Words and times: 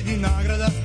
nagrada. 0.00 0.16
Nagrada. 0.16 0.79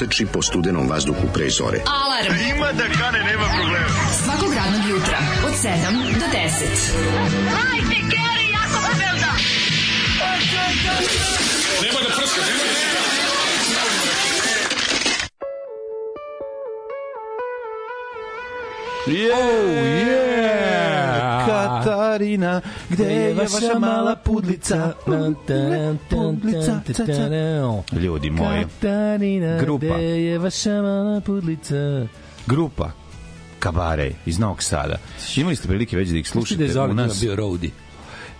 Trči 0.00 0.24
po 0.32 0.40
studenom 0.42 0.88
vazduhu 0.88 1.28
pre 1.34 1.50
zore. 1.50 1.80
Alarm. 1.84 2.32
Ima 2.56 2.72
da 2.72 2.84
kane, 2.88 3.20
nema 3.24 3.44
problema. 3.58 3.88
Svakog 4.24 4.52
radnog 4.54 4.90
jutra, 4.90 5.18
od 5.46 5.52
7 5.52 5.68
do 6.20 6.26
10. 6.32 6.40
Hajde, 7.52 7.98
Geri, 8.12 8.46
jako 8.56 8.78
se 8.86 8.92
velda. 9.00 9.32
Oh, 19.06 19.46
yeah! 19.86 20.40
Katarina, 21.46 22.60
gde 22.88 23.04
je 23.04 23.34
vaša 23.34 23.78
mala 23.78 24.16
pudlica? 24.16 24.92
Pudlica, 25.04 25.94
Ljudi 27.92 28.30
moji, 28.30 28.62
Katarina, 28.62 29.58
Grupa. 29.58 29.86
je 29.96 30.38
vaša 30.38 30.70
mala 30.72 31.20
pudlica? 31.20 32.06
grupa 32.46 32.90
Kabare 33.58 34.12
iz 34.26 34.38
Novog 34.38 34.62
Sada. 34.62 34.96
Imali 35.36 35.56
ste 35.56 35.68
prilike 35.68 35.96
već 35.96 36.08
da 36.08 36.16
ih 36.16 36.24
da 36.24 36.30
slušate 36.30 36.68
Zoli 36.68 36.90
u 36.90 36.94
nas? 36.94 37.20
bio 37.20 37.36
roadie. 37.36 37.70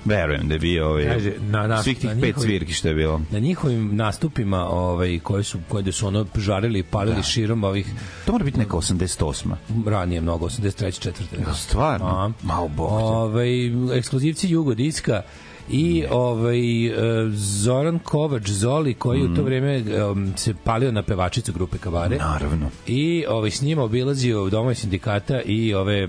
Verujem 0.04 0.48
da 0.48 0.54
je 0.54 0.58
bio 0.58 0.88
ovaj, 0.88 1.04
Kaže, 1.06 1.32
na- 1.40 1.66
na- 1.66 1.82
svih 1.82 1.98
tih 1.98 2.04
na 2.06 2.12
pet 2.12 2.22
njihovim- 2.24 2.42
svirki 2.42 2.72
što 2.72 2.88
je 2.88 2.94
bilo. 2.94 3.20
Na 3.30 3.38
njihovim 3.38 3.96
nastupima, 3.96 4.68
ovaj, 4.68 5.18
koje 5.18 5.42
su, 5.44 5.58
koje 5.68 5.82
da 5.82 5.92
su 5.92 6.06
ono 6.06 6.26
žarili 6.36 6.78
i 6.78 6.82
palili 6.82 7.16
Da. 7.16 7.22
širom 7.22 7.64
ovih 7.64 7.86
To 8.24 8.32
mora 8.32 8.44
biti 8.44 8.58
neka 8.58 8.76
88. 8.76 9.56
ranije 9.86 10.20
mnogo, 10.20 10.46
83. 10.46 11.00
četvrte. 11.00 11.36
Ja, 11.38 11.54
stvarno? 11.54 12.06
A. 12.06 12.30
Malo 12.42 12.68
bog. 12.68 12.92
Ovaj, 12.92 13.48
ekskluzivci 13.94 14.48
Jugodiska 14.48 15.22
i 15.70 16.04
ovaj 16.10 16.86
e, 16.86 16.92
Zoran 17.32 17.98
Kovač 17.98 18.48
Zoli 18.48 18.94
koji 18.94 19.20
Mm. 19.20 19.32
u 19.32 19.36
to 19.36 19.42
vreme 19.42 19.82
um, 20.10 20.32
se 20.36 20.54
palio 20.64 20.92
na 20.92 21.02
pevačicu 21.02 21.52
grupe 21.52 21.78
Kavare. 21.78 22.16
Naravno. 22.16 22.70
I 22.86 23.24
ovaj 23.28 23.50
s 23.50 23.62
njima 23.62 23.82
obilazio 23.82 24.48
domove 24.50 24.74
sindikata 24.74 25.42
i 25.42 25.74
ove 25.74 26.08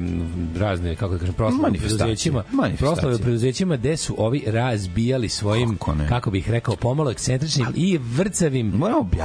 razne 0.57 0.95
kako 0.95 1.13
da 1.13 1.19
kažem 1.19 1.33
proslave 1.33 1.77
preduzećima, 1.79 2.43
proslave 2.77 3.17
preduzećima 3.17 3.77
gde 3.77 3.97
su 3.97 4.15
ovi 4.17 4.43
razbijali 4.47 5.29
svojim 5.29 5.77
Kako 6.09 6.21
kako 6.21 6.31
bih 6.31 6.49
rekao 6.49 6.75
pomalo 6.75 7.11
ekscentričnim 7.11 7.67
i 7.75 7.97
vrcavim 7.97 8.71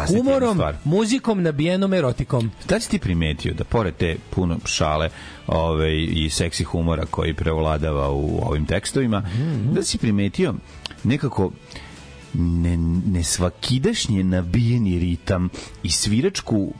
humorom, 0.07 0.61
muzikom 0.85 1.43
nabijenom 1.43 1.95
erotikom. 1.95 2.51
Da 2.69 2.81
si 2.81 2.91
ti 2.91 2.99
primetio 2.99 3.55
da 3.55 3.65
pored 3.65 3.95
te 3.95 4.17
puno 4.31 4.59
šale 4.65 5.11
ove, 5.49 6.03
i 6.03 6.31
seksi 6.31 6.65
humora 6.65 7.07
koji 7.07 7.35
prevladava 7.35 8.11
u 8.11 8.39
ovim 8.43 8.67
tekstovima, 8.67 9.21
Mhm. 9.21 9.73
da 9.73 9.79
li 9.79 9.85
si 9.85 9.99
primetio 9.99 10.55
nekako 11.05 11.51
ne, 12.37 12.77
nesvakidašnje 13.09 14.25
nabijeni 14.25 14.99
ritam 14.99 15.49
i 15.83 15.91
sviračku 15.91 16.73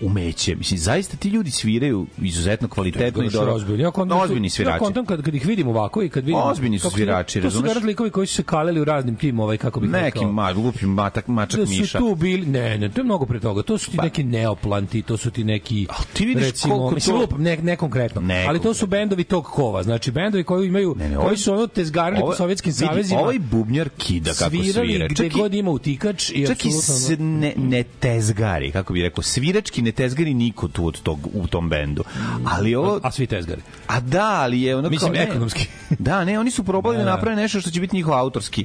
umeće. 0.00 0.54
Mislim, 0.54 0.78
zaista 0.78 1.16
ti 1.16 1.28
ljudi 1.28 1.50
sviraju 1.50 2.06
izuzetno 2.18 2.68
kvalitetno 2.68 3.22
i 3.22 3.30
dobro. 3.30 3.54
Ozbiljni. 3.54 3.82
Ja 3.82 3.90
kontam, 3.90 4.18
Ozbiljni 4.20 4.46
Ja 4.46 4.50
svirači. 4.50 4.78
kontam 4.78 5.06
kad, 5.06 5.22
kad 5.22 5.34
ih 5.34 5.46
vidim 5.46 5.68
ovako 5.68 6.02
i 6.02 6.08
kad 6.08 6.24
vidim... 6.24 6.40
Ozbiljni 6.40 6.78
su 6.78 6.90
svirači, 6.90 7.32
To 7.32 7.40
su 7.40 7.44
razumeš? 7.44 7.68
garant 7.68 7.86
likovi 7.86 8.10
koji 8.10 8.26
su 8.26 8.34
se 8.34 8.42
kaleli 8.44 8.80
u 8.80 8.84
raznim 8.84 9.16
tim, 9.16 9.40
ovaj, 9.40 9.56
kako 9.56 9.80
bih 9.80 9.90
Neki 9.90 10.04
rekao. 10.04 10.32
ma, 10.32 10.52
glupi 10.52 10.86
matak, 10.86 11.28
mačak 11.28 11.60
da 11.60 11.66
su 11.66 11.72
miša. 11.72 11.98
tu 11.98 12.14
bili, 12.14 12.46
ne, 12.46 12.78
ne, 12.78 12.88
to 12.88 13.00
je 13.00 13.04
mnogo 13.04 13.26
pre 13.26 13.40
toga. 13.40 13.62
To 13.62 13.78
su 13.78 13.90
ti 13.90 13.96
Pa- 13.96 14.04
neki 14.04 14.24
neoplanti, 14.24 15.02
to 15.02 15.16
su 15.16 15.30
ti 15.30 15.44
neki 15.44 15.86
A 15.90 15.94
ti 16.04 16.26
vidiš 16.26 16.44
recimo, 16.44 16.74
koliko 16.76 16.94
mislim, 16.94 17.16
to- 17.16 17.20
lupam, 17.20 17.42
ne, 17.42 17.56
ne 17.58 17.76
konkretno, 17.76 18.20
Ne 18.20 18.46
ali 18.46 18.60
to 18.60 18.74
su 18.74 18.86
bendovi 18.86 19.24
tog 19.24 19.44
kova, 19.44 19.82
znači 19.82 20.10
bendovi 20.10 20.44
koji 20.44 20.68
imaju 20.68 20.94
Ne, 20.94 21.04
ne, 21.04 21.14
koji 21.14 21.24
ovaj- 21.24 21.36
su 21.36 21.52
ono 21.52 21.66
tezgarili 21.66 22.20
po 22.20 22.26
Ovo- 22.26 22.34
sovjetskim 22.34 22.72
savezima. 22.72 23.20
Ovaj 23.20 23.38
bubnjar 23.40 23.88
kida 23.88 24.30
kako 24.30 24.50
svirali 24.52 25.03
svira. 25.06 25.14
gde 25.14 25.24
Čak 25.24 25.36
i- 25.36 25.40
god 25.40 25.54
ima 25.54 25.70
utikač 25.70 26.30
i 26.30 26.46
Čak 26.46 26.64
i 26.64 26.68
apsolutno... 26.68 26.80
se 26.80 27.16
ne, 27.16 27.54
ne 27.58 27.82
tezgari, 27.82 28.72
kako 28.72 28.92
bi 28.92 29.02
rekao, 29.02 29.22
svirački 29.24 29.82
ne 29.82 29.92
tezgari 29.92 30.34
niko 30.34 30.68
tu 30.68 30.86
od 30.86 31.00
tog, 31.00 31.18
u 31.34 31.46
tom 31.46 31.68
bendu. 31.68 32.04
Ali 32.46 32.74
ovo... 32.74 33.00
A 33.02 33.10
svi 33.10 33.26
tezgari. 33.26 33.60
A 33.86 34.00
da, 34.00 34.30
ali 34.32 34.62
je 34.62 34.76
ono 34.76 34.90
Mislim, 34.90 35.12
kao... 35.12 35.16
ne, 35.16 35.24
ekonomski. 35.24 35.66
Da, 35.98 36.24
ne, 36.24 36.38
oni 36.38 36.50
su 36.50 36.64
probali 36.64 36.96
da, 36.96 36.98
Da, 36.98 37.04
da. 37.04 37.10
naprave 37.10 37.36
nešto 37.36 37.60
što 37.60 37.70
će 37.70 37.80
biti 37.80 37.96
njihov 37.96 38.14
autorski 38.14 38.64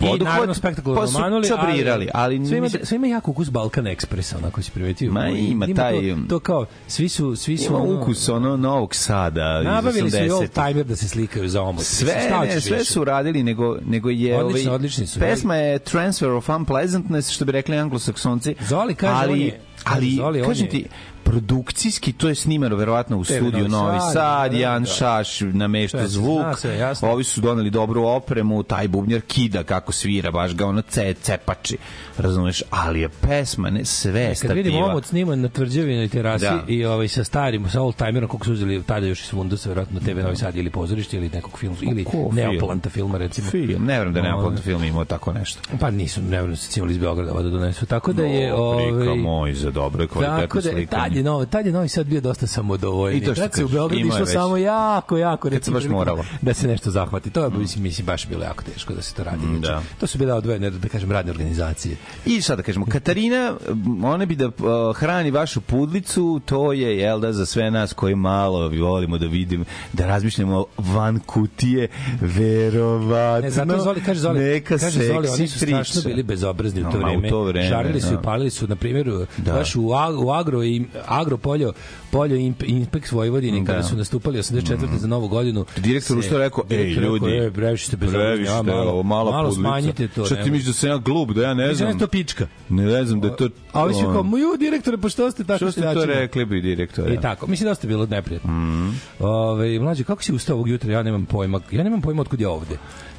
I 0.00 0.18
naravno 0.18 0.54
spektakularno 0.54 1.12
pa 1.12 1.20
manuli, 1.20 1.48
čabrirali, 1.48 2.08
ali, 2.14 2.46
sve 2.46 2.56
ima, 2.56 2.64
mislim- 2.64 2.84
sve 2.84 2.96
ima 2.96 3.06
jako 3.06 3.30
ukus 3.30 3.50
Balkan 3.50 3.84
Expressa, 3.86 4.36
onako 4.36 4.62
si 4.62 4.70
primetio. 4.70 5.12
Ma, 5.12 5.28
ima 5.28 5.66
taj- 5.66 6.10
To, 6.10 6.20
to 6.28 6.38
kao, 6.38 6.66
svi 6.88 7.08
su, 7.08 7.36
svi 7.36 7.58
su 7.58 7.64
Ima 7.66 7.78
ono- 7.78 8.00
ukus 8.00 8.28
ono 8.28 8.56
Novog 8.56 8.94
Sada 8.94 9.58
iz 9.60 9.64
Nabavili 9.66 10.10
su 10.10 10.16
i 10.16 10.20
80-ih. 10.20 10.32
old 10.32 10.50
timer 10.50 10.86
da 10.86 10.96
se 10.96 11.08
slikaju 11.08 11.48
za 11.48 11.62
omot. 11.62 11.84
Sve, 11.84 12.14
Mislim, 12.14 12.40
ne, 12.44 12.60
sve 12.60 12.84
su 12.84 13.04
radili, 13.04 13.42
nego, 13.42 13.78
nego 13.82 14.10
je... 14.10 14.38
Odlično, 14.38 14.62
ovaj, 14.62 14.74
odlični 14.76 15.06
su. 15.06 15.20
Pesma 15.20 15.56
je 15.56 15.65
Transfer 15.80 16.28
of 16.28 16.48
Unpleasantness, 16.48 17.30
što 17.30 17.44
bi 17.44 17.52
rekli 17.52 17.78
anglosaksonci. 17.78 18.54
Zoli 18.60 18.94
kaže, 18.94 19.14
ali, 19.16 19.32
on 19.32 19.40
je- 19.40 19.60
ali, 19.84 20.10
Zoli, 20.10 20.42
kažem 20.42 20.66
je- 20.66 20.70
ti, 20.70 20.86
produkcijski 21.30 22.12
to 22.12 22.28
je 22.28 22.34
snimano 22.34 22.76
verovatno 22.76 23.18
u 23.18 23.24
TV 23.24 23.32
studiju 23.32 23.68
Novi 23.68 23.86
Novi 23.86 24.00
Sad, 24.00 24.12
Sad, 24.12 24.52
da, 24.52 24.58
Jan 24.58 24.82
da. 24.82 24.90
Šaš 24.90 25.40
namešta 25.40 25.98
se 25.98 26.08
zvuk, 26.08 26.46
jasno. 26.78 27.10
ovi 27.10 27.24
su 27.24 27.40
doneli 27.40 27.70
dobru 27.70 28.04
opremu, 28.04 28.62
taj 28.62 28.88
bubnjar 28.88 29.20
kida 29.20 29.62
kako 29.62 29.92
svira, 29.92 30.30
baš 30.30 30.54
ga 30.54 30.66
ono 30.66 30.82
ce, 30.82 31.14
cepači, 31.14 31.76
razumeš, 32.18 32.62
ali 32.70 33.00
je 33.00 33.08
pesma, 33.08 33.70
ne, 33.70 33.84
sve 33.84 34.20
je 34.20 34.28
Kad 34.28 34.36
stativa. 34.36 34.54
vidim 34.54 34.76
omot 34.76 35.04
sniman 35.04 35.40
na 35.40 35.48
tvrđavinoj 35.48 36.08
terasi 36.08 36.44
Da. 36.44 36.64
i 36.68 36.84
ovaj 36.84 37.08
sa 37.08 37.24
starim, 37.24 37.68
sa 37.70 37.82
old 37.82 37.94
timerom 37.96 38.30
kako 38.30 38.44
su 38.44 38.52
uzeli 38.52 38.82
tada 38.82 39.06
još 39.06 39.20
iz 39.22 39.30
Fundusa, 39.30 39.68
verovatno 39.68 40.00
TV 40.00 40.18
Novi 40.22 40.36
Sad 40.36 40.56
ili 40.56 40.70
pozorište 40.70 41.16
ili 41.16 41.28
nekog 41.28 41.58
filma, 41.58 41.76
ili 41.82 42.04
ko 42.04 42.10
film? 42.10 42.80
Filma 42.90 43.18
recimo. 43.18 43.50
Film, 43.50 43.84
ne 43.84 43.98
verujem 43.98 44.14
da 44.14 44.22
No, 44.22 44.28
nema 44.28 44.56
film 44.56 44.84
imao 44.84 45.04
tako 45.04 45.32
nešto. 45.32 45.60
Pa 45.80 45.90
nisu, 45.90 46.22
ne 46.22 46.28
verujem 46.30 46.50
da 46.50 46.56
se 46.56 46.70
cimali 46.70 46.92
iz 46.92 46.98
Beograda 46.98 47.32
da 47.32 47.50
donesu. 47.50 47.86
Tako 47.86 48.12
da 48.12 48.22
je... 48.22 48.54
O, 48.54 48.76
prika 48.76 48.96
ovaj, 48.96 49.16
moj 49.16 49.54
za 49.54 49.70
dobro 49.70 50.06
kvalitetno 50.08 50.40
Tako 50.40 50.60
da, 50.60 50.86
tad 50.86 51.15
je, 51.16 51.22
novi, 51.22 51.46
tad 51.46 51.66
je 51.66 51.72
Novi 51.72 51.88
Sad 51.88 52.06
bio 52.06 52.20
dosta 52.20 52.46
samodovoljni. 52.46 53.18
I 53.18 53.24
to 53.24 53.34
što 53.34 53.48
se 53.52 53.64
u 53.64 53.68
Beogradu 53.68 54.06
išlo 54.06 54.26
samo 54.26 54.56
jako, 54.56 55.16
jako. 55.16 55.48
Recimo, 55.48 55.74
baš 55.74 55.82
prilikom 55.82 55.98
moralo. 55.98 56.24
Da 56.42 56.54
se 56.54 56.68
nešto 56.68 56.90
zahvati. 56.90 57.30
To 57.30 57.44
je, 57.44 57.50
mislim, 57.50 57.82
mislim, 57.82 58.06
baš 58.06 58.28
bilo 58.28 58.44
jako 58.44 58.64
teško 58.64 58.94
da 58.94 59.02
se 59.02 59.14
to 59.14 59.24
radi. 59.24 59.46
Mm, 59.46 59.60
da. 59.60 59.82
To 60.00 60.06
su 60.06 60.18
bile 60.18 60.32
odvojene, 60.32 60.70
da 60.70 60.88
kažem, 60.88 61.12
radne 61.12 61.32
organizacije. 61.32 61.96
I 62.26 62.42
sad 62.42 62.56
da 62.56 62.62
kažemo, 62.62 62.86
Katarina, 62.86 63.54
ona 64.04 64.26
bi 64.26 64.36
da 64.36 64.46
uh, 64.46 64.52
hrani 64.96 65.30
vašu 65.30 65.60
pudlicu, 65.60 66.40
to 66.44 66.72
je, 66.72 66.98
jel 66.98 67.20
da, 67.20 67.32
za 67.32 67.46
sve 67.46 67.70
nas 67.70 67.92
koji 67.92 68.14
malo 68.14 68.68
volimo 68.70 69.18
da 69.18 69.26
vidimo, 69.26 69.64
da 69.92 70.06
razmišljamo 70.06 70.64
van 70.78 71.18
kutije, 71.18 71.88
verovatno. 72.20 73.40
Ne, 73.40 73.50
zato 73.50 73.78
Zoli, 73.78 74.00
kaže 74.00 74.20
Zoli, 74.20 74.40
neka 74.40 74.78
kaže 74.78 75.06
Zoli, 75.06 75.28
oni 75.28 75.48
su 75.48 75.58
strašno 75.58 75.94
priča. 75.94 76.08
bili 76.08 76.22
bezobrazni 76.22 76.80
u 76.80 76.84
to 76.84 76.98
No, 76.98 76.98
ma, 76.98 77.06
u 77.06 77.10
vreme. 77.10 77.28
to 77.28 77.42
vreme, 77.42 77.68
Žarili 77.68 78.00
su 78.00 78.08
da. 78.08 78.14
i 78.14 78.22
palili 78.22 78.50
su, 78.50 78.66
na 78.68 78.76
primjer, 78.76 79.26
Da. 79.36 79.52
baš 79.52 79.76
u, 79.76 79.82
u 80.18 80.30
agro, 80.30 80.64
i, 80.64 80.84
agro 81.08 81.36
poljo, 81.38 81.72
poljo 82.10 82.36
imp, 82.36 82.62
Inpex 82.62 83.12
Vojvodini, 83.12 83.64
kada 83.64 83.78
Da. 83.78 83.84
su 83.84 83.96
nastupali 83.96 84.38
84. 84.38 84.98
za 84.98 85.06
novu 85.06 85.28
godinu. 85.28 85.64
Direktor 85.76 86.14
se- 86.14 86.18
ustao 86.18 86.38
rekao, 86.38 86.64
ej 86.64 86.76
direktor 86.76 87.02
rekao, 87.02 87.16
ljudi, 87.18 87.36
"E, 87.38 87.50
previše 87.50 87.86
ste 87.86 87.96
bezobrazni, 87.96 88.30
previše 88.34 88.52
a, 88.52 88.62
ste, 88.62 88.72
ovo, 88.72 89.02
mala, 89.02 89.30
malo 89.30 89.42
pudlica. 89.44 89.60
smanjite 89.60 90.08
to. 90.08 90.24
Šta 90.24 90.34
ti 90.34 90.40
nemoj." 90.40 90.50
misliš 90.50 90.66
da 90.66 90.72
sam 90.72 90.88
ja 90.88 90.96
glup, 90.98 91.30
da 91.30 91.42
ja 91.42 91.54
ne 91.54 91.68
Mislim 91.68 91.70
da 91.70 91.74
znam? 91.84 91.90
je 91.90 92.00
to 92.00 92.06
pička. 92.08 92.46
Ne 92.70 93.04
znam 93.04 93.20
da 93.20 93.28
je 93.28 93.36
to... 93.36 93.48
A 93.72 93.82
ovi 93.82 93.94
su 93.94 94.00
kao, 94.02 94.22
moju 94.24 94.56
direktore, 94.58 94.98
pa 94.98 95.08
što 95.08 95.30
ste 95.30 95.44
tako 95.44 95.56
Što 95.58 95.72
ste 95.72 95.80
to 95.80 95.88
seljačima?" 95.88 96.14
rekli 96.14 96.44
bi 96.44 96.60
direktore? 96.60 97.14
I 97.14 97.20
tako, 97.20 97.46
mislim 97.46 97.66
da 97.66 97.74
ste 97.74 97.86
bilo 97.86 98.06
neprijatno. 98.06 98.50
Mm. 98.52 99.00
Ove, 99.20 99.78
mlađe, 99.80 100.04
kako 100.04 100.22
si 100.22 100.32
ustao 100.32 100.54
ovog 100.54 100.68
jutra? 100.68 100.92
Ja 100.92 101.02
nemam 101.02 101.26
pojma. 101.26 101.60
Ja 101.70 101.84
nemam 101.84 102.00
pojma 102.00 102.22
otkud 102.22 102.40
je 102.40 102.48
ovde. 102.48 102.78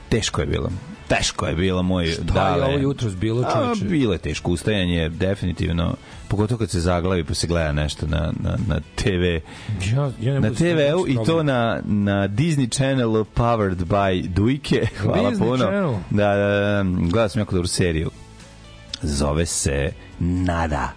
Teško 0.09 0.41
je 0.41 0.47
bilo. 0.47 0.69
Teško 1.09 1.47
je 1.47 1.55
bilo 1.55 1.83
moj 1.83 2.05
Šta 2.05 2.23
dale. 2.23 2.59
je 2.59 2.65
ovo 2.65 2.77
jutros 2.79 3.15
bilo, 3.15 3.43
čoveče? 3.45 3.85
bilo 3.85 4.13
je 4.13 4.19
teško 4.19 4.51
ustajanje, 4.51 5.09
definitivno. 5.09 5.95
Pogotovo 6.27 6.59
kad 6.59 6.69
se 6.69 6.79
zaglavi 6.79 7.23
pa 7.23 7.33
se 7.33 7.47
gleda 7.47 7.71
nešto 7.71 8.07
na, 8.07 8.33
na, 8.39 8.57
na 8.67 8.79
TV. 8.95 9.23
Ja, 9.95 10.11
ja 10.21 10.33
Na 10.39 10.49
da 10.49 10.55
TV-u 10.55 11.07
i 11.07 11.17
to 11.25 11.43
na, 11.43 11.81
na 11.85 12.27
Disney 12.27 12.77
Channel 12.77 13.25
powered 13.35 13.83
by 13.83 14.27
Dujke. 14.27 14.87
Hvala 15.01 15.31
Disney 15.31 15.47
puno. 15.47 15.65
Channel. 15.65 15.95
Da, 16.09 16.35
da, 16.35 16.59
da, 16.59 16.83
gledao 16.83 17.29
sam 17.29 17.39
jako 17.39 17.55
dobru 17.55 17.67
seriju. 17.67 18.11
Zove 19.01 19.45
se 19.45 19.91
Nada. 20.19 20.96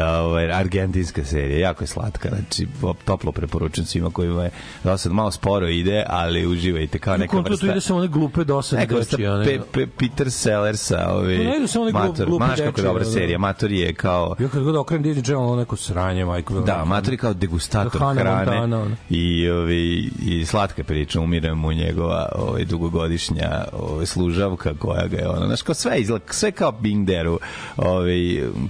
Ovaj 0.00 0.52
argentinska 0.52 1.24
serija, 1.24 1.58
jako 1.58 1.84
je 1.84 1.88
slatka, 1.88 2.28
znači 2.28 2.66
toplo 3.04 3.32
preporučujem 3.32 3.86
svima 3.86 4.10
kojima 4.10 4.44
je 4.44 4.50
do 4.84 4.96
sad 4.98 5.12
malo 5.12 5.30
sporo 5.30 5.68
ide, 5.68 6.04
ali 6.08 6.46
uživajte 6.46 6.98
kao 6.98 7.16
neka 7.16 7.36
vrsta. 7.38 7.66
to 7.66 7.72
ide 7.72 7.80
samo 7.80 7.98
one 7.98 8.08
glupe 8.08 8.44
dosadne 8.44 8.82
Neka 8.82 8.94
vrsta 8.94 9.16
deči, 9.16 9.26
a 9.26 9.36
ne- 9.36 9.44
pe, 9.44 9.60
pe, 9.72 9.86
Peter 9.98 10.30
Sellersa, 10.30 10.98
To 11.06 11.22
ne 11.22 11.56
idu 11.56 11.66
samo 11.66 11.82
one 11.84 11.92
Mator, 11.92 12.26
glupe 12.26 12.44
znaš 12.44 12.56
kako 12.56 12.62
je 12.62 12.70
dečije, 12.70 12.84
dobra 12.84 13.02
ono. 13.02 13.12
serija, 13.12 13.38
Mator 13.38 13.72
je 13.72 13.94
kao, 13.94 14.36
Ja 14.38 14.48
kad 14.48 14.62
god 14.62 14.76
okrenem 14.76 15.04
Disney 15.04 15.24
Channel, 15.24 15.44
ono 15.44 15.56
neko 15.56 15.76
sranje, 15.76 16.24
majko. 16.24 16.60
da, 16.60 16.84
Mator 16.84 17.12
je 17.12 17.16
kao 17.16 17.34
degustator 17.34 18.00
Hannah 18.00 18.22
hrane 18.24 18.56
Montana, 18.60 18.96
i, 19.10 19.50
ovi, 19.50 20.10
i 20.26 20.44
slatka 20.46 20.84
priča, 20.84 21.20
umire 21.20 21.54
mu 21.54 21.72
njegova 21.72 22.28
ovaj, 22.34 22.64
dugogodišnja 22.64 23.64
ovaj, 23.72 24.06
služavka 24.06 24.74
koja 24.78 25.06
ga 25.06 25.16
je, 25.16 25.28
ono, 25.28 25.46
znaš, 25.46 25.62
kao 25.62 25.74
sve, 25.74 26.00
izgleda, 26.00 26.24
sve 26.30 26.52
kao 26.52 26.72
Bing 26.72 27.06
Deru, 27.06 27.38
ovaj, 27.76 28.16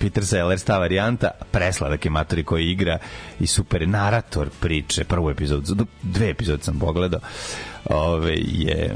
Peter 0.00 0.26
Sellers, 0.26 0.64
ta 0.64 0.78
varijanta, 0.78 1.11
presladak 1.50 2.04
je 2.04 2.10
Matori 2.10 2.44
koji 2.44 2.70
igra 2.70 2.98
i 3.40 3.46
super 3.46 3.88
narator 3.88 4.50
priče, 4.60 5.04
prvu 5.04 5.30
epizodu, 5.30 5.86
dve 6.02 6.30
epizode 6.30 6.62
sam 6.62 6.78
pogledao, 6.78 7.20
ove, 7.86 8.34
je 8.38 8.94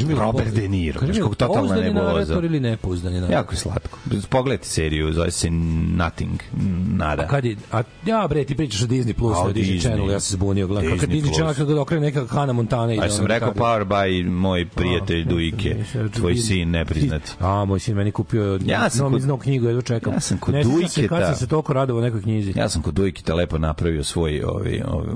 mi, 0.00 0.14
Robert 0.14 0.54
De 0.54 0.68
Niro, 0.68 1.00
Kaži 1.00 1.12
mi, 1.12 1.28
totalna 1.28 1.74
nebuloza. 1.74 2.34
ili 2.34 2.60
nepouzdani 2.60 3.14
narator? 3.14 3.32
Jako 3.32 3.52
je 3.52 3.58
slatko. 3.58 3.98
Pogledajte 4.28 4.64
seriju, 4.64 5.12
zove 5.12 5.30
se 5.30 5.50
Nothing, 5.50 6.40
nada. 6.88 7.22
A 7.22 7.26
kad 7.26 7.44
je, 7.44 7.56
a 7.72 7.82
ja 8.06 8.26
bre, 8.28 8.44
ti 8.44 8.54
pričaš 8.54 8.82
o 8.82 8.86
Disney 8.86 9.12
Plus, 9.12 9.36
o 9.36 9.44
Disney, 9.44 9.54
Disney. 9.54 9.80
Channel, 9.80 10.10
ja 10.10 10.20
se 10.20 10.32
zbunio, 10.32 10.66
gledam. 10.66 10.90
Kad 10.90 11.08
Disney 11.08 11.12
Disney 11.12 11.22
Plus. 11.22 11.36
Channel 11.36 11.54
kad 11.56 11.70
okrene 11.70 12.06
neka 12.06 12.26
Hannah 12.26 12.56
Montana 12.56 12.92
ja 12.92 13.10
sam 13.10 13.26
rekao 13.26 13.52
Power 13.54 13.84
by 13.84 14.30
moj 14.30 14.66
prijatelj 14.66 15.24
Dujke, 15.24 15.76
tvoj 16.10 16.36
sin 16.36 16.70
nepriznat. 16.70 17.22
A, 17.40 17.64
moj 17.64 17.78
sin 17.80 17.96
meni 17.96 18.12
kupio 18.12 18.58
Ja 18.64 18.90
sam 18.90 19.12
novom 19.12 19.20
kod- 19.20 19.42
knjigu, 19.42 19.66
jedva 19.66 19.82
čekam. 19.82 20.12
Ja 20.12 20.20
sam 20.20 20.38
kod 20.38 20.54
ne 20.54 20.64
Dujketa- 20.64 21.08
Kad 21.08 21.24
sam 21.24 21.34
se 21.34 21.46
toliko 21.46 21.72
radovao 21.72 22.02
nekoj 22.02 22.22
knjizi. 22.22 22.52
Ja 22.56 22.68
sam 22.68 22.82
kod 22.82 22.94
Dujkita 22.94 23.34
lepo 23.34 23.58
napravio 23.58 24.04
svoj, 24.04 24.42
ovaj, 24.42 24.80
ovaj, 24.86 25.06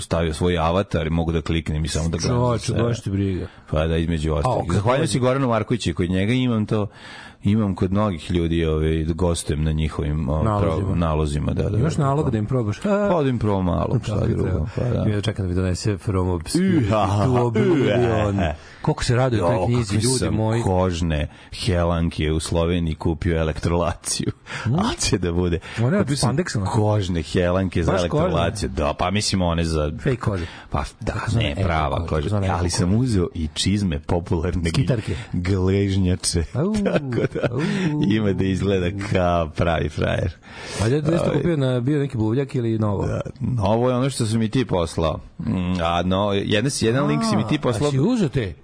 stavio 0.00 0.34
svoj 0.34 0.58
avatar 0.58 1.06
i 1.06 1.10
mogu 1.10 1.32
da 1.32 1.40
kliknem 1.40 1.84
i 1.84 1.88
samo 1.88 2.08
da 2.08 2.18
gledam. 2.18 2.35
Sebe. 2.58 2.82
baš 2.82 3.00
ti 3.00 3.10
briga. 3.10 3.46
Pa 3.70 3.86
da, 3.86 3.96
između 3.96 4.34
ostalih. 4.34 4.72
Zahvaljujem 4.72 5.08
se? 5.08 5.18
Goranu 5.18 5.48
Markoviću 5.48 5.90
i 5.90 5.94
kod 5.94 6.10
njega 6.10 6.32
imam 6.32 6.66
to 6.66 6.86
imam 7.42 7.74
kod 7.74 7.92
mnogih 7.92 8.30
ljudi 8.30 8.64
ovaj, 8.64 9.04
da 9.04 9.12
gostujem 9.12 9.64
na 9.64 9.72
njihovim 9.72 10.28
ovaj, 10.28 10.44
Nalozima. 10.44 10.76
pro- 10.78 10.94
nalozima. 10.96 11.52
Da, 11.52 11.62
da, 11.62 11.78
Imaš 11.78 11.94
da, 11.94 12.02
nalog 12.04 12.24
pa. 12.24 12.30
da 12.30 12.38
im 12.38 12.46
probaš? 12.46 12.80
Pa 12.80 13.22
da 13.22 13.28
im 13.28 13.38
probam 13.38 13.64
malo, 13.64 13.98
šta 14.04 14.26
drugo. 14.26 14.66
Pa 14.76 14.84
da. 14.84 15.04
Ja 15.06 15.20
čekam 15.20 15.44
da 15.44 15.48
mi 15.48 15.54
donese 15.54 15.98
From 15.98 16.28
Oblivion. 16.28 16.86
Koliko 18.82 19.04
se 19.04 19.16
raduje 19.16 19.40
toj 19.40 19.66
knjizi, 19.66 19.96
ljudi 19.96 20.30
moji. 20.30 20.62
kožne 20.62 21.28
helanke 21.56 22.32
u 22.32 22.40
Sloveniji 22.40 22.94
kupio 22.94 23.36
elektrolaciju. 23.36 24.32
A 24.78 24.94
će 25.00 25.18
da 25.18 25.32
bude. 25.32 25.58
One 25.82 25.98
od 25.98 26.10
spandeksa? 26.10 26.60
Kožne 26.62 27.22
helanke 27.22 27.82
za 27.82 27.92
elektrolaciju. 27.92 28.68
Da, 28.68 28.94
pa 28.94 29.10
mislim 29.10 29.42
one 29.42 29.64
za... 29.64 29.92
Fake 29.98 30.16
kože. 30.16 30.46
Pa 30.70 30.84
da, 31.00 31.14
ne, 31.36 31.54
prava 31.56 31.96
kože, 31.98 32.30
koža. 32.30 32.42
Ali 32.50 32.70
sam 32.70 32.94
uzeo 32.94 33.28
i 33.34 33.48
čizme 33.54 34.00
popularne 34.00 34.68
Skitarke. 34.68 35.16
gležnjače. 35.32 36.42
Tako 36.52 37.35
da 38.00 38.14
ima 38.14 38.32
da 38.32 38.44
izgleda 38.44 38.90
kao 39.12 39.48
pravi 39.48 39.88
frajer. 39.88 40.32
A 40.82 40.88
da 40.88 41.00
da 41.00 41.18
ste 41.18 41.30
kupio 41.32 41.56
na 41.56 41.80
bio 41.80 41.98
neki 41.98 42.16
buvljak 42.16 42.54
ili 42.54 42.78
novo? 42.78 43.06
Da, 43.06 43.20
ovo 43.62 43.90
je 43.90 43.96
ono 43.96 44.10
što 44.10 44.26
su 44.26 44.38
mi 44.38 44.48
ti 44.48 44.64
poslao. 44.64 45.20
Mm, 45.38 45.80
A 45.82 46.02
no, 46.02 46.32
jedan, 46.32 46.70
jedan 46.80 47.06
link 47.06 47.22
si 47.30 47.36
mi 47.36 47.48
ti 47.48 47.58
poslao. 47.58 47.88
A 47.88 47.92
si 47.92 47.98
uzeo 48.00 48.28
te? 48.28 48.54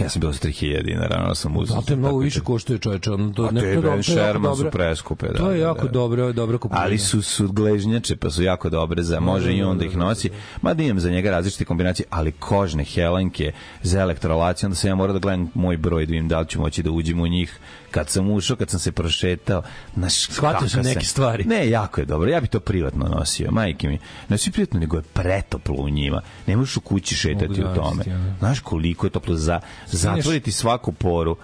Ja 0.00 0.08
sam 0.08 0.20
bio 0.20 0.32
za 0.32 0.38
3000 0.38 0.82
dinara, 0.84 1.22
ono 1.24 1.34
sam 1.34 1.56
uzeo. 1.56 1.76
Zato 1.76 1.92
je 1.92 1.96
mnogo 1.96 2.12
Tako 2.12 2.18
više 2.18 2.38
da- 2.40 2.44
koštuje 2.44 2.78
čoveče. 2.78 3.10
Ono, 3.10 3.32
to, 3.32 3.44
A 3.44 3.48
te 3.48 3.74
to 3.74 3.80
Ben 3.80 3.96
to 3.96 4.02
Sherman 4.02 4.56
su 4.56 4.70
preskupe, 4.70 5.26
da. 5.28 5.34
To 5.34 5.50
je 5.50 5.58
da, 5.58 5.62
jako 5.66 5.86
da. 5.86 5.92
dobro, 5.92 6.32
dobro 6.32 6.58
kupovina. 6.58 6.84
Ali 6.84 6.98
su 6.98 7.22
su 7.22 7.48
gležnjače, 7.48 8.16
pa 8.16 8.30
su 8.30 8.42
jako 8.42 8.70
dobre 8.70 9.02
za 9.02 9.20
može 9.20 9.52
i 9.52 9.62
on 9.62 9.78
da 9.78 9.84
ih 9.84 9.96
nosi. 9.96 10.30
Mada 10.62 10.82
imam 10.82 11.00
za 11.00 11.10
njega 11.10 11.30
različite 11.30 11.64
kombinacije, 11.64 12.06
ali 12.10 12.32
kožne 12.32 12.84
helenke 12.84 13.52
za 13.82 14.00
elektrolaciju, 14.00 14.66
onda 14.66 14.76
sam 14.76 14.88
ja 14.88 14.94
morao 14.94 15.12
da 15.12 15.18
gledam 15.18 15.50
moj 15.54 15.76
broj, 15.76 16.06
da 16.06 16.10
vidim 16.10 16.28
da 16.28 16.40
li 16.40 16.46
ću 16.48 16.60
moći 16.60 16.82
da 16.82 16.90
uđem 16.90 17.20
u 17.20 17.26
njih. 17.28 17.58
Kad 17.92 18.08
sam 18.08 18.30
ušao, 18.30 18.56
kad 18.56 18.70
sam 18.70 18.80
se 18.80 18.92
prošetao, 18.92 19.62
naš 19.94 20.14
Shvatio 20.14 20.68
sam 20.68 20.82
neke 20.82 21.04
stvari. 21.04 21.44
Ne, 21.44 21.70
jako 21.70 22.00
je 22.00 22.04
dobro. 22.04 22.30
Ja 22.30 22.40
bi 22.40 22.46
to 22.46 22.60
privatno 22.60 23.08
nosio, 23.08 23.50
majke 23.50 23.88
mi. 23.88 23.98
Ne 24.28 24.38
svi 24.38 24.52
privatno, 24.52 24.80
nego 24.80 24.96
je 24.96 25.02
pretoplo 25.02 25.76
u 25.78 25.88
njima. 25.88 26.22
Ne 26.46 26.56
možeš 26.56 26.76
u 26.76 26.80
kući 26.80 27.14
šetati 27.14 27.64
u 27.64 27.74
tome. 27.74 28.04
Znaš 28.38 28.60
koliko 28.60 29.06
je 29.06 29.10
toplo 29.10 29.34
za 29.34 29.60
zatvoriti 29.86 30.52
svaku 30.52 30.92
poru. 30.92 31.36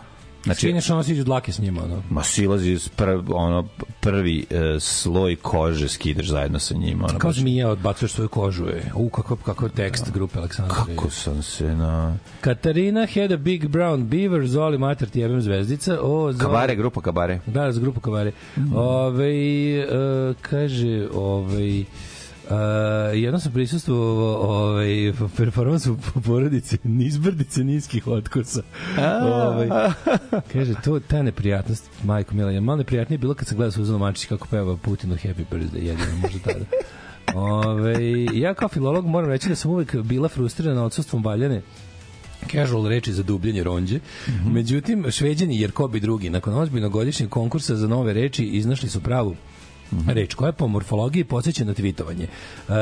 Znači, 0.45 0.61
Skineš 0.61 0.90
ono 0.90 1.02
siđu 1.02 1.25
dlake 1.25 1.52
s 1.52 1.59
njima, 1.59 1.85
ono. 1.85 2.02
ma 2.11 2.23
silazi 2.23 2.78
s 2.78 2.88
prv, 2.88 3.21
ono, 3.35 3.68
prvi 4.00 4.47
e, 4.50 4.80
sloj 4.80 5.37
kože 5.37 5.88
skidaš 5.88 6.26
zajedno 6.26 6.59
sa 6.59 6.75
njima. 6.75 7.04
Ono, 7.11 7.18
Kao 7.18 7.30
baš- 7.30 7.38
zmija 7.40 7.68
odbacuješ 7.71 8.12
svoju 8.12 8.28
kožu, 8.28 8.64
je. 8.64 8.92
U, 8.95 9.09
kakav, 9.09 9.37
kakav 9.37 9.68
tekst 9.68 10.12
grupe 10.12 10.38
Aleksandra. 10.38 10.75
Kako 10.76 11.11
sam 11.11 11.42
se 11.42 11.64
na... 11.76 12.16
Katarina 12.40 13.07
had 13.14 13.33
a 13.33 13.37
big 13.37 13.64
brown 13.68 14.04
beaver, 14.04 14.47
Zoli 14.47 14.78
mater 14.78 15.09
ti 15.09 15.21
jebem 15.21 15.42
zvezdica. 15.42 15.99
O, 16.02 16.33
Zoli, 16.33 16.45
Kabare, 16.45 16.76
grupa 16.76 17.00
Kabare. 17.00 17.40
Da, 17.47 17.73
za 17.73 17.80
grupu 17.80 18.00
Kavare. 18.00 18.33
Ove, 18.75 19.33
e, 19.78 19.87
kaže, 20.42 21.09
ovaj 21.14 21.85
Uh, 22.50 22.55
jednom 23.19 23.40
sam 23.40 23.52
prisustvovao 23.52 24.37
ovaj, 24.37 25.12
performansu 25.37 25.97
po 25.97 26.21
porodici 26.21 26.78
nizbrdice 26.85 27.64
niskih 27.64 28.07
otkosa. 28.07 28.62
ovaj, 29.23 29.69
kaže, 30.52 30.75
to, 30.85 31.00
ta 31.00 31.23
neprijatnost, 31.23 31.90
majko 32.05 32.35
Mila, 32.35 32.50
je 32.50 32.61
malo 32.61 32.76
neprijatnije 32.76 33.19
bilo 33.19 33.35
kad 33.35 33.49
sam 33.49 33.57
gledao 33.57 33.73
Suzanu 33.73 33.99
Mančić 33.99 34.25
kako 34.25 34.47
peva 34.47 34.76
Putinu 34.76 35.14
Happy 35.14 35.45
Birthday, 35.50 35.83
jedino 35.83 36.17
možda 36.23 36.38
tada. 36.38 36.64
Ove, 37.35 37.97
ja 38.33 38.55
kao 38.55 38.69
filolog 38.69 39.07
moram 39.07 39.31
reći 39.31 39.49
da 39.49 39.55
sam 39.55 39.71
uvek 39.71 39.97
bila 39.97 40.28
frustrirana 40.28 40.85
odsustvom 40.85 41.25
valjane 41.25 41.62
casual 42.50 42.88
reči 42.88 43.12
za 43.12 43.23
dubljenje 43.23 43.64
ronđe. 43.64 44.00
Međutim, 44.47 45.11
šveđani, 45.11 45.61
jer 45.61 45.73
ko 45.73 45.88
bi 45.88 46.00
drugi, 46.00 46.31
nakon 46.31 46.55
ozbiljnog 46.55 46.93
godišnjeg 46.93 47.31
konkursa 47.31 47.76
za 47.76 47.88
nove 47.88 48.12
reči 48.12 48.45
iznašli 48.45 48.88
su 48.88 49.00
pravu 49.00 49.37
reč 50.09 50.35
koja 50.35 50.47
je 50.47 50.52
po 50.52 50.68
morfologiji 50.68 51.25
podsjeća 51.25 51.64
na 51.64 51.75
tvitovanje. 51.75 52.26
Uh, 52.68 52.75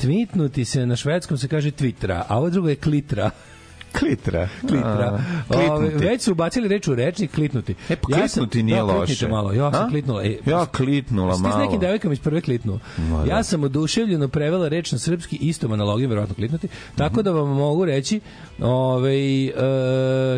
tvitnuti 0.00 0.64
se 0.64 0.86
na 0.86 0.96
švedskom 0.96 1.38
se 1.38 1.48
kaže 1.48 1.70
twitra, 1.70 2.22
a 2.28 2.38
ovo 2.38 2.50
drugo 2.50 2.68
je 2.68 2.76
klitra. 2.76 3.30
Klitra. 3.98 4.48
Klitra. 4.60 5.20
A. 5.48 5.72
Ove, 5.72 5.88
već 5.88 6.22
su 6.22 6.32
ubacili 6.32 6.68
reč 6.68 6.88
u 6.88 6.94
rečni 6.94 7.28
klitnuti. 7.28 7.74
E, 7.88 7.96
pa 7.96 8.06
klitnuti 8.08 8.62
nije 8.62 8.76
da, 8.76 8.82
loše. 8.84 9.28
malo. 9.28 9.52
Ja 9.52 9.72
sam 9.72 9.86
A? 9.86 9.88
klitnula. 9.88 10.24
E, 10.24 10.36
Ja 10.46 10.66
klitnula 10.66 11.34
Ste 11.34 11.40
s 11.40 11.42
malo. 11.42 11.58
nekim 11.58 11.80
devojkama 11.80 12.12
iz 12.12 12.20
prve 12.20 12.40
klitnu. 12.40 12.78
Ma 12.98 13.24
da. 13.24 13.30
Ja 13.30 13.42
sam 13.42 13.64
oduševljeno 13.64 14.28
prevela 14.28 14.68
reč 14.68 14.92
na 14.92 14.98
srpski 14.98 15.36
istom 15.36 15.72
analogijom, 15.72 16.10
verovatno 16.10 16.34
klitnuti, 16.34 16.68
tako 16.96 17.22
da 17.22 17.30
vam 17.30 17.48
mogu 17.48 17.84
reći 17.84 18.20
ovaj 18.60 19.44
e, 19.46 19.50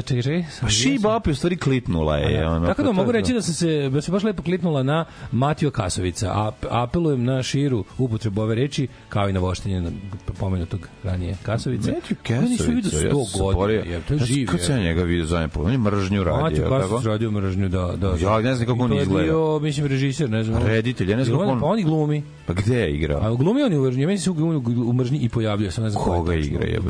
čekaj, 0.03 0.23
čekaj. 0.23 0.45
Pa 0.61 0.69
šiba 0.69 1.17
opet 1.17 1.33
u 1.33 1.37
stvari 1.37 1.57
klitnula 1.57 2.17
je. 2.17 2.47
Ono, 2.49 2.67
Tako 2.67 2.83
da 2.83 2.89
pa 2.89 2.93
mogu 2.93 3.09
je 3.09 3.13
reći 3.13 3.33
da 3.33 3.43
sam 3.43 3.55
se 3.55 3.89
da 3.89 4.01
se 4.01 4.13
baš 4.13 4.23
lepo 4.23 4.43
klitnula 4.43 4.83
na 4.83 5.05
Matio 5.33 5.71
Kasovica. 5.71 6.31
A 6.31 6.51
apelujem 6.71 7.25
na 7.25 7.43
širu 7.43 7.85
upotrebu 7.99 8.43
ove 8.43 8.55
reči 8.55 8.89
kao 9.09 9.29
i 9.29 9.33
na 9.33 9.41
voštenje 9.41 9.81
na 9.81 9.91
pomenutog 10.39 10.89
ranije 11.05 11.37
Kasovica. 11.43 11.91
Ja 11.91 11.97
vidio 11.97 12.17
Kasovica, 12.23 12.97
ja 12.97 13.13
100 13.13 13.31
sam 13.31 13.39
se 13.49 13.55
godina. 13.55 13.81
Je, 13.81 14.01
to 14.09 14.15
je 14.15 14.19
Ja 14.21 14.27
živ. 14.27 14.49
Kad 14.49 14.61
sam 14.61 14.77
ja 14.77 14.83
njega 14.83 15.03
vidio 15.03 15.25
zadnje? 15.27 15.49
On 15.55 15.73
je 15.73 15.79
mržnju 15.79 16.25
radio. 16.25 16.43
Matio 16.43 16.63
tako? 16.63 16.79
Kasovic 16.81 17.05
radio 17.05 17.31
mržnju, 17.31 17.69
da, 17.69 17.93
da. 17.97 18.15
Ja 18.21 18.41
ne 18.41 18.55
znam 18.55 18.67
kako 18.67 18.83
on 18.83 18.87
I 18.87 18.95
to 18.95 18.97
je 18.97 19.03
izgleda. 19.03 19.59
mislim, 19.61 19.87
režiser, 19.87 20.31
ne 20.31 20.45
znam. 20.45 20.63
Reditelj, 20.67 21.11
ja 21.11 21.17
ne 21.17 21.25
znam 21.25 21.39
kako 21.39 21.51
on- 21.53 21.61
Pa 21.61 21.67
on 21.67 21.79
i 21.79 21.85
glumi. 21.85 22.23
Pa 22.47 22.53
gde 22.53 22.75
je 22.77 22.95
igrao? 22.95 23.21
A 23.21 23.35
glumi 23.35 23.63
on 23.63 23.73
i 23.73 23.77
u 23.79 23.83
mržnji. 23.85 24.03
Ja 24.03 24.09
mislim 24.09 24.35
da 24.37 24.41
se 24.41 24.81
u, 24.81 24.93
mržnji 24.93 25.19
i 25.19 25.29
pojavljuje. 25.29 25.71
Sam 25.71 25.85
ne 25.85 25.91
znam 25.91 26.05
ko 26.05 26.15
je 26.15 26.19
Koga 26.19 26.35
igra 26.35 26.81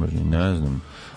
mržnji? 0.00 0.24
Ne 0.30 0.56
znam. 0.56 0.71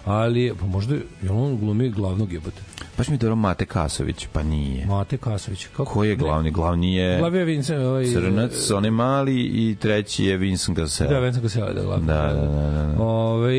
Ali, 0.05 0.53
pa 0.59 0.65
možda, 0.65 0.95
je 0.95 1.31
on 1.31 1.57
glumi 1.57 1.89
glavnog 1.89 2.33
jebote? 2.33 2.61
Baš 2.97 3.07
mi 3.07 3.17
dobro 3.17 3.35
Mate 3.35 3.65
Kasović, 3.65 4.27
pa 4.33 4.43
nije. 4.43 4.85
Mate 4.85 5.17
Kasović. 5.17 5.65
Kako? 5.65 5.85
Ko 5.85 6.03
je 6.03 6.15
glavni? 6.15 6.51
Glavni 6.51 6.95
je 6.95 7.17
Glavni 7.19 7.39
je 7.39 7.45
Vincent, 7.45 7.79
ovaj... 7.79 8.05
Crnac, 8.05 8.71
on 8.71 8.85
je 8.85 8.91
mali 8.91 9.41
i 9.41 9.75
treći 9.79 10.25
je 10.25 10.37
Vincent 10.37 10.77
Gassel. 10.77 11.07
Da, 11.07 11.19
Vincent 11.19 11.43
Cassel, 11.45 11.73
da, 11.73 11.81
glavni. 11.81 12.05
Da, 12.07 12.13
da, 12.13 12.33
da, 12.33 12.71
da, 12.71 12.93
da. 12.97 13.03
Ove, 13.03 13.53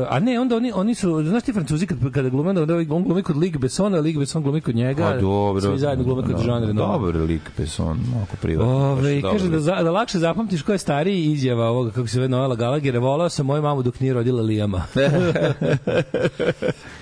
uh, 0.00 0.06
a 0.10 0.20
ne, 0.20 0.40
onda 0.40 0.56
oni, 0.56 0.72
oni 0.74 0.94
su, 0.94 1.24
znaš 1.24 1.42
ti 1.42 1.52
francuzi 1.52 1.86
kad, 1.86 1.98
kada 2.12 2.28
glume, 2.28 2.50
onda 2.50 2.74
on 2.74 2.84
glumi 3.04 3.22
kod 3.22 3.36
Ligue 3.36 3.58
Bessona, 3.58 3.98
Ligue 3.98 4.20
Besson 4.20 4.42
glumi 4.42 4.60
kod 4.60 4.74
njega, 4.74 5.02
Pa 5.02 5.16
dobro. 5.20 5.60
svi 5.60 5.78
zajedno 5.78 6.04
glume 6.04 6.22
kod 6.22 6.36
Da, 6.36 6.42
Jean 6.44 6.64
Reno. 6.64 6.86
Dobar 6.86 7.16
lik 7.16 7.42
Pesson, 7.56 7.98
onako 8.16 8.36
privatno. 8.42 8.92
Ove, 8.92 9.20
baš 9.20 9.32
kaže 9.32 9.48
da, 9.48 9.58
da 9.58 9.90
lakše 9.90 10.18
zapamtiš 10.18 10.62
ko 10.62 10.72
je 10.72 10.78
stariji 10.78 11.24
izjava 11.24 11.70
ovoga, 11.70 11.90
kako 11.90 12.08
se 12.08 12.14
zove 12.14 12.28
Noela 12.28 12.54
Gallagher, 12.54 12.98
volao 12.98 13.28
sam 13.28 13.46
moju 13.46 13.62
mamu 13.62 13.82
dok 13.82 14.00
nije 14.00 14.14
rodila 14.14 14.42
Lijama. 14.42 14.82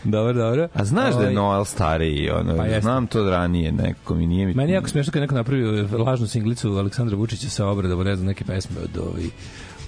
dobro, 0.04 0.32
dobro. 0.32 0.68
A 0.74 0.84
znaš 0.84 1.14
da 1.14 1.20
je 1.20 1.26
Ovaj, 1.26 1.34
Noel 1.34 1.64
stariji, 1.76 2.30
ono, 2.30 2.56
Pa 2.56 2.80
znam 2.80 3.06
to 3.06 3.20
od 3.20 3.28
ranije, 3.28 3.72
nekako 3.72 4.14
mi 4.14 4.26
nije 4.26 4.46
mi... 4.46 4.54
Meni 4.54 4.72
jako 4.72 4.88
smešno 4.88 5.12
kad 5.12 5.22
neko 5.22 5.34
napravio 5.34 5.88
lažnu 6.04 6.26
singlicu 6.26 6.76
Aleksandra 6.78 7.16
Vučića 7.16 7.48
sa 7.48 7.66
obradom, 7.66 8.04
ne 8.04 8.16
znam, 8.16 8.26
neke 8.26 8.44
pesme 8.44 8.76
od 8.80 8.98
ovi 8.98 9.30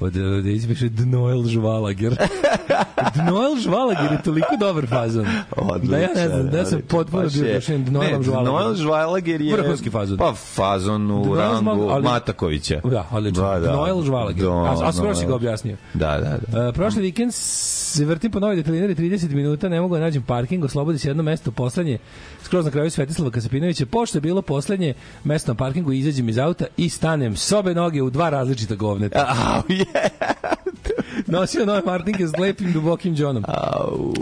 od, 0.00 0.16
od 0.16 0.46
izpiše 0.46 0.88
Dnoel 0.88 1.44
Žvalager. 1.44 2.16
Dnoel 3.16 3.56
Žvalager 3.56 4.12
je 4.12 4.22
toliko 4.22 4.56
dobar 4.60 4.86
fazon. 4.86 5.26
Odličan, 5.52 5.90
da 5.90 5.98
ja 5.98 6.08
ne 6.16 6.28
znam, 6.28 6.42
da 6.42 6.64
sam 6.64 6.74
odličan. 6.74 6.82
potpuno 6.88 7.22
Baš 7.22 7.32
bio 7.34 7.54
dušen 7.54 7.80
Ne, 7.80 7.84
Dnoelom 7.84 8.22
Žvalager. 8.22 8.52
Noel 8.52 8.74
Žvalager 8.74 9.40
je... 9.40 9.52
Vrhunski 9.52 9.90
fazon. 9.90 10.18
Pa 10.18 10.32
fazon 10.34 11.10
u 11.10 11.24
Dnoel 11.24 11.38
rangu 11.40 11.88
ali- 11.88 12.02
Matakovića. 12.04 12.80
Da, 12.84 13.06
odlično. 13.10 13.42
Da, 13.44 13.60
da. 13.60 13.72
Noel 13.72 14.02
Žvalager. 14.02 14.42
Do- 14.42 14.52
A, 14.52 14.76
a 14.82 14.92
skoro 14.92 15.14
si 15.14 15.26
ga 15.26 15.34
objasnio. 15.34 15.76
Da, 15.94 16.18
da, 16.18 16.38
da. 16.48 16.68
Uh, 16.68 16.74
prošli 16.74 17.02
vikend 17.02 17.34
se 17.34 18.04
vrtim 18.04 18.30
po 18.30 18.40
novoj 18.40 18.56
detalinari 18.56 18.94
30 18.94 19.28
minuta, 19.28 19.68
ne 19.68 19.80
mogu 19.80 19.94
da 19.94 20.00
nađem 20.00 20.22
parking, 20.22 20.64
oslobodi 20.64 20.98
se 20.98 21.08
jedno 21.08 21.22
mesto 21.22 21.50
poslednje, 21.50 21.98
skroz 22.42 22.64
na 22.64 22.70
kraju 22.70 22.90
Svetislava 22.90 23.30
Kasapinovića, 23.30 23.86
pošto 23.86 24.18
je 24.18 24.22
bilo 24.22 24.42
poslednje 24.42 24.94
mesto 25.24 25.52
na 25.52 25.56
parkingu, 25.56 25.92
izađem 25.92 26.28
iz 26.28 26.38
auta 26.38 26.64
i 26.76 26.88
stanem 26.88 27.36
sobe 27.36 27.74
noge 27.74 28.02
u 28.02 28.10
dva 28.10 28.30
različita 28.30 28.74
govneta. 28.74 29.26
Au, 29.46 29.62
je. 29.68 29.84
Nosio 31.26 31.66
nove 31.66 31.82
martinke 31.86 32.26
s 32.26 32.32
lepim 32.38 32.72
dubokim 32.72 33.16
džonom. 33.16 33.44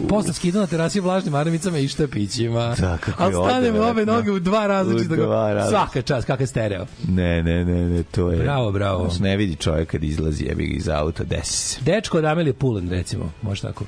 Posle 0.09 0.33
skidu 0.33 0.59
na 0.61 0.67
terasi 0.67 1.01
vlažnim 1.01 1.33
marmicama 1.33 1.79
i 1.79 1.89
štapićima. 1.89 2.75
Da, 2.79 2.99
kako 2.99 3.23
Ali 3.23 3.33
je 3.35 3.37
stanem 3.37 3.75
odvratno. 3.75 3.91
obe 3.91 4.07
noge 4.07 4.31
u 4.31 4.39
dva 4.39 4.67
različita 4.67 5.15
U 5.15 5.17
dva 5.17 5.53
različita. 5.53 5.79
Svaka 5.79 6.03
čast, 6.03 6.27
kakav 6.27 6.47
stereo. 6.47 6.87
Ne, 7.09 7.43
ne, 7.43 7.65
ne, 7.65 7.89
ne, 7.89 8.03
to 8.03 8.31
je... 8.31 8.37
Bravo, 8.39 8.73
bravo. 8.73 9.05
Znaš, 9.09 9.19
ne 9.21 9.37
vidi 9.37 9.57
čovjek 9.57 9.91
kad 9.91 10.05
izlazi 10.05 10.45
jebi 10.45 10.65
iz 10.65 10.89
auta, 10.89 11.25
desi 11.25 11.53
se. 11.59 11.81
Dečko 11.81 12.19
od 12.19 12.25
Amelije 12.25 12.53
Pulen, 12.55 12.91
recimo, 12.91 13.33
može 13.43 13.63
tako. 13.63 13.85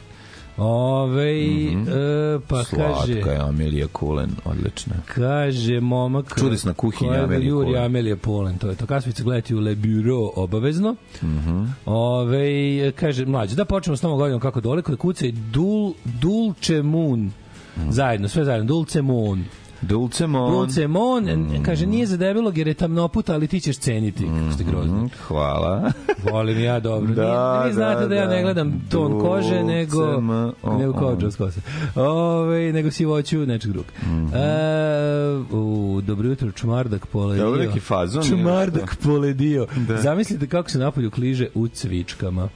Ove, 0.59 1.33
e, 1.33 2.39
pa 2.49 2.65
kaže... 2.65 3.13
Slatka 3.13 3.31
je 3.31 3.39
Amelija 3.39 3.87
Kulen, 3.93 4.31
odlična. 4.45 4.95
Kaže 5.15 5.81
momak 5.81 6.39
Čudesna 6.39 6.75
kuhinja 6.75 7.13
koja 7.13 7.25
Amelije 7.25 7.49
Juri 7.49 7.67
Polen. 7.67 7.85
Amelije 7.85 8.17
Polen, 8.17 8.59
to 8.59 8.69
je 8.69 8.77
to. 8.77 8.87
Kasvice 8.87 9.23
gledati 9.23 9.55
u 9.55 9.61
Le 9.61 9.75
Bureau 9.75 10.33
obavezno. 10.37 10.97
Mhm. 11.23 11.65
Ove, 11.87 12.93
kaže, 12.93 13.27
mlađe, 13.27 13.57
da 13.57 13.65
počnemo 13.65 13.97
s 13.97 14.03
novom 14.03 14.19
godinom 14.19 14.41
kako 14.41 14.61
dole, 14.61 14.83
kod 14.83 14.97
kuca 14.97 15.27
i 15.27 15.33
Dul, 15.33 15.93
Dulce 16.05 16.83
Moon. 16.83 17.31
Mhm. 17.77 17.91
Zajedno, 17.91 18.29
sve 18.29 18.45
zajedno, 18.45 18.67
Dulce 18.67 19.03
Moon. 19.03 19.45
Dulce 19.83 20.27
Mon. 20.27 20.51
Dulce 20.53 20.87
Moon, 20.89 21.29
kaže, 21.65 21.87
nije 21.87 22.07
za 22.07 22.17
debelog 22.17 22.59
jer 22.59 22.69
je 22.69 22.75
tamnoputa, 22.75 23.35
ali 23.35 23.47
ti 23.47 23.61
ćeš 23.61 23.79
ceniti. 23.79 24.27
Kako 24.27 24.53
ste 24.53 24.65
grozni. 24.65 24.93
Mm, 24.93 25.11
Hvala. 25.27 25.93
Volim 26.33 26.61
ja 26.61 26.81
dobro. 26.81 27.15
Da, 27.15 27.23
Da, 27.23 27.63
vi 27.67 27.73
znate 27.73 28.01
da, 28.01 28.07
da, 28.09 28.15
ja 28.15 28.29
ne 28.29 28.37
da. 28.37 28.43
gledam 28.43 28.81
ton 28.91 29.21
kože, 29.21 29.63
nego, 29.63 30.15
M, 30.19 30.31
o, 30.31 30.79
nego 30.79 30.93
kođa 30.93 31.31
s 31.31 31.37
kose. 31.37 31.61
Ove, 31.95 32.73
nego 32.73 32.91
sivoću 32.91 33.47
nečeg 33.47 33.73
drugog. 33.73 33.93
Mhm. 34.03 34.35
e, 34.35 35.57
u, 35.57 36.01
dobro 36.07 36.29
jutro, 36.29 36.51
čumardak 36.51 37.07
poledio. 37.07 37.45
Dobro, 37.45 37.61
neki 37.61 37.81
fazon 37.81 38.23
ili 38.23 38.31
Čumardak 38.31 38.97
poledio. 39.05 39.67
Zamislite 40.03 40.47
kako 40.47 40.71
se 40.71 40.79
napolju 40.79 41.11
kliže 41.11 41.49
u 41.55 41.69
cvičkama. 41.69 42.49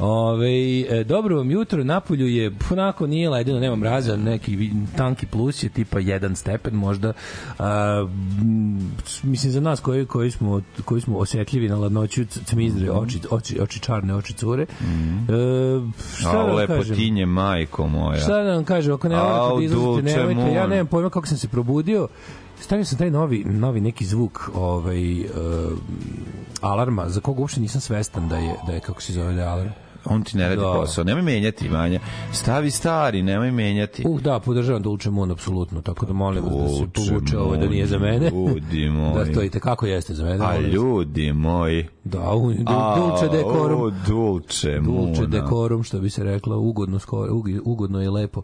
Ove, 0.00 0.80
e, 0.80 1.04
dobro 1.04 1.36
vam 1.36 1.50
jutro, 1.50 1.84
napolju 1.84 2.26
je 2.26 2.52
onako 2.70 3.06
nije 3.06 3.30
ledeno, 3.30 3.60
nema 3.60 3.76
mraza, 3.76 4.16
neki 4.16 4.70
tanki 4.96 5.26
plus 5.26 5.62
je 5.62 5.68
tipa 5.68 5.98
jedan 5.98 6.36
stepen 6.36 6.74
možda. 6.74 7.12
A, 7.58 8.06
mislim 9.22 9.52
za 9.52 9.60
nas 9.60 9.80
koji 9.80 10.06
koji 10.06 10.30
smo 10.30 10.62
koji 10.84 11.00
smo 11.00 11.18
osetljivi 11.18 11.68
na 11.68 11.76
ladnoću 11.76 12.24
cmizdre, 12.24 12.90
oči, 12.90 13.20
oči, 13.30 13.60
oči 13.60 13.80
čarne, 13.80 14.14
oči 14.14 14.32
cure. 14.32 14.62
E, 14.62 14.66
šta 16.18 16.28
Mhm. 16.28 16.38
A 16.38 16.46
da 16.46 16.52
lepotinje, 16.52 17.26
majko 17.26 17.86
moja. 17.86 18.20
Šta 18.20 18.42
da 18.42 18.54
vam 18.54 18.64
kažem, 18.64 18.94
ako 18.94 19.08
ne 19.08 19.16
volite 19.16 19.58
da 19.58 19.64
izlazite, 19.64 20.18
nemojte, 20.18 20.54
ja 20.54 20.66
nemam 20.66 20.86
pojma 20.86 21.10
kako 21.10 21.26
sam 21.26 21.36
se 21.36 21.48
probudio, 21.48 22.08
stavio 22.60 22.84
sam 22.84 22.98
taj 22.98 23.10
novi, 23.10 23.44
novi 23.44 23.80
neki 23.80 24.04
zvuk 24.04 24.50
ovaj, 24.54 25.20
uh, 25.20 25.26
alarma, 26.60 27.08
za 27.08 27.20
koga 27.20 27.40
uopšte 27.40 27.60
nisam 27.60 27.80
svestan 27.80 28.28
da 28.28 28.36
je, 28.36 28.54
da 28.66 28.72
je 28.72 28.80
kako 28.80 29.02
se 29.02 29.12
zove 29.12 29.34
da 29.34 29.40
je 29.40 29.46
alarm. 29.46 29.70
On 30.04 30.22
ti 30.22 30.36
ne 30.36 30.44
radi 30.44 30.56
Da. 30.56 30.72
posao. 30.72 31.04
Nemoj 31.04 31.22
menjati, 31.24 31.68
Vanja. 31.68 32.00
Stavi 32.32 32.70
stari, 32.70 33.22
nemoj 33.22 33.50
menjati. 33.50 34.02
Uh, 34.06 34.20
da, 34.20 34.40
podržavam 34.40 34.82
Dulce 34.82 35.10
Moon, 35.10 35.30
apsolutno, 35.30 35.80
tako 35.82 36.06
da 36.06 36.12
molim 36.12 36.44
vas 36.44 36.52
da 36.52 36.68
se 36.68 36.74
Dulce 36.76 37.10
povuče 37.10 37.38
ovo 37.38 37.56
da 37.56 37.66
nije 37.66 37.86
za 37.86 37.98
mene. 37.98 38.30
Ljudi 38.30 38.88
moji. 38.90 39.24
da 39.24 39.32
to 39.32 39.42
i 39.42 39.50
kako 39.50 39.86
jeste 39.86 40.14
za 40.14 40.24
mene. 40.24 40.38
A 40.40 40.58
ljudi 40.60 41.32
moji. 41.32 41.88
Da, 42.04 42.30
u, 42.30 42.52
du, 42.52 42.62
A, 42.66 42.96
Dulce 42.98 43.26
O, 43.26 43.28
dekorum. 43.28 43.94
Dulce 44.06 44.70
Dulce 44.70 44.80
Muna. 45.20 45.26
dekorum, 45.32 45.82
što 45.82 45.98
bi 45.98 46.10
se 46.10 46.24
reklo, 46.24 46.58
ugodno, 46.58 46.98
skoro, 46.98 47.32
ug- 47.32 47.60
ugodno 47.64 48.02
i 48.02 48.08
lepo. 48.08 48.42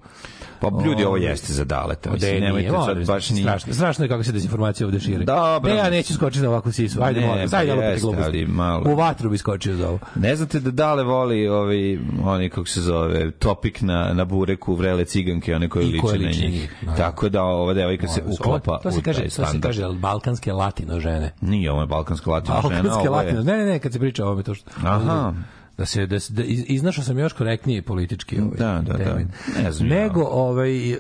Pa 0.61 0.71
ljudi, 0.85 1.05
ovo 1.05 1.17
jeste 1.17 1.53
za 1.53 1.65
daleta. 1.65 2.11
Mislim, 2.11 2.35
Da, 2.35 2.41
nemojte 2.41 2.71
nije, 2.71 2.85
sad 2.85 3.07
baš 3.07 3.31
ni... 3.31 3.41
strašno, 3.41 3.75
strašno 3.75 4.05
je 4.05 4.09
kako 4.09 4.25
se 4.25 4.33
dezinformacija 4.33 4.87
ovde 4.87 5.01
širi. 5.01 5.25
Dobro. 5.25 5.71
Ne, 5.71 5.77
ja 5.77 5.91
neću 5.91 6.15
skočiti 6.15 6.43
na 6.43 6.49
ovakvu 6.49 6.73
sisu. 6.73 7.03
Ajde, 7.03 7.21
Ne, 7.21 7.27
molim 7.27 7.51
pa 7.51 7.57
ajde, 7.57 7.73
opet 7.73 7.85
jeste, 7.85 8.09
ali 8.19 8.47
malo. 8.47 8.85
U 8.87 8.97
vatru 8.97 9.31
bi 9.31 9.39
skočio 9.39 9.77
za 9.77 9.89
ovo. 9.89 9.99
Ne 10.17 10.37
znate 10.37 10.61
da 10.61 10.71
Dale 10.71 11.05
voli 11.05 11.46
ovaj, 11.49 11.99
onaj, 12.25 12.49
kako 12.49 12.67
se 12.67 12.81
zove, 12.81 13.31
topik 13.31 13.81
na, 13.81 14.13
na 14.15 14.25
bureku 14.25 14.75
vrele 14.75 15.05
ciganke, 15.05 15.55
one 15.55 15.69
koje 15.69 15.87
liče 15.87 16.19
na 16.19 16.29
njih. 16.49 16.75
naravno. 16.83 17.05
Tako 17.05 17.29
da 17.29 17.43
ova 17.43 17.75
devojka 17.75 18.09
se 18.09 18.23
Ovo- 18.23 18.33
uklapa 18.41 18.79
to 18.83 18.91
se 18.91 18.99
u 18.99 19.03
kaže, 19.03 19.23
to 19.23 19.47
se 19.47 19.61
kaže 19.61 19.83
balkanske 20.01 20.53
latino 20.53 21.01
žene. 21.01 21.33
Nije 21.41 21.73
ovo 21.73 21.81
je 21.81 21.87
balkanska 21.87 22.31
latina 22.31 22.61
žena, 22.63 22.69
Balkanske 22.69 23.09
ovo 23.09 23.21
je... 23.21 23.25
latino. 23.25 23.43
Ne, 23.43 23.57
ne, 23.57 23.65
ne, 23.65 23.79
kad 23.79 23.93
se 23.93 23.99
priča 23.99 24.25
o 24.25 24.27
ovome 24.27 24.43
to 24.43 24.55
što. 24.55 24.71
Aha. 24.85 25.33
Da 25.79 25.87
se 25.87 26.07
da, 26.07 26.17
da 26.29 26.43
iz- 26.43 26.65
iznašao 26.67 27.05
sam 27.05 27.19
još 27.19 27.33
korektnije 27.33 27.83
politički 27.83 28.41
ovaj 28.41 28.57
Da, 28.59 28.83
da, 28.83 28.93
da. 28.93 29.05
termin. 29.05 29.29
Ne 29.63 29.73
znam 29.73 29.89
ja. 29.89 29.95
Nego 29.97 30.23
ovaj 30.23 30.93
uh, 30.93 30.99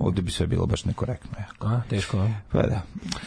Ovde 0.00 0.22
bi 0.22 0.30
sve 0.30 0.46
bilo 0.46 0.66
baš 0.66 0.84
nekorektno. 0.84 1.30
jako. 1.40 1.66
a 1.66 1.82
teško. 1.90 2.18
a? 2.18 2.28
Pa 2.52 2.62
da. 2.62 2.82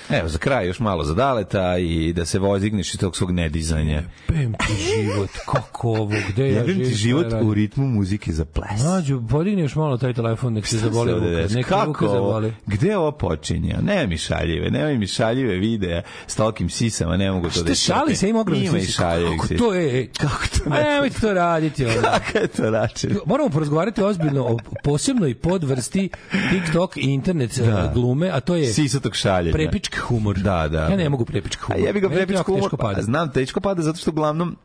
Evo, 0.09 0.27
za 0.29 0.37
kraj 0.37 0.67
još 0.67 0.79
malo 0.79 1.03
za 1.03 1.13
daleta 1.13 1.77
i 1.77 2.13
da 2.13 2.25
se 2.25 2.39
vozigneš 2.39 2.93
iz 2.93 2.99
tog 2.99 3.17
svog 3.17 3.31
nedizanja. 3.31 4.03
Pem 4.27 4.53
ti 4.53 4.73
život, 4.85 5.29
kako 5.45 5.89
ovo, 5.89 6.11
gde 6.29 6.43
ja 6.43 6.47
Jebem 6.49 6.67
živim, 6.67 6.85
ti 6.85 6.95
život 6.95 7.31
ja 7.31 7.41
u 7.41 7.53
ritmu 7.53 7.87
muzike 7.87 8.31
za 8.33 8.45
ples. 8.45 8.83
Mađo, 8.83 9.21
podigni 9.21 9.61
još 9.61 9.75
malo 9.75 9.97
taj 9.97 10.13
telefon, 10.13 10.53
nek 10.53 10.67
se 10.67 10.77
zaboli 10.77 11.21
desi. 11.21 11.55
Nek 11.55 11.65
Kako 11.67 12.07
zaboli. 12.07 12.53
Gde 12.65 12.97
ovo 12.97 13.11
počinje? 13.11 13.75
Nema 13.81 14.05
mi 14.05 14.17
šaljive, 14.17 14.71
nema 14.71 14.89
mi 14.89 15.07
šaljive 15.07 15.55
videa 15.55 16.01
s 16.27 16.35
tolikim 16.35 16.69
sisama, 16.69 17.17
ne 17.17 17.31
mogu 17.31 17.49
to 17.49 17.63
da 17.63 17.75
Šta 17.75 17.93
šali 17.93 18.15
se 18.15 18.29
ima 18.29 18.39
ogromni 18.39 18.67
sisi? 18.69 18.97
Kako 18.97 19.47
to 19.57 19.73
je? 19.73 19.99
ej? 19.99 20.09
Kako 20.35 20.63
to 20.63 20.69
ne? 20.69 20.83
nemojte 20.83 21.19
to 21.19 21.33
raditi. 21.33 21.85
Ono. 21.85 21.95
Kakav 22.01 22.41
je 22.41 22.47
to 22.47 22.71
način? 22.71 23.17
Moramo 23.25 23.49
porazgovarati 23.49 24.03
ozbiljno 24.03 24.43
o 24.43 24.57
posebnoj 24.83 25.35
podvrsti 25.35 26.09
TikTok 26.49 26.97
i 26.97 27.01
internet 27.01 27.59
da. 27.59 27.91
glume, 27.93 28.29
a 28.29 28.39
to 28.39 28.55
je 28.55 28.73
Sisatog 28.73 29.15
šaljenja. 29.15 29.53
prepički 29.53 29.97
humor. 29.97 30.37
Da, 30.37 30.67
da. 30.67 30.81
Ja 30.81 30.95
ne 30.97 31.09
mogu 31.09 31.25
prepički 31.25 31.61
A 31.63 31.65
humor. 31.65 31.87
jebi 31.87 31.99
ga 31.99 32.09
prepički 32.09 32.43
humor. 32.43 32.71
Pa, 32.79 33.01
znam, 33.01 33.31
teško 33.31 33.59
pada 33.59 33.81
zato 33.81 33.97
što 33.97 34.11
uglavnom 34.11 34.57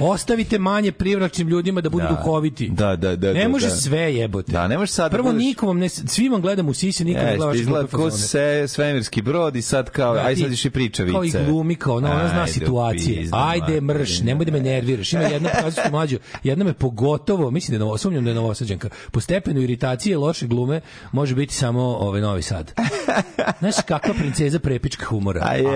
Ostavite 0.00 0.58
manje 0.58 0.92
privlačnim 0.92 1.48
ljudima 1.48 1.80
da 1.80 1.90
budu 1.90 2.02
Da. 2.02 2.08
duhoviti. 2.10 2.68
Da, 2.68 2.96
da, 2.96 3.16
da, 3.16 3.32
Ne 3.32 3.42
da, 3.42 3.48
može 3.48 3.66
da. 3.66 3.72
sve 3.72 4.14
jebote. 4.14 4.52
Da, 4.52 4.68
ne 4.68 4.78
može 4.78 4.92
sad 4.92 5.10
da 5.10 5.16
Prvo 5.16 5.28
budeš- 5.28 5.38
nikom 5.38 5.78
ne 5.78 5.88
svim 5.88 6.32
vam 6.32 6.40
gledam 6.40 6.68
u 6.68 6.74
sisi, 6.74 7.04
nikom 7.04 7.18
ne 7.18 7.26
gleda 7.26 7.34
Jeste, 7.34 7.46
vaše 7.48 7.60
izgleda 7.60 7.86
fazone. 7.88 8.10
se 8.12 8.64
svemirski 8.68 9.22
brod 9.22 9.56
i 9.56 9.62
sad 9.62 9.90
kao, 9.90 10.14
Da, 10.14 10.20
aj 10.20 10.36
sad 10.36 10.52
iš 10.52 10.64
i 10.64 10.70
priča 10.70 11.02
vice. 11.02 11.12
Kao 11.12 11.24
i 11.24 11.46
glumi, 11.46 11.74
kao 11.74 11.94
ona, 11.96 12.10
ona 12.10 12.28
zna 12.28 12.46
situacije. 12.46 13.28
Ajde, 13.32 13.80
mrš, 13.80 14.20
nemoj 14.20 14.44
da 14.44 14.52
me 14.52 14.60
nerviraš. 14.60 15.12
Ima 15.12 15.22
jedna 15.22 15.48
pokazateljska 15.48 15.90
mlađu, 15.90 16.18
jedna 16.42 16.64
me 16.64 16.72
pogotovo, 16.72 17.50
mislim 17.50 17.70
da 17.70 17.76
je 17.76 17.86
novo, 17.86 17.98
sumnjam 17.98 18.24
da 18.24 18.30
je 18.30 18.34
novosađanka. 18.34 18.88
Po 19.10 19.20
stepenu 19.20 19.60
iritacije 19.60 20.18
loše 20.18 20.46
glume 20.46 20.80
može 21.12 21.34
biti 21.34 21.54
samo 21.54 21.80
ovaj 21.82 22.20
Novi 22.20 22.42
Sad. 22.42 22.72
Znaš 23.60 23.74
kakva 23.78 24.14
princeza 24.14 24.58
prepička 24.58 25.06
humora. 25.06 25.40
A 25.42 25.58
ga. 25.58 25.68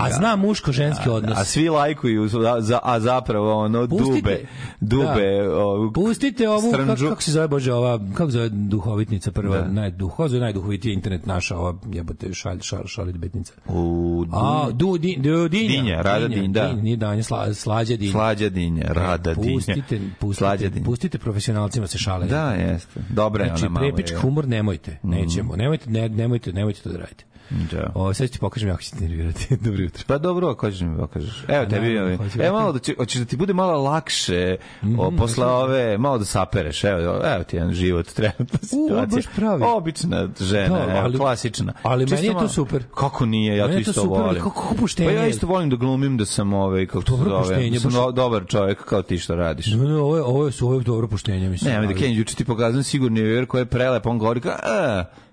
A, 0.00 0.06
a 0.06 0.12
zna 0.12 0.36
muško-ženski 0.36 1.08
odnos. 1.08 1.38
A 1.38 1.44
svi 1.44 1.68
lajkuju, 1.68 2.28
za- 2.60 2.78
a 2.82 3.00
zapravo 3.00 3.49
ono 3.50 3.88
Pustite. 3.88 4.12
dube, 4.12 4.46
dube, 4.80 5.38
Da. 5.40 5.56
ovu 5.56 5.92
Pustite 5.92 6.48
ovu, 6.48 6.72
kako, 6.72 6.96
kako 6.98 7.22
se 7.22 7.32
zove, 7.32 7.48
Bože, 7.48 7.72
ova, 7.72 8.00
kako 8.14 8.30
zove 8.30 8.48
duhovitnica 8.48 9.32
prva, 9.32 9.58
da. 9.58 9.68
najduh, 9.68 10.10
kako 10.10 10.22
se 10.22 10.30
zove 10.30 10.40
najduhovitija 10.40 10.94
internet 10.94 11.26
naša, 11.26 11.56
ova, 11.56 11.74
jebote, 11.86 12.32
šalj, 12.32 12.58
šal, 12.60 12.86
šalit 12.86 13.16
betnica. 13.16 13.52
U 13.68 14.24
A, 14.32 14.68
du, 14.72 14.98
di, 14.98 15.16
du, 15.16 15.48
dinja. 15.48 15.68
Dinja, 15.72 16.02
Rada 16.02 16.28
Dinj, 16.28 16.52
da. 16.52 16.66
Dinja, 16.66 16.82
nije 16.82 16.96
danja, 16.96 17.22
sla, 17.22 17.54
slađa 17.54 17.96
dinja. 17.96 18.12
Slađa 18.12 18.48
dinja, 18.48 18.84
rada 18.84 19.34
dinja. 19.34 19.54
Pustite, 19.54 19.82
Slađa 19.88 20.10
pustite, 20.20 20.68
dinja. 20.70 20.84
pustite 20.84 21.18
profesionalcima 21.18 21.86
se 21.86 21.98
šale. 21.98 22.26
Da, 22.26 22.50
jeste. 22.50 23.00
Dobra 23.10 23.44
je 23.44 23.48
Znači, 23.48 23.62
ona 23.62 23.70
mama. 23.70 23.80
prepički 23.82 24.16
humor 24.16 24.48
nemojte, 24.48 24.98
nećemo. 25.02 25.56
Nemojte, 25.56 25.90
ne, 25.90 26.08
nemojte, 26.08 26.52
nemojte 26.52 26.80
to 26.80 26.88
da 26.88 26.98
radite. 26.98 27.24
Da. 27.50 27.90
O, 27.94 28.14
sad 28.14 28.26
ću 28.26 28.32
ti 28.32 28.38
pokažem 28.38 28.68
jako 28.68 28.82
ćete 28.82 29.00
nervirati. 29.00 29.56
Dobro 29.64 29.82
jutro. 29.82 30.04
Pa 30.06 30.18
dobro, 30.18 30.48
ako 30.48 30.70
ćeš 30.70 30.80
mi 30.80 30.96
pokažeš. 30.98 31.44
Evo 31.48 31.66
tebi, 31.66 31.88
naravno, 31.88 32.12
evo, 32.14 32.24
evo 32.38 32.58
malo 32.58 32.72
da 32.72 32.78
će, 32.78 32.94
hoćeš 32.96 33.18
da 33.18 33.24
ti 33.24 33.36
bude 33.36 33.52
malo 33.52 33.82
lakše 33.82 34.56
Mhm, 34.82 34.98
o, 35.00 35.10
posle 35.10 35.46
ove, 35.46 35.98
malo 35.98 36.18
da 36.18 36.24
sapereš. 36.24 36.84
Evo, 36.84 37.00
evo 37.26 37.44
ti 37.44 37.56
jedan 37.56 37.72
život, 37.72 38.06
trenutna 38.08 38.58
situacija. 38.60 39.06
baš 39.08 39.24
pravi. 39.36 39.62
Obična 39.66 40.28
žena, 40.40 40.68
Da, 40.76 40.82
evo, 40.84 41.00
ali- 41.00 41.18
klasična. 41.18 41.72
ali 41.82 42.04
Čisto 42.04 42.14
meni 42.16 42.26
je 42.26 42.30
to 42.30 42.36
malo- 42.36 42.48
super. 42.48 42.82
Kako 42.90 43.26
nije, 43.26 43.56
ja 43.56 43.64
to 43.64 43.70
je 43.70 43.74
to 43.74 43.80
isto 43.80 43.92
super, 43.94 44.08
volim. 44.20 44.34
kako- 44.36 44.60
kako 44.62 44.74
poštenje 44.74 45.08
Pa 45.08 45.14
ja 45.14 45.22
je. 45.22 45.30
isto 45.30 45.46
volim 45.46 45.70
da 45.70 45.76
glumim 45.76 46.16
da 46.16 46.24
sam 46.26 46.52
ovaj, 46.52 46.86
kako 46.86 47.00
se 47.00 47.10
Dobro 47.10 47.44
zove, 47.44 47.70
da 47.70 47.80
sam 47.80 47.90
do- 47.92 48.12
dobar 48.12 48.46
čovjek 48.46 48.78
kao 48.80 49.02
ti 49.02 49.18
što 49.18 49.34
radiš. 49.34 49.66
Ne, 49.66 49.76
ne, 49.76 49.96
ovo 49.96 50.16
je, 50.16 50.22
ovo 50.22 50.46
je, 50.46 50.52
ovo 50.62 50.74
je 50.74 50.80
dobro 50.80 51.08
poštenje, 51.08 51.48
mislim. 51.48 51.70
Ne, 51.70 51.78
ali 51.78 51.86
da 51.86 51.94
Kenji 51.94 52.16
juče 52.16 52.34
ti 52.34 52.44
pokazam 52.44 52.82
sigurni 52.82 53.22
viver 53.22 53.46
koji 53.46 53.60
je 53.60 53.66
prelep, 53.66 54.06
on 54.06 54.18
govori 54.18 54.40
kao, 54.40 54.56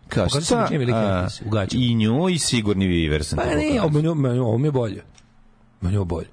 kao 0.10 0.30
šta? 0.30 0.68
mi 0.72 0.78
je. 0.78 1.68
I 1.72 1.96
nju 1.96 2.30
i 2.30 2.40
sigurni 2.40 2.88
viver 2.88 3.24
sam 3.26 3.38
Pa 3.38 3.46
ne, 3.46 3.82
ovo 4.42 4.58
mi 4.58 4.68
je 4.68 4.72
bolje. 4.72 5.04
Meni 5.82 5.96
je 5.96 6.00
ovo 6.00 6.06
bolje. 6.06 6.28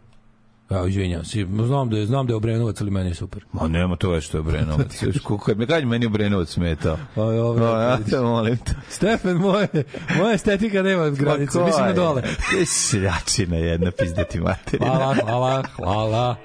Ja, 0.71 0.87
izvinjam 0.87 1.25
se. 1.25 1.47
Znam 1.67 1.91
da 1.91 1.97
je, 1.97 2.07
znam 2.07 2.27
da 2.27 2.33
je 2.33 2.37
Obrenovac, 2.37 2.81
ali 2.81 2.91
meni 2.91 3.11
je 3.11 3.15
super. 3.15 3.45
Ma 3.53 3.69
nema 3.69 3.97
to 3.97 4.11
već 4.11 4.25
što 4.25 4.37
je 4.37 4.41
Obrenovac. 4.41 5.03
Još 5.03 5.19
Kako 5.19 5.51
je, 5.51 5.67
kaži 5.67 5.87
meni 5.87 6.07
Obrenovac 6.07 6.49
smetao. 6.49 6.99
Aj, 7.17 7.39
ovo, 7.39 7.65
O, 7.65 7.81
ja 7.81 7.99
te 8.11 8.21
molim 8.21 8.57
te. 8.57 8.73
Stefan, 8.89 9.37
moje, 9.37 9.69
moja 10.19 10.35
estetika 10.35 10.83
nema 10.83 11.11
granice, 11.11 11.59
Ma 11.59 11.63
ko 11.63 11.67
mislim 11.67 11.85
na 11.85 11.91
je? 11.91 11.95
dole. 11.95 12.23
Ti 12.23 12.67
Seljačina 12.67 13.57
jedna 13.57 13.91
pizdati 13.91 14.41
materina. 14.41 14.87
Hvala, 14.87 15.15
hvala, 15.25 15.63
hvala. 15.77 16.37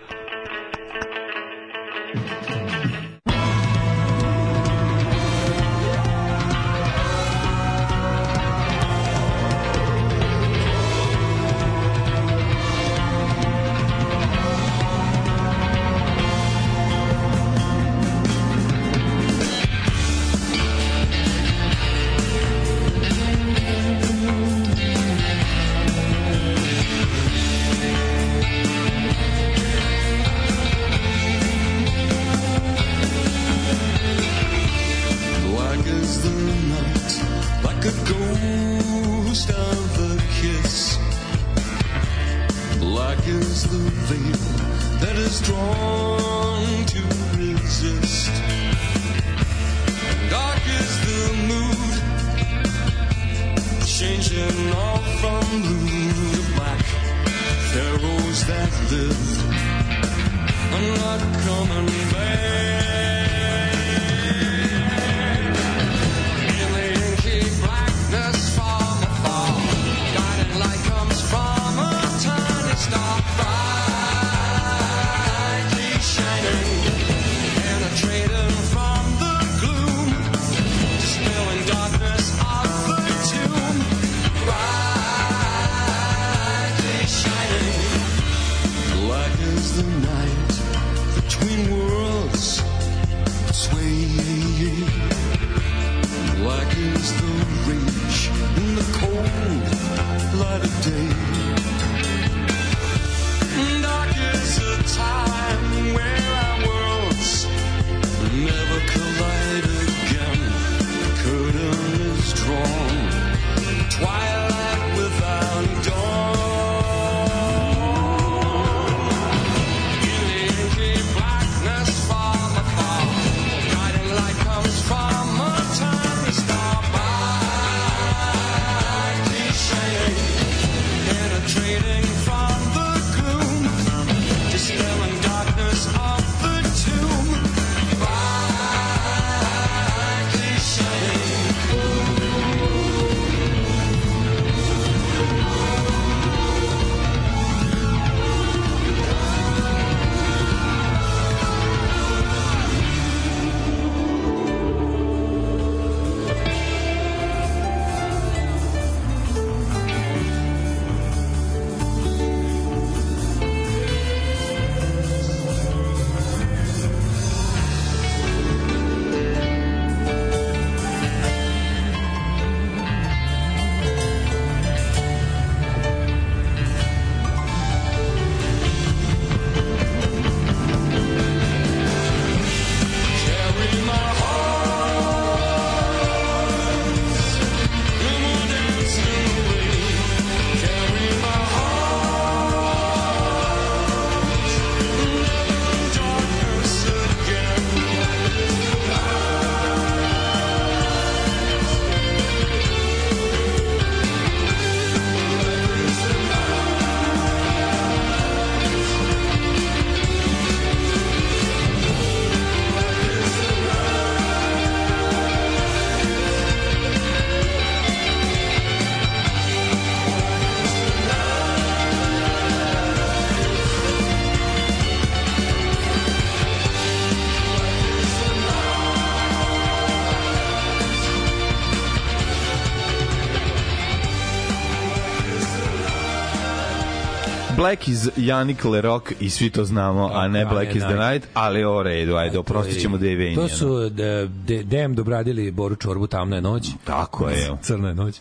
Black 237.70 237.88
is 237.88 238.10
Janik 238.18 238.66
Lerok 238.66 239.14
i 239.20 239.30
svi 239.30 239.50
to 239.50 239.66
znamo, 239.66 240.10
a 240.14 240.28
ne 240.28 240.42
A, 240.42 240.46
Black 240.46 240.68
ne, 240.68 240.78
is 240.78 240.84
the 240.84 240.94
da. 240.94 241.12
Night, 241.12 241.28
ali 241.34 241.64
o 241.64 241.84
redu, 241.84 242.16
ajde, 242.16 242.38
oprostit 242.40 242.82
ćemo 242.82 242.98
Dave 242.98 243.16
Ainey. 243.16 243.36
To 243.36 243.48
su 243.48 243.90
de, 243.90 244.30
de, 244.46 244.64
Dem 244.64 244.96
dobradili 244.96 245.52
Boru 245.52 245.76
Čorbu, 245.76 246.08
tamna 246.08 246.36
je 246.36 246.42
noć. 246.42 246.70
Tako 246.84 247.30
je. 247.30 247.52
Crna 247.62 247.88
je 247.88 247.96
noć. 247.96 248.16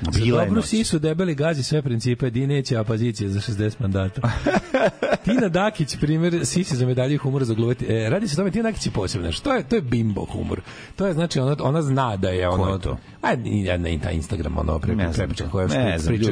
Bila 0.00 0.42
je 0.42 0.50
noć. 0.50 0.64
sisu 0.64 0.98
debeli 0.98 1.34
gazi 1.34 1.62
sve 1.62 1.82
principe, 1.82 2.30
di 2.30 2.46
neće 2.46 2.76
apazicije 2.76 3.28
za 3.28 3.40
60 3.40 3.72
mandata. 3.78 4.20
Tina 5.24 5.48
Dakić, 5.48 5.96
primjer 5.96 6.46
sisi 6.46 6.76
za 6.76 6.86
medalje 6.86 7.16
humora 7.16 7.44
za 7.44 7.54
gluvati. 7.54 7.86
E, 7.86 8.10
radi 8.10 8.28
se 8.28 8.34
o 8.34 8.36
tome, 8.36 8.50
Tina 8.50 8.62
Dakić 8.62 8.86
je 8.86 8.92
posebna. 8.92 9.32
Što 9.32 9.52
je, 9.52 9.62
to 9.62 9.76
je 9.76 9.82
bimbo 9.82 10.24
humor. 10.24 10.60
To 10.96 11.06
je, 11.06 11.12
znači, 11.14 11.40
ona, 11.40 11.56
ona 11.60 11.82
zna 11.82 12.16
da 12.16 12.28
je 12.28 12.48
ono... 12.48 12.64
Ko 12.64 12.72
je 12.72 12.78
to? 12.80 12.98
A, 13.22 13.28
ja, 13.44 13.76
na 13.76 13.88
ta 14.02 14.10
Instagram, 14.10 14.58
ono, 14.58 14.78
pre, 14.78 14.94
Ne 14.94 15.02
znam 15.04 15.14
prepriča 15.14 15.44
to. 15.44 15.50
koja 15.50 15.66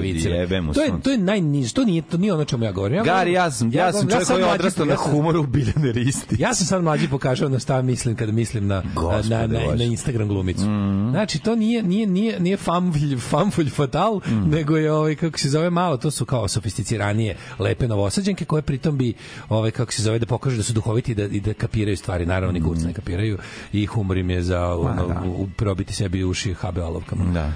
viceve. 0.01 0.37
jebe 0.37 0.61
mu 0.61 0.73
To 0.73 0.83
je, 0.83 0.93
to 1.03 1.11
je 1.11 1.19
najniž, 1.19 1.73
to 1.73 1.85
nije, 1.85 2.03
to 2.03 2.17
nije 2.17 2.35
ono 2.35 2.45
čemu 2.45 2.65
ja 2.65 2.73
govorim. 2.73 2.97
Ja 2.97 3.03
Gari, 3.05 3.33
ja 3.33 3.51
sam, 3.51 3.71
ja 3.73 3.93
sam 3.93 4.01
govorim- 4.01 4.11
čovjek 4.11 4.27
sad 4.27 4.37
koji 4.37 4.47
je 4.47 4.53
odrastao 4.53 4.87
na 4.87 4.93
ja 4.93 4.99
sam- 4.99 5.11
humoru 5.13 5.43
Biljane 5.47 5.93
Risti. 5.93 6.37
Ja 6.39 6.55
sam 6.55 6.67
sad 6.67 6.83
mlađi 6.83 7.09
pokazao 7.09 7.49
na 7.49 7.59
šta 7.59 7.83
mislim 7.83 8.17
kada 8.17 8.33
mislim 8.33 8.67
na 8.67 8.83
Gospode 8.95 9.29
na, 9.29 9.47
na, 9.47 9.75
na 9.75 9.85
Instagram 9.85 10.29
glumicu. 10.29 10.63
Znači 11.11 11.39
to 11.39 11.57
nije 11.57 11.83
nije 11.83 12.07
nije 12.07 12.41
nije 12.41 12.57
famfulj 12.57 13.17
famfulj 13.17 13.71
fatal, 13.71 14.21
nego 14.47 14.77
je 14.77 14.93
ovaj 14.93 15.15
kako 15.15 15.39
se 15.39 15.49
zove 15.49 15.71
malo, 15.71 15.97
to 15.97 16.11
su 16.11 16.25
kao 16.25 16.49
sofisticiranije 16.49 17.37
lepe 17.59 17.89
novosađenke 17.89 18.45
koje 18.45 18.63
pritom 18.79 18.99
bi 18.99 19.15
ovaj 19.49 19.71
kako 19.71 19.93
se 19.93 20.03
zove 20.03 20.19
da 20.19 20.27
pokažu 20.27 20.57
da 20.57 20.63
su 20.63 20.73
duhoviti 20.73 21.13
i 21.13 21.15
da 21.15 21.25
i 21.25 21.41
da 21.41 21.55
kapiraju 21.55 21.97
stvari. 21.97 22.27
Naravno 22.27 22.53
ni 22.53 22.63
kurc 22.63 22.81
ne 22.81 22.93
kapiraju 22.93 23.39
i 23.73 23.87
humor 23.87 24.17
im 24.17 24.31
je 24.31 24.43
za 24.43 24.67
ono, 24.67 25.23
u- 25.29 25.49
probiti 25.49 25.93
sebi 25.93 26.25
uši 26.25 26.55
habe 26.55 26.83
olovkama. 26.83 27.25
Da. 27.27 27.53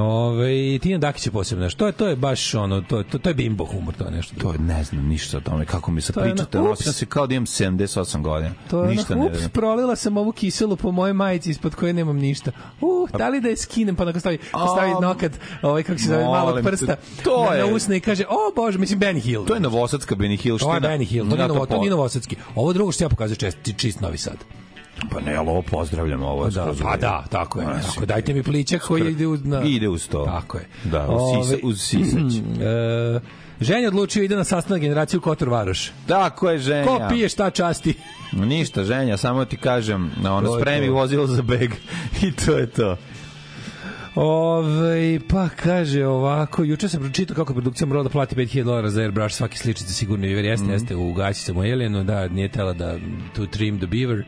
Ovaj 0.00 0.50
Tina 0.78 0.98
Dakić 0.98 1.26
je 1.26 1.32
posebno. 1.32 1.70
Što 1.70 1.86
je 1.86 1.92
to 1.92 2.06
je 2.06 2.16
baš 2.16 2.54
ono 2.54 2.80
to 2.80 3.02
to, 3.02 3.18
to 3.18 3.30
je 3.30 3.34
bimbo 3.34 3.64
humor, 3.64 3.94
to 3.94 4.04
je 4.04 4.10
nešto. 4.10 4.34
To 4.36 4.52
je, 4.52 4.58
ne 4.58 4.84
znam 4.84 5.06
ništa 5.06 5.36
o 5.36 5.42
tome, 5.42 5.64
kako 5.66 5.90
mi 5.90 6.00
se 6.00 6.12
pričate, 6.14 6.58
ups. 6.60 6.84
se 6.88 7.06
kao 7.06 7.26
da 7.26 7.34
imam 7.34 7.46
78 7.46 8.22
godina. 8.22 8.54
To 8.70 8.82
je 8.82 8.88
ništa 8.88 9.14
ono, 9.14 9.22
ne 9.22 9.28
ups, 9.28 9.38
znam. 9.38 9.50
prolila 9.50 9.96
sam 9.96 10.16
ovu 10.16 10.32
kiselu 10.32 10.76
po 10.76 10.92
mojoj 10.92 11.12
majici 11.14 11.50
ispod 11.50 11.74
koje 11.74 11.92
nemam 11.92 12.16
ništa. 12.18 12.50
Uh, 12.80 13.10
da 13.10 13.28
li 13.28 13.40
da 13.40 13.48
je 13.48 13.56
skinem, 13.56 13.96
pa 13.96 14.04
nakon 14.04 14.20
stavi, 14.20 14.38
stavi 14.74 14.92
nokat, 14.92 15.32
ovaj, 15.62 15.82
kako 15.82 15.98
se 15.98 16.06
zove, 16.06 16.24
malog 16.24 16.60
prsta 16.62 16.96
to 17.24 17.44
na, 17.44 17.50
na 17.50 17.56
je- 17.56 17.64
usne 17.66 17.96
i 17.96 18.00
kaže, 18.00 18.24
o 18.24 18.52
bože, 18.56 18.78
mislim, 18.78 19.00
Benny 19.00 19.20
Hill. 19.20 19.44
To 19.44 19.54
je 19.54 19.60
Novosadska 19.60 20.14
Benny 20.14 20.36
Hill. 20.36 20.58
To 20.66 20.74
je 20.74 20.80
Benny 20.80 21.04
Hill, 21.04 21.30
to, 21.30 21.36
novo, 21.36 21.66
to 21.66 21.74
po- 21.74 21.80
nije 21.80 21.90
novosadski. 21.90 22.36
Ovo 22.54 22.72
drugo 22.72 22.92
što 22.92 23.04
ja 23.04 23.08
pokazujem 23.08 23.36
čest, 23.36 23.58
čist 23.76 24.00
Novi 24.00 24.18
Sad. 24.18 24.36
Pa 25.12 25.20
ne, 25.20 25.34
ali 25.34 25.48
ovo 25.48 25.62
pozdravljam, 25.62 26.22
ovo 26.22 26.44
je 26.44 26.50
Da, 26.50 26.72
pa 26.82 26.96
da, 26.96 27.24
tako 27.30 27.60
je. 27.60 27.66
Znači, 27.66 27.86
Tako, 27.94 28.06
dajte 28.06 28.34
mi 28.34 28.42
pličak 28.42 28.82
koji 28.82 29.10
ide 29.10 29.26
uz... 29.26 29.44
Na... 29.44 29.62
Ide 29.62 29.88
uz 29.88 30.08
to. 30.08 30.24
Tako 30.24 30.58
je. 30.58 30.66
Da, 30.84 31.02
uz, 31.08 31.20
Ovaj, 31.22 31.44
sisa, 31.44 31.56
uz 31.62 31.80
sisać. 31.80 32.32
e, 33.16 33.20
ženja 33.60 33.88
odlučio 33.88 34.22
ide 34.22 34.36
na 34.36 34.44
sastanak 34.44 34.80
generaciju 34.80 35.20
Kotor 35.20 35.48
Varoš. 35.48 35.90
Tako 36.06 36.50
je, 36.50 36.58
ženja. 36.58 36.86
Ko 36.86 37.00
pije 37.08 37.28
šta 37.28 37.50
časti? 37.50 37.94
Ništa, 38.32 38.84
ženja, 38.84 39.16
samo 39.16 39.44
ti 39.44 39.56
kažem, 39.56 40.10
ono, 40.18 40.48
To 40.48 40.60
spremi 40.60 40.86
to. 40.86 40.92
vozilo 40.92 41.26
za 41.26 41.42
beg 41.42 41.72
i 42.22 42.32
to 42.32 42.52
je 42.52 42.66
to. 42.66 42.96
Ove, 44.16 45.20
pa 45.28 45.48
kaže 45.48 46.06
ovako, 46.06 46.64
juče 46.64 46.88
sam 46.88 47.00
pročitao 47.00 47.36
kako 47.36 47.52
produkcija 47.52 47.86
morala 47.86 48.04
da 48.04 48.10
plati 48.10 48.36
5000 48.36 48.64
dolara 48.64 48.90
za 48.90 49.00
airbrush 49.00 49.36
svaki 49.36 49.58
sličice 49.58 49.92
sigurno 49.92 50.26
jer 50.26 50.44
jeste, 50.44 50.72
jeste 50.72 50.96
u 50.96 51.12
gasicama 51.12 51.60
u 51.60 51.62
Alienu, 51.62 52.04
da, 52.04 52.28
nije 52.28 52.48
tela 52.48 52.72
da 52.72 52.98
to 53.34 53.46
trim 53.46 53.78
the 53.78 53.86
beaver, 53.86 54.24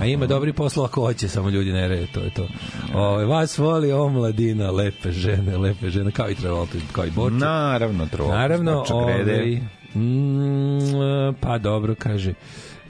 a 0.00 0.06
ima 0.06 0.26
dobri 0.26 0.52
posla 0.52 0.84
ako 0.84 1.00
hoće, 1.00 1.28
samo 1.28 1.50
ljudi 1.50 1.72
ne 1.72 1.88
reje, 1.88 2.06
to 2.06 2.20
je 2.20 2.30
to. 2.30 2.48
Ove, 2.94 3.24
vas 3.24 3.58
voli 3.58 3.92
omladina, 3.92 4.70
lepe 4.70 5.12
žene, 5.12 5.56
lepe 5.56 5.90
žene, 5.90 6.10
kao 6.10 6.30
i 6.30 6.34
Travolta, 6.34 6.78
kao 6.92 7.06
i 7.06 7.10
Borča. 7.10 7.36
Naravno, 7.36 8.06
tro. 8.06 8.28
Naravno, 8.28 8.84
čak 8.86 8.96
ovaj, 8.96 9.60
mm, 9.94 11.34
pa 11.40 11.58
dobro, 11.58 11.94
kaže, 11.98 12.34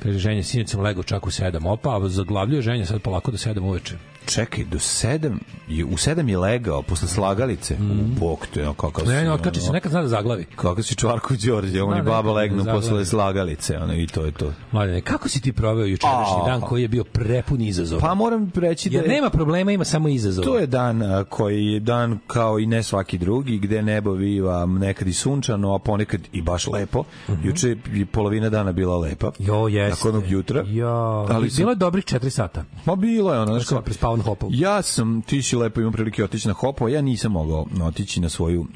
kaže 0.02 0.18
ženja, 0.18 0.42
sinoć 0.42 0.68
sam 0.68 0.80
legao 0.80 1.02
čak 1.02 1.26
u 1.26 1.30
sedam, 1.30 1.66
opa, 1.66 1.96
a 1.96 2.08
zaglavljuje 2.08 2.62
ženja 2.62 2.86
sad 2.86 3.02
polako 3.02 3.30
do 3.30 3.38
sedam 3.38 3.64
uveče. 3.64 3.94
Čekaj, 4.26 4.64
do 4.64 4.78
sedam, 4.78 5.40
je, 5.68 5.84
u 5.84 5.96
sedam 5.96 6.28
je 6.28 6.38
legao, 6.38 6.82
posle 6.82 7.08
slagalice. 7.08 7.74
U 7.74 8.20
bok, 8.20 8.46
to 8.46 8.60
je 8.60 8.64
ono 8.66 8.74
kakav 8.74 9.08
Ne, 9.08 9.18
si, 9.18 9.24
ne, 9.24 9.32
otkači 9.32 9.60
se, 9.60 9.72
nekad 9.72 9.92
zna 9.92 10.02
da 10.02 10.08
zaglavi. 10.08 10.44
Kakav 10.44 10.82
si 10.82 10.94
čvarko 10.94 11.34
Đorđe, 11.46 11.82
on 11.82 11.90
Da, 11.90 11.98
i 11.98 12.02
baba 12.02 12.16
nekad 12.16 12.34
legnu 12.34 12.64
posle 12.64 13.04
slagalice, 13.06 13.78
ono, 13.78 13.94
i 13.94 14.06
to 14.06 14.24
je 14.24 14.32
to. 14.32 14.52
Mladene, 14.72 15.00
kako 15.00 15.28
si 15.28 15.40
ti 15.40 15.52
proveo 15.52 15.86
jučerašnji 15.86 16.42
A. 16.42 16.46
dan 16.46 16.60
koji 16.60 16.82
je 16.82 16.88
bio 16.88 17.04
prepun 17.04 17.60
izazova? 17.60 18.00
Pa 18.00 18.14
moram 18.14 18.50
reći 18.54 18.90
da 18.90 18.96
Jer 18.96 19.04
je... 19.04 19.12
nema 19.12 19.30
problema, 19.30 19.72
ima 19.72 19.84
samo 19.84 20.08
izazova. 20.08 20.46
To 20.46 20.58
je 20.58 20.66
dan 20.66 21.02
koji 21.28 21.66
je 21.66 21.80
dan 21.80 22.18
kao 22.26 22.58
i 22.58 22.66
ne 22.66 22.82
svaki 22.82 23.18
drugi, 23.18 23.58
gde 23.58 23.82
nebo 23.82 24.14
biva 24.14 24.66
nekad 24.66 25.08
i 25.08 25.12
sunčano, 25.12 25.74
a 25.74 25.78
ponekad 25.78 26.20
i 26.32 26.42
baš 26.42 26.66
lepo. 26.66 27.04
Juče 27.44 27.76
je 27.94 28.06
polovina 28.06 28.48
dana 28.48 28.72
bila 28.72 28.98
lepa. 28.98 29.30
Jo, 29.38 29.68
jeste. 29.92 30.08
Nakon 30.08 30.18
onog 30.18 30.30
jutra. 30.30 30.64
Jo, 30.66 30.88
Ali 31.30 31.50
sam- 31.50 31.56
bilo 31.56 31.70
je 31.70 31.76
dobrih 31.76 32.04
4 32.04 32.30
sata. 32.30 32.64
Ma 32.84 32.96
bilo 32.96 33.32
je 33.32 33.40
ono, 33.40 33.52
znaš 33.52 33.66
Sam 33.66 33.82
prespao 33.82 34.16
na 34.16 34.22
hopu. 34.22 34.48
ja 34.50 34.82
sam, 34.82 35.22
ti 35.22 35.42
si 35.42 35.56
lepo 35.56 35.80
imao 35.80 35.92
prilike 35.92 36.24
otići 36.24 36.48
na 36.48 36.54
hopo, 36.54 36.88
ja 36.88 37.00
nisam 37.02 37.32
mogao 37.32 37.66
otići 37.82 38.20
na 38.20 38.28
svoju 38.28 38.66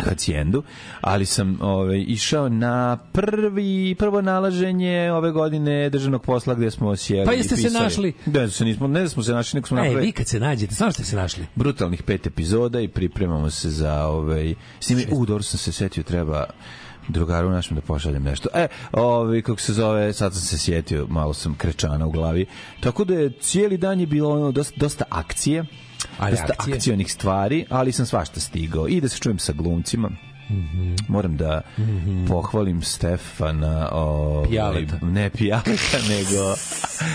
hacijendu, 0.00 0.62
ali 1.00 1.26
sam 1.26 1.58
ovaj, 1.60 2.04
išao 2.08 2.48
na 2.48 2.98
prvi, 3.12 3.94
prvo 3.94 4.22
nalaženje 4.22 5.12
ove 5.12 5.30
godine 5.32 5.90
državnog 5.90 6.22
posla 6.22 6.54
gde 6.54 6.70
smo 6.70 6.96
sjeli 6.96 7.26
Pa 7.26 7.32
jeste 7.32 7.56
se 7.56 7.70
našli? 7.70 8.12
Da, 8.26 8.50
se 8.50 8.64
nismo, 8.64 8.86
ne 8.88 9.00
da 9.00 9.08
smo 9.08 9.22
se 9.22 9.32
našli, 9.32 9.56
nego 9.56 9.66
smo 9.66 9.76
E, 9.76 9.80
napravili 9.80 10.02
vi 10.02 10.12
kad 10.12 10.28
se 10.28 10.40
nađete, 10.40 10.74
znaš 10.74 10.94
ste 10.94 11.04
se 11.04 11.16
našli? 11.16 11.46
brutalnih 11.54 12.02
pet 12.02 12.26
epizoda 12.26 12.80
i 12.80 12.88
pripremamo 12.88 13.50
se 13.50 13.70
za 13.70 14.04
ovaj 14.04 14.54
s 14.80 14.90
njime, 14.90 15.02
u 15.12 15.26
dobro 15.26 15.42
sam 15.42 15.58
se 15.58 15.72
setio 15.72 16.02
treba 16.02 16.44
drugaru 17.08 17.50
našem 17.50 17.74
da 17.74 17.80
pošaljem 17.80 18.22
nešto. 18.22 18.48
E, 18.54 18.68
ovaj 18.92 19.42
kako 19.42 19.60
se 19.60 19.72
zove, 19.72 20.12
sad 20.12 20.32
sam 20.32 20.42
se 20.42 20.58
sjetio, 20.58 21.06
malo 21.10 21.34
sam 21.34 21.54
krečana 21.54 22.06
u 22.06 22.10
glavi. 22.10 22.46
Tako 22.80 23.04
da 23.04 23.14
je 23.14 23.32
cijeli 23.40 23.76
dan 23.76 24.00
je 24.00 24.06
bilo 24.06 24.30
ono 24.30 24.52
dosta, 24.52 24.74
dosta 24.76 25.04
akcije. 25.10 25.64
Ali 26.18 26.30
dosta 26.30 26.52
akcije? 26.58 26.76
akcionih 26.76 27.12
stvari, 27.12 27.66
ali 27.70 27.92
sam 27.92 28.06
svašta 28.06 28.40
stigao 28.40 28.88
i 28.88 29.00
da 29.00 29.08
se 29.08 29.18
čujem 29.18 29.38
sa 29.38 29.52
glumcima. 29.52 30.10
Mhm. 30.50 30.94
Moram 31.08 31.36
da 31.36 31.60
pohvalim 32.28 32.82
Stefana 32.82 33.88
ovaj, 33.92 34.48
Pijaleta. 34.48 34.98
ne 35.02 35.30
Pijaleta, 35.30 35.98
nego 36.08 36.54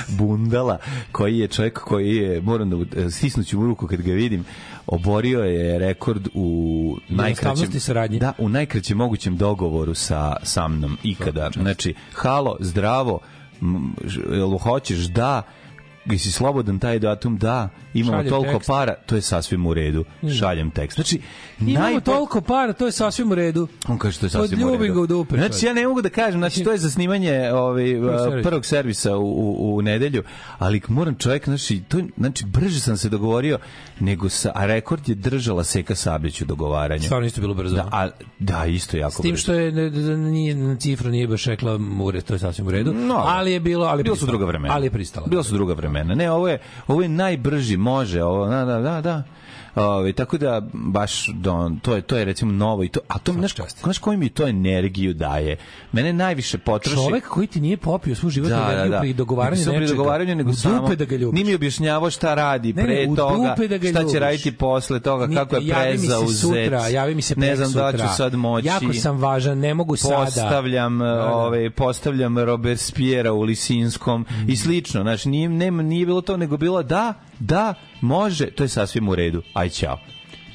Bundala, 0.08 0.78
koji 1.12 1.38
je 1.38 1.48
čovjek 1.48 1.80
koji 1.80 2.16
je, 2.16 2.42
moram 2.42 2.70
da 2.70 3.12
stisnuću 3.12 3.60
mu 3.60 3.66
ruku 3.66 3.88
kad 3.88 4.02
ga 4.02 4.14
vidim, 4.14 4.46
oborio 4.88 5.40
je 5.40 5.80
rekord 5.80 6.28
u 6.34 6.98
najkraćem 7.10 7.80
saradnje. 7.80 8.20
da, 8.20 8.34
u 8.38 8.50
najkraćem 8.50 8.98
mogućem 8.98 9.38
dogovoru 9.38 9.94
sa 9.94 10.36
sa 10.44 10.68
mnom 10.68 10.98
ikada. 11.04 11.50
Znači, 11.54 11.94
halo, 12.14 12.58
zdravo, 12.60 13.20
jel 14.32 14.58
hoćeš 14.58 15.00
da 15.00 15.44
jesi 16.10 16.32
slobodan 16.32 16.80
taj 16.80 17.00
datum, 17.00 17.38
da, 17.38 17.70
imamo 17.94 18.14
Šaljem 18.14 18.30
toliko 18.30 18.54
tekst. 18.54 18.68
para, 18.68 18.96
to 18.96 19.16
je 19.16 19.22
sasvim 19.22 19.66
u 19.66 19.74
redu. 19.74 20.06
Šaljem 20.40 20.72
tekst. 20.72 20.96
Znači, 20.96 21.20
Imamo 21.60 21.86
najbolj- 21.88 22.04
toliko 22.04 22.42
para, 22.42 22.74
to 22.74 22.86
je 22.86 22.92
sasvim 22.92 23.32
u 23.32 23.36
redu. 23.36 23.68
on 23.88 23.98
kaže 23.98 24.20
to 24.20 24.26
je 24.26 24.30
sasvim 24.30 24.60
u 24.60 24.66
Odljubi 24.66 24.88
redu. 24.88 25.02
u 25.02 25.08
dupe, 25.08 25.36
Znači 25.38 25.66
ja 25.66 25.74
ne 25.74 25.88
mogu 25.88 26.02
da 26.02 26.10
kažem, 26.10 26.40
znači 26.40 26.64
to 26.64 26.72
je 26.72 26.78
za 26.78 26.90
snimanje 26.90 27.52
ovaj 27.54 27.86
servisa. 27.86 28.40
prvog 28.44 28.66
servisa 28.66 29.18
u, 29.18 29.24
u, 29.24 29.76
u 29.76 29.82
nedelju, 29.82 30.24
ali 30.58 30.82
moram 30.90 31.16
čovjek 31.16 31.46
znači 31.46 31.80
to 31.82 31.98
znači 32.18 32.46
brže 32.46 32.80
sam 32.80 32.98
se 32.98 33.10
dogovorio 33.10 33.60
nego 34.00 34.30
sa 34.30 34.52
a 34.56 34.66
rekord 34.66 35.10
je 35.10 35.16
držala 35.16 35.64
Seka 35.64 35.96
Sablić 35.96 36.42
u 36.42 36.46
dogovaranju. 36.46 37.04
Stvarno 37.04 37.28
isto 37.28 37.42
bilo 37.42 37.54
brzo. 37.54 37.76
Da, 37.76 37.90
a, 37.92 38.10
da, 38.40 38.66
isto 38.66 38.98
jako 38.98 39.12
S 39.12 39.18
tim 39.18 39.32
brzo. 39.32 39.42
što 39.42 39.54
je 39.54 39.72
ne, 39.72 39.90
ne, 39.92 40.18
nije 40.20 40.56
na 40.56 40.76
cifru 40.76 41.10
nije 41.10 41.28
baš 41.28 41.46
rekla 41.46 41.80
u 42.02 42.12
redu, 42.12 42.26
to 42.26 42.34
je 42.34 42.40
sasvim 42.40 42.68
u 42.68 42.72
redu. 42.72 42.94
No, 42.94 43.16
ali 43.18 43.52
je 43.52 43.60
bilo, 43.60 43.86
ali 43.86 44.00
je 44.00 44.04
Bilo 44.04 44.16
su 44.16 44.20
pristala. 44.20 44.32
druga 44.32 44.46
vremena. 44.48 44.74
Ali 44.74 44.86
je 44.86 44.92
pristala. 44.92 45.28
Bilo 45.28 45.44
su 45.44 45.54
druga 45.54 45.74
vremena. 45.74 45.99
Ne, 46.04 46.32
ovo 46.32 46.48
je, 46.48 46.60
ovo 46.88 47.02
je 47.02 47.10
najbrži, 47.10 47.78
može, 47.78 48.24
ovo, 48.24 48.48
da, 48.48 48.66
da, 48.66 48.80
da, 48.80 49.02
da. 49.02 49.24
Ove, 49.80 50.14
tako 50.14 50.38
da 50.38 50.62
baš 50.74 51.28
don, 51.30 51.80
to 51.80 51.96
je 51.96 52.02
to 52.02 52.18
je 52.18 52.26
recimo 52.26 52.52
novo 52.54 52.84
i 52.84 52.90
to 52.90 53.00
a 53.08 53.20
to 53.20 53.34
znaš, 53.34 53.54
znaš 53.76 53.98
koji 53.98 54.18
mi 54.18 54.30
to 54.30 54.48
energiju 54.48 55.14
daje 55.14 55.58
mene 55.92 56.14
najviše 56.14 56.58
potroši 56.58 56.96
Čovek 56.98 57.28
koji 57.28 57.48
ti 57.48 57.62
nije 57.62 57.78
popio 57.78 58.16
svu 58.16 58.30
životnu 58.30 58.56
energiju 58.58 59.00
pri 59.00 59.14
dogovaranju 59.14 59.58
samo 59.58 59.72
pri 59.72 59.80
nečega. 59.80 59.98
dogovaranju 59.98 60.36
nego 60.36 60.50
u 60.50 60.54
samo 60.54 60.80
dupe 60.80 60.96
da 60.96 61.06
ga 61.06 61.16
ljubiš. 61.16 61.36
Nije 61.36 61.46
mi 61.46 61.56
objašnjavao 61.56 62.10
šta 62.10 62.34
radi 62.34 62.74
Ne, 62.74 62.84
ne, 62.84 62.88
pre 62.88 63.06
u 63.08 63.16
toga, 63.16 63.56
da 63.60 63.78
ga 63.78 63.88
šta 63.88 64.00
će 64.00 64.04
ljubiš. 64.04 64.14
raditi 64.16 64.52
posle 64.54 65.00
toga, 65.00 65.28
Ni- 65.28 65.36
kako 65.36 65.56
je 65.56 65.68
javi 65.68 65.92
mi 65.92 65.98
se 65.98 66.04
preza 66.04 66.20
uzet. 66.20 66.40
sutra, 66.42 66.88
javi 66.88 67.16
mi 67.16 67.22
se 67.22 67.36
ne 67.36 67.56
znam 67.56 67.72
da 67.72 67.88
li 67.88 67.92
prekosutra. 67.92 68.08
ću 68.08 68.18
sad 68.18 68.34
moći. 68.36 68.68
Jako 68.68 68.94
sam 68.94 69.18
važan, 69.18 69.60
ne 69.60 69.74
mogu 69.74 69.96
sada. 69.96 70.26
Postavljam, 70.26 71.00
Da, 71.00 71.06
da. 71.06 71.26
ovaj 71.28 71.70
postavljam 71.70 72.38
Robespierre 72.40 73.32
u 73.32 73.42
Lisinskom 73.42 74.26
i 74.48 74.56
slično. 74.56 75.02
Znači 75.02 75.30
nije 75.30 75.50
nema 75.50 75.84
nije 75.84 76.06
bilo 76.06 76.22
to 76.22 76.38
nego 76.38 76.58
bilo 76.58 76.84
da, 76.84 77.14
da, 77.40 77.74
može, 78.02 78.52
to 78.52 78.64
je 78.64 78.70
sasvim 78.70 79.10
u 79.10 79.16
redu. 79.16 79.42
Aj 79.54 79.70
ćao. 79.70 80.00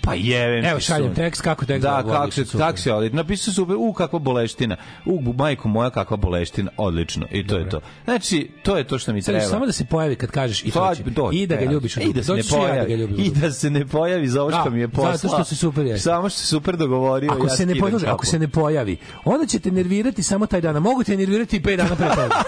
Pa 0.05 0.15
jevem 0.15 0.65
Evo 0.65 0.79
ti 0.79 0.85
šaljem 0.85 1.07
sunce. 1.07 1.23
tekst 1.23 1.43
kako 1.43 1.65
tekst 1.65 1.83
Da, 1.83 1.91
dobro, 1.91 2.03
kako 2.05 2.23
odlično, 2.23 2.45
se 2.45 2.51
super. 2.51 2.67
taksi, 2.67 2.91
ali 2.91 3.11
napisao 3.11 3.55
super, 3.55 3.77
u 3.79 3.93
kakva 3.93 4.19
boleština. 4.19 4.77
U 5.07 5.33
majko 5.33 5.69
moja 5.69 5.91
kakva 5.91 6.17
boleština, 6.17 6.71
odlično. 6.77 7.27
I 7.31 7.47
to 7.47 7.59
je 7.59 7.69
to. 7.69 7.81
Znači, 8.05 8.51
to 8.63 8.77
je 8.77 8.85
to 8.85 8.99
što 8.99 9.13
mi 9.13 9.23
treba. 9.23 9.41
Samo 9.41 9.67
da 9.67 9.73
se 9.73 9.85
pojavi 9.85 10.17
kad 10.17 10.31
kažeš 10.31 10.65
i 10.65 10.71
Pa, 10.71 10.95
to 10.95 11.03
dođe, 11.07 11.39
I 11.39 11.47
da 11.47 11.57
ga 11.57 11.65
ljubiš. 11.65 11.97
I 11.97 12.13
da 12.13 12.23
se 12.23 12.33
ne 12.33 12.43
da 12.43 12.49
pojavi. 12.51 13.05
I 13.17 13.31
da 13.31 13.51
se 13.53 13.71
ne 13.71 13.87
pojavi 13.87 14.29
za 14.29 14.43
ovo 14.43 14.51
što 14.51 14.65
Da, 14.65 14.71
mi 14.71 14.81
je 14.81 14.89
poslao. 14.89 15.13
zato 15.13 15.29
što 15.29 15.45
si 15.45 15.57
super 15.57 15.87
je. 15.87 15.99
Samo 15.99 16.29
što 16.29 16.39
se 16.39 16.47
super 16.47 16.77
dogovorio. 16.77 17.33
Ako 17.33 17.49
se 17.49 17.67
ne 17.67 17.75
pojavi, 17.75 18.07
ako 18.07 18.27
se 18.27 18.39
ne 18.39 18.49
pojavi, 18.49 18.97
onda 19.25 19.47
će 19.47 19.59
te 19.59 19.71
nervirati 19.71 20.23
samo 20.23 20.47
taj 20.47 20.61
dan. 20.61 20.77
Mogu 20.77 21.05
te 21.05 21.17
nervirati 21.17 21.57
i 21.57 21.61
5 21.61 21.77
dana 21.77 21.97
pre 21.97 22.09
toga. 22.09 22.29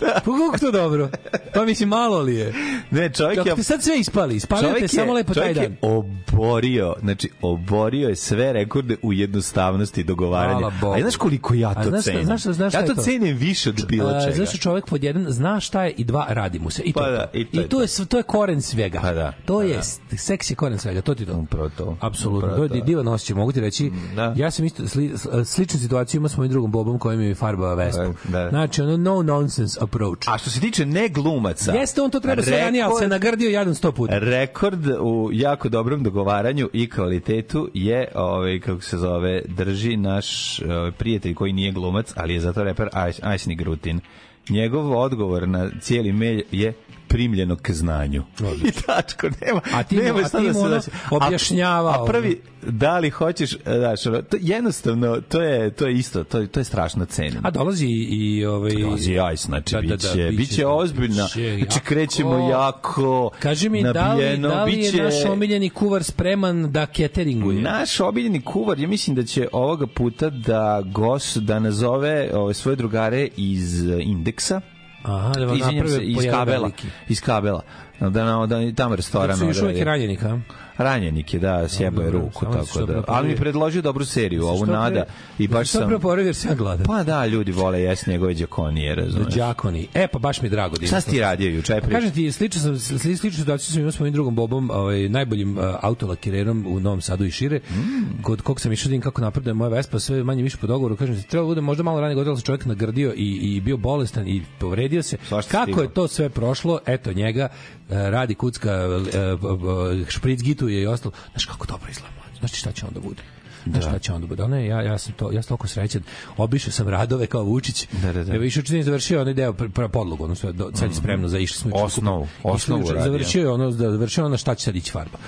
Pa 0.00 0.20
kako 0.20 0.58
to 0.60 0.70
dobro? 0.72 1.08
Pa 1.54 1.64
mislim 1.64 1.88
malo 1.88 2.20
li 2.20 2.34
je? 2.34 2.52
Ne, 2.90 3.10
čovjek 3.10 3.46
je 3.46 3.54
te 3.54 3.62
sad 3.62 3.82
sve 3.82 3.98
ispali, 3.98 4.36
ispalio 4.36 4.74
te 4.80 4.88
samo 4.88 5.12
lepo 5.12 5.34
taj 5.34 5.42
čovjek 5.54 5.56
dan. 5.56 5.64
je 5.64 5.76
oborio, 5.82 6.93
znači 7.00 7.28
oborio 7.42 8.08
je 8.08 8.16
sve 8.16 8.52
rekorde 8.52 8.96
u 9.02 9.12
jednostavnosti 9.12 10.04
dogovaranja. 10.04 10.66
A 10.96 11.00
znaš 11.00 11.16
koliko 11.16 11.54
ja 11.54 11.74
to 11.74 11.88
znaš 11.88 12.04
cenim? 12.04 12.24
znaš 12.24 12.42
znaš 12.42 12.72
šta 12.72 12.80
ja 12.80 12.86
to 12.86 12.94
to? 12.94 13.02
cenim 13.02 13.36
više 13.36 13.70
od 13.70 13.86
bilo 13.88 14.10
čega. 14.24 14.36
Zato 14.36 14.46
što 14.46 14.58
čovjek 14.58 14.86
pod 14.86 15.04
jedan 15.04 15.26
zna 15.28 15.60
šta 15.60 15.84
je 15.84 15.90
i 15.90 16.04
dva 16.04 16.26
radi 16.28 16.58
mu 16.58 16.70
se. 16.70 16.82
I 16.82 16.92
to, 16.92 17.00
Pa 17.00 17.10
da, 17.10 17.30
i 17.32 17.44
to 17.44 17.60
je 17.60 17.64
I 17.64 17.68
to 17.68 17.82
je, 17.82 17.88
to 18.08 18.16
je 18.16 18.22
koren 18.22 18.62
svega. 18.62 19.00
Pa 19.00 19.12
da, 19.12 19.32
To 19.44 19.58
pa 19.58 19.64
je, 19.64 19.76
da. 20.10 20.16
seks 20.16 20.50
je 20.50 20.54
koren 20.54 20.78
svega, 20.78 21.00
to 21.02 21.14
ti 21.14 21.26
to. 21.26 21.36
Upravo 21.36 21.68
to. 21.68 21.96
Apsolutno, 22.00 22.48
Upravo 22.48 22.68
to 22.68 22.74
je 22.74 22.80
divan 22.82 23.08
osjećaj, 23.08 23.36
mogu 23.36 23.52
ti 23.52 23.60
reći. 23.60 23.90
da. 24.16 24.34
Ja 24.36 24.50
sam 24.50 24.64
isto 24.64 24.88
sli, 24.88 25.12
sličnu 25.44 25.80
situaciju 25.80 26.18
imao 26.18 26.28
s 26.28 26.36
mojim 26.36 26.50
drugom 26.50 26.70
Bobom 26.70 26.98
koji 26.98 27.16
mi 27.16 27.26
je 27.26 27.34
farbao 27.34 27.74
Vespu. 27.74 28.14
Da. 28.24 28.48
Znači, 28.48 28.82
ono 28.82 28.96
no 28.96 29.22
nonsense 29.22 29.78
approach. 29.82 30.28
A 30.28 30.38
što 30.38 30.50
se 30.50 30.60
tiče 30.60 30.86
ne 30.86 31.08
glumaca. 31.08 31.72
Jeste, 31.72 32.02
on 32.02 32.10
to 32.10 32.20
treba 32.20 32.42
sve 32.42 32.58
ranije, 32.58 32.84
ali 32.84 32.98
se 32.98 33.08
nagrdio 33.08 33.50
jadan 33.50 33.74
sto 33.74 33.92
puta. 33.92 34.18
Rekord 34.18 34.86
u 35.00 35.30
jako 35.32 35.68
dobrom 35.68 36.02
dogovaranju 36.02 36.68
i 36.72 36.83
kvalitetu 36.88 37.70
je, 37.74 38.08
ovaj, 38.14 38.60
kako 38.60 38.80
se 38.80 38.96
zove, 38.98 39.42
drži 39.48 39.96
naš 39.96 40.60
ovaj, 40.60 40.92
prijatelj 40.92 41.34
koji 41.34 41.52
nije 41.52 41.72
glumac, 41.72 42.12
ali 42.16 42.34
je 42.34 42.40
zato 42.40 42.64
reper 42.64 42.88
Ajs- 42.92 43.20
Ajsni 43.22 43.54
Grutin. 43.54 44.00
Njegov 44.48 44.98
odgovor 44.98 45.48
na 45.48 45.70
cijeli 45.80 46.12
mail 46.12 46.40
je 46.52 46.72
primljeno 47.08 47.56
k 47.56 47.70
znanju. 47.70 48.24
I 48.64 48.72
tačko, 48.72 49.28
nema. 49.40 49.60
A 49.72 49.82
ti 49.82 49.96
nema 49.96 50.18
a 50.18 50.24
šta 50.24 50.40
da 50.40 50.52
se 50.52 50.58
ono 50.58 50.68
daći. 50.70 50.90
objašnjavao. 51.10 51.92
A, 51.92 52.02
a 52.02 52.06
prvi, 52.06 52.40
da 52.62 52.98
li 52.98 53.10
hoćeš, 53.10 53.50
znaš, 53.58 54.06
ono, 54.06 54.22
to, 54.22 54.36
jednostavno, 54.40 55.20
to 55.20 55.42
je, 55.42 55.70
to 55.70 55.86
je 55.86 55.94
isto, 55.94 56.24
to, 56.24 56.38
je- 56.38 56.46
to 56.46 56.60
je 56.60 56.64
strašno 56.64 57.04
cenim. 57.06 57.40
A 57.42 57.50
dolazi 57.50 57.86
i, 57.86 58.44
ovaj... 58.46 58.72
Dolazi 58.72 59.18
Ajs, 59.18 59.40
znači, 59.42 59.74
Da, 59.74 59.80
da, 59.80 59.86
da, 59.86 59.94
biće, 59.94 60.08
biće- 60.08 60.30
biće 60.30 60.66
ozbiljna. 60.66 61.24
biće 61.34 61.56
Znači, 61.60 61.80
krećemo 61.80 62.48
jako 62.50 63.30
Kaži 63.38 63.68
mi, 63.68 63.82
da 63.82 63.90
li, 63.90 63.94
nabijeno, 64.14 64.48
da 64.48 64.64
li 64.64 64.72
je 64.74 64.78
biće- 64.82 65.02
naš 65.02 65.24
omiljeni 65.24 65.70
kuvar 65.70 66.02
spreman 66.04 66.72
da 66.72 66.86
cateringuje? 66.88 67.62
Naš 67.62 68.00
obiljeni 68.00 68.40
kuvar, 68.42 68.78
ja 68.78 68.88
mislim 68.88 69.16
da 69.16 69.22
će 69.24 69.48
ovoga 69.52 69.86
puta 69.86 70.30
da 70.30 70.82
gos 70.84 71.36
da 71.36 71.58
nazove 71.58 72.04
ove 72.34 72.54
svoje 72.54 72.76
drugare 72.76 73.28
iz 73.36 73.84
eh, 73.84 73.96
indeksa. 74.00 74.60
Aha, 75.04 75.32
da 75.38 75.46
vam 75.46 75.58
naprave 75.58 76.04
iz 76.04 76.16
kabela. 76.30 76.70
Iz 77.08 77.20
kabela. 77.20 77.62
Da, 78.00 78.24
na, 78.24 78.46
da, 78.46 78.72
tamo 78.72 78.96
restoran. 78.96 79.36
Su 79.36 79.44
još 79.44 79.62
uvijek 79.62 79.84
ranjenik, 79.84 80.22
a? 80.22 80.40
Ranjenik 80.78 81.34
je, 81.34 81.40
da, 81.40 81.68
sjebo 81.68 82.02
je 82.02 82.10
dobro, 82.10 82.20
ruku, 82.20 82.46
tako 82.52 82.86
da. 82.86 83.02
Ali 83.06 83.26
mi 83.26 83.32
je 83.32 83.36
predložio 83.36 83.82
dobru 83.82 84.04
seriju, 84.04 84.46
ovu 84.46 84.66
Nada. 84.66 85.04
I 85.38 85.48
baš 85.48 85.68
sam... 85.68 85.88
preporavio 85.88 86.28
jer 86.28 86.34
sam 86.34 86.50
ja 86.50 86.54
gladan. 86.54 86.86
Pa 86.86 87.02
da, 87.02 87.26
ljudi 87.26 87.52
vole 87.52 87.80
jes 87.80 88.06
njegove 88.06 88.34
džakonije, 88.34 88.94
razumeš. 88.94 89.34
Đakoni. 89.34 89.88
E, 89.94 90.06
pa 90.08 90.18
baš 90.18 90.42
mi 90.42 90.46
je 90.46 90.50
drago. 90.50 90.76
da 90.76 90.86
Šta 90.86 91.00
si 91.00 91.10
ti 91.10 91.20
radio 91.20 91.50
juče? 91.50 91.80
Pa 91.80 91.88
kažem 91.88 92.10
ti, 92.10 92.32
slično 92.32 92.60
sam, 92.60 92.78
sli, 92.78 93.16
sličnu 93.16 93.38
situaciju 93.38 93.72
sam 93.72 93.80
imao 93.80 93.92
s 93.92 93.98
mojim 93.98 94.12
drugom 94.12 94.34
Bobom, 94.34 94.70
ovaj, 94.70 95.08
najboljim 95.08 95.58
uh, 95.58 95.64
autolakirerom 95.82 96.66
u 96.68 96.80
Novom 96.80 97.00
Sadu 97.00 97.24
i 97.24 97.30
šire, 97.30 97.60
Mm. 97.70 98.22
kod 98.22 98.42
kog 98.42 98.60
sam 98.60 98.72
išao 98.72 98.92
da 98.92 99.00
kako 99.00 99.20
napreduje 99.20 99.54
moja 99.54 99.68
Vespa, 99.68 99.98
sve 99.98 100.24
manje 100.24 100.42
više 100.42 100.56
po 100.56 100.66
dogovoru, 100.66 100.96
kažem 100.96 101.22
ti, 101.22 101.28
treba 101.28 101.46
bude 101.46 101.60
možda 101.60 101.82
malo 101.82 102.00
ranije 102.00 102.14
godilo 102.14 102.36
se 102.36 102.42
čovjek 102.42 102.64
nagrdio 102.64 103.12
i, 103.16 103.56
i 103.56 103.60
bio 103.60 103.76
bolestan 103.76 104.28
i 104.28 104.42
povredio 104.58 105.02
se. 105.02 105.16
Svašta 105.28 105.64
Kako 105.66 105.82
je 105.82 105.94
to 105.94 106.08
sve 106.08 106.28
prošlo, 106.28 106.78
eto 106.86 107.12
njega, 107.12 107.48
radi 107.88 108.34
kucka, 108.34 108.86
uh, 108.86 110.08
špric 110.08 110.42
gituje 110.42 110.82
i 110.82 110.86
ostalo. 110.86 111.12
Znaš 111.30 111.44
kako 111.44 111.66
dobro 111.66 111.90
izgleda, 111.90 112.14
mlađe? 112.16 112.38
znaš 112.38 112.58
šta 112.60 112.72
će 112.72 112.86
onda 112.86 113.00
bude? 113.00 113.22
Znaš 113.66 113.84
šta 113.84 113.98
će 113.98 114.12
onda 114.12 114.26
bude? 114.26 114.42
Je, 114.42 114.66
ja, 114.66 114.82
ja 114.82 114.98
sam 114.98 115.12
to, 115.12 115.32
ja 115.32 115.42
sam 115.42 115.48
toliko 115.48 115.66
srećan. 115.66 116.02
Obišao 116.36 116.72
sam 116.72 116.88
radove 116.88 117.26
kao 117.26 117.42
Vučić. 117.42 117.88
Da, 118.02 118.12
da, 118.12 118.24
da. 118.24 118.34
Evo 118.34 118.44
išao 118.44 118.62
čini 118.62 118.82
završio 118.82 119.20
onaj 119.20 119.34
deo 119.34 119.52
pr, 119.52 119.68
pr, 119.68 119.88
podlogu, 119.88 120.24
ono 120.24 120.34
sve, 120.34 120.52
do, 120.52 120.70
sad 120.74 120.88
je 120.88 120.94
spremno 120.94 121.28
za 121.28 121.38
išli 121.38 121.58
smo 121.58 121.70
Osnovu, 121.76 122.28
osnovu 122.42 122.88
radio. 122.88 123.02
Završio 123.02 123.40
je 123.42 123.50
ono, 123.50 123.70
da 123.70 123.90
završio 123.90 124.24
ono 124.24 124.36
šta 124.36 124.54
će 124.54 124.64
sad 124.64 124.76
ići 124.76 124.90
farba. 124.90 125.18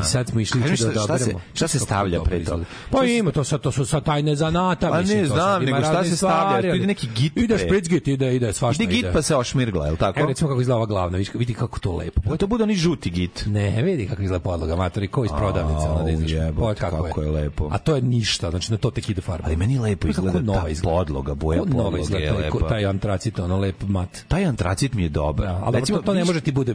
I 0.00 0.04
sad 0.04 0.28
smo 0.28 0.40
išli 0.40 0.60
juče 0.60 0.70
da 0.70 0.76
šta- 0.76 0.90
šta 0.90 0.98
se- 1.00 1.04
odaberemo. 1.04 1.40
šta 1.54 1.68
se 1.68 1.78
stavlja 1.78 2.20
pre 2.20 2.44
toga? 2.44 2.64
Pa 2.90 3.04
ima 3.04 3.30
to 3.30 3.44
sad, 3.44 3.60
to 3.60 3.72
su 3.72 3.86
sad 3.86 4.04
tajne 4.04 4.36
zanata. 4.36 4.90
Pa 4.90 5.00
mislim, 5.00 5.18
ne 5.18 5.28
to 5.28 5.28
sad 5.28 5.38
znam, 5.38 5.64
nego 5.64 5.78
šta 5.78 6.04
se 6.04 6.16
stavlja? 6.16 6.70
Tu 6.70 6.76
ide 6.76 6.86
neki 6.86 7.08
git 7.16 7.36
Ide 7.36 7.54
pre. 7.56 7.66
špric 7.66 7.88
git, 7.88 8.08
ide, 8.08 8.36
ide, 8.36 8.52
svašta 8.52 8.82
Ide 8.82 8.92
git 8.92 9.06
pa 9.12 9.22
se 9.22 9.36
ošmirgla, 9.36 9.86
je 9.86 9.92
li 9.92 9.98
tako? 9.98 10.20
Evo 10.20 10.28
recimo 10.28 10.48
kako 10.48 10.60
izgleda 10.60 10.76
ova 10.76 10.86
glavna, 10.86 11.18
vidi, 11.34 11.54
kako 11.54 11.78
to 11.78 11.96
lepo. 11.96 12.20
Pa 12.30 12.36
to 12.36 12.46
bude 12.46 12.64
oni 12.64 12.74
žuti 12.74 13.10
git. 13.10 13.44
Ne, 13.46 13.82
vidi 13.82 14.06
kako 14.08 14.22
izgleda 14.22 14.42
podloga, 14.42 14.76
matori, 14.76 15.08
ko 15.08 15.24
iz 15.24 15.30
prodavnice, 15.36 15.88
ono 15.88 16.04
da 16.04 16.60
Pa, 16.60 16.74
kako 16.74 17.22
je 17.22 17.30
lepo. 17.30 17.70
A 17.74 17.78
to 17.78 17.94
je 17.96 18.02
ništa, 18.02 18.50
znači 18.50 18.72
na 18.72 18.78
to 18.78 18.90
tek 18.90 19.08
ide 19.08 19.20
farba. 19.20 19.46
Ali 19.46 19.56
meni 19.56 19.78
lepo 19.78 20.08
izgleda 20.08 20.40
nova 20.40 20.62
ta 20.62 20.68
izgleda. 20.68 20.96
podloga, 20.96 21.34
boja 21.34 21.58
Kako 21.58 21.70
nova 21.70 21.82
podloge 21.84 22.02
izgleda, 22.02 22.24
je 22.24 22.32
lepa. 22.32 22.68
taj 22.68 22.86
antracit, 22.86 23.38
ono 23.38 23.58
lep 23.58 23.82
mat. 23.82 24.08
Taj 24.28 24.44
antracit 24.44 24.94
mi 24.94 25.02
je 25.02 25.08
dobar. 25.08 25.46
Da, 25.46 25.60
ali 25.64 25.78
Recimo, 25.80 25.98
to, 25.98 26.14
ne 26.14 26.20
vidiš- 26.20 26.26
može 26.26 26.40
ti 26.40 26.52
bude, 26.52 26.74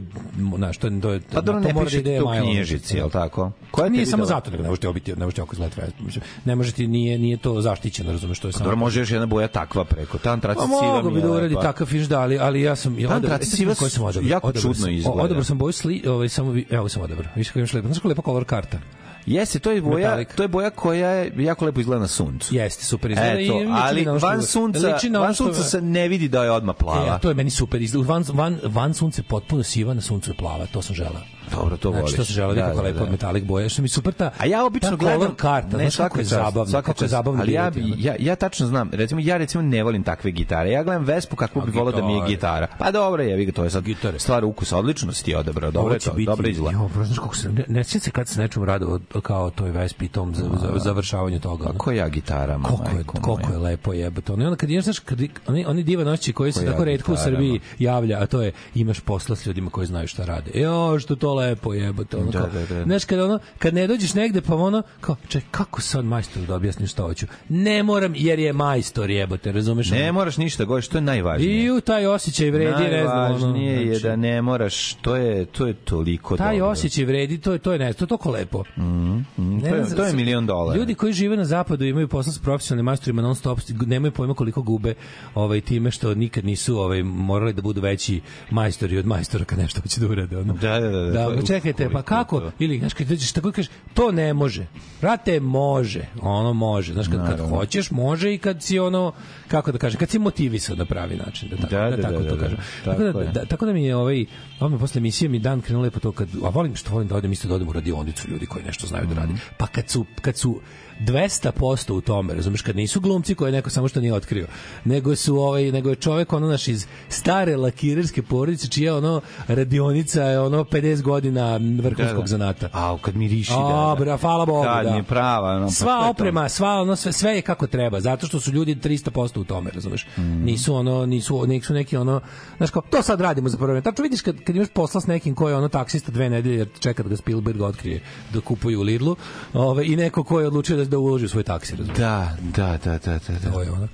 znaš, 0.56 0.78
to, 0.78 0.90
to, 1.02 1.10
je- 1.12 1.20
Pa 1.32 1.40
dobro, 1.40 1.62
to 1.62 1.68
ne 1.68 1.74
da 1.74 1.84
piše 1.84 1.98
ide 1.98 2.18
to 2.18 2.24
u 2.24 2.42
knjižici, 2.42 2.96
je 2.96 3.04
li 3.04 3.10
tako? 3.10 3.52
Koja 3.70 3.88
Nije 3.88 4.06
samo 4.06 4.24
zato, 4.24 4.50
nego 4.50 4.62
ne 4.62 4.68
možete 4.68 4.88
obiti, 4.88 5.16
ne 5.16 5.24
možete 5.24 5.42
oko. 5.42 5.56
Mislim, 6.00 6.24
Ne 6.44 6.54
možete, 6.56 6.86
nije, 6.86 7.18
nije 7.18 7.36
to 7.36 7.60
zaštićeno, 7.60 8.12
razumeš, 8.12 8.38
to 8.38 8.48
je 8.48 8.52
samo... 8.52 8.64
Dobro, 8.64 8.76
može 8.76 9.00
još 9.00 9.10
jedna 9.10 9.26
boja 9.26 9.48
takva 9.48 9.84
preko. 9.84 10.18
Ta 10.18 10.32
antracit 10.32 10.60
Pa 10.60 10.80
siva 10.80 11.02
mogu 11.02 11.10
bi 11.10 11.20
da 11.20 11.30
uradi 11.30 11.54
takav 11.54 11.86
fiš 11.86 12.06
da, 12.06 12.20
ali, 12.20 12.38
ali 12.38 12.62
ja 12.62 12.76
sam... 12.76 12.96
Ta 13.08 13.14
antracit 13.14 13.56
siva 13.56 13.74
jako 14.22 14.52
čudno 14.52 14.88
izgleda. 14.88 15.22
Odabrao 15.22 15.44
sam 15.44 15.58
boju 15.58 15.72
sli, 15.72 16.02
ovaj, 16.06 16.28
samo, 16.28 16.54
evo 16.70 16.88
sam 16.88 17.02
odabrao. 17.02 17.32
Viš 17.36 17.48
kako 17.48 17.58
imaš 17.58 17.72
lepo. 17.72 17.86
Znaš 17.88 17.98
kako 17.98 18.08
lepa 18.08 18.22
color 18.22 18.44
karta? 18.44 18.78
Jeste, 19.26 19.58
to 19.58 19.70
je 19.70 19.80
boja, 19.80 20.08
Metalik. 20.08 20.34
to 20.34 20.42
je 20.42 20.48
boja 20.48 20.70
koja 20.70 21.10
je 21.10 21.32
jako 21.36 21.64
lepo 21.64 21.80
izgleda 21.80 22.00
na 22.00 22.08
suncu. 22.08 22.54
Jeste, 22.54 22.84
super 22.84 23.10
izgleda. 23.10 23.40
i 23.40 23.44
Eto, 23.44 23.56
liči 23.58 23.70
ali 23.72 24.04
van 24.04 24.42
sunca, 24.42 24.98
van 25.20 25.34
sunca 25.34 25.62
se 25.62 25.80
ne 25.80 26.08
vidi 26.08 26.28
da 26.28 26.44
je 26.44 26.50
odmah 26.50 26.76
plava. 26.78 27.16
E, 27.16 27.20
to 27.20 27.28
je 27.28 27.34
meni 27.34 27.50
super. 27.50 27.82
izgleda. 27.82 28.08
Van, 28.08 28.24
van, 28.32 28.58
van 28.64 28.94
sunce 28.94 29.22
potpuno 29.22 29.62
siva, 29.62 29.94
na 29.94 30.00
suncu 30.00 30.30
je 30.30 30.34
plava. 30.34 30.66
To 30.66 30.82
sam 30.82 30.96
želeo. 30.96 31.22
Dobro, 31.52 31.76
to 31.76 31.90
Znači, 31.90 32.02
voliš. 32.02 32.16
to 32.16 32.24
se 32.24 32.32
žele 32.32 32.54
Da, 32.54 32.62
kako 32.62 32.76
da, 32.76 32.82
lepo 32.82 33.04
da. 33.04 33.10
metalik 33.10 33.44
boje. 33.44 33.68
Što 33.68 33.82
mi 33.82 33.88
super 33.88 34.14
ta, 34.14 34.30
A 34.38 34.46
ja 34.46 34.64
obično 34.66 34.90
ta 34.90 34.96
gledam 34.96 35.34
karta, 35.34 35.76
ne 35.76 35.82
znaš 35.82 35.96
kako 35.96 36.18
je 36.18 36.24
zabavno, 36.24 36.66
svaka 36.66 36.86
kako 36.86 37.04
je 37.04 37.08
zabavno 37.08 37.40
Ali 37.42 37.52
ja, 37.52 37.70
ja, 37.98 38.14
ja 38.18 38.36
tačno 38.36 38.66
znam, 38.66 38.90
recimo 38.92 39.20
ja 39.20 39.36
recimo 39.36 39.62
ne 39.62 39.82
volim 39.82 40.02
takve 40.02 40.30
gitare. 40.30 40.70
Ja 40.70 40.82
gledam 40.82 41.04
Vespu 41.04 41.36
kakvu 41.36 41.62
A 41.62 41.64
bi 41.64 41.70
volao 41.70 41.92
da 41.92 42.02
mi 42.02 42.12
je 42.12 42.26
gitara. 42.28 42.66
Pa 42.78 42.90
dobro, 42.90 43.22
je, 43.22 43.36
vi 43.36 43.52
to 43.52 43.64
je 43.64 43.70
sad 43.70 43.84
Gitare. 43.84 44.18
stvar 44.18 44.44
ukusa, 44.44 44.78
odlično 44.78 45.12
si 45.12 45.24
ti 45.24 45.34
odabrao. 45.34 45.70
Dobro 45.70 45.94
je 45.94 46.00
to, 46.00 46.12
biti- 46.12 46.26
dobro 46.26 46.48
izgleda. 46.48 46.78
Jo, 46.78 46.88
bro, 46.94 47.04
znaš 47.04 47.18
kako 47.18 47.36
se, 47.36 47.48
ne, 47.48 47.64
ne 47.68 47.84
sjećam 47.84 48.00
se 48.00 48.10
kad 48.10 48.28
se 48.28 48.40
nečemu 48.40 48.64
rado 48.64 49.00
kao 49.22 49.50
toj 49.50 49.70
Vespi 49.70 50.08
tom 50.08 50.34
za, 50.34 50.44
za, 50.62 50.72
završavanju 50.76 51.40
toga. 51.40 51.64
Kako 51.66 51.92
ja 51.92 52.08
gitarama, 52.08 52.68
koliko 52.68 52.96
je, 52.98 53.04
koliko 53.22 53.52
je 53.52 53.58
lepo 53.58 53.92
jebote. 53.92 54.32
Ono, 54.32 54.44
onda 54.44 54.56
kad 54.56 54.70
ideš, 54.70 54.84
znaš, 54.84 54.98
kad, 54.98 55.18
oni, 55.46 55.66
oni 55.66 55.82
divan 55.82 56.08
osjećaj 56.08 56.32
koji 56.34 56.52
se 56.52 56.60
Kako 56.60 56.72
tako 56.72 56.84
redko 56.84 57.12
u. 57.12 57.16
Srbiji 57.16 57.60
javlja, 57.78 58.18
a 58.18 58.26
to 58.26 58.42
je 58.42 58.52
imaš 58.74 59.00
posla 59.00 59.36
s 59.36 59.46
ljudima 59.46 59.70
koji 59.70 59.86
znaju 59.86 60.08
šta 60.08 60.24
rade. 60.24 60.50
Jo, 60.54 60.98
što 60.98 61.16
to 61.16 61.34
lepo 61.40 61.74
jebote. 61.74 62.16
Ono, 62.16 62.30
Da, 62.30 62.38
kao, 62.38 62.48
da, 62.48 62.74
da. 62.74 62.84
Znaš, 62.84 63.04
kad, 63.04 63.18
ono, 63.20 63.38
kad 63.58 63.74
ne 63.74 63.86
dođeš 63.86 64.14
negde, 64.14 64.40
pa 64.40 64.54
ono, 64.54 64.82
kao, 65.00 65.16
ček, 65.28 65.44
kako 65.50 65.80
sad 65.80 66.04
majstor 66.04 66.42
da 66.42 66.54
objasnim 66.54 66.88
šta 66.88 67.02
hoću? 67.02 67.26
Ne 67.48 67.82
moram, 67.82 68.12
jer 68.16 68.38
je 68.38 68.52
majstor 68.52 69.10
jebote, 69.10 69.52
razumeš? 69.52 69.90
Ne 69.90 70.02
Ono? 70.02 70.12
moraš 70.12 70.36
ništa, 70.36 70.64
goš, 70.64 70.88
to 70.88 70.98
je 70.98 71.02
najvažnije. 71.02 71.64
I 71.64 71.70
u 71.70 71.80
taj 71.80 72.06
osjećaj 72.06 72.50
vredi, 72.50 72.82
ne 72.82 73.02
znam, 73.02 73.18
ono, 73.18 73.28
Najvažnije 73.38 73.72
je 73.80 73.86
znači, 73.86 74.02
da 74.02 74.16
ne 74.16 74.42
moraš, 74.42 74.94
to 74.94 75.16
je, 75.16 75.44
to 75.44 75.66
je 75.66 75.74
toliko 75.74 76.36
taj 76.36 76.58
dobro. 76.58 76.70
osjećaj 76.72 77.04
vredi, 77.04 77.38
to 77.38 77.52
je 77.52 77.58
to 77.58 77.72
je 77.72 77.78
ne, 77.78 77.92
to 77.92 78.04
je 78.04 78.08
toliko 78.08 78.30
lepo. 78.30 78.64
Mm, 78.76 79.16
Ne 79.38 79.70
to, 79.70 79.76
je, 79.76 79.96
to 79.96 80.04
je 80.04 80.12
milion 80.12 80.46
dolara. 80.46 80.78
Ljudi 80.78 80.94
koji 80.94 81.12
žive 81.12 81.36
na 81.36 81.44
zapadu 81.44 81.84
imaju 81.84 82.08
posla 82.08 82.32
sa 82.32 82.40
profesionalnim 82.42 82.84
majstorima 82.84 83.22
non 83.22 83.34
stop, 83.34 83.60
nemaju 83.86 84.12
pojma 84.12 84.34
koliko 84.34 84.62
gube 84.62 84.94
ovaj 85.34 85.60
time 85.60 85.90
što 85.90 86.14
nikad 86.14 86.44
nisu 86.44 86.78
ovaj 86.78 87.02
morali 87.02 87.52
da 87.52 87.62
budu 87.62 87.80
veći 87.80 88.20
majstori 88.50 88.98
od 88.98 89.06
majstora 89.06 89.44
kad 89.44 89.58
nešto 89.58 89.80
hoće 89.80 90.00
da 90.00 90.06
urade 90.06 90.36
ono. 90.38 90.52
Da, 90.52 90.80
da, 90.80 90.88
da, 90.90 91.00
da, 91.00 91.10
da 91.10 91.29
je- 91.30 91.36
pa 91.36 91.46
čekajte, 91.46 91.90
pa 91.90 92.02
kako? 92.02 92.40
to- 92.40 92.50
Ili 92.58 92.78
znaš 92.78 92.94
kad 92.94 93.06
dođeš 93.06 93.32
tako 93.32 93.52
kažeš, 93.52 93.70
to 93.94 94.12
ne 94.12 94.34
može. 94.34 94.66
Brate, 95.00 95.40
može. 95.40 96.04
Ono 96.20 96.52
može. 96.52 96.92
Znaš 96.92 97.08
kad, 97.08 97.26
kad 97.28 97.40
hoćeš, 97.40 97.90
može 97.90 98.34
i 98.34 98.38
kad 98.38 98.62
si 98.62 98.78
ono 98.78 99.12
kako 99.48 99.72
da 99.72 99.78
kažem, 99.78 99.98
kad 99.98 100.10
si 100.10 100.18
motivisan 100.18 100.78
na 100.78 100.84
pravi 100.84 101.16
način, 101.16 101.48
da 101.48 101.56
tako, 101.56 101.68
Da, 101.70 101.80
da, 101.80 101.96
da, 101.96 102.02
tako 102.02 102.12
da, 102.14 102.28
to 102.28 102.36
da, 102.36 102.42
kažem. 102.42 102.58
da. 102.84 102.90
Tako 102.92 103.02
da, 103.02 103.12
da, 103.24 103.44
tako 103.44 103.66
da 103.66 103.72
mi 103.72 103.84
je 103.84 103.96
ovaj, 103.96 104.24
me 104.62 104.78
posle 104.78 104.98
emisije 104.98 105.28
mi 105.28 105.38
dan 105.38 105.60
krenuo 105.60 105.82
lepo 105.82 106.00
to 106.00 106.12
kad, 106.12 106.28
a 106.44 106.48
volim 106.48 106.76
što 106.76 106.92
volim 106.92 107.08
da 107.08 107.16
odem 107.16 107.32
isto 107.32 107.48
da 107.48 107.54
odem 107.54 107.68
u 107.68 107.72
radionicu 107.72 108.28
ljudi 108.30 108.46
koji 108.46 108.64
nešto 108.64 108.86
znaju 108.86 109.06
da 109.06 109.14
rade. 109.14 109.32
Pa 109.56 109.66
kad 109.66 109.88
su, 109.88 110.04
kad 110.20 110.36
su 110.36 110.60
200% 111.00 111.92
u 111.92 112.00
tome, 112.00 112.34
razumeš, 112.34 112.62
kad 112.62 112.76
nisu 112.76 113.00
glumci 113.00 113.34
koje 113.34 113.52
neko 113.52 113.70
samo 113.70 113.88
što 113.88 114.00
nije 114.00 114.14
otkrio, 114.14 114.46
nego 114.84 115.16
su 115.16 115.36
ovaj 115.38 115.72
nego 115.72 115.88
je 115.90 115.94
čovek 115.96 116.32
ono 116.32 116.46
naš 116.48 116.68
iz 116.68 116.86
stare 117.08 117.56
lakirerske 117.56 118.22
porodice 118.22 118.68
čija 118.68 118.96
ono 118.96 119.20
radionica 119.48 120.22
je 120.22 120.40
ono 120.40 120.64
50 120.64 121.02
godina 121.02 121.56
vrhunskog 121.56 122.16
Da, 122.16 122.20
da. 122.20 122.26
zanata. 122.26 122.68
A, 122.72 122.96
kad 123.02 123.16
miriši, 123.16 123.52
A, 123.52 123.56
da, 123.56 123.94
da. 123.98 124.04
bra, 124.04 124.16
hvala 124.16 124.46
Bogu, 124.46 124.64
Kad 124.64 124.84
da. 124.84 124.90
mi 124.90 124.96
je 124.98 125.02
prava, 125.02 125.50
ono, 125.50 125.66
pa 125.66 125.70
sva 125.72 126.00
to. 126.02 126.10
oprema, 126.10 126.48
sva 126.48 126.68
ono 126.70 126.96
sve, 126.96 127.12
sve 127.12 127.34
je 127.34 127.42
kako 127.42 127.66
treba, 127.66 128.00
zato 128.00 128.26
što 128.26 128.40
su 128.40 128.52
ljudi 128.52 128.74
300% 128.74 129.40
u 129.40 129.44
tome, 129.44 129.70
razumeš? 129.70 130.06
Mm. 130.16 130.22
Nisu 130.44 130.74
ono, 130.74 131.06
nisu, 131.06 131.46
nisu 131.46 131.74
neki 131.74 131.96
ono, 131.96 132.20
znaš 132.56 132.70
kao, 132.70 132.82
to 132.90 133.02
sad 133.02 133.20
radimo 133.20 133.48
za 133.48 133.56
prvo. 133.58 133.80
Tačno 133.80 134.02
vidiš 134.02 134.20
kad, 134.22 134.44
kad 134.44 134.56
imaš 134.56 134.68
posla 134.68 135.00
s 135.00 135.06
nekim 135.06 135.34
ko 135.34 135.48
je 135.48 135.56
ono 135.56 135.68
taksista 135.68 136.12
dve 136.12 136.30
nedelje 136.30 136.66
čeka 136.80 137.02
da 137.02 137.08
ga 137.08 137.16
Spielberg 137.16 137.60
otkrije 137.60 138.00
da 138.32 138.40
kupuju 138.40 138.80
u 138.80 138.82
Lidlu, 138.82 139.16
ove, 139.54 139.86
i 139.86 139.96
neko 139.96 140.24
ko 140.24 140.40
je 140.40 140.46
odlučio 140.46 140.76
da, 140.76 140.84
da 140.90 140.98
uloži 140.98 141.24
u 141.24 141.28
svoj 141.28 141.42
taksi? 141.42 141.76
Da, 141.76 142.36
da, 142.56 142.78
da, 142.84 142.98
da, 142.98 143.18
da. 143.28 143.38
da. 143.44 143.50
To 143.52 143.62
je 143.62 143.70
ono. 143.70 143.88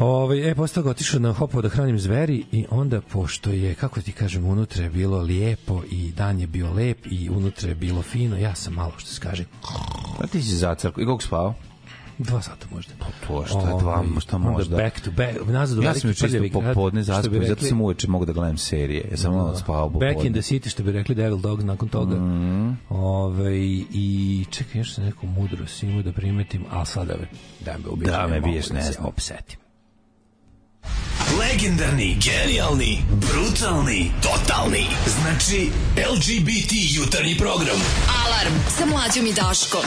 Ovaj 0.00 0.50
e 0.50 0.54
posle 0.54 0.74
toga 0.74 0.90
otišao 0.90 1.20
na 1.20 1.32
hopo 1.32 1.62
da 1.62 1.68
hranim 1.68 1.98
zveri 1.98 2.44
i 2.52 2.66
onda 2.70 3.00
pošto 3.00 3.50
je 3.50 3.74
kako 3.74 4.00
ti 4.00 4.12
kažem 4.12 4.44
unutra 4.44 4.84
je 4.84 4.90
bilo 4.90 5.18
lijepo 5.18 5.82
i 5.90 6.12
dan 6.12 6.40
je 6.40 6.46
bio 6.46 6.72
lep 6.72 7.06
i 7.06 7.30
unutra 7.30 7.68
je 7.68 7.74
bilo 7.74 8.02
fino, 8.02 8.36
ja 8.36 8.54
sam 8.54 8.74
malo 8.74 8.92
što 8.96 9.10
se 9.10 9.20
kaže 9.20 9.44
Pa 10.18 10.26
ti 10.26 10.42
si 10.42 10.56
zacrko. 10.56 11.00
I 11.00 11.04
kako 11.04 11.22
spao? 11.22 11.54
Dva 12.20 12.42
sata 12.42 12.66
možda. 12.70 12.92
To 13.26 13.46
šta 13.46 13.58
je 13.60 13.78
dva, 13.78 13.94
Ovaj, 13.94 14.20
šta 14.20 14.36
onda 14.36 14.50
možda. 14.50 14.76
Back 14.76 15.00
to 15.00 15.10
back, 15.10 15.32
nazad 15.48 15.78
u 15.78 15.82
Ja 15.82 15.84
veliki 15.84 16.00
sam 16.00 16.10
juče 16.10 16.20
prljavi 16.20 16.46
isto 16.46 16.60
grad, 16.60 16.74
popodne 16.74 17.02
što 17.02 17.12
bi 17.12 17.16
zaspao, 17.16 17.32
zato 17.34 17.54
rekli- 17.54 17.68
sam 17.68 17.80
uveče 17.80 18.08
mogu 18.08 18.24
da 18.24 18.32
gledam 18.32 18.56
serije. 18.58 19.08
Ja 19.10 19.16
sam 19.16 19.34
malo 19.34 19.56
spao 19.56 19.88
popodne. 19.88 20.14
Back 20.14 20.24
in 20.26 20.32
the 20.32 20.42
City, 20.42 20.68
što 20.70 20.82
bi 20.82 20.92
rekli 20.92 21.14
Devil 21.14 21.38
Dogs 21.38 21.64
nakon 21.64 21.88
toga. 21.88 22.16
Mhm. 22.16 22.70
Ove, 22.90 23.58
I 23.92 24.44
čekaj, 24.50 24.80
još 24.80 24.94
sam 24.94 25.04
neku 25.04 25.26
mudrost 25.28 25.82
imao 25.82 26.02
da 26.02 26.12
primetim, 26.12 26.64
ali 26.70 26.86
sada 26.86 27.14
me, 27.14 27.26
da 27.60 27.78
me 27.78 27.88
ubiješ. 27.88 28.10
Da 28.10 28.26
me 28.26 28.32
ne 28.32 28.40
biješ, 28.40 28.70
ne 28.70 28.82
se 28.82 28.92
znam. 28.92 29.06
opsetim. 29.06 29.58
Legendarni, 31.40 32.16
genijalni, 32.20 32.98
brutalni, 33.10 34.10
totalni. 34.22 34.86
Znači, 35.20 35.70
LGBT 36.12 36.72
jutarnji 36.96 37.36
program. 37.38 37.76
Alarm 38.24 38.54
sa 38.68 38.86
mlađom 38.86 39.26
i 39.26 39.32
Daškom. 39.32 39.80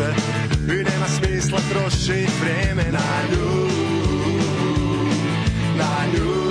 Teže 0.00 0.30
I 0.80 0.84
nema 0.84 1.08
smisla 1.08 1.58
trošit 1.70 2.30
vreme 2.40 2.84
na 2.92 3.08
nju 3.30 3.68
Na 5.76 6.06
nju. 6.12 6.50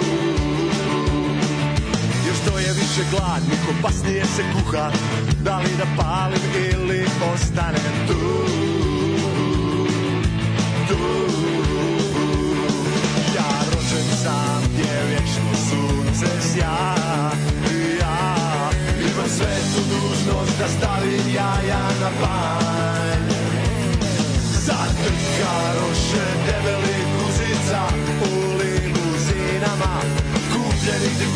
Jer 2.25 2.35
što 2.41 2.59
je 2.59 2.73
više 2.73 3.01
gladnih, 3.11 3.59
opasnije 3.79 4.25
se 4.25 4.43
kuha 4.53 4.91
Da 5.43 5.57
li 5.57 5.69
da 5.77 6.03
palim 6.03 6.41
ili 6.73 7.05
ostanem 7.33 8.07
tu. 8.07 8.19
Tu. 10.87 10.97
Ja 13.35 13.51
rođen 13.71 14.17
sam 14.23 14.61
gdje 14.73 15.05
vječno 15.09 15.51
sunce 15.69 16.41
sja. 16.41 16.95
Ja 17.99 18.69
imam 18.99 19.29
svetu 19.29 19.81
dužnost 19.89 20.59
da 20.59 20.67
stavim 20.67 21.33
jaja 21.35 21.89
na 22.01 22.09
panj 22.21 22.58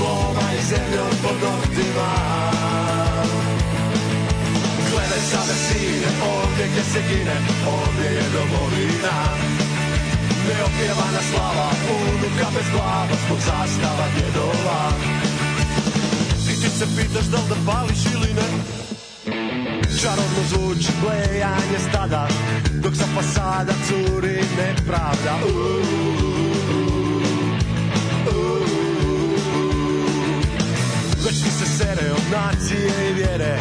I 0.03 0.65
zemljom 0.65 1.09
pod 1.23 1.37
noktima 1.43 2.09
Gledaj 4.91 5.21
sada 5.31 5.55
sine, 5.65 6.09
ovdje 6.35 6.67
gdje 6.71 6.83
se 6.83 7.01
gine, 7.09 7.37
ovdje 7.67 8.09
je 8.11 8.23
domovina. 8.33 9.17
Neopjevana 10.47 11.21
slava, 11.31 11.69
unuka 11.89 12.47
bez 12.55 12.65
glava, 12.71 13.15
zbog 13.25 13.39
zastava 13.39 14.05
djedova. 14.15 14.91
I 16.51 16.61
ti 16.61 16.69
se 16.69 16.85
pitaš 16.97 17.25
da 17.25 17.37
li 17.37 17.43
da 17.49 17.71
pališ 17.71 18.05
ili 18.13 18.33
ne? 18.33 18.47
Čarobno 20.01 20.41
zvuči 20.49 20.91
blejanje 21.01 21.79
stada 21.89 22.27
Dok 22.83 22.95
sa 22.95 23.05
fasada 23.15 23.73
curi 23.87 24.43
nepravda. 24.57 25.33
Uuu, 25.47 26.22
Već 31.33 31.43
ti 31.43 31.49
se 31.49 31.65
sere 31.65 32.11
od 32.11 32.21
nacije 32.31 33.09
i 33.09 33.13
vjere 33.13 33.57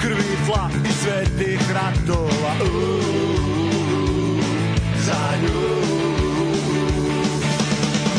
Krvi 0.00 0.24
i 0.32 0.46
tla 0.46 0.70
i 0.84 0.92
svetih 0.92 1.60
ratova. 1.74 2.54
Uuu, 2.74 4.40
Za 4.98 5.36
nju. 5.42 5.60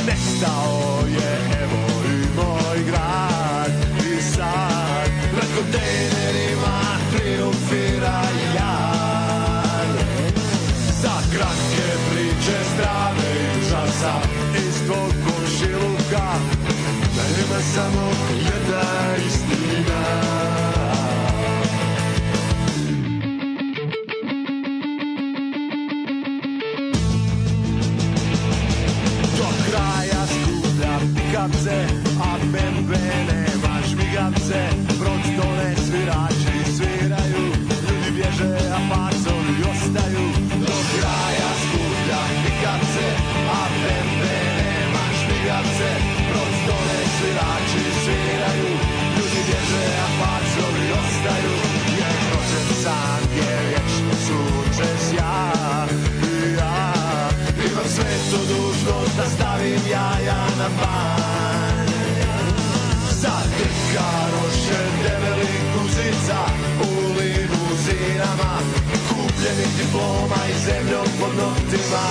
Nestao 0.07 0.92
samo 17.73 18.09
jedna 18.45 18.81
istina 19.27 20.42
diploma 69.94 70.41
i 70.52 70.56
zemljom 70.65 71.08
pod 71.19 71.33
noktima 71.44 72.06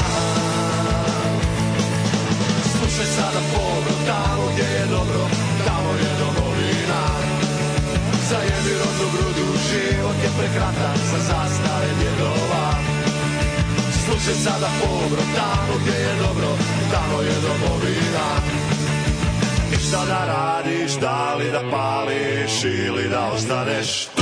Slušaj 2.73 3.07
sada 3.17 3.41
povro, 3.53 3.95
tamo 4.07 4.43
gdje 4.53 4.63
je 4.63 4.87
dobro, 4.87 5.23
tamo 5.67 5.91
je 6.03 6.13
domovina 6.23 7.03
Zajebi 8.29 8.73
rodnu 8.81 9.07
grudu, 9.15 9.47
život 9.69 10.17
je 10.25 10.31
prekratak 10.39 10.99
za 11.11 11.19
zastave 11.19 11.89
djedova 11.99 12.67
Slušaj 14.05 14.35
sada 14.45 14.69
povro, 14.81 15.23
tamo 15.37 15.73
gdje 15.81 15.99
je 16.07 16.15
dobro, 16.25 16.49
tamo 16.93 17.23
je 17.23 17.35
domovina. 17.47 18.27
I 19.73 19.77
šta 19.77 20.05
da 20.07 20.25
radiš, 20.35 20.93
da 20.93 21.35
li 21.35 21.51
da 21.51 21.63
pališ 21.71 22.65
ili 22.65 23.09
da 23.09 23.31
ostaneš 23.35 24.07
tu? 24.17 24.22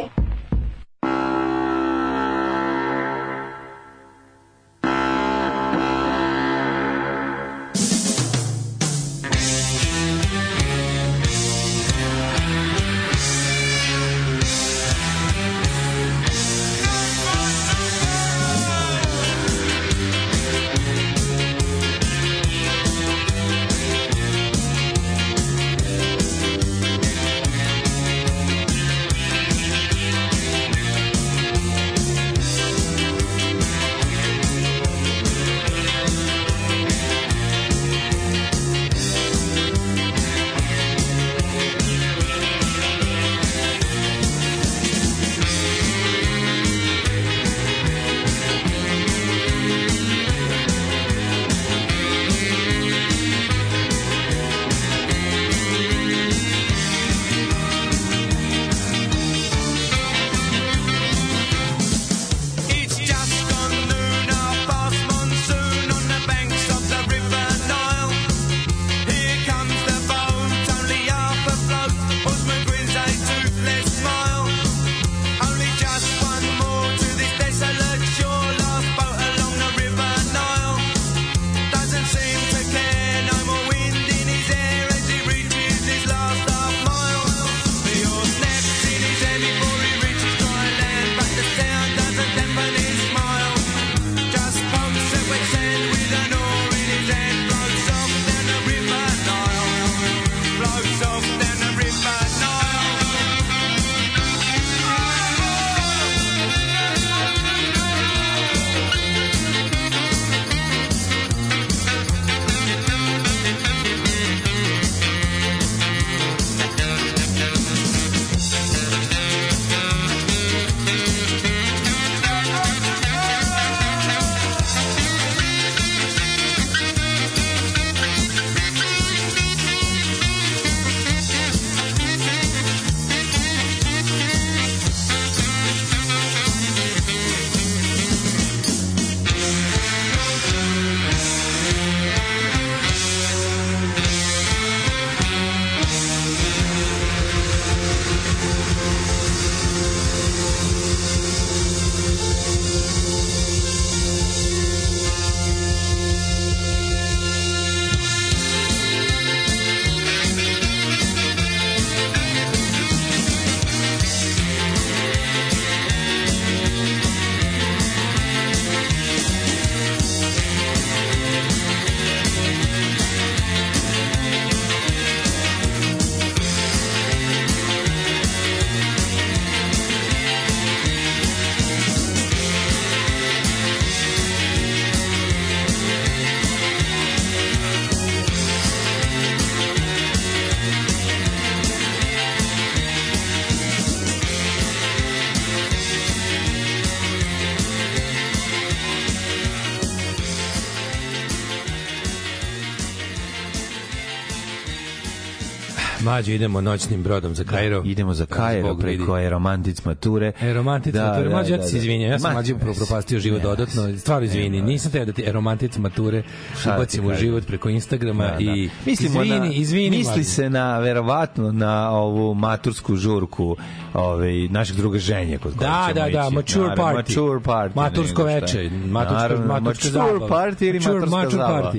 Mlađe, 206.11 206.35
idemo 206.35 206.61
noćnim 206.61 207.03
brodom 207.03 207.35
za 207.35 207.43
Kairo. 207.45 207.81
Idemo 207.85 208.13
za 208.13 208.25
Kairo 208.27 208.61
Zbog 208.63 208.77
vidi. 208.79 208.97
preko 208.97 209.13
Aeromantic 209.13 209.85
Mature. 209.85 210.31
Aeromantic 210.41 210.93
Da, 210.93 211.05
mature, 211.05 211.23
da, 211.23 211.29
mlađe, 211.31 211.51
ja 211.51 211.57
da, 211.57 211.63
ti 211.63 211.69
se 211.69 211.73
da. 211.73 211.77
izvinjam, 211.77 212.11
ja 212.11 212.19
sam 212.19 212.33
mlađe 212.33 212.55
propastio 212.77 213.19
život 213.19 213.41
dodatno, 213.41 213.97
stvarno 213.97 214.25
izvini, 214.25 214.61
nisam 214.61 214.91
teo 214.91 215.05
da 215.05 215.11
ti 215.11 215.27
aromantic 215.27 215.77
mature 215.77 216.23
ubacim 216.67 217.05
u 217.05 217.13
život 217.13 217.47
preko 217.47 217.69
Instagrama 217.69 218.23
Da, 218.23 218.31
da. 218.31 218.39
i 218.41 218.69
Mislimo 218.85 219.23
izvini, 219.23 219.39
na, 219.39 219.47
izvini, 219.47 219.89
misli 219.89 220.07
mlađe. 220.07 220.23
se 220.25 220.49
na 220.49 220.79
verovatno 220.79 221.51
na 221.51 221.91
ovu 221.91 222.33
matursku 222.35 222.95
žurku 222.95 223.55
ovaj 223.93 224.33
našeg 224.41 224.77
druga 224.77 224.99
ženje 224.99 225.37
kod 225.37 225.53
Da, 225.53 225.87
ćemo 225.87 226.05
da, 226.05 226.11
da, 226.11 226.29
mature 226.29 226.69
party. 226.71 226.93
mature 226.95 227.39
party 227.41 227.75
Matursko 227.75 228.23
veče, 228.23 228.69
maturska- 228.71 229.13
Naravno, 229.13 229.47
maturska 229.49 229.87
mature 229.87 229.91
zabava. 229.91 230.27
party 230.29 230.63
ili 230.63 230.79
maturska 230.79 231.29
zabava 231.29 231.73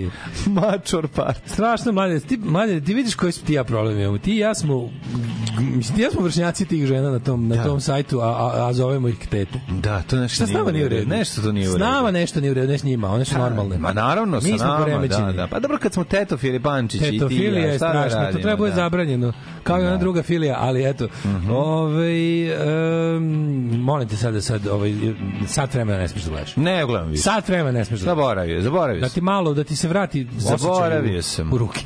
mature 0.62 1.08
party 1.08 1.38
Strašno, 1.46 1.92
mlade, 1.92 2.20
ti, 2.20 2.36
mlade, 2.38 2.80
ti 2.80 2.94
vidiš 2.94 3.14
koji 3.14 3.32
su 3.32 3.44
ti 3.44 3.52
ja 3.52 3.64
problem 3.64 3.98
imamo. 3.98 4.18
Ti 4.22 4.32
i 4.32 4.38
ja 4.38 4.54
smo, 4.54 4.90
mislim, 5.58 5.96
ti 5.96 6.02
ja 6.02 6.10
smo 6.10 6.22
vršnjaci 6.22 6.64
tih 6.64 6.86
žena 6.86 7.10
na 7.10 7.18
tom, 7.18 7.48
na 7.48 7.56
Da. 7.56 7.64
tom 7.64 7.80
sajtu, 7.80 8.20
a, 8.20 8.24
a, 8.26 8.68
a 8.68 8.72
zovemo 8.72 9.08
ih 9.08 9.28
tete. 9.28 9.60
da 9.70 10.02
to 10.02 10.16
nešto 10.16 10.34
Šta 10.36 10.46
s 10.46 10.52
nama 10.52 10.70
nije 10.70 10.84
u 10.84 10.88
redu? 10.88 11.08
nešto 11.08 11.42
to 11.42 11.52
nije 11.52 11.68
u 11.68 11.70
S 11.70 11.74
redu 11.74 11.84
nama 11.84 12.10
nešto 12.10 12.40
nije 12.40 12.50
u 12.50 12.54
redu, 12.54 12.68
ne 12.68 12.78
s 12.78 12.84
njima, 12.84 13.10
one 13.10 13.24
su 13.24 13.38
normalne. 13.38 13.78
Ma 13.78 13.92
naravno, 13.92 14.40
sa 14.40 14.48
nama, 14.58 15.06
da, 15.06 15.32
da. 15.32 15.46
Pa 15.46 15.58
dobro 15.60 15.78
kad 15.78 15.92
smo 15.92 16.04
Teto 16.04 16.36
Filipančić 16.36 17.00
i 17.02 17.04
ti, 17.28 17.34
je 17.34 17.68
da 17.68 17.78
strašno, 17.78 18.32
to 18.32 18.38
treba 18.38 18.56
bude 18.56 18.70
da. 18.70 18.76
zabranjeno. 18.76 19.32
Kao 19.62 19.78
i 19.78 19.86
ona 19.86 19.96
druga 19.96 20.22
filija, 20.22 20.56
ali 20.58 20.90
eto. 20.90 21.08
Mhm. 21.24 21.50
Ovaj 21.50 22.12
molim 23.74 24.08
te 24.08 24.16
sad 24.16 24.34
da 24.34 24.40
sad 24.40 24.66
ovaj 24.66 24.92
sat 25.46 25.74
vremena 25.74 25.98
ne 25.98 26.08
smeš 26.08 26.22
da 26.22 26.30
gledaš. 26.30 26.56
Ne 26.56 26.86
gledam 26.86 27.08
više. 27.08 27.22
Sat 27.22 27.48
vremena 27.48 27.78
ne 27.78 27.84
smeš 27.84 28.00
da 28.00 28.04
gledaš. 28.04 28.18
Zaboravio, 28.18 28.62
zaboravio 28.62 29.00
Da 29.00 29.08
ti 29.08 29.20
malo, 29.20 29.54
da 29.54 29.64
ti 29.64 29.76
se 29.76 29.88
vrati 29.88 30.26
Zaboravio 30.38 31.22
sam. 31.22 31.52
u 31.52 31.58
ruke. 31.58 31.80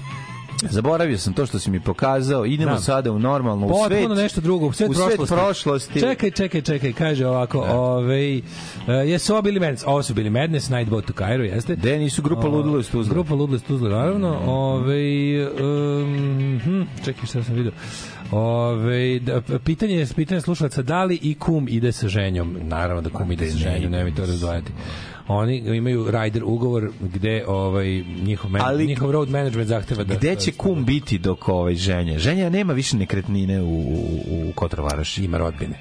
Zaboravio 0.62 1.18
sam 1.18 1.32
to 1.32 1.46
što 1.46 1.58
si 1.58 1.70
mi 1.70 1.80
pokazao. 1.80 2.46
Idemo 2.46 2.72
Da. 2.72 2.78
sada 2.78 3.12
u 3.12 3.18
normalno, 3.18 3.66
u 3.66 3.70
svet. 3.88 4.00
Potpuno 4.00 4.22
nešto 4.22 4.40
drugo, 4.40 4.66
u 4.66 4.72
svet, 4.72 4.90
u 4.90 4.94
svet 4.94 5.16
prošlosti. 5.16 5.34
prošlosti. 5.34 6.00
Čekaj, 6.00 6.30
čekaj, 6.30 6.62
čekaj, 6.62 6.92
kaže 6.92 7.26
ovako, 7.26 7.60
ovaj 7.60 8.38
uh, 8.38 8.42
jesu 9.06 9.32
ovo 9.32 9.42
bili 9.42 9.60
Madness, 9.60 9.84
ovo 9.86 10.02
su 10.02 10.14
bili 10.14 10.30
Madness, 10.30 10.70
Nightboat 10.70 11.04
to 11.04 11.12
Cairo, 11.12 11.44
jeste? 11.44 11.76
De 11.76 11.98
nisu 11.98 12.22
grupa 12.22 12.48
Ludilo 12.48 12.78
iz 12.78 12.90
Tuzla. 12.90 13.14
Grupa 13.14 13.34
Ludilo 13.34 13.56
iz 13.56 13.64
Tuzla, 13.64 13.88
naravno. 13.88 14.38
Ovaj 14.46 15.42
um, 15.46 16.60
hm, 16.64 16.82
čekaj 17.04 17.26
šta 17.26 17.42
sam 17.42 17.54
vidio. 17.54 17.72
Ove, 18.30 19.18
da, 19.18 19.40
pitanje 19.64 19.94
je 19.94 20.06
pitanje 20.16 20.40
slušalaca 20.40 20.82
da 20.82 21.04
li 21.04 21.18
i 21.22 21.34
kum 21.34 21.66
ide 21.68 21.92
sa 21.92 22.08
ženjom 22.08 22.56
naravno 22.62 23.02
da 23.02 23.10
kum 23.10 23.32
ide 23.32 23.50
sa 23.50 23.56
ženjom 23.56 23.92
nemoj 23.92 24.14
to 24.14 24.26
razdvajati 24.26 24.72
oni 25.28 25.56
imaju 25.56 26.10
rider 26.12 26.42
ugovor 26.44 26.90
gde 27.02 27.44
ovaj 27.46 27.86
njihov 28.22 28.50
man, 28.50 28.60
Ali- 28.64 28.86
njihov 28.86 29.10
road 29.10 29.30
management 29.30 29.68
zahteva 29.68 30.04
da 30.04 30.14
Gde 30.14 30.36
će 30.36 30.52
kum 30.52 30.84
biti 30.84 31.18
dok 31.18 31.48
ovaj 31.48 31.74
ženja? 31.74 32.18
Ženja 32.18 32.50
nema 32.50 32.72
više 32.72 32.96
nekretnine 32.96 33.62
u, 33.62 33.66
u, 33.68 34.08
u 34.48 34.52
Kotrvaraši. 34.54 35.24
ima 35.24 35.38
rodbine 35.38 35.74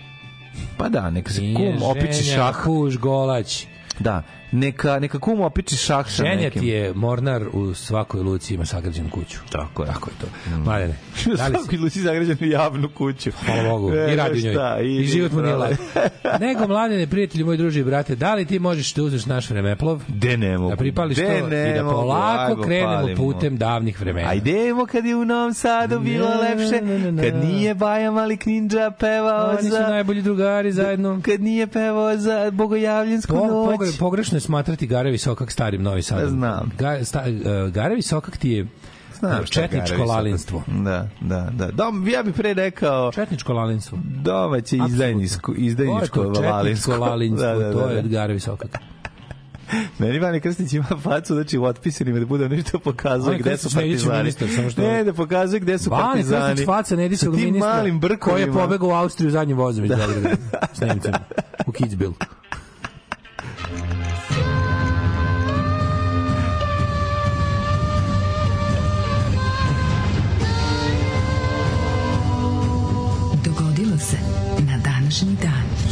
Pa 0.78 0.90
da, 0.90 1.10
neka 1.10 1.34
se 1.34 1.42
Nije 1.42 1.56
kum 1.56 1.84
opiči 1.84 2.24
šah. 2.26 2.64
kuž 2.64 2.98
golać 2.98 3.66
Da, 4.00 4.24
neka, 4.52 5.00
neka 5.00 5.20
kum 5.20 5.42
opiči 5.42 5.76
šah 5.78 6.06
sa 6.08 6.24
ženja 6.24 6.36
nekim. 6.36 6.62
ti 6.62 6.68
je 6.68 6.94
mornar 6.94 7.44
u 7.54 7.74
svakoj 7.74 8.22
luci 8.22 8.54
ima 8.54 8.66
sagrađenu 8.66 9.10
kuću 9.10 9.38
Tako 9.52 9.84
je. 9.84 9.88
tako 9.88 10.10
je 10.10 10.16
to 10.22 10.28
Mladene, 10.58 10.96
da 11.38 11.48
li 11.48 11.54
si 11.54 11.60
Svaki 11.60 11.78
luci 11.78 12.02
zagrađenu 12.02 12.38
javnu 12.42 12.90
kuću. 12.90 13.32
Hvala 13.46 13.70
Bogu. 13.70 13.92
Ne, 13.92 14.14
I 14.14 14.16
radi 14.16 14.38
u 14.38 14.42
šta, 14.42 14.76
njoj. 14.76 14.88
I, 14.88 14.96
idi, 14.96 15.06
život 15.06 15.32
mu 15.32 15.42
nije 15.42 15.56
lak. 15.56 15.72
Nego, 16.42 16.68
mladene, 16.68 17.08
prijatelji, 17.08 17.44
moji 17.44 17.58
druži 17.58 17.80
i 17.80 17.84
brate, 17.84 18.16
da 18.16 18.36
li 18.36 18.46
ti 18.46 18.60
možeš 18.60 18.94
da 18.94 19.04
uzmeš 19.04 19.26
naš 19.26 19.50
vremeplov? 19.50 20.02
De 20.08 20.38
ne 20.38 20.58
mogu. 20.58 20.70
Da 20.70 20.76
pripališ 20.76 21.18
De 21.18 21.26
to 21.42 21.48
i 21.48 21.74
da 21.74 21.84
mogu, 21.84 21.96
polako 21.96 22.52
ajmo, 22.52 22.64
krenemo 22.64 22.94
palimo. 22.94 23.18
putem 23.18 23.58
davnih 23.58 24.00
vremena. 24.02 24.30
Ajdemo 24.30 24.86
kad 24.86 25.06
je 25.06 25.16
u 25.16 25.26
Novom 25.26 25.54
Sadu 25.54 26.00
bilo 26.00 26.28
Ne, 26.28 26.36
lepše, 26.36 26.82
ne, 26.82 27.00
ne, 27.00 27.12
ne. 27.12 27.24
kad 27.24 27.40
nije 27.42 27.76
Baja 27.76 28.12
Malik 28.12 28.46
Ninja 28.46 28.92
pevao 28.92 29.50
Oni 29.50 29.62
su 29.62 29.70
za... 29.70 29.80
najbolji 29.82 30.22
drugari 30.22 30.72
zajedno. 30.72 31.20
Kad 31.24 31.42
nije 31.42 31.68
pevao 31.68 32.18
za 32.18 32.52
Bogojavljensku 32.52 33.34
Po, 33.34 33.48
noć. 33.48 33.70
pogre, 33.70 33.90
pogrešno 34.00 34.35
je 34.36 34.42
smatrati 34.42 34.88
Gare 34.88 35.12
Visokak 35.12 35.52
starim 35.52 35.84
Novi 35.84 36.02
Sadom. 36.02 36.30
Znam. 36.30 36.72
Ga, 36.80 37.06
sta, 37.06 37.24
uh, 37.66 37.72
Gare 37.72 37.96
Visokak 37.96 38.38
ti 38.38 38.50
je 38.50 38.68
Znam 39.16 39.46
četničko 39.46 40.04
lalinstvo. 40.04 40.64
Da, 40.68 41.08
da, 41.22 41.50
da. 41.52 41.68
Dom, 41.68 42.08
ja 42.08 42.24
bih 42.24 42.34
pre 42.34 42.54
rekao 42.54 43.12
Četničko 43.12 43.54
lalinstvo. 43.54 43.98
domaće 44.04 44.78
izdajničko, 44.80 45.54
izdajničko 45.54 46.24
to 46.24 46.32
to, 46.32 46.42
četničko 46.42 46.92
lalinstvo, 47.02 47.48
Da, 47.48 47.56
da, 47.56 47.72
to 47.72 47.80
da, 47.80 47.92
je 47.92 48.02
da. 48.02 48.08
Gare 48.10 48.34
Visokak. 48.34 48.78
Meni 50.00 50.20
Vani 50.20 50.40
Krstić 50.40 50.74
ima 50.74 50.86
facu, 51.04 51.34
znači 51.34 51.58
u 51.58 51.64
otpisanima 51.64 52.20
da 52.20 52.26
bude 52.26 52.50
nešto 52.50 52.80
pokazuje 52.80 53.32
Vani 53.32 53.40
gde 53.40 53.58
su 53.58 53.70
partizani. 53.70 54.18
ministar, 54.18 54.48
samo 54.50 54.70
što- 54.70 54.82
Ne, 54.82 55.04
da 55.04 55.14
pokazuje 55.14 55.60
gde 55.60 55.78
su 55.78 55.90
Vani 55.90 56.04
partizani. 56.04 56.46
Krstić 56.46 56.66
faca 56.66 56.96
Nedisog 56.96 57.36
ministra 57.36 57.70
malim 57.70 58.02
koji 58.20 58.42
je 58.42 58.52
pobegao 58.54 58.90
u 58.90 58.94
Austriju 58.94 59.32
zadnjim 59.32 59.58
vozom 59.58 59.86
iz 59.86 59.92
Beograda 59.92 60.30
s 60.74 60.80
Nemcem 60.80 61.14
u 61.68 61.72
Kitzbühel. 61.72 62.12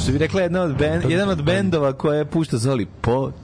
Što 0.04 0.12
bi 0.12 0.18
rekla 0.18 0.42
jedna 0.42 0.62
od 0.62 0.78
bend, 0.78 1.04
jedan 1.10 1.30
od 1.30 1.44
bendova 1.44 1.94
koje 1.94 2.26
pušta 2.26 2.58
zvali 2.58 2.88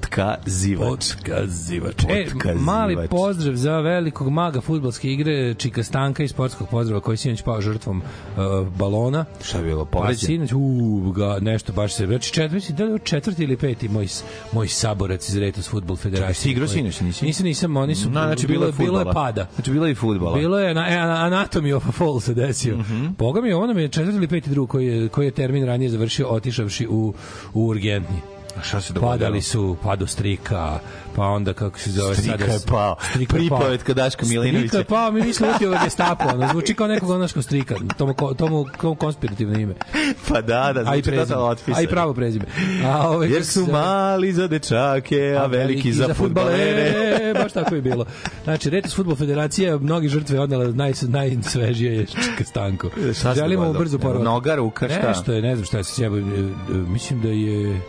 Potkazivač. 0.09 1.13
Potkazivač. 1.15 2.05
E, 2.45 2.53
mali 2.55 3.07
pozdrav 3.09 3.55
za 3.55 3.79
velikog 3.79 4.29
maga 4.29 4.61
futbolske 4.61 5.11
igre 5.11 5.53
Čika 5.53 5.83
Stanka 5.83 6.23
iz 6.23 6.29
sportskog 6.31 6.69
pozdrava 6.69 7.01
koji 7.01 7.13
je 7.13 7.17
sinoć 7.17 7.41
pao 7.41 7.61
žrtvom 7.61 8.01
uh, 8.01 8.67
balona. 8.77 9.25
Šta 9.43 9.57
je 9.57 9.63
bilo, 9.63 9.85
Pa 9.85 9.91
povređen? 9.91 10.27
sinoć, 10.27 10.51
u, 10.53 11.11
ga, 11.15 11.37
nešto 11.41 11.73
baš 11.73 11.93
se... 11.93 12.05
Znači, 12.07 12.33
četvrti, 12.33 12.73
da 12.73 12.83
li 12.83 12.99
četvrti 13.03 13.43
ili 13.43 13.57
peti 13.57 13.89
moj, 13.89 14.07
moj 14.51 14.67
saborac 14.67 15.29
iz 15.29 15.37
Retos 15.37 15.69
Futbol 15.69 15.95
Federacije. 15.95 16.33
si 16.33 16.51
igrao 16.51 16.67
sinoć, 16.67 16.99
nisi? 17.01 17.25
Nisam, 17.25 17.45
nisam, 17.45 17.77
oni 17.77 17.95
su... 17.95 18.09
No, 18.09 18.23
znači 18.23 18.47
bilo, 18.47 18.65
je 18.65 18.71
bilo 18.71 18.99
je 18.99 19.05
pada. 19.13 19.47
Znači 19.55 19.71
bilo 19.71 19.85
je 19.85 19.91
i 19.91 19.95
fudbala. 19.95 20.37
Bilo 20.37 20.59
je 20.59 20.73
na, 20.73 20.89
e, 20.89 20.97
ana- 20.97 21.29
Anatomy 21.29 21.75
of 21.75 21.89
a 21.89 21.91
Fall 21.91 22.19
se 22.19 22.33
desio. 22.33 22.77
Mm. 22.77 22.81
-hmm. 22.81 23.15
Boga 23.17 23.41
mi, 23.41 23.53
ono 23.53 23.73
mi 23.73 23.81
je 23.81 23.87
četvrti 23.87 24.17
ili 24.17 24.27
peti 24.27 24.49
drug 24.49 24.69
koji 24.69 24.87
je, 24.87 25.09
koji 25.09 25.25
je 25.25 25.31
termin 25.31 25.65
ranije 25.65 25.89
završio 25.89 26.27
otišavši 26.27 26.87
u, 26.87 27.13
u 27.53 27.67
urgentni. 27.67 28.38
A 28.57 28.61
šta 28.61 28.81
se 28.81 28.93
dogodilo? 28.93 29.11
Padali 29.11 29.41
su, 29.41 29.77
pado 29.83 30.07
strika, 30.07 30.79
pa 31.15 31.23
onda 31.23 31.53
kako 31.53 31.79
se 31.79 31.91
zove 31.91 32.15
Strika 32.15 32.37
sada... 32.37 32.53
je 32.53 32.59
pao. 32.67 32.95
Strika 33.09 33.37
je 33.37 33.49
pao. 33.49 33.57
Pripovetka 33.57 33.93
Daška 33.93 34.25
Milinovića. 34.25 34.67
Strika 34.67 34.77
je 34.77 34.83
pao, 34.83 35.11
mi 35.11 35.21
mislimo 35.21 35.53
utio 35.55 35.69
ga 35.69 35.79
gestapo, 35.83 36.23
ono, 36.33 36.47
zvuči 36.47 36.73
kao 36.73 36.87
nekog 36.87 37.09
onaškog 37.09 37.43
strika, 37.43 37.75
tomu, 37.97 38.13
tomu, 38.13 38.65
tomu 38.81 38.95
konspirativno 38.95 39.59
ime. 39.59 39.73
Pa 40.27 40.41
da, 40.41 40.73
da, 40.73 40.91
A 40.91 40.95
i 40.95 41.01
prezime. 41.01 41.25
totalno 41.25 41.47
otpisano. 41.49 41.77
A 41.77 41.81
i 41.81 41.87
pravo 41.87 42.13
prezime. 42.13 42.45
A, 42.85 43.09
ovaj, 43.09 43.29
Jer 43.29 43.45
su 43.45 43.67
mali 43.71 44.33
za 44.33 44.47
dečake, 44.47 45.37
a 45.39 45.45
veliki 45.45 45.93
za 45.93 46.13
fudbalere. 46.13 46.93
baš 47.43 47.53
tako 47.53 47.75
je 47.75 47.81
bilo. 47.81 48.05
Znači, 48.43 48.69
Retus 48.69 48.95
Futbol 48.95 49.15
Federacija, 49.15 49.77
mnogi 49.77 50.07
žrtve 50.07 50.39
odnela 50.39 50.71
naj, 50.71 50.93
najsvežije 51.07 51.95
je 51.95 52.05
Stanko. 52.43 52.89
Želimo 53.35 53.73
brzo 53.73 53.97
poravak. 53.97 54.23
Noga, 54.23 54.55
ruka, 54.55 54.89
šta? 54.89 55.07
Nešto 55.07 55.33
je, 55.33 55.41
ne 55.41 55.55
znam 55.55 55.65
šta 55.65 55.77
je 55.77 55.83
se 55.83 55.93
sjeba. 55.93 56.17
e, 56.17 56.21
Mislim 56.69 57.21
da 57.21 57.29
je... 57.29 57.81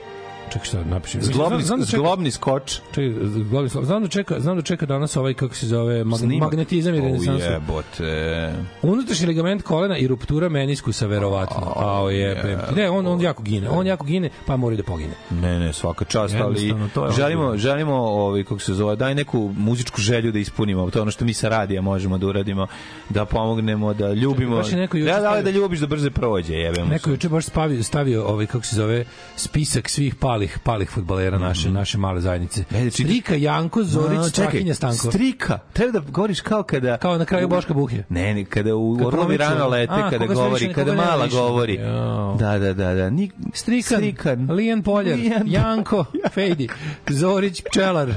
Čekaj 0.52 0.66
šta, 0.66 0.84
napišem. 0.84 1.22
Zglobni, 1.22 1.62
Znam 1.62 1.80
da 1.80 1.86
čeka- 1.86 1.96
zglobni 1.96 2.30
skoč. 2.30 2.78
Čekaj, 2.92 3.12
zglobni 3.24 3.68
skoč. 3.70 3.84
Znam 3.84 4.02
da 4.02 4.08
čeka, 4.08 4.40
znam 4.40 4.56
da 4.56 4.62
čeka 4.62 4.86
danas 4.86 5.16
ovaj 5.16 5.34
kako 5.34 5.54
se 5.54 5.66
zove 5.66 6.04
mag, 6.04 6.18
Snimak. 6.18 6.40
magnetizam 6.42 6.94
i 6.94 7.00
renesansu. 7.00 7.44
jebote. 7.44 8.52
Unutrašnji 8.82 9.26
ligament 9.26 9.62
kolena 9.62 9.96
i 9.96 10.06
ruptura 10.06 10.48
meniskusa 10.48 11.06
verovatno. 11.06 11.72
A 11.76 12.10
je, 12.10 12.58
ne, 12.76 12.90
on 12.90 13.06
on 13.06 13.20
jako 13.20 13.42
gine. 13.42 13.68
On 13.68 13.86
jako 13.86 14.04
gine, 14.04 14.30
pa 14.46 14.56
mora 14.56 14.76
da 14.76 14.82
pogine. 14.82 15.14
Ne, 15.30 15.58
ne, 15.58 15.72
svaka 15.72 16.04
čast, 16.04 16.34
ali 16.34 16.74
želimo, 17.16 17.56
želimo 17.56 17.94
ovaj, 17.94 18.44
kako 18.44 18.58
se 18.58 18.74
zove, 18.74 18.96
daj 18.96 19.14
neku 19.14 19.50
muzičku 19.56 20.00
želju 20.00 20.32
da 20.32 20.38
ispunimo, 20.38 20.90
to 20.90 20.98
je 20.98 21.02
ono 21.02 21.10
što 21.10 21.24
mi 21.24 21.34
sa 21.34 21.48
radija 21.48 21.82
možemo 21.82 22.18
da 22.18 22.26
uradimo, 22.26 22.66
da 23.08 23.24
pomognemo, 23.24 23.94
da 23.94 24.12
ljubimo. 24.12 24.62
da, 25.06 25.20
da, 25.20 25.42
da 25.42 25.50
ljubiš 25.50 25.80
da 25.80 25.86
brže 25.86 26.10
prođe, 26.10 26.54
jebemo 26.54 26.86
se. 26.86 26.92
Neko 26.92 27.10
juče 27.10 27.28
baš 27.28 27.44
stavio, 27.44 27.82
stavio 27.82 28.24
ovaj 28.24 28.46
kako 28.46 28.64
se 28.64 28.76
zove 28.76 29.04
spisak 29.36 29.88
svih 29.88 30.14
palih 30.40 30.58
palih 30.60 30.90
fudbalera 30.90 31.38
naše 31.38 31.70
naše 31.70 31.98
male 31.98 32.20
zajednice. 32.20 32.60
Mhm. 32.62 32.74
Ajde, 32.74 32.90
čita- 32.90 32.94
Strika 33.04 33.34
Janko 33.34 33.82
Zorić 33.82 34.18
A, 34.18 34.22
Strahinja 34.24 34.74
Stanko. 34.74 35.10
Strika. 35.10 35.58
Treba 35.72 35.92
da 35.92 36.00
govoriš 36.02 36.40
kao 36.40 36.62
kada... 36.62 36.96
Kao 36.96 37.18
na 37.18 37.24
kraju 37.24 37.48
Boška 37.48 37.74
Buhe. 37.74 38.02
Ne, 38.08 38.34
ne, 38.34 38.44
kada 38.44 38.74
u 38.76 38.96
Kad 38.96 39.06
Orlovi 39.06 39.36
rano 39.36 39.68
lete, 39.68 39.92
A, 39.94 40.10
kada 40.10 40.26
govori, 40.26 40.52
više- 40.56 40.72
kada 40.74 40.94
mala 40.94 41.24
više. 41.24 41.36
govori. 41.36 41.74
Jao. 41.74 42.36
Da, 42.36 42.58
da, 42.58 42.72
da, 42.74 42.94
da. 42.94 43.10
Nik, 43.10 43.32
Strikan, 43.54 43.98
Strikan. 43.98 44.50
Lijan 44.50 44.82
Poljar, 44.82 45.18
Lijan- 45.18 45.42
Janko, 45.46 46.04
Fejdi, 46.34 46.68
Zorić 47.08 47.62
Pčelar, 47.62 48.14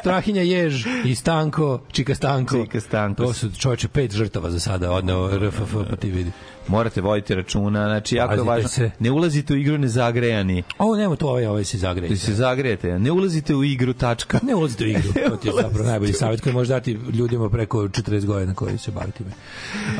Strahinja 0.00 0.42
Jež 0.42 0.84
i 1.04 1.14
Stanko, 1.14 1.80
Čika 1.92 2.14
Stanko. 2.14 2.56
Čika 2.56 2.80
Stanko. 2.80 3.22
To 3.22 3.32
su 3.32 3.50
čovječe 3.52 3.88
pet 3.88 4.12
žrtava 4.12 4.50
za 4.50 4.60
sada, 4.60 4.92
odneo 4.92 5.38
RFF, 5.38 5.60
pa 5.90 5.96
ti 5.96 6.10
vidi. 6.10 6.30
Morate 6.68 7.00
voditi 7.00 7.34
računa, 7.34 7.84
znači 7.84 8.16
jako 8.16 8.32
je 8.32 8.36
Pazite 8.36 8.50
važno. 8.50 8.68
se. 8.68 8.90
Ne 8.98 9.10
ulazite 9.10 9.54
u 9.54 9.56
igru 9.56 9.78
nezagrejani. 9.78 10.62
Ovo 10.78 10.96
nema 10.96 11.16
to, 11.16 11.26
ovaj, 11.26 11.46
ovaj 11.46 11.64
se 11.64 11.78
zagreje. 11.78 12.10
Da 12.10 12.16
se 12.16 12.34
zagrejete. 12.34 12.98
Ne 12.98 13.12
ulazite 13.12 13.54
u 13.54 13.64
igru, 13.64 13.92
tačka. 13.94 14.40
Ne 14.42 14.54
ulazite 14.54 14.84
u 14.84 14.88
igru, 14.88 15.02
to 15.30 15.36
ti 15.36 15.48
je 15.48 15.54
zapravo 15.54 15.84
najbolji 15.84 16.12
savjet 16.12 16.40
koji 16.40 16.52
može 16.52 16.68
dati 16.68 16.92
ljudima 16.92 17.48
preko 17.48 17.78
40 17.78 18.24
godina 18.24 18.54
koji 18.54 18.78
se 18.78 18.90
bavi 18.90 19.10
time. 19.12 19.30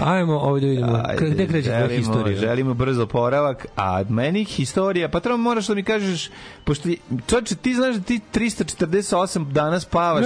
Ajmo, 0.03 0.35
ovdje 0.35 0.67
da 0.67 0.71
vidimo, 0.71 1.03
Ajde, 1.05 1.31
gde 1.31 1.47
kreće 1.47 1.69
tvoja 1.69 1.81
želimo- 1.81 1.97
historija? 1.99 2.39
Želimo 2.39 2.75
brzo 2.75 3.07
poravak, 3.07 3.67
a 3.77 4.05
meni 4.05 4.45
historija, 4.45 5.09
pa 5.09 5.21
treba 5.21 5.37
moraš 5.37 5.67
da 5.67 5.75
mi 5.75 5.83
kažeš, 5.85 6.31
pošto, 6.65 6.89
čoče, 7.27 7.55
ti 7.55 7.75
znaš 7.75 7.97
da 7.97 8.03
ti 8.03 8.21
348 8.35 9.45
dana 9.45 9.81
spavaš 9.81 10.25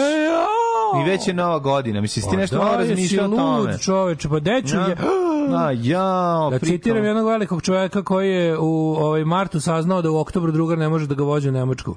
i 0.99 1.11
već 1.11 1.29
je 1.29 1.35
nova 1.35 1.59
godina, 1.59 2.01
misliš, 2.01 2.25
ti 2.25 2.37
nešto 2.37 2.59
malo 2.59 2.77
razmišljao 2.79 3.27
o 3.27 3.29
tome. 3.29 3.59
Lud, 3.63 3.81
čoveče, 3.81 4.29
pa 4.29 4.41
deću 4.41 4.77
Ja. 4.77 4.87
je... 4.87 4.97
A, 5.51 5.73
jao, 6.31 6.51
Da 6.51 6.59
pritom. 6.59 6.69
citiram 6.69 7.05
jednog 7.05 7.27
velikog 7.27 7.63
čovjeka 7.63 8.03
koji 8.03 8.31
je 8.31 8.59
u 8.59 8.67
ovaj 8.95 9.25
martu 9.25 9.61
saznao 9.61 10.03
da 10.03 10.11
u 10.11 10.19
oktobru 10.19 10.53
drugar 10.53 10.79
ne 10.79 10.89
može 10.89 11.07
da 11.07 11.15
ga 11.15 11.23
vozi 11.25 11.49
u 11.49 11.53
Nemačku. 11.53 11.97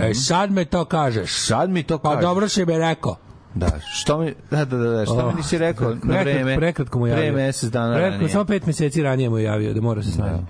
E, 0.00 0.14
sad 0.14 0.50
me 0.50 0.64
to 0.64 0.84
kažeš. 0.84 1.38
Sad 1.38 1.70
mi 1.70 1.82
to 1.82 1.98
Pa 1.98 2.08
kažeš. 2.08 2.22
dobro 2.22 2.48
si 2.48 2.66
mi 2.66 2.78
rekao. 2.78 3.16
Da, 3.54 3.66
što 3.86 4.18
mi, 4.18 4.34
da, 4.50 4.64
da, 4.64 4.76
da, 4.76 4.90
da, 4.90 5.04
što 5.06 5.26
mi 5.26 5.34
nisi 5.34 5.58
rekao 5.58 5.88
na 5.88 5.94
Prekrat- 5.96 6.22
vreme? 6.22 6.56
Prekratko 6.56 6.98
mu 6.98 7.06
javio. 7.06 7.22
Pre 7.22 7.32
mesec 7.34 7.70
dana 7.70 7.86
Prekratko, 7.88 8.12
ranije. 8.12 8.28
Samo 8.28 8.44
pet 8.44 8.66
meseci 8.66 9.02
ranije 9.02 9.30
mu 9.30 9.38
javio 9.38 9.74
da 9.74 9.80
mora 9.80 10.02
se 10.02 10.10
snaći. 10.10 10.42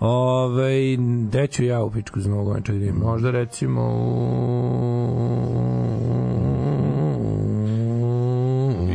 Ove, 0.00 0.96
gde 0.96 1.46
ću 1.46 1.64
ja 1.64 1.82
u 1.82 1.90
pičku 1.90 2.20
čak 2.62 2.76
da? 2.76 2.92
Možda 2.94 3.30
recimo 3.30 3.80
u... 5.24 6.23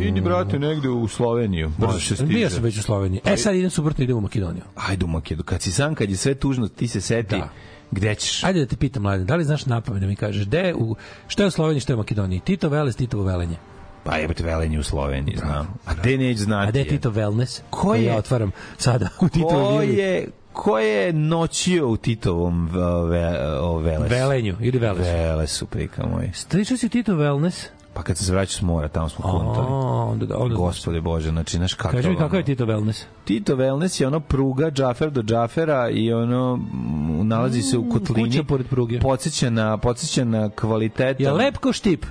Idi, 0.09 0.21
brate, 0.21 0.59
negde 0.59 0.89
u 0.89 1.07
Sloveniju. 1.07 1.71
Brzo 1.77 1.99
se 1.99 2.15
stiže. 2.15 2.33
Bio 2.33 2.49
sam 2.49 2.63
već 2.63 2.77
u 2.77 2.81
Sloveniji. 2.81 3.21
E 3.25 3.37
sad 3.37 3.55
idem 3.55 3.69
suprotno, 3.69 4.03
idem 4.03 4.17
u 4.17 4.21
Makedoniju. 4.21 4.63
Ajde 4.75 5.05
u 5.05 5.07
Makedu. 5.07 5.43
Kad 5.43 5.61
si 5.61 5.71
sam, 5.71 5.95
kad 5.95 6.09
je 6.09 6.17
sve 6.17 6.35
tužno, 6.35 6.67
ti 6.67 6.87
se 6.87 7.01
seti. 7.01 7.35
Da. 7.35 7.49
Gde 7.91 8.15
ćeš? 8.15 8.43
Ajde 8.43 8.59
da 8.59 8.65
te 8.65 8.75
pitam, 8.75 9.03
mladen, 9.03 9.25
da 9.25 9.35
li 9.35 9.43
znaš 9.43 9.65
napamet 9.65 10.01
da 10.01 10.07
mi 10.07 10.15
kažeš, 10.15 10.45
gde 10.45 10.59
je 10.59 10.75
u, 10.75 10.95
šta 11.27 11.43
je 11.43 11.47
u 11.47 11.51
Sloveniji, 11.51 11.81
šta 11.81 11.93
je 11.93 11.95
u 11.95 11.97
Makedoniji? 11.97 12.39
Tito 12.39 12.69
Veles, 12.69 12.95
Titovo 12.95 13.23
velenje. 13.23 13.57
Pa 14.03 14.17
jebate 14.17 14.43
Velenje 14.43 14.79
u 14.79 14.83
Sloveniji, 14.83 15.37
znam. 15.37 15.67
A 15.85 15.93
gde 15.93 16.17
neće 16.17 16.39
znati? 16.39 16.67
A 16.67 16.71
gde 16.71 16.79
je 16.79 16.87
Tito 16.87 17.11
Wellness? 17.11 17.61
Ko 17.69 17.95
je? 17.95 18.03
Ja 18.03 18.15
otvaram 18.17 18.51
sada 18.77 19.09
u 19.21 19.29
Tito 19.29 19.47
Ko 19.47 19.81
je, 19.81 20.27
ko 20.53 20.79
je 20.79 21.13
noćio 21.13 21.87
u 21.87 21.97
Titovom 21.97 22.69
ve, 23.09 23.57
o, 23.59 23.77
Velesu? 23.77 24.13
Velenju 24.15 24.55
ili 24.59 24.79
Velesu. 24.79 25.11
Velesu, 25.11 25.65
prika 25.65 26.05
moj. 26.05 26.31
Stričao 26.33 26.77
si 26.77 26.89
Tito 26.89 27.13
Wellness? 27.13 27.65
Pa 27.99 28.03
kad 28.03 28.17
se 28.17 28.31
vraća 28.31 28.57
s 28.57 28.61
mora, 28.61 28.87
tamo 28.87 29.09
smo 29.09 29.25
kontali. 29.25 29.67
onda, 30.11 30.25
da, 30.25 30.37
onda, 30.37 30.55
Gospode 30.55 31.01
Bože, 31.01 31.29
znači, 31.29 31.57
znaš 31.57 31.73
kakav... 31.73 31.91
Kaži 31.91 32.09
mi 32.09 32.15
kakav 32.17 32.39
je 32.39 32.43
Tito 32.43 32.65
Wellness? 32.65 33.03
Tito 33.25 33.55
Wellness 33.55 34.01
je 34.01 34.07
ono 34.07 34.19
pruga 34.19 34.71
Džafer 34.71 35.11
do 35.11 35.21
Džafera 35.21 35.89
i 35.89 36.13
ono 36.13 36.55
mm, 36.55 37.27
nalazi 37.27 37.61
se 37.61 37.77
u 37.77 37.89
kotlini. 37.89 38.29
kuća 38.29 38.43
pored 38.43 38.67
pruge. 38.67 38.99
Podsjeća 38.99 39.49
na, 39.49 39.77
podsjeća 39.77 40.25
na 40.25 40.49
kvalitetan... 40.49 41.25
Je 41.25 41.31
lep 41.31 41.57
ko 41.57 41.73
štip? 41.73 42.05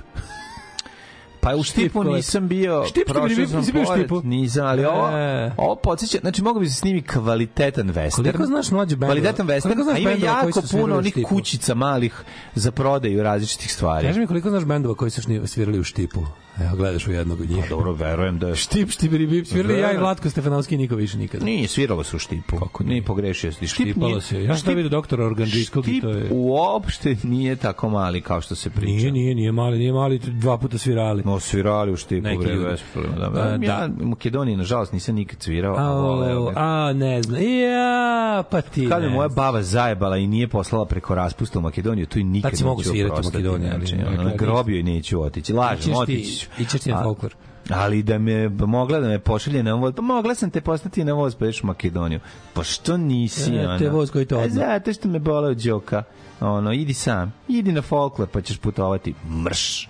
Pa 1.49 1.55
u 1.55 1.63
Štip 1.63 1.79
Štipu 1.81 2.03
nisam 2.03 2.47
bio, 2.47 2.85
Štipski 2.85 3.13
prošao 3.13 3.47
sam 3.47 3.59
nisi 3.59 3.71
bio 3.71 3.83
pored, 3.83 3.99
Štipu? 3.99 4.21
nisam, 4.23 4.65
ali 4.65 4.85
ovo, 4.85 5.07
E. 5.09 5.51
ovo 5.57 5.75
podsjeća, 5.75 6.17
znači 6.21 6.41
mogu 6.41 6.59
bi 6.59 6.69
se 6.69 6.73
snimi 6.73 7.01
kvalitetan 7.01 7.87
western. 7.89 8.15
Koliko 8.15 8.45
znaš 8.45 8.71
mlađe 8.71 8.95
bendova? 8.95 9.13
Kvalitetan 9.13 9.47
western, 9.47 9.93
a 9.93 9.97
ima 9.97 10.11
jako 10.11 10.61
puno 10.71 10.97
onih 10.97 11.11
Štipu? 11.11 11.27
kućica 11.27 11.73
malih 11.75 12.23
za 12.55 12.71
prodaju 12.71 13.23
različitih 13.23 13.73
stvari. 13.73 14.07
Kaži 14.07 14.19
mi 14.19 14.27
koliko 14.27 14.49
znaš 14.49 14.63
bendova 14.63 14.95
koji 14.95 15.11
su 15.11 15.21
svirali 15.45 15.79
u 15.79 15.83
štipu? 15.83 16.19
Evo, 16.61 16.75
gledaš 16.75 17.07
u 17.07 17.11
jednog 17.11 17.41
od 17.41 17.49
njih. 17.49 17.63
Pa 17.63 17.69
dobro, 17.69 17.93
verujem 17.93 18.39
da 18.39 18.47
je 18.47 18.55
Štip, 18.55 18.89
štibiri, 18.89 19.27
bip, 19.27 19.47
svirali 19.47 19.73
ja 19.73 19.77
i 19.77 19.81
Verujem. 19.81 20.01
Vlatko 20.01 20.29
Stefanovski 20.29 20.77
niko 20.77 20.95
više 20.95 21.17
nikada. 21.17 21.45
Nije, 21.45 21.67
sviralo 21.67 22.03
se 22.03 22.15
u 22.15 22.19
Štipu. 22.19 22.57
Kako 22.57 22.83
nije? 22.83 23.03
pogrešio 23.03 23.51
si. 23.51 23.67
Štip 23.67 23.85
Štipalo 23.85 24.07
nije- 24.07 24.21
se. 24.21 24.43
Ja 24.43 24.57
sam 24.57 24.63
Štip- 24.63 24.75
vidio 24.75 24.89
doktora 24.89 25.25
Organdžijskog 25.25 25.87
i 25.87 25.91
Štip 25.91 26.01
to 26.01 26.09
je... 26.09 26.27
uopšte 26.31 27.15
nije 27.23 27.55
tako 27.55 27.89
mali 27.89 28.21
kao 28.21 28.41
što 28.41 28.55
se 28.55 28.69
priča. 28.69 28.85
Nije, 28.87 29.11
nije, 29.11 29.35
nije 29.35 29.51
mali, 29.51 29.77
nije 29.77 29.93
mali, 29.93 30.19
dva 30.19 30.57
puta 30.57 30.77
svirali. 30.77 31.23
No, 31.25 31.39
svirali 31.39 31.91
u 31.91 31.97
Štipu, 31.97 32.23
Neki 32.23 32.37
bre, 32.37 32.53
ljudi. 32.53 32.65
bez 32.65 32.79
problema. 32.93 33.29
Da, 33.29 33.41
A, 33.41 33.49
ja 33.51 33.57
da. 33.87 34.03
u 34.03 34.07
Makedoniji, 34.07 34.57
nažalost, 34.57 34.93
nisam 34.93 35.15
nikad 35.15 35.41
svirao, 35.41 35.75
a, 35.75 35.81
A, 35.81 35.93
voleo 35.93 36.51
a, 36.55 36.93
ne 36.93 37.23
znam. 37.23 37.41
Ja, 37.43 38.43
pa 38.51 38.61
ti 38.61 38.87
Kad 38.89 39.01
ne 39.01 39.09
moja 39.09 39.27
baba 39.27 39.61
zajebala 39.63 40.17
i 40.17 40.27
nije 40.27 40.47
poslala 40.47 40.85
preko 40.85 41.15
raspusta 41.15 41.59
u 41.59 41.61
Makedoniju, 41.61 42.05
tu 42.05 42.19
i 42.19 42.23
nikad 42.23 42.51
Tad 42.51 42.57
si 42.57 42.63
mogu 42.63 42.79
neću 42.79 42.89
svirati 42.89 43.11
u 43.11 43.13
oprostati, 43.13 43.37
Makedoniji, 43.37 43.71
Znači, 43.71 43.95
na 44.17 44.33
grobio 44.35 44.79
i 44.79 44.83
neću 44.83 45.21
otići. 45.21 45.53
Lažem, 45.53 45.93
otići 45.95 46.47
ću. 46.49 46.61
ićeš 46.61 46.81
ti 46.81 46.91
na 46.91 46.99
A- 46.99 47.03
folklor. 47.03 47.35
Ali 47.69 48.03
da 48.03 48.17
me 48.17 48.49
mogla 48.49 48.99
da 48.99 49.07
me 49.07 49.19
pošalje 49.19 49.63
na 49.63 49.73
voz, 49.73 49.93
pa 49.95 50.01
mogla 50.01 50.35
sam 50.35 50.49
te 50.49 50.61
postati 50.61 51.03
na 51.03 51.13
voz 51.13 51.35
pa 51.35 51.45
ideš 51.45 51.63
u 51.63 51.67
Makedoniju. 51.67 52.19
Pa 52.53 52.63
što 52.63 52.97
nisi, 52.97 53.51
E, 53.51 53.67
ono? 53.67 53.79
te 53.79 53.89
voz 53.89 54.11
koji 54.11 54.25
te 54.25 54.35
E, 54.35 54.37
odno. 54.37 54.49
Zato 54.49 54.93
što 54.93 55.07
me 55.07 55.19
boleo 55.19 55.53
đoka. 55.55 56.03
Ono, 56.41 56.73
idi 56.73 56.93
sam, 56.93 57.33
idi 57.47 57.71
na 57.71 57.81
folklor 57.81 58.27
pa 58.27 58.41
ćeš 58.41 58.57
putovati. 58.57 59.13
Mrš. 59.43 59.89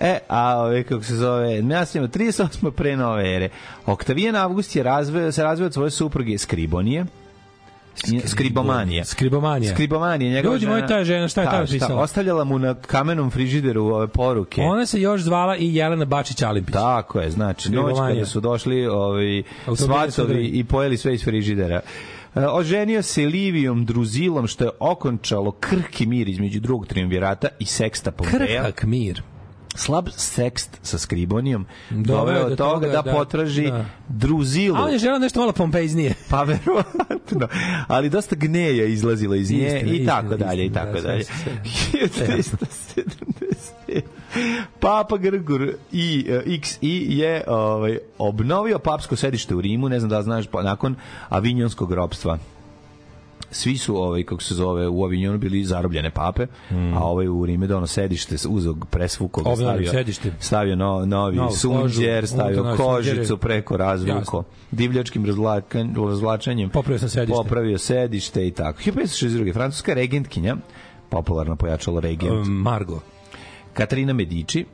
E, 0.00 0.18
a 0.28 0.56
ove, 0.58 0.82
kako 0.82 1.02
se 1.02 1.16
zove, 1.16 1.58
ja 1.60 1.84
sam 1.86 1.98
imao 1.98 2.08
38. 2.08 2.70
pre 2.70 2.96
nove 2.96 3.36
ere. 3.36 3.48
Oktavijan 3.86 4.36
Avgust 4.36 4.76
je 4.76 4.82
razveo, 4.82 5.32
se 5.32 5.42
razveo 5.42 5.66
od 5.66 5.72
svoje 5.74 5.90
supruge 5.90 6.38
Skribonije, 6.38 7.06
Skribomanije. 8.26 9.04
Skribomanija. 9.04 9.74
Skribomanije, 9.74 10.32
njegova 10.32 10.54
Ljudi 10.54 10.66
moji, 10.66 10.82
ta 10.88 10.96
je 10.96 11.04
žena, 11.04 11.28
šta 11.28 11.42
je 11.42 11.50
tamo 11.50 11.66
pisala? 11.66 12.02
Ostavljala 12.02 12.44
mu 12.44 12.58
na 12.58 12.74
kamenom 12.74 13.30
frižideru 13.30 13.84
ove 13.84 14.08
poruke. 14.08 14.62
Ona 14.62 14.86
se 14.86 15.00
još 15.00 15.20
zvala 15.20 15.56
i 15.56 15.74
Jelena 15.74 16.04
Bačić 16.04 16.42
Alimpić. 16.42 16.72
Tako 16.72 17.20
je, 17.20 17.30
znači, 17.30 17.70
noć 17.70 17.82
Skribomanija. 17.82 18.14
kada 18.14 18.26
su 18.26 18.40
došli 18.40 18.86
ovi 18.86 19.42
Automobili 19.66 20.12
svatovi 20.12 20.46
i 20.46 20.64
pojeli 20.64 20.96
sve 20.96 21.14
iz 21.14 21.24
frižidera. 21.24 21.80
E, 22.34 22.46
Oženio 22.46 23.02
se 23.02 23.26
Livijom 23.26 23.84
Druzilom, 23.84 24.46
što 24.46 24.64
je 24.64 24.70
okončalo 24.80 25.50
krhki 25.50 26.06
mir 26.06 26.28
između 26.28 26.60
drugog 26.60 26.86
triumvirata 26.86 27.48
i 27.58 27.64
seksta 27.64 28.10
Pompeja. 28.10 28.62
Krhak 28.62 28.82
mir. 28.82 29.22
Slab 29.74 30.08
sekst 30.16 30.78
sa 30.82 30.98
Skribonijom 30.98 31.66
Doveo 31.90 32.38
je 32.38 32.48
do 32.48 32.56
toga 32.56 32.72
toga 32.72 32.86
da, 32.86 33.02
da- 33.02 33.12
potraži 33.12 33.70
da. 33.70 33.84
Druzilu. 34.08 34.76
A 34.76 34.84
on 34.84 34.92
je 34.92 34.98
želeo 34.98 35.18
nešto 35.18 35.40
malo 35.40 35.52
pompejznije. 35.52 36.14
Pa 36.30 36.42
verovatno. 36.42 37.48
Ali 37.88 38.10
dosta 38.10 38.36
gneja 38.36 38.84
izlazila 38.84 39.36
iz 39.36 39.50
nje 39.50 39.66
Istina, 39.66 39.92
i 39.92 39.94
istina, 39.94 40.12
tako 40.12 40.36
dalje 40.36 40.62
i 40.62 40.66
istina, 40.66 40.84
tako 40.84 41.00
da, 41.00 41.08
dalje. 41.08 41.24
sve, 41.24 42.08
sve. 42.08 42.26
1370. 43.96 44.00
Papa 44.80 45.16
Grgur 45.16 45.72
i 45.92 46.26
uh, 46.28 46.34
XI 46.44 47.06
je 47.08 47.44
ovaj 47.46 47.98
obnovio 48.18 48.78
papsko 48.78 49.16
sedište 49.16 49.54
u 49.54 49.60
Rimu, 49.60 49.88
ne 49.88 50.00
znam 50.00 50.10
da 50.10 50.22
znaš, 50.22 50.46
pa 50.46 50.62
nakon 50.62 50.96
Avinjonskog 51.28 51.92
ropstva 51.92 52.38
svi 53.50 53.76
su 53.76 53.96
ovaj 53.96 54.22
kako 54.22 54.42
se 54.42 54.54
zove 54.54 54.88
u 54.88 55.04
Avignonu 55.04 55.38
bili 55.38 55.64
zarobljene 55.64 56.10
pape, 56.10 56.46
a 56.94 57.00
ovaj 57.00 57.28
u 57.28 57.46
Rime 57.46 57.66
dono 57.66 57.86
sedište 57.86 58.10
uzeo 58.48 58.74
presvuko 58.90 59.42
ga 59.42 59.56
stavio 59.56 59.90
sedište. 59.90 60.32
stavio 60.40 60.76
no, 60.76 61.06
novi 61.06 61.36
Novu 61.36 61.50
sunđer, 61.52 62.20
kožu, 62.20 62.26
stavio 62.28 62.56
sunđere. 62.56 62.76
kožicu 62.78 63.36
preko 63.38 63.76
razvuko 63.76 64.12
Jasno. 64.12 64.44
divljačkim 64.70 65.26
razvlačenjem, 65.26 65.94
razvlačenjem 65.98 66.70
Popravio 66.70 66.98
sam 66.98 67.08
sedište. 67.08 67.32
popravio 67.34 67.78
sedište 67.78 68.46
i 68.46 68.50
tako. 68.50 68.80
1562. 68.82 69.52
Francuska 69.52 69.94
regentkinja, 69.94 70.56
popularno 71.08 71.56
pojačalo 71.56 72.00
regent, 72.00 72.32
Um, 72.32 72.52
Margo. 72.52 73.00
Katarina 73.72 74.12
Medici, 74.12 74.64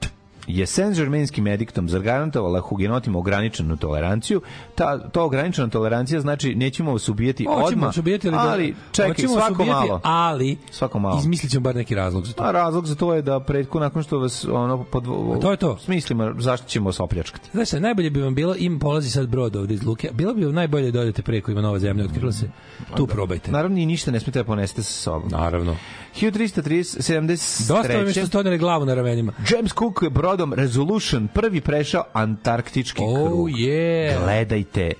je 0.46 0.66
Saint-Germainskim 0.66 1.48
ediktom 1.48 1.88
zagarantovala 1.88 2.60
hugenotima 2.60 3.18
ograničenu 3.18 3.76
toleranciju. 3.76 4.40
Ta, 4.74 5.08
to 5.08 5.24
ograničena 5.24 5.68
tolerancija 5.68 6.20
znači 6.20 6.54
nećemo 6.54 6.92
vas 6.92 7.08
ubijati 7.08 7.44
Hoćemo 7.44 7.66
odmah, 7.66 7.86
vas 7.86 7.96
ubijati, 7.96 8.28
ali, 8.28 8.36
da- 8.36 8.52
ali 8.52 8.74
čekaj, 8.92 9.28
svako 9.28 9.52
ubijati, 9.52 9.70
malo. 9.70 10.00
Ali, 10.02 10.58
Svako 10.70 10.98
malo. 10.98 11.18
izmislit 11.18 11.52
ćemo 11.52 11.62
bar 11.62 11.76
neki 11.76 11.94
razlog 11.94 12.26
za 12.26 12.32
to. 12.32 12.42
A 12.44 12.50
razlog 12.50 12.86
za 12.86 12.94
to 12.94 13.14
je 13.14 13.22
da 13.22 13.40
pretko 13.40 13.80
nakon 13.80 14.02
što 14.02 14.18
vas 14.18 14.44
ono 14.52 14.84
pod 14.84 15.04
A 15.36 15.40
to 15.40 15.50
je 15.50 15.56
to. 15.56 15.78
Smislimo 15.78 16.34
zašto 16.38 16.68
ćemo 16.68 16.86
vas 16.86 17.00
opljačkati. 17.00 17.50
Znaš 17.52 17.68
šta, 17.68 17.80
najbolje 17.80 18.10
bi 18.10 18.20
vam 18.22 18.34
bilo, 18.34 18.54
im 18.58 18.78
polazi 18.78 19.10
sad 19.10 19.28
brod 19.28 19.56
ovde 19.56 19.74
iz 19.74 19.84
Luke, 19.84 20.10
bilo 20.12 20.34
bi 20.34 20.44
vam 20.44 20.54
najbolje 20.54 20.90
da 20.90 21.00
odete 21.00 21.22
preko, 21.22 21.50
ima 21.50 21.60
nova 21.60 21.78
zemlja, 21.78 22.04
otkrila 22.04 22.32
se, 22.32 22.50
tu 22.96 23.06
probajte. 23.06 23.50
Naravno 23.52 23.78
i 23.78 23.86
ništa 23.86 24.10
ne 24.10 24.20
smete 24.20 24.38
da 24.38 24.44
ponesete 24.44 24.82
sa 24.82 24.92
sobom. 24.92 25.30
Naravno. 25.30 25.76
1373. 26.16 27.68
Dosta 27.68 27.92
je 27.92 28.12
što 28.12 28.26
ste 28.26 28.38
odneli 28.38 28.58
glavu 28.58 28.84
na 28.84 28.94
ramenima. 28.94 29.32
James 29.50 29.72
Cook 29.72 30.02
je 30.02 30.10
brodom 30.10 30.52
Resolution 30.52 31.28
prvi 31.28 31.60
prešao 31.60 32.04
antarktički 32.12 33.02
Oh, 33.02 33.28
krug. 33.28 33.48
yeah. 33.48 34.24
Gledajte 34.24 34.92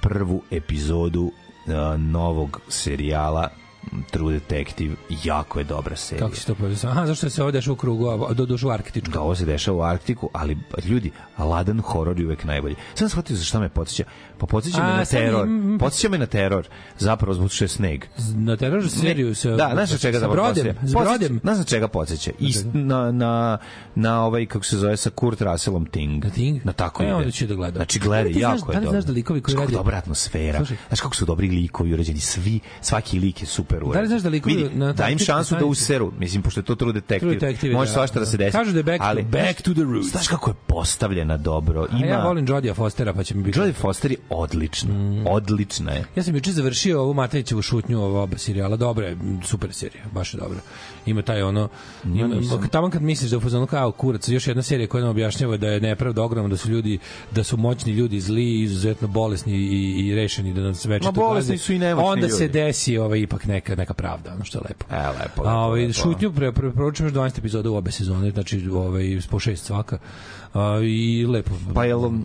prvu 0.00 0.42
epizodu 0.50 1.22
uh, 1.22 1.30
novog 2.00 2.60
serijala 2.68 3.48
True 4.10 4.32
Detective, 4.32 4.94
jako 5.24 5.58
je 5.58 5.64
dobra 5.64 5.96
serija. 5.96 6.24
Kako 6.24 6.36
se 6.36 6.46
to 6.46 6.54
povezao? 6.54 6.90
Aha, 6.90 7.06
zašto 7.06 7.30
se 7.30 7.42
ovo 7.42 7.50
dešava 7.50 7.72
u 7.72 7.76
krugu, 7.76 8.08
a 8.08 8.32
do 8.32 8.46
dušu 8.46 8.70
arktičku? 8.70 9.10
Da, 9.10 9.20
ovo 9.20 9.34
se 9.34 9.44
dešava 9.44 9.76
u 9.76 9.82
Arktiku, 9.82 10.30
ali 10.32 10.58
ljudi, 10.84 11.10
ladan 11.38 11.80
horor 11.80 12.20
je 12.20 12.26
uvek 12.26 12.44
najbolji. 12.44 12.74
Sam 12.94 13.08
shvatio 13.08 13.36
za 13.36 13.44
šta 13.44 13.60
me 13.60 13.68
podsjeća. 13.68 14.04
Pa 14.38 14.46
podsjeća 14.46 14.82
me 14.82 14.92
na 14.92 15.04
teror. 15.04 15.46
im- 15.46 15.78
Podsjeća 15.80 16.08
me 16.08 16.18
na 16.18 16.26
teror. 16.26 16.68
Zapravo 16.98 17.34
zbog 17.34 17.50
što 17.50 17.64
je 17.64 17.68
sneg. 17.68 18.04
Na 18.34 18.56
teror 18.56 18.90
seriju 18.90 19.34
se... 19.34 19.50
Da, 19.50 19.70
znaš 19.74 19.90
na 19.90 19.98
čega 19.98 20.18
sa 20.18 20.26
da 20.26 20.32
brodem, 20.32 20.76
s 20.82 20.92
brodem. 20.92 21.40
Znaš 21.40 21.58
na 21.58 21.64
čega 21.64 21.88
podsjeća? 21.88 22.30
Ist, 22.38 22.66
na, 22.72 23.12
na, 23.12 23.58
na 23.94 24.24
ovaj, 24.24 24.46
kako 24.46 24.64
se 24.64 24.76
zove, 24.76 24.96
sa 24.96 25.10
Kurt 25.10 25.40
Russellom 25.42 25.86
Ting. 25.86 26.24
Na 26.24 26.30
Ting? 26.30 26.60
Na 26.64 26.72
tako 26.72 27.02
E, 27.02 27.06
ide. 27.06 27.14
onda 27.14 27.30
ću 27.30 27.46
da 27.46 27.54
gledam. 27.54 27.74
Znači, 27.76 27.98
Da 27.98 28.04
gledaj, 28.04 28.32
jako 28.32 28.66
da 28.66 28.72
je 28.72 28.78
li 28.78 28.84
dobro. 28.84 28.90
znaš 28.90 29.04
da 29.04 29.12
likovi 29.12 29.40
koji 29.40 29.56
rade- 29.56 29.72
dobra 29.72 29.96
atmosfera. 29.96 30.64
Znaš 30.88 31.00
kako 31.00 31.16
su 31.16 31.24
dobri 31.24 31.48
likovi 31.48 31.94
urađeni. 31.94 32.20
Svi, 32.20 32.60
svaki 32.80 33.18
lik 33.18 33.40
je 33.40 33.46
super 33.46 33.75
urađen. 33.84 33.92
Da 33.92 34.00
li 34.00 34.08
znaš 34.08 34.22
da 34.22 34.28
likovi 34.28 34.56
Vidi, 34.56 34.74
na 34.74 34.92
da 34.92 35.08
im 35.08 35.18
šansu 35.18 35.56
da 35.58 35.64
useru. 35.64 36.12
Mislim, 36.18 36.42
pošto 36.42 36.60
je 36.60 36.64
to 36.64 36.74
True 36.74 36.92
Detective. 36.92 37.18
True 37.20 37.34
Detective, 37.34 37.74
može 37.74 37.88
da, 37.90 37.94
svašta 37.94 38.14
da, 38.14 38.20
da. 38.20 38.26
se 38.30 38.36
desi. 38.36 38.52
Kažu 38.52 38.72
da 38.72 38.78
je 38.78 38.82
back 38.82 38.98
to- 38.98 39.04
ali, 39.04 39.22
back 39.22 39.62
to 39.62 39.72
the 39.72 39.82
roots. 39.82 40.10
Znaš 40.10 40.28
kako 40.28 40.50
je 40.50 40.54
postavljena 40.66 41.36
dobro. 41.36 41.86
A 41.92 41.96
Ima... 41.96 42.06
ja 42.06 42.24
volim 42.24 42.46
Jodija 42.48 42.74
Fostera, 42.74 43.12
pa 43.12 43.24
će 43.24 43.34
mi 43.34 43.42
biti... 43.42 43.58
Jodie 43.58 43.72
Foster 43.72 44.10
je 44.10 44.16
odlična. 44.30 44.94
Odlična 45.26 45.92
je. 45.92 46.04
Ja 46.16 46.22
sam 46.22 46.34
juče 46.34 46.52
završio 46.52 47.00
ovu 47.02 47.14
Matejićevu 47.14 47.62
šutnju 47.62 48.02
ova 48.02 48.22
oba 48.22 48.38
serijala. 48.38 48.76
Dobra 48.76 49.06
je, 49.06 49.16
super 49.44 49.72
serija, 49.72 50.04
baš 50.12 50.34
je 50.34 50.38
dobra. 50.38 50.58
Ima 51.06 51.22
taj 51.22 51.42
ono 51.42 51.68
ima, 52.04 52.68
tamo 52.70 52.90
kad 52.90 53.02
misliš 53.02 53.30
da 53.30 53.36
u 53.36 53.40
fazonu 53.40 53.66
kao 53.66 53.92
kurac, 53.92 54.28
još 54.28 54.46
jedna 54.46 54.62
serija 54.62 54.86
koja 54.88 55.00
nam 55.00 55.10
objašnjava 55.10 55.56
da 55.56 55.68
je 55.68 55.80
nepravda 55.80 56.22
ogromna, 56.22 56.48
da 56.48 56.56
su 56.56 56.70
ljudi 56.70 56.98
da 57.30 57.44
su 57.44 57.56
moćni 57.56 57.92
ljudi 57.92 58.20
zli, 58.20 58.60
izuzetno 58.60 59.08
bolesni 59.08 59.52
i, 59.52 60.06
i 60.06 60.14
rešeni 60.14 60.54
da 60.54 60.60
nas 60.60 60.84
večito 60.84 61.12
Ma, 61.12 61.12
bolesni 61.12 61.58
su 61.58 61.72
i 61.72 61.78
nemoćni 61.78 62.10
Onda 62.10 62.28
se 62.28 62.44
ljudi. 62.44 62.52
desi 62.52 62.98
ovaj 62.98 63.20
ipak 63.20 63.46
neka 63.46 63.76
neka 63.76 63.94
pravda, 63.94 64.32
ono 64.34 64.44
što 64.44 64.58
je 64.58 64.62
lepo. 64.68 64.84
E, 64.90 65.08
lepo, 65.08 65.18
lepo, 65.20 65.42
A 65.44 65.54
ovaj 65.54 65.92
šutnju 65.92 66.32
pre 66.32 66.52
pre 66.52 66.70
preporučujem 66.70 67.08
još 67.08 67.14
12 67.14 67.38
epizoda 67.38 67.70
u 67.70 67.76
obe 67.76 67.90
sezone, 67.90 68.30
znači 68.30 68.68
ovaj 68.68 69.20
po 69.30 69.38
šest 69.38 69.64
svaka. 69.64 69.98
A, 70.56 70.80
i 70.82 71.26
lepo. 71.26 71.50
Pa 71.74 71.84
jel- 71.84 72.20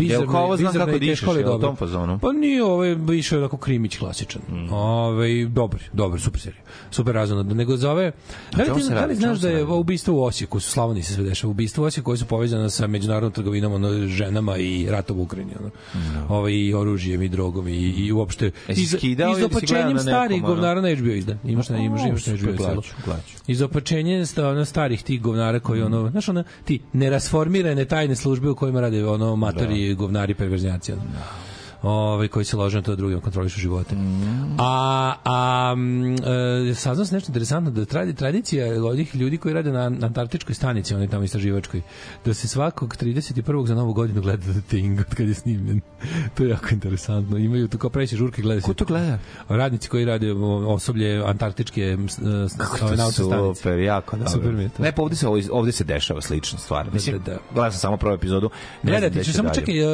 Jel 0.00 0.26
kao 0.26 0.44
ovo 0.44 0.56
znam 0.56 0.72
kako 0.72 0.98
dišeš, 0.98 1.28
jel 1.36 1.56
u 1.56 1.60
tom 1.60 1.76
fazonu? 1.76 2.18
Pa 2.18 2.32
nije 2.32 2.64
ovo 2.64 2.84
je 2.84 2.94
više 2.94 3.38
onako 3.38 3.56
krimić 3.56 3.98
klasičan. 3.98 4.42
Mm. 4.48 4.72
Ovaj 4.72 5.44
dobar, 5.44 5.80
dobar, 5.92 6.20
super 6.20 6.40
serija. 6.40 6.62
Super 6.90 7.14
razonodno. 7.14 7.54
Nego 7.54 7.76
za 7.76 7.90
ove 7.90 8.12
Da 8.56 8.62
li, 8.62 8.82
ti, 8.82 8.88
da 8.88 9.06
li 9.06 9.14
znaš 9.14 9.38
da 9.38 9.48
je 9.48 9.64
ubistvo 9.64 10.14
u 10.14 10.22
Osijeku, 10.22 10.60
su 10.60 10.70
Slavoniji 10.70 11.02
se 11.02 11.14
sve 11.14 11.24
dešava, 11.24 11.50
ubistvo 11.50 11.84
u 11.84 11.86
Osijeku 11.86 12.06
koje 12.06 12.18
su 12.18 12.24
povezane 12.24 12.70
sa 12.70 12.86
međunarodnom 12.86 13.32
trgovinom, 13.32 13.72
ono, 13.72 14.06
ženama 14.06 14.56
i 14.56 14.86
ratom 14.90 15.18
u 15.18 15.22
Ukrajini, 15.22 15.52
ono. 15.60 15.70
Ovaj, 16.28 16.52
i 16.52 16.74
oružjem 16.74 17.22
i 17.22 17.28
drogom 17.28 17.68
i, 17.68 17.76
i 17.76 18.12
uopšte 18.12 18.50
Jesi 18.68 18.86
skidao 18.86 19.28
ili 19.28 19.34
si 19.34 19.40
gledao 19.40 19.48
izopačenjem 19.48 19.86
na 19.86 19.92
nekom 19.92 20.02
starih 20.02 20.42
govnara 20.42 20.80
na 20.80 20.94
HBO 20.94 21.10
izda. 21.10 21.36
Imaš 21.44 21.68
na, 21.68 21.78
imaš, 21.78 22.00
imaš 22.06 22.26
na 22.26 22.36
HBO 22.36 22.52
glaću, 22.52 22.92
glaću. 23.04 23.36
Izopačenje 23.46 24.26
starih 24.64 25.02
tih 25.02 25.22
govnara 25.22 25.60
koji, 25.60 25.82
ono, 25.82 26.10
znaš, 26.10 26.28
ono, 26.28 26.44
ti 26.64 26.80
nerasformirane 27.30 27.84
tajne 27.84 28.16
službe 28.16 28.50
u 28.50 28.54
kojima 28.54 28.80
rade, 28.80 29.06
ono, 29.06 29.36
matori, 29.36 29.94
govnari, 29.94 30.34
perverznjaci, 30.34 30.92
ono. 30.92 31.02
Ovaj 31.82 32.28
koji 32.28 32.44
se 32.44 32.56
lože 32.56 32.76
na 32.76 32.82
to 32.82 32.90
da 32.90 32.96
drugima 32.96 33.20
kontrolišu 33.20 33.60
živote. 33.60 33.94
A 34.58 35.14
a 35.24 35.72
m, 35.72 36.14
e, 36.14 36.74
saznao 36.74 37.06
sam 37.06 37.16
nešto 37.16 37.30
interesantno 37.30 37.70
da 37.70 37.84
tradi 37.84 38.14
tradicija 38.14 38.84
ovih 38.84 39.16
ljudi 39.16 39.36
koji 39.36 39.54
rade 39.54 39.72
na, 39.72 39.88
na 39.88 40.06
Antarktičkoj 40.06 40.54
stanici, 40.54 40.94
onaj 40.94 41.08
tamo 41.08 41.24
istraživačkoj, 41.24 41.82
da 42.24 42.34
se 42.34 42.48
svakog 42.48 42.96
31. 42.96 43.66
za 43.66 43.74
novu 43.74 43.92
godinu 43.92 44.22
gleda 44.22 44.42
The 44.42 44.60
Thing 44.60 44.98
od 45.00 45.14
kad 45.14 45.28
je 45.28 45.34
snimljen. 45.34 45.80
to 46.34 46.42
je 46.44 46.50
jako 46.50 46.66
interesantno. 46.70 47.36
Imaju 47.38 47.68
to 47.68 47.78
kao 47.78 47.90
preći 47.90 48.16
žurke 48.16 48.42
gleda 48.42 48.60
se. 48.60 48.66
Ko 48.66 48.74
to 48.74 48.84
gleda? 48.84 49.18
Radnici 49.48 49.88
koji 49.88 50.04
rade 50.04 50.32
osoblje 50.66 51.22
Antarktičke 51.26 51.96
s- 52.08 52.18
s- 52.48 52.82
ove 52.82 52.96
naučne 52.96 53.24
stanice. 53.24 53.60
Super, 53.62 53.78
jako 53.78 54.16
dobro. 54.16 54.30
Super 54.30 54.52
mi 54.52 54.62
je 54.62 54.68
to. 54.68 54.82
Ne, 54.82 54.92
pa 54.92 55.02
ovde 55.02 55.16
se, 55.16 55.26
ovde, 55.50 55.72
se 55.72 55.84
dešava 55.84 56.20
slična 56.20 56.58
stvar. 56.58 56.92
Mislim, 56.92 57.18
da, 57.18 57.32
da. 57.32 57.38
gledao 57.54 57.70
sam 57.70 57.80
samo 57.80 57.96
prvu 57.96 58.14
epizodu. 58.14 58.50
Gledajte, 58.82 59.10
gde 59.10 59.24
ću 59.24 59.32
samo 59.32 59.48
dalje. 59.48 59.54
čekaj, 59.54 59.74
uh, 59.82 59.90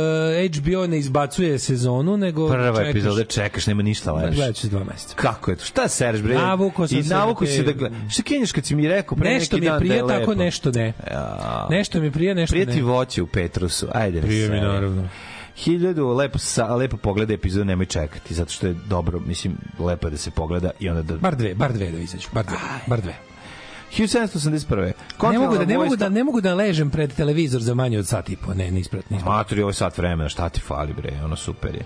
HBO 0.53 0.87
ne 0.87 0.99
izbacuje 0.99 1.59
sezonu, 1.77 2.16
nego 2.16 2.49
Prva 2.49 2.77
čekaš. 2.77 2.91
epizoda 2.91 3.24
čekaš, 3.24 3.66
nema 3.66 3.83
ništa. 3.83 4.12
Gledat 4.31 4.55
ću 4.55 4.61
se 4.61 4.68
dva 4.68 4.85
meseca. 4.85 5.14
Kako 5.16 5.51
je 5.51 5.57
to? 5.57 5.64
Šta 5.64 5.89
sereš 5.89 6.20
bre? 6.22 6.35
Navukao 6.35 6.87
sam 6.87 6.99
I 6.99 7.03
se 7.03 7.14
navuku 7.14 7.45
na 7.45 7.51
te- 7.51 7.57
se 7.57 7.62
da 7.62 7.72
gleda. 7.72 7.97
Šta 8.09 8.22
kenješ 8.22 8.53
kad 8.53 8.64
si 8.64 8.74
mi 8.74 8.89
rekao 8.89 9.18
pre 9.18 9.31
Nešto 9.31 9.57
neki 9.57 9.61
mi 9.61 9.70
dan 9.70 9.79
prije, 9.79 9.89
da 9.89 9.95
je 9.95 10.20
tako 10.20 10.31
lepo? 10.31 10.35
nešto 10.35 10.70
ne. 10.70 10.93
Ja. 11.11 11.66
Nešto 11.70 12.01
mi 12.01 12.11
prije, 12.11 12.35
nešto 12.35 12.53
Prije 12.53 12.66
ne. 12.66 12.72
ti 12.72 12.83
voće 12.83 13.22
u 13.22 13.27
Petrusu. 13.27 13.87
Ajde, 13.93 14.20
Prije 14.20 14.49
mi, 14.51 14.57
naravno. 14.57 15.09
Hiljadu, 15.57 16.09
lepo, 16.09 16.39
sa, 16.39 16.66
lepo 16.66 16.97
pogleda 16.97 17.35
epizodu, 17.35 17.64
nemoj 17.64 17.87
čekati, 17.87 18.35
zato 18.35 18.53
što 18.53 18.66
je 18.66 18.74
dobro, 18.87 19.20
mislim, 19.20 19.55
lepo 19.79 20.07
je 20.07 20.11
da 20.11 20.16
se 20.16 20.31
pogleda 20.31 20.70
i 20.81 20.89
onda 20.89 21.03
da... 21.03 21.16
Bar 21.16 21.37
dve, 21.37 21.55
bar 21.55 21.72
dve 21.72 21.91
da 21.91 21.99
izađu, 21.99 22.29
bar 22.33 22.45
dve, 22.45 22.57
bar 22.87 23.01
dve. 23.01 23.14
1781. 23.97 24.92
Ne 25.32 25.38
mogu 25.38 25.59
da 25.59 25.64
ne 25.64 25.78
mogu 25.78 25.97
da 25.97 26.09
ne 26.09 26.24
mogu 26.24 26.40
da 26.40 26.55
ležem 26.55 26.90
pred 26.90 27.12
televizor 27.12 27.62
za 27.62 27.74
manje 27.74 27.99
od 27.99 28.07
sat 28.07 28.30
i 28.30 28.36
po, 28.36 28.55
ne, 28.55 28.70
ne 28.70 28.80
isprat, 28.80 29.11
ne. 29.11 29.16
isprat. 29.16 29.34
Matori, 29.34 29.62
ovo 29.62 29.70
je 29.70 29.74
sat 29.74 29.99
vremena, 29.99 30.28
šta 30.28 30.49
ti 30.49 30.61
fali 30.61 30.92
bre, 30.92 31.12
ono 31.24 31.36
super 31.36 31.74
je. 31.74 31.82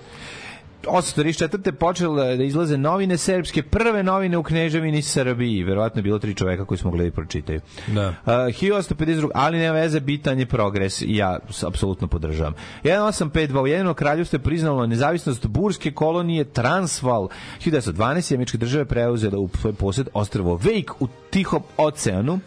834. 0.87 1.72
počele 1.72 2.37
da 2.37 2.45
izlaze 2.45 2.78
novine 2.78 3.18
srpske, 3.18 3.62
prve 3.62 4.03
novine 4.03 4.39
u 4.39 4.43
Kneževini 4.43 5.03
Srbiji. 5.03 5.62
Verovatno 5.62 5.99
je 5.99 6.03
bilo 6.03 6.18
tri 6.18 6.35
čoveka 6.35 6.64
koji 6.64 6.78
smo 6.78 6.91
mogli 6.91 7.11
da 7.11 7.14
pročitaju. 7.14 7.61
Da. 7.87 8.09
Uh, 8.09 8.14
1852. 8.24 9.31
Ali 9.35 9.59
nema 9.59 9.74
veze, 9.74 10.01
bitan 10.01 10.39
je 10.39 10.47
progres 10.47 11.03
i 11.03 11.16
ja 11.16 11.39
apsolutno 11.66 12.09
podržavam. 12.09 12.55
1852. 12.85 13.62
Ujedinjeno 13.62 13.95
kraljevstvo 13.95 14.37
je 14.37 14.43
priznalo 14.43 14.87
nezavisnost 14.87 15.47
burske 15.47 15.93
kolonije 15.93 16.45
Transval. 16.45 17.28
1912. 17.64 18.35
Američke 18.35 18.59
države 18.59 18.85
preuzela 18.85 19.39
u 19.39 19.49
svoj 19.61 19.72
posjed 19.72 20.09
ostrvo 20.14 20.59
Wake 20.59 20.93
u 21.01 21.09
Tihom 21.31 21.62
oceanu 21.76 22.41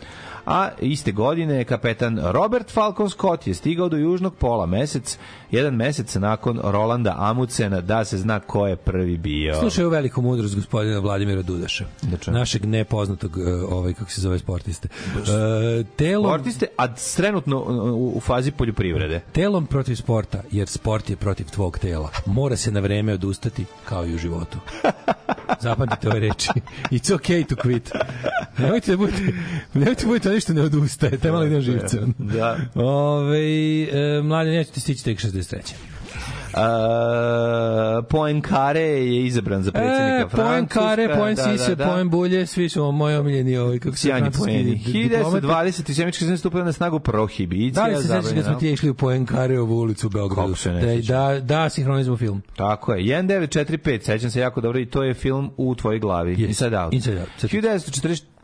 a 0.45 0.69
iste 0.81 1.11
godine 1.11 1.63
kapetan 1.63 2.19
Robert 2.23 2.71
Falcon 2.71 3.09
Scott 3.09 3.47
je 3.47 3.53
stigao 3.53 3.89
do 3.89 3.97
južnog 3.97 4.35
pola 4.35 4.65
mesec, 4.65 5.17
jedan 5.51 5.75
mesec 5.75 6.15
nakon 6.15 6.59
Rolanda 6.63 7.15
Amucena 7.17 7.81
da 7.81 8.05
se 8.05 8.17
zna 8.17 8.39
ko 8.39 8.67
je 8.67 8.75
prvi 8.75 9.17
bio. 9.17 9.59
Slušaj 9.59 9.83
ovu 9.83 9.91
veliku 9.91 10.21
mudrost 10.21 10.55
gospodina 10.55 10.99
Vladimira 10.99 11.41
Dudaša. 11.41 11.85
čemu? 12.21 12.37
Našeg 12.37 12.65
nepoznatog, 12.65 13.37
e, 13.37 13.53
ovaj, 13.53 13.93
kako 13.93 14.11
se 14.11 14.21
zove, 14.21 14.39
sportiste. 14.39 14.87
E, 15.15 15.83
telom, 15.95 16.31
Sportiste, 16.31 16.67
a 16.77 16.95
trenutno 16.95 17.59
u, 17.59 18.17
u 18.17 18.19
fazi 18.19 18.51
poljoprivrede. 18.51 19.19
telom 19.31 19.65
protiv 19.65 19.95
sporta, 19.95 20.41
jer 20.51 20.67
sport 20.67 21.09
je 21.09 21.15
protiv 21.15 21.45
tvog 21.45 21.79
tela. 21.79 22.09
Mora 22.25 22.57
se 22.57 22.71
na 22.71 22.79
vreme 22.79 23.13
odustati, 23.13 23.65
kao 23.85 24.05
i 24.05 24.15
u 24.15 24.17
životu. 24.17 24.57
Zapamtite 25.61 26.09
ove 26.09 26.19
reči. 26.19 26.49
It's 26.91 27.17
okay 27.17 27.45
to 27.47 27.55
quit. 27.55 27.91
Nemojte 28.57 28.91
da 28.91 28.97
budete, 28.97 29.33
nemojte 29.73 30.01
da 30.03 30.07
budete 30.07 30.29
ništa 30.33 30.53
ne 30.53 30.61
odustaje. 30.61 31.17
Te 31.17 31.31
malo 31.31 31.45
idem 31.45 31.61
živce. 31.61 31.97
Da. 32.17 32.57
Ove, 32.75 33.39
e, 33.83 34.21
mladen, 34.23 34.53
nećete 34.53 34.79
stići 34.79 35.03
tek 35.03 35.19
63. 35.19 35.73
Uh, 36.53 36.59
Poenkare 38.05 38.79
je 38.81 39.25
izabran 39.25 39.63
za 39.63 39.71
predsjednika 39.71 40.25
E, 40.25 40.29
Francuska. 40.29 40.79
Kare, 40.79 41.07
Poen 41.09 41.35
da, 41.35 41.43
da, 41.43 41.57
Sise, 41.57 41.75
da. 41.75 41.85
Poen 41.85 42.09
Bulje, 42.09 42.45
svi 42.45 42.69
su 42.69 42.91
moji 42.91 43.15
omiljeni 43.15 43.57
ovi, 43.57 43.79
kako 43.79 43.95
se 43.95 44.07
francuski 44.09 44.43
poeni. 44.43 44.63
di- 44.63 44.93
diplomati. 44.93 45.47
1920. 45.47 45.93
Sjemički 45.93 46.25
zemlje 46.25 46.37
stupila 46.37 46.63
na 46.63 46.71
snagu 46.71 46.99
prohibicija. 46.99 47.83
Da 47.83 47.89
li 47.89 47.95
se 47.95 48.01
sećaš 48.03 48.33
kad 48.35 48.45
smo 48.45 48.53
ti 48.53 48.71
išli 48.71 48.89
u 48.89 48.93
Poen 48.93 49.25
Kareovu 49.25 49.79
ulicu 49.79 50.07
u 50.07 50.09
Beogradu? 50.09 50.53
Da, 50.63 51.31
da, 51.33 51.39
da, 51.39 51.69
sinhronizmu 51.69 52.17
film. 52.17 52.41
Tako 52.55 52.93
je. 52.93 53.03
1945, 53.03 54.01
sećam 54.01 54.29
se 54.29 54.39
jako 54.39 54.61
dobro 54.61 54.79
i 54.79 54.85
to 54.85 55.03
je 55.03 55.13
film 55.13 55.51
u 55.57 55.75
tvojoj 55.75 55.99
glavi. 55.99 56.35
Yes. 56.35 56.47
Inside 56.47 56.77
Out. 56.79 56.93
Inside 56.93 57.19
Out. 57.19 57.29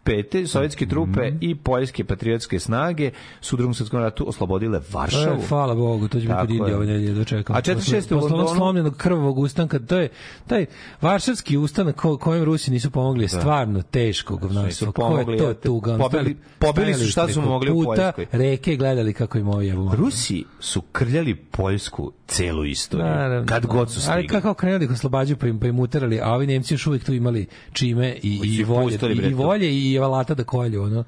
1945. 0.06 0.45
sovjetske 0.47 0.86
trupe 0.86 1.32
i 1.41 1.56
poljske 1.56 2.04
patriotske 2.04 2.60
snage 2.60 3.12
su 3.41 3.56
u 3.56 3.58
drugom 3.58 3.74
svjetskom 3.74 4.00
ratu 4.00 4.30
oslobodile 4.30 4.82
Varšavu. 4.91 5.36
E, 5.36 5.47
hvala 5.47 5.76
Bogu, 5.76 6.08
to 6.08 6.20
će 6.20 6.28
biti 6.28 6.39
kod 6.39 6.50
Indije 6.50 6.70
je. 6.70 6.76
ove 6.76 6.86
nedelje, 6.86 7.14
dočekam. 7.14 7.56
A 7.56 7.62
46. 7.62 8.12
u 8.12 8.20
Londonu- 8.20 8.56
slomljenog 8.56 8.97
krvavog 8.97 9.39
ustanka, 9.39 9.80
to 9.80 9.97
je 9.97 10.10
taj 10.47 10.66
varšavski 11.02 11.58
ustanak 11.58 11.95
ko, 11.95 12.18
kojem 12.18 12.43
Rusi 12.43 12.72
nisu 12.72 12.91
pomogli, 12.91 13.24
je 13.24 13.30
stvarno 13.30 13.82
teško 13.82 14.38
govnarstvo. 14.38 14.88
Nisu 14.88 14.91
Ko 14.91 15.32
je 15.32 15.38
to 15.38 15.54
tuga? 15.54 15.97
Pobili- 15.97 16.36
pobili 16.60 16.93
su 16.93 17.08
šta 17.08 17.28
su 17.28 17.41
mogli 17.41 17.72
u 17.72 17.74
puta, 17.76 18.12
Poljskoj. 18.12 18.39
Reke 18.39 18.74
i 18.74 18.78
gledali 18.78 19.14
kako 19.14 19.38
im 19.38 19.47
ovo 19.47 19.62
jebu. 19.62 19.91
Rusi 19.93 20.43
su 20.60 20.82
krljali 20.82 21.36
Poljsku 21.36 22.12
celu 22.28 22.66
istoriju. 22.66 23.08
Naravno. 23.08 23.47
kad 23.47 23.66
god 23.66 23.91
su 23.91 24.02
Ali 24.04 24.20
stigli. 24.20 24.28
kako 24.32 24.54
krenuli 24.54 24.80
da 24.80 24.86
ih 24.86 24.91
oslobađaju 24.91 25.38
pa 25.38 25.47
im, 25.47 25.60
pa 25.60 25.68
im 25.68 25.80
uterali, 25.80 26.20
a 26.22 26.30
ovi 26.30 26.47
Nemci 26.47 26.74
još 26.74 26.88
uvijek 26.88 27.04
tu 27.04 27.14
imali 27.14 27.45
čime 27.74 28.16
i, 28.24 28.39
i 28.45 28.64
volje, 28.64 28.84
pustili, 28.89 29.16
bre, 29.16 29.28
i, 29.68 29.89
i 29.92 30.00
alata 30.00 30.34
da 30.34 30.44
kolju, 30.44 30.84
ono. 30.84 31.04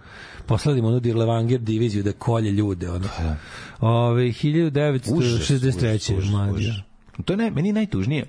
Poslali 0.45 0.79
im 0.79 0.85
onu 0.85 0.99
Dirlevanger 0.99 1.59
diviziju 1.59 2.03
da 2.03 2.11
kolje 2.11 2.51
ljude, 2.51 2.89
ono. 2.89 3.07
Ove, 3.79 4.23
1963. 4.23 6.17
Užas, 6.17 6.31
mlađe. 6.31 6.53
užas. 6.53 6.75
To 7.25 7.33
je 7.33 7.37
ne, 7.37 7.51
meni 7.51 7.69
je 7.69 7.73
najtužnije 7.73 8.25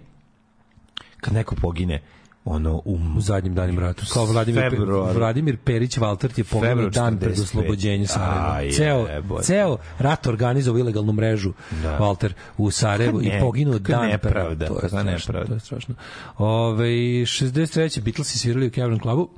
kad 1.21 1.35
neko 1.35 1.55
pogine 1.55 2.03
ono 2.45 2.83
u 2.85 2.99
u 3.17 3.21
zadnjim 3.21 3.55
danima 3.55 3.81
rata. 3.81 4.03
Kao 4.13 4.25
Vladimir, 4.25 4.71
Februar. 4.71 5.17
Vladimir 5.17 5.57
Perić 5.65 5.97
Valtart 5.97 6.39
je 6.39 6.45
poginuo 6.45 6.89
dan 6.91 7.19
pred 7.19 7.37
45. 7.37 7.43
oslobođenje 7.43 8.07
Sarajeva. 8.07 8.55
Aj, 8.57 8.71
Ceo, 8.71 9.07
jebote. 9.07 9.45
ceo 9.45 9.77
rat 9.99 10.27
organizovao 10.27 10.79
ilegalnu 10.79 11.13
mrežu 11.13 11.53
Da. 11.83 11.97
Valter 11.97 12.35
u 12.59 12.71
Sarajevu 12.71 13.23
i 13.23 13.31
poginuo 13.41 13.79
dan 13.79 14.09
nepravda. 14.09 14.67
To 14.67 14.81
je 14.83 14.89
strašno, 14.89 15.11
nepravda. 15.11 15.49
to 15.49 15.55
je 15.55 15.61
strašno. 15.61 15.95
Ove, 16.39 16.87
63. 16.87 18.01
Beatlesi 18.01 18.39
svirali 18.39 18.67
u 18.67 18.71
Cavern 18.71 19.01
Clubu. 19.01 19.29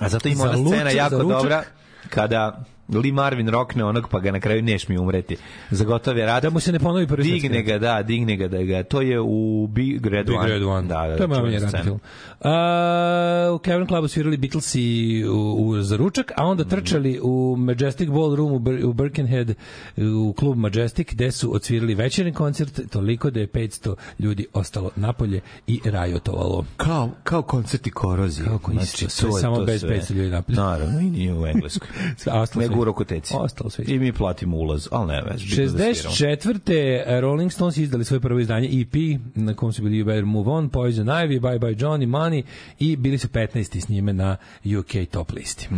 A 0.00 0.08
zato 0.08 0.28
ima 0.28 0.44
ona 0.44 0.68
scena 0.70 0.90
jako 0.90 1.18
ručak. 1.18 1.42
dobra 1.42 1.62
kada 2.08 2.64
Lee 2.88 3.12
Marvin 3.12 3.48
rokne 3.48 3.84
onog 3.84 4.08
pa 4.08 4.20
ga 4.20 4.30
na 4.30 4.40
kraju 4.40 4.62
neš 4.62 4.88
mi 4.88 4.98
umreti. 4.98 5.36
Za 5.70 5.84
gotov 5.84 6.18
je 6.18 6.26
rat. 6.26 6.42
Da 6.42 6.50
mu 6.50 6.60
se 6.60 6.72
ne 6.72 6.78
ponovi 6.78 7.06
prvi 7.06 7.22
Digne 7.22 7.62
ga, 7.62 7.78
da, 7.78 8.02
digne 8.02 8.36
ga 8.36 8.48
da 8.48 8.62
ga. 8.62 8.82
To 8.82 9.00
je 9.00 9.20
u 9.20 9.66
Big 9.66 10.06
Red 10.06 10.26
Big 10.26 10.36
One. 10.36 10.48
Red 10.48 10.62
One. 10.62 10.88
Da, 10.88 11.06
da, 11.08 11.16
to 11.16 11.22
je 11.22 11.28
ratni 11.28 11.68
scena. 11.68 11.84
film. 11.84 12.00
A, 12.40 13.50
u 13.54 13.58
Cavern 13.58 13.86
Clubu 13.86 14.08
svirali 14.08 14.36
Beatlesi 14.36 15.24
u, 15.28 15.68
u, 15.68 15.82
za 15.82 15.96
ručak, 15.96 16.32
a 16.36 16.46
onda 16.46 16.64
trčali 16.64 17.20
u 17.22 17.56
Majestic 17.58 18.08
Ballroom 18.08 18.52
u, 18.52 18.58
Bir, 18.58 18.86
u 18.86 18.92
Birkenhead 18.92 19.54
u 19.96 20.32
klub 20.32 20.58
Majestic, 20.58 21.08
gde 21.12 21.30
su 21.30 21.54
odsvirali 21.54 21.94
večerni 21.94 22.32
koncert, 22.32 22.80
toliko 22.90 23.30
da 23.30 23.40
je 23.40 23.46
500 23.46 23.94
ljudi 24.18 24.46
ostalo 24.52 24.90
napolje 24.96 25.40
i 25.66 25.80
rajotovalo. 25.84 26.64
Kao, 26.76 27.10
kao 27.22 27.42
koncerti 27.42 27.90
korozije. 27.90 28.46
Kako 28.46 28.72
isto, 28.72 29.08
sve 29.08 29.30
to 29.30 29.36
je 29.36 29.40
samo 29.40 29.56
to 29.56 29.64
bez 29.64 29.80
sve. 29.80 30.00
500 30.00 30.12
ljudi 30.14 30.30
napolje. 30.30 30.56
Naravno, 30.56 31.00
i 31.00 31.10
nije 31.10 31.34
u 31.34 31.46
Engleskoj. 31.46 31.88
A 32.32 32.40
ostalo 32.40 32.73
Gura 32.74 32.92
koteci. 32.92 33.34
Ostalo 33.36 33.70
sve. 33.70 33.84
I 33.88 33.98
mi 33.98 34.12
platimo 34.12 34.56
ulaz, 34.56 34.88
ali 34.92 35.06
ne 35.06 35.22
vez. 35.22 35.40
bitno 35.40 35.64
da 35.64 35.94
sviramo. 35.94 36.14
64. 36.14 37.20
Rolling 37.20 37.52
Stones 37.52 37.76
izdali 37.76 38.04
svoje 38.04 38.20
prvo 38.20 38.40
izdanje 38.40 38.68
EP 38.72 38.94
na 39.34 39.54
kom 39.54 39.72
su 39.72 39.82
bili 39.82 39.96
You 39.96 40.04
Better 40.04 40.24
Move 40.24 40.50
On, 40.50 40.68
Poison 40.68 41.06
Ivy, 41.06 41.40
Bye 41.40 41.58
Bye 41.58 41.76
Johnny, 41.76 42.06
Money 42.08 42.42
i 42.78 42.96
bili 42.96 43.18
su 43.18 43.28
15. 43.28 43.80
s 43.80 43.88
njime 43.88 44.12
na 44.12 44.36
UK 44.78 45.08
top 45.10 45.32
listi. 45.32 45.68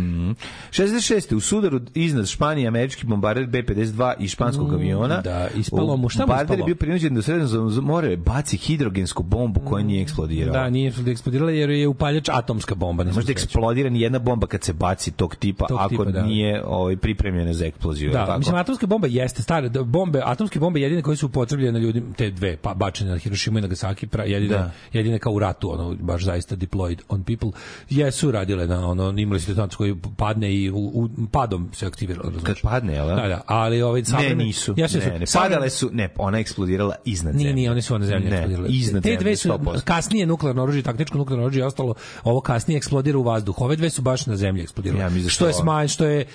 66. 0.71 1.35
u 1.35 1.39
sudaru 1.39 1.81
iznad 1.95 2.27
Španije 2.27 2.67
američki 2.67 3.05
bombarder 3.05 3.45
B-52 3.45 4.13
i 4.19 4.27
španskog 4.27 4.73
aviona. 4.73 5.21
da, 5.21 5.47
ispalo 5.55 5.97
mu. 5.97 6.09
Šta 6.09 6.19
mu 6.19 6.27
Bombarder 6.27 6.49
je 6.49 6.55
ispalo? 6.55 6.65
bio 6.65 6.75
prinuđen 6.75 7.13
da 7.13 7.19
u 7.19 7.23
srednjom 7.23 7.79
more 7.83 8.17
baci 8.17 8.57
hidrogensku 8.57 9.23
bombu 9.23 9.59
koja 9.59 9.83
nije 9.83 10.01
eksplodirala. 10.01 10.53
Da, 10.53 10.69
nije 10.69 10.93
eksplodirala 11.07 11.51
jer 11.51 11.69
je 11.69 11.87
upaljač 11.87 12.29
atomska 12.29 12.75
bomba. 12.75 13.03
Ne 13.03 13.07
Možda 13.07 13.21
znam 13.21 13.23
šta 13.25 13.31
eksplodira 13.31 13.89
ni 13.89 14.01
jedna 14.01 14.19
bomba 14.19 14.47
kad 14.47 14.63
se 14.63 14.73
baci 14.73 15.11
tog 15.11 15.35
tipa, 15.35 15.65
Tog 15.67 15.77
ako 15.79 15.89
tipa, 15.89 16.03
da. 16.03 16.21
nije 16.21 16.63
ovaj, 16.65 16.86
ovaj, 16.87 16.97
pripremljene 16.97 17.53
za 17.53 17.65
eksploziju. 17.65 18.11
Da, 18.11 18.25
tako? 18.25 18.37
mislim 18.39 18.55
atomska 18.55 18.87
bomba 18.87 19.07
jeste 19.07 19.41
stare 19.41 19.69
da, 19.69 19.83
bombe, 19.83 20.21
atomske 20.23 20.59
bombe 20.59 20.81
jedine 20.81 21.01
koje 21.01 21.17
su 21.17 21.25
upotrebljene 21.25 21.71
na 21.71 21.79
ljudima, 21.79 22.13
te 22.13 22.29
dve 22.31 22.57
pa 22.57 22.73
bačene 22.73 23.11
na 23.11 23.17
Hirošimu 23.17 23.57
i 23.57 23.61
Nagasaki, 23.61 24.07
pra, 24.07 24.23
jedine, 24.23 24.53
Da. 24.53 24.71
jedine 24.93 25.19
kao 25.19 25.33
u 25.33 25.39
ratu, 25.39 25.71
ono 25.71 25.95
baš 25.95 26.23
zaista 26.23 26.55
deployed 26.55 26.97
on 27.09 27.23
people, 27.23 27.49
jesu 27.89 28.31
radile 28.31 28.67
na 28.67 28.87
ono 28.87 29.09
imali 29.11 29.39
su 29.39 29.47
detonator 29.47 29.77
koji 29.77 29.95
padne 30.17 30.53
i 30.53 30.69
u, 30.71 30.75
u, 30.77 31.09
padom 31.31 31.69
se 31.73 31.85
aktiviralo, 31.85 32.23
Kad 32.23 32.33
razumeš. 32.35 32.61
padne, 32.61 32.93
jel? 32.93 33.07
da? 33.07 33.15
Da, 33.15 33.27
da, 33.27 33.41
ali 33.45 33.81
ovaj 33.81 34.01
Ne, 34.01 34.05
savremeni- 34.05 34.35
nisu. 34.37 34.73
Ja 34.77 34.87
se 34.87 34.97
ne, 34.99 35.19
ne, 35.19 35.25
padale 35.33 35.69
su, 35.69 35.89
ne, 35.93 36.09
ona 36.17 36.39
eksplodirala 36.39 36.95
iznad 37.05 37.35
Nije, 37.35 37.43
zemlje. 37.43 37.55
nije, 37.55 37.71
one 37.71 37.81
su 37.81 37.99
na 37.99 38.05
zemlji 38.05 38.29
Ne, 38.29 38.35
eksplodirale. 38.35 38.69
iznad 38.69 39.03
Te 39.03 39.15
dve 39.15 39.35
su 39.35 39.49
100%. 39.49 39.81
kasnije 39.81 40.25
nuklearno 40.25 40.63
oružje, 40.63 40.81
taktičko 40.81 41.17
nuklearno 41.17 41.45
oružje 41.45 41.65
ostalo, 41.65 41.93
ovo 42.23 42.41
kasnije 42.41 42.77
eksplodira 42.77 43.17
u 43.17 43.23
vazduh. 43.23 43.61
Ove 43.61 43.75
dve 43.75 43.89
su 43.89 44.01
baš 44.01 44.25
na 44.25 44.35
zemlji 44.35 44.63
eksplodirale. 44.63 45.01
Ja 45.01 45.07
mislim 45.07 45.23
da 45.23 45.29
što 45.29 45.47
je 45.47 45.53
smanj, 45.53 45.87
što 45.87 46.05
je 46.05 46.25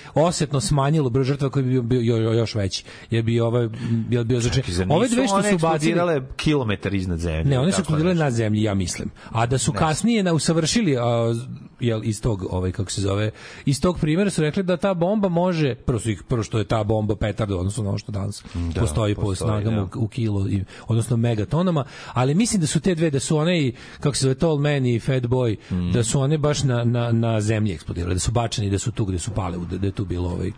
osetno 0.43 0.61
smanjilo 0.61 1.09
broj 1.09 1.23
žrtava 1.25 1.51
koji 1.51 1.63
bi 1.63 1.69
bio, 1.71 1.81
bio 1.81 2.01
jo- 2.01 2.17
jo- 2.19 2.33
još 2.33 2.55
veći. 2.55 2.83
Je 3.11 3.23
bi 3.23 3.39
ovaj 3.39 3.67
bio 4.07 4.23
bio 4.23 4.39
znači 4.39 4.61
ove 4.89 5.07
dve 5.07 5.27
što 5.27 5.41
su 5.41 5.47
eksplodirale 5.49 6.21
kilometar 6.35 6.93
iznad 6.93 7.19
zemlje. 7.19 7.43
Ne, 7.45 7.59
one 7.59 7.71
su 7.71 7.81
eksplodirale 7.81 8.15
na 8.15 8.31
zemlji, 8.31 8.63
ja 8.63 8.73
mislim. 8.73 9.09
A 9.25 9.45
da 9.45 9.57
su 9.57 9.71
kasnije 9.73 10.23
na 10.23 10.33
usavršili 10.33 10.97
a, 10.97 11.01
jel 11.79 12.01
iz 12.03 12.21
tog 12.21 12.45
ovaj 12.49 12.71
kako 12.71 12.91
se 12.91 13.01
zove, 13.01 13.31
iz 13.65 13.81
tog 13.81 13.99
primjera 13.99 14.29
su 14.29 14.41
rekli 14.41 14.63
da 14.63 14.77
ta 14.77 14.93
bomba 14.93 15.29
može 15.29 15.75
prvo 15.75 15.99
su 15.99 16.09
ih 16.11 16.23
prvo 16.23 16.43
što 16.43 16.57
je 16.57 16.63
ta 16.65 16.83
bomba 16.83 17.15
petarda 17.15 17.57
odnosno 17.57 17.83
na 17.83 17.89
ono 17.89 17.97
što 17.97 18.11
danas 18.11 18.43
Da, 18.75 18.81
postoji 18.81 19.15
po 19.15 19.35
snagama 19.35 19.77
da. 19.77 19.99
u, 19.99 20.03
u 20.03 20.07
kilo 20.07 20.47
i 20.49 20.63
odnosno 20.87 21.17
megatonama, 21.17 21.83
ali 22.07 22.33
mislim 22.35 22.61
da 22.61 22.67
su 22.67 22.79
te 22.79 22.95
dve 22.95 23.09
da 23.09 23.19
su 23.19 23.37
one 23.37 23.61
i 23.61 23.73
kako 23.99 24.15
se 24.15 24.21
zove 24.21 24.35
Tall 24.35 24.57
Man 24.57 24.85
i 24.85 24.99
Fat 24.99 25.23
Boy 25.23 25.55
Mm. 25.71 25.91
da 25.91 26.03
su 26.03 26.19
one 26.19 26.37
baš 26.37 26.63
na, 26.63 26.83
na, 26.83 27.11
na 27.11 27.41
zemlji 27.41 27.73
eksplodirale, 27.73 28.13
da 28.13 28.19
su 28.19 28.31
bačeni, 28.31 28.69
da 28.69 28.79
su 28.79 28.91
tu 28.91 29.05
gde 29.05 29.19
su 29.19 29.31
pale, 29.31 29.57
da, 29.71 29.77
da 29.77 29.85
je 29.87 29.91
tu 29.91 30.05
bilo 30.05 30.32
ovaj 30.33 30.51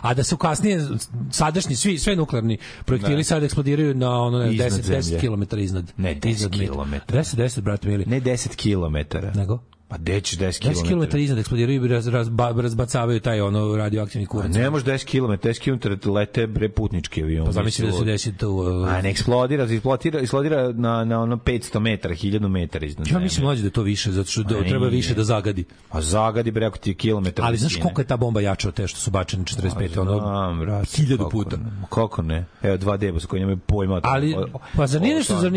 a 0.00 0.14
da 0.14 0.24
su 0.24 0.36
kasnije 0.36 0.86
sadašnji 1.30 1.76
svi 1.76 1.98
sve 1.98 2.16
nuklearni 2.16 2.56
projektili 2.84 3.16
Ne. 3.16 3.24
sad 3.24 3.42
eksplodiraju 3.42 3.94
na 3.94 4.10
ono 4.16 4.38
ne, 4.38 4.54
Iznad 4.54 4.72
10 4.72 4.82
10 4.90 5.00
zemlje. 5.00 5.20
km 5.20 5.58
iznad 5.58 5.92
Ne, 5.96 6.14
10 6.16 6.28
iznad 6.28 6.50
metra. 6.50 6.66
kilometara. 6.66 7.20
10 7.20 7.36
10 7.36 7.60
brate 7.60 7.88
mili 7.88 8.04
Ne 8.06 8.20
10 8.20 8.56
kilometara. 8.56 9.32
nego 9.32 9.58
Pa 9.88 9.96
gde 9.96 10.20
ćeš 10.20 10.38
10 10.38 10.46
10 10.46 10.60
kilometara? 10.60 11.10
km 11.10 11.16
iznad 11.16 11.38
eksplodiraju 11.38 11.84
i 11.84 11.88
raz, 11.88 12.06
razba, 12.06 12.54
razbacavaju 12.56 13.20
taj 13.20 13.40
ono 13.40 13.76
radioaktivni 13.76 14.26
kurac. 14.26 14.54
ne 14.54 14.70
može 14.70 14.84
10 14.84 15.04
km, 15.04 15.48
10 15.48 16.00
km 16.00 16.10
lete 16.10 16.46
bre 16.46 16.68
putnički 16.68 17.22
avion. 17.22 17.46
Pa 17.46 17.52
zamisli 17.52 17.86
da 17.86 17.92
se 17.92 18.04
desi 18.04 18.36
to. 18.36 18.50
uh, 18.50 18.88
A 18.88 19.02
ne 19.02 19.10
eksplodira, 19.10 19.64
eksplodira, 19.64 20.20
eksplodira 20.20 20.72
na, 20.72 21.04
na 21.04 21.22
ono 21.22 21.36
500 21.36 21.78
metara, 21.78 22.14
1000 22.14 22.48
metara 22.48 22.86
iznad 22.86 23.06
Ja 23.06 23.18
mislim 23.18 23.44
mlađe 23.44 23.62
da 23.62 23.66
je 23.66 23.70
to 23.70 23.82
više, 23.82 24.12
zato 24.12 24.30
što 24.30 24.42
da, 24.42 24.62
treba 24.62 24.86
više 24.86 25.14
da 25.14 25.24
zagadi. 25.24 25.64
A 25.90 26.02
zagadi 26.02 26.50
bre 26.50 26.66
ako 26.66 26.78
ti 26.78 26.90
je 26.90 26.94
kilometar. 26.94 27.44
Ali 27.44 27.56
znaš 27.56 27.76
koliko 27.76 28.00
je 28.00 28.06
ta 28.06 28.16
bomba 28.16 28.40
jača 28.40 28.68
od 28.68 28.74
te 28.74 28.86
što 28.86 29.00
su 29.00 29.10
bačene 29.10 29.44
45. 29.44 30.00
ono, 30.00 30.18
Znam, 30.18 30.84
hiljadu 30.96 31.16
kako 31.16 31.30
puta. 31.30 31.56
ne, 31.56 31.64
Kako 31.90 32.22
ne? 32.22 32.44
Evo 32.62 32.76
dva 32.76 32.96
deba 32.96 33.20
sa 33.20 33.26
koji 33.26 33.40
nemaju 33.40 33.58
pojma. 33.58 34.00
Ali, 34.04 34.36
pa 34.76 34.86
zar 34.86 35.02
nije 35.02 35.14
nešto, 35.14 35.50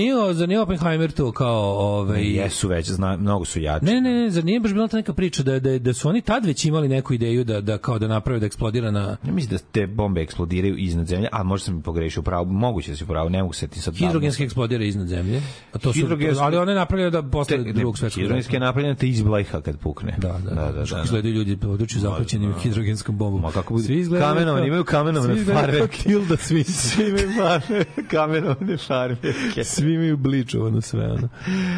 nije 0.48 0.62
Oppenheimer 0.62 1.12
to 1.12 1.32
kao, 1.32 1.62
ovaj, 1.62 2.24
Jesu 2.24 2.68
već, 2.68 2.90
zna, 2.90 3.18
mnogo 3.18 3.46
su 3.46 3.60
jači. 3.60 3.86
Ne, 3.86 4.02
ne, 4.02 4.21
ne, 4.22 4.30
zar 4.30 4.46
nije 4.46 4.60
baš 4.60 4.74
bila 4.74 4.88
ta 4.88 4.98
neka 4.98 5.14
priča 5.14 5.44
da, 5.44 5.60
da, 5.60 5.80
da 5.80 5.94
su 5.94 6.10
oni 6.10 6.22
tad 6.22 6.46
već 6.46 6.66
imali 6.66 6.88
neku 6.88 7.14
ideju 7.14 7.44
da, 7.44 7.62
da 7.62 7.78
kao 7.78 8.00
da 8.00 8.08
naprave 8.08 8.40
da 8.40 8.46
eksplodira 8.46 8.92
na 8.92 9.18
Ja 9.24 9.32
mislim 9.32 9.52
da 9.52 9.64
te 9.72 9.88
bombe 9.88 10.22
eksplodiraju 10.22 10.76
iznad 10.78 11.08
zemlje, 11.08 11.28
a 11.32 11.44
možda 11.44 11.66
sam 11.66 11.80
i 11.80 11.82
pogrešio 11.82 12.22
pravo, 12.22 12.46
moguće 12.46 12.92
da 12.92 12.98
se 12.98 13.06
pravo, 13.06 13.30
ne 13.30 13.42
mogu 13.42 13.54
se 13.54 13.68
ti 13.68 13.80
sad... 13.80 13.96
hidrogenski 13.96 14.44
eksplodira 14.44 14.84
iznad 14.84 15.08
zemlje. 15.08 15.42
A 15.74 15.78
to 15.78 15.94
su, 15.94 16.00
Hidrogenski- 16.00 16.42
ali 16.42 16.58
one 16.58 16.74
napravljaju 16.76 17.12
da 17.12 17.24
posle 17.24 17.64
Te- 17.64 17.74
drugog 17.74 17.98
svetskog 17.98 18.22
Hidrogenski 18.22 18.56
je 18.56 18.60
rata. 18.60 18.66
napravljen 18.66 18.96
te 18.96 19.08
izblajha 19.10 19.62
kad 19.62 19.78
pukne. 19.78 20.16
Da, 20.18 20.28
da, 20.28 20.50
da. 20.50 20.56
da, 20.56 20.72
da, 20.72 20.84
da. 20.86 21.02
izgledaju 21.04 21.34
ljudi 21.36 21.58
po 21.58 21.68
području 21.68 22.00
zahvaćenim 22.00 22.54
hidrogenskom 22.54 23.18
bombom. 23.18 23.42
Ma 23.42 23.52
kako 23.52 23.74
bude- 23.74 23.86
Svi 23.86 24.06
kao- 24.10 24.66
imaju 24.66 24.84
kamenovane 24.84 25.36
svi 25.36 25.46
farmerke. 25.46 25.98
Tilda 26.04 26.36
Swinton. 26.36 26.72
Svi 26.92 27.10
imaju 27.10 27.30
farme, 27.38 27.86
kamenovane 28.10 28.78
farmerke. 28.78 29.64
Svi 29.64 29.94
imaju 29.94 30.18
bličovano 30.18 30.82
sve 30.82 31.12
ono. 31.12 31.30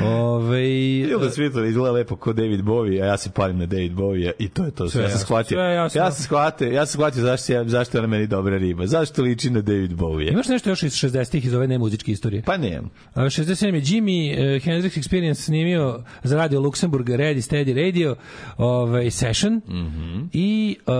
Ove, 0.05 0.63
Tilda 1.07 1.25
Swinton 1.27 1.69
izgleda 1.69 1.91
lepo 1.91 2.15
ko 2.15 2.32
David 2.33 2.61
Bowie, 2.61 3.01
a 3.01 3.05
ja 3.05 3.17
se 3.17 3.29
palim 3.31 3.57
na 3.57 3.65
David 3.65 3.91
Bowie 3.93 4.31
i 4.39 4.49
to 4.49 4.65
je 4.65 4.71
to. 4.71 4.89
Sve 4.89 5.03
ja 5.03 5.09
sam 5.09 5.19
shvatio. 5.19 5.59
Ja 5.59 5.89
sam 5.89 6.11
shvatio, 6.13 6.67
ja 6.67 6.85
sam 6.85 6.91
shvatio 6.91 7.21
zašto, 7.21 7.53
je, 7.53 7.69
zašto 7.69 7.97
je 7.97 8.07
meni 8.07 8.27
dobra 8.27 8.57
riba. 8.57 8.87
Zašto 8.87 9.21
liči 9.21 9.49
na 9.49 9.61
David 9.61 9.91
Bowie. 9.91 10.31
Imaš 10.31 10.47
nešto 10.47 10.69
još 10.69 10.83
iz 10.83 10.93
60-ih 10.93 11.45
iz 11.45 11.53
ove 11.53 11.67
nemuzičke 11.67 12.11
istorije? 12.11 12.41
Pa. 12.41 12.53
A, 12.53 13.21
67. 13.21 13.73
je 13.73 13.81
Jimi 13.85 14.31
uh, 14.31 14.37
Hendrix 14.39 14.99
Experience 14.99 15.33
snimio 15.35 15.83
za 16.23 16.37
radio 16.37 16.59
Luxemburg 16.61 17.05
Ready 17.07 17.41
Steady 17.41 17.85
Radio 17.85 18.15
ovaj, 18.57 19.11
session 19.11 19.61
Mhm. 19.69 20.19
i 20.33 20.77
uh, 20.87 20.93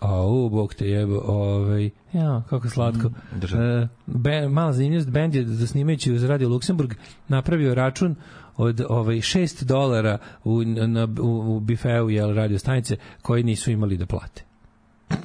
au, 0.00 0.48
bog 0.48 0.74
te 0.74 0.88
jebo 0.88 1.18
ovaj, 1.18 1.90
ja, 2.12 2.42
kako 2.50 2.68
slatko 2.68 3.10
držam. 3.32 3.60
uh, 3.82 3.88
be, 4.06 4.48
mala 4.48 4.72
zanimljivost 4.72 5.10
band 5.10 5.34
je 5.34 5.44
da 5.44 5.66
snimajući 5.66 6.18
za 6.18 6.28
radio 6.28 6.48
Luxemburg 6.48 6.94
napravio 7.28 7.74
račun 7.74 8.14
od 8.60 8.80
ovaj 8.88 9.16
6 9.16 9.64
dolara 9.64 10.18
u, 10.44 10.64
na, 10.64 11.08
u, 11.20 11.56
u 11.56 11.60
bifeu 11.60 12.10
jel, 12.10 12.34
radio 12.34 12.58
stanice 12.58 12.96
koji 13.22 13.42
nisu 13.42 13.70
imali 13.70 13.96
da 13.96 14.06
plate. 14.06 14.49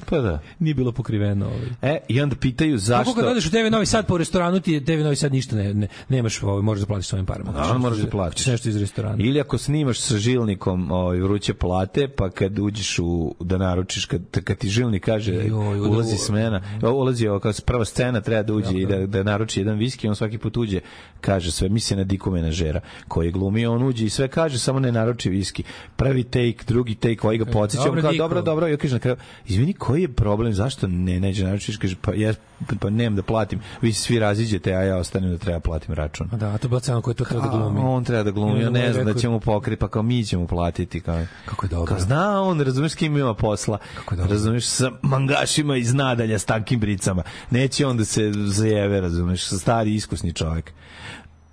Pa 0.10 0.18
da. 0.18 0.40
Nije 0.60 0.74
bilo 0.74 0.92
pokriveno 0.92 1.46
ovaj. 1.46 1.96
E, 1.96 2.00
i 2.08 2.22
onda 2.22 2.36
pitaju 2.36 2.78
Zašto? 2.78 3.14
Kako 3.14 3.22
kad 3.22 3.32
odeš 3.32 3.46
u 3.46 3.52
TV 3.52 3.72
Novi 3.72 3.86
Sad 3.86 4.08
po 4.08 4.18
restoranu 4.18 4.60
ti 4.60 4.86
TV 4.86 4.92
Novi 4.92 5.16
Sad 5.16 5.34
ništa 5.34 5.56
ne, 5.56 5.74
ne 5.74 5.88
nemaš, 6.10 6.44
ovaj 6.44 6.62
možeš 6.62 6.82
da 6.82 6.88
platiš 6.88 7.08
svojim 7.08 7.26
parama. 7.26 7.52
Naravno 7.52 7.80
moraš 7.80 7.98
da 7.98 8.10
platiš. 8.10 8.46
Nešto 8.46 8.70
iz 8.70 8.78
restorana. 8.78 9.16
Ili 9.20 9.40
ako 9.40 9.58
snimaš 9.58 10.00
sa 10.00 10.18
žilnikom 10.18 10.92
ovaj, 10.92 11.20
vruće 11.20 11.54
plate, 11.54 12.08
pa 12.08 12.30
kad 12.30 12.60
uđeš 12.60 13.00
u, 13.00 13.36
da 13.40 13.58
naručiš, 13.58 14.06
kad, 14.06 14.22
kad 14.44 14.58
ti 14.58 14.70
žilnik 14.70 15.06
kaže 15.06 15.34
Joj, 15.34 15.50
da- 15.50 15.90
ulazi 15.90 16.18
smena, 16.18 16.62
ulazi 16.82 17.28
ovo 17.28 17.40
kao 17.40 17.52
prva 17.66 17.86
scena 17.86 18.22
treba 18.22 18.44
da 18.44 18.54
uđe 18.54 18.74
i 18.74 18.86
da, 18.86 19.08
da 19.08 19.24
naruči 19.24 19.60
jedan 19.60 19.78
viski, 19.78 20.08
on 20.08 20.16
svaki 20.16 20.38
put 20.38 20.58
uđe, 20.58 20.80
kaže 21.22 21.52
sve, 21.52 21.70
misli 21.70 21.98
na 21.98 22.04
Diku 22.04 22.32
Menažera, 22.32 22.82
koji 23.08 23.28
je 23.28 23.32
glumio, 23.32 23.74
on 23.74 23.84
uđe 23.84 24.06
i 24.06 24.10
sve 24.10 24.28
kaže, 24.28 24.60
samo 24.60 24.80
ne 24.80 24.92
naruči 24.92 25.30
viski. 25.30 25.64
Prvi 25.96 26.24
take, 26.24 26.58
drugi 26.68 26.96
take, 26.96 27.20
ovaj 27.24 27.38
ga 27.38 27.46
podsjeća, 27.46 27.82
on 27.82 27.86
dobro, 27.86 28.02
kao, 28.02 28.14
dobro, 28.14 28.42
dobro, 28.42 28.68
ja 28.68 28.78
kaže 28.78 28.94
na 28.94 29.00
kraju, 29.00 29.18
izvini, 29.48 29.74
koji 29.78 30.02
je 30.02 30.08
problem, 30.08 30.54
zašto 30.54 30.88
ne 30.88 31.20
neđe 31.20 31.46
naručiš, 31.46 31.78
kaže, 31.78 31.96
pa 32.02 32.14
ja 32.14 32.34
pa 32.80 32.90
nemam 32.90 33.16
da 33.16 33.24
platim, 33.24 33.60
vi 33.82 33.94
se 33.94 34.02
svi 34.02 34.20
raziđete, 34.20 34.74
a 34.74 34.82
ja 34.82 34.98
ostanem 34.98 35.32
da 35.32 35.38
treba 35.38 35.60
platim 35.60 35.94
račun. 35.96 36.30
A 36.32 36.38
Da, 36.38 36.48
a 36.48 36.58
to 36.58 36.66
je 36.66 36.70
bila 36.70 36.80
cena 36.80 37.02
koju 37.02 37.14
to 37.14 37.26
treba 37.26 37.44
da 37.44 37.50
glumi. 37.50 37.80
A, 37.80 37.84
on 37.84 38.04
treba 38.04 38.24
da 38.24 38.32
glumi, 38.32 38.62
ja 38.62 38.70
ne 38.70 38.94
znam 38.94 39.06
da 39.06 39.12
rekao- 39.12 39.22
će 39.22 39.30
mu 39.30 39.40
pokriti, 39.40 39.80
pa 39.80 39.88
kao 39.88 40.04
mi 40.04 40.24
ćemo 40.24 40.48
platiti. 40.48 41.02
Kao, 41.02 41.26
Kako 41.46 41.66
je 41.66 41.70
dobro. 41.70 41.86
Kao 41.86 42.00
zna 42.00 42.42
on, 42.42 42.62
razumeš 42.62 42.92
s 42.92 42.96
kim 42.96 43.18
ima 43.18 43.34
posla. 43.34 43.78
Kako 43.96 44.14
je 44.14 44.18
dobro. 44.18 44.34
Razumeš, 44.34 44.66
sa 44.66 44.92
mangašima 45.02 45.78
iz 45.78 45.94
nadalja, 45.94 46.40
s 46.40 46.46
tankim 46.46 46.80
bricama. 46.80 47.24
Neće 47.50 47.86
on 47.86 47.98
da 47.98 48.06
se 48.06 48.32
zajeve, 48.34 49.02
razumeš, 49.02 49.46
sa 49.46 49.58
stari 49.58 49.96
iskusni 49.96 50.34
čovjek. 50.34 50.70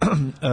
e, 0.02 0.48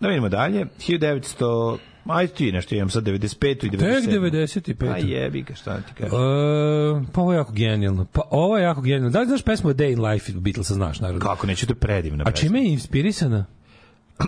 da 0.00 0.08
vidimo 0.08 0.28
dalje. 0.28 0.66
1900... 0.88 1.78
Ajde 2.06 2.32
ti 2.32 2.52
nešto, 2.52 2.74
imam 2.74 2.90
sad 2.90 3.04
95. 3.04 3.66
i 3.66 3.70
97. 3.70 4.60
Tek 4.64 4.78
95. 4.78 4.92
A 4.92 4.96
jebi 4.96 5.42
ga, 5.42 5.54
šta 5.54 5.80
ti 5.80 5.92
kažeš? 5.94 6.12
E, 6.12 7.12
pa 7.12 7.20
ovo 7.20 7.32
je 7.32 7.36
jako 7.36 7.52
genijalno. 7.52 8.06
Pa 8.12 8.22
ovo 8.30 8.58
je 8.58 8.64
jako 8.64 8.80
genijalno. 8.80 9.10
Da 9.10 9.20
li 9.20 9.26
znaš 9.26 9.42
pesmu 9.42 9.70
A 9.70 9.74
Day 9.74 9.92
in 9.92 10.04
Life 10.04 10.32
Beatlesa, 10.32 10.74
znaš, 10.74 11.00
naravno. 11.00 11.20
Kako 11.20 11.46
neću, 11.46 11.66
to 11.66 11.72
je 11.72 11.76
predivna 11.76 12.24
A 12.26 12.30
čime 12.30 12.62
je 12.62 12.72
inspirisana? 12.72 13.46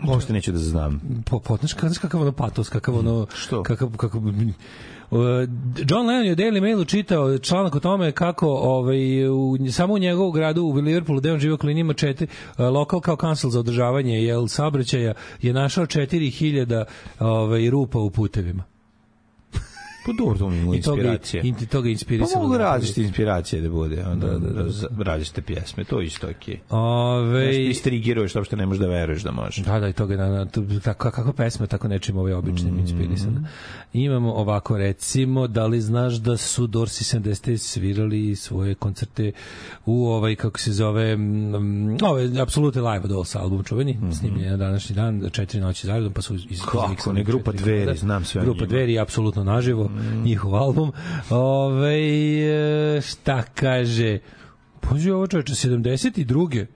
Uopšte 0.09 0.32
neću 0.32 0.53
da 0.53 0.59
znam. 0.59 1.01
Po, 1.30 1.41
po, 1.41 1.57
znaš, 1.57 1.72
kakav, 1.72 1.89
znaš 1.89 1.99
kakav 1.99 2.22
ono 2.22 2.32
patos, 2.32 2.68
kakav 2.68 2.99
ono... 2.99 3.26
Što? 3.34 3.62
Kakav, 3.62 3.97
kakav, 3.97 4.20
Uh, 5.11 5.20
John 5.89 6.07
Lennon 6.07 6.24
je 6.24 6.32
u 6.32 6.37
Daily 6.37 6.61
Mailu 6.61 6.84
čitao 6.84 7.39
članak 7.39 7.74
o 7.74 7.80
tome 7.80 8.12
kako 8.12 8.49
ovaj, 8.49 9.28
u, 9.28 9.57
samo 9.72 9.95
u 9.95 9.99
njegovu 9.99 10.30
gradu 10.32 10.62
u 10.62 10.72
Liverpoolu 10.72 11.20
gde 11.20 11.32
on 11.32 11.39
živi 11.39 11.55
okolini 11.55 11.80
ima 11.80 11.93
četiri 11.93 12.26
uh, 12.59 12.64
lokal 12.64 13.01
kao 13.01 13.16
kancel 13.16 13.51
za 13.51 13.61
održavanje 13.61 14.22
jel 14.22 14.47
saobraćaja 14.47 15.14
je 15.43 15.53
našao 15.53 15.87
4000 15.87 16.84
ovaj 17.20 17.70
rupa 17.70 17.99
u 17.99 18.11
putevima. 18.11 18.76
Pa 20.07 20.12
dobro, 20.14 20.38
to 20.38 20.50
mi 20.50 20.57
je 20.57 20.78
I 20.78 20.82
toga, 20.82 21.02
inspiracija. 21.02 21.42
i 21.42 21.66
toga 21.66 21.88
je 21.88 21.92
inspirisano. 21.92 22.34
Pa 22.34 22.40
mogu 22.40 22.52
da 22.52 22.59
napravi. 22.59 22.74
različite 22.74 23.02
inspiracije 23.02 23.62
da 23.62 23.68
bude, 23.70 24.04
onda 24.04 24.26
da, 24.26 24.38
da, 24.38 24.62
da, 24.90 25.02
različite 25.04 25.42
pjesme, 25.42 25.84
to 25.84 26.00
je 26.00 26.07
isto 26.07 26.28
okej. 26.30 26.59
Ove, 26.70 27.46
Nešto 27.46 27.61
istrigiruješ, 27.61 28.32
to 28.32 28.38
uopšte 28.38 28.57
ne 28.57 28.66
možeš 28.66 28.80
da 28.80 28.86
veruješ 28.86 29.22
da 29.22 29.30
može. 29.30 29.62
Da, 29.62 29.80
da, 29.80 29.88
i 29.88 29.92
toga 29.92 30.16
na, 30.16 30.28
na, 30.28 30.46
to, 30.46 30.62
tako, 30.84 31.11
kako 31.11 31.32
pesma, 31.32 31.66
tako 31.66 31.88
nečim 31.88 32.16
ovaj 32.18 32.32
običnim 32.32 32.74
Mm. 32.74 32.78
inspirisana. 32.78 33.48
Imamo 33.92 34.32
ovako, 34.32 34.76
recimo, 34.78 35.46
da 35.46 35.66
li 35.66 35.80
znaš 35.80 36.14
da 36.14 36.36
su 36.36 36.66
Dorsi 36.66 37.04
70 37.16 37.57
svirali 37.59 38.36
svoje 38.36 38.74
koncerte 38.74 39.32
u 39.86 40.07
ovaj, 40.07 40.34
kako 40.36 40.59
se 40.59 40.72
zove, 40.72 41.16
mm, 41.16 41.96
ovaj, 42.02 42.40
Absolute 42.40 42.80
Live 42.80 43.00
od 43.00 43.11
Dolls 43.11 43.36
album 43.36 43.64
čuveni, 43.64 43.98
snimljen 44.12 44.50
na 44.50 44.57
današnji 44.57 44.94
dan, 44.96 45.28
četiri 45.32 45.61
noći 45.61 45.86
zaredom, 45.86 46.12
pa 46.12 46.22
su 46.22 46.34
iz, 46.34 46.42
iz. 46.50 46.61
Kako 46.62 47.12
ne, 47.12 47.24
grupa 47.24 47.52
Dveri, 47.52 47.96
znam 47.96 48.24
sve 48.24 48.42
Grupa. 48.42 48.64
Dveri, 48.66 48.98
apsolutno 48.98 49.44
naživo, 49.44 49.90
njihov 50.24 50.55
album. 50.55 50.92
Ove, 51.30 51.99
e, 52.97 53.01
šta 53.01 53.42
kaže, 53.42 54.18
Pođe 54.88 55.14
ovo 55.14 55.26
čoveče, 55.26 55.53
72 55.53 56.66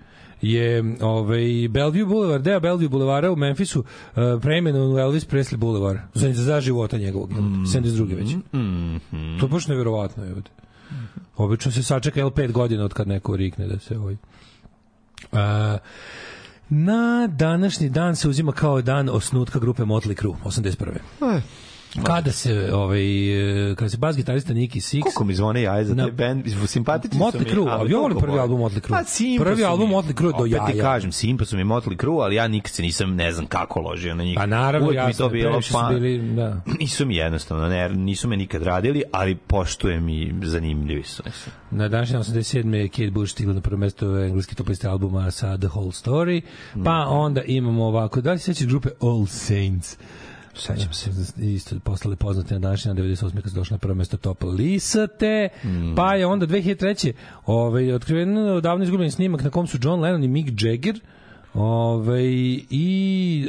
je 0.42 0.96
ovaj 1.00 1.68
Bellevue 1.70 2.04
Boulevard, 2.04 2.44
deo 2.44 2.60
Bellevue 2.60 2.88
Boulevara 2.88 3.32
u 3.32 3.36
Memphisu 3.36 3.80
uh, 3.80 4.16
preimenovan 4.42 4.92
u 4.92 4.98
Elvis 4.98 5.26
Presley 5.28 5.56
Boulevard 5.56 5.98
za, 6.14 6.32
za 6.32 6.60
života 6.60 6.98
njegovog, 6.98 7.32
mm. 7.32 7.64
72. 7.64 8.16
već. 8.16 8.34
Mhm. 8.34 9.38
To 9.40 9.46
je 9.46 9.50
baš 9.50 9.68
neverovatno. 9.68 10.24
Je. 10.24 10.34
Obično 11.36 11.72
se 11.72 11.82
sačeka 11.82 12.20
jel, 12.20 12.30
pet 12.30 12.52
godina 12.52 12.84
od 12.84 12.92
kad 12.92 13.08
neko 13.08 13.36
rikne 13.36 13.66
da 13.66 13.78
se 13.78 13.98
ovaj... 13.98 14.16
A, 15.32 15.78
na 16.68 17.26
današnji 17.26 17.88
dan 17.88 18.16
se 18.16 18.28
uzima 18.28 18.52
kao 18.52 18.82
dan 18.82 19.08
osnutka 19.08 19.58
grupe 19.58 19.82
Motley 19.82 20.20
Crue, 20.20 20.34
81. 20.44 20.96
E, 21.36 21.40
Kada 21.96 22.32
se 22.32 22.74
ovaj 22.74 23.02
kada 23.76 23.88
se 23.88 23.96
bas 23.96 24.16
gitarista 24.16 24.52
Nicky 24.52 24.76
Six 24.76 25.02
Koliko 25.02 25.24
mi 25.24 25.34
zvone 25.34 25.62
jaje 25.62 25.84
za 25.84 25.94
taj 25.96 26.10
band, 26.10 26.44
simpatični 26.66 27.10
su 27.10 27.24
mi. 27.26 27.30
Motley 27.32 27.50
Crue, 27.50 27.66
ali 27.68 27.90
prvi 28.20 28.38
album 28.38 28.60
Motley 28.60 28.80
Crue? 28.80 28.98
Pa, 29.38 29.44
Prvi 29.44 29.64
album 29.64 29.88
mi- 29.88 29.94
Motley 29.94 30.14
Crue 30.14 30.30
do 30.30 30.36
Opet 30.36 30.46
ti 30.66 30.78
jaja. 30.78 30.82
kažem, 30.84 31.12
Simpa 31.12 31.44
su 31.44 31.56
mi 31.56 31.64
Motley 31.64 31.96
Crue, 31.96 32.24
ali 32.24 32.34
ja 32.36 32.48
nikad 32.48 32.72
se 32.72 32.82
nisam, 32.82 33.14
ne 33.14 33.32
znam 33.32 33.46
kako 33.46 33.80
ložio 33.80 34.14
na 34.14 34.24
njih. 34.24 34.34
Pa 34.36 34.46
naravno, 34.46 34.86
Uvek 34.86 34.96
mi 34.96 35.00
jasno, 35.00 35.26
to 35.26 35.30
bilo, 35.30 35.60
pa, 35.72 35.88
bili, 35.90 36.34
da. 36.34 36.60
nisu 36.74 37.06
mi 37.06 37.16
jednostavno, 37.16 37.68
ne, 37.68 37.88
nisu 37.88 38.28
me 38.28 38.36
nikad 38.36 38.62
radili, 38.62 39.02
ali 39.12 39.34
poštujem 39.36 40.08
i 40.08 40.32
zanimljivi 40.42 41.02
su. 41.04 41.22
Na 41.70 41.88
današnji 41.88 42.16
87. 42.16 42.74
je 42.74 42.88
Kate 42.88 43.10
Bush 43.10 43.32
stigla 43.32 43.54
na 43.54 43.60
prvo 43.60 43.76
mesto 43.78 44.18
engleski 44.18 44.54
top 44.54 44.68
liste 44.68 44.88
albuma 44.88 45.30
sa 45.30 45.58
The 45.58 45.68
Whole 45.68 45.90
Story, 45.92 46.40
pa 46.74 47.00
Mhm. 47.00 47.10
onda 47.10 47.42
imamo 47.42 47.84
ovako, 47.84 48.20
da 48.20 48.32
li 48.32 48.38
se 48.38 48.44
sećaš 48.44 48.66
grupe 48.66 48.88
All 49.00 49.26
Saints? 49.26 49.96
Sećam 50.54 50.92
se. 50.92 51.10
Isto 51.38 51.78
postale 51.80 52.16
poznate 52.16 52.54
na 52.54 52.60
današnji 52.60 52.88
na 52.88 52.94
98. 52.94 53.34
kad 53.34 53.50
su 53.50 53.56
došli 53.56 53.74
na 53.74 53.78
prvo 53.78 53.94
mesto 53.94 54.16
top 54.16 54.42
liste, 54.44 55.48
Mhm. 55.64 55.94
pa 55.94 56.14
je 56.14 56.26
onda 56.26 56.46
2003. 56.46 57.12
Ovaj, 57.46 57.92
otkriven 57.92 58.38
odavno 58.38 58.84
izgubljen 58.84 59.10
snimak 59.10 59.42
na 59.42 59.50
kom 59.50 59.66
su 59.66 59.78
John 59.82 60.00
Lennon 60.00 60.24
i 60.24 60.28
Mick 60.28 60.62
Jagger 60.62 61.00
ovaj, 61.54 62.24
i 62.70 63.48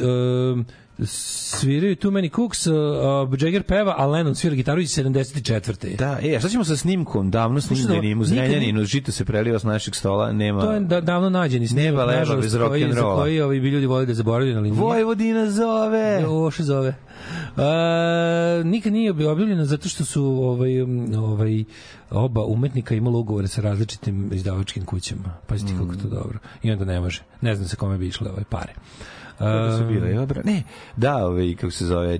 um, 0.53 0.65
sviraju 1.03 1.95
Too 1.95 2.11
Many 2.11 2.29
Cooks, 2.29 2.67
uh, 2.67 2.73
uh, 2.73 3.39
Jagger 3.39 3.63
peva, 3.63 3.95
a 3.97 4.05
Lennon 4.07 4.35
svira 4.35 4.55
gitaru 4.55 4.81
iz 4.81 4.89
74. 4.89 5.95
Da, 5.95 6.19
e, 6.23 6.35
a 6.35 6.39
šta 6.39 6.49
ćemo 6.49 6.63
sa 6.63 6.77
snimkom? 6.77 7.31
Davno 7.31 7.61
snimljenim 7.61 8.21
uz 8.21 8.31
nikad 8.31 8.43
ni- 8.43 8.53
Renjaninu, 8.53 8.83
žito 8.83 9.11
se 9.11 9.25
preliva 9.25 9.59
s 9.59 9.63
našeg 9.63 9.95
stola, 9.95 10.31
nema... 10.31 10.61
To 10.61 10.71
je 10.71 10.79
da, 10.79 11.01
davno 11.01 11.29
nađeni 11.29 11.67
snimak, 11.67 11.85
Nema 11.85 12.03
leba 12.03 12.35
bez 12.35 12.53
rock'n'rolla. 12.53 13.15
koji 13.15 13.41
ovi 13.41 13.59
bi 13.59 13.69
ljudi 13.69 13.85
volili 13.85 14.07
da 14.07 14.13
zaboravljaju, 14.13 14.57
ali 14.57 14.71
nije. 14.71 14.81
Vojvodina 14.81 15.51
zove! 15.51 16.19
Loše 16.19 16.63
zove. 16.63 16.95
E, 17.57 17.63
nikad 18.63 18.93
nije 18.93 19.11
objavljeno 19.11 19.65
zato 19.65 19.89
što 19.89 20.05
su 20.05 20.23
ovaj, 20.23 20.81
ovaj, 21.17 21.63
oba 22.11 22.41
umetnika 22.41 22.95
imala 22.95 23.17
ugovore 23.17 23.47
sa 23.47 23.61
različitim 23.61 24.29
izdavačkim 24.33 24.85
kućama. 24.85 25.37
Pazite 25.47 25.71
kako 25.73 25.85
Mm. 25.85 25.97
to 25.97 26.07
dobro. 26.09 26.39
I 26.63 26.71
onda 26.71 26.85
ne 26.85 26.99
može. 26.99 27.21
Ne 27.41 27.55
znam 27.55 27.67
sa 27.67 27.75
kome 27.75 27.97
bi 27.97 28.07
išle 28.07 28.29
ove 28.29 28.43
pare. 28.49 28.73
Kako 29.41 29.77
su 29.77 29.85
bile? 29.85 30.11
Ja, 30.11 30.21
bra- 30.21 30.45
Ne, 30.45 30.63
da, 30.97 31.15
ovaj, 31.17 31.55
kako 31.55 31.71
se 31.71 31.85
zove, 31.85 32.19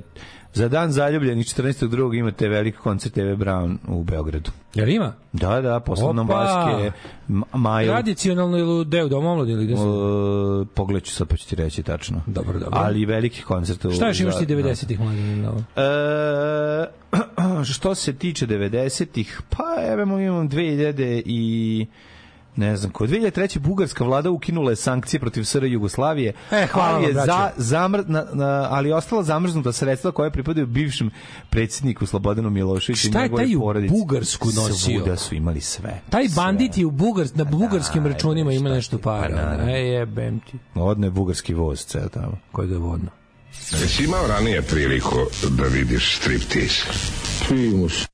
za 0.53 0.67
dan 0.67 0.91
zaljubljenih 0.91 1.45
14.2. 1.47 1.89
imate 2.15 2.47
veliki 2.47 2.78
koncert 2.78 3.13
TV 3.13 3.19
Brown 3.19 3.78
u 3.88 4.03
Beogradu. 4.03 4.51
Jel 4.74 4.89
ima? 4.89 5.13
Da, 5.34 5.61
da, 5.61 5.80
poslovnom 5.80 6.30
Opa! 6.30 6.36
baske, 6.36 6.91
M- 7.30 7.43
Majo. 7.53 7.88
Tradicionalno 7.88 8.57
ili 8.57 8.86
deo 8.86 9.07
doma 9.07 9.30
omladine 9.30 9.57
ili 9.57 9.65
gde 9.65 9.78
su? 9.78 9.84
Uh, 10.61 10.67
pogledat 10.67 11.03
ću 11.03 11.11
sad 11.11 11.28
pa 11.28 11.36
ću 11.38 11.47
ti 11.47 11.55
reći 11.55 11.84
tačno. 11.84 12.22
Dobro, 12.28 12.53
dobro. 12.53 12.69
Ali 12.74 13.05
veliki 13.05 13.41
koncert. 13.41 13.86
u- 13.86 13.91
Šta 13.91 14.07
još 14.07 14.19
imaš 14.19 14.38
ti 14.38 14.45
90-ih 14.45 14.99
mladine? 14.99 15.47
E, 15.76 17.63
što 17.74 17.95
se 17.95 18.13
tiče 18.13 18.47
90-ih, 18.47 19.41
pa 19.49 19.63
evo 19.84 20.19
imam 20.19 20.49
2000 20.49 21.22
i 21.26 21.86
ne 22.56 22.78
znam 22.78 22.91
ko. 22.91 23.06
2003. 23.08 23.60
bugarska 23.60 24.04
vlada 24.04 24.30
ukinula 24.30 24.70
je 24.72 24.76
sankcije 24.76 25.20
protiv 25.20 25.43
SR 25.43 25.64
Jugoslavije, 25.64 26.34
E, 26.52 26.68
hvala 26.72 26.95
ali 26.95 27.06
je 27.06 27.14
vam, 27.14 27.26
za, 27.26 27.49
zamr, 27.58 28.04
na, 28.08 28.26
na, 28.34 28.68
ali 28.72 28.89
je 28.89 28.95
ostala 28.95 29.24
zamrznuta 29.24 29.72
sredstva 29.72 30.12
koje 30.12 30.32
pripadaju 30.32 30.68
bivšem 30.68 31.12
predsjedniku 31.49 32.06
Slobodanu 32.06 32.49
Miloševiću 32.49 33.08
i 33.08 33.10
Šta 33.12 33.20
je 33.20 33.24
njegovoj 33.24 33.43
taj 33.45 33.56
u 33.56 33.60
porodici. 33.60 33.93
Bugarsku 33.93 34.45
nosio? 34.47 34.74
Svuda 34.99 35.16
su 35.18 35.36
imali 35.36 35.62
sve. 35.62 36.02
Taj 36.10 36.28
Sve. 36.30 36.36
bandit 36.36 36.78
je 36.78 36.86
u 36.86 36.91
Bugars, 36.91 37.36
na 37.36 37.43
bugarskim 37.43 38.04
da, 38.04 38.10
računima 38.10 38.52
ima 38.54 38.70
nešto 38.70 38.97
para. 38.97 39.36
pa 39.36 39.41
naravno. 39.41 39.72
E, 39.72 39.80
jebem 39.80 40.39
ti. 40.39 40.58
Odne 40.76 41.10
bugarski 41.10 41.54
voz, 41.54 41.86
ceo 41.86 42.10
tamo. 42.10 42.38
Koje 42.52 42.68
ga 42.68 42.74
je 42.74 42.80
vodno? 42.80 43.10
Jesi 43.72 44.04
imao 44.04 44.28
ranije 44.28 44.62
priliku 44.62 45.16
da 45.49 45.64
vidiš 45.64 46.18
striptease? 46.18 46.86
Primus. 47.49 48.06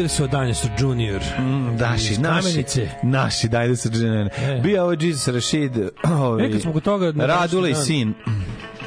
bili 0.00 0.08
su 0.08 0.24
od 0.24 0.30
Dinosaur 0.30 0.72
Junior. 0.80 1.22
Mm, 1.38 1.76
Daši, 1.76 2.20
naši, 2.20 2.64
naši, 3.02 3.48
dajde 3.48 3.76
se 3.76 3.88
džene. 3.90 4.30
E. 4.38 4.60
Bio 4.62 4.82
ovo 4.82 4.92
Jesus 4.92 5.28
Rashid, 5.28 5.72
ovaj, 6.04 6.46
E, 6.46 6.52
kad 6.52 6.60
smo 6.60 6.72
kod 6.72 6.82
toga... 6.82 7.12
Radula 7.16 7.68
i 7.68 7.74
sin. 7.76 8.14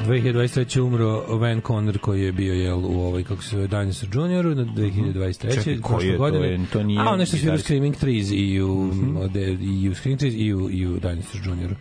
2023. 0.02 0.80
umro 0.80 1.08
Van 1.28 1.60
Conner 1.60 1.98
koji 1.98 2.22
je 2.22 2.32
bio 2.32 2.54
jel, 2.54 2.78
u 2.78 3.00
ovoj, 3.00 3.24
kako 3.24 3.42
se 3.42 3.48
zove, 3.50 3.66
Dinosaur 3.66 4.10
Junioru 4.14 4.54
na 4.54 4.64
2023. 4.64 5.46
Mhm. 5.46 5.54
Čekaj, 5.54 5.78
koji 5.80 6.06
je 6.06 6.12
to? 6.12 6.18
godine. 6.18 6.46
Je- 6.46 6.66
to 6.72 6.82
nije 6.82 7.00
A, 7.00 7.16
nešto 7.16 7.36
svira 7.36 7.54
u. 7.54 7.58
Screaming 7.58 7.96
Trees 7.96 8.26
i 8.30 8.60
u, 8.60 8.90
ode- 9.16 9.58
i 9.62 9.88
u 9.88 9.94
Screaming 9.94 10.18
Trees 10.20 10.34
i 10.36 10.54
u, 10.54 10.70
i 10.70 10.86
u 10.86 10.92
Dinosaur 10.92 11.46
Junioru. 11.46 11.74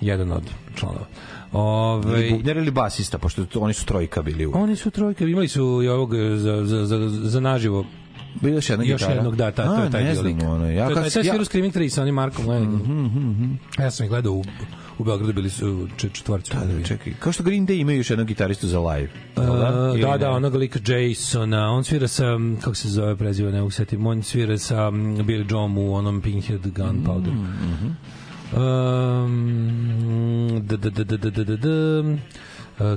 Jedan 0.00 0.32
od 0.32 0.42
članova. 0.74 1.06
Ove, 1.52 2.20
Ili 2.20 2.30
bubnjar 2.30 2.56
ili 2.56 2.70
basista, 2.70 3.18
pošto 3.18 3.44
to- 3.44 3.60
oni 3.60 3.74
su 3.74 3.86
trojka 3.86 4.22
bili 4.22 4.46
u... 4.46 4.52
oni 4.54 4.76
su 4.76 4.90
trojka, 4.90 5.24
imali 5.24 5.48
su 5.48 5.80
i 5.84 5.88
ovog 5.88 6.14
za, 6.36 6.64
za, 6.64 6.84
za, 6.86 6.98
za 7.08 7.40
naživo 7.40 7.84
Bilo 8.40 8.54
još 8.54 8.70
jedna 8.70 8.84
još 8.84 9.00
gitara. 9.00 9.14
jednog, 9.14 9.36
da, 9.36 9.50
ta, 9.50 9.76
to 9.76 9.82
je 9.82 9.90
taj 9.90 10.12
diolik. 10.12 10.36
Ono, 10.42 10.70
ja 10.70 10.84
to 10.86 10.90
je 10.90 10.94
taj, 10.94 11.10
Sirius 11.10 11.40
ja... 11.40 11.44
Screaming 11.44 11.74
sa 11.90 12.02
onim 12.02 12.14
Markom 12.14 12.46
ne. 12.46 12.60
Mm 12.60 12.82
-hmm. 12.86 13.82
Ja 13.82 13.90
sam 13.90 14.04
ih 14.04 14.10
gledao 14.10 14.32
u, 14.32 14.44
u 14.98 15.04
Beogradu, 15.04 15.32
bili 15.32 15.50
su 15.50 15.88
četvorci. 15.96 16.52
Da, 16.54 16.64
da, 16.64 16.84
čekaj, 16.84 17.12
kao 17.18 17.32
što 17.32 17.42
Green 17.42 17.66
Day 17.66 17.80
imaju 17.80 17.98
još 17.98 18.10
jednog 18.10 18.28
gitaristu 18.28 18.68
za 18.68 18.80
live. 18.80 19.08
Uh, 19.36 19.44
da, 19.44 19.94
da, 20.10 20.18
da, 20.18 20.30
onog 20.30 20.54
lika 20.54 20.78
Jasona, 20.92 21.70
on 21.70 21.84
svira 21.84 22.08
sa, 22.08 22.24
kako 22.60 22.74
se 22.74 22.88
zove 22.88 23.16
preziva, 23.16 23.50
ne 23.50 23.62
usetim, 23.62 24.06
on 24.06 24.22
svira 24.22 24.58
sa 24.58 24.90
Billy 24.90 25.52
Joel 25.52 25.78
u 25.78 25.94
onom 25.94 26.20
Pinhead 26.20 26.62
Gunpowder. 26.62 27.32
Mm 27.32 27.96
-hmm. 28.52 29.24
um, 29.24 30.66
da, 30.66 30.76
da, 30.76 30.90
da, 30.90 31.04
da, 31.04 31.16
da, 31.16 31.30
da, 31.30 31.56
da, 31.56 32.02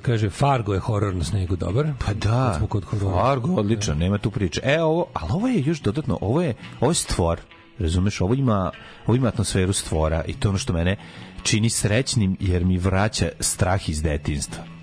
kaže, 0.02 0.30
Fargo 0.30 0.74
je 0.74 0.80
horor 0.80 1.16
na 1.16 1.24
snegu, 1.24 1.56
dobar. 1.56 1.88
Pa 2.06 2.14
da, 2.14 2.50
Kad 2.50 2.58
smo 2.58 2.68
kod 2.68 2.86
horora. 2.86 3.22
Fargo, 3.22 3.54
odličan, 3.54 3.98
nema 3.98 4.18
tu 4.18 4.32
priče. 4.32 4.62
E, 4.64 4.84
ovo, 4.84 5.06
ali 5.14 5.32
ovo 5.34 5.48
je 5.48 5.64
još 5.66 5.82
dodatno, 5.82 6.18
ovo 6.22 6.42
je, 6.42 6.54
ovo 6.80 6.92
je 6.92 6.96
stvor, 6.96 7.40
razumeš, 7.80 8.22
ovo 8.22 8.34
ima, 8.34 8.72
ovo 9.08 9.16
ima 9.16 9.28
atmosferu 9.28 9.74
stvora 9.74 10.24
i 10.28 10.34
to 10.34 10.50
ono 10.50 10.58
što 10.58 10.74
mene 10.74 10.98
čini 11.44 11.70
srećnim 11.70 12.38
jer 12.40 12.66
mi 12.66 12.78
vraća 12.78 13.30
strah 13.40 13.90
iz 13.90 14.02
detinstva. 14.02 14.75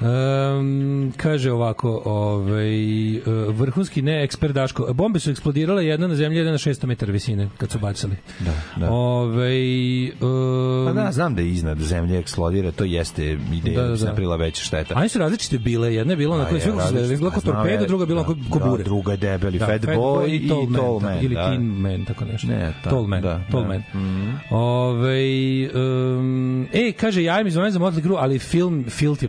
Um, 0.00 1.12
kaže 1.16 1.52
ovako, 1.52 2.02
ovaj, 2.04 3.16
uh, 3.18 3.24
vrhunski 3.48 4.02
ne 4.02 4.24
ekspert 4.24 4.54
Daško. 4.54 4.92
Bombe 4.94 5.20
su 5.20 5.30
eksplodirale 5.30 5.86
jedna 5.86 6.06
na 6.06 6.14
zemlji, 6.14 6.38
jedna 6.38 6.52
na 6.52 6.58
600 6.58 6.86
metara 6.86 7.12
visine 7.12 7.48
kad 7.58 7.70
su 7.70 7.78
bacali. 7.78 8.16
Da, 8.40 8.52
da. 8.76 8.90
Ovaj, 8.92 10.04
um, 10.08 10.86
Pa 10.86 10.92
da, 10.92 11.12
znam 11.12 11.34
da 11.34 11.42
je 11.42 11.48
iznad 11.50 11.78
zemlje 11.78 12.18
eksplodira, 12.18 12.72
to 12.72 12.84
jeste 12.84 13.38
ideja 13.52 13.74
Da, 13.76 13.82
da, 13.82 13.88
da, 13.88 13.94
da, 13.94 13.96
da. 13.96 14.04
napravila 14.04 14.36
veća 14.36 14.64
šteta. 14.64 14.94
Oni 14.96 15.08
su 15.08 15.18
različite 15.18 15.58
bile, 15.58 15.94
jedna 15.94 16.12
je 16.12 16.16
bila 16.16 16.46
sve 16.60 16.72
kako 16.72 16.88
se 16.88 17.12
izgleda 17.14 17.40
kao 17.40 17.64
je, 17.64 17.86
druga 17.86 18.02
je 18.02 18.06
bila 18.06 18.22
da, 18.22 18.26
kao 18.26 18.36
ko 18.50 18.58
da, 18.58 18.64
bure. 18.64 18.84
druga 18.84 19.12
je 19.12 19.16
debeli 19.16 19.58
Fat 19.58 19.68
Fat 19.68 19.96
Boy 19.96 20.44
i 20.44 20.48
Tall 20.48 20.66
Man, 20.66 20.80
Tall 20.80 21.00
Man, 21.00 21.18
ili 21.24 21.34
da. 21.34 21.48
Teen 21.50 21.62
Man, 21.62 22.04
tako 22.04 22.24
nešto. 22.24 22.48
Ne, 22.48 22.74
ta- 22.84 22.90
Tall 22.90 23.06
Man, 23.06 23.22
da, 23.22 23.40
Tall 23.50 23.62
da. 23.62 23.68
Man. 23.68 23.82
Mhm. 23.94 24.30
Ovaj, 24.50 25.64
um, 25.66 26.66
e, 26.72 26.92
kaže, 26.92 27.22
ja 27.22 27.40
im 27.40 27.46
izvojem 27.46 27.70
za 27.70 27.78
Motley 27.78 28.02
Crue, 28.02 28.16
ali 28.20 28.38
film, 28.38 28.84
film 28.88 29.16
ti. 29.16 29.28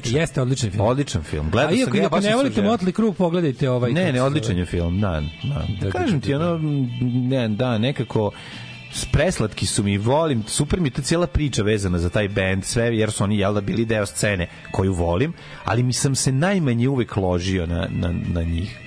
Odličan. 0.00 0.20
Jeste, 0.20 0.42
odličan 0.42 0.70
film. 0.70 0.86
Odličan 0.86 1.22
film. 1.22 1.50
Gledao 1.50 1.76
sam 1.76 1.92
ga, 1.92 2.08
baš 2.08 2.24
ne 2.24 2.36
volite. 2.36 2.62
Motley 2.62 2.96
Crue, 2.96 3.12
pogledajte 3.12 3.70
ovaj... 3.70 3.92
Ne, 3.92 4.12
ne, 4.12 4.22
odličan 4.22 4.58
je 4.58 4.66
film, 4.66 5.00
da, 5.00 5.22
da. 5.42 5.66
Da, 5.80 5.90
Kažem 5.90 6.20
da, 6.20 6.26
ti, 6.26 6.32
da, 6.32 6.54
ono, 6.54 6.88
ne, 7.28 7.48
da, 7.48 7.78
nekako 7.78 8.30
preslatki 9.12 9.66
su 9.66 9.82
mi, 9.82 9.98
volim, 9.98 10.42
super 10.46 10.80
mi 10.80 10.88
je 10.88 10.92
ta 10.92 11.02
cijela 11.02 11.26
priča 11.26 11.62
vezana 11.62 11.98
za 11.98 12.10
taj 12.10 12.28
band, 12.28 12.64
sve, 12.64 12.96
jer 12.96 13.10
su 13.10 13.24
oni, 13.24 13.38
jel 13.38 13.54
da, 13.54 13.60
bili 13.60 13.84
deo 13.84 14.06
scene 14.06 14.48
koju 14.70 14.92
volim, 14.92 15.32
ali 15.64 15.82
mi 15.82 15.92
sam 15.92 16.14
se 16.14 16.32
najmanje 16.32 16.88
uvek 16.88 17.16
ložio 17.16 17.66
na, 17.66 17.88
na, 17.90 18.14
na 18.34 18.42
njih. 18.42 18.78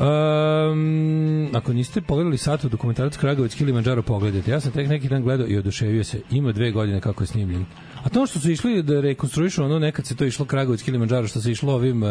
Um, 0.00 1.48
ako 1.54 1.72
niste 1.72 2.00
pogledali 2.00 2.38
sat 2.38 2.64
u 2.64 2.68
dokumentarac 2.68 3.16
Kragovic 3.16 3.54
Kilimanjaro, 3.54 4.02
pogledajte. 4.02 4.50
Ja 4.50 4.60
sam 4.60 4.72
tek 4.72 4.88
neki 4.88 5.08
dan 5.08 5.22
gledao 5.22 5.46
i 5.46 5.58
oduševio 5.58 6.04
se. 6.04 6.20
Ima 6.30 6.52
dve 6.52 6.70
godine 6.70 7.00
kako 7.00 7.22
je 7.22 7.26
snimljen. 7.26 7.66
A 8.02 8.08
to 8.08 8.26
što 8.26 8.40
su 8.40 8.50
išli 8.50 8.82
da 8.82 9.00
rekonstruišu 9.00 9.64
ono, 9.64 9.78
nekad 9.78 10.06
se 10.06 10.16
to 10.16 10.24
išlo 10.24 10.44
Kragovic 10.44 10.82
Kilimanjaro, 10.82 11.28
što 11.28 11.40
se 11.40 11.50
išlo 11.50 11.74
ovim 11.74 12.02
uh, 12.02 12.08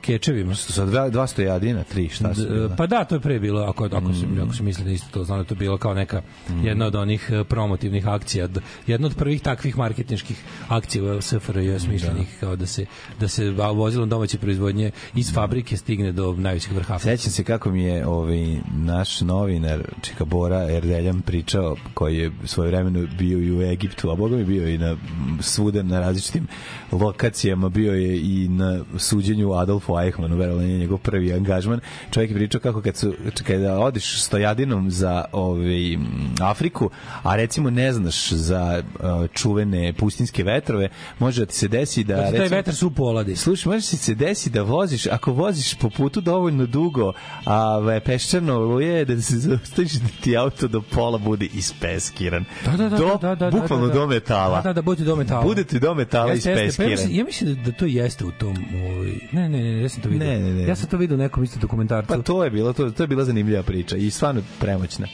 kečevima. 0.00 0.54
Sa 0.54 0.84
dva, 0.86 1.08
dva 1.08 1.26
stojadina, 1.26 1.84
tri, 1.84 2.08
šta 2.08 2.34
su 2.34 2.42
D- 2.42 2.48
bila? 2.48 2.76
Pa 2.76 2.86
da, 2.86 3.04
to 3.04 3.14
je 3.14 3.20
pre 3.20 3.38
bilo, 3.38 3.60
ako, 3.60 3.84
ako, 3.84 4.14
se, 4.14 4.26
ako 4.42 4.54
se 4.54 4.62
misli 4.62 4.84
da 4.84 4.90
isto 4.90 5.06
to 5.12 5.24
da 5.24 5.36
je 5.36 5.44
to 5.44 5.54
bilo 5.54 5.78
kao 5.78 5.94
neka 5.94 6.22
jedna 6.62 6.86
od 6.86 6.94
onih 6.94 7.30
eh, 7.32 7.44
promotivnih 7.44 8.08
akcija, 8.08 8.48
jedna 8.86 9.06
od 9.06 9.14
prvih 9.16 9.42
takvih 9.42 9.78
marketinških 9.78 10.44
akcija 10.68 11.04
u 11.04 11.22
SFRJ 11.22 11.78
smišljenih 11.78 12.28
kao 12.40 12.56
da 12.56 12.66
se, 12.66 12.86
da 13.20 13.28
se 13.28 13.50
vozilom 13.50 14.08
domaće 14.08 14.38
proizvodnje 14.38 14.90
iz 15.14 15.32
fabrike 15.32 15.76
stigne 15.76 16.12
do 16.12 16.32
najvećeg 16.32 16.72
vrha. 16.72 16.98
Sećam 16.98 17.32
se 17.32 17.44
kako 17.44 17.70
mi 17.70 17.82
je 17.82 18.06
ovaj 18.06 18.56
naš 18.76 19.20
novinar 19.20 19.82
Čika 20.02 20.24
Bora 20.24 20.72
Erdeljan 20.72 21.22
pričao 21.22 21.76
koji 21.94 22.18
je 22.18 22.30
svoje 22.44 22.70
vremeno 22.70 23.06
bio 23.18 23.38
i 23.38 23.52
u 23.52 23.62
Egiptu, 23.62 24.10
a 24.10 24.14
boga 24.14 24.36
mi 24.36 24.44
bio 24.44 24.68
i 24.68 24.78
na 24.78 24.96
svuda 25.40 25.82
na 25.82 26.00
različitim 26.00 26.46
lokacijama, 26.92 27.68
bio 27.68 27.94
je 27.94 28.20
i 28.20 28.48
na 28.48 28.84
suđenju 28.98 29.52
Adolfu 29.52 29.98
Eichmannu, 29.98 30.36
verovatno 30.36 30.68
je 30.68 30.78
njegov 30.78 30.98
prvi 30.98 31.32
angažman. 31.32 31.80
Čovjek 32.10 32.30
je 32.30 32.36
pričao 32.36 32.60
kako 32.60 32.82
kad 32.82 32.96
su 32.96 33.14
kada 33.46 33.78
odiš 33.78 34.22
stojadinom 34.22 34.90
za 34.90 35.24
ovaj 35.32 35.98
Afriku, 36.40 36.90
a 37.22 37.36
recimo 37.36 37.70
ne 37.70 37.92
znaš 37.92 38.32
za 38.32 38.82
uh, 38.82 39.00
čuvene 39.32 39.92
pustinske 39.92 40.44
vetrove, 40.44 40.88
može 41.18 41.40
da 41.40 41.46
ti 41.46 41.54
se 41.54 41.68
desi 41.68 42.04
da 42.04 42.16
Da 42.16 42.24
ti 42.24 42.30
taj 42.30 42.40
recimo, 42.40 42.56
vetar 42.56 42.74
su 42.74 42.90
poladi. 42.90 43.36
Slušaj, 43.36 43.72
može 43.72 43.90
ti 43.90 43.96
se 43.96 44.14
desi 44.14 44.50
da 44.50 44.62
voziš, 44.62 45.06
ako 45.06 45.32
voziš 45.32 45.74
po 45.74 45.90
putu 45.90 46.20
dovoljno 46.20 46.66
dugo, 46.66 47.12
a 47.44 47.78
ve, 47.78 48.00
peščano 48.00 48.54
oluje, 48.54 49.04
da 49.04 49.22
se 49.22 49.38
zaustaviš 49.38 49.92
da 49.92 50.08
ti 50.20 50.36
auto 50.36 50.68
do 50.68 50.80
pola 50.80 51.18
bude 51.18 51.46
ispeskiran. 51.46 52.44
Da, 52.64 52.76
da, 52.76 52.88
da, 52.88 52.96
do, 52.96 53.18
da, 53.22 53.34
da, 53.34 53.50
da, 53.50 53.60
bukvalno 53.60 53.86
da, 53.86 53.92
da. 53.92 53.98
do 54.00 54.06
metala. 54.06 54.60
Da, 54.62 54.72
da, 54.72 54.82
da, 54.82 55.03
budete 55.04 55.10
do 55.10 55.16
metala. 55.16 55.42
Budete 55.42 55.78
do 55.78 55.94
metala 55.94 56.32
Jeste, 56.32 56.50
jeste. 56.50 56.82
Pa 56.82 56.82
ja, 56.82 56.90
mislim, 56.90 57.26
mislim 57.26 57.64
da 57.64 57.72
to 57.72 57.86
jeste 57.86 58.24
u 58.24 58.30
tom 58.30 58.56
ovaj 58.84 59.12
ne 59.32 59.48
ne 59.48 59.62
ne 59.62 59.82
ja 59.82 59.88
sam 59.88 60.02
to 60.02 60.08
video. 60.08 60.28
Ne, 60.28 60.38
ne, 60.40 60.54
ne. 60.54 60.62
Ja 60.62 60.76
sam 60.76 60.88
to 60.90 60.96
video 60.96 61.14
u 61.14 61.18
nekom 61.18 61.44
isto 61.44 61.58
dokumentarcu. 61.60 62.08
Pa 62.08 62.22
to 62.22 62.44
je 62.44 62.50
bilo, 62.50 62.72
to, 62.72 62.90
to 62.90 63.02
je 63.02 63.06
bila 63.06 63.24
zanimljiva 63.24 63.62
priča 63.62 63.96
i 63.96 64.10
stvarno 64.10 64.42
premoćna. 64.60 65.06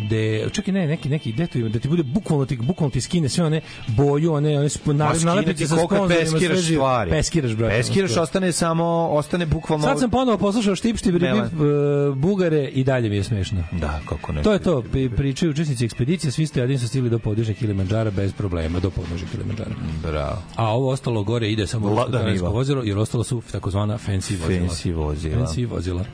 De 0.00 0.48
čekaj 0.52 0.74
ne 0.74 0.86
neki 0.86 1.08
neki 1.08 1.32
gde 1.32 1.48
ima 1.54 1.68
da 1.68 1.78
ti 1.78 1.88
bude 1.88 2.02
bukvalno 2.02 2.46
ti 2.46 2.56
bukvalno 2.56 2.90
ti 2.90 3.00
skine 3.00 3.28
sve 3.28 3.44
one 3.44 3.60
boju 3.86 4.32
one 4.32 4.58
one 4.58 4.68
Ma, 4.84 4.94
na, 4.94 5.12
nalepnice 5.24 5.66
sa 5.66 5.76
peskiraš 6.08 6.64
stvari. 6.64 7.10
peskiraš 7.10 7.52
brate 7.52 7.74
Peskiraš, 7.74 8.16
ostane 8.16 8.52
samo, 8.52 8.84
ostane 9.10 9.46
bukvalno... 9.46 9.84
Sad 9.84 9.98
sam 10.00 10.10
ponovo 10.10 10.38
poslušao 10.38 10.76
štip 10.76 10.96
štip 10.96 11.14
uh, 11.14 12.16
Bugare 12.16 12.64
i 12.64 12.84
dalje 12.84 13.08
mi 13.08 13.16
je 13.16 13.24
smešno. 13.24 13.64
Da, 13.72 14.00
kako 14.08 14.32
ne. 14.32 14.42
To 14.42 14.52
je 14.52 14.58
to, 14.58 14.82
pri- 14.82 15.16
pričaju 15.16 15.50
učesnici 15.52 15.84
ekspedicije, 15.84 16.30
svi 16.30 16.46
ste 16.46 16.60
jedin 16.60 16.78
su 16.78 16.88
stigli 16.88 17.10
do 17.10 17.18
podnožja 17.18 17.54
Kilimandžara 17.54 18.10
bez 18.10 18.32
problema, 18.32 18.80
do 18.80 18.90
podnožja 18.90 19.28
Kilimandžara. 19.30 19.70
Bravo. 20.02 20.42
A 20.56 20.74
ovo 20.74 20.90
ostalo 20.90 21.22
gore 21.22 21.50
ide 21.50 21.66
samo 21.66 21.88
La- 21.88 21.94
rusko 21.94 22.10
da, 22.10 22.30
nivo. 22.30 22.50
vozilo, 22.50 22.82
jer 22.82 22.98
ostalo 22.98 23.24
su 23.24 23.42
takozvana 23.52 23.98
fancy 23.98 24.40
vozila. 24.40 24.66
Fancy 24.66 24.94
vozila. 24.94 25.46
Fancy 25.46 25.66
vozila. 25.66 26.04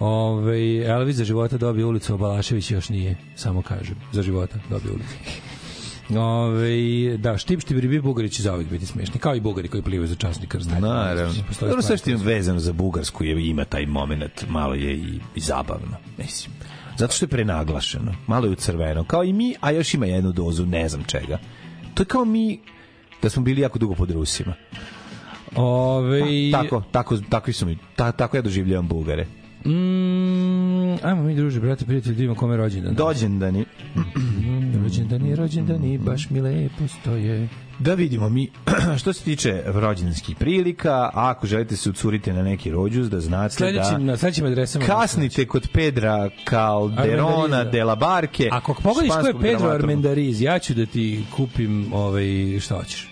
Ove, 0.00 0.84
Elvis 0.86 1.16
za 1.16 1.24
života 1.24 1.56
dobio 1.56 1.88
ulicu, 1.88 2.14
a 2.14 2.16
Balašević 2.16 2.70
još 2.70 2.88
nije, 2.88 3.16
samo 3.36 3.62
kažem. 3.62 3.96
Za 4.12 4.22
života 4.22 4.58
dobio 4.70 4.92
ulicu. 4.92 5.14
Ove, 6.18 7.16
da, 7.16 7.38
štip 7.38 7.60
štip 7.60 7.78
ribi 7.78 8.00
Bugari 8.00 8.30
će 8.30 8.42
zauvijek 8.42 8.70
biti 8.70 8.86
smešni, 8.86 9.20
kao 9.20 9.34
i 9.34 9.40
Bugari 9.40 9.68
koji 9.68 9.82
plivaju 9.82 10.08
za 10.08 10.14
časni 10.14 10.46
krst. 10.46 10.70
Naravno. 10.70 11.34
Dobro, 11.60 11.82
sve 11.82 11.96
što 11.96 12.10
je 12.10 12.16
vezano 12.16 12.58
za 12.58 12.72
Bugarsku 12.72 13.24
je, 13.24 13.48
ima 13.48 13.64
taj 13.64 13.86
moment, 13.86 14.44
malo 14.48 14.74
je 14.74 14.94
i, 14.94 15.20
i 15.34 15.40
zabavno, 15.40 15.96
mislim. 16.18 16.54
Zato 16.96 17.14
što 17.14 17.24
je 17.24 17.28
prenaglašeno, 17.28 18.14
malo 18.26 18.46
je 18.46 18.50
u 18.50 18.54
crveno, 18.54 19.04
kao 19.04 19.24
i 19.24 19.32
mi, 19.32 19.54
a 19.60 19.70
još 19.70 19.94
ima 19.94 20.06
jednu 20.06 20.32
dozu, 20.32 20.66
ne 20.66 20.88
znam 20.88 21.04
čega. 21.04 21.38
To 21.94 22.02
je 22.02 22.06
kao 22.06 22.24
mi, 22.24 22.60
da 23.22 23.30
smo 23.30 23.42
bili 23.42 23.60
jako 23.60 23.78
dugo 23.78 23.94
pod 23.94 24.10
Rusima. 24.10 24.54
Ove, 25.56 26.20
Pa, 26.52 26.62
tako, 26.62 26.82
tako, 26.90 27.16
tako, 27.28 27.52
su 27.52 27.66
mi, 27.66 27.78
ta, 27.96 28.12
tako 28.12 28.36
ja 28.36 28.42
doživljavam 28.42 28.88
Bugare. 28.88 29.26
Mm, 29.64 31.06
ajmo 31.06 31.22
mi 31.22 31.34
druže, 31.34 31.60
brate, 31.60 31.84
prijatelji, 31.84 32.14
da 32.16 32.22
imamo 32.22 32.38
kome 32.38 32.56
rođendan. 32.56 32.94
Dođendani. 32.94 33.64
Rođendani, 34.82 35.34
rođendani, 35.34 35.98
baš 35.98 36.30
mi 36.30 36.40
lepo 36.40 36.88
stoje. 37.00 37.48
Da 37.78 37.94
vidimo 37.94 38.28
mi, 38.28 38.50
što 39.00 39.12
se 39.12 39.24
tiče 39.24 39.62
rođendanskih 39.66 40.36
prilika, 40.36 40.92
a 40.94 41.10
ako 41.14 41.46
želite 41.46 41.76
se 41.76 41.90
ucuriti 41.90 42.32
na 42.32 42.42
neki 42.42 42.70
rođus, 42.70 43.08
da 43.08 43.20
znate 43.20 43.54
Sledećim, 43.54 43.98
da 43.98 43.98
na 43.98 44.16
sledećim 44.16 44.46
adresama. 44.46 44.84
kasnite 44.84 45.46
kod 45.46 45.68
Pedra 45.72 46.30
Calderona 46.50 47.64
de 47.64 47.84
la 47.84 47.94
Barke. 47.96 48.48
Ako 48.52 48.74
pogledaš 48.74 49.20
ko 49.20 49.26
je 49.26 49.34
Pedro. 49.40 49.68
Armendariz, 49.68 50.42
ja 50.42 50.58
ću 50.58 50.74
da 50.74 50.86
ti 50.86 51.24
kupim 51.36 51.92
ovaj, 51.92 52.26
šta 52.60 52.74
hoćeš. 52.76 53.08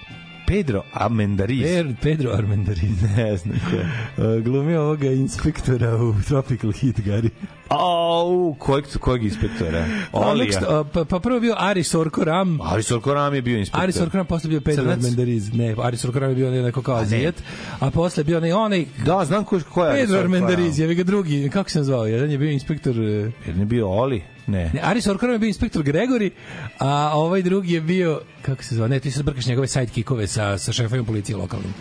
Pedro 0.46 0.82
Amendariz. 0.92 1.62
Per, 1.62 1.94
Pedro 2.02 2.32
Armendariz. 2.32 3.02
Ne 3.16 3.36
znam 3.36 3.56
ko 3.70 3.76
je. 3.76 4.36
Uh, 4.36 4.44
glumio 4.44 4.82
ovoga 4.82 5.06
inspektora 5.06 5.96
u 5.96 6.14
Tropical 6.28 6.72
Heat, 6.72 7.00
Gari. 7.00 7.30
Au, 7.68 8.54
kojeg, 8.58 8.84
kojeg 9.00 9.24
inspektora? 9.24 9.84
Olija. 10.12 10.60
Uh, 10.80 10.86
pa, 10.92 11.04
pa 11.04 11.18
prvo 11.20 11.36
je 11.36 11.40
bio 11.40 11.54
Aris 11.58 11.94
Orkoram. 11.94 12.60
Aris 12.60 12.90
Orkoram 12.90 13.34
je 13.34 13.42
bio 13.42 13.58
inspektor. 13.58 13.82
Aris 13.82 14.00
Orkoram 14.00 14.26
posle 14.26 14.50
bio 14.50 14.60
Pedro 14.60 14.84
Crnac? 14.84 14.96
Armendariz. 14.98 15.52
Ne, 15.52 15.74
Aris 15.82 16.04
Orkoram 16.04 16.30
je 16.30 16.36
bio 16.36 16.48
onaj 16.48 16.62
neko 16.62 16.82
kao 16.82 16.96
Azijet, 16.96 17.42
a 17.80 17.90
posle 17.90 18.20
je 18.20 18.24
bio 18.24 18.36
onaj, 18.36 18.52
onaj 18.52 18.86
Da, 19.04 19.24
znam 19.24 19.44
ko, 19.44 19.60
ko 19.72 19.84
je 19.84 20.00
Pedro. 20.00 20.18
Armendariz, 20.18 20.78
je 20.78 20.94
ga 20.94 21.02
drugi, 21.02 21.50
kako 21.52 21.70
se 21.70 21.82
zvao? 21.82 22.06
Jedan 22.06 22.30
je 22.30 22.38
bio 22.38 22.50
inspektor... 22.50 22.92
uh, 22.98 23.32
Jer 23.46 23.56
ne 23.56 23.64
bio 23.64 23.88
Oli? 23.88 24.22
Ne. 24.46 24.70
Ne, 24.74 24.80
Aris 24.82 25.06
Orkoram 25.06 25.32
je 25.32 25.38
bio 25.38 25.48
inspektor 25.48 25.82
Gregori, 25.82 26.30
a 26.78 27.10
ovaj 27.14 27.42
drugi 27.42 27.72
je 27.72 27.80
bio, 27.80 28.20
kako 28.42 28.62
se 28.62 28.74
zove, 28.74 28.88
ne, 28.88 29.00
ti 29.00 29.10
se 29.10 29.22
brkaš 29.22 29.46
njegove 29.46 29.68
sidekickove 29.68 30.26
sa, 30.26 30.58
sa 30.58 30.72
šefovima 30.72 31.06
policije 31.06 31.36
lokalnim. 31.36 31.74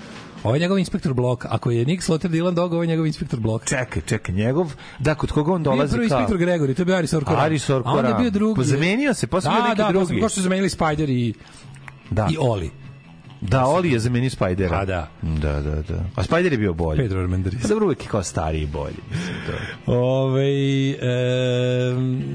Ovo 0.44 0.56
je 0.56 0.60
njegov 0.60 0.80
inspektor 0.80 1.14
blok. 1.14 1.46
Ako 1.50 1.72
je 1.72 1.86
Nick 1.86 2.04
Slotter 2.04 2.32
Dylan 2.32 2.54
Dog, 2.54 2.74
ovo 2.74 2.84
je 2.84 2.88
njegov 2.88 3.08
inspektor 3.08 3.40
blok. 3.40 3.66
Čekaj, 3.66 4.02
čekaj, 4.06 4.36
njegov, 4.36 4.74
da, 5.00 5.16
kod 5.16 5.32
koga 5.32 5.54
on 5.54 5.64
dolazi 5.64 5.94
prvi 5.94 6.10
kao... 6.10 6.20
inspektor 6.20 6.38
Gregori, 6.38 6.74
to 6.74 6.82
je 6.82 6.86
bio 6.86 6.96
Aris 6.96 7.14
Orkoram. 7.14 7.40
Aris 7.40 7.70
A 7.70 7.82
onda 7.86 8.08
je 8.08 8.16
bio 8.16 8.30
drugi. 8.30 8.56
Pa 8.58 8.64
zamenio 8.64 9.14
se, 9.14 9.28
posle 9.28 9.52
bio 9.52 9.62
da, 9.62 9.68
neki 9.68 9.78
da, 9.78 9.92
drugi. 9.92 10.16
Da, 10.16 10.22
da, 10.22 10.30
su 10.30 10.42
zamenili 10.42 10.70
Spider 10.70 11.10
i, 11.10 11.34
Da. 12.10 12.28
i 12.32 12.38
Oli. 12.40 12.72
Da, 13.48 13.66
Oli 13.66 13.92
je 13.92 14.00
zamenio 14.00 14.30
Spajdera. 14.30 14.78
A, 14.78 14.86
da. 14.86 15.08
Da, 15.22 15.62
da, 15.62 15.76
da. 15.82 16.04
A 16.16 16.24
Spajder 16.24 16.52
je 16.52 16.58
bio 16.58 16.74
bolji. 16.74 16.98
Pedro 16.98 17.20
Armendariz. 17.20 17.62
Pa 17.62 17.68
dobro, 17.68 17.86
uvek 17.86 18.04
je 18.04 18.10
kao 18.10 18.24
stariji 18.24 18.62
i 18.62 18.68
bolji. 18.68 18.96
Mislim, 19.12 19.36
to. 19.46 19.92
Ove, 19.94 20.44
e, 20.92 20.96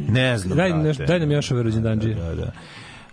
Ne 0.08 0.38
znam, 0.38 0.56
Daj, 0.56 0.70
brate. 0.70 0.88
neš, 0.88 0.96
daj 0.96 1.20
nam 1.20 1.30
još 1.30 1.50
ove 1.50 1.62
rođendanđije. 1.62 2.14
Da, 2.14 2.34
da. 2.34 2.52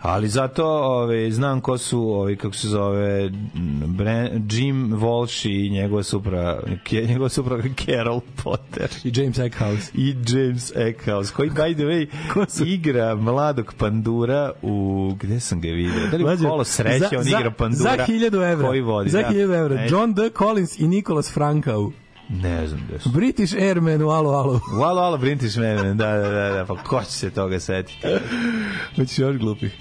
Ali 0.02 0.28
zato 0.28 0.66
ove, 0.68 1.32
znam 1.32 1.62
ko 1.62 1.78
su, 1.78 2.02
ove, 2.02 2.36
kako 2.36 2.56
se 2.56 2.68
zove, 2.68 3.26
m, 3.26 3.84
Bran, 3.86 4.30
Jim 4.52 4.92
Walsh 4.92 5.50
i 5.50 5.70
njegova 5.70 6.04
supra, 6.04 6.62
ke, 6.84 7.02
njegova 7.02 7.30
supra 7.30 7.58
Carol 7.86 8.22
Potter. 8.44 8.90
I 9.04 9.12
James 9.22 9.40
Eckhouse. 9.40 9.92
I 9.94 10.16
James 10.28 10.72
Eckhouse, 10.76 11.34
koji, 11.34 11.50
by 11.50 11.74
the 11.76 11.84
way, 11.84 12.08
igra 12.74 13.16
mladog 13.16 13.74
pandura 13.78 14.52
u, 14.62 15.12
gde 15.20 15.40
sam 15.40 15.62
ga 15.62 15.68
vidio? 15.68 16.08
Da 16.12 16.18
li 16.18 16.24
Mlađe, 16.24 16.48
kolo 16.48 16.64
sreće, 16.64 17.18
on 17.18 17.28
igra 17.28 17.52
pandura. 17.52 17.96
Za 17.98 18.06
1000 18.08 18.52
evra. 18.52 18.68
Koji 18.68 18.82
vodi, 18.82 19.10
Za 19.10 19.22
da. 19.22 19.30
1000 19.30 19.60
evra. 19.60 19.76
Ne, 19.76 19.88
John 19.90 20.14
D. 20.14 20.30
Collins 20.38 20.80
i 20.80 20.88
Nicholas 20.88 21.34
Frankau. 21.34 21.92
Ne 22.30 22.68
znam 22.68 22.82
gde 22.88 23.00
su. 23.00 23.10
British 23.10 23.54
Airman 23.56 24.02
u 24.02 24.10
Alo 24.10 24.30
Alo. 24.30 24.60
U 24.80 24.84
Alo, 24.90 25.02
alo, 25.02 25.18
British 25.18 25.58
Man, 25.58 25.98
da, 25.98 26.18
da, 26.18 26.30
da, 26.30 26.50
da, 26.50 26.66
pa 26.66 26.84
ko 26.84 27.04
će 27.04 27.12
se 27.12 27.30
toga 27.30 27.60
setiti? 27.60 28.08
Hoćeš 28.96 29.20
još 29.20 29.38
glupih? 29.38 29.74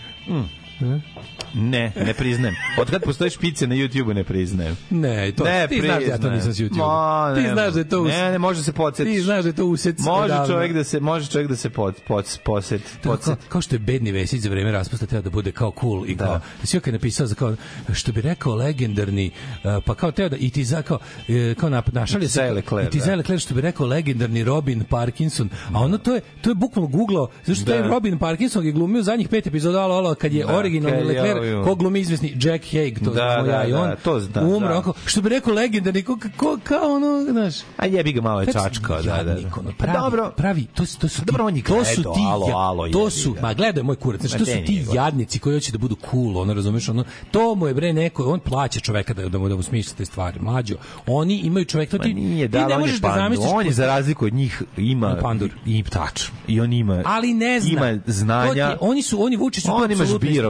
Ne, 1.55 1.93
ne 1.97 2.15
priznajem. 2.15 2.55
Od 2.79 2.91
kad 2.91 3.03
postoje 3.03 3.31
špice 3.31 3.67
na 3.67 3.75
YouTube-u 3.75 4.15
ne 4.15 4.25
priznajem. 4.25 4.77
Ne, 4.91 5.33
to, 5.33 5.45
ne, 5.45 5.69
ti 5.69 5.81
znaš 5.81 5.99
da 5.99 6.03
ja 6.03 6.09
to 6.09 6.13
priznajem. 6.13 6.35
nisam 6.35 6.53
s 6.53 6.59
YouTube. 6.59 6.77
Ma, 6.79 7.35
ti 7.37 7.49
znaš 7.53 7.73
da 7.73 7.81
je 7.81 7.89
to 7.89 8.01
us... 8.01 8.09
Ne, 8.09 8.31
ne, 8.31 8.39
može 8.39 8.63
se 8.63 8.73
podsjetiš. 8.73 9.15
Ti 9.15 9.21
znaš 9.21 9.43
da 9.43 9.49
je 9.49 9.55
to 9.55 9.67
usec. 9.67 9.99
Može 9.99 10.25
odavno. 10.25 10.47
čovjek 10.47 10.73
da 10.73 10.85
se 10.85 11.01
može 11.01 11.31
čovjek 11.31 11.49
da 11.49 11.57
se 11.57 11.71
pod 11.71 11.95
pod 12.09 12.39
poseti. 12.45 12.85
To 12.85 13.03
kao, 13.03 13.13
Podsjet. 13.13 13.39
kao 13.49 13.61
što 13.61 13.75
je 13.75 13.79
bedni 13.79 14.13
Vesić 14.13 14.41
za 14.41 14.51
vreme 14.51 14.73
raspusta 14.73 15.07
teo 15.07 15.23
da 15.23 15.31
bude 15.31 15.53
kao 15.53 15.73
cool 15.81 16.07
i 16.07 16.17
kao 16.17 16.27
Da. 16.27 16.41
da. 16.61 16.67
si 16.67 16.77
je 16.77 16.93
napisao 16.93 17.27
za 17.27 17.35
kao 17.35 17.57
što 17.93 18.13
bi 18.13 18.21
rekao 18.21 18.55
legendarni 18.55 19.31
uh, 19.55 19.85
pa 19.87 19.95
kao 19.95 20.11
teo 20.11 20.29
da 20.29 20.37
i 20.37 20.51
ti 20.51 20.65
za 20.65 20.83
kao 20.83 20.99
e, 21.29 21.55
kao 21.55 21.69
na 21.71 21.83
našalje 21.93 22.29
se 22.29 22.51
Leclerc, 22.51 22.89
i 22.89 22.91
ti 22.91 22.99
da. 22.99 23.05
za 23.05 23.15
Leclerc 23.15 23.43
što 23.43 23.55
bi 23.55 23.61
rekao 23.61 23.87
legendarni 23.87 24.45
Robin 24.45 24.85
Parkinson 24.85 25.49
a 25.73 25.81
ono 25.81 25.99
to 25.99 26.15
je 26.15 26.21
to 26.41 26.51
je 26.51 26.55
bukvalno 26.55 26.89
googlao 26.89 27.29
zašto 27.45 27.65
Da. 27.65 27.73
taj 27.73 27.89
Robin 27.89 28.19
Parkinson 28.19 28.67
je 28.67 28.73
glumio 28.73 29.03
zadnjih 29.03 29.29
pet 29.29 29.47
epizoda 29.47 29.81
alo, 29.81 29.95
alo 29.95 30.15
kad 30.15 30.33
je 30.33 30.45
Da, 30.45 30.53
originalni 30.67 31.15
je 31.15 31.23
Leclerc 31.23 31.65
ko 31.65 31.75
glumi 31.75 32.01
izvesni 32.01 32.37
Jack 32.37 32.65
Hague 32.65 32.95
to 32.95 33.05
Da, 33.07 33.13
znamo 33.13 33.43
da, 33.43 33.53
ja 33.53 33.65
i 33.65 33.73
on 33.73 33.89
da, 33.89 33.97
to 33.97 34.21
zna, 34.21 34.43
umro 34.43 34.59
da. 34.61 34.75
onako, 34.75 34.93
što 35.07 35.21
bi 35.23 35.29
rekao 35.29 35.55
legendarni 35.55 36.03
ko, 36.03 36.19
ko, 36.37 36.59
kao 36.65 36.95
ono 36.95 37.25
znaš 37.25 37.55
A 37.77 37.87
jebi 37.87 38.13
ga 38.13 38.21
malo 38.21 38.41
je 38.41 38.47
čačkao, 38.47 39.03
da, 39.03 39.17
da. 39.17 39.23
da. 39.25 39.33
ono, 39.33 39.71
Pa 39.71 39.85
pravi, 39.85 39.99
dobro, 40.01 40.31
pravi, 40.31 40.65
to 40.65 40.87
su, 40.87 40.99
to 40.99 41.09
su, 41.09 41.23
dobro, 41.25 41.39
ti- 41.39 41.47
on 41.47 41.57
je 41.57 41.63
to 41.63 41.85
su 41.87 42.03
ti, 42.03 42.21
alo, 42.27 42.47
alo, 42.49 42.89
to 42.89 43.11
su, 43.11 43.37
ma 43.43 43.55
gledaj 43.55 43.83
moj 43.83 43.97
kurac, 43.97 44.21
znači, 44.21 44.35
Ma 44.35 44.39
to 44.39 44.45
su 44.47 44.67
ti 44.67 44.85
jadnici 44.93 45.39
koji 45.39 45.57
hoće 45.57 45.73
da 45.73 45.79
budu 45.79 45.97
cool, 46.11 46.39
ono, 46.39 46.55
razumeš, 46.55 46.89
ono, 46.89 47.05
to 47.31 47.55
mu 47.55 47.67
je 47.67 47.75
bre 47.75 47.93
neko, 47.93 48.25
on 48.25 48.41
plaća 48.41 48.81
čoveka 48.81 49.15
da, 49.15 49.29
da 49.29 49.39
mu, 49.39 49.49
da 49.49 49.57
mu 49.57 49.63
smisli 49.63 49.97
te 49.97 50.05
stvari, 50.05 50.41
mlađo. 50.41 50.77
Oni 51.07 51.37
imaju 51.37 51.65
čoveka, 51.65 51.91
to 51.91 52.03
ti, 52.03 52.15
nije, 52.15 52.47
ti 52.49 52.53
da, 52.53 52.59
ne 52.59 52.65
on 52.67 52.71
je 52.73 52.79
možeš 52.79 53.01
da 53.01 53.13
zamisliš. 53.17 53.49
On 53.53 53.67
je 53.67 53.73
za 53.73 53.87
razliku 53.87 54.25
od 54.25 54.35
njih 54.35 54.63
ima 54.77 55.09
On 55.09 55.17
pandur. 55.23 55.51
i 55.67 55.83
tač. 55.83 56.23
I 56.49 56.61
on 56.61 56.73
ima 56.73 57.03
ali 57.07 57.35
ne 57.35 57.61
zna. 57.61 57.71
ima 57.71 57.99
znanja. 58.07 58.71
Ti- 58.71 58.77
oni 58.81 59.03
su, 59.03 59.23
oni 59.23 59.37
Vučić 59.37 59.65
su 59.65 59.71
On 59.73 59.87
tu 59.87 59.93
ima 59.93 60.05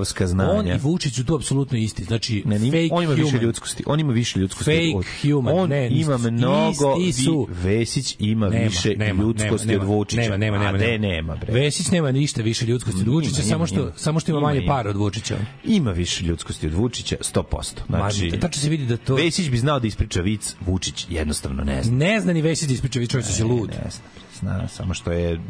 isti. 0.07 0.27
znanja. 0.27 0.51
On 0.53 0.67
i 0.67 0.79
Vučić 0.79 1.15
su 1.15 1.25
tu 1.25 1.35
apsolutno 1.35 1.79
isti. 1.79 2.05
Znači, 2.05 2.43
Ne, 2.47 2.59
ne, 2.59 2.67
fake 2.67 2.89
on 2.91 3.03
ima 3.05 3.13
više 3.13 3.25
human. 3.27 3.43
ljudskosti. 3.45 3.83
On 3.87 4.01
ima 4.01 4.13
više 4.13 4.39
ljudskosti. 4.39 4.65
Fake 4.65 4.97
od- 4.97 5.05
human. 5.23 5.55
On 5.55 5.69
Ne, 5.69 5.89
ima 5.91 6.19
mnogo 6.19 6.97
Isti 7.01 7.23
su. 7.25 7.49
Vesić 7.53 8.17
ima 8.19 8.49
Nema, 8.49 8.65
više 8.65 8.95
nema, 8.97 9.23
ljudskosti 9.23 9.69
nema, 9.69 9.83
od 9.83 9.89
Vučića. 9.89 10.21
Nema, 10.23 10.37
nema, 10.37 10.59
nema. 10.59 10.69
A 10.69 10.73
ne, 10.73 10.99
nema, 10.99 11.37
bre. 11.37 11.53
Vesić 11.53 11.91
nema 11.91 12.13
ništa 12.13 12.43
više 12.43 12.67
ljudskosti 12.67 13.01
od 13.01 13.09
Vučića, 13.09 13.43
samo 13.43 13.67
što, 13.67 13.81
ima. 13.81 13.93
samo 13.97 14.21
što 14.21 14.31
ima, 14.31 14.39
Ima, 14.39 14.49
manje 14.49 14.61
ima. 14.61 14.75
para 14.75 14.91
od 14.91 14.97
Vučića. 14.97 15.37
Ima 15.65 15.91
više 15.93 16.25
ljudskosti 16.25 16.67
od 16.67 16.75
Vučića, 16.75 17.17
100%. 17.23 17.81
Znači, 17.89 18.31
Ma, 18.31 18.39
tačno 18.39 18.63
se 18.63 18.69
vidi 18.69 18.87
da 18.87 18.97
to- 18.97 19.15
Vesić 19.15 19.51
bi 19.51 19.59
znao 19.59 19.81
da 19.81 19.87
ispriča 19.87 20.21
vic, 20.21 20.55
Vučić 20.61 21.07
jednostavno 21.11 21.65
ne 21.65 21.83
zna. 21.83 21.97
Ne 21.97 22.21
zna 22.21 22.33
ni 22.33 22.43
Vesić 22.43 22.69
da 22.69 22.75
ispriča, 22.75 22.99
vi 22.99 23.07
čovjek 23.07 23.27
se 23.27 23.45
lud. 23.45 23.69
Ne 23.69 23.91
zna, 23.91 24.05
zna, 24.41 24.69
samo 24.69 24.95
što 24.95 25.13
je 25.13 25.41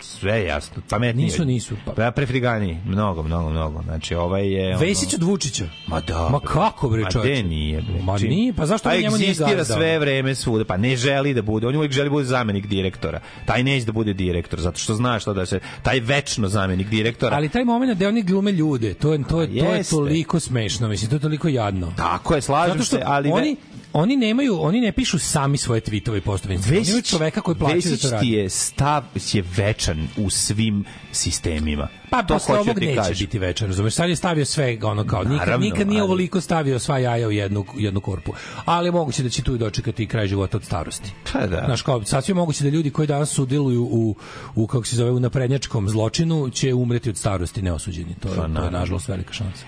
sve 0.00 0.44
jasno. 0.44 0.82
Pametniji. 0.90 1.24
Nisu, 1.24 1.44
nisu. 1.44 1.74
Pa- 1.84 1.92
Pa 1.92 2.10
prefrigani, 2.10 2.80
mnogo, 2.86 3.22
mnogo, 3.22 3.50
mnogo. 3.50 3.82
Znači, 3.82 4.14
ovaj 4.14 4.52
je... 4.52 4.68
ono- 4.68 4.78
Vesić 4.78 5.14
od 5.14 5.22
Vučića. 5.22 5.64
Ma 5.86 6.00
da. 6.00 6.28
Ma 6.28 6.40
kako 6.40 6.88
bre 6.88 7.02
Ma 7.02 7.10
čoveče? 7.10 7.34
de 7.34 7.42
nije 7.42 7.82
bre. 7.82 8.02
Ma 8.02 8.18
Čim- 8.18 8.28
nije, 8.28 8.52
pa 8.52 8.66
zašto 8.66 8.88
A 8.88 8.92
on 8.92 9.00
njemu 9.00 9.16
nije 9.16 9.34
gazda? 9.34 9.64
sve 9.64 9.98
vreme 9.98 10.34
svuda, 10.34 10.64
pa 10.64 10.76
ne 10.76 10.96
želi 10.96 11.34
da 11.34 11.42
bude. 11.42 11.66
On 11.66 11.76
uvijek 11.76 11.92
želi 11.92 12.06
da 12.06 12.10
bude 12.10 12.24
zamenik 12.24 12.66
direktora. 12.66 13.20
Taj 13.44 13.62
neće 13.62 13.86
da 13.86 13.92
bude 13.92 14.12
direktor, 14.12 14.60
zato 14.60 14.78
što 14.78 14.94
zna 14.94 15.18
šta 15.18 15.32
da 15.32 15.46
se... 15.46 15.60
Taj 15.82 16.00
večno 16.00 16.48
zamenik 16.48 16.88
direktora. 16.88 17.36
Ali 17.36 17.48
taj 17.48 17.64
moment 17.64 17.98
da 17.98 18.08
oni 18.08 18.22
glume 18.22 18.52
ljude, 18.52 18.94
to 18.94 19.12
je 19.12 19.22
to 19.24 19.40
je 19.40 19.46
to 19.48 19.64
je 19.64 19.76
Jeste. 19.76 19.90
toliko 19.90 20.40
smešno, 20.40 20.88
mislim, 20.88 21.10
to 21.10 21.16
je 21.16 21.20
toliko 21.20 21.48
jadno. 21.48 21.92
Tako 21.96 22.34
je, 22.34 22.40
slažem 22.40 22.82
se, 22.82 23.02
ali... 23.04 23.30
oni 23.30 23.56
oni 23.92 24.16
nemaju, 24.16 24.58
oni 24.60 24.80
ne 24.80 24.92
pišu 24.92 25.18
sami 25.18 25.58
svoje 25.58 25.80
tvitove 25.80 26.18
i 26.18 26.20
postove. 26.20 26.54
Oni 26.54 26.78
imaju 26.80 27.02
čoveka 27.02 27.40
koji 27.40 27.54
plaća 27.54 27.72
da 27.72 27.76
Vesić 27.76 28.02
to 28.02 28.10
radi. 28.10 28.30
je 28.30 28.50
stav 28.50 29.02
je 29.32 29.44
večan 29.56 30.08
u 30.16 30.30
svim 30.30 30.84
sistemima. 31.12 31.88
Pa 32.10 32.22
to 32.22 32.34
posle 32.34 32.54
ovog 32.54 32.78
neće 32.80 32.94
kažem. 32.96 33.16
biti 33.18 33.38
večer, 33.38 33.68
razumeš? 33.68 33.94
Sad 33.94 34.08
je 34.08 34.16
stavio 34.16 34.44
sve 34.44 34.78
ono 34.82 35.04
kao 35.04 35.20
nikad, 35.20 35.38
Naravno, 35.38 35.64
nikad 35.64 35.88
nije 35.88 36.00
ali- 36.00 36.04
ovoliko 36.04 36.40
stavio 36.40 36.78
sva 36.78 36.98
jaja 36.98 37.28
u 37.28 37.32
jednu 37.32 37.64
jednu 37.76 38.00
korpu. 38.00 38.32
Ali 38.64 38.90
moguće 38.90 39.22
da 39.22 39.28
će 39.28 39.42
tu 39.42 39.54
i 39.54 39.58
dočekati 39.58 40.06
kraj 40.06 40.26
života 40.26 40.56
od 40.56 40.64
starosti. 40.64 41.12
Pa 41.32 41.46
da. 41.46 41.62
Znaš, 41.66 41.82
kao, 41.82 42.04
sasvim 42.04 42.36
je 42.36 42.40
moguće 42.40 42.64
da 42.64 42.70
ljudi 42.70 42.90
koji 42.90 43.08
danas 43.08 43.30
sudjeluju 43.30 43.82
u, 43.82 44.16
u 44.54 44.66
kako 44.66 44.86
se 44.86 44.96
zove, 44.96 45.10
u 45.10 45.20
naprednjačkom 45.20 45.88
zločinu 45.88 46.50
će 46.50 46.74
umreti 46.74 47.10
od 47.10 47.16
starosti 47.16 47.62
neosuđeni. 47.62 48.14
To 48.14 48.28
je, 48.28 48.36
Pa, 48.36 48.48
to 48.50 48.64
je 48.64 48.70
nažalost 48.70 49.08
velika 49.08 49.32
šansa. 49.32 49.64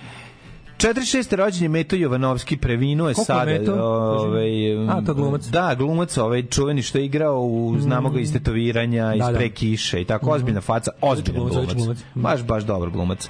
46. 0.78 1.36
rođen 1.36 1.62
je 1.62 1.68
Meto 1.68 1.96
Jovanovski, 1.96 2.56
previnuo 2.56 3.08
je 3.08 3.14
sada. 3.14 3.44
Meto? 3.44 3.74
Ovaj, 3.74 4.76
A, 4.88 5.02
to 5.06 5.14
glumac. 5.14 5.44
Da, 5.44 5.74
glumac, 5.74 6.16
ovaj 6.16 6.42
čuveni 6.46 6.82
što 6.82 6.98
je 6.98 7.04
igrao 7.04 7.40
u, 7.40 7.76
znamo 7.80 8.10
ga 8.10 8.20
iz 8.20 8.32
tetoviranja, 8.32 9.14
iz 9.14 9.20
Da, 9.20 9.32
da. 9.32 9.38
pre 9.38 9.50
kiše 9.50 10.00
i 10.00 10.04
tako, 10.04 10.30
ozbiljna 10.30 10.60
faca, 10.60 10.90
ozbiljan 11.00 11.48
glumac, 11.48 11.74
glumac. 11.74 11.98
Baš, 12.14 12.42
baš 12.42 12.64
dobar 12.64 12.90
glumac. 12.90 13.28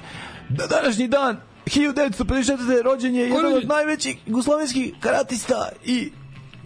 Da, 0.49 0.67
današnji 0.67 1.07
dan, 1.07 1.37
1954. 1.65 2.83
rođen 2.83 3.15
je 3.15 3.21
jedan 3.21 3.53
od 3.53 3.67
najvećih 3.67 4.17
jugoslovenskih 4.25 4.93
karatista 4.99 5.69
i 5.85 6.11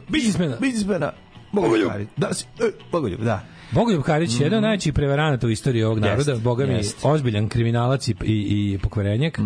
Biznismena. 0.09 0.57
biznismena. 0.59 1.11
Bogoljub. 1.51 1.91
Da, 2.17 2.33
si, 2.33 2.45
e, 2.59 2.71
Bogoljub, 2.91 3.21
da. 3.21 3.45
Bogoljub 3.73 4.03
Karić 4.03 4.31
je 4.31 4.43
jedan 4.43 4.57
od 4.57 4.63
najvećih 4.63 4.93
prevaranata 4.93 5.47
u 5.47 5.49
istoriji 5.49 5.83
ovog 5.83 5.99
naroda, 5.99 6.31
Jest, 6.31 6.43
boga 6.43 6.65
mi 6.65 6.73
jest. 6.73 6.97
ozbiljan 7.03 7.49
kriminalac 7.49 8.07
i, 8.07 8.15
i, 8.23 8.33
i 8.73 8.79
pokvarenjak. 8.79 9.39
E, 9.39 9.43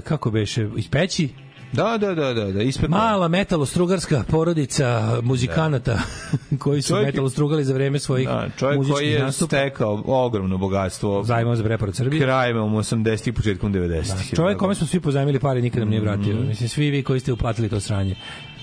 kako 0.00 0.30
beše, 0.30 0.68
iz 0.76 0.88
peći? 0.88 1.28
Da, 1.72 1.98
da, 1.98 2.14
da, 2.14 2.34
da, 2.34 2.44
da, 2.44 2.62
ispred 2.62 2.90
Mala 2.90 3.28
metalostrugarska 3.28 4.24
porodica 4.28 4.86
muzikanata 5.22 5.98
koji 6.58 6.82
su 6.82 6.88
Čovjek 6.88 7.02
je- 7.02 7.06
metalostrugali 7.06 7.64
za 7.64 7.74
vreme 7.74 7.98
svojih 7.98 8.28
Da, 8.28 8.48
čovjek 8.58 8.80
koji 8.88 9.08
je 9.08 9.20
nastupa. 9.20 9.46
stekao 9.48 10.02
ogromno 10.06 10.58
bogatstvo 10.58 11.24
Zajmao 11.24 11.56
za 11.56 11.64
preporod 11.64 11.96
Srbije. 11.96 12.22
krajem 12.22 12.56
u 12.58 12.78
80-ih, 12.78 13.34
početkom 13.34 13.74
90-ih. 13.74 14.34
Čovjek 14.36 14.58
kome 14.58 14.74
smo 14.74 14.86
svi 14.86 15.00
pozajmili 15.00 15.38
pare 15.38 15.62
nikad 15.62 15.80
nam 15.80 15.88
nije 15.88 16.00
vratio. 16.00 16.34
Mhm. 16.34 16.48
Mislim, 16.48 16.68
svi 16.68 16.90
vi 16.90 17.02
koji 17.02 17.20
ste 17.20 17.32
uplatili 17.32 17.68
to 17.68 17.80
sranje. 17.80 18.16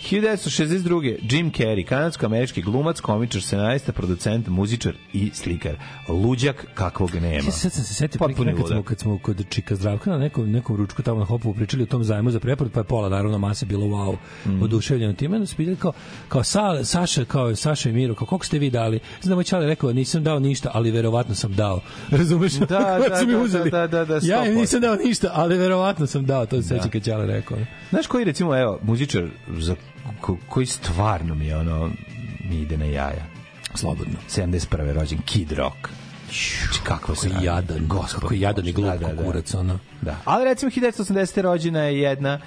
1962. 0.10 1.18
Jim 1.30 1.52
Carrey, 1.52 1.86
kanadsko-američki 1.86 2.62
glumac, 2.62 3.00
komičar, 3.00 3.42
scenarista, 3.42 3.92
producent, 3.92 4.48
muzičar 4.48 4.94
i 5.14 5.32
slikar. 5.34 5.76
Luđak 6.08 6.66
kakvog 6.74 7.16
nema. 7.16 7.46
Ja 7.46 7.52
sad 7.52 7.74
sam 7.74 7.84
se 7.84 7.94
setio 7.94 8.20
Potpuni 8.20 8.56
kad 8.56 8.68
smo, 8.68 8.84
kad 8.84 9.00
smo 9.00 9.20
kod 9.20 9.46
Čika 9.50 9.76
Zdravka 9.76 10.10
na 10.10 10.18
nekom, 10.18 10.52
nekom 10.52 10.76
ručku 10.76 11.02
tamo 11.02 11.20
na 11.20 11.26
Hopovu 11.26 11.54
pričali 11.54 11.84
o 11.84 11.86
tom 11.86 12.04
zajmu 12.04 12.32
za 12.32 12.40
preporod, 12.40 12.72
pa 12.74 12.80
je 12.80 12.84
pola 12.84 13.10
naravno 13.10 13.38
mase 13.38 13.66
bilo 13.66 13.86
wow, 13.86 14.16
Mm. 14.46 14.64
oduševljeno 14.64 15.14
time, 15.14 15.36
onda 15.36 15.48
su 15.48 15.56
kao, 15.80 15.94
kao 16.28 16.44
Sa, 16.44 16.84
Saša, 16.84 17.26
kao 17.26 17.56
Saša 17.56 17.90
i 17.90 17.94
Miro, 17.94 18.16
kao 18.16 18.28
koliko 18.28 18.46
ste 18.46 18.60
vi 18.60 18.70
dali? 18.70 19.00
Znam, 19.22 19.36
moj 19.38 19.44
čale 19.44 19.68
rekao, 19.68 19.94
nisam 19.94 20.24
dao 20.24 20.40
ništa, 20.40 20.72
ali 20.74 20.92
verovatno 20.92 21.36
sam 21.36 21.54
dao. 21.54 21.82
Razumeš? 22.18 22.54
Da, 22.54 23.00
da, 23.10 23.18
su 23.18 23.28
mi 23.28 23.34
da, 23.34 23.40
uzeli? 23.40 23.72
da, 23.72 23.88
da, 23.88 24.06
da, 24.06 24.20
ja 24.24 24.46
im 24.46 24.54
100%. 24.54 24.56
nisam 24.60 24.82
dao 24.82 24.96
ništa, 24.96 25.32
ali 25.34 25.58
verovatno 25.58 26.08
sam 26.08 26.26
dao, 26.26 26.46
to 26.46 26.62
se 26.62 26.68
seća 26.68 26.90
kad 26.90 27.06
Čale 27.06 27.26
rekao. 27.28 27.58
Znaš 27.90 28.08
koji 28.08 28.26
recimo, 28.26 28.58
evo, 28.58 28.80
muzičar 28.84 29.30
za 29.58 29.76
ko, 30.22 30.38
koji 30.50 30.66
stvarno 30.66 31.36
mi 31.36 31.54
ono 31.54 31.90
mi 32.50 32.62
ide 32.62 32.78
na 32.78 32.86
jaja. 32.86 33.26
Slobodno. 33.76 34.16
71. 34.30 34.94
rođen 34.94 35.22
Kid 35.26 35.52
Rock. 35.52 35.90
Znači, 36.26 36.80
kakvo 36.84 37.16
se 37.16 37.30
Kako 37.30 37.44
jadan, 37.44 37.90
kako 38.12 38.34
jadan 38.34 38.68
i 38.68 38.72
glup 38.72 38.94
kurac, 39.26 39.54
ono. 39.54 39.80
Da. 40.02 40.16
Ali 40.26 40.46
recimo 40.46 40.72
1980. 40.72 41.42
rođena 41.42 41.80
je 41.80 42.00
jedna 42.00 42.40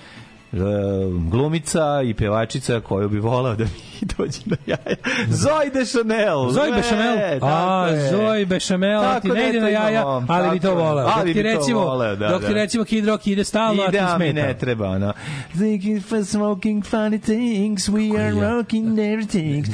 glumica 1.23 1.81
i 2.05 2.15
pevačica 2.15 2.81
koju 2.81 3.09
bi 3.09 3.19
volao 3.19 3.55
da 3.55 3.65
mi 3.65 3.71
dođe 4.19 4.41
na 4.45 4.57
jaja. 4.67 4.97
Zoe 5.29 5.71
de 5.71 5.85
Chanel. 5.85 6.51
Zoe 6.51 6.71
Bechamel. 6.73 7.17
tako 7.41 7.47
A. 7.47 7.89
Zoe 8.11 8.47
Bechamel, 8.47 9.01
a 9.01 9.21
ti 9.21 9.29
da 9.29 9.35
ne 9.35 9.49
ide 9.49 9.61
na 9.61 9.69
jaja, 9.69 10.05
ali 10.29 10.51
bi 10.51 10.61
to 10.61 10.75
voleo. 10.75 11.07
Ali 11.07 11.17
Dok 11.17 11.25
ti 11.27 11.33
bi 11.35 11.43
to 11.45 11.49
recimo, 11.51 11.97
da, 11.99 12.29
dok 12.29 12.41
ti 12.41 12.49
da. 12.49 12.55
recimo 12.55 12.85
Kid 12.85 13.07
Rock 13.07 13.27
ide 13.27 13.45
stalno, 13.45 13.83
a 13.83 13.91
ti 13.91 13.97
Ide, 13.97 14.07
smeta. 14.17 14.43
ne 14.43 14.55
treba, 14.55 14.89
ono. 14.89 15.13
Thinking 15.51 16.03
for 16.03 16.25
smoking 16.25 16.85
funny 16.85 17.21
things, 17.21 17.89
we 17.89 18.21
are 18.21 18.33
rocking 18.49 18.99
everything. 18.99 19.65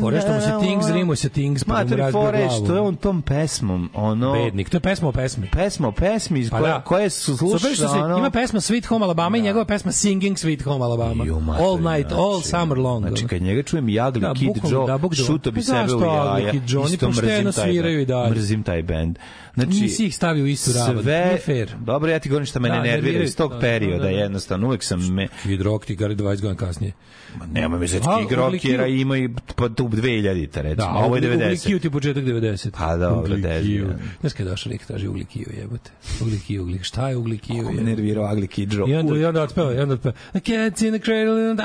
Fore 0.00 0.20
što 0.20 0.32
mu 0.32 0.40
se 0.40 0.50
Things 0.60 0.90
rimuje 0.90 1.16
se 1.16 1.28
Things, 1.28 1.64
pa 1.64 1.72
mu 1.74 1.96
razbio 1.96 2.12
fore 2.12 2.38
glavu. 2.38 2.64
što 2.64 2.74
je 2.74 2.80
on 2.80 2.96
tom 2.96 3.22
pesmom, 3.22 3.90
ono... 3.94 4.32
Bednik, 4.34 4.70
to 4.70 4.76
je 4.76 4.80
pesma 4.80 5.08
o 5.08 5.12
pesmi. 5.12 5.48
Pesma 5.52 5.88
o 5.88 5.92
pesmi, 5.92 6.48
Pa 6.50 6.80
koje, 6.80 7.02
da. 7.02 7.10
su 7.10 7.36
Super 7.36 7.60
sluša, 7.60 7.74
što 7.74 7.88
se, 7.88 7.98
ono... 7.98 8.18
ima 8.18 8.30
pesma 8.30 8.60
Sweet 8.60 8.86
Home 8.86 9.04
Alabama 9.04 9.38
i 9.38 9.42
njegova 9.42 9.64
pesma 9.64 9.92
Singing 10.12 10.36
Sweet 10.36 10.62
Home 10.62 10.84
Alabama. 10.84 11.24
Ju, 11.24 11.40
mater, 11.40 11.64
all 11.64 11.78
night, 11.80 12.12
all 12.12 12.40
znači, 12.40 12.48
summer 12.48 12.78
long. 12.78 13.06
Znači, 13.06 13.26
kad 13.26 13.42
njega 13.42 13.62
čujem 13.62 13.88
i 13.88 13.92
Ugly 13.92 14.20
Da, 14.20 14.34
Kid 14.34 14.48
Joe, 14.70 14.86
da, 14.86 15.14
šuto 15.26 15.50
bi 15.50 15.60
Pa 15.60 15.62
sebe 15.62 15.94
u 15.94 16.00
jaja. 16.00 16.50
Kid 16.50 16.62
Joe? 16.66 16.82
Oni 16.82 16.92
Isto 16.94 17.06
pošteno 17.06 17.28
mrzim 17.28 17.52
taj 17.52 17.64
sviraju 17.64 17.98
band. 17.98 18.02
i 18.02 18.12
dalje. 18.12 18.30
Mrzim 18.30 18.62
taj 18.62 18.82
band. 18.82 19.18
Znači, 19.54 19.70
Nisi 19.80 20.06
ih 20.06 20.14
stavio 20.16 20.44
u 20.44 20.46
istu 20.46 20.70
ravan, 20.72 21.02
sve, 21.02 21.24
nije 21.26 21.38
fair. 21.38 21.70
Dobro, 21.80 22.10
ja 22.10 22.18
ti 22.18 22.28
govorim 22.28 22.46
šta 22.46 22.60
mene 22.60 22.76
Da, 22.76 22.82
nervira 22.82 23.24
iz 23.24 23.36
tog 23.36 23.52
da, 23.52 23.58
perioda, 23.60 23.96
da, 23.96 24.02
da. 24.02 24.08
jednostavno, 24.10 24.66
uvek 24.66 24.82
sam 24.84 25.14
me... 25.14 25.28
Kid 25.42 25.60
Rock 25.60 25.84
ti 25.86 25.94
gari 25.96 26.16
20 26.16 26.22
godina 26.40 26.54
kasnije. 26.54 26.92
Ma 27.38 27.46
nema 27.46 27.78
me 27.78 27.86
zeti 27.86 28.06
Kid 28.28 28.38
Rock, 28.38 28.64
jer 28.64 28.80
ima 28.80 29.18
i 29.18 29.28
pa 29.56 29.68
tu 29.68 29.88
2000-ta, 29.88 30.60
recimo, 30.60 30.86
Da, 30.86 30.98
ovo 30.98 31.16
je 31.16 31.22
Ugly 31.22 31.38
90. 31.38 31.66
Kid 31.66 31.82
ti 31.82 31.90
početak 31.90 32.24
90. 32.24 32.70
Pa 32.70 32.96
dobro, 32.96 33.36
10, 33.36 33.62
Kid. 33.62 33.80
ja. 33.80 33.96
Znaš 34.20 34.32
kada 34.32 34.48
je 34.48 34.52
došao 34.52 34.70
lik, 34.70 34.86
kaže 34.86 35.08
Ugly 35.08 35.24
Kid, 35.24 35.46
jebote. 35.60 35.90
Ugly 36.20 36.46
Kid, 36.46 36.60
Ugly, 36.60 36.82
šta 36.82 37.08
je 37.08 37.16
Ugly 37.16 37.38
Kid? 37.38 37.56
Kako 37.60 37.72
me 37.72 37.82
nervirao 37.82 38.24
Ugly 38.34 38.46
Kid 38.46 38.72
Joe. 38.72 38.90
I 38.90 38.94
onda, 38.94 39.18
i 39.18 39.24
onda 39.24 39.42
otpeva, 39.42 39.74
i 39.74 39.78
onda 39.78 39.94
otpeva. 39.94 40.14
The 40.30 40.40
cat's 40.40 40.86
in 40.86 40.94
the 40.94 41.04
cradle, 41.04 41.50
and, 41.50 41.60
a, 41.60 41.64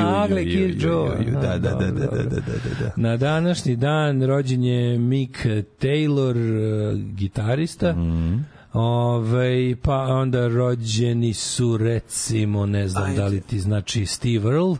Ju, 0.00 0.06
ju, 0.06 0.36
Ugly 0.36 0.62
ju, 0.82 1.24
Kid 1.24 1.32
Da, 1.32 1.40
da, 1.40 1.58
da, 1.58 1.70
dobro, 1.70 1.86
da, 1.86 1.92
da, 1.92 2.06
dobro. 2.06 2.22
da, 2.22 2.40
da, 2.40 2.40
da. 2.80 2.92
Na 2.96 3.16
današnji 3.16 3.76
dan 3.76 4.22
rođen 4.22 4.64
je 4.64 4.98
Mick 4.98 5.36
Taylor, 5.80 6.34
gitarista. 7.24 7.92
Mhm. 7.92 8.36
Ove, 8.72 9.76
pa 9.82 9.96
onda 9.96 10.48
rođeni 10.48 11.34
su 11.34 11.76
recimo, 11.76 12.66
ne 12.66 12.88
znam 12.88 13.16
da 13.16 13.26
li 13.26 13.40
ti 13.40 13.60
znači 13.60 14.06
Steve 14.06 14.50
Earle, 14.50 14.76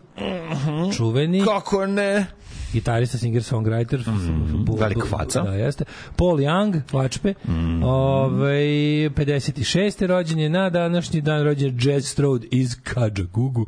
čuveni. 0.97 1.37
Mhm. 1.37 1.45
Kako 1.47 1.85
ne? 1.85 2.25
Gitarista, 2.73 3.17
singer, 3.17 3.41
songwriter, 3.43 3.99
bu- 4.57 4.79
Velik 4.79 4.97
bu- 4.97 5.07
faca. 5.07 5.41
Da, 5.41 5.51
jeste. 5.51 5.83
Paul 6.15 6.37
Young, 6.37 6.81
vačpe. 6.93 7.33
Mhm. 7.45 7.83
Ovaj 7.83 8.63
56. 9.09 9.65
rođen 10.01 10.39
je 10.39 10.49
na 10.49 10.69
današnji 10.69 11.21
dan 11.21 11.43
rođen 11.43 11.79
Jazz 11.81 12.05
Strode 12.05 12.47
iz 12.51 12.75
Kajagugu, 12.83 13.65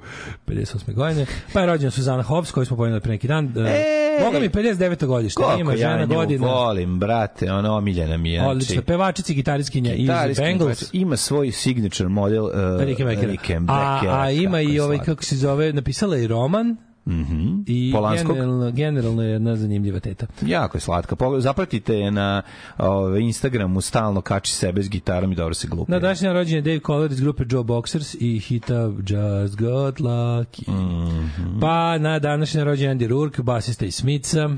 58. 0.48 0.94
godine. 0.94 1.26
Pa 1.54 1.60
je 1.60 1.68
rođena 1.68 1.92
Suzana 1.92 2.24
Hobbs, 2.24 2.52
koju 2.52 2.66
smo 2.66 2.78
pomenuli 2.78 3.02
pre 3.02 3.12
neki 3.12 3.28
dan. 3.28 3.46
Ej! 3.58 3.98
Boga 4.22 4.40
mi 4.40 4.50
59. 4.50 5.06
godište. 5.06 5.44
Ima 5.60 5.72
ja 5.72 5.78
žena 5.78 6.02
nju 6.02 6.08
godina. 6.08 6.48
volim, 6.48 7.00
brate, 7.00 7.52
ono 7.52 7.74
omiljena 7.74 8.18
mi 8.18 8.32
je. 8.32 8.40
znači, 8.40 8.52
Odlična 8.52 8.82
pevačica 8.82 9.34
i 9.34 9.36
gitariskinja 9.36 9.94
iz 9.94 10.08
Bengals. 10.38 10.80
pevač, 10.80 10.90
Ima 10.94 11.18
svoj 11.18 11.52
signature 11.52 12.10
model 12.10 12.44
uh, 12.44 12.52
Rickenbackera. 12.80 13.32
Rickenbackera, 13.32 14.14
A, 14.14 14.22
a 14.22 14.32
ima 14.32 14.62
i 14.62 14.80
ovaj, 14.80 14.98
kako 15.00 15.24
se 15.24 15.36
zove, 15.36 15.74
napisala 15.74 16.16
je 16.16 16.28
roman, 16.28 16.78
Mhm. 17.08 17.64
i 17.68 17.92
Polanskog? 17.94 18.36
generalno, 18.36 18.72
generalno 18.72 19.24
je 19.24 19.30
jedna 19.30 19.56
zanimljiva 19.56 20.00
teta. 20.00 20.28
Jako 20.46 20.78
je 20.78 20.82
slatka. 20.82 21.16
Zapratite 21.40 21.96
je 21.96 22.12
na 22.12 22.42
ove, 22.78 23.22
Instagramu, 23.22 23.82
stalno 23.82 24.22
kači 24.22 24.54
sebe 24.54 24.84
s 24.84 24.90
gitarom 24.90 25.32
i 25.32 25.36
dobro 25.36 25.54
se 25.54 25.68
glupi. 25.68 25.92
Na 25.92 26.00
današnji 26.00 26.26
dan 26.26 26.36
rođen 26.36 26.56
je 26.56 26.62
Dave 26.62 26.80
Collar 26.80 27.12
iz 27.12 27.22
grupe 27.22 27.44
Joe 27.50 27.64
Boxers 27.64 28.16
i 28.20 28.40
hita 28.40 28.82
Just 28.84 29.56
Got 29.56 30.00
Lucky. 30.00 30.72
Mhm. 30.72 31.60
Pa 31.60 31.98
na 31.98 32.20
današnji 32.20 32.58
dan 32.58 32.68
rođen 32.68 32.90
je 32.90 32.96
Andy 32.96 33.08
Rourke, 33.08 33.42
basista 33.42 33.86
iz 33.86 33.96
Smitha. 33.96 34.50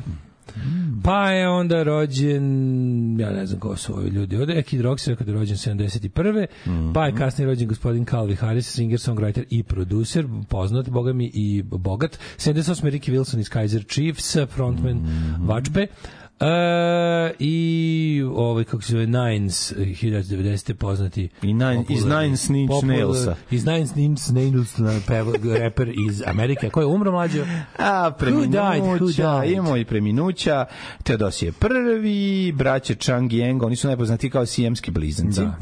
Pa 1.04 1.32
je 1.32 1.50
onda 1.50 1.84
rođen, 1.84 3.20
ja 3.20 3.32
ne 3.32 3.46
znam 3.46 3.60
ko 3.60 3.76
su 3.76 3.94
ovi 3.94 4.10
ljudi, 4.10 4.38
ovde 4.38 4.54
je 4.54 4.64
Kid 4.64 4.82
Rock 4.82 5.00
se 5.00 5.12
rekao 5.12 5.26
da 5.26 5.32
je 5.32 5.38
rođen 5.38 5.58
71. 5.58 6.46
Pa 6.94 7.06
je 7.06 7.16
kasnije 7.16 7.48
rođen 7.48 7.68
gospodin 7.68 8.06
Calvi 8.06 8.36
Harris, 8.36 8.74
singer, 8.74 9.00
songwriter 9.00 9.44
i 9.50 9.64
producer, 9.64 10.26
poznat, 10.50 10.90
boga 10.90 11.14
mi 11.14 11.32
i 11.34 11.64
bogat. 11.64 12.20
78. 12.38 12.84
Ricky 12.84 13.12
Wilson 13.12 13.40
iz 13.40 13.50
Kaiser 13.50 13.86
Chiefs, 13.88 14.38
frontman 14.50 15.08
Vačpe. 15.40 15.88
E, 16.42 16.46
i 17.40 17.56
ovaj 18.30 18.64
kako 18.64 18.82
se 18.82 18.92
zove 18.92 19.08
Nines 19.08 19.74
1990 19.74 20.74
poznati 20.74 21.30
I 21.42 21.48
nine, 21.48 21.84
iz 21.90 22.00
popularni- 22.00 22.22
Nine 22.22 22.28
Inch 22.62 22.72
popular- 22.72 22.86
Nailsa. 22.88 23.36
iz 23.52 23.66
Nine 23.66 23.88
Inch 23.96 24.22
Nailsa 24.30 24.84
peva- 25.08 25.34
reper 25.54 25.90
iz 26.08 26.24
Amerike 26.28 26.70
koji 26.70 26.84
je 26.84 26.88
umro 26.88 27.12
mlađo 27.12 27.46
A, 27.78 28.12
Who 28.12 28.42
died? 28.42 28.54
Who 28.54 28.98
preminuća, 28.98 29.40
died? 29.40 29.54
imamo 29.54 29.78
i 29.78 29.86
preminuća, 29.86 30.66
Teodosije 31.04 31.52
prvi, 31.52 32.52
braće 32.52 32.96
Chang 32.96 33.34
i 33.34 33.42
Eng, 33.42 33.64
oni 33.64 33.76
su 33.76 33.88
najpoznati 33.88 34.30
kao 34.30 34.46
sijemski 34.46 34.92
blizanci. 34.92 35.42
Da, 35.42 35.58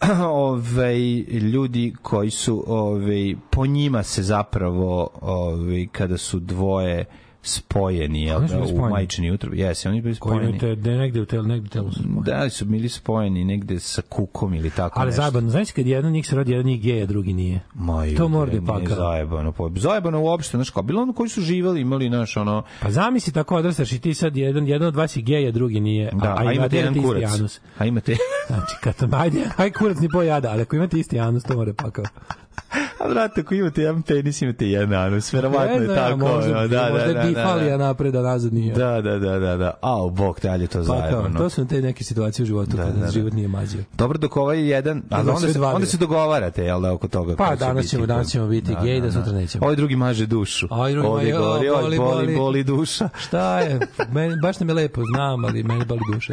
Ovaj 0.26 0.98
ljudi 1.42 1.94
koji 2.02 2.30
su 2.30 2.64
ovaj 2.66 3.34
po 3.50 3.66
njima 3.66 4.02
se 4.02 4.22
zapravo 4.22 5.08
ovaj 5.20 5.86
kada 5.92 6.16
su 6.18 6.38
dvoje 6.40 7.04
spojeni 7.46 8.22
jel 8.22 8.40
da, 8.40 8.62
u 8.74 8.88
majčini 8.90 9.30
utrobi 9.30 9.58
jesi 9.58 9.88
oni 9.88 10.00
bili 10.00 10.16
koji 10.16 10.36
spojeni 10.36 10.50
imate 10.50 10.90
ne, 10.90 10.98
negde 10.98 11.20
u 11.20 11.26
telu 11.26 11.42
negde 11.42 11.68
telu 11.68 11.92
su 11.92 11.98
spojeni. 11.98 12.22
da 12.24 12.50
su 12.50 12.64
bili 12.64 12.88
spojeni 12.88 13.44
negde 13.44 13.80
sa 13.80 14.02
kukom 14.02 14.54
ili 14.54 14.70
tako 14.70 15.00
ali 15.00 15.08
nešto. 15.08 15.22
zajebano 15.22 15.50
znaš 15.50 15.70
kad 15.70 15.86
jedan 15.86 16.12
njih 16.12 16.26
se 16.26 16.36
rodi 16.36 16.52
jedan 16.52 16.66
njih 16.66 16.82
gej 16.82 17.02
a 17.02 17.06
drugi 17.06 17.32
nije 17.32 17.60
Ma, 17.74 18.02
to 18.16 18.28
mora 18.28 18.52
da 18.52 18.66
paka. 18.66 18.94
Zajebano, 18.94 19.52
pa 19.52 19.70
zajebano 19.76 20.22
uopšte, 20.22 20.56
znaš, 20.56 20.70
kao 20.70 20.82
bilo 20.82 21.02
ono 21.02 21.12
koji 21.12 21.28
su 21.28 21.40
živeli, 21.40 21.80
imali, 21.80 22.10
naš, 22.10 22.36
ono, 22.36 22.62
pa 22.82 22.90
zamisli 22.90 23.32
tako 23.32 23.56
odrastaš 23.56 23.92
i 23.92 23.98
ti 23.98 24.14
sad 24.14 24.36
jedan, 24.36 24.68
jedan 24.68 24.88
od 24.88 24.96
vas 24.96 25.16
je 25.16 25.22
gej 25.22 25.48
a 25.48 25.50
drugi 25.50 25.80
nije 25.80 26.10
da, 26.12 26.36
a, 26.38 26.52
imate 26.52 26.76
jedan 26.76 27.02
kurac. 27.02 27.34
anus. 27.34 27.60
A 27.78 27.84
imate, 27.84 28.16
znači 28.46 28.76
kad 28.80 29.14
ajde 29.14 29.40
aj 29.62 29.70
kurac 29.70 29.98
ni 29.98 30.08
pojada 30.08 30.50
ali 30.50 30.62
ako 30.62 30.76
imate 30.76 30.98
isti 30.98 31.20
anus 31.20 31.42
to 31.42 31.56
mora 31.56 31.72
pakao 31.72 32.04
a 32.98 33.08
brate, 33.08 33.40
ako 33.40 33.54
imate 33.54 33.82
jedan 33.82 34.02
penis, 34.02 34.42
imate 34.42 34.66
jedan 34.66 34.94
anus, 34.96 35.32
verovatno 35.32 35.82
je 35.82 35.94
tako. 35.96 36.16
možda, 36.18 36.52
da, 36.66 36.88
možda 36.90 36.98
da, 36.98 37.06
da, 37.06 37.12
da, 37.14 37.22
bifalija 37.22 37.70
da. 37.70 37.84
napred 37.84 38.16
a 38.16 38.22
nazad 38.22 38.52
nije 38.52 38.74
Da, 38.74 39.00
da, 39.00 39.18
da, 39.18 39.38
da, 39.38 39.56
da. 39.56 39.74
Au, 39.80 40.10
bog, 40.10 40.40
dalje 40.42 40.66
to 40.66 40.78
pa 40.78 40.86
kao, 40.86 41.00
zajebano. 41.00 41.38
to 41.38 41.50
su 41.50 41.66
te 41.66 41.82
neke 41.82 42.04
situacije 42.04 42.42
u 42.42 42.46
životu 42.46 42.70
Da, 42.70 42.82
kada 42.82 42.92
da, 42.92 43.00
da. 43.00 43.10
život 43.10 43.32
nije 43.32 43.48
mazio 43.48 43.84
Dobro 43.94 44.18
dok 44.18 44.36
ovaj 44.36 44.68
jedan, 44.68 45.02
Ima 45.10 45.18
onda 45.20 45.36
sve 45.36 45.52
se, 45.52 45.60
onda 45.60 45.86
se 45.86 45.96
dogovarate, 45.96 46.64
jel 46.64 46.80
da, 46.80 46.92
oko 46.92 47.08
toga. 47.08 47.36
Pa, 47.36 47.56
danas 47.56 47.86
ćemo- 47.86 48.06
danas 48.06 48.28
ćemo 48.28 48.46
biti 48.46 48.76
gej, 48.82 49.00
da 49.00 49.12
sutra 49.12 49.32
nećemo. 49.32 49.64
Ovaj 49.64 49.76
drugi 49.76 49.96
maže 49.96 50.26
dušu. 50.26 50.66
A 50.70 50.74
ovaj 50.74 50.92
drugi 50.92 51.08
Ovdje 51.08 51.34
ma- 51.34 51.38
govori, 51.38 51.66
jo, 51.66 51.74
oj, 51.74 51.82
boli, 51.82 51.96
boli, 51.98 52.10
boli. 52.16 52.36
boli 52.36 52.64
duša. 52.64 53.08
Šta 53.18 53.60
je? 53.60 53.80
Meni, 54.10 54.34
baš 54.42 54.60
nam 54.60 54.68
je 54.68 54.74
lepo, 54.74 55.02
znam, 55.06 55.44
ali 55.44 55.62
meni 55.62 55.84
boli 55.84 56.00
duše. 56.14 56.32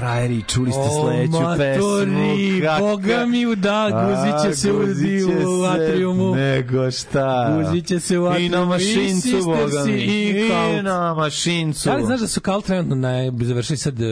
Frajeri, 0.00 0.42
čuli 0.44 0.72
ste 0.72 0.80
O, 0.82 1.00
sledeću 1.00 1.32
pesmu. 1.58 1.82
matori, 1.82 2.60
kaka- 2.60 2.78
boga 2.80 3.26
mi 3.26 3.46
u 3.46 3.54
da, 3.56 3.80
guzit 4.06 4.42
će 4.44 4.56
se 4.56 4.72
u, 4.72 5.64
atriumu. 5.64 6.34
Nego 6.34 6.90
šta? 6.90 7.58
Guzit 7.58 7.86
će 7.86 8.00
se 8.00 8.18
u 8.18 8.22
I 8.22 8.24
na 8.24 8.30
atriumu. 8.30 8.66
mašincu, 8.66 9.28
I 9.28 9.42
boga 9.42 9.84
mi. 9.86 9.92
i. 9.92 10.46
I 10.78 10.82
na 10.82 11.14
mašincu. 11.14 11.88
Da 11.88 11.96
li 11.96 12.04
znaš 12.04 12.20
da 12.20 12.26
su 12.26 12.40
Kalt 12.40 12.64
trenutno 12.66 12.94
na, 12.96 13.10
završili 13.40 13.76
sad 13.76 14.00
e, 14.00 14.06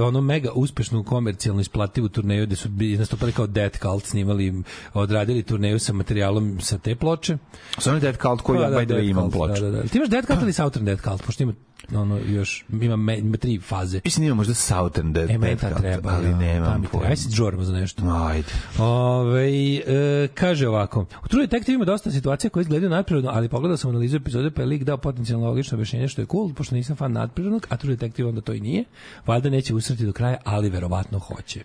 ono 0.00 0.20
mega 0.20 0.50
uspešnu 0.54 1.04
komercijalnu 1.04 1.60
isplativu 1.60 2.08
turneju 2.08 2.46
gde 2.46 2.56
su 2.56 2.68
bi 2.68 2.96
nastupali 2.96 3.32
kao 3.32 3.46
Dead 3.46 3.78
Cult, 3.78 4.04
snimali, 4.06 4.62
odradili 4.94 5.42
turneju 5.42 5.78
sa 5.78 5.92
materijalom 5.92 6.60
sa 6.60 6.78
te 6.78 6.94
ploče. 6.94 7.36
Sa 7.78 7.90
onim 7.90 8.00
Dead 8.00 8.16
Cult 8.18 8.40
koji 8.40 8.60
ja, 8.60 8.68
by 8.70 8.84
the 8.84 8.94
way, 8.94 9.10
imam 9.10 9.30
ploču. 9.30 9.54
Da, 9.54 9.70
da, 9.70 9.70
da. 9.72 9.82
Ti 9.82 9.98
imaš 9.98 10.08
Dead 10.08 10.26
Cult 10.26 10.42
ili 10.42 10.52
Southern 10.52 10.84
Dead 10.84 11.00
Cult? 11.00 11.22
Pošto 11.22 11.42
ima 11.42 11.52
ono 11.94 12.18
još 12.28 12.64
ima, 12.82 12.96
me, 12.96 13.18
ima 13.18 13.36
tri 13.36 13.60
faze. 13.60 14.00
Mislim 14.04 14.22
da 14.22 14.26
ima 14.26 14.34
možda 14.34 14.54
Southern 14.54 15.12
Dead, 15.12 15.30
E, 15.30 15.38
Dead 15.38 15.76
treba, 15.78 16.10
ali 16.10 16.28
da, 16.28 16.36
nemam 16.36 16.80
mi 16.80 16.86
treba. 16.86 16.88
pojma. 16.92 17.04
Ajde 17.06 17.16
se 17.16 17.28
džorimo 17.28 17.62
za 17.62 17.72
nešto. 17.72 18.02
Ajde. 18.28 18.48
Ove, 18.78 19.48
e, 19.76 20.28
kaže 20.34 20.68
ovako, 20.68 21.06
u 21.24 21.28
True 21.28 21.46
Detective 21.46 21.74
ima 21.74 21.84
dosta 21.84 22.10
situacija 22.10 22.50
koje 22.50 22.60
izgledaju 22.60 22.90
nadprirodno, 22.90 23.30
ali 23.34 23.48
pogledao 23.48 23.76
sam 23.76 23.90
analizu 23.90 24.16
epizode 24.16 24.50
pa 24.50 24.62
je 24.62 24.66
lik 24.66 24.82
dao 24.84 24.96
potencijalno 24.96 25.46
logično 25.46 25.76
objašnjenje 25.76 26.08
što 26.08 26.22
je 26.22 26.26
cool, 26.26 26.54
pošto 26.54 26.74
nisam 26.74 26.96
fan 26.96 27.12
nadprirodnog, 27.12 27.66
a 27.70 27.76
True 27.76 27.96
Detective 27.96 28.28
onda 28.28 28.40
to 28.40 28.52
i 28.52 28.60
nije. 28.60 28.84
Valjda 29.26 29.50
neće 29.50 29.74
usreti 29.74 30.06
do 30.06 30.12
kraja, 30.12 30.36
ali 30.44 30.70
verovatno 30.70 31.18
hoće. 31.18 31.60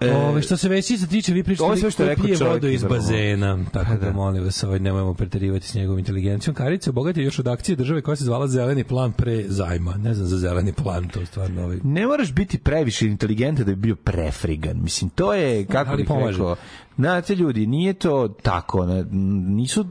E, 0.00 0.14
Ove, 0.14 0.42
što 0.42 0.56
se 0.56 0.68
već 0.68 0.98
se 0.98 1.06
tiče, 1.06 1.32
vi 1.32 1.44
pričate 1.44 1.76
sve 1.76 1.90
što 1.90 2.02
je 2.02 2.06
koji 2.06 2.08
rekao 2.08 2.24
pije 2.24 2.52
vodu 2.52 2.68
iz 2.68 2.84
bazena, 2.84 3.64
tako 3.72 3.86
Pa 3.86 3.94
da, 3.94 4.06
da. 4.06 4.12
molim 4.12 4.44
vas, 4.44 4.64
ovaj, 4.64 4.78
nemojmo 4.78 5.14
preterivati 5.14 5.66
s 5.66 5.74
njegovom 5.74 5.98
inteligencijom. 5.98 6.54
Karica 6.54 6.90
obogat 6.90 7.16
je 7.16 7.24
još 7.24 7.38
od 7.38 7.48
akcije 7.48 7.76
države 7.76 8.02
koja 8.02 8.16
se 8.16 8.24
zvala 8.24 8.46
Zeleni 8.46 8.84
plan 8.84 9.12
pre 9.12 9.44
zajma. 9.48 9.94
Ne 9.96 10.14
znam 10.14 10.26
za 10.26 10.38
zeleni 10.38 10.72
plan, 10.72 11.08
to 11.08 11.20
je 11.20 11.26
stvarno 11.26 11.64
ovaj, 11.64 11.78
Ne 11.84 12.06
moraš 12.06 12.32
biti 12.32 12.58
previše 12.58 13.06
inteligentan 13.06 13.66
da 13.66 13.74
bi 13.74 13.76
bio 13.76 13.96
prefrigan. 13.96 14.82
Mislim, 14.82 15.10
to 15.10 15.34
je, 15.34 15.66
kako 15.66 15.96
bih 15.96 16.06
rekao, 16.26 16.56
znate 16.96 17.34
ljudi, 17.34 17.66
nije 17.66 17.92
to 17.92 18.28
tako. 18.42 18.86
Nisu 19.48 19.86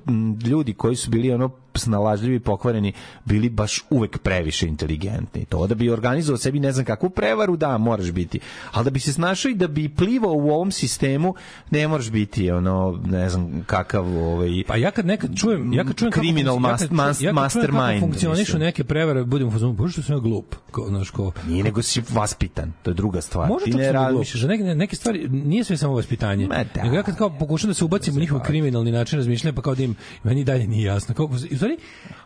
ljudi 0.45 0.73
koji 0.73 0.95
su 0.95 1.11
bili 1.11 1.31
ono 1.31 1.49
snalažljivi 1.77 2.39
pokvareni 2.39 2.93
bili 3.25 3.49
baš 3.49 3.83
uvek 3.89 4.17
previše 4.17 4.67
inteligentni. 4.67 5.45
To 5.45 5.67
da 5.67 5.75
bi 5.75 5.89
organizovao 5.89 6.37
sebi 6.37 6.59
ne 6.59 6.71
znam 6.71 6.85
kakvu 6.85 7.09
prevaru, 7.09 7.55
da, 7.57 7.77
moraš 7.77 8.11
biti. 8.11 8.39
Ali 8.71 8.83
da 8.83 8.89
bi 8.89 8.99
se 8.99 9.13
snašao 9.13 9.49
i 9.49 9.55
da 9.55 9.67
bi 9.67 9.89
plivao 9.89 10.33
u 10.33 10.49
ovom 10.49 10.71
sistemu, 10.71 11.35
ne 11.71 11.87
moraš 11.87 12.09
biti 12.09 12.51
ono, 12.51 12.99
ne 13.05 13.29
znam 13.29 13.63
kakav 13.65 14.17
ovaj, 14.17 14.63
Pa 14.67 14.75
ja 14.75 14.91
kad 14.91 15.05
nekad 15.05 15.35
čujem, 15.35 15.73
ja 15.73 15.83
kad 15.83 15.95
čujem 15.95 16.11
kako 16.11 16.23
Criminal 16.23 16.55
funkci- 16.55 16.59
ja 16.59 16.69
mas- 16.69 16.79
kad 16.79 16.89
čujem- 16.89 16.97
mas- 16.97 17.21
ja 17.21 17.33
kad 17.33 17.51
čujem 17.51 17.65
kako 17.65 17.73
mastermind, 17.73 17.99
funkcionišu 18.01 18.39
mislim. 18.41 18.61
neke 18.61 18.83
prevare, 18.83 19.23
budem 19.23 19.47
u 19.47 19.51
fazonu, 19.51 19.73
bože 19.73 19.93
što 19.93 20.01
sam 20.01 20.15
ja 20.15 20.19
glup. 20.19 20.55
Ko, 20.71 20.85
znaš, 20.89 21.09
ko, 21.09 21.31
nije 21.47 21.63
nego 21.63 21.81
si 21.81 22.01
vaspitan. 22.09 22.73
To 22.83 22.91
je 22.91 22.95
druga 22.95 23.21
stvar. 23.21 23.47
Možda 23.47 23.65
Ti 23.65 23.71
ne 23.71 23.83
glup. 23.83 23.93
razmišljaš. 23.93 24.43
Neke, 24.43 24.63
neke 24.63 24.95
stvari 24.95 25.27
nije 25.29 25.63
sve 25.63 25.77
samo 25.77 25.93
vaspitanje. 25.93 26.47
Ma 26.47 26.55
da. 26.75 26.83
Nego 26.83 26.95
ja 26.95 27.03
kad 27.03 27.17
kao 27.17 27.29
pokušam 27.29 27.67
da 27.69 27.73
se 27.73 27.85
ubacim 27.85 28.15
u 28.15 28.19
njihov 28.19 28.39
kriminalni 28.41 28.91
način 28.91 29.17
razmišljanja, 29.19 29.55
pa 29.55 29.61
kao 29.61 29.75
da 29.75 29.83
im 29.83 29.95
meni 30.23 30.43
dalje 30.43 30.67
nije 30.67 30.83
jasno. 30.83 31.15
Kako, 31.15 31.23
u 31.51 31.57
stvari, 31.67 31.77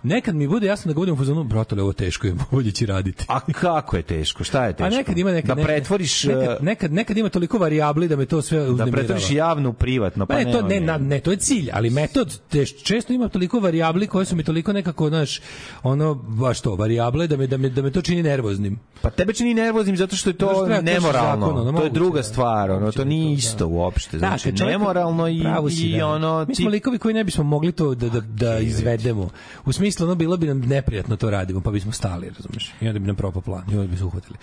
nekad 0.03 0.35
mi 0.35 0.47
bude 0.47 0.67
jasno 0.67 0.89
da 0.89 0.95
budem 0.95 1.13
u 1.13 1.17
fazonu, 1.17 1.43
brotole, 1.43 1.81
ovo 1.83 1.93
teško 1.93 2.27
je, 2.27 2.35
bolje 2.51 2.71
će 2.71 2.85
raditi. 2.85 3.25
A 3.27 3.39
kako 3.39 3.97
je 3.97 4.03
teško? 4.03 4.43
Šta 4.43 4.65
je 4.65 4.73
teško? 4.73 4.83
A 4.85 4.89
nekad 4.89 5.17
ima 5.17 5.31
nekad, 5.31 5.57
da 5.57 5.63
pretvoriš 5.63 6.23
nekad, 6.23 6.43
eh, 6.43 6.57
nekad, 6.61 6.93
nekad 6.93 7.17
ima 7.17 7.29
toliko 7.29 7.57
varijabli 7.57 8.07
da 8.07 8.15
me 8.15 8.25
to 8.25 8.41
sve 8.41 8.57
da 8.57 8.63
uznemirava. 8.63 8.91
pretvoriš 8.91 9.31
javno 9.31 9.69
u 9.69 9.73
privatno, 9.73 10.25
pa 10.25 10.33
Pa 10.33 10.39
ne, 10.39 10.51
to 10.51 10.61
ne, 10.61 10.79
na, 10.79 10.97
ne, 10.97 11.19
to 11.19 11.31
je 11.31 11.37
cilj, 11.37 11.69
ali 11.73 11.89
metod 11.89 12.39
te, 12.49 12.65
često 12.65 13.13
ima 13.13 13.27
toliko 13.27 13.59
varijabli 13.59 14.07
koje 14.07 14.25
su 14.25 14.35
mi 14.35 14.43
toliko 14.43 14.73
nekako, 14.73 15.09
znaš, 15.09 15.39
ono, 15.83 16.13
baš 16.15 16.61
to, 16.61 16.75
varijable 16.75 17.27
da 17.27 17.37
me, 17.37 17.47
da 17.47 17.57
me, 17.57 17.69
da 17.69 17.81
me 17.81 17.91
to 17.91 18.01
čini 18.01 18.23
nervoznim. 18.23 18.79
Pa 19.01 19.09
tebe 19.09 19.33
čini 19.33 19.53
nervoznim 19.53 19.97
zato 19.97 20.15
što 20.15 20.29
je 20.29 20.33
to 20.33 20.53
što 20.53 20.65
treba 20.65 20.81
nemoralno. 20.81 21.45
zakon, 21.47 21.67
ono, 21.67 21.77
to 21.77 21.83
je 21.83 21.89
druga 21.89 22.19
da. 22.19 22.23
stvar, 22.23 22.71
ono, 22.71 22.91
to 22.91 22.97
da 22.97 23.05
nije 23.05 23.23
to, 23.25 23.29
da. 23.29 23.37
isto 23.37 23.67
uopšte. 23.67 24.17
Da, 24.17 24.27
Znači, 24.27 24.57
čovjek- 24.57 24.71
nemoralno 24.71 25.27
i, 25.27 25.43
si, 25.69 25.89
i 25.89 25.97
da. 25.97 26.07
ono... 26.07 26.45
Mi 26.47 26.55
smo 26.55 26.69
likovi 26.69 26.97
koji 26.97 27.13
ne 27.13 27.23
bismo 27.23 27.43
mogli 27.43 27.71
to 27.71 27.95
da, 27.95 28.09
da, 28.09 28.19
da 28.19 28.59
izvedemo. 28.59 29.29
U 29.65 29.71
smislu, 29.71 30.05
ono, 30.05 30.15
bilo 30.15 30.37
bi 30.37 30.47
nam 30.47 30.59
neprijatno 30.59 31.15
to 31.15 31.29
radimo, 31.29 31.61
pa 31.61 31.71
bismo 31.71 31.91
stali, 31.91 32.29
razumeš? 32.29 32.73
I 32.81 32.87
onda 32.87 32.99
bi 32.99 33.07
nam 33.07 33.15
propao 33.15 33.41
plan, 33.41 33.63
i 33.71 33.75
onda 33.75 33.87
bi 33.87 33.97
se 33.97 34.03
uhvatili. 34.03 34.37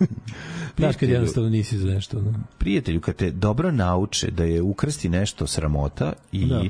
Znaš 0.78 0.96
kad 0.96 1.08
jednostavno 1.08 1.50
nisi 1.50 1.78
za 1.78 1.88
nešto, 1.88 2.18
ono. 2.18 2.34
prijatelju, 2.58 3.00
kad 3.00 3.14
te 3.14 3.30
dobro 3.30 3.70
nauče 3.72 4.30
da 4.30 4.44
je 4.44 4.62
ukrsti 4.62 5.08
nešto 5.08 5.46
sramota 5.46 6.12
i 6.32 6.46
Da, 6.46 6.62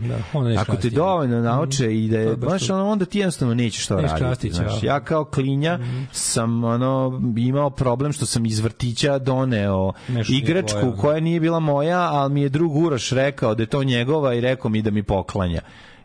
da, 0.55 0.61
ako 0.61 0.77
te 0.77 0.91
dovoljno 0.91 1.41
nauče 1.41 1.97
i 1.97 2.09
da 2.09 2.19
je 2.19 2.37
baš 2.37 2.71
ono, 2.71 2.89
onda 2.89 3.05
ti 3.05 3.19
jednostavno 3.19 3.55
nećeš 3.55 3.87
to 3.87 3.97
raditi. 3.97 4.19
krasti, 4.19 4.51
znaš. 4.51 4.83
Ja 4.83 5.01
kao 5.01 5.25
klinja 5.25 5.79
sam 6.13 6.65
ono, 6.65 7.21
imao 7.37 7.71
problem 7.71 8.13
što 8.13 8.27
sam 8.27 8.47
iz 8.47 8.61
vrtića 8.61 9.19
doneo 9.19 9.93
Nešto 10.09 10.33
nije 10.33 10.43
igračku 10.43 10.79
tvoje, 10.79 10.93
ono. 10.93 10.97
koja 10.97 11.21
nije 11.21 11.41
bila 11.41 11.61
moja, 11.61 12.01
ali 12.01 12.33
mi 12.33 12.43
je 12.43 12.49
drug 12.49 12.77
Uroš 12.77 13.11
rekao 13.11 13.55
da 13.55 13.63
je 13.63 13.67
to 13.67 13.85
njegova 13.85 14.35
i 14.35 14.41
rekao 14.41 14.71
mi 14.71 14.83
da 14.83 14.91
mi 14.91 15.03
poklanja. 15.03 15.61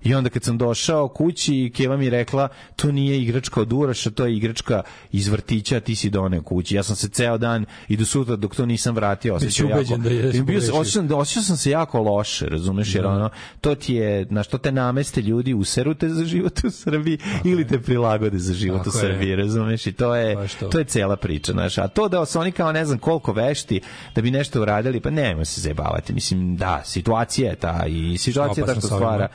I 0.05 0.15
onda 0.15 0.29
kad 0.29 0.43
sam 0.43 0.57
došao 0.57 1.07
kući, 1.07 1.71
Keva 1.75 1.97
mi 1.97 2.09
rekla, 2.09 2.47
to 2.75 2.91
nije 2.91 3.21
igračka 3.21 3.61
od 3.61 3.73
Uroša, 3.73 4.09
to 4.09 4.25
je 4.25 4.35
igračka 4.37 4.81
iz 5.11 5.27
vrtića, 5.27 5.79
ti 5.79 5.95
si 5.95 6.09
doneo 6.09 6.41
kući. 6.41 6.75
Ja 6.75 6.83
sam 6.83 6.95
se 6.95 7.09
ceo 7.09 7.37
dan 7.37 7.65
i 7.87 7.97
do 7.97 8.05
sutra 8.05 8.35
dok 8.35 8.55
to 8.55 8.65
nisam 8.65 8.95
vratio, 8.95 9.35
osjećao 9.35 9.69
jako. 9.69 9.97
da 9.97 10.09
I 10.09 10.21
bio 10.21 10.41
pogrešio. 10.41 10.75
osjećam, 10.75 11.11
osjećao 11.11 11.43
sam 11.43 11.57
se 11.57 11.69
jako 11.69 11.99
loše, 12.01 12.45
razumeš, 12.45 12.95
jer 12.95 13.05
ono, 13.05 13.29
to 13.61 13.75
ti 13.75 13.93
je, 13.93 14.27
na 14.29 14.43
što 14.43 14.57
te 14.57 14.71
nameste 14.71 15.21
ljudi, 15.21 15.53
useru 15.53 15.93
te 15.93 16.09
za 16.09 16.25
život 16.25 16.63
u 16.63 16.71
Srbiji 16.71 17.17
ili 17.43 17.67
te 17.67 17.79
prilagode 17.79 18.37
za 18.37 18.53
život 18.53 18.83
Tako 18.83 18.97
u 18.97 18.99
je. 18.99 19.01
Srbiji, 19.01 19.35
razumeš, 19.35 19.87
i 19.87 19.91
to 19.93 20.15
je, 20.15 20.35
Baš 20.35 20.53
to. 20.53 20.67
to 20.67 20.79
je 20.79 20.85
cela 20.85 21.15
priča, 21.15 21.51
znaš, 21.51 21.77
a 21.77 21.87
to 21.87 22.07
da 22.07 22.25
su 22.25 22.39
oni 22.39 22.51
kao 22.51 22.71
ne 22.71 22.85
znam 22.85 22.97
koliko 22.99 23.33
vešti 23.33 23.81
da 24.15 24.21
bi 24.21 24.31
nešto 24.31 24.61
uradili, 24.61 24.99
pa 24.99 25.09
nemoj 25.09 25.45
se 25.45 25.61
zajebavati, 25.61 26.13
mislim, 26.13 26.55
da, 26.55 26.81
situacija 26.85 27.49
je 27.49 27.55
ta 27.55 27.85
i 27.87 28.17
situacija 28.17 28.61
je 28.61 28.65
ta 28.65 28.71
Opasno 28.71 28.87
što 28.87 28.97
stvara, 28.97 29.27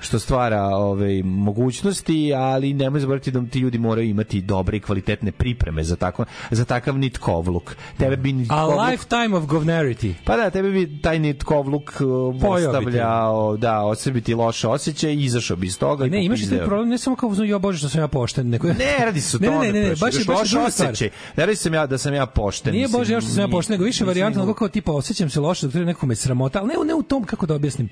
što 0.00 0.17
stvara 0.18 0.62
ove, 0.66 1.22
mogućnosti, 1.22 2.32
ali 2.34 2.74
nemoj 2.74 3.00
zaboraviti 3.00 3.30
da 3.30 3.42
ti 3.50 3.58
ljudi 3.58 3.78
moraju 3.78 4.08
imati 4.08 4.40
dobre 4.40 4.76
i 4.76 4.80
kvalitetne 4.80 5.32
pripreme 5.32 5.84
za, 5.84 5.96
tako, 5.96 6.24
za 6.50 6.64
takav 6.64 6.98
nitkovluk. 6.98 7.76
Tebe 7.98 8.16
bi 8.16 8.30
A 8.30 8.32
nitkovluk 8.32 8.90
lifetime 8.90 9.36
of 9.36 9.44
govnarity. 9.44 10.12
pa 10.24 10.36
da, 10.36 10.50
tebe 10.50 10.70
bi 10.70 11.00
taj 11.02 11.18
nitkovluk 11.18 11.90
uh, 12.00 12.44
ostavljao, 12.44 13.56
da, 13.56 13.80
od 13.80 13.98
sebi 14.00 14.20
ti 14.20 14.34
loše 14.34 14.68
osjećaj 14.68 15.12
i 15.12 15.24
izašao 15.24 15.56
bi 15.56 15.66
iz 15.66 15.78
toga. 15.78 16.06
Ne, 16.06 16.24
imaš 16.24 16.48
taj 16.48 16.64
problem, 16.64 16.88
ne 16.88 16.98
samo 16.98 17.16
kao 17.16 17.28
uzmano, 17.28 17.50
jo 17.50 17.58
bože 17.58 17.78
što 17.78 17.88
sam 17.88 18.00
ja 18.00 18.08
pošten, 18.08 18.48
nego 18.48 18.68
Ne, 18.68 19.04
radi 19.04 19.20
se 19.20 19.36
o 19.36 19.40
ne, 19.42 19.46
tome. 19.46 19.66
ne, 19.66 19.72
ne, 19.72 19.80
ne, 19.80 19.88
baš, 19.88 20.00
baš 20.00 20.14
je 20.14 20.24
baš 20.24 20.54
osjećaj. 20.54 21.10
Ne 21.36 21.46
radi 21.46 21.56
se 21.56 21.70
ja 21.70 21.86
da 21.86 21.98
sam 21.98 22.14
ja 22.14 22.26
pošten. 22.26 22.72
Nije 22.74 22.88
bože 22.88 23.12
ja 23.12 23.20
što 23.20 23.30
sam 23.30 23.40
ja 23.40 23.48
pošten, 23.48 23.74
nego 23.74 23.84
više 23.84 24.04
varijanta 24.04 24.54
kao 24.54 24.68
tipa 24.68 24.92
osjećam 24.92 25.30
se 25.30 25.40
loše, 25.40 25.66
dok 25.66 25.72
to 25.72 25.78
je 25.78 25.84
nekome 25.84 26.14
sramota, 26.14 26.58
ali 26.60 26.68
ne, 26.68 26.84
ne 26.86 26.94
u 26.94 27.02
tom 27.02 27.24
kako 27.24 27.46
da 27.46 27.54
objasnim. 27.54 27.88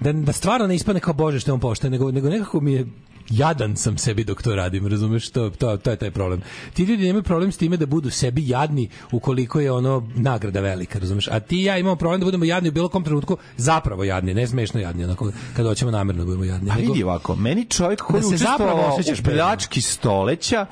Da, 0.00 0.12
da 0.12 0.32
stvarno 0.32 0.66
ne 0.66 0.74
ispadne 0.74 1.00
kao 1.00 1.14
bože 1.14 1.40
što 1.40 1.50
je 1.50 1.54
on 1.54 1.60
pošten, 1.60 1.92
nego, 1.92 2.10
nego 2.10 2.28
nekako 2.28 2.60
mi 2.60 2.72
je 2.72 2.86
jadan 3.30 3.76
sam 3.76 3.98
sebi 3.98 4.24
dok 4.24 4.42
to 4.42 4.54
radim, 4.54 4.86
razumeš, 4.86 5.30
to, 5.30 5.50
to, 5.50 5.76
to 5.76 5.90
je 5.90 5.96
taj 5.96 6.10
problem. 6.10 6.42
Ti 6.74 6.84
ljudi 6.84 7.06
nemaju 7.06 7.22
problem 7.22 7.52
s 7.52 7.56
time 7.56 7.76
da 7.76 7.86
budu 7.86 8.10
sebi 8.10 8.48
jadni 8.48 8.88
ukoliko 9.12 9.60
je 9.60 9.72
ono 9.72 10.08
nagrada 10.14 10.60
velika, 10.60 10.98
razumeš, 10.98 11.28
a 11.28 11.40
ti 11.40 11.56
i 11.56 11.64
ja 11.64 11.78
imamo 11.78 11.96
problem 11.96 12.20
da 12.20 12.24
budemo 12.24 12.44
jadni 12.44 12.68
u 12.68 12.72
bilo 12.72 12.88
kom 12.88 13.04
trenutku, 13.04 13.36
zapravo 13.56 14.04
jadni, 14.04 14.34
ne 14.34 14.46
smešno 14.46 14.80
jadni, 14.80 15.04
onako, 15.04 15.32
kada 15.56 15.68
hoćemo 15.68 15.90
namerno 15.90 16.22
da 16.22 16.26
budemo 16.26 16.44
jadni. 16.44 16.70
A 16.70 16.74
vidi 16.74 17.02
ovako, 17.02 17.36
meni 17.36 17.64
čovjek 17.64 18.00
koji 18.00 18.20
Da 18.20 18.28
učestvovao 18.28 18.96
u 18.96 19.24
pljački 19.24 19.80
stoleća, 19.80 20.66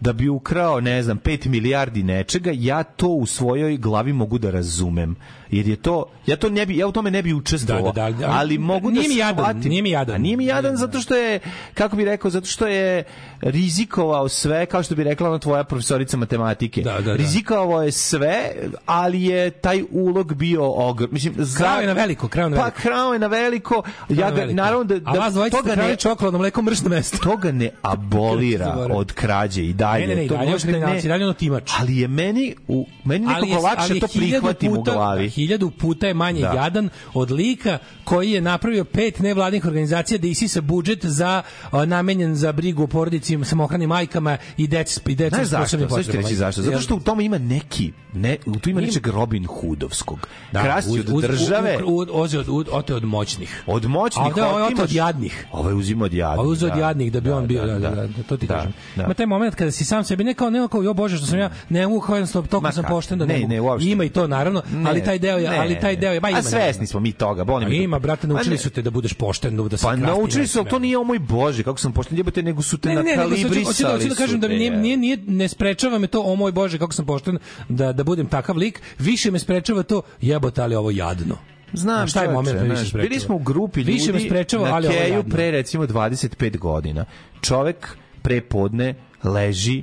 da 0.00 0.12
bi 0.12 0.28
ukrao, 0.28 0.80
ne 0.80 1.02
znam, 1.02 1.18
5 1.18 1.48
milijardi 1.48 2.02
nečega, 2.02 2.50
ja 2.54 2.82
to 2.82 3.08
u 3.08 3.26
svojoj 3.26 3.76
glavi 3.76 4.12
mogu 4.12 4.38
da 4.38 4.50
razumem. 4.50 5.16
Jer 5.50 5.68
je 5.68 5.76
to, 5.76 6.04
ja 6.26 6.36
to 6.36 6.48
ne 6.50 6.66
bi, 6.66 6.76
ja 6.76 6.86
u 6.86 6.92
tome 6.92 7.10
ne 7.10 7.22
bi 7.22 7.32
učestvovao, 7.34 7.92
Da, 7.92 8.02
da, 8.02 8.16
da, 8.18 8.26
ali- 8.30 8.58
mogu 8.58 8.90
nije 8.90 9.02
da 9.02 9.08
mi 9.08 9.16
jadan, 9.16 9.44
shvatim. 9.44 9.70
nije 9.70 9.82
mi 9.82 9.90
jadan. 9.90 10.14
A 10.14 10.18
nije 10.18 10.36
mi 10.36 10.46
jadan 10.46 10.76
zato 10.76 11.00
što 11.00 11.16
je, 11.16 11.40
kako 11.74 11.96
bi 11.96 12.04
rekao, 12.04 12.30
zato 12.30 12.46
što 12.46 12.66
je 12.66 13.04
rizikovao 13.42 14.28
sve, 14.28 14.66
kao 14.66 14.82
što 14.82 14.94
bi 14.94 15.04
rekla 15.04 15.28
ona 15.28 15.38
tvoja 15.38 15.64
profesorica 15.64 16.16
matematike. 16.16 16.82
Da, 16.82 16.92
da, 16.92 17.00
da. 17.00 17.14
Rizikovao 17.14 17.82
je 17.82 17.92
sve, 17.92 18.50
ali 18.86 19.22
je 19.22 19.50
taj 19.52 19.82
ulog 19.90 20.34
bio 20.34 20.64
ogr. 20.66 21.06
Mislim, 21.10 21.34
za- 21.36 21.58
Krao 21.58 21.80
je 21.80 21.86
na 21.86 21.92
veliko, 21.94 22.28
krao 22.28 22.48
na 22.48 22.56
Pa 22.56 22.62
veliko. 22.62 22.80
krao 22.80 23.12
je 23.12 23.18
na 23.18 23.26
veliko. 23.26 23.74
Ja 23.74 23.82
Krao 24.08 24.16
je 24.16 24.24
na 24.24 24.30
ga, 24.30 24.36
veliko. 24.36 24.56
naravno 24.56 24.84
da, 24.84 25.00
A 25.04 25.12
vas 25.14 25.34
dvojica 25.34 25.56
toga 25.56 25.74
ne, 25.76 25.96
čokoladno 25.96 26.38
mleko 26.38 26.62
mršno 26.62 26.88
mesto. 26.88 27.18
toga 27.20 27.52
ne 27.52 27.70
abolira 27.82 28.86
od 28.90 29.12
krađe 29.12 29.62
i 29.62 29.72
dalje. 29.72 30.06
Ne, 30.06 30.14
ne, 30.14 30.22
ne, 30.22 30.28
to 30.28 30.36
dalje 30.36 30.50
uopšte 30.50 30.68
kriminalci, 30.68 31.08
dalje 31.08 31.24
ono 31.24 31.32
timač. 31.34 31.70
Ali 31.78 31.96
je 31.96 32.08
meni, 32.08 32.54
u, 32.68 32.86
meni 33.04 33.26
nekako 33.26 33.62
lakše 33.62 34.00
to 34.00 34.06
prihvatim 34.08 34.72
u 34.72 34.82
glavi. 34.82 35.30
Da, 35.40 35.50
Hiljadu 35.50 35.70
puta 35.70 36.06
je 36.06 36.14
manje 36.14 36.40
Da. 36.40 36.52
jadan 36.54 36.88
od 37.14 37.30
lika 37.30 37.78
koji 38.04 38.30
je 38.30 38.40
napravio 38.40 38.84
pet 38.84 39.18
nevladnih 39.18 39.64
organizacija 39.64 40.18
da 40.18 40.26
isisa 40.26 40.60
budžet 40.60 41.04
za 41.04 41.42
a, 41.70 41.84
namenjen 41.84 42.34
za 42.34 42.52
brigu 42.52 42.82
o 42.82 42.86
porodici, 42.86 43.38
samohranim 43.44 43.88
majkama 43.88 44.36
i 44.56 44.66
deci 44.66 45.00
i 45.06 45.14
deci 45.14 45.34
Znaš 45.36 45.46
s 45.46 45.50
zašto? 45.50 45.64
posebnim 45.64 45.88
potrebama. 45.88 46.22
reći 46.22 46.36
zašto. 46.36 46.62
Zato 46.62 46.80
što 46.80 46.96
u 46.96 47.00
tome 47.00 47.24
ima 47.24 47.38
neki, 47.38 47.92
ne, 48.14 48.36
u 48.46 48.56
tu 48.56 48.70
ima 48.70 48.80
nečeg 48.80 49.06
Robin 49.06 49.46
Hoodovskog. 49.46 50.28
Da, 50.52 50.62
Krasti 50.62 51.00
od 51.00 51.08
uz- 51.08 51.22
države, 51.22 51.78
u- 51.78 51.90
u- 51.90 52.06
oze 52.12 52.38
od, 52.38 52.46
od, 52.50 52.68
ote 52.72 52.94
od 52.94 53.04
moćnih. 53.04 53.62
od 53.66 53.84
moćnih, 53.86 54.24
A 54.24 54.28
ovde 54.28 54.40
je 54.40 54.46
otimaš- 54.46 54.82
od 54.82 54.92
jadnih. 54.92 55.46
Ovaj 55.52 55.74
uzima 55.74 56.04
od 56.04 56.12
jadnih. 56.12 56.38
A 56.38 56.42
uzeo 56.42 56.68
od 56.68 56.74
da. 56.74 56.80
jadnih 56.80 57.12
da 57.12 57.20
bi 57.20 57.30
on 57.30 57.46
bio, 57.46 57.66
da, 57.66 57.78
da, 57.78 57.90
da, 57.90 58.08
to 58.22 58.36
ti 58.36 58.46
da, 58.46 58.54
kažem. 58.54 58.72
da. 58.96 59.04
Ima 59.04 59.14
taj 59.14 59.26
moment 59.26 59.54
kada 59.54 59.70
si 59.70 59.84
sam 59.84 60.04
sebi 60.04 60.24
ne 60.24 60.34
kao 60.34 60.50
ne 60.50 60.68
kao 60.68 60.82
jo 60.82 60.94
bože 60.94 61.16
što 61.16 61.26
sam 61.26 61.38
ja 61.38 61.50
ne 61.68 61.86
mogu 61.86 62.00
kao 62.00 62.14
jednostavno 62.14 62.48
toliko 62.48 62.72
sam 62.72 62.84
pošten 62.84 63.18
da 63.18 63.26
ne, 63.26 63.38
Ne. 63.40 63.58
Ima 63.82 64.04
i 64.04 64.08
to 64.08 64.26
naravno, 64.26 64.62
ali 64.86 65.04
taj 65.04 65.18
deo 65.30 65.38
je, 65.38 65.50
ne. 65.50 65.58
ali 65.58 65.80
taj 65.80 65.96
deo 65.96 66.12
je, 66.12 66.20
ba 66.20 66.28
ima. 66.30 66.38
A 66.38 66.42
svesni 66.42 66.86
smo 66.86 67.00
mi 67.00 67.12
toga, 67.12 67.44
boli 67.44 67.66
to. 67.66 67.72
ima, 67.72 67.98
brate, 67.98 68.26
naučili 68.26 68.58
su 68.58 68.70
te 68.70 68.82
da 68.82 68.90
budeš 68.90 69.12
pošten, 69.12 69.68
da 69.68 69.76
se 69.76 69.82
Pa 69.82 69.96
naučili 69.96 70.46
su, 70.46 70.64
to 70.64 70.78
nije 70.78 70.98
o 70.98 71.04
moj 71.04 71.18
bože, 71.18 71.62
kako 71.62 71.78
sam 71.78 71.92
pošten 71.92 72.16
jebote, 72.18 72.42
nego 72.42 72.62
su 72.62 72.78
te 72.78 72.88
Ne, 72.88 72.94
ne, 72.94 73.02
ne, 73.02 73.10
hoću- 73.10 73.16
nakalibrisali. 73.18 73.64
hoću 73.64 73.82
da, 73.82 73.92
hoću 73.92 74.08
da 74.08 74.14
kažem 74.14 74.40
da 74.40 74.48
nije, 74.48 74.64
je. 74.64 74.76
nije, 74.76 74.96
nije, 74.96 75.18
ne 75.26 75.48
sprečava 75.48 75.98
me 75.98 76.06
to, 76.06 76.20
o 76.22 76.34
moj 76.36 76.52
Bože, 76.52 76.78
kako 76.78 76.92
sam 76.92 77.06
pošten, 77.06 77.38
da, 77.68 77.92
da 77.92 78.04
budem 78.04 78.26
takav 78.26 78.56
lik, 78.56 78.82
više 78.98 79.30
me 79.30 79.38
sprečava 79.38 79.82
to, 79.82 80.02
jebote, 80.20 80.62
ali 80.62 80.74
ovo 80.74 80.90
jadno. 80.90 81.36
Znam, 81.72 82.08
šta 82.08 82.22
je 82.22 82.28
moment 82.28 82.56
me 82.56 82.68
više 82.68 82.84
sprečava? 82.84 83.08
Bili 83.08 83.20
smo 83.20 83.34
u 83.34 83.38
grupi 83.38 83.80
ljudi 83.80 83.92
Više 83.92 84.12
me 84.12 84.20
sprečava, 84.20 84.68
na 84.68 84.74
ali 84.74 84.88
keju 84.88 85.24
pre 85.24 85.50
recimo 85.50 85.86
25 85.86 86.58
godina. 86.58 87.04
Čovek 87.40 87.96
pre 88.22 88.40
podne 88.40 88.94
leži 89.24 89.82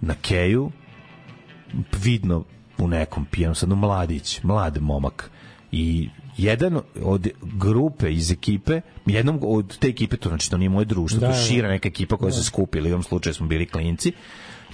na 0.00 0.14
keju, 0.22 0.70
vidno 2.02 2.44
u 2.78 2.88
nekom 2.88 3.24
pijanom 3.24 3.54
sadu, 3.54 3.76
mladić, 3.76 4.42
mlad 4.42 4.82
momak. 4.82 5.30
I 5.72 6.08
jedan 6.36 6.80
od 7.02 7.28
grupe 7.42 8.12
iz 8.12 8.30
ekipe, 8.30 8.80
jednom 9.06 9.38
od 9.42 9.78
te 9.78 9.88
ekipe, 9.88 10.16
to 10.16 10.28
znači 10.28 10.50
to 10.50 10.56
nije 10.56 10.68
moje 10.68 10.84
društvo, 10.84 11.20
Da, 11.20 11.26
to 11.26 11.32
da. 11.32 11.38
je 11.38 11.44
šira 11.46 11.68
neka 11.68 11.88
ekipa 11.88 12.16
koja 12.16 12.32
se 12.32 12.44
skupila, 12.44 12.88
u 12.88 12.90
ovom 12.90 13.02
slučaju 13.02 13.34
smo 13.34 13.46
bili 13.46 13.66
klinci, 13.66 14.12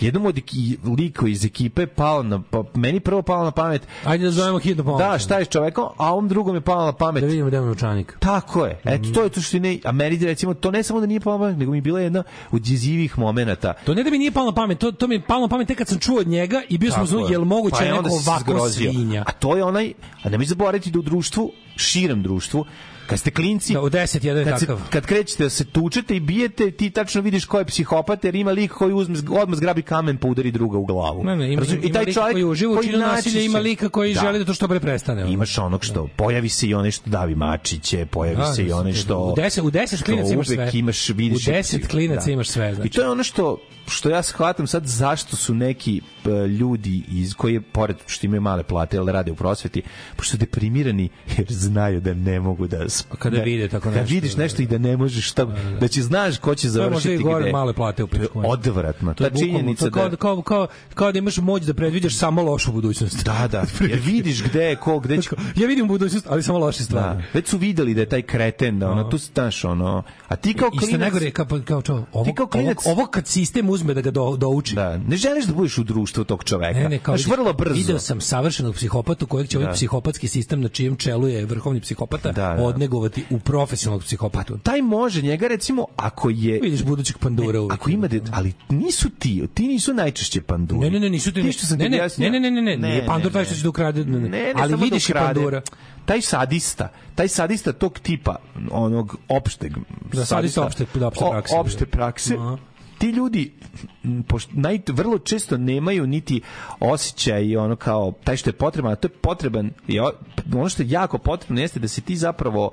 jednom 0.00 0.26
od 0.26 0.36
eki- 0.36 0.76
liko 0.98 1.26
iz 1.26 1.44
ekipe 1.44 1.86
pao 1.86 2.22
na, 2.22 2.42
pa, 2.50 2.64
meni 2.74 3.00
prvo 3.00 3.22
palo 3.22 3.44
na 3.44 3.50
pamet 3.50 3.82
Ajde 4.04 4.24
da 4.24 4.30
zovemo 4.30 4.58
hitnu 4.58 4.84
pomoć. 4.84 4.98
da, 5.00 5.18
šta 5.18 5.38
je 5.38 5.44
čovekom, 5.44 5.88
a 5.96 6.12
ovom 6.12 6.28
drugom 6.28 6.54
je 6.54 6.60
palo 6.60 6.84
na 6.84 6.92
pamet 6.92 7.20
Da 7.20 7.26
vidimo 7.26 7.50
da 7.50 7.56
imamo 7.56 7.68
novčanik. 7.68 8.16
tako 8.18 8.66
je. 8.66 8.80
Eto, 8.84 9.08
to 9.10 9.22
je 9.22 9.28
to 9.28 9.40
što 9.40 9.58
ne... 9.58 9.78
A 9.84 9.92
meni, 9.92 10.16
recimo, 10.18 10.54
to 10.54 10.70
ne 10.70 10.82
samo 10.82 11.00
da 11.00 11.06
nije 11.06 11.20
palo 11.20 11.38
na 11.38 11.44
pamet, 11.44 11.58
nego 11.58 11.70
mi 11.70 11.78
je 11.78 11.82
bila 11.82 12.00
jedna 12.00 12.22
od 12.50 12.68
jezivih 12.68 13.18
momenata. 13.18 13.72
To 13.84 13.94
ne 13.94 14.02
da 14.02 14.10
mi 14.10 14.18
nije 14.18 14.30
palo 14.30 14.46
na 14.46 14.54
pamet, 14.54 14.78
to, 14.78 14.92
to 14.92 15.06
mi 15.06 15.14
je 15.14 15.20
palo 15.20 15.40
na 15.40 15.48
pamet 15.48 15.68
tek 15.68 15.78
kad 15.78 15.88
sam 15.88 15.98
čuo 15.98 16.18
od 16.18 16.28
njega 16.28 16.62
i 16.68 16.78
bio 16.78 16.90
sam 16.90 17.06
je. 17.06 17.26
jel 17.30 17.44
moguće 17.44 17.76
Pa 17.78 17.84
je 17.84 17.92
neko 17.92 18.08
ovako 18.08 18.68
svinja? 18.68 19.24
A 19.26 19.32
to 19.32 19.56
je 19.56 19.64
onaj... 19.64 19.92
A 20.22 20.28
nemoj 20.28 20.46
zaboraviti 20.46 20.90
da 20.90 20.98
u 20.98 21.02
društvu, 21.02 21.52
širem 21.76 22.22
društvu, 22.22 22.64
kad 23.06 23.18
ste 23.18 23.30
klinci... 23.30 23.72
Da, 23.72 23.80
u 23.80 23.90
10 23.90 24.24
jedan 24.24 24.38
je 24.38 24.44
kad, 24.44 24.60
se, 24.60 24.66
takav. 24.66 24.80
kad 24.90 25.06
krećete 25.06 25.42
da 25.42 25.50
se 25.50 25.64
tučete 25.64 26.16
i 26.16 26.20
bijete, 26.20 26.70
ti 26.70 26.90
tačno 26.90 27.20
vidiš 27.20 27.44
ko 27.44 27.58
je 27.58 27.64
psihopat, 27.64 28.24
jer 28.24 28.34
ima 28.34 28.50
lik 28.50 28.72
koji 28.72 28.92
uzme, 28.94 29.18
odmah 29.30 29.56
zgrabi 29.56 29.82
kamen 29.82 30.16
pa 30.16 30.28
udari 30.28 30.50
druga 30.50 30.78
u 30.78 30.84
glavu. 30.84 31.24
Ne, 31.24 31.36
ne, 31.36 31.52
ima, 31.52 31.60
Razumiješ? 31.60 31.90
ima 31.90 32.00
lika 32.00 32.22
koji 32.22 32.44
uživa 32.44 32.72
u 32.72 32.82
činu 32.82 32.98
nasilja, 32.98 33.42
ima 33.42 33.58
lika 33.58 33.88
koji 33.88 34.14
želi 34.14 34.38
da 34.38 34.44
to 34.44 34.54
što 34.54 34.68
pre 34.68 34.80
prestane. 34.80 35.22
ono. 35.22 35.32
Imaš 35.32 35.58
onog 35.58 35.84
što, 35.84 36.08
pojavi 36.16 36.48
se 36.48 36.66
i 36.66 36.74
onaj 36.74 36.90
što 36.90 37.10
davi 37.10 37.34
mačiće, 37.34 38.06
pojavi 38.06 38.36
Da, 38.36 38.52
se 38.52 38.62
i 38.62 38.68
da, 38.68 38.76
onaj 38.76 38.92
da, 38.92 38.98
što... 38.98 39.18
u 39.18 39.34
deset- 39.36 39.62
u 39.62 39.70
deset 39.70 39.98
što 39.98 40.04
klinaca 40.06 40.32
imaš 40.34 40.46
sve. 40.46 40.70
Imaš, 40.72 41.08
vidiš, 41.08 41.48
U 41.48 41.50
deset 41.50 41.86
klinaca 41.86 42.30
imaš 42.30 42.48
sve, 42.48 42.74
znači. 42.74 42.88
I 42.88 42.90
to 42.90 43.02
je 43.02 43.08
ono 43.08 43.22
što, 43.22 43.58
što 43.86 44.08
ja 44.08 44.22
shvatam 44.22 44.66
sad 44.66 44.86
zašto 44.86 45.36
su 45.36 45.54
neki 45.54 46.00
e, 46.24 46.46
ljudi 46.46 47.02
iz 47.08 47.34
koji 47.34 47.54
je 47.54 47.60
pored 47.60 47.96
što 48.06 48.26
imaju 48.26 48.40
male 48.40 48.62
plate 48.62 48.98
ali 48.98 49.12
rade 49.12 49.32
u 49.32 49.34
prosveti 49.34 49.82
pošto 50.16 50.30
su 50.30 50.36
deprimirani 50.36 51.08
jer 51.38 51.46
znaju 51.50 52.00
da 52.00 52.14
ne 52.14 52.40
mogu 52.40 52.66
da 52.66 52.88
kada 53.10 53.36
da- 53.36 53.42
vide 53.42 53.68
tako 53.68 53.82
kad 53.84 53.92
nešto, 53.94 54.08
vidiš 54.08 54.36
nešto 54.36 54.62
i 54.62 54.66
da 54.66 54.78
ne 54.78 54.96
možeš 54.96 55.30
šta 55.30 55.46
da 55.80 55.88
će 55.88 56.02
znaš 56.02 56.38
ko 56.38 56.54
će 56.54 56.62
To 56.62 56.74
je 56.74 56.80
možda 56.80 56.90
završiti 56.90 57.14
i 57.14 57.18
gore 57.20 57.42
gde 57.42 57.52
male 57.52 57.72
plate 57.72 58.04
u 58.04 58.08
To 58.08 58.16
je 58.16 58.20
pičku. 58.20 58.42
odvratno 58.46 59.14
To 59.14 59.24
je 59.24 59.30
ta 59.30 59.38
činjenica 59.38 59.84
to 59.84 59.90
kao, 59.90 60.08
da 60.08 60.16
kao, 60.16 60.42
kao, 60.42 60.66
kao 60.90 61.12
da 61.12 61.18
imaš 61.18 61.36
moć 61.38 61.62
da 61.62 61.74
predviđaš 61.74 62.14
samo 62.14 62.42
lošu 62.42 62.72
budućnost. 62.72 63.24
da 63.24 63.48
da 63.48 63.64
jer 63.90 64.00
vidiš 64.00 64.42
gde 64.42 64.62
je 64.62 64.76
ko 64.76 64.98
gde 64.98 65.22
će 65.22 65.28
Ja 65.56 65.66
vidim 65.66 65.88
budućnost, 65.88 66.26
ali 66.28 66.42
samo 66.42 66.58
loše 66.58 66.82
stvari. 66.84 67.16
da, 67.16 67.22
već 67.34 67.48
su 67.48 67.58
videli 67.58 67.94
da 67.94 68.00
je 68.00 68.08
taj 68.08 68.22
kreten 68.22 68.78
da 68.78 68.90
ono 68.90 69.04
tu 69.04 69.18
staš 69.18 69.64
ono 69.64 70.02
a 70.28 70.36
ti 70.36 70.54
kao 70.54 70.70
klinac 70.70 71.00
najgore 71.00 71.24
je 71.24 71.30
kao, 71.30 71.46
kao 71.64 71.82
čo, 71.82 72.04
ovo, 72.12 72.24
Ti 72.24 72.34
kao 72.34 72.46
klinac- 72.46 72.76
ovo, 72.82 72.92
ovo 72.92 73.06
kad 73.06 73.26
sistem 73.26 73.68
uzme 73.68 73.94
da 73.94 74.00
ga 74.00 74.10
do, 74.12 74.36
douči. 74.36 74.74
da 74.74 74.96
ne 74.98 75.16
želiš 75.16 75.44
da 75.44 75.54
budeš 75.54 75.78
u 75.78 75.84
društvu 75.84 76.24
tog 76.24 76.44
čoveka 76.44 76.74
Ne, 76.74 76.88
ne, 76.88 76.98
kao 76.98 77.16
Znaš, 77.16 77.26
vrlo 77.28 77.52
brzo 77.52 77.74
Video 77.74 77.98
sam 77.98 78.20
savršenog 78.20 78.74
psihopatu 78.74 79.26
kojeg 79.26 79.48
će 79.48 79.58
ovaj 79.58 79.66
Da. 79.66 79.74
psihopatski 79.74 80.28
sistem 80.28 80.60
na 80.60 80.68
čijem 80.68 80.96
čelu 80.96 81.28
je 81.28 81.44
vrhovni 81.44 81.80
psihopata 81.80 82.32
Da, 82.32 82.54
da. 82.54 82.62
Odnegovati 82.86 83.24
u 83.30 83.38
profesionalnog 83.38 84.02
psihopatu. 84.02 84.58
taj 84.58 84.82
može 84.82 85.22
njega 85.22 85.48
recimo 85.48 85.86
ako 85.96 86.30
je 86.30 86.60
Vidiš 86.60 86.82
budućeg 86.82 87.18
pandura 87.18 87.60
uvijek. 87.60 87.72
ako 87.72 87.90
ima 87.90 88.08
de, 88.08 88.20
ali 88.32 88.52
nisu 88.70 89.10
ti 89.10 89.46
ti 89.54 89.62
nisu 89.64 89.94
najčešće 89.94 90.42
panduri 90.42 90.80
Ne, 90.80 90.90
ne, 90.90 91.00
ne, 91.00 91.10
nisu 91.10 91.32
ti 91.32 91.42
Ti 91.42 91.52
što 91.52 91.66
sam 91.66 91.78
ne, 91.78 91.88
ne, 91.88 91.98
ne, 92.18 92.30
ne, 92.30 92.40
ne, 92.40 92.50
ne, 92.52 92.76
ne, 92.76 92.76
nije 92.78 93.06
pandur 93.06 93.32
taj 93.32 93.44
što 93.44 93.54
će 93.54 93.62
da 93.62 93.68
ukrade, 93.68 94.04
ne, 94.04 94.12
ne. 94.12 94.18
Ne, 94.20 94.28
ne, 94.30 94.52
ali 94.56 94.70
da 94.70 94.76
vidiš 94.76 95.08
i 95.08 95.12
pandura. 95.14 95.62
taj 96.04 96.20
sadista 96.22 96.88
taj 97.14 97.28
sadista 97.28 97.72
tog 97.72 97.98
tipa 97.98 98.36
onog 98.70 99.16
opšteg 99.28 99.72
Da, 100.12 100.24
sadista 100.24 100.60
opšte- 100.62 100.86
da, 100.94 101.06
opšte 101.06 101.24
o- 101.24 101.30
prakse. 101.30 101.54
opšte 101.56 101.86
prakse 101.86 102.34
Aha. 102.34 102.58
Ti 102.98 103.06
ljudi 103.08 103.52
pošto 104.24 104.50
naj, 104.54 104.80
vrlo 104.88 105.18
često 105.18 105.56
nemaju 105.56 106.06
niti 106.06 106.40
osjećaj 106.80 107.44
i 107.44 107.56
ono 107.56 107.76
kao 107.76 108.12
taj 108.24 108.36
što 108.36 108.50
je 108.50 108.54
potreban, 108.54 108.92
a 108.92 108.96
to 108.96 109.06
je 109.06 109.12
potreban 109.12 109.70
o- 110.02 110.12
ono 110.54 110.68
što 110.68 110.82
je 110.82 110.90
jako 110.90 111.18
potrebno 111.18 111.60
jeste 111.60 111.80
da 111.80 111.88
se 111.88 112.00
ti 112.00 112.16
zapravo 112.16 112.70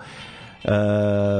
e, 0.63 0.67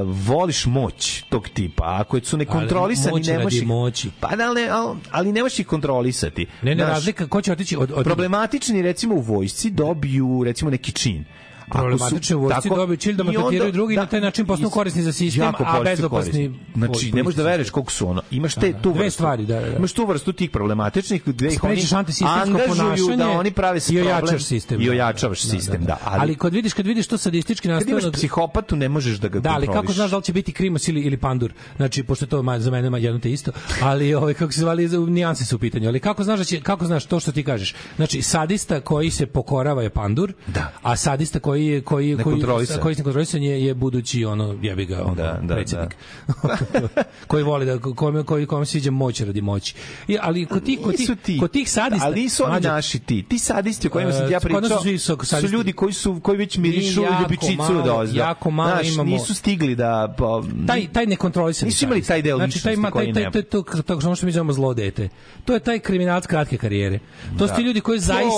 voliš 0.06 0.66
moć 0.66 1.24
tog 1.24 1.49
tipa. 1.49 1.84
a 1.86 2.02
Ako 2.02 2.20
su 2.20 2.38
nekontrolisani, 2.38 3.12
moć 3.12 3.28
ne 3.28 3.40
možeš 3.40 3.62
ih- 3.62 3.68
moći. 3.68 4.10
Pa 4.20 4.36
da, 4.36 4.44
ali, 4.45 4.62
ali, 4.64 4.98
ali 5.12 5.32
ne 5.32 5.41
možeš 5.41 5.60
ih 5.60 5.68
kontrolisati. 5.68 6.45
Ne, 6.62 6.76
ne, 6.76 6.76
Znaš, 6.76 6.90
razlika, 6.90 7.28
ko 7.28 7.41
će 7.41 7.52
otići 7.52 7.78
od... 7.78 7.91
od 7.91 8.03
problematični 8.03 8.82
recimo 8.82 9.16
u 9.16 9.22
vojsci 9.22 9.70
dobiju 9.70 10.41
recimo 10.45 10.72
neki 10.72 10.91
čin. 10.91 11.26
Problematični 11.72 12.35
u 12.35 12.39
vojsci 12.41 12.69
dobiju 12.69 12.98
cilj 12.98 13.15
da 13.15 13.23
onda- 13.23 13.72
drugi 13.72 13.93
i 13.93 13.98
na 13.98 14.06
taj 14.06 14.22
način 14.22 14.45
postanu 14.45 14.68
is- 14.69 14.73
korisni 14.73 15.02
za 15.02 15.11
sistem, 15.11 15.43
a 15.60 15.81
bezopasni. 15.84 16.52
Znači, 16.76 17.11
ne 17.11 17.23
možeš 17.23 17.38
da 17.38 17.43
veruješ 17.43 17.69
koliko 17.69 17.91
su 17.91 18.07
ono. 18.10 18.22
Imaš 18.31 18.56
te, 18.56 18.72
Da, 18.72 18.77
da. 18.77 18.81
tu 18.81 18.93
Dve 18.93 19.03
vrstu. 19.03 19.15
stvari, 19.18 19.45
da, 19.45 19.60
da, 19.60 19.69
da. 19.69 19.77
Imaš 19.77 19.93
tu 19.93 20.06
vrstu 20.06 20.34
tih 20.34 20.49
problematičnih 20.49 21.22
gde 21.26 21.48
ih 21.48 21.64
oni 21.64 21.81
angažuju 22.22 23.18
da 23.18 23.30
oni 23.30 23.52
prave 23.52 23.80
se 23.80 23.93
i 23.93 23.95
problem 23.98 24.15
ojačaš 24.15 24.43
sistem. 24.43 24.81
I 24.81 24.85
da, 24.85 24.91
ojačavaš 24.91 25.43
da, 25.43 25.52
da, 25.52 25.60
sistem, 25.60 25.85
da. 25.85 25.98
Ali, 26.03 26.35
kad 26.35 26.53
vidiš, 26.53 26.73
kad 26.73 26.85
vidiš 26.88 27.07
to 27.07 27.18
sadistički 27.18 27.68
kad 27.69 27.89
imaš 27.89 28.03
psihopatu 28.14 28.76
ne 28.76 28.89
možeš 28.89 29.18
da 29.18 29.27
ga 29.27 29.39
Da, 29.39 29.49
ali 29.49 29.68
kako 29.68 29.93
znaš 29.93 30.11
da 30.11 30.18
li 30.18 30.23
će 30.23 30.34
biti 30.34 30.52
krimos 30.52 30.88
ili, 30.88 31.02
ili 31.02 31.18
pandur? 31.18 31.53
Znači, 31.76 32.03
pošto 32.03 32.26
to 32.26 32.43
za 32.57 32.72
mene 32.72 33.02
jedno 33.02 33.19
te 33.19 33.31
isto, 33.31 33.52
ali 33.81 34.14
ovaj, 34.14 34.34
kako 34.34 34.52
se 34.52 34.60
zvali, 34.60 34.89
nijanse 34.89 35.45
su 35.45 35.56
u 35.56 35.60
pitanju. 35.60 35.88
Ali 35.88 35.99
kako 35.99 36.23
znaš, 36.23 36.39
da 36.39 36.45
će, 36.45 36.61
kako 36.61 36.85
znaš 36.85 37.06
to 37.06 37.19
što 37.19 37.31
ti 37.31 37.43
kažeš? 37.43 37.76
Znači, 37.95 38.22
sadista 38.22 38.80
koji 38.81 39.11
se 39.11 39.26
pokorava 39.26 39.84
je 39.84 39.89
pandur, 39.89 40.34
Da. 40.48 40.72
a 40.81 40.95
sadista 40.95 41.39
koji 41.39 41.60
koji 41.85 42.09
je 42.09 42.17
koji 42.17 42.23
koji 42.23 42.67
koji 42.81 42.95
se 42.95 43.03
kontrolisan 43.03 43.43
je, 43.43 43.65
je 43.65 43.73
budući 43.73 44.25
ono 44.25 44.57
jebi 44.61 44.85
ga 44.85 45.03
ono, 45.03 45.15
da, 45.15 45.39
da, 45.43 45.55
predsednik. 45.55 45.95
Da. 46.43 46.57
koji 47.27 47.43
voli 47.43 47.65
da 47.65 47.79
kome 47.79 48.23
koji 48.23 48.45
kome 48.45 48.65
se 48.65 48.77
iđe 48.77 48.91
moć 48.91 49.21
radi 49.21 49.41
moći. 49.41 49.75
I 50.07 50.17
ali 50.21 50.45
kod 50.45 50.63
tih 50.63 50.79
kod 50.83 50.95
tih, 50.95 51.09
ti. 51.23 51.38
kod 51.39 51.51
tih 51.51 51.71
sadista, 51.71 52.05
ali 52.07 52.21
nisu 52.21 52.43
oni 52.45 52.59
naši 52.61 52.99
ti. 52.99 53.25
Ti 53.29 53.39
sadisti 53.39 53.88
o 53.88 53.89
kojima 53.89 54.11
sam 54.11 54.31
ja 54.31 54.39
pričao. 54.39 54.61
Su, 54.97 55.17
su, 55.23 55.39
su 55.41 55.47
ljudi 55.47 55.73
koji 55.73 55.93
su 55.93 56.19
koji 56.23 56.38
već 56.38 56.57
mirišu 56.57 57.03
ljubičicu 57.21 57.73
da 57.73 57.81
do 57.81 57.93
ozda. 57.93 58.19
Jako 58.19 58.51
malo 58.51 58.69
Znaš, 58.69 58.93
imamo. 58.93 59.11
Nisu 59.11 59.33
stigli 59.33 59.75
da 59.75 60.15
pa, 60.17 60.41
taj 60.67 60.88
taj 60.93 61.05
nekontrolisan. 61.05 61.67
Nisu 61.67 61.85
imali 61.85 62.01
taj 62.01 62.21
deo 62.21 62.38
znači, 62.38 62.63
taj, 62.63 62.73
ima, 62.73 62.91
taj, 62.91 63.13
taj, 63.13 63.31
taj, 63.31 63.43
to, 63.43 63.61
to, 63.61 64.15
što 64.15 64.25
mi 64.25 64.31
zovemo 64.31 64.53
zlo 64.53 64.73
dete. 64.73 65.09
To 65.45 65.53
je 65.53 65.59
taj 65.59 65.79
kriminalac 65.79 66.25
kratke 66.27 66.57
karijere. 66.57 66.99
To 67.38 67.47
su 67.47 67.55
ti 67.55 67.61
da. 67.61 67.67
ljudi 67.67 67.81
koji 67.81 67.99
zaista 67.99 68.31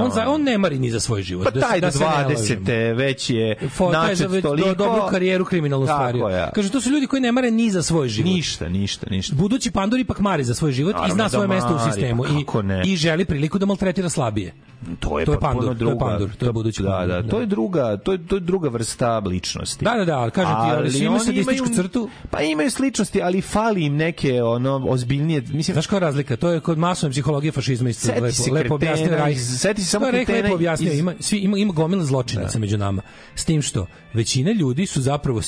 on 0.00 0.10
on 0.26 0.42
ne 0.42 0.58
mari 0.58 0.78
ni 0.78 0.90
za 0.90 1.00
svoj 1.00 1.22
život. 1.22 1.44
Pa 1.44 1.50
da 1.50 1.60
taj 1.60 1.80
do 1.80 1.86
20 1.86 2.59
dete, 2.64 2.94
već 2.94 3.30
je 3.30 3.56
načet 3.92 4.30
već 4.30 4.42
toliko. 4.42 4.74
Dobru 4.74 5.02
karijeru 5.10 5.44
kriminalnu 5.44 5.86
stvario 5.86 6.28
Ja. 6.28 6.50
Kaže, 6.54 6.70
to 6.70 6.80
su 6.80 6.90
ljudi 6.90 7.06
koji 7.06 7.22
ne 7.22 7.32
mare 7.32 7.50
ni 7.50 7.70
za 7.70 7.82
svoj 7.82 8.08
život. 8.08 8.30
Ništa, 8.30 8.68
ništa, 8.68 9.06
ništa. 9.10 9.36
Budući 9.36 9.70
Pandor 9.70 10.00
ipak 10.00 10.20
mari 10.20 10.44
za 10.44 10.54
svoj 10.54 10.72
život 10.72 10.92
Naravno, 10.92 11.14
i 11.14 11.14
zna 11.14 11.24
da 11.24 11.28
svoje 11.28 11.48
da 11.48 11.54
mesto 11.54 11.74
u 11.74 11.76
pa 11.76 11.92
sistemu. 11.92 12.24
Pa 12.52 12.62
ne? 12.62 12.82
I, 12.86 12.92
I 12.92 12.96
želi 12.96 13.24
priliku 13.24 13.58
da 13.58 13.66
maltretira 13.66 14.08
slabije. 14.08 14.52
To 15.00 15.18
je, 15.18 15.26
to 15.26 15.32
je 15.32 15.40
Pandor, 15.40 15.74
druga, 15.74 15.98
to 15.98 16.04
je 16.04 16.10
Pandor, 16.10 16.36
to 16.36 16.46
je 16.46 16.52
budući 16.52 16.82
da, 16.82 16.88
Pandor. 16.88 17.16
Da, 17.16 17.22
da, 17.22 17.28
to 17.28 17.36
da. 17.36 17.42
je 17.42 17.46
druga, 17.46 17.96
to 17.96 18.12
je, 18.12 18.26
to 18.26 18.36
je 18.36 18.40
druga 18.40 18.68
vrsta 18.68 19.18
ličnosti. 19.18 19.84
Da, 19.84 19.94
da, 19.94 20.04
da, 20.04 20.30
kažem 20.30 20.54
ti, 20.54 20.70
ali, 20.70 20.88
ali 20.88 20.98
imaju 20.98 21.20
statističku 21.20 21.68
crtu. 21.74 22.08
Pa 22.30 22.40
imaju 22.42 22.70
sličnosti, 22.70 23.22
ali 23.22 23.42
fali 23.42 23.84
im 23.84 23.96
neke 23.96 24.42
ono 24.42 24.86
ozbiljnije, 24.88 25.40
mislim. 25.40 25.74
Znaš 25.74 25.86
koja 25.86 25.96
je 25.96 26.00
razlika? 26.00 26.36
To 26.36 26.50
je 26.50 26.60
kod 26.60 26.78
masovne 26.78 27.12
psihologije 27.12 27.52
fašizma 27.52 27.88
isto 27.88 28.12
lepo, 28.12 28.54
lepo 28.54 28.74
objasnio 28.74 29.10
Rajs. 29.10 29.60
Seti 29.60 29.82
se 29.82 29.90
samo 29.90 30.06
kretena. 30.06 30.38
Lepo 30.38 30.54
objasnio, 30.54 30.92
iz... 30.92 30.98
ima, 30.98 31.14
svi, 31.20 31.38
ima, 31.38 31.58
ima 31.58 31.72
gomila 31.72 32.04
zločina. 32.04 32.42
Da 32.42 32.48
zločinaca 32.50 32.58
među 32.58 32.78
nama. 32.78 33.02
S 33.34 33.44
tim 33.44 33.62
što 33.62 33.86
većina 34.14 34.52
ljudi 34.52 34.86
su 34.86 35.00
zapravo 35.00 35.38
uh, 35.38 35.44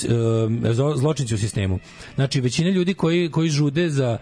zlo- 0.74 0.96
zločinci 0.96 1.34
u 1.34 1.38
sistemu. 1.38 1.78
Znači, 2.14 2.40
većina 2.40 2.70
ljudi 2.70 2.94
koji, 2.94 3.30
koji 3.30 3.48
žude 3.48 3.88
za 3.90 4.18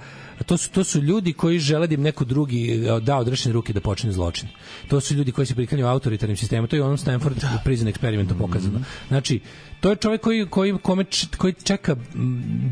to 0.47 0.57
su, 0.57 0.71
to 0.71 0.85
su 0.85 1.01
ljudi 1.01 1.33
koji 1.33 1.59
žele 1.59 1.87
da 1.87 1.95
im 1.95 2.03
neko 2.03 2.25
drugi 2.25 2.73
eh, 2.73 3.01
da 3.01 3.19
odrešene 3.19 3.53
ruke 3.53 3.73
da 3.73 3.81
počne 3.81 4.13
zločin. 4.13 4.49
To 4.89 5.01
su 5.01 5.15
ljudi 5.15 5.33
koji 5.33 5.47
se 5.47 5.55
priklanjaju 5.55 5.89
autoritarnim 5.89 6.37
sistemom. 6.37 6.69
To 6.69 6.77
je 6.77 6.83
u 6.83 6.85
onom 6.85 6.99
Stanford 6.99 7.37
prison 7.65 7.89
eksperimentu 7.89 8.35
pokazano. 8.39 8.81
Znači, 9.09 9.41
to 9.81 9.91
je 9.91 9.97
čovjek 9.97 10.21
koji, 10.21 10.47
koji, 10.47 10.79
kome, 10.83 11.05
koji 11.37 11.53
čeka 11.53 11.97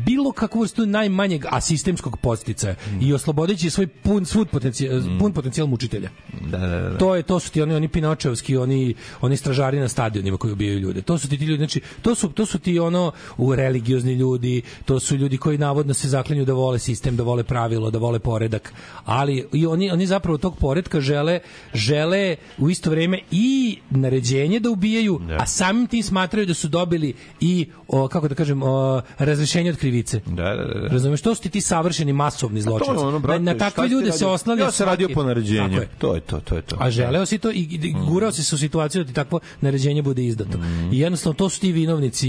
bilo 0.05 0.31
kakvu 0.31 0.61
vrstu 0.61 0.85
najmanjeg 0.85 1.45
asistemskog 1.49 2.17
podsticaja 2.17 2.75
i 3.01 3.13
oslobodeći 3.13 3.69
svoj 3.69 3.87
pun, 3.87 4.25
svud 4.25 4.49
potencijal, 4.49 5.01
pun 5.19 5.33
potencijal 5.33 5.67
mučitelja. 5.67 6.09
da, 6.41 6.57
da, 6.57 6.67
da. 6.67 6.97
To 6.97 7.15
je 7.15 7.23
to 7.23 7.39
su 7.39 7.51
ti 7.51 7.61
oni 7.61 7.73
oni 7.75 7.87
Pinočevski, 7.87 8.57
oni 8.57 8.95
oni 9.21 9.37
stražari 9.37 9.79
na 9.79 9.87
stadionima 9.87 10.37
koji 10.37 10.53
ubijaju 10.53 10.79
ljude. 10.79 11.01
To 11.01 11.17
su 11.17 11.29
ti, 11.29 11.37
ti 11.37 11.45
ljudi, 11.45 11.57
znači, 11.57 11.81
to 12.01 12.15
su, 12.15 12.29
to 12.29 12.45
su 12.45 12.59
ti 12.59 12.79
ono 12.79 13.11
u 13.37 13.55
religiozni 13.55 14.13
ljudi, 14.13 14.61
to 14.85 14.99
su 14.99 15.15
ljudi 15.15 15.37
koji 15.37 15.57
navodno 15.57 15.93
se 15.93 16.07
zaklinju 16.07 16.45
da 16.45 16.53
vole 16.53 16.79
sistem, 16.79 17.15
da 17.15 17.23
vole 17.23 17.43
pravilo, 17.43 17.91
da 17.91 17.97
vole 17.99 18.19
poredak, 18.19 18.73
ali 19.05 19.47
i 19.53 19.65
oni, 19.65 19.91
oni 19.91 20.07
zapravo 20.07 20.37
tog 20.37 20.57
poredka 20.57 21.01
žele, 21.01 21.39
žele 21.73 22.35
u 22.57 22.69
isto 22.69 22.89
vreme 22.89 23.19
i 23.31 23.77
naređenje 23.89 24.59
da 24.59 24.69
ubijaju, 24.69 25.21
a 25.39 25.45
samim 25.45 25.87
tim 25.87 26.03
smatraju 26.03 26.45
da 26.45 26.53
su 26.53 26.67
dobili 26.67 26.98
i, 27.39 27.67
o, 27.87 28.07
kako 28.07 28.27
da 28.27 28.35
kažem, 28.35 28.63
o, 28.63 29.01
razrešenje 29.17 29.69
od 29.69 29.77
krivice. 29.77 30.21
Da, 30.25 30.43
da, 30.43 30.63
da. 30.63 30.79
da. 30.79 30.87
Razumeš, 30.87 31.21
to 31.21 31.35
su 31.35 31.41
ti 31.41 31.49
ti 31.49 31.61
savršeni 31.61 32.13
masovni 32.13 32.61
zločinci. 32.61 32.99
ono, 32.99 33.19
brate, 33.19 33.39
na, 33.39 33.53
na 33.53 33.59
takve 33.59 33.87
ljude 33.87 34.11
se 34.11 34.25
oslanja 34.25 34.63
Ja 34.63 34.71
sam 34.71 34.87
radio 34.87 35.09
po 35.13 35.23
naređenju. 35.23 35.69
Tako 35.69 35.81
je. 35.81 35.89
To 35.97 36.15
je 36.15 36.21
to, 36.21 36.39
to 36.39 36.55
je 36.55 36.61
to. 36.61 36.75
A 36.79 36.91
želeo 36.91 37.25
si 37.25 37.37
to 37.37 37.51
i, 37.51 37.67
i 37.71 37.95
gurao 38.07 38.31
si 38.31 38.43
se 38.43 38.55
u 38.55 38.57
situaciju 38.57 39.03
da 39.03 39.07
ti 39.07 39.13
takvo 39.13 39.39
naređenje 39.61 40.01
bude 40.01 40.23
izdato. 40.25 40.57
I 40.91 40.99
jednostavno 40.99 41.33
to 41.33 41.49
su 41.49 41.59
ti 41.59 41.71
vinovnici, 41.71 42.27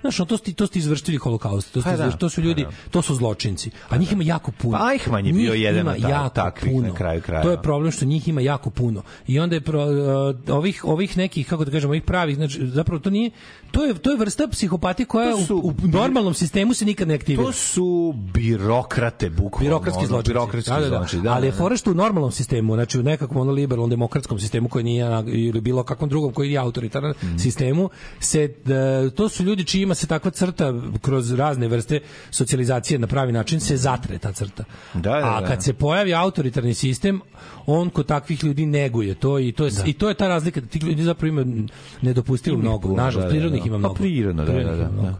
znaš, 0.00 0.16
to 0.16 0.36
su 0.36 0.44
ti, 0.44 0.54
to 0.54 0.66
su 0.66 0.72
ti 0.72 0.78
izvršitelji 0.78 1.18
holokausta, 1.18 1.72
to 1.72 1.80
su, 1.80 1.88
ti 1.88 1.96
Pa 1.96 2.04
da, 2.04 2.10
to 2.10 2.28
su 2.28 2.40
ljudi, 2.40 2.66
to 2.90 3.02
su 3.02 3.14
zločinci. 3.14 3.70
A 3.88 3.96
njih 3.96 4.12
ima 4.12 4.24
jako 4.24 4.52
puno. 4.52 4.78
Pa 4.78 4.92
Eichmann 4.92 5.26
je 5.26 5.32
bio 5.32 5.52
Njih 5.52 5.62
jedan 5.62 5.88
od 5.88 6.32
takvih 6.32 6.72
puno. 6.72 6.88
na 6.88 6.94
kraju 6.94 7.22
krajeva. 7.22 7.42
To 7.42 7.50
je 7.50 7.62
problem 7.62 7.92
što 7.92 8.04
njih 8.04 8.28
ima 8.28 8.40
jako 8.40 8.70
puno. 8.70 9.02
I 9.26 9.38
onda 9.38 9.56
je 9.56 9.60
pro, 9.60 9.84
uh, 9.84 10.36
ovih 10.48 10.84
ovih 10.84 11.16
nekih 11.16 11.46
kako 11.46 11.64
da 11.64 11.70
kažemo, 11.70 11.90
ovih 11.90 12.02
pravih, 12.02 12.36
znači 12.36 12.66
zapravo 12.66 12.98
to 13.00 13.10
nije 13.10 13.30
to 13.74 13.84
je 13.84 13.94
to 13.94 14.10
je 14.10 14.16
vrsta 14.18 14.48
psihopatije 14.48 15.06
koja 15.06 15.36
su- 15.36 15.56
u, 15.56 15.68
u 15.68 15.88
normalnom 15.88 16.34
sistemu 16.34 16.74
se 16.74 16.84
nikad 16.84 17.08
ne 17.08 17.14
aktivira. 17.14 17.44
To 17.44 17.52
su 17.52 18.14
birokrate, 18.34 19.30
bukvalno. 19.30 19.58
birokratski 19.60 20.06
zločinci. 20.06 20.30
Birokratski 20.30 20.70
da, 20.72 20.76
da, 20.76 20.82
da. 20.82 20.88
zločinci, 20.90 21.20
da. 21.20 21.32
Ali 21.32 21.46
je 21.46 21.50
da. 21.50 21.56
fora 21.56 21.76
što 21.76 21.90
u 21.90 21.94
normalnom 21.94 22.32
sistemu, 22.32 22.74
znači 22.74 22.98
u 22.98 23.04
nekakvom 23.04 23.40
ono 23.40 23.52
liberalnom 23.52 23.90
demokratskom 23.90 24.38
sistemu 24.38 24.68
koji 24.68 24.84
nije 24.84 25.06
ili 25.26 25.60
bilo 25.60 25.82
kakvom 25.84 26.10
drugom 26.10 26.32
koji 26.32 26.48
nije 26.48 26.58
autoritaran 26.58 27.14
Mhm. 27.14 27.36
sistemu, 27.38 27.90
se 28.20 28.48
da, 28.64 28.74
to 29.10 29.28
su 29.28 29.44
ljudi 29.44 29.64
čijima 29.64 29.94
se 29.94 30.06
takva 30.06 30.30
crta 30.30 30.72
kroz 31.00 31.32
razne 31.32 31.68
vrste 31.68 32.00
socijalizacije 32.30 32.98
na 32.98 33.06
pravi 33.06 33.32
način 33.32 33.60
se 33.60 33.76
zatre 33.76 34.18
ta 34.18 34.32
crta. 34.32 34.64
Da, 34.94 35.00
da, 35.00 35.16
A 35.28 35.40
da. 35.40 35.46
kad 35.46 35.62
se 35.62 35.72
pojavi 35.74 36.14
autoritarni 36.14 36.74
sistem, 36.74 37.20
on 37.66 37.90
kod 37.90 38.06
takvih 38.06 38.44
ljudi 38.44 38.66
neguje 38.66 39.14
to 39.14 39.38
i 39.38 39.52
to 39.52 39.64
je 39.64 39.70
i 39.86 39.92
to 39.92 40.08
je 40.08 40.14
ta 40.14 40.28
razlika 40.28 40.60
da 40.60 40.66
ti 40.66 40.78
ljudi 40.78 41.02
zapravo 41.02 41.28
imaju 41.30 41.66
nedopustivo 42.02 42.58
mnogo. 42.58 42.88
Nažalost, 42.88 43.16
da, 43.16 43.22
da, 43.24 43.28
prirodnih 43.30 43.63
da. 43.70 43.76
ima 43.76 43.76
Pa 43.76 43.78
mnogo. 43.78 43.94
prirodno, 43.94 44.44
da, 44.44 44.52
da, 44.52 44.74
da. 44.74 45.14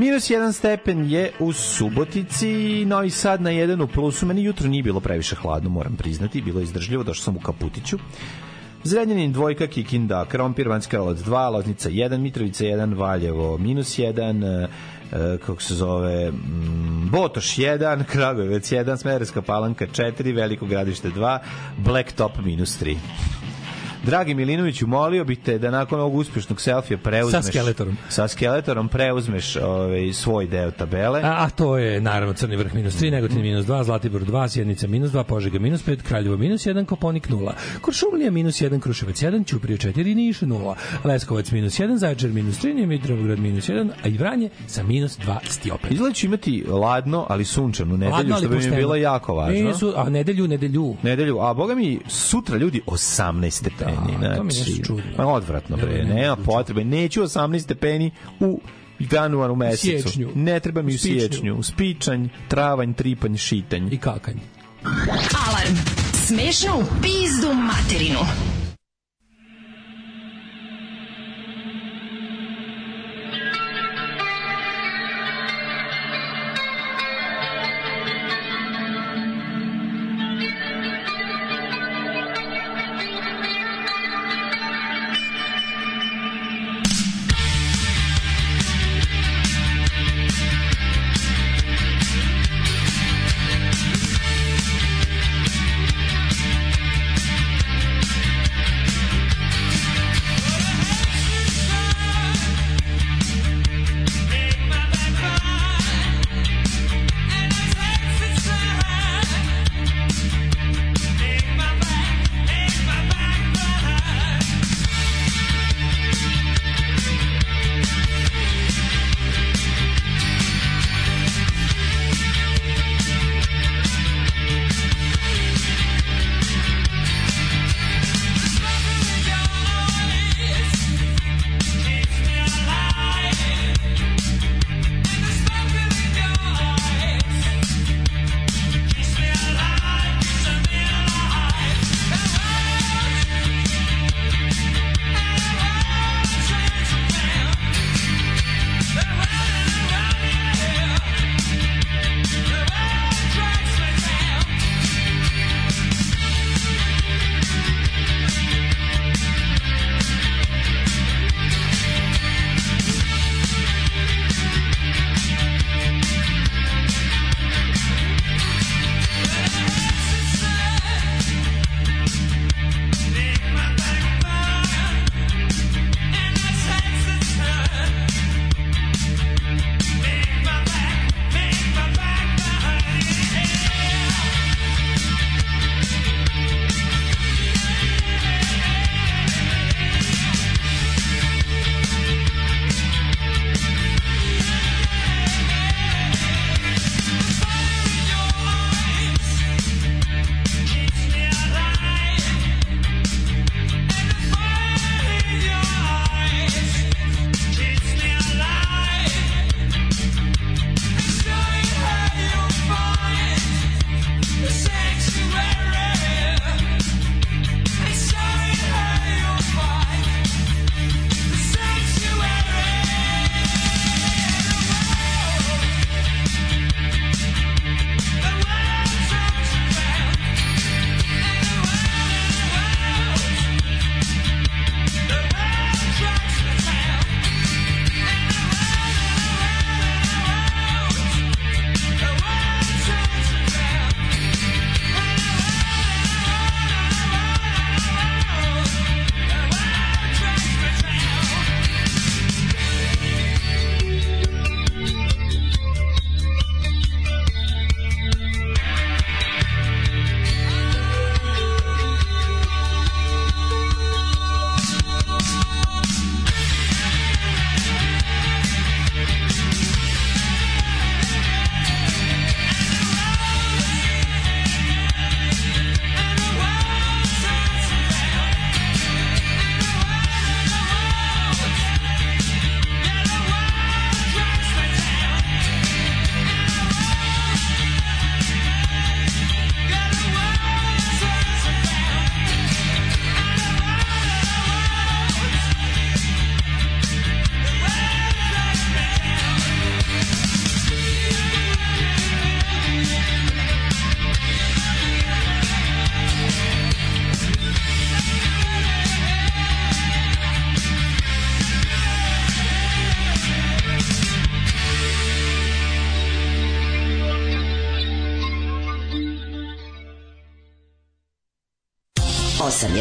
Minus 0.00 0.30
jedan 0.30 0.52
stepen 0.52 1.10
je 1.10 1.30
u 1.38 1.52
Subotici, 1.52 2.84
Novi 2.84 3.10
Sad 3.10 3.42
na 3.42 3.50
jedan 3.50 3.80
u 3.80 3.86
plusu. 3.86 4.26
Meni 4.26 4.44
jutro 4.44 4.68
nije 4.68 4.82
bilo 4.82 5.00
previše 5.00 5.36
hladno, 5.36 5.70
moram 5.70 5.96
priznati, 5.96 6.42
bilo 6.42 6.60
je 6.60 6.64
izdržljivo, 6.64 7.02
došao 7.02 7.22
sam 7.24 7.36
u 7.36 7.40
Kaputiću. 7.40 7.98
Zrenjanin 8.84 9.32
dvojka, 9.32 9.66
Kikinda, 9.66 10.24
Krompir, 10.24 10.68
Vanjska 10.68 10.90
Karlovac 10.90 11.18
2, 11.18 11.52
Loznica 11.52 11.90
1, 11.90 12.18
Mitrovica 12.18 12.64
1, 12.64 12.96
Valjevo 12.96 13.58
minus 13.58 13.98
1, 13.98 14.64
e, 14.64 14.68
kako 15.46 15.62
se 15.62 15.74
zove, 15.74 16.30
mm, 16.30 17.08
Botoš 17.10 17.56
1, 17.56 18.04
Kragujevac 18.12 18.72
1, 18.72 18.96
Smederska 18.96 19.42
palanka 19.42 19.86
4, 19.86 20.36
Veliko 20.36 20.66
gradište 20.66 21.08
2, 21.08 21.38
Blacktop 21.78 22.32
minus 22.44 22.82
3. 22.82 22.96
Dragi 24.06 24.34
Milinoviću, 24.34 24.86
molio 24.86 25.24
bih 25.24 25.38
te 25.44 25.58
da 25.58 25.70
nakon 25.70 26.00
ovog 26.00 26.14
uspešnog 26.14 26.60
selfija 26.60 26.98
preuzmeš... 26.98 27.44
Sa 27.44 27.50
skeletorom. 27.50 27.96
Sa 28.08 28.28
skeletorom 28.28 28.88
preuzmeš 28.88 29.56
ovaj, 29.56 30.12
svoj 30.12 30.46
deo 30.46 30.70
tabele. 30.70 31.20
A, 31.24 31.36
a 31.38 31.50
to 31.50 31.78
je 31.78 32.00
naravno 32.00 32.34
Crni 32.34 32.56
vrh 32.56 32.74
minus 32.74 32.94
3, 32.94 33.10
Negotin 33.10 33.42
minus 33.42 33.66
2, 33.66 33.84
Zlatibor 33.84 34.22
2, 34.22 34.48
Sjednica 34.48 34.86
minus 34.86 35.10
2, 35.10 35.22
Požega 35.22 35.58
minus 35.58 35.86
5, 35.86 36.02
Kraljevo 36.02 36.36
minus 36.36 36.66
1, 36.66 36.84
Koponik 36.84 37.28
0, 37.28 37.52
Kuršumlija 37.80 38.30
minus 38.30 38.62
1, 38.62 38.80
Kruševac 38.80 39.22
1, 39.22 39.46
Ćuprije 39.46 39.78
4, 39.78 40.14
Niš 40.14 40.40
0, 40.40 40.74
Leskovac 41.04 41.50
minus 41.50 41.80
1, 41.80 41.96
Zaječar 41.96 42.30
minus 42.30 42.60
3, 42.60 42.74
Dimitrovgrad 42.76 43.38
minus 43.38 43.68
1, 43.68 43.90
a 44.04 44.08
i 44.08 44.18
Vranje 44.18 44.50
sa 44.66 44.82
minus 44.82 45.18
2 45.18 45.38
stiopen. 45.48 45.92
Izgleda 45.92 46.14
će 46.14 46.26
imati 46.26 46.64
ladno, 46.68 47.26
ali 47.28 47.44
sunčanu 47.44 47.96
nedelju, 47.96 48.12
Ladno, 48.12 48.36
što 48.36 48.48
bi 48.48 48.56
mi 48.56 48.76
bilo 48.76 48.96
jako 48.96 49.34
važno. 49.34 49.68
Nisu, 49.68 49.92
a 49.96 50.10
nedelju, 50.10 50.48
nedelju. 50.48 50.96
Nedelju, 51.02 51.40
a 51.40 51.54
boga 51.54 51.74
mi 51.74 52.00
sutra 52.08 52.56
ljudi 52.56 52.80
18 52.86 53.50
stepeni. 53.50 53.89
Da, 54.20 54.36
to 54.36 54.44
mi 54.44 54.48
je 54.48 54.54
znači, 54.54 54.70
nešto 54.70 54.84
čudno. 54.84 55.02
Ma 55.18 55.26
odvratno 55.26 55.76
bre, 55.76 55.86
Ne, 55.92 56.04
ne, 56.04 56.14
nema 56.14 56.36
ne, 56.38 56.44
potrebe. 56.44 56.84
Neću 56.84 57.22
18 57.22 57.60
stepeni 57.60 58.10
u 58.40 58.60
januaru 59.12 59.56
mesecu. 59.56 59.80
siječnju. 59.80 60.30
Ne 60.34 60.60
treba 60.60 60.82
mi 60.82 60.94
U 60.94 60.98
siječnju. 60.98 61.56
U 61.56 61.62
spičanj, 61.62 62.26
travanj, 62.48 62.92
tripanj, 62.92 63.36
šitanj. 63.36 63.88
I 63.92 63.98
kakanj. 63.98 64.36
Alarm. 65.48 65.76
Smešno 66.26 66.78
u 66.78 66.84
pizdu 67.02 67.54
materinu. 67.54 68.20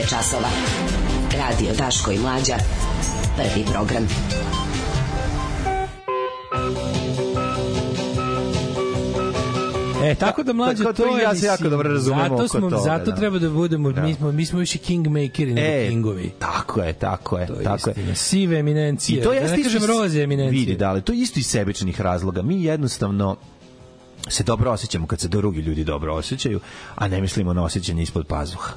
Časova. 0.10 0.50
Radio 1.34 1.74
Daško 1.74 2.12
i 2.12 2.20
Mlađa. 2.20 2.56
Prvi 3.36 3.66
program. 3.66 4.08
E, 10.04 10.16
tako 10.16 10.44
da 10.44 10.54
mlađe 10.54 10.84
Tako 10.84 10.94
to, 10.94 11.04
to 11.04 11.10
i 11.10 11.20
je, 11.20 11.24
ja 11.24 11.36
se 11.36 11.46
jako 11.46 11.70
dobro 11.70 11.90
razumemo 11.90 12.24
zato 12.24 12.36
oko 12.36 12.48
smo, 12.48 12.60
toga, 12.62 12.78
Zato 12.78 13.06
da. 13.06 13.16
treba 13.16 13.40
da 13.40 13.50
budemo, 13.50 13.92
Da. 13.92 14.02
mi, 14.02 14.14
smo, 14.14 14.32
mi 14.32 14.46
smo 14.46 14.60
više 14.60 14.78
kingmakeri 14.78 15.54
nego 15.54 15.68
E, 15.68 15.88
kingovi. 15.90 16.32
Tako 16.40 16.82
je, 16.82 16.94
tako 16.94 17.38
je, 17.38 17.48
To 17.48 17.54
je 17.54 17.64
tako 17.64 17.90
je. 17.90 17.94
istina. 17.94 18.16
Sive 18.16 18.60
eminencije. 18.60 19.20
I 19.20 19.24
to 19.24 19.34
da 19.34 19.40
ne 19.48 19.64
kažem 19.64 19.86
roze 19.86 20.22
eminencije. 20.22 20.60
Vidi, 20.60 20.76
da, 20.76 20.90
ali 20.90 21.02
to 21.02 21.14
je 21.14 21.20
isto 21.20 21.40
iz 21.40 21.46
sebičnih 21.48 22.02
razloga. 22.02 22.42
Mi 22.42 22.64
jednostavno 22.64 23.36
se 24.30 24.44
dobro 24.44 24.72
osjećamo 24.72 25.08
kad 25.08 25.20
se 25.20 25.28
drugi 25.28 25.62
ljudi 25.62 25.84
dobro 25.84 26.14
osjećaju, 26.14 26.60
a 26.96 27.08
ne 27.08 27.22
mislimo 27.22 27.54
na 27.54 27.64
osjećanje 27.64 28.04
ispod 28.04 28.28
pazuha. 28.28 28.72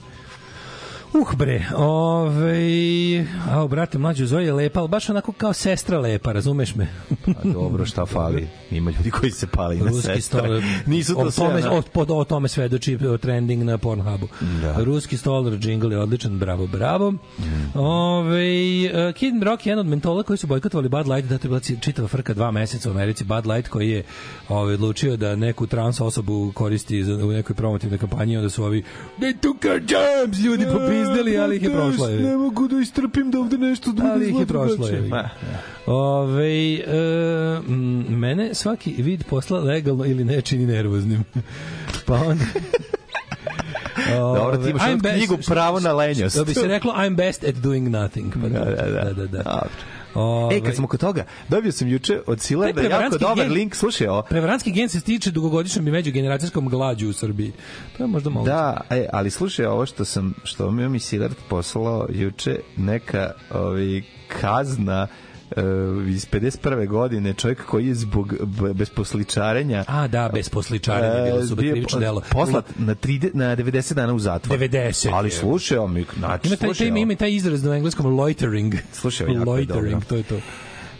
Uh 1.20 1.34
bre, 1.36 1.64
ovaj, 1.76 3.20
a 3.20 3.66
brate, 3.68 3.98
mlađu 3.98 4.26
Zoja 4.26 4.46
je 4.46 4.52
lepa, 4.52 4.80
ali 4.80 4.88
baš 4.88 5.10
onako 5.10 5.32
kao 5.32 5.52
sestra 5.52 5.98
lepa, 5.98 6.32
razumeš 6.32 6.74
me? 6.74 6.88
A 7.26 7.32
dobro, 7.44 7.86
šta 7.86 8.06
fali? 8.06 8.48
Ima 8.70 8.90
ljudi 8.90 9.10
koji 9.10 9.30
se 9.30 9.46
pali 9.46 9.76
na 9.76 9.84
Ruski 9.84 10.02
sestre. 10.02 10.20
stolar. 10.22 10.62
Nisu 10.86 11.14
to 11.14 11.20
o 11.20 11.30
sve. 11.30 11.46
tome, 11.46 11.60
ono- 11.68 11.78
o, 11.78 11.82
po- 11.82 12.06
o 12.14 12.24
tome 12.24 12.48
svedoči 12.48 12.98
o 13.06 13.18
trending 13.18 13.62
na 13.62 13.78
Pornhubu. 13.78 14.28
Da. 14.62 14.84
Ruski 14.84 15.16
stolar 15.16 15.58
jingle 15.62 15.94
je 15.94 15.98
odličan, 16.00 16.38
bravo, 16.38 16.66
bravo. 16.66 17.10
Mm. 17.10 17.78
Ove, 17.78 18.44
uh, 19.08 19.14
Kid 19.14 19.42
Rock 19.42 19.66
je 19.66 19.70
jedan 19.70 19.80
od 19.86 19.90
mentola 19.90 20.22
koji 20.22 20.36
su 20.36 20.46
bojkotovali 20.46 20.88
Bud 20.88 21.08
Light, 21.08 21.28
da 21.30 21.38
to 21.38 21.46
je 21.46 21.48
bila 21.48 21.60
čitava 21.60 22.08
frka 22.08 22.34
dva 22.34 22.50
meseca 22.50 22.88
u 22.88 22.92
Americi. 22.92 23.24
Bud 23.24 23.46
Light 23.46 23.68
koji 23.68 23.90
je 23.90 24.02
ovaj, 24.48 24.74
odlučio 24.74 25.16
da 25.16 25.36
neku 25.36 25.66
trans 25.66 26.00
osobu 26.00 26.52
koristi 26.54 27.04
za, 27.04 27.12
u 27.14 27.32
nekoj 27.32 27.56
promotivnoj 27.56 27.98
kampanji, 27.98 28.36
onda 28.36 28.50
su 28.50 28.64
ovi 28.64 28.82
they 29.20 29.34
took 29.40 29.56
our 29.64 29.80
jobs, 29.88 30.38
ljudi 30.38 30.64
popizdeli, 31.04 31.38
ali 31.38 31.56
ih 31.56 31.62
je 31.62 31.70
prošlo. 31.70 32.08
je. 32.08 32.20
Ne 32.20 32.36
mogu 32.36 32.68
da 32.68 32.80
istrpim 32.80 33.30
da 33.30 33.38
ovde 33.38 33.58
nešto 33.58 33.92
drugo 33.92 34.12
Ali 34.12 34.28
ih 34.28 34.38
je 34.40 34.46
prošlo. 34.46 34.88
Je. 34.88 35.10
Ove, 35.86 36.74
e, 36.74 37.60
mene 38.08 38.54
svaki 38.54 38.94
vid 38.98 39.24
posla 39.24 39.60
legalno 39.60 40.04
ili 40.04 40.24
ne 40.24 40.40
čini 40.40 40.66
nervoznim. 40.66 41.24
pa 42.06 42.14
onda... 42.14 42.44
Dobro, 44.10 44.56
ti 44.56 44.70
imaš 44.70 44.82
I'm 44.82 44.92
onu 44.92 44.98
best- 44.98 45.16
knjigu 45.16 45.38
Pravo 45.46 45.80
na 45.80 45.92
lenjost. 45.92 46.36
Da 46.36 46.44
bi 46.44 46.54
se 46.54 46.68
reklo 46.68 46.92
I'm 46.92 47.16
best 47.16 47.44
at 47.44 47.54
doing 47.54 47.88
nothing. 47.88 48.32
Pa 48.42 48.48
Da, 48.48 48.64
da, 48.64 48.90
da. 48.90 49.04
da, 49.04 49.26
da, 49.26 49.26
da. 49.26 49.66
Ove, 50.14 50.56
E, 50.56 50.60
kad 50.60 50.74
smo 50.74 50.86
kod 50.86 51.00
toga, 51.00 51.24
dobio 51.48 51.72
sam 51.72 51.88
juče 51.88 52.20
od 52.26 52.40
Silarda 52.40 52.82
jako 52.82 53.18
dobar 53.18 53.36
gen- 53.38 53.52
link, 53.52 53.74
slušaj 53.74 54.08
ovo. 54.08 54.22
Prevarantski 54.22 54.72
gen 54.72 54.88
se 54.88 55.00
stiče 55.00 55.30
dugogodišnjom 55.30 55.88
i 55.88 55.90
međugeneracijskom 55.90 56.68
glađu 56.68 57.08
u 57.08 57.12
Srbiji. 57.12 57.52
To 57.96 58.02
je 58.02 58.06
možda 58.06 58.30
moguće. 58.30 58.52
Da, 58.52 58.80
e, 58.90 59.06
ali 59.12 59.30
slušaj 59.30 59.66
ovo 59.66 59.86
što 59.86 60.04
sam 60.04 60.34
što 60.44 60.70
mi 60.70 60.82
je 60.82 60.88
mi 60.88 61.00
Silard 61.00 61.34
poslao 61.48 62.06
juče 62.10 62.60
neka 62.76 63.30
ovi 63.50 64.04
kazna 64.40 65.06
iz 66.08 66.26
51. 66.26 66.86
godine 66.88 67.34
čovjek 67.34 67.64
koji 67.64 67.86
je 67.86 67.94
zbog 67.94 68.34
besposličarenja 68.74 69.84
A, 69.88 70.08
da, 70.08 70.30
besposličarenje 70.34 71.18
je 71.18 71.32
bilo 71.32 71.56
bio 71.56 71.72
krivično 71.72 72.00
delo. 72.00 72.22
Poslat 72.30 72.64
na, 72.78 72.94
30, 72.94 73.30
na 73.34 73.56
90 73.56 73.94
dana 73.94 74.14
u 74.14 74.18
zatvor. 74.18 74.58
90 74.58 75.08
Ali 75.12 75.30
ovo 75.78 75.88
mi, 75.88 76.04
znači, 76.18 76.48
Ima 76.48 76.56
taj, 76.56 76.68
ovo. 76.90 76.98
ima 76.98 77.14
taj 77.14 77.34
izraz 77.34 77.64
na 77.64 77.74
engleskom 77.74 78.06
loitering. 78.06 78.74
Slušaj, 78.92 79.26
ovo 79.26 79.34
jako 79.34 79.56
je 79.56 79.56
loitering, 79.56 80.04
to 80.04 80.16
je 80.16 80.22
to. 80.22 80.36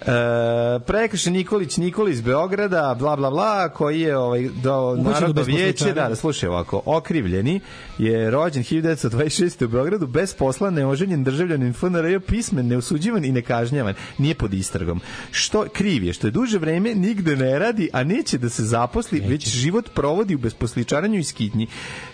E, 0.07 0.81
prekrše 0.87 1.31
Nikolić 1.31 1.77
Nikola 1.77 2.11
iz 2.11 2.21
Beograda, 2.21 2.97
bla 2.99 3.17
bla 3.17 3.31
bla, 3.31 3.69
koji 3.69 4.01
je 4.01 4.17
ovaj 4.17 4.49
do 4.63 4.97
narodno 4.97 5.43
vijeće, 5.43 5.93
da, 5.93 6.09
da 6.09 6.15
slušaj 6.15 6.49
ovako, 6.49 6.83
okrivljeni 6.85 7.61
je 7.99 8.31
rođen 8.31 8.63
1926. 8.63 9.65
u 9.65 9.69
Beogradu 9.69 10.07
bez 10.07 10.35
posla, 10.35 10.71
neoženjen 10.71 11.25
državljanin 11.25 11.73
FNRJ, 11.73 12.21
pismen, 12.21 12.69
neosuđivan 12.69 13.25
i 13.25 13.33
nekažnjavan, 13.33 13.95
nije 14.19 14.35
pod 14.35 14.55
istragom. 14.55 15.01
Što 15.31 15.67
kriv 15.73 16.05
je 16.05 16.13
što 16.13 16.27
je 16.27 16.31
duže 16.31 16.59
vreme 16.59 16.95
nigde 16.95 17.37
ne 17.37 17.59
radi, 17.59 17.89
a 17.93 18.05
neće 18.05 18.39
da 18.39 18.49
se 18.49 18.65
zaposli, 18.65 19.21
već 19.21 19.49
život 19.49 19.91
provodi 19.95 20.35
u 20.35 20.39
besposličaranju 20.39 21.19
i 21.19 21.25
skitnji. 21.25 21.67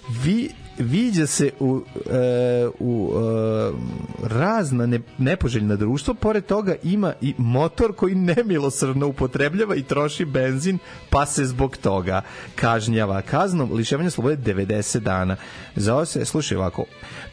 Vi 0.09 0.51
viđa 0.79 1.27
se 1.27 1.51
u, 1.61 1.81
e, 2.11 2.69
u 2.79 3.13
e, 3.15 4.29
razna 4.29 4.87
ne, 4.87 5.01
nepoželjna 5.19 5.77
društva, 5.77 6.15
pored 6.15 6.47
toga 6.47 6.75
ima 6.83 7.13
i 7.21 7.35
motor 7.39 7.95
koji 7.95 8.15
nemilosrdno 8.15 9.07
upotrebljava 9.07 9.77
i 9.77 9.83
troši 9.83 10.25
benzin, 10.25 10.79
pa 11.11 11.27
se 11.27 11.45
zbog 11.45 11.77
toga 11.77 12.23
kažnjava 12.55 13.23
kaznom 13.23 13.73
lišavanja 13.73 14.11
slobode 14.11 14.55
90 14.55 14.99
dana. 14.99 15.37
Za 15.77 15.95
ovo 15.95 16.05
se, 16.05 16.25
slušaj 16.25 16.59
ovako, 16.59 16.85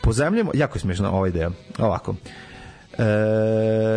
pozemljamo, 0.02 0.52
jako 0.54 0.78
je 0.78 0.82
smiješno 0.82 1.12
ovaj 1.12 1.32
deo, 1.32 1.52
ovako, 1.80 2.16
E, 2.98 3.04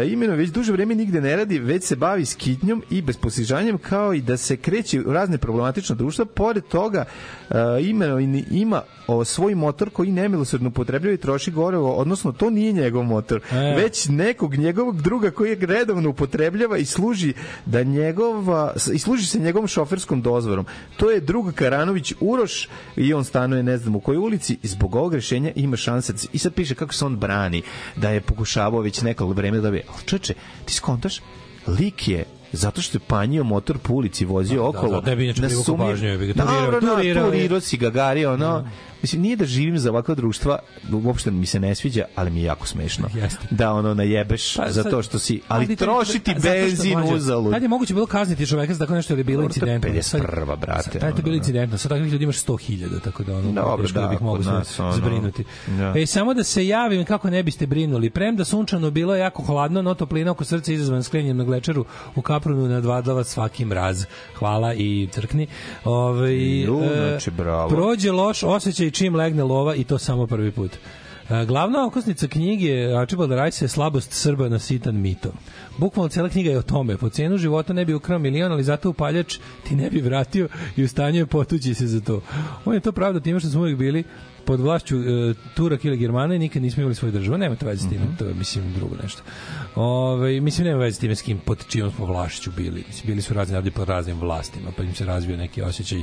imeno 0.06 0.34
već 0.34 0.50
duže 0.50 0.72
vreme 0.72 0.94
nigde 0.94 1.20
ne 1.20 1.36
radi, 1.36 1.58
već 1.58 1.84
se 1.84 1.96
bavi 1.96 2.24
skitnjom 2.24 2.82
i 2.90 3.02
besposižanjem 3.02 3.78
kao 3.78 4.14
i 4.14 4.20
da 4.20 4.36
se 4.36 4.56
kreće 4.56 5.00
u 5.00 5.12
razne 5.12 5.38
problematične 5.38 5.96
društva. 5.96 6.24
Pored 6.24 6.64
toga, 6.64 7.04
e, 7.50 7.54
imeno 7.82 8.18
ima 8.50 8.82
o, 9.06 9.24
svoj 9.24 9.54
motor 9.54 9.90
koji 9.90 10.12
nemilosrdno 10.12 10.68
upotrebljava 10.68 11.14
i 11.14 11.18
troši 11.18 11.50
gorivo, 11.50 11.92
odnosno 11.92 12.32
to 12.32 12.50
nije 12.50 12.72
njegov 12.72 13.02
motor, 13.04 13.40
E. 13.52 13.74
već 13.76 14.08
nekog 14.08 14.54
njegovog 14.54 15.02
druga 15.02 15.30
koji 15.30 15.50
je 15.50 15.56
redovno 15.60 16.10
upotrebljava 16.10 16.78
i 16.78 16.84
služi 16.84 17.32
da 17.66 17.82
njegova 17.82 18.72
i 18.92 18.98
služi 18.98 19.26
se 19.26 19.38
njegovom 19.38 19.68
šoferskom 19.68 20.22
dozvorom. 20.22 20.66
To 20.96 21.10
je 21.10 21.20
drug 21.20 21.52
Karanović 21.54 22.12
Uroš 22.20 22.68
i 22.96 23.14
on 23.14 23.24
stanuje 23.24 23.62
ne 23.62 23.78
znam 23.78 23.96
u 23.96 24.00
kojoj 24.00 24.18
ulici 24.18 24.58
i 24.62 24.68
zbog 24.68 24.94
ovog 24.94 25.14
rešenja 25.14 25.52
ima 25.54 25.76
šanse 25.76 26.18
se- 26.18 26.28
i 26.32 26.38
sad 26.38 26.54
piše 26.54 26.74
kako 26.74 26.94
se 26.94 27.04
on 27.04 27.16
brani 27.16 27.62
da 27.96 28.10
je 28.10 28.20
pokušavao 28.20 28.82
već 28.88 29.02
neko 29.02 29.26
vreme 29.28 29.56
da 29.56 29.62
dobije. 29.62 29.82
Ali 29.88 30.02
čoveče, 30.04 30.34
ti 30.64 30.74
skontaš 30.74 31.20
lik 31.68 32.08
je 32.08 32.24
zato 32.52 32.82
što 32.82 32.96
je 32.96 33.02
panjio 33.06 33.44
motor 33.44 33.78
po 33.78 33.92
ulici, 33.92 34.24
vozio 34.24 34.62
Da, 34.62 34.68
okolo. 34.68 35.00
da, 35.00 35.14
bi 35.14 35.26
na 35.26 35.48
pažnju, 35.78 36.08
jebi 36.08 36.26
ga, 36.26 36.32
turirao- 36.34 36.60
Dobro, 36.60 36.80
da, 36.80 36.94
turirao 36.94 37.24
je. 37.24 37.30
turirao 37.30 37.60
si 37.60 37.76
ga, 37.76 37.90
Gari, 37.90 38.26
ono, 38.26 38.68
Mislim, 39.02 39.22
nije 39.22 39.36
da 39.36 39.44
živim 39.46 39.78
za 39.78 39.90
ovakva 39.90 40.14
društva, 40.14 40.58
uopšte 40.94 41.30
mi 41.30 41.46
se 41.46 41.60
ne 41.60 41.74
sviđa, 41.74 42.04
ali 42.14 42.30
mi 42.30 42.40
je 42.40 42.44
jako 42.44 42.66
smešno. 42.66 43.08
Jeste. 43.14 43.46
Da 43.50 43.72
ono 43.72 43.94
najebeš 43.94 44.56
Pa, 44.56 44.70
za 44.70 44.82
sad- 44.82 44.90
to 44.92 45.02
što 45.02 45.18
si, 45.18 45.40
ali 45.48 45.76
to- 45.76 45.84
trošiti 45.84 46.30
što, 46.30 46.40
benzin 46.42 46.98
uzalud. 47.04 47.52
Kad 47.52 47.62
je 47.62 47.68
moguće 47.68 47.94
bilo 47.94 48.06
kazniti 48.06 48.46
čoveka 48.46 48.74
za 48.74 48.78
tako 48.78 48.94
nešto 48.94 49.12
ili 49.12 49.20
je 49.20 49.24
bilo 49.24 49.42
Dobro, 49.42 49.54
to 49.60 49.66
je 49.66 49.74
incidentno? 49.74 50.18
51., 50.20 50.56
brate, 50.56 50.82
Sad, 50.82 51.00
Taj 51.00 51.08
je 51.10 51.14
bilo 51.14 51.26
ono, 51.26 51.36
incidentno. 51.36 51.78
Sa 51.78 51.88
takvih 51.88 52.12
ljudi 52.12 52.24
imaš 52.24 52.36
100.000, 52.38 53.00
tako 53.00 53.22
da 53.24 53.36
ono, 53.36 53.52
Dobro, 53.52 53.82
teško 53.82 54.00
da, 54.00 54.08
bih 54.08 54.22
mogao 54.22 54.52
nas, 54.52 54.80
ono, 54.80 54.92
zbrinuti. 54.92 55.44
da. 55.68 55.92
E, 55.96 56.06
samo 56.06 56.34
da 56.34 56.44
se 56.44 56.66
javim 56.66 57.04
kako 57.04 57.30
ne 57.30 57.42
biste 57.42 57.66
brinuli. 57.66 58.10
Premda 58.10 58.44
sunčano 58.44 58.90
bilo 58.90 59.14
je 59.14 59.20
jako 59.20 59.42
hladno, 59.42 59.82
no 59.82 59.94
toplina 59.94 60.30
oko 60.30 60.44
srca 60.44 60.72
izazvan 60.72 61.02
sklenjem 61.02 61.36
na 61.36 61.44
glečeru 61.44 61.84
u 62.14 62.22
Kaprunu 62.22 62.68
nadvladava 62.68 63.24
svaki 63.24 63.64
mraz. 63.64 64.04
Hvala 64.34 64.74
i 64.74 65.08
crkni. 65.12 65.46
Ove, 65.84 66.34
Ju, 66.36 66.80
znači, 67.08 67.30
bravo. 67.30 67.68
Prođe 67.68 68.12
loš 68.12 68.42
osjećaj 68.42 68.87
čim 68.90 69.14
legne 69.14 69.44
lova 69.44 69.74
i 69.74 69.84
to 69.84 69.98
samo 69.98 70.26
prvi 70.26 70.50
put. 70.50 70.70
E, 71.30 71.44
Glavna 71.46 71.86
okosnica 71.86 72.28
knjige 72.28 72.92
Archibald 73.00 73.32
Rice 73.32 73.64
je 73.64 73.68
slabost 73.68 74.12
Srba 74.12 74.48
na 74.48 74.58
sitan 74.58 75.00
mito. 75.00 75.32
Bukvalno 75.78 76.08
cela 76.08 76.28
knjiga 76.28 76.50
je 76.50 76.58
o 76.58 76.62
tome. 76.62 76.96
Po 76.96 77.08
cenu 77.08 77.36
života 77.36 77.72
ne 77.72 77.84
bi 77.84 77.94
ukrao 77.94 78.18
milion, 78.18 78.52
ali 78.52 78.64
zato 78.64 78.90
upaljač 78.90 79.38
ti 79.68 79.76
ne 79.76 79.90
bi 79.90 80.00
vratio 80.00 80.48
i 80.76 80.84
u 80.84 80.88
stanju 80.88 81.18
je 81.18 81.26
potući 81.26 81.74
se 81.74 81.86
za 81.86 82.00
to. 82.00 82.20
On 82.64 82.74
je 82.74 82.80
to 82.80 82.92
pravda 82.92 83.20
time 83.20 83.40
što 83.40 83.48
smo 83.48 83.60
uvijek 83.60 83.78
bili 83.78 84.04
pod 84.48 84.60
vlašću 84.60 84.96
e, 84.96 85.34
Turak 85.54 85.84
ili 85.84 85.96
Germana 85.96 86.34
i 86.34 86.38
nikad 86.38 86.62
nismo 86.62 86.80
imali 86.80 86.94
svoju 86.94 87.12
državu. 87.12 87.38
Nema 87.38 87.56
to 87.56 87.66
veze 87.66 87.86
s 87.86 87.88
time, 87.88 88.06
to 88.18 88.24
je, 88.24 88.34
mislim, 88.34 88.72
drugo 88.72 88.96
nešto. 89.02 89.22
Ove, 89.74 90.40
mislim, 90.40 90.66
nema 90.66 90.78
veze 90.80 90.96
s 90.96 90.98
time 90.98 91.16
s 91.16 91.22
kim, 91.22 91.38
pod 91.38 91.66
čijom 91.68 91.90
smo 91.92 92.06
vlašću 92.06 92.50
bili. 92.56 92.84
Mislim, 92.88 93.06
bili 93.06 93.22
su 93.22 93.34
razni 93.34 93.52
narodi 93.52 93.70
pod 93.70 93.88
raznim 93.88 94.20
vlastima, 94.20 94.70
pa 94.76 94.82
im 94.82 94.94
se 94.94 95.04
razvio 95.04 95.36
neki 95.36 95.62
osjećaj 95.62 96.02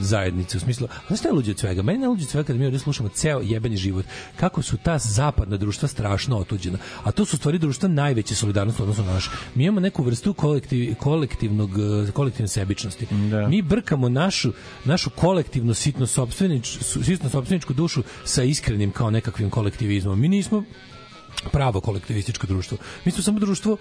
zajednice 0.00 0.56
u 0.56 0.60
smislu, 0.60 0.88
znaš 1.06 1.18
šta 1.18 1.28
je 1.28 1.34
luđe 1.34 1.50
od 1.50 1.58
svega? 1.58 1.82
Meni 1.82 2.04
je 2.04 2.08
luđe 2.08 2.24
od 2.24 2.30
svega 2.30 2.46
kada 2.46 2.58
mi 2.58 2.64
ovdje 2.64 2.78
slušamo 2.78 3.08
ceo 3.08 3.40
jebeni 3.40 3.76
život, 3.76 4.04
kako 4.36 4.62
su 4.62 4.76
ta 4.76 4.98
zapadna 4.98 5.56
društva 5.56 5.88
strašno 5.88 6.38
otuđena, 6.38 6.78
a 7.04 7.12
to 7.12 7.24
su 7.24 7.36
stvari 7.36 7.58
društva 7.58 7.88
najveće 7.88 8.34
solidarnosti 8.34 8.82
odnosno 8.82 9.04
na 9.04 9.12
naš. 9.12 9.30
Mi 9.54 9.64
imamo 9.64 9.80
neku 9.80 10.02
vrstu 10.02 10.34
kolektiv, 10.34 10.94
kolektivnog, 10.94 11.70
eh, 11.70 12.12
kolektivne 12.12 12.48
sebičnosti. 12.48 13.06
Mi 13.48 13.62
brkamo 13.62 14.08
našu, 14.08 14.52
našu 14.84 15.10
kolektivno 15.10 15.74
sitno 15.74 16.06
sopstvenič, 16.06 16.78
sitno 17.02 17.30
sopstveničku 17.30 17.72
dušu 17.72 17.85
sa 18.24 18.42
iskrenim 18.42 18.90
kao 18.90 19.10
nekakvim 19.10 19.50
kolektivizmom. 19.50 20.20
Mi 20.20 20.28
nismo 20.28 20.64
pravo 21.52 21.80
kolektivističko 21.80 22.46
društvo. 22.46 22.78
Mi 23.04 23.12
smo 23.12 23.22
samo 23.22 23.38
društvo 23.38 23.76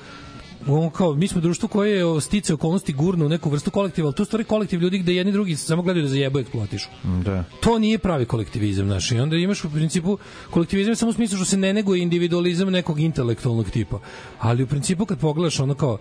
on 0.68 0.90
kao, 0.90 1.15
mi 1.15 1.27
smo 1.27 1.41
društvo 1.41 1.68
koje 1.69 1.98
je 1.98 2.22
stice 2.22 2.53
okolnosti 2.53 2.94
gurno 2.94 3.26
u 3.26 3.30
neku 3.30 3.49
vrstu 3.49 3.72
kolektiva, 3.72 4.07
ali 4.07 4.15
tu 4.15 4.26
stvari 4.26 4.44
kolektiv 4.44 4.82
ljudi 4.82 4.99
gde 4.99 5.15
jedni 5.15 5.32
drugi 5.32 5.56
samo 5.56 5.82
gledaju 5.82 6.03
da 6.03 6.10
zajebu 6.10 6.40
i 6.40 6.41
eksploatišu. 6.41 6.90
Da. 7.26 7.44
To 7.60 7.80
nije 7.80 7.98
pravi 7.98 8.26
kolektivizam, 8.26 8.86
znaš, 8.86 9.11
i 9.11 9.19
onda 9.19 9.36
imaš 9.36 9.64
u 9.64 9.72
principu 9.72 10.18
kolektivizam 10.49 10.95
samo 10.95 11.10
u 11.10 11.14
smislu 11.14 11.38
što 11.38 11.45
se 11.45 11.57
ne 11.57 11.73
neguje 11.73 12.02
individualizam 12.02 12.69
nekog 12.69 12.99
intelektualnog 12.99 13.69
tipa. 13.69 13.99
Ali 14.40 14.64
u 14.64 14.68
principu 14.68 15.06
kad 15.06 15.19
pogledaš 15.19 15.60
ono 15.60 15.76
kao 15.76 15.98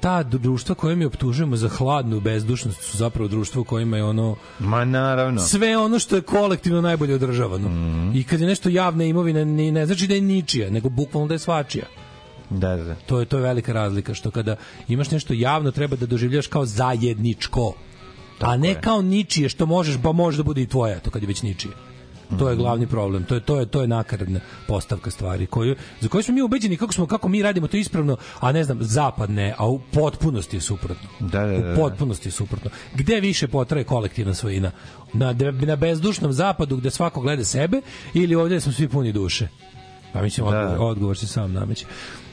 ta 0.00 0.22
društva 0.22 0.74
koje 0.74 0.96
mi 0.96 1.04
optužujemo 1.04 1.56
za 1.56 1.68
hladnu 1.68 2.20
bezdušnost 2.20 2.82
su 2.82 2.96
zapravo 2.98 3.28
društvo 3.28 3.62
u 3.62 3.64
kojima 3.64 3.96
je 3.96 4.04
ono 4.04 4.36
Ma 4.58 4.84
naravno. 4.84 5.40
sve 5.40 5.76
ono 5.78 5.98
što 5.98 6.16
je 6.16 6.22
kolektivno 6.22 6.80
najbolje 6.80 7.14
održavano. 7.14 7.70
I 8.14 8.24
kad 8.24 8.40
je 8.40 8.46
nešto 8.46 8.68
javna 8.68 9.04
imovina, 9.04 9.44
ni, 9.44 9.70
ne 9.70 9.86
znači 9.86 10.06
da 10.06 10.14
je 10.14 10.20
ničija, 10.20 10.70
nego 10.70 10.88
bukvalno 10.88 11.28
da 11.28 11.34
je 11.34 11.38
svačija. 11.38 11.84
Da, 12.50 12.76
da. 12.76 12.94
To 12.94 13.20
je 13.20 13.26
to 13.26 13.36
je 13.36 13.42
velika 13.42 13.72
razlika 13.72 14.14
što 14.14 14.30
kada 14.30 14.56
imaš 14.88 15.10
nešto 15.10 15.34
javno 15.34 15.70
treba 15.70 15.96
da 15.96 16.06
doživljavaš 16.06 16.46
kao 16.46 16.66
zajedničko. 16.66 17.74
a 18.40 18.56
ne 18.56 18.80
kao 18.80 19.02
ničije 19.02 19.48
što 19.48 19.66
možeš 19.66 19.96
pa 20.02 20.12
može 20.12 20.36
da 20.36 20.42
bude 20.42 20.62
i 20.62 20.66
tvoje, 20.66 21.00
to 21.00 21.10
kad 21.10 21.22
je 21.22 21.28
već 21.28 21.42
ničije. 21.42 21.74
To 22.38 22.48
je 22.48 22.56
glavni 22.56 22.86
problem. 22.86 23.24
To 23.24 23.34
je 23.34 23.40
to 23.40 23.60
je 23.60 23.66
to 23.66 23.80
je 23.80 23.88
nakaradna 23.88 24.40
postavka 24.66 25.10
stvari 25.10 25.46
koju 25.46 25.76
za 26.00 26.08
koju 26.08 26.22
smo 26.22 26.34
mi 26.34 26.42
ubeđeni 26.42 26.76
kako 26.76 26.92
smo 26.92 27.06
kako 27.06 27.28
mi 27.28 27.42
radimo 27.42 27.66
to 27.66 27.76
ispravno, 27.76 28.16
a 28.40 28.52
ne 28.52 28.64
znam 28.64 28.78
zapadne, 28.80 29.54
a 29.58 29.68
u 29.68 29.80
potpunosti 29.92 30.56
je 30.56 30.60
suprotno. 30.60 31.08
Da, 31.20 31.46
da, 31.46 31.58
da. 31.58 31.72
U 31.72 31.76
potpunosti 31.76 32.28
je 32.28 32.32
suprotno. 32.32 32.70
Gde 32.94 33.20
više 33.20 33.48
potraje 33.48 33.84
kolektivna 33.84 34.34
svojina? 34.34 34.70
Na 35.12 35.34
na 35.52 35.76
bezdušnom 35.76 36.32
zapadu 36.32 36.76
gde 36.76 36.90
svako 36.90 37.20
gleda 37.20 37.44
sebe 37.44 37.80
ili 38.14 38.34
ovde 38.34 38.60
smo 38.60 38.72
svi 38.72 38.88
puni 38.88 39.12
duše? 39.12 39.48
Pa 40.12 40.22
mislim, 40.22 40.46
odgovor, 40.46 40.76
odgovor 40.80 41.18
se 41.18 41.26
sam 41.26 41.52
nameće. 41.52 41.86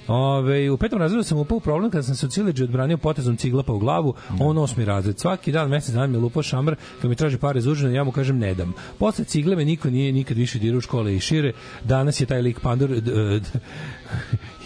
Ove, 0.07 0.71
u 0.71 0.77
petom 0.77 0.99
razredu 0.99 1.23
sam 1.23 1.37
upao 1.37 1.57
u 1.57 1.59
problem 1.59 1.91
kada 1.91 2.03
sam 2.03 2.15
se 2.15 2.25
od 2.25 2.33
sileđe 2.33 2.63
odbranio 2.63 2.97
potezom 2.97 3.37
ciglapa 3.37 3.73
u 3.73 3.79
glavu, 3.79 4.13
on 4.39 4.57
osmi 4.57 4.85
razred. 4.85 5.19
Svaki 5.19 5.51
dan 5.51 5.69
mesec 5.69 5.93
dana 5.93 6.07
mi 6.07 6.13
je 6.13 6.19
lupao 6.19 6.43
šamar, 6.43 6.75
kad 7.01 7.09
mi 7.09 7.15
traži 7.15 7.37
pare 7.37 7.61
za 7.61 7.71
užinu, 7.71 7.93
ja 7.93 8.03
mu 8.03 8.11
kažem 8.11 8.37
ne 8.37 8.53
dam. 8.53 8.73
Posle 8.99 9.25
cigle 9.25 9.55
me 9.55 9.65
niko 9.65 9.89
nije 9.89 10.11
nikad 10.11 10.37
više 10.37 10.59
dirao 10.59 10.77
u 10.77 10.81
škole 10.81 11.15
i 11.15 11.19
šire. 11.19 11.53
Danas 11.83 12.21
je 12.21 12.25
taj 12.25 12.41
lik 12.41 12.59
Pandor, 12.59 12.89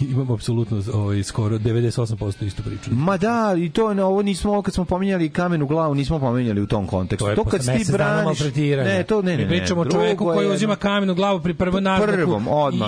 d, 0.00 0.04
d, 0.04 0.06
imam 0.10 0.30
apsolutno 0.30 0.82
ovaj, 0.92 1.22
skoro 1.22 1.58
98% 1.58 2.46
istu 2.46 2.62
priču. 2.62 2.90
Ma 2.90 3.16
da, 3.16 3.54
i 3.58 3.70
to 3.70 3.94
ne, 3.94 4.04
ovo 4.04 4.22
nismo, 4.22 4.52
ovo 4.52 4.62
kad 4.62 4.74
smo 4.74 4.84
pominjali 4.84 5.30
kamenu 5.30 5.66
glavu, 5.66 5.94
nismo 5.94 6.18
pominjali 6.18 6.60
u 6.60 6.66
tom 6.66 6.86
kontekstu. 6.86 7.24
To 7.24 7.30
je 7.30 7.36
to 7.36 7.44
kad 7.44 7.60
ti 7.60 7.92
braniš... 7.92 8.40
Ne, 8.84 9.02
to 9.02 9.22
ne, 9.22 9.30
ne, 9.30 9.36
Mi 9.36 9.42
ne. 9.42 9.48
pričamo 9.48 9.80
o 9.80 9.84
čoveku 9.84 10.24
koji 10.24 10.46
je 10.46 10.52
uzima 10.52 10.76
kamenu 10.76 11.14
glavu 11.14 11.40
pri 11.40 11.54
prvom 11.54 11.82
naznaku 11.82 12.40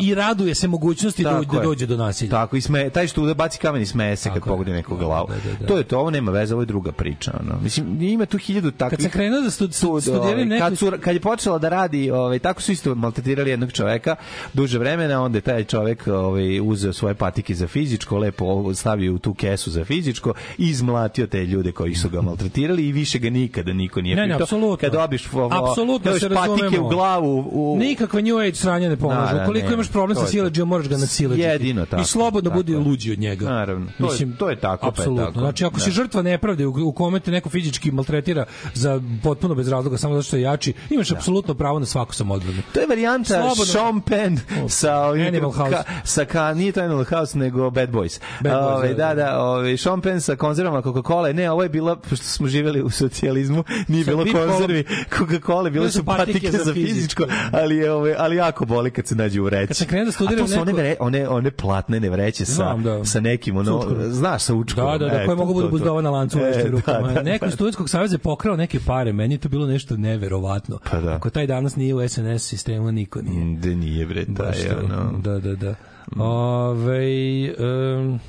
i, 0.02 0.06
i 0.06 0.14
raduje 0.14 0.54
se 0.54 0.68
mogućnosti 0.68 1.22
da, 1.22 1.40
da 1.52 1.60
dođe 1.60 1.86
do 1.86 1.96
nasilja. 1.96 2.30
Tako, 2.30 2.56
i 2.56 2.60
sme, 2.60 2.90
taj 2.90 3.06
što 3.06 3.34
baci 3.34 3.58
kamen 3.58 3.82
i 3.82 3.86
smeje 3.86 4.16
se 4.16 4.30
kad 4.34 4.42
pogodi 4.42 4.70
nekog 4.70 4.98
glavu. 4.98 5.28
Da, 5.28 5.34
da, 5.34 5.56
da. 5.60 5.66
To 5.66 5.76
je 5.76 5.84
to, 5.84 5.98
ovo 5.98 6.10
nema 6.10 6.30
veze, 6.30 6.54
ovo 6.54 6.62
je 6.62 6.66
druga 6.66 6.92
priča. 6.92 7.32
Ono. 7.40 7.60
Mislim, 7.62 8.02
ima 8.02 8.26
tu 8.26 8.38
hiljadu 8.38 8.70
takvih... 8.70 8.96
Kad 8.96 9.02
sam 9.02 9.10
krenuo 9.10 9.40
da 9.40 9.50
stud, 9.50 9.74
ovaj, 10.14 10.44
neku... 10.44 10.64
kad, 10.64 10.78
su, 10.78 10.92
kad 11.00 11.14
je 11.14 11.20
počela 11.20 11.58
da 11.58 11.68
radi, 11.68 12.10
ovaj, 12.10 12.38
tako 12.38 12.62
su 12.62 12.72
isto 12.72 12.94
maltretirali 12.94 13.50
jednog 13.50 13.72
čoveka 13.72 14.16
duže 14.52 14.78
vremena, 14.78 15.22
onda 15.22 15.38
je 15.38 15.42
taj 15.42 15.64
čovek 15.64 16.06
ovaj, 16.06 16.49
uzeo 16.60 16.92
svoje 16.92 17.14
patike 17.14 17.54
za 17.54 17.66
fizičko, 17.68 18.18
lepo 18.18 18.44
stavio 18.74 19.14
u 19.14 19.18
tu 19.18 19.34
kesu 19.34 19.70
za 19.70 19.84
fizičko 19.84 20.34
i 20.58 20.68
izmlatio 20.70 21.26
te 21.26 21.38
ljude 21.40 21.72
koji 21.72 21.94
su 21.94 22.08
ga 22.08 22.20
maltretirali 22.30 22.82
i 22.82 22.92
više 22.92 23.18
ga 23.18 23.30
nikada 23.30 23.72
niko 23.72 24.00
nije 24.00 24.16
Ne, 24.16 24.22
ne, 24.22 24.28
pitao. 24.28 24.42
apsolutno. 24.44 24.76
Kad 24.78 24.92
dobiš, 24.92 25.26
Apsolutno 25.26 25.98
dobiš 26.04 26.20
se 26.20 26.28
patike 26.30 26.62
razumemo. 26.62 26.86
u 26.86 26.90
glavu... 26.90 27.38
U, 27.52 27.76
Nikakve 27.78 28.22
New 28.22 28.38
Age 28.38 28.54
sranje 28.54 28.88
ne 28.88 28.96
pomažu. 28.96 29.20
Da, 29.26 29.34
da, 29.34 29.42
Ukoliko 29.42 29.68
ne, 29.68 29.74
imaš 29.74 29.88
problem 29.88 30.16
sa 30.16 30.26
sileđijom, 30.26 30.68
moraš 30.68 30.88
ga 30.88 30.96
nasileđiti. 30.96 31.40
Jedino 31.42 31.86
tako, 31.86 32.02
I 32.02 32.06
slobodno 32.06 32.50
tako 32.50 32.58
budi 32.58 32.74
luđi 32.74 33.12
od 33.12 33.18
njega. 33.18 33.44
Naravno. 33.46 33.86
To 33.98 34.04
Mislim, 34.04 34.32
to 34.32 34.50
je 34.50 34.56
tako, 34.56 34.80
pa 34.82 34.88
Apsolutno. 34.88 35.26
tako. 35.26 35.38
Znači, 35.40 35.64
ako 35.64 35.80
si 35.80 35.86
Da. 35.86 35.94
žrtva 35.94 36.22
nepravde 36.22 36.66
u, 36.66 36.74
u 36.80 36.92
kome 36.92 37.20
te 37.20 37.30
neko 37.30 37.48
fizički 37.50 37.90
maltretira 37.90 38.44
za 38.74 38.90
potpuno 39.22 39.54
bez 39.54 39.68
razloga, 39.68 39.98
samo 39.98 40.14
zato 40.14 40.22
što 40.22 40.36
je 40.36 40.42
jači, 40.42 40.72
imaš 40.90 41.10
apsolutno 41.12 41.54
pravo 41.54 41.78
na 41.78 41.86
svaku 41.86 42.14
samoodbranu. 42.14 42.62
To 42.74 42.80
je 42.80 42.86
varijanta. 42.86 43.54
Sean 43.66 44.00
Penn 44.00 44.38
sa 44.68 44.96
ovim 44.98 45.26
Animal 45.26 45.50
House. 45.52 45.70
ka, 45.72 45.82
sa 46.04 46.24
ka, 46.42 46.54
nije 46.54 46.72
to 46.72 46.80
Animal 46.80 47.04
House 47.06 47.38
nego 47.38 47.70
Bad 47.70 47.90
Boys. 47.90 48.20
Bad 48.40 48.52
Boys, 48.54 48.76
Ove, 48.76 48.88
da, 48.88 48.94
da, 48.96 49.14
da. 49.14 49.24
da, 49.24 49.40
ove, 49.40 49.76
Sean 49.76 50.00
Penn 50.00 50.20
sa 50.20 50.36
konzervama 50.36 50.82
Coca-Cola. 50.82 51.32
Ne, 51.32 51.50
ovo 51.50 51.62
je 51.62 51.68
bila 51.68 51.96
pošto 51.98 52.24
smo 52.26 52.48
živeli 52.48 52.82
u 52.82 52.90
socijalizmu, 52.90 53.64
nije 53.88 54.04
bilo 54.04 54.24
konzervi 54.24 54.84
Coca-Cola, 55.10 55.70
bile 55.70 55.90
su 55.90 56.04
patike 56.04 56.50
za 56.52 56.72
fizičko, 56.74 57.24
ali 57.52 57.76
je 57.76 57.92
ove, 57.92 58.14
ali 58.18 58.36
jako 58.36 58.64
boli 58.66 58.90
kad 58.90 59.06
se 59.06 59.14
nađe 59.14 59.40
u 59.40 59.44
vreći. 59.44 59.66
Kad 59.66 59.76
sam 59.76 59.86
krenuo 59.86 60.04
da 60.04 60.08
A 60.08 60.12
studiram 60.12 60.46
to 60.46 60.48
su 60.48 60.60
one, 60.60 60.64
neko- 60.64 60.76
vre, 60.76 60.96
one, 61.00 61.28
one 61.28 61.50
platnene 61.50 62.10
vreće 62.10 62.44
sa, 62.46 62.52
Znam, 62.52 62.82
da. 62.82 63.04
sa 63.04 63.20
nekim, 63.20 63.56
ono, 63.56 63.84
znaš, 64.02 64.42
sa 64.42 64.54
učkom. 64.54 64.84
Da, 64.84 64.98
da, 64.98 65.08
da, 65.08 65.22
E, 65.22 65.26
koje 65.26 65.36
mogu 65.36 65.54
da 65.54 65.66
to. 65.66 65.70
buzdova 65.70 66.02
na 66.02 66.10
lancu 66.10 66.38
u 66.38 66.40
E, 66.40 66.44
veštim 66.44 66.70
rukama. 66.70 67.08
da, 67.08 67.14
da, 67.14 67.22
Neko 67.22 67.46
iz 67.46 67.52
studentskog 67.52 67.90
saveza 67.90 68.14
je 68.14 68.18
pokrao 68.18 68.56
neke 68.56 68.80
pare, 68.80 69.12
meni 69.12 69.34
je 69.34 69.38
to 69.38 69.48
bilo 69.48 69.66
nešto 69.66 69.96
neverovatno. 69.96 70.78
Pa 70.90 71.00
da. 71.00 71.12
Ako 71.12 71.30
taj 71.30 71.46
danas 71.46 71.76
nije 71.76 71.94
u 71.94 72.08
SNS 72.08 72.38
sistemu, 72.40 72.92
niko 72.92 73.22
nije. 73.22 73.56
Da 73.56 73.68
nije, 73.68 74.06
bre, 74.06 74.24
taj, 74.26 74.54
ono... 74.84 75.18
Da, 75.18 75.38
da, 75.38 75.54
da. 75.54 75.74
Ove, 76.16 77.54
um, 77.58 78.20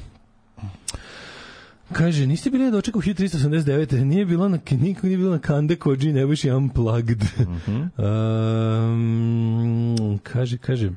Kaže, 1.94 2.28
niste 2.28 2.50
bili 2.50 2.64
na 2.64 2.72
dočeku 2.72 3.02
1389. 3.02 4.04
Nije 4.04 4.26
bilo 4.26 4.50
na, 4.50 4.60
niko 4.72 5.08
nije 5.08 5.18
bilo 5.18 5.32
na 5.32 5.40
Kande 5.40 5.76
Koji, 5.76 6.14
ne 6.14 6.26
baš 6.26 6.44
je 6.44 6.56
unplugged. 6.56 7.24
um, 8.88 10.20
kaže, 10.24 10.58
kaže, 10.58 10.92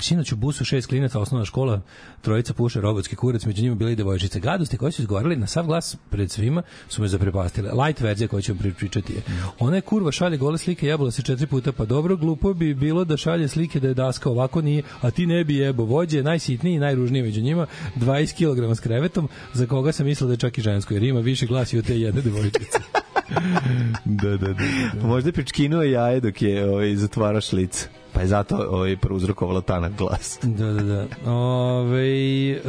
Sinoć 0.00 0.32
u 0.32 0.36
busu 0.36 0.64
šest 0.64 0.88
klinaca, 0.88 1.20
osnovna 1.20 1.44
škola, 1.44 1.80
trojica 2.20 2.54
puše 2.54 2.80
robotski 2.80 3.16
kurac, 3.16 3.44
među 3.44 3.62
njima 3.62 3.74
bile 3.74 3.92
i 3.92 3.96
devojčice. 3.96 4.40
Gadosti 4.40 4.76
koje 4.76 4.92
su 4.92 5.02
izgovarali 5.02 5.36
na 5.36 5.46
sav 5.46 5.66
glas 5.66 5.96
pred 6.10 6.30
svima 6.30 6.62
su 6.88 7.02
me 7.02 7.08
zaprepastile. 7.08 7.72
Light 7.72 8.00
verzija 8.00 8.28
koju 8.28 8.42
ću 8.42 8.52
vam 8.52 8.74
pričati 8.74 9.12
je. 9.12 9.22
Ona 9.58 9.76
je 9.76 9.80
kurva 9.80 10.12
šalje 10.12 10.36
gole 10.36 10.58
slike, 10.58 10.86
jebola 10.86 11.10
se 11.10 11.22
četiri 11.22 11.46
puta, 11.46 11.72
pa 11.72 11.84
dobro, 11.84 12.16
glupo 12.16 12.54
bi 12.54 12.74
bilo 12.74 13.04
da 13.04 13.16
šalje 13.16 13.48
slike 13.48 13.80
da 13.80 13.88
je 13.88 13.94
daska, 13.94 14.30
ovako 14.30 14.62
nije, 14.62 14.82
a 15.00 15.10
ti 15.10 15.26
ne 15.26 15.44
bi 15.44 15.56
jebo. 15.56 15.84
Vođe 15.84 16.16
je 16.16 16.22
najsitniji 16.22 16.74
i 16.74 16.78
najružniji 16.78 17.22
među 17.22 17.40
njima, 17.40 17.66
20 17.96 18.34
kg 18.34 18.76
s 18.76 18.80
krevetom, 18.80 19.28
za 19.52 19.66
koga 19.66 19.92
sam 19.92 20.06
mislila 20.06 20.28
da 20.28 20.32
je 20.32 20.36
čak 20.36 20.58
i 20.58 20.62
žensko, 20.62 20.94
jer 20.94 21.02
ima 21.02 21.20
više 21.20 21.46
glasi 21.46 21.78
od 21.78 21.86
te 21.86 22.00
jedne 22.00 22.22
devojčice. 22.22 22.78
da, 24.04 24.30
da, 24.30 24.36
da, 24.36 24.54
da. 24.94 25.06
Možda 25.06 25.28
je 25.28 25.32
pičkinuo 25.32 25.82
jaje 25.82 26.20
dok 26.20 26.42
je 26.42 26.70
ovaj, 26.70 26.96
zatvarao 26.96 27.40
šlic. 27.40 27.88
Pa 28.18 28.22
je 28.22 28.28
zato 28.28 28.56
ovaj, 28.70 28.96
prouzrokovalo 28.96 29.60
tanak 29.60 29.92
glas. 29.92 30.38
Da, 30.42 30.72
da, 30.72 30.82
da. 30.82 31.30
Ove, 31.32 32.60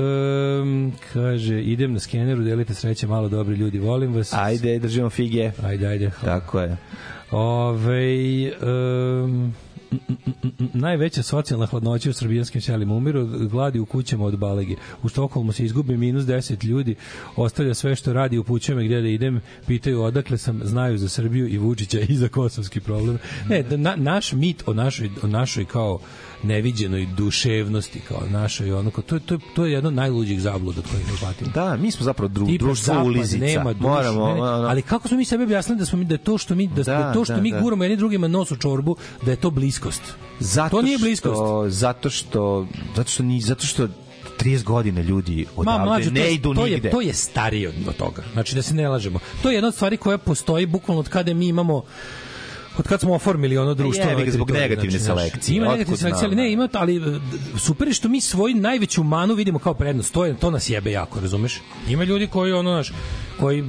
um, 0.61 0.93
kaže, 1.13 1.61
idem 1.61 1.93
na 1.93 1.99
skeneru, 1.99 2.43
delite 2.43 2.73
sreće, 2.73 3.07
malo 3.07 3.29
dobri 3.29 3.55
ljudi, 3.55 3.79
volim 3.79 4.13
vas. 4.13 4.33
Ajde, 4.33 4.79
držimo 4.79 5.09
fige. 5.09 5.51
Ajde, 5.63 5.87
ajde. 5.87 6.11
Tako 6.25 6.59
je. 6.59 6.77
Ove, 7.31 8.51
um, 9.23 9.53
najveća 10.73 11.23
socijalna 11.23 11.65
hladnoća 11.65 12.09
u 12.09 12.13
srbijanskim 12.13 12.61
selima 12.61 12.95
umiru 12.95 13.27
gladi 13.47 13.79
u 13.79 13.85
kućama 13.85 14.25
od 14.25 14.37
balege. 14.37 14.75
U 15.03 15.09
Stokholmu 15.09 15.51
se 15.51 15.65
izgubi 15.65 15.97
minus 15.97 16.23
10 16.23 16.65
ljudi, 16.65 16.95
ostavlja 17.35 17.73
sve 17.73 17.95
što 17.95 18.13
radi, 18.13 18.37
upućuje 18.37 18.75
me 18.75 18.85
gde 18.85 19.01
da 19.01 19.07
idem, 19.07 19.41
pitaju 19.67 20.01
odakle 20.01 20.37
sam, 20.37 20.61
znaju 20.63 20.97
za 20.97 21.09
Srbiju 21.09 21.47
i 21.47 21.57
Vučića 21.57 21.99
i 21.99 22.15
za 22.15 22.27
kosovski 22.27 22.79
problem. 22.79 23.17
Ne, 23.49 23.63
da, 23.63 23.77
na, 23.77 23.95
naš 23.95 24.33
mit 24.33 24.63
o 24.65 24.73
našoj, 24.73 25.09
o 25.23 25.27
našoj 25.27 25.65
kao 25.65 25.99
neviđenoj 26.43 27.05
duševnosti 27.07 27.99
kao 27.99 28.21
našoj 28.29 28.71
ono 28.71 28.91
kao 28.91 29.03
to 29.03 29.15
je 29.15 29.21
to 29.21 29.33
je 29.33 29.39
to 29.55 29.65
je 29.65 29.71
jedno 29.71 29.91
najluđih 29.91 30.41
zabluda 30.41 30.79
od 30.79 30.87
kojih 30.87 31.07
ne 31.07 31.13
patimo. 31.21 31.51
Da, 31.51 31.77
mi 31.77 31.91
smo 31.91 32.03
zapravo 32.03 32.27
dru, 32.29 32.45
Tipa 32.45 32.65
društvo 32.65 32.85
zapad 32.85 33.07
ulizica. 33.07 33.45
nema 33.45 33.73
dušu, 33.73 33.83
Moramo, 33.83 34.27
ne, 34.27 34.33
ne, 34.33 34.39
ali 34.41 34.81
kako 34.81 35.07
smo 35.07 35.17
mi 35.17 35.25
sebi 35.25 35.43
objasnili 35.43 35.79
da 35.79 35.85
smo 35.85 35.99
mi 35.99 36.05
da 36.05 36.13
je 36.13 36.17
to 36.19 36.37
što 36.37 36.55
mi 36.55 36.67
da, 36.67 36.83
da, 36.83 37.13
to 37.13 37.25
što 37.25 37.33
da, 37.33 37.41
mi 37.41 37.51
da. 37.51 37.59
guramo 37.59 37.83
jedni 37.83 37.97
drugima 37.97 38.27
nos 38.27 38.51
u 38.51 38.57
čorbu 38.57 38.95
da 39.21 39.31
je 39.31 39.37
to 39.37 39.49
bliskost. 39.51 40.01
zato 40.39 40.69
to 40.69 40.81
nije 40.81 40.97
što- 40.97 41.05
bliskost. 41.05 41.39
Zato 41.69 42.09
što, 42.09 42.67
zato 42.95 43.09
što, 43.09 43.23
ni, 43.23 43.41
zato 43.41 43.65
što 43.65 43.87
30 44.39 44.63
godina 44.63 45.01
ljudi 45.01 45.45
Ma, 45.47 45.61
odavde 45.61 45.85
mlađo, 45.85 46.05
to, 46.05 46.13
ne 46.13 46.21
je, 46.21 46.33
idu 46.33 46.53
to, 46.53 46.63
nigde. 46.63 46.87
je, 46.87 46.91
to 46.91 47.01
je 47.01 47.13
starije 47.13 47.69
od 47.69 47.95
toga. 47.97 48.23
Znači, 48.33 48.55
da 48.55 48.61
se 48.61 48.73
ne 48.73 48.89
lažemo. 48.89 49.19
To 49.41 49.49
je 49.49 49.55
jedna 49.55 49.67
od 49.67 49.75
stvari 49.75 49.97
koja 49.97 50.17
postoji 50.17 50.65
bukvalno 50.65 50.99
od 50.99 51.09
kada 51.09 51.33
mi 51.33 51.47
imamo 51.47 51.83
od 52.79 52.87
kad 52.87 52.99
smo 52.99 53.13
oformili 53.13 53.57
ono 53.57 53.73
društvo 53.73 54.01
Jebi 54.01 54.09
na 54.09 54.15
ovoj 54.15 54.25
ga, 54.25 54.31
zbog 54.31 54.51
negativne 54.51 54.99
znaš, 54.99 55.19
selekcije. 55.19 55.55
Ima 55.55 55.67
negativne 55.67 55.97
selekcije, 55.97 56.25
ali 56.25 56.35
ne, 56.35 56.51
ima, 56.51 56.67
to, 56.67 56.77
ali 56.79 56.95
e, 56.95 57.19
super 57.57 57.87
je 57.87 57.93
što 57.93 58.09
mi 58.09 58.21
svoju 58.21 58.55
najveću 58.55 59.03
manu 59.03 59.33
vidimo 59.33 59.59
kao 59.59 59.73
prednost. 59.73 60.13
To, 60.13 60.25
je, 60.25 60.35
to 60.37 60.51
nas 60.51 60.69
jebe 60.69 60.91
jako, 60.91 61.19
razumeš? 61.19 61.61
Ima 61.89 62.03
ljudi 62.03 62.27
koji, 62.27 62.53
ono, 62.53 62.71
naš, 62.71 62.91
koji 63.39 63.63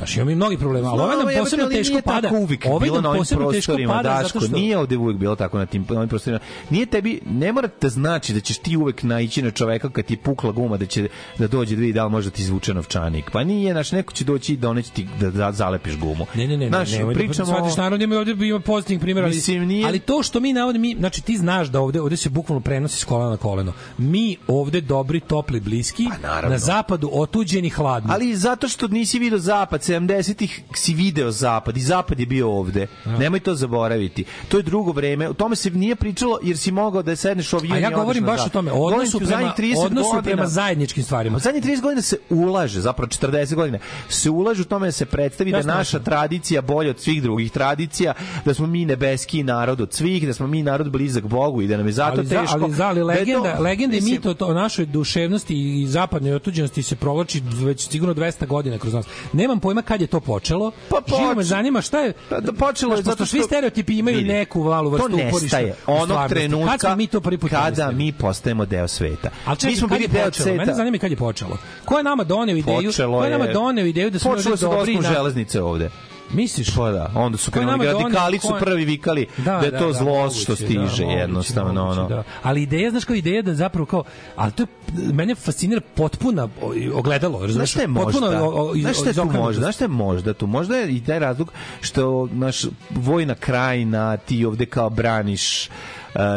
Znaš, 0.00 0.16
imamo 0.16 0.30
i 0.30 0.34
mnogi 0.34 0.56
problema, 0.58 0.88
ali 0.88 1.02
ovaj 1.02 1.34
nam 1.34 1.44
posebno 1.44 1.68
teško 1.68 2.00
pada. 2.04 2.30
Uvijek 2.32 2.66
Ovaj 2.66 2.80
bilo 2.80 2.94
nam 2.94 3.02
na 3.02 3.10
ovim 3.10 3.20
posebno 3.20 3.52
teško 3.52 3.66
prostorima, 3.72 3.94
pada 3.94 4.08
Daško, 4.08 4.38
zato 4.38 4.46
što... 4.46 4.56
nije 4.56 4.78
ovde 4.78 4.96
uvijek 4.96 5.18
bilo 5.18 5.36
tako 5.36 5.58
na 5.58 5.66
tim 5.66 5.86
na 5.88 5.96
ovim 5.96 6.08
prostorima. 6.08 6.40
Nije 6.70 6.86
tebi, 6.86 7.20
ne 7.26 7.52
mora 7.52 7.68
da 7.80 7.88
znači 7.88 8.32
da 8.32 8.40
ćeš 8.40 8.58
ti 8.58 8.76
uvek 8.76 9.02
naići 9.02 9.42
na 9.42 9.50
čoveka 9.50 9.90
kad 9.90 10.04
ti 10.04 10.16
pukla 10.16 10.52
guma 10.52 10.76
da 10.76 10.86
će 10.86 11.08
da 11.38 11.48
dođe 11.48 11.76
da 11.76 11.80
vidi 11.80 11.92
da 11.92 12.04
li 12.04 12.10
može 12.10 12.30
da 12.30 12.36
ti 12.36 12.42
izvuče 12.42 12.74
novčanik. 12.74 13.30
Pa 13.30 13.44
nije, 13.44 13.72
znaš, 13.72 13.92
neko 13.92 14.12
će 14.12 14.24
doći 14.24 14.52
i 14.52 14.56
doneće 14.56 14.90
ti 14.90 15.06
da, 15.20 15.30
da 15.30 15.52
zalepiš 15.52 15.96
gumu. 15.98 16.26
Ne, 16.34 16.46
ne, 16.46 16.56
ne, 16.56 16.68
Znaš, 16.68 16.92
ne, 16.92 17.14
pričamo... 17.14 17.46
da 17.46 17.54
shvatiš, 17.54 17.76
naravno 17.76 18.04
ima 18.04 18.16
ovde 18.16 18.46
ima 18.46 18.60
pozitivnih 18.60 19.00
primjera, 19.00 19.26
ali, 19.26 19.34
Mislim, 19.34 19.66
nije- 19.66 19.86
ali 19.86 19.98
to 19.98 20.22
što 20.22 20.40
mi 20.40 20.52
navodimo, 20.52 20.82
mi, 20.82 20.96
znači 20.98 21.22
ti 21.22 21.36
znaš 21.36 21.68
da 21.68 21.80
ovde, 21.80 22.00
ovde 22.00 22.16
se 22.16 22.28
bukvalno 22.28 22.60
prenosi 22.60 23.00
s 23.00 23.04
kolena 23.04 23.30
na 23.30 23.36
koleno. 23.36 23.72
Mi 23.98 24.36
ovde 24.46 24.80
dobri, 24.80 25.20
topli, 25.20 25.60
bliski, 25.60 26.06
Pa, 26.10 26.28
naravno. 26.28 26.48
na 26.50 26.58
zapadu 26.58 27.10
otuđeni, 27.12 27.70
hladni. 27.70 28.10
Ali 28.12 28.36
zato 28.36 28.68
što 28.68 28.88
nisi 28.88 29.18
video 29.18 29.38
zapad, 29.38 29.82
70-ih 29.90 30.60
si 30.74 30.94
video 30.94 31.30
zapad 31.30 31.76
i 31.76 31.82
zapad 31.82 32.20
je 32.20 32.26
bio 32.26 32.50
ovde. 32.50 32.86
Nemoj 33.08 33.40
to 33.40 33.54
zaboraviti. 33.54 34.24
To 34.48 34.56
je 34.56 34.62
drugo 34.62 34.92
vreme. 34.92 35.28
O 35.28 35.34
tome 35.34 35.56
se 35.56 35.70
nije 35.70 35.96
pričalo 35.96 36.38
jer 36.42 36.58
si 36.58 36.72
mogao 36.72 37.02
da 37.02 37.16
sedneš 37.16 37.52
avion 37.52 37.72
A 37.72 37.78
ja 37.78 37.90
govorim 37.90 38.24
baš 38.24 38.40
o 38.40 38.48
tome, 38.48 38.72
odnosu 38.72 39.18
prema, 39.18 39.30
zadnjih 39.30 39.52
30 39.52 39.78
odnosu 39.78 40.06
godina- 40.06 40.22
prema 40.24 40.46
zajedničkim 40.46 41.04
stvarima. 41.04 41.36
u 41.36 41.40
zadnjih 41.40 41.62
30 41.62 41.80
godina 41.80 42.02
se 42.02 42.16
ulaže, 42.30 42.80
zapravo 42.80 43.08
40 43.08 43.54
godina, 43.54 43.78
se 44.08 44.30
ulaže 44.30 44.62
u 44.62 44.66
tome 44.66 44.86
da 44.86 44.92
se 44.92 45.06
predstavi 45.06 45.50
da 45.50 45.56
je 45.56 45.60
Jasno, 45.60 45.72
naša 45.72 45.96
jasno. 45.96 46.04
tradicija 46.04 46.62
bolja 46.62 46.90
od 46.90 47.00
svih 47.00 47.22
drugih 47.22 47.52
tradicija, 47.52 48.14
da 48.44 48.54
smo 48.54 48.66
mi 48.66 48.84
nebeski 48.84 49.42
narod 49.42 49.80
od 49.80 49.92
svih, 49.92 50.26
da 50.26 50.32
smo 50.32 50.46
mi 50.46 50.62
narod 50.62 50.90
blizak 50.90 51.24
Bogu 51.24 51.62
i 51.62 51.66
da 51.66 51.76
nam 51.76 51.86
je 51.86 51.92
zato 51.92 52.18
ali, 52.18 52.28
teško. 52.28 52.54
ali, 52.54 52.72
za, 52.72 52.86
ali 52.86 52.98
da 52.98 53.04
legenda, 53.04 53.56
to- 53.56 53.62
legenda 53.62 53.96
i 53.96 54.00
mit 54.02 54.26
o, 54.26 54.34
to, 54.34 54.46
o 54.46 54.54
našoj 54.54 54.86
duševnosti 54.86 55.54
i 55.74 55.86
zapadnoj 55.86 56.34
otuđenosti 56.34 56.82
se 56.82 56.96
provlači 56.96 57.42
već 57.54 57.88
sigurno 57.88 58.14
200 58.14 58.46
godina 58.46 58.78
kroz 58.78 58.94
nas. 58.94 59.06
Nemam 59.32 59.60
pojma 59.60 59.79
kad 59.82 60.00
je 60.00 60.06
to 60.06 60.20
počelo. 60.20 60.70
Pa 60.88 61.16
Živo 61.16 61.34
me 61.34 61.42
zanima 61.42 61.82
šta 61.82 62.00
je... 62.00 62.12
Pa 62.28 62.40
da 62.40 62.52
počelo 62.52 62.94
je 62.94 63.02
zato 63.02 63.16
što 63.16 63.26
svi 63.26 63.42
stereotipi 63.42 63.98
imaju 63.98 64.16
Vidi, 64.16 64.28
neku 64.28 64.62
valu 64.62 64.90
vrstu 64.90 65.08
to 65.08 65.16
uporišta 65.16 65.42
nestaje 65.42 65.74
u 65.86 65.92
onog 65.92 66.28
trenutka 66.28 66.78
Kad 66.78 66.98
mi 66.98 67.06
to 67.06 67.20
prvi 67.20 67.38
put 67.38 67.50
kada 67.50 67.90
mi 67.90 68.12
postajemo 68.12 68.66
deo 68.66 68.88
sveta. 68.88 69.30
Ali 69.44 69.56
čekaj, 69.56 69.70
mi 69.70 69.76
smo 69.76 69.88
bili 69.88 70.08
deo 70.08 70.24
počelo? 70.24 70.46
Mene 70.46 70.64
sveta. 70.64 70.76
zanima 70.76 70.98
kad 70.98 71.10
je 71.10 71.16
počelo. 71.16 71.58
Ko 71.84 71.98
je 71.98 72.04
nama 72.04 72.24
doneo 72.24 72.56
ideju? 72.56 72.90
Počelo 72.90 73.18
ko 73.18 73.24
je 73.24 73.30
nama 73.30 73.46
doneo 73.46 73.84
ideju 73.84 74.10
da 74.10 74.18
smo 74.18 74.34
Počelo 74.34 74.56
dobri 74.56 74.94
na... 74.94 75.12
železnice 75.12 75.62
ovde. 75.62 75.90
Misliš? 76.32 76.74
Pa 76.76 76.90
da, 76.90 77.12
onda 77.14 77.38
su 77.38 77.50
krenuli 77.50 77.86
radikali 77.86 78.38
su 78.38 78.54
prvi 78.60 78.84
vikali 78.84 79.26
da, 79.36 79.52
je 79.52 79.78
to 79.78 79.92
zlo 79.92 80.04
moguće, 80.04 80.40
što 80.40 80.52
da, 80.52 80.56
stiže 80.56 80.76
moguće, 80.78 81.02
jednostavno 81.02 81.84
moguće, 81.84 82.00
ono. 82.00 82.08
da. 82.08 82.22
Ali 82.42 82.62
ideja, 82.62 82.90
znaš 82.90 83.04
kao 83.04 83.16
ideja 83.16 83.42
da 83.42 83.54
zapravo 83.54 83.86
kao, 83.86 84.04
ali 84.36 84.52
to 84.52 84.62
je, 84.62 84.66
mene 85.12 85.34
fascinira 85.34 85.80
potpuna 85.94 86.48
ogledalo, 86.94 87.48
Znaš 87.48 87.70
šta 87.70 87.80
je 87.80 87.88
Potpuno 87.94 88.72
Znaš 88.80 88.96
šta 89.00 89.12
tu 89.12 89.24
možda? 89.24 89.62
Znaš 89.62 89.74
šta 89.74 89.84
je 89.84 89.88
možda 89.88 90.34
tu? 90.34 90.46
Možda 90.46 90.76
je 90.76 90.96
i 90.96 91.00
taj 91.04 91.18
razlog 91.18 91.52
što 91.80 92.28
naš 92.32 92.64
vojna 92.90 93.34
krajina, 93.34 94.16
ti 94.16 94.44
ovde 94.44 94.66
kao 94.66 94.90
braniš 94.90 95.68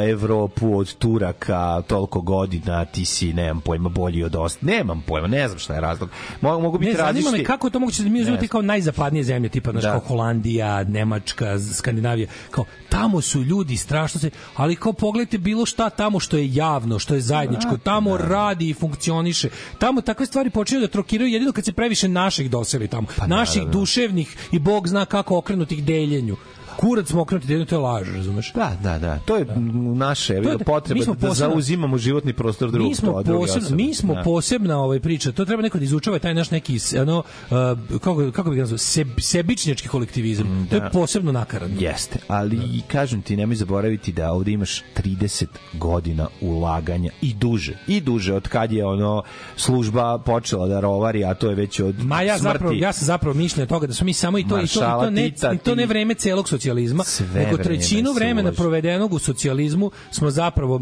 Evropu 0.10 0.78
od 0.78 0.94
Turaka 0.96 1.82
toliko 1.88 2.22
godina, 2.22 2.86
ti 2.86 3.06
si, 3.06 3.34
nemam 3.34 3.62
pojma, 3.62 3.90
bolji 3.90 4.24
od 4.24 4.36
ost. 4.36 4.62
Nemam 4.62 5.04
pojma, 5.08 5.28
ne 5.28 5.48
znam 5.48 5.60
šta 5.60 5.74
je 5.74 5.82
razlog. 5.82 6.10
Mogu, 6.42 6.62
mogu 6.62 6.78
biti 6.78 6.92
Ne, 6.92 6.98
zanima 6.98 7.08
različiti. 7.08 7.38
me 7.38 7.44
kako 7.44 7.68
je 7.68 7.72
to 7.72 7.80
moguće 7.80 8.04
da 8.04 8.10
mi 8.10 8.22
uzimamo 8.22 8.48
kao 8.50 8.62
najzapadnije 8.62 9.24
zemlje, 9.24 9.50
tipa 9.50 9.72
naš 9.72 9.84
Da. 9.84 9.92
kao 9.92 10.00
Holandija, 10.00 10.84
Nemačka, 10.84 11.60
Skandinavija, 11.60 12.28
kao 12.52 12.66
tamo 12.90 13.22
su 13.22 13.42
ljudi 13.44 13.78
strašno 13.78 14.20
se, 14.20 14.30
ali 14.56 14.76
kao 14.76 14.94
pogledajte 14.94 15.38
bilo 15.38 15.66
šta 15.66 15.90
tamo 15.90 16.20
što 16.20 16.38
je 16.38 16.54
javno, 16.56 17.00
što 17.00 17.14
je 17.14 17.22
zajedničko, 17.22 17.78
tamo 17.78 18.18
radi 18.18 18.70
i 18.70 18.74
funkcioniše. 18.74 19.50
Tamo 19.80 20.02
takve 20.02 20.26
stvari 20.26 20.50
počinju 20.50 20.82
da 20.82 20.88
trokiraju 20.88 21.30
jedino 21.32 21.52
kad 21.52 21.66
se 21.66 21.74
previše 21.74 22.08
naših 22.08 22.50
doseli 22.50 22.88
tamo. 22.88 23.08
naših 23.28 23.62
naravno. 23.62 23.80
duševnih 23.80 24.38
i 24.52 24.60
bog 24.60 24.88
zna 24.88 25.06
kako 25.06 25.38
okrenutih 25.38 25.84
deljenju. 25.84 26.36
Kurac 26.74 27.08
smo 27.08 27.22
okrenuti 27.22 27.48
deljenju, 27.48 27.66
to 27.66 27.76
je 27.76 27.80
laž, 27.80 28.08
razumeš? 28.10 28.52
Da, 28.54 28.78
da, 28.84 29.00
da. 29.00 29.20
To 29.20 29.36
je 29.36 29.42
m, 29.46 29.72
naše 29.98 30.28
To 30.34 30.42
je- 30.42 30.52
je, 30.52 30.58
potreba 30.60 31.06
da 31.06 31.12
posebno- 31.12 31.34
zauzimamo 31.34 31.98
životni 31.98 32.34
prostor 32.34 32.72
drugog. 32.72 32.90
mi 32.90 32.96
smo 32.96 33.12
osobe. 33.12 33.76
mi 33.76 33.94
smo 33.94 34.16
Da. 34.16 34.22
posebna 34.24 34.80
ovaj 34.80 35.00
priča. 35.00 35.32
To 35.32 35.46
treba 35.46 35.62
neko 35.62 35.78
da 35.78 35.84
izučava 35.84 36.20
taj 36.20 36.34
naš 36.34 36.52
neki 36.52 36.74
ono 37.02 37.18
uh, 37.18 37.56
kako 37.94 38.32
kako 38.32 38.50
bih 38.50 38.58
ga 38.58 38.62
nazvao 38.62 38.78
seb, 38.78 39.08
sebičnjački 39.18 39.88
kolektivizam. 39.88 40.68
to 40.70 40.76
je 40.76 40.82
da. 40.82 40.90
posebno 40.90 41.32
nakaradno. 41.32 41.82
Jeste, 41.82 42.20
ali 42.28 42.56
i 42.58 42.82
kažem 42.84 43.22
ti, 43.22 43.38
nemoj 43.38 43.56
zaboraviti 43.56 44.12
da 44.12 44.32
ovde 44.32 44.52
imaš 44.52 44.82
30 44.96 45.46
godina 45.74 46.28
ulaganja 46.42 47.12
i 47.22 47.34
duže, 47.34 47.74
i 47.88 48.02
duže 48.02 48.34
od 48.34 48.48
kad 48.48 48.72
je 48.72 48.86
ono 48.86 49.24
služba 49.58 50.18
počela 50.20 50.68
da 50.68 50.80
rovari, 50.80 51.24
a 51.24 51.34
to 51.34 51.50
je 51.50 51.56
već 51.56 51.80
od 51.80 51.96
Ma 52.00 52.22
ja 52.22 52.38
smrti. 52.38 52.54
zapravo 52.54 52.74
ja 52.76 52.94
sam 52.94 53.06
zapravo 53.06 53.34
mišljenja 53.36 53.68
toga 53.68 53.88
da 53.88 53.94
smo 53.94 54.06
mi 54.06 54.14
samo 54.14 54.38
i 54.38 54.44
to 54.44 54.48
i 54.48 54.50
to, 54.50 54.58
i 54.58 54.62
Maršala 54.62 55.04
to 55.04 55.10
ne 55.12 55.24
Tita, 55.24 55.54
i 55.54 55.58
to 55.58 55.76
ne 55.76 55.86
vreme 55.86 56.14
celog 56.16 56.50
socijalizma, 56.64 57.04
Sve 57.04 57.28
nego 57.46 57.58
trećinu 57.58 58.14
vremena 58.14 58.50
ulaže. 58.50 58.58
provedenog 58.58 59.14
u 59.14 59.20
socijalizmu 59.20 59.92
smo 60.12 60.32
zapravo 60.32 60.82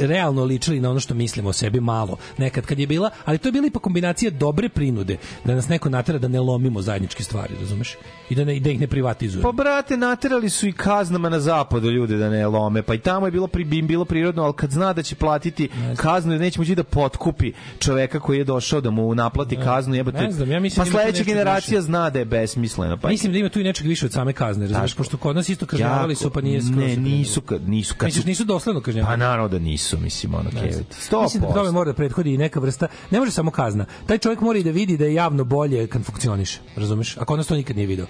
realno 0.00 0.44
ličili 0.44 0.80
na 0.80 0.90
ono 0.90 1.00
što 1.00 1.14
mislimo 1.14 1.48
o 1.48 1.52
sebi 1.52 1.80
malo. 1.80 2.16
Nekad 2.38 2.66
kad 2.66 2.78
je 2.78 2.86
bila, 2.86 3.10
ali 3.24 3.38
to 3.38 3.48
je 3.48 3.52
bila 3.52 3.66
ipak 3.66 3.82
kombinacija 3.82 4.30
dobre 4.30 4.68
prinude 4.68 5.16
da 5.44 5.54
nas 5.54 5.68
neko 5.68 5.88
natera 5.88 6.18
da 6.18 6.28
ne 6.28 6.40
lomimo 6.40 6.82
zajedničke 6.82 7.22
stvari, 7.24 7.54
razumeš? 7.60 7.96
I 8.30 8.34
da 8.34 8.44
ne 8.44 8.60
da 8.60 8.70
ih 8.70 8.80
ne 8.80 8.86
privatizujemo. 8.86 9.52
Pa 9.52 9.52
brate, 9.52 9.96
naterali 9.96 10.50
su 10.50 10.68
i 10.68 10.72
kaznama 10.72 11.28
na 11.28 11.40
zapadu 11.40 11.90
ljude 11.90 12.16
da 12.16 12.30
ne 12.30 12.46
lome, 12.46 12.82
pa 12.82 12.94
i 12.94 12.98
tamo 12.98 13.26
je 13.26 13.30
bilo 13.30 13.46
pri, 13.46 13.64
bilo 13.64 14.04
prirodno, 14.04 14.42
ali 14.42 14.52
kad 14.56 14.70
zna 14.70 14.92
da 14.92 15.02
će 15.02 15.14
platiti 15.14 15.68
kaznu, 15.96 16.38
neće 16.38 16.60
moći 16.60 16.74
da 16.74 16.84
potkupi 16.84 17.52
čoveka 17.78 18.20
koji 18.20 18.38
je 18.38 18.44
došao 18.44 18.80
da 18.80 18.90
mu 18.90 19.14
naplati 19.14 19.56
kaznu, 19.56 19.94
jebote. 19.94 20.18
Ne 20.22 20.32
znam, 20.32 20.50
ja 20.50 20.60
mislim 20.60 20.84
pa 20.86 20.90
da 20.90 20.90
sledeća 20.90 21.24
generacija 21.24 21.78
više. 21.78 21.86
zna 21.86 22.10
da 22.10 22.18
je 22.18 22.24
besmisleno. 22.24 22.96
Pa 22.96 23.08
Mislim 23.08 23.32
da 23.32 23.38
ima 23.38 23.48
tu 23.48 23.60
i 23.60 23.64
nečeg 23.64 23.86
više 23.86 24.06
od 24.06 24.12
same 24.12 24.32
kazne, 24.32 24.66
razumeš, 24.66 24.94
pošto 24.94 25.16
kod 25.22 25.36
nas 25.36 25.48
isto 25.48 25.66
kažnjavali 25.66 26.14
su, 26.14 26.30
pa 26.30 26.40
nije 26.40 26.62
skroz. 26.62 26.76
Ne, 26.78 26.96
nisu, 26.96 27.40
kad, 27.40 27.68
nisu. 27.68 27.94
Kad 27.98 28.06
Misliš, 28.06 28.22
su, 28.22 28.28
nisu 28.28 28.44
dosledno 28.44 28.80
pa 28.80 28.84
kažnjavali? 28.84 29.18
naravno 29.18 29.48
da 29.48 29.58
nisu, 29.58 29.98
mislim, 29.98 30.34
ono, 30.34 30.50
kevet. 30.50 30.86
Sto 30.90 31.22
Mislim 31.22 31.42
da 31.42 31.54
tome 31.54 31.70
mora 31.70 31.90
da 31.90 31.96
prethodi 31.96 32.34
i 32.34 32.38
neka 32.38 32.60
vrsta, 32.60 32.86
ne 33.10 33.18
može 33.18 33.30
samo 33.32 33.50
kazna. 33.50 33.84
Taj 34.06 34.18
čovjek 34.18 34.40
mora 34.40 34.58
i 34.58 34.62
da 34.62 34.70
vidi 34.70 34.96
da 34.96 35.04
je 35.04 35.14
javno 35.14 35.44
bolje 35.44 35.86
kad 35.86 36.04
funkcioniše, 36.04 36.60
razumeš? 36.76 37.16
A 37.16 37.24
kod 37.24 37.38
nas 37.38 37.46
to 37.46 37.54
nikad 37.54 37.76
nije 37.76 37.86
video. 37.86 38.06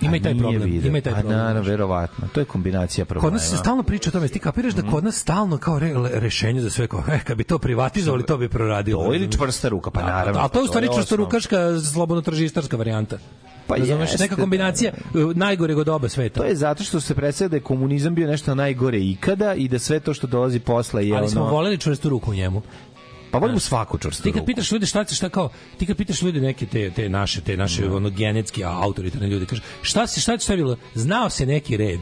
Ima 0.00 0.16
i 0.16 0.22
taj 0.22 0.32
A 0.32 0.36
problem, 0.36 0.62
video. 0.62 0.88
ima 0.88 0.98
i 0.98 1.00
taj 1.00 1.12
Pa 1.12 1.18
problem. 1.20 1.38
naravno, 1.38 1.62
verovatno. 1.62 2.28
To 2.28 2.40
je 2.40 2.44
kombinacija 2.46 3.04
problema. 3.04 3.22
Kod 3.22 3.32
nas 3.32 3.50
se 3.50 3.56
stalno 3.56 3.82
priča 3.82 4.10
o 4.10 4.12
tome, 4.12 4.28
ti 4.28 4.38
kapiraš 4.38 4.72
da 4.74 4.82
kod 4.82 5.04
nas 5.04 5.16
stalno 5.16 5.58
kao 5.58 5.78
re, 5.78 5.92
rešenje 6.12 6.60
za 6.60 6.70
sve, 6.70 6.86
kao, 6.86 7.02
eh, 7.08 7.20
kad 7.24 7.36
bi 7.36 7.44
to 7.44 7.58
privatizovali, 7.58 8.26
to 8.26 8.36
bi 8.36 8.48
proradilo. 8.48 9.04
To 9.04 9.14
ili 9.14 9.32
čvrsta 9.32 9.68
ruka, 9.68 9.90
pa 9.90 10.00
Da, 10.00 10.06
naravno. 10.06 10.40
Ali 10.40 10.50
to 10.50 10.58
je 10.58 10.64
u 10.64 10.66
stvari 10.66 10.86
je 10.86 10.90
osnov. 10.90 11.02
čvrstorukaška, 11.02 11.56
slobodno 11.80 12.22
tržištarska 12.22 12.76
varijanta. 12.76 13.18
Pa 13.66 13.76
Razumeš, 13.76 14.10
jeste, 14.10 14.22
neka 14.22 14.36
kombinacija 14.36 14.92
uh, 15.14 15.36
najgoreg 15.36 15.78
od 15.78 15.88
oba 15.88 16.08
sveta. 16.08 16.40
To 16.40 16.46
je 16.46 16.56
zato 16.56 16.84
što 16.84 17.00
se 17.00 17.14
predstavlja 17.14 17.48
da 17.48 17.56
je 17.56 17.62
komunizam 17.62 18.14
bio 18.14 18.26
nešto 18.26 18.54
najgore 18.54 18.98
ikada 19.00 19.54
i 19.54 19.68
da 19.68 19.78
sve 19.78 20.00
to 20.00 20.14
što 20.14 20.26
dolazi 20.26 20.60
posle 20.60 21.08
je 21.08 21.16
Ali 21.16 21.28
smo 21.28 21.40
ono... 21.42 21.50
voleli 21.50 21.78
čvrstu 21.78 22.08
ruku 22.08 22.30
u 22.30 22.34
njemu. 22.34 22.62
Pa 23.30 23.38
volimo 23.38 23.60
svaku 23.60 23.98
čvrstu 23.98 24.22
Ti 24.22 24.32
kad 24.32 24.36
ruku. 24.36 24.46
pitaš 24.46 24.72
ljude 24.72 24.86
šta 24.86 25.04
se 25.06 25.14
šta 25.14 25.28
kao, 25.28 25.48
ti 25.78 25.86
kad 25.86 25.96
pitaš 25.96 26.22
ljude 26.22 26.40
neke 26.40 26.66
te 26.66 26.90
te 26.90 27.08
naše 27.08 27.40
te 27.40 27.56
naše 27.56 27.86
ono 27.86 28.10
genetski 28.10 28.64
autoritarne 28.64 29.28
ljude 29.28 29.46
kaže 29.46 29.62
šta 29.82 30.06
se 30.06 30.20
šta 30.20 30.52
je 30.52 30.56
bilo? 30.56 30.76
Znao 30.94 31.30
se 31.30 31.46
neki 31.46 31.76
red. 31.76 32.00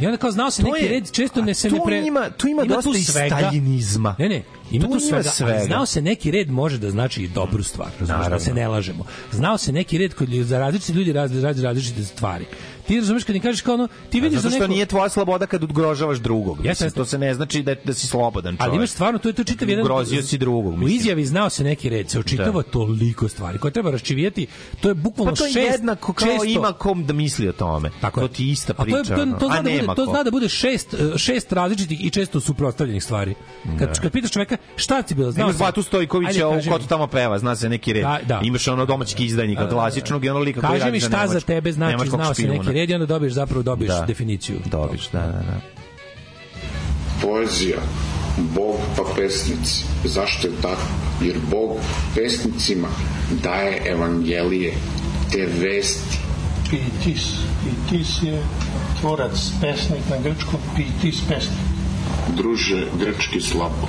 I 0.00 0.06
onda 0.06 0.16
kao 0.18 0.30
znao 0.30 0.50
se 0.50 0.62
To 0.62 0.68
neki 0.68 0.84
je- 0.84 0.90
red, 0.90 1.10
često 1.12 1.42
ne 1.42 1.54
se 1.54 1.70
ne 1.70 1.80
pre... 1.86 1.98
ima- 1.98 2.30
tu 2.30 2.48
ima 2.48 2.64
dosta 2.64 2.90
i 2.90 3.02
staljinizma. 3.02 4.16
Ne, 4.18 4.28
ne, 4.28 4.42
ima 4.70 4.86
Tu 4.86 4.92
ima 5.08 5.22
svega, 5.22 5.64
znao 5.66 5.86
se 5.86 6.02
neki 6.02 6.30
red 6.30 6.50
može 6.50 6.78
da 6.78 6.90
znači 6.90 7.22
i 7.22 7.28
dobru 7.28 7.62
stvar, 7.62 7.88
razumeš, 8.00 8.26
da 8.26 8.38
se 8.38 8.54
ne 8.54 8.68
lažemo. 8.68 9.04
Znao 9.32 9.58
se 9.58 9.72
neki 9.72 9.98
red 9.98 10.14
kod 10.14 10.28
ljudi- 10.28 10.44
za 10.44 10.58
različite 10.58 10.92
ljudi 10.92 11.12
radi 11.12 11.62
različite 11.62 12.04
stvari. 12.04 12.44
Ti 12.86 12.96
razumeš 12.96 13.24
kad 13.24 13.36
im 13.36 13.42
kažeš 13.42 13.60
kao 13.60 13.74
ono, 13.74 13.88
ti 14.10 14.20
vidiš 14.20 14.36
Zato 14.36 14.42
da 14.44 14.50
što 14.50 14.58
neko 14.58 14.72
nije 14.72 14.86
tvoja 14.86 15.08
sloboda 15.08 15.46
kad 15.46 15.62
ugrožavaš 15.64 16.18
drugog. 16.18 16.64
Jeste, 16.64 16.90
to 16.90 17.04
se 17.04 17.18
ne 17.18 17.34
znači 17.34 17.62
da, 17.62 17.74
da 17.76 17.94
si 17.94 18.06
slobodan 18.06 18.52
čovjek. 18.52 18.62
Ali 18.62 18.76
imaš 18.76 18.90
stvarno, 18.90 19.18
to 19.18 19.28
je 19.28 19.32
to 19.32 19.44
čitav 19.44 19.68
jedan... 19.68 19.84
Ugrozio 19.84 20.22
si 20.22 20.38
drugog, 20.38 20.66
U 20.66 20.76
mislim. 20.76 20.96
izjavi 20.96 21.24
znao 21.24 21.50
se 21.50 21.64
neki 21.64 21.88
red, 21.88 22.10
se 22.10 22.18
očitava 22.18 22.52
Da. 22.54 22.68
toliko 22.70 23.28
stvari 23.28 23.58
koje 23.58 23.72
treba 23.72 23.90
raščivijeti. 23.90 24.46
To 24.80 24.88
je 24.88 24.94
bukvalno 24.94 25.32
Pa 25.32 25.36
to 25.36 25.46
je 25.46 25.52
šest... 25.52 25.70
jednako 25.70 26.12
kao 26.12 26.28
često- 26.28 26.44
ima 26.46 26.72
kom 26.72 27.04
da 27.04 27.12
misli 27.12 27.48
o 27.48 27.52
tome. 27.52 27.90
Tako 28.00 28.20
to 28.20 28.26
je. 28.26 28.32
ti 28.32 28.50
ista 28.50 28.72
A 28.72 28.76
to, 28.76 28.82
priča. 28.82 28.96
je, 28.96 29.06
to, 29.06 29.38
to, 29.38 29.46
zna 29.46 29.54
A 29.54 29.62
da 29.62 29.70
bude, 29.70 29.86
to 29.96 30.04
zna 30.06 30.22
da 30.22 30.30
bude 30.30 30.48
šest, 30.48 30.94
eh, 30.94 31.18
šest 31.18 31.52
različitih 31.52 32.04
i 32.04 32.10
često 32.10 32.40
suprotstavljenih 32.40 33.04
stvari. 33.04 33.34
Kad, 33.78 34.00
kad 34.00 34.12
pitaš 34.12 34.30
čoveka 34.30 34.56
šta 34.76 35.02
ti 35.02 35.14
bilo, 35.14 35.30
znao 35.30 35.44
Imaš 35.44 35.58
Batu 35.58 35.82
Stojkovića, 35.82 36.46
ovo 36.46 36.54
kaži 36.54 36.68
ko 36.68 36.74
mi. 36.74 36.82
to 36.82 36.88
tamo 36.88 37.06
peva, 37.06 37.38
zna 37.38 37.56
se 37.56 37.68
neki 37.68 37.92
red. 37.92 38.02
Da, 38.02 38.18
da. 38.24 38.40
Imaš 38.44 38.68
ono 38.68 38.86
domaćeg 38.86 39.20
izdajnika, 39.20 39.68
klasičnog 39.68 40.24
i 40.24 40.28
ono 40.28 40.40
lika 40.40 40.60
koji 40.60 40.70
Kaži 40.70 40.80
radi 40.80 40.92
mi 40.92 41.00
za 41.00 41.08
šta 41.08 41.16
za 41.18 41.26
Nemačku. 41.26 41.46
tebe 41.46 41.72
znači 41.72 42.08
znao 42.10 42.34
se 42.34 42.42
neki 42.42 42.72
red 42.74 42.90
i 42.90 42.94
onda 42.94 43.06
dobiješ 43.06 43.32
zapravo 43.34 43.62
dobiješ 43.62 43.92
Da. 43.92 44.04
definiciju. 44.06 44.56
Dobiš, 44.70 45.08
da, 45.12 45.20
da, 45.20 45.26
da. 45.26 45.60
Poezija, 47.22 47.78
Bog 48.38 48.76
pa 48.96 49.02
pesnici. 49.16 49.84
Zašto 50.04 50.48
je 50.48 50.54
tako? 50.62 50.82
Jer 51.22 51.36
Bog 51.50 51.78
pesnicima 52.14 52.88
daje 53.42 53.82
evangelije, 53.86 54.74
te 55.32 55.46
vesti. 55.60 56.18
Pitis. 56.70 57.22
Pitis 57.64 58.22
je 58.22 58.42
tvorac, 59.00 59.50
pesnik 59.60 60.02
na 60.10 60.16
grčkom, 60.18 60.60
pitis 60.76 61.20
pesnik. 61.28 61.58
Druže, 62.36 62.86
grčki 63.00 63.40
slabo. 63.40 63.88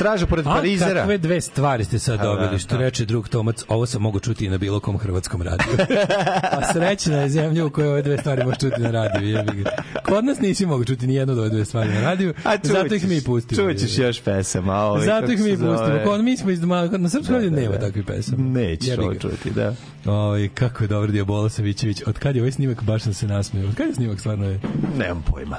Straža 0.00 0.26
pored 0.26 0.46
A 0.46 0.50
Parizera. 0.54 1.00
kakve 1.00 1.18
dve 1.18 1.40
stvari 1.40 1.84
ste 1.84 1.98
sad 1.98 2.20
A, 2.20 2.22
da, 2.22 2.28
dobili, 2.28 2.58
što 2.58 2.74
da. 2.76 2.80
reče 2.80 3.04
drug 3.04 3.28
Tomac, 3.28 3.64
ovo 3.68 3.86
sam 3.86 4.02
mogu 4.02 4.20
čuti 4.20 4.44
i 4.44 4.48
na 4.48 4.58
bilo 4.58 4.80
kom 4.80 4.98
hrvatskom 4.98 5.42
radiju. 5.42 5.74
A 6.56 6.72
srećna 6.72 7.16
je 7.16 7.28
zemlja 7.28 7.66
u 7.66 7.70
kojoj 7.70 7.88
ove 7.88 8.02
dve 8.02 8.18
stvari 8.18 8.44
možeš 8.44 8.58
čuti 8.60 8.80
na 8.80 8.90
radiju. 8.90 9.38
Kod 10.02 10.24
nas 10.24 10.40
nisi 10.40 10.66
mogu 10.66 10.84
čuti 10.84 11.06
ni 11.06 11.14
jednu 11.14 11.32
od 11.32 11.38
ove 11.38 11.48
dve 11.48 11.64
stvari 11.64 11.88
na 11.88 12.00
radiju, 12.00 12.34
A 12.44 12.56
čućeš, 12.56 12.70
zato 12.70 12.94
ih 12.94 13.08
mi 13.08 13.20
pustimo. 13.20 13.72
Čućeš 13.72 13.98
još 13.98 14.20
pesama. 14.20 14.72
a 14.72 14.84
Ovaj, 14.84 15.04
Zato 15.06 15.32
ih 15.32 15.40
mi 15.40 15.50
pustimo. 15.50 16.00
Kod 16.04 16.24
mi 16.24 16.36
smo 16.36 16.50
iz 16.50 16.60
na 16.98 17.08
srpskom 17.08 17.34
radiju 17.34 17.50
nema 17.50 17.72
da. 17.72 17.78
takvih 17.78 18.04
pesama. 18.04 18.42
Nećeš 18.42 18.98
ovo 18.98 19.14
čuti, 19.14 19.50
da. 19.50 19.74
Oj, 20.06 20.48
kako 20.54 20.84
je 20.84 20.88
dobar 20.88 21.10
Diabola 21.10 21.48
Savićević. 21.48 22.02
Od 22.06 22.18
kad 22.18 22.36
je 22.36 22.42
ovaj 22.42 22.52
snimak, 22.52 22.82
baš 22.82 23.02
sam 23.02 23.14
se 23.14 23.26
nasmeo. 23.26 23.68
Od 23.68 23.74
kad 23.74 23.88
je 23.88 23.94
snimak 23.94 24.20
stvarno 24.20 24.46
je? 24.46 24.60
Nemam 24.98 25.24
pojma. 25.30 25.56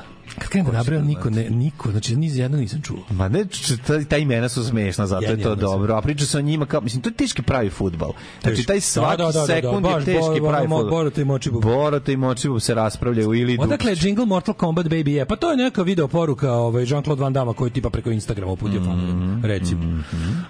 Krenem 0.52 0.66
da 0.66 0.72
nabrajam, 0.74 1.06
niko, 1.06 1.30
ne, 1.30 1.50
niko, 1.50 1.92
znači 1.92 2.16
ni 2.16 2.28
jedno 2.30 2.58
nisam 2.58 2.82
čuo. 2.82 2.98
Ma 3.10 3.28
ne, 3.30 3.46
ta, 3.78 4.04
ta 4.04 4.18
imena 4.18 4.50
su 4.50 4.64
smešna, 4.64 5.08
zato 5.08 5.26
je 5.26 5.38
to 5.38 5.56
dobro. 5.56 5.96
A 5.96 6.02
priča 6.02 6.26
se 6.26 6.38
o 6.38 6.42
njima 6.42 6.66
kao, 6.66 6.82
mislim, 6.82 7.02
to 7.02 7.10
je 7.10 7.14
teški 7.14 7.42
pravi 7.42 7.70
futbal. 7.70 8.12
Znači, 8.42 8.64
taj 8.64 8.82
svaki 8.82 9.18
Da, 9.18 9.26
da, 9.26 9.32
da, 9.32 9.40
da, 9.40 9.46
sekund 9.46 9.86
je 9.88 10.06
teški 10.06 10.40
Bo- 10.42 10.50
pravi 10.50 10.68
futbal. 10.68 10.90
Boruto 10.90 11.22
i 11.22 11.26
Močibub. 11.26 11.64
Boruto 11.64 12.12
i 12.12 12.18
Močibub 12.18 12.60
se 12.60 12.74
raspravljaju 12.76 13.34
ili 13.34 13.58
Odakle 13.60 13.92
je 13.92 13.96
Dukić. 13.96 14.06
jingle 14.06 14.26
Mortal 14.26 14.54
Kombat 14.56 14.86
Baby 14.86 15.10
je? 15.10 15.26
Pa 15.26 15.36
to 15.36 15.52
je 15.52 15.58
neka 15.58 15.82
video 15.84 16.08
poruka 16.08 16.52
ovaj, 16.52 16.84
Jean-Claude 16.84 17.20
Van 17.20 17.34
Damme 17.34 17.54
koji 17.54 17.72
tipa 17.72 17.90
preko 17.90 18.12
Instagrama 18.12 18.52
uputio 18.52 18.82
mm 18.82 19.42
recimo. 19.44 20.04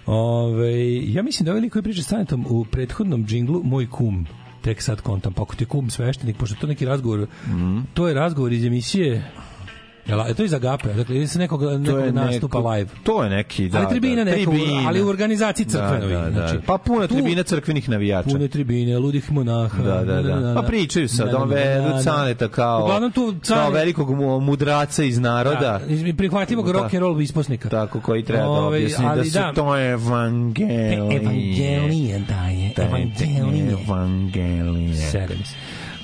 Ovaj, 0.05 1.13
ja 1.13 1.23
mislim 1.23 1.45
da 1.45 1.51
ovaj 1.51 1.61
lik 1.61 1.73
koji 1.73 1.83
priča 1.83 2.03
s 2.03 2.11
u 2.47 2.65
prethodnom 2.65 3.25
džinglu 3.25 3.61
Moj 3.63 3.89
kum 3.89 4.25
tek 4.61 4.81
sad 4.81 5.01
kontam, 5.01 5.33
pa 5.33 5.41
ako 5.41 5.55
ti 5.55 5.65
kum 5.65 5.89
sveštenik, 5.89 6.37
pošto 6.37 6.55
to 6.55 6.67
neki 6.67 6.85
razgovor, 6.85 7.27
Mhm. 7.47 7.79
to 7.93 8.07
je 8.07 8.13
razgovor 8.13 8.53
iz 8.53 8.65
emisije 8.65 9.31
Jel, 10.07 10.19
je 10.19 10.33
to 10.33 10.43
iz 10.43 10.53
Agape, 10.53 10.93
dakle, 10.93 11.15
ili 11.15 11.27
se 11.27 11.39
nekog, 11.39 11.61
nekog 11.63 12.13
nastupa 12.13 12.57
neko- 12.57 12.69
live. 12.69 12.89
To 13.03 13.23
je 13.23 13.29
neki, 13.29 13.69
da. 13.69 13.77
ali 13.77 13.87
tribina 13.89 14.15
da, 14.15 14.31
neka, 14.31 14.51
tribina. 14.51 14.87
ali 14.87 15.03
u 15.03 15.07
organizaciji 15.07 15.65
crkvenoj. 15.65 16.09
Da, 16.09 16.19
da, 16.19 16.29
da. 16.31 16.31
znači, 16.31 16.65
pa 16.65 16.77
puna 16.77 17.07
tu- 17.07 17.13
tribina 17.13 17.43
crkvenih 17.43 17.89
navijača. 17.89 18.29
Pune 18.29 18.47
tribine, 18.47 18.97
ludih 18.97 19.31
monaha. 19.31 19.83
Da, 19.83 20.03
da, 20.03 20.21
da. 20.21 20.53
Pa 20.55 20.61
pričaju 20.61 21.09
sad, 21.09 21.25
Da, 21.25 21.31
da, 21.31 21.37
on 21.37 21.49
da, 21.49 21.55
da, 21.55 21.61
vedu 21.61 21.89
da. 21.89 22.01
Caneta 22.03 22.47
kao, 22.47 22.83
Uglavnom 22.83 23.11
tu 23.11 23.35
kao 23.47 23.57
Cane- 23.57 23.73
velikog 23.73 24.11
mu- 24.11 24.39
mudraca 24.39 25.03
iz 25.03 25.19
naroda. 25.19 25.59
Da, 26.05 26.13
prihvatljivog 26.17 26.65
Da. 26.65 26.71
rock 26.71 26.93
and 26.93 27.01
roll 27.01 27.21
isposnika. 27.21 27.69
Tako, 27.69 27.99
koji 27.99 28.23
treba 28.23 28.43
da 28.43 28.49
Ovaj, 28.49 28.77
objasni 28.79 29.05
da 29.15 29.23
su 29.23 29.31
da. 29.31 29.53
to 29.53 29.77
evangelije. 29.77 30.93
Evangelije, 30.93 32.19
da 32.19 32.45
je, 32.45 32.73
Da 32.75 32.81
je 32.81 32.87
evangelije. 32.87 33.75
Evangelije. 33.87 34.95
Sedem 34.95 35.37
se. 35.45 35.55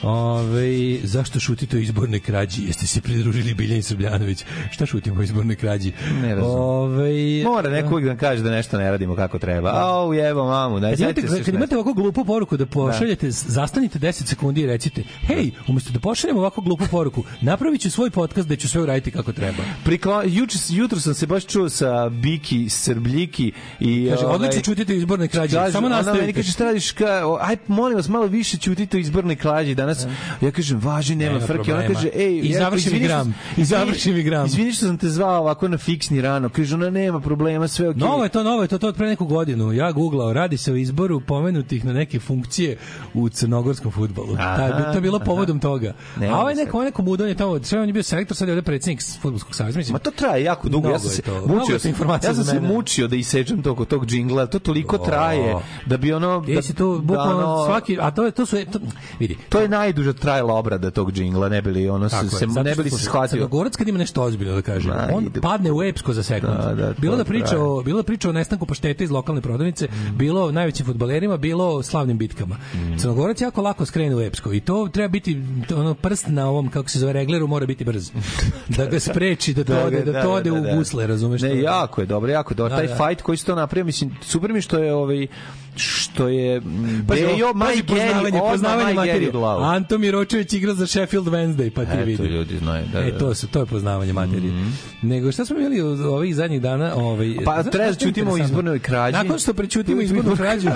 Ove, 0.03 0.97
zašto 1.03 1.39
šutite 1.39 1.77
o 1.77 1.79
izbornoj 1.79 2.19
krađi? 2.19 2.63
Jeste 2.63 2.87
se 2.87 3.01
pridružili 3.01 3.53
Biljani 3.53 3.81
Srbljanović? 3.81 4.43
Šta 4.71 4.85
šutimo 4.85 5.19
o 5.19 5.23
izbornoj 5.23 5.55
krađi? 5.55 5.91
Ne 6.21 6.35
razumem. 6.35 6.61
Ove, 6.61 7.43
Mora 7.43 7.69
neko 7.69 7.93
uvijek 7.93 8.07
da 8.07 8.15
kaže 8.15 8.43
da 8.43 8.49
nešto 8.51 8.77
ne 8.77 8.91
radimo 8.91 9.15
kako 9.15 9.39
treba. 9.39 9.71
Au, 9.73 10.13
jebo 10.13 10.45
mamu, 10.45 10.79
Kad 10.81 10.99
imate, 10.99 11.27
se 11.27 11.43
kad 11.43 11.53
imate 11.55 11.75
ovako 11.75 11.93
glupu 11.93 12.25
poruku 12.25 12.57
da 12.57 12.65
pošaljete, 12.65 13.31
zastanite 13.31 13.99
10 13.99 14.11
sekundi 14.11 14.61
i 14.61 14.65
recite 14.65 15.03
hej, 15.21 15.51
umjesto 15.67 15.91
da 15.91 15.99
pošaljemo 15.99 16.39
ovako 16.39 16.61
glupu 16.61 16.83
poruku, 16.91 17.23
napravit 17.41 17.81
ću 17.81 17.91
svoj 17.91 18.09
podcast 18.09 18.47
da 18.47 18.55
ću 18.55 18.69
sve 18.69 18.81
uraditi 18.81 19.11
kako 19.11 19.33
treba. 19.33 19.63
Prikla, 19.83 20.23
juče, 20.25 20.57
jutro 20.69 20.99
sam 20.99 21.13
se 21.13 21.27
baš 21.27 21.45
čuo 21.45 21.69
sa 21.69 22.09
Biki 22.09 22.69
Srbljiki 22.69 23.51
i... 23.79 24.09
Kaže, 24.09 24.25
ovaj, 24.25 24.35
odlično 24.35 24.61
čutite 24.61 24.93
o 24.93 24.95
izbornoj 24.95 25.27
krađi, 25.27 25.55
samo 25.71 25.87
ona 25.87 25.95
nastavite. 25.95 26.21
meni 26.21 26.33
kaže, 26.33 26.51
šta 26.51 26.63
radiš, 26.63 26.91
ka, 26.91 27.23
aj, 27.41 27.55
molim 27.67 27.97
vas, 27.97 28.07
malo 28.07 28.27
više 28.27 28.57
ćutite 28.57 28.97
o 28.97 28.99
izbornoj 28.99 29.35
krađi 29.35 29.75
danas. 29.93 30.07
Ja 30.41 30.51
kažem, 30.51 30.79
važi, 30.83 31.15
nema, 31.15 31.33
Nema 31.33 31.47
frke. 31.47 31.73
Ona 31.73 31.87
kaže, 31.87 32.09
ej, 32.13 32.39
I 32.43 32.53
završi 32.53 32.93
mi 32.93 32.99
gram. 32.99 33.35
I 33.57 33.65
završi 33.65 34.11
mi 34.11 34.23
gram. 34.23 34.45
Izvini 34.45 34.73
što 34.73 34.85
sam 34.85 34.97
te 34.97 35.09
zvao 35.09 35.41
ovako 35.41 35.67
na 35.67 35.77
fiksni 35.77 36.21
rano. 36.21 36.49
Kaže, 36.49 36.75
ona 36.75 36.89
nema 36.89 37.19
problema, 37.19 37.67
sve 37.67 37.89
okej. 37.89 37.99
Novo 37.99 38.23
je 38.23 38.29
to, 38.29 38.43
novo 38.43 38.61
je 38.61 38.67
to, 38.67 38.77
to 38.77 38.87
od 38.87 38.95
pre 38.95 39.07
neku 39.07 39.25
godinu. 39.25 39.73
Ja 39.73 39.91
googlao, 39.91 40.33
radi 40.33 40.57
se 40.57 40.71
o 40.71 40.75
izboru 40.75 41.19
pomenutih 41.19 41.85
na 41.85 41.93
neke 41.93 42.19
funkcije 42.19 42.77
u 43.13 43.29
crnogorskom 43.29 43.91
fudbalu. 43.91 44.35
Aha, 44.39 44.57
Ta, 44.57 44.91
to 44.91 44.97
je 44.97 45.01
bilo 45.01 45.19
povodom 45.19 45.59
toga. 45.59 45.93
Ne 46.19 46.27
A 46.27 46.39
ovaj 46.39 46.55
neko, 46.55 46.77
ovaj 46.77 46.85
neko 46.85 47.01
mudan 47.01 47.27
je 47.27 47.35
tamo, 47.35 47.63
sve 47.63 47.81
on 47.81 47.87
je 47.87 47.93
bio 47.93 48.03
selektor, 48.03 48.37
sad 48.37 48.47
je 48.47 48.51
ovde 48.51 48.61
predsjednik 48.61 49.03
fudbalskog 49.21 49.55
saveza. 49.55 49.77
Mislim, 49.77 49.93
Ma 49.93 49.99
to 49.99 50.11
traje 50.11 50.43
jako 50.43 50.69
dugo. 50.69 50.89
Ja 50.89 50.99
sam 50.99 51.09
se 51.09 51.21
to. 51.21 51.41
Mučio, 51.47 51.73
je 51.73 51.73
to 51.73 51.79
sam, 51.79 51.89
informacija 51.89 52.29
ja 52.29 52.35
sam 52.35 52.43
se 52.43 52.59
mučio 52.59 53.07
da 53.07 53.15
isečem 53.15 53.61
tog 53.61 53.85
tog 53.85 54.05
džingla, 54.05 54.45
to 54.45 54.59
toliko 54.59 54.97
traje 54.97 55.55
da 55.85 55.97
bi 55.97 56.13
ono 56.13 56.41
da, 56.41 56.51
Jesi 56.51 56.73
tu 56.73 57.01
bukvalno 57.03 57.37
da, 57.37 57.47
ono, 57.47 57.65
svaki, 57.65 57.97
a 58.01 58.11
to 58.11 58.25
je 58.25 58.31
to 58.31 58.45
su 58.45 58.57
to, 58.71 58.79
vidi. 59.19 59.37
To 59.49 59.59
je 59.59 59.67
najduža 59.79 60.13
trajala 60.13 60.53
obrada 60.53 60.91
tog 60.91 61.11
džingla, 61.11 61.49
ne 61.49 61.61
bili 61.61 61.89
ono 61.89 62.09
se, 62.09 62.15
Tako 62.15 62.25
je, 62.25 62.29
se 62.29 62.47
ne 62.47 62.73
što, 62.73 62.83
bili 62.83 62.89
se 62.89 62.97
shvatio. 62.97 63.35
Crnogorac 63.37 63.75
kad 63.75 63.87
ima 63.87 63.97
nešto 63.97 64.23
ozbiljno 64.23 64.55
da 64.55 64.61
kaže, 64.61 64.89
Ma, 64.89 65.07
on 65.13 65.25
ide. 65.25 65.41
padne 65.41 65.71
u 65.71 65.83
epsko 65.83 66.13
za 66.13 66.23
sekund. 66.23 66.53
Da, 66.55 66.73
da, 66.75 66.93
bilo 66.97 67.15
da 67.15 67.23
priča 67.23 67.59
o, 67.59 67.81
bilo 67.83 67.97
da 67.97 68.03
priča 68.03 68.29
o 68.29 68.33
nestanku 68.33 68.65
paštete 68.65 69.03
iz 69.03 69.11
lokalne 69.11 69.41
prodavnice, 69.41 69.87
Mm. 69.87 70.17
bilo 70.17 70.45
o 70.45 70.51
najvećim 70.51 70.85
fudbalerima, 70.85 71.37
bilo 71.37 71.67
o 71.67 71.83
slavnim 71.83 72.17
bitkama. 72.17 72.55
Crnogorac 72.97 73.41
jako 73.41 73.61
lako 73.61 73.85
skrene 73.85 74.15
u 74.15 74.21
epsko 74.21 74.53
i 74.53 74.59
to 74.59 74.87
treba 74.87 75.07
biti 75.07 75.41
ono 75.75 75.93
prst 75.93 76.25
na 76.27 76.49
ovom 76.49 76.69
kako 76.69 76.89
se 76.89 76.99
zove 76.99 77.13
regleru 77.13 77.47
mora 77.47 77.65
biti 77.65 77.83
brz. 77.83 78.11
da 78.77 78.85
ga 78.85 78.99
spreči 78.99 79.53
da 79.53 79.63
to 79.63 79.73
Da, 79.73 79.85
ode, 79.85 79.99
da, 79.99 80.11
da 80.11 80.21
to 80.21 80.27
da, 80.27 80.33
ode 80.33 80.49
da, 80.49 80.55
u 80.55 80.61
da. 80.61 80.75
gusle, 80.75 81.07
razumeš? 81.07 81.41
Ne, 81.41 81.61
jako 81.61 82.01
je 82.01 82.07
dobro, 82.07 82.31
jako 82.31 82.51
je 82.51 82.55
dobro. 82.55 82.69
Da, 82.69 82.75
Taj 82.77 82.87
da. 82.87 82.95
fight 82.97 83.21
koji 83.21 83.37
se 83.37 83.45
to 83.45 83.55
napravio, 83.55 83.85
mislim, 83.85 84.11
super 84.21 84.53
mi 84.53 84.61
što 84.61 84.77
je 84.77 84.93
ovaj 84.93 85.27
što 85.75 86.27
je 86.27 86.59
mm, 86.59 87.05
pazi, 87.07 87.21
Maj 87.55 87.75
Geri, 87.75 87.87
poznavanje, 87.87 88.39
poznavanje 88.41 88.93
materije. 88.93 89.31
Anto 89.67 89.97
Miročević 89.97 90.53
igra 90.53 90.73
za 90.73 90.87
Sheffield 90.87 91.27
Wednesday, 91.27 91.69
pa 91.69 91.85
ti 91.85 91.91
Eto, 91.93 92.03
vidi. 92.03 92.23
ljudi 92.23 92.57
znaju, 92.57 92.85
da, 92.93 92.99
E, 92.99 93.11
da. 93.11 93.17
to, 93.17 93.35
su, 93.35 93.47
to 93.47 93.59
je 93.59 93.65
poznavanje 93.65 94.13
materije. 94.13 94.53
Nego 95.01 95.31
šta 95.31 95.45
smo 95.45 95.59
imali 95.59 95.81
u 95.81 95.87
ovih 95.87 96.35
zadnjih 96.35 96.61
dana? 96.61 96.95
Ovaj, 96.95 97.35
Pa 97.45 97.63
treba 97.63 97.85
je 97.85 97.95
ćutimo 97.95 98.31
o 98.31 98.37
izbornoj 98.37 98.79
krađi. 98.79 99.17
Nakon 99.17 99.39
što 99.39 99.53
prećutimo 99.53 100.01
izbornu 100.01 100.35
krađu, 100.35 100.69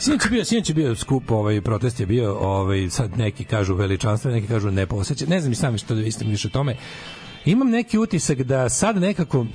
sinoć 0.00 0.24
je 0.24 0.30
bio, 0.30 0.44
sinoć 0.44 0.68
je 0.68 0.74
bio 0.74 0.96
skup, 0.96 1.30
ovaj, 1.30 1.60
protest 1.60 2.00
je 2.00 2.06
bio, 2.06 2.34
ovaj, 2.34 2.90
sad 2.90 3.18
neki 3.18 3.44
kažu 3.44 3.74
veličanstven, 3.74 4.34
neki 4.34 4.46
kažu 4.46 4.70
neposećen, 4.70 5.28
ne 5.28 5.40
znam 5.40 5.52
i 5.52 5.56
sami 5.56 5.78
što 5.78 5.94
da 5.94 6.00
istim 6.02 6.28
više 6.28 6.48
o 6.48 6.50
tome. 6.50 6.76
Imam 7.44 7.70
neki 7.70 7.98
utisak 7.98 8.42
da 8.42 8.68
sad 8.68 8.96
nekako 8.96 9.46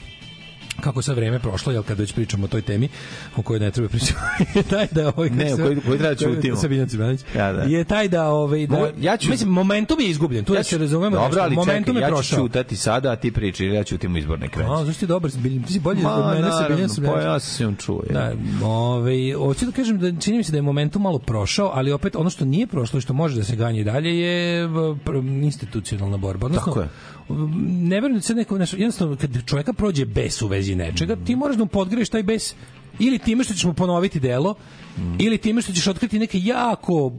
kako 0.77 1.01
sad 1.01 1.15
vreme 1.15 1.39
prošlo, 1.39 1.71
jel 1.71 1.83
kad 1.83 1.99
već 1.99 2.13
pričamo 2.13 2.45
o 2.45 2.49
toj 2.49 2.61
temi 2.61 2.89
o 3.35 3.41
kojoj 3.41 3.59
ne 3.59 3.71
treba 3.71 3.89
pričati, 3.89 4.13
je 4.55 4.63
taj 4.63 4.87
da 4.91 5.07
ovaj 5.07 5.29
Ne, 5.29 5.45
o 5.45 5.57
kojoj- 5.57 5.81
kojoj 5.81 5.97
treba 5.97 6.09
da 6.09 6.15
ćutimo. 6.15 6.55
Sa 6.57 6.67
Biljan 6.67 6.87
Cimanić. 6.87 7.21
Ja, 7.35 7.53
da. 7.53 7.61
Je 7.61 7.83
taj 7.83 8.07
da 8.07 8.27
ovaj 8.27 8.67
da 8.67 8.75
Mogu- 8.75 8.91
ja 8.99 9.17
ću- 9.17 9.29
mislim 9.29 9.49
momentum 9.49 9.99
je 9.99 10.07
izgubljen. 10.07 10.45
Tu 10.45 10.53
da 10.53 10.63
se 10.63 10.77
razumemo. 10.77 11.15
Dobro, 11.17 11.41
ali 11.41 11.55
momentum 11.55 11.85
čekaj, 11.85 11.99
je 11.99 12.03
ja 12.03 12.09
ću 12.09 12.13
prošao. 12.13 12.39
čutati 12.39 12.75
sada, 12.77 13.11
a 13.11 13.15
ti 13.15 13.31
priči, 13.31 13.65
ja 13.65 13.83
ćutim 13.83 14.15
u 14.15 14.17
izborne 14.17 14.47
krađe. 14.49 14.69
A, 14.71 14.85
zašto 14.85 14.99
ti 14.99 15.07
dobar, 15.07 15.31
Biljan, 15.33 15.63
ti 15.63 15.73
si 15.73 15.79
bolji 15.79 16.01
Ma, 16.01 16.13
od 16.13 16.35
mene 16.35 16.51
sa 16.51 16.65
Biljan 16.67 16.87
pa 16.89 16.93
Cimanić. 16.95 17.23
ja 17.23 17.39
sam 17.39 17.49
se 17.49 17.67
on 17.67 17.75
čuo. 17.75 18.01
je. 18.01 18.13
Da, 18.13 18.33
ovaj, 18.63 19.15
hoću 19.33 19.65
da 19.65 19.71
kažem 19.71 19.99
da 19.99 20.21
čini 20.21 20.37
mi 20.37 20.43
se 20.43 20.51
da 20.51 20.57
je 20.57 20.61
momentum 20.61 21.01
malo 21.01 21.19
prošao, 21.19 21.71
ali 21.73 21.91
opet 21.91 22.15
ono 22.15 22.29
što 22.29 22.45
nije 22.45 22.67
prošlo 22.67 22.97
i 22.97 23.01
što 23.01 23.13
može 23.13 23.35
da 23.35 23.43
se 23.43 23.55
ganje 23.55 23.83
dalje 23.83 24.19
je 24.19 24.67
institucionalna 25.43 26.17
borba. 26.17 26.45
Odnosno, 26.45 26.65
Tako 26.65 26.81
je. 26.81 26.87
Ne 27.29 27.95
verujem 27.95 28.15
da 28.15 28.21
se 28.21 28.35
neko, 28.35 28.55
znaš, 28.55 28.73
jednostavno, 28.73 29.15
kad 29.15 29.45
čovjeka 29.45 29.73
prođe 29.73 30.05
bes 30.05 30.41
u 30.41 30.47
vezi 30.47 30.75
nečega, 30.75 31.15
ti 31.25 31.35
moraš 31.35 31.55
da 31.57 31.63
mu 31.63 31.69
podgreješ 31.69 32.09
taj 32.09 32.23
bes 32.23 32.53
ili 32.99 33.19
time 33.19 33.43
što 33.43 33.53
ćeš 33.53 33.63
mu 33.63 33.73
ponoviti 33.73 34.19
delo, 34.19 34.55
ili 35.19 35.37
time 35.37 35.61
što 35.61 35.73
ćeš 35.73 35.87
otkriti 35.87 36.19
neke 36.19 36.39
jako 36.39 37.11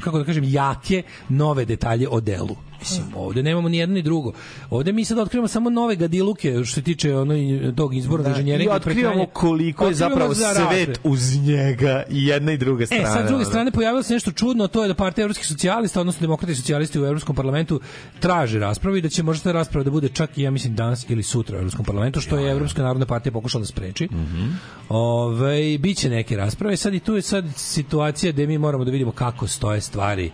kako 0.00 0.18
da 0.18 0.24
kažem, 0.24 0.44
jake 0.44 1.02
nove 1.28 1.64
detalje 1.64 2.08
o 2.08 2.20
delu. 2.20 2.56
Mislim, 2.82 3.06
ovde 3.16 3.42
nemamo 3.42 3.68
ni 3.68 3.76
jedno 3.78 3.94
ni 3.94 4.02
drugo. 4.02 4.32
Ovde 4.70 4.92
mi 4.92 5.04
sad 5.04 5.18
otkrivamo 5.18 5.48
samo 5.48 5.70
nove 5.70 5.96
gadiluke 5.96 6.64
što 6.64 6.74
se 6.74 6.82
tiče 6.82 7.16
ono, 7.16 7.34
tog 7.76 7.94
izbornog 7.94 8.24
Da, 8.24 8.30
inženjeringa. 8.30 8.72
I 8.72 8.76
otkrivamo 8.76 9.26
koliko 9.26 9.86
je 9.86 9.94
zapravo 9.94 10.34
za 10.34 10.54
svet 10.54 10.98
uz 11.04 11.36
njega 11.46 12.02
i 12.10 12.26
jedna 12.26 12.52
i 12.52 12.56
druga 12.56 12.86
strana. 12.86 13.02
E, 13.02 13.06
sad 13.06 13.26
s 13.26 13.28
druge 13.28 13.44
strane 13.44 13.70
pojavilo 13.70 14.02
se 14.02 14.14
nešto 14.14 14.32
čudno, 14.32 14.68
to 14.68 14.82
je 14.82 14.88
da 14.88 14.94
partija 14.94 15.22
evropskih 15.22 15.46
socijalista, 15.46 16.00
odnosno 16.00 16.20
demokrati 16.20 16.52
i 16.52 16.56
socijalisti 16.56 17.00
u 17.00 17.04
Evropskom 17.04 17.36
parlamentu 17.36 17.80
traže 18.20 18.58
raspravu 18.58 18.96
i 18.96 19.00
da 19.02 19.08
će 19.08 19.22
možda 19.22 19.42
ta 19.42 19.52
rasprava 19.52 19.84
da 19.84 19.90
bude 19.90 20.08
čak 20.08 20.38
i 20.38 20.42
ja 20.42 20.50
mislim 20.50 20.74
danas 20.76 21.10
ili 21.10 21.22
sutra 21.22 21.56
u 21.56 21.58
Evropskom 21.58 21.84
parlamentu, 21.84 22.20
što 22.20 22.38
je 22.38 22.50
Evropska 22.50 22.82
narodna 22.82 23.06
partija 23.06 23.32
pokušala 23.32 23.62
da 23.62 23.66
spreči. 23.66 24.04
Mhm. 24.12 24.48
Ove, 24.88 25.78
biće 25.78 26.10
neke 26.10 26.36
rasprave. 26.36 26.76
Sad 26.76 26.94
i 26.94 27.00
tu 27.00 27.14
je 27.14 27.22
sad 27.22 27.44
situacija 27.56 28.32
gde 28.32 28.46
mi 28.46 28.58
moramo 28.58 28.84
da 28.84 28.90
vidimo 28.90 29.12
kako 29.12 29.46
stoje 29.46 29.80
stvari 29.80 30.30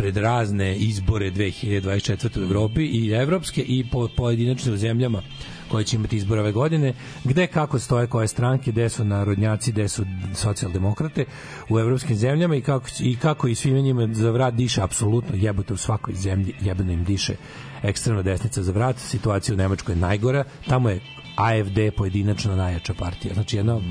pred 0.00 0.16
razne 0.16 0.76
izbore 0.76 1.30
2024. 1.30 2.40
u 2.40 2.44
Evropi 2.44 2.84
i 2.84 3.10
evropske 3.12 3.62
i 3.62 3.84
po 3.92 4.08
pojedinačne 4.16 4.72
u 4.72 4.76
zemljama 4.76 5.22
koje 5.68 5.84
će 5.84 5.96
imati 5.96 6.16
izbore 6.16 6.40
ove 6.40 6.52
godine, 6.52 6.94
gde 7.24 7.46
kako 7.46 7.78
stoje 7.78 8.06
koje 8.06 8.28
stranke, 8.28 8.72
gde 8.72 8.88
su 8.88 9.04
narodnjaci, 9.04 9.72
gde 9.72 9.88
su 9.88 10.04
socijaldemokrate 10.34 11.24
u 11.68 11.78
evropskim 11.78 12.16
zemljama 12.16 12.56
i 12.56 12.60
kako, 12.60 12.86
i 13.00 13.16
kako 13.16 13.48
i 13.48 13.54
svima 13.54 13.80
njima 13.80 14.08
za 14.12 14.30
vrat 14.30 14.54
diše 14.54 14.82
apsolutno 14.82 15.36
jebote 15.36 15.74
u 15.74 15.76
svakoj 15.76 16.14
zemlji, 16.14 16.54
jebeno 16.60 16.92
im 16.92 17.04
diše 17.04 17.34
ekstremna 17.82 18.22
desnica 18.22 18.62
za 18.62 18.72
vrat, 18.72 18.98
situacija 18.98 19.54
u 19.54 19.58
Nemačkoj 19.58 19.92
je 19.92 19.98
najgora, 20.00 20.44
tamo 20.68 20.90
je 20.90 21.00
AFD 21.36 21.78
pojedinačno 21.96 22.56
najjača 22.56 22.94
partija. 22.94 23.34
Znači 23.34 23.56
jedno, 23.56 23.82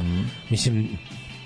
mislim, 0.49 0.87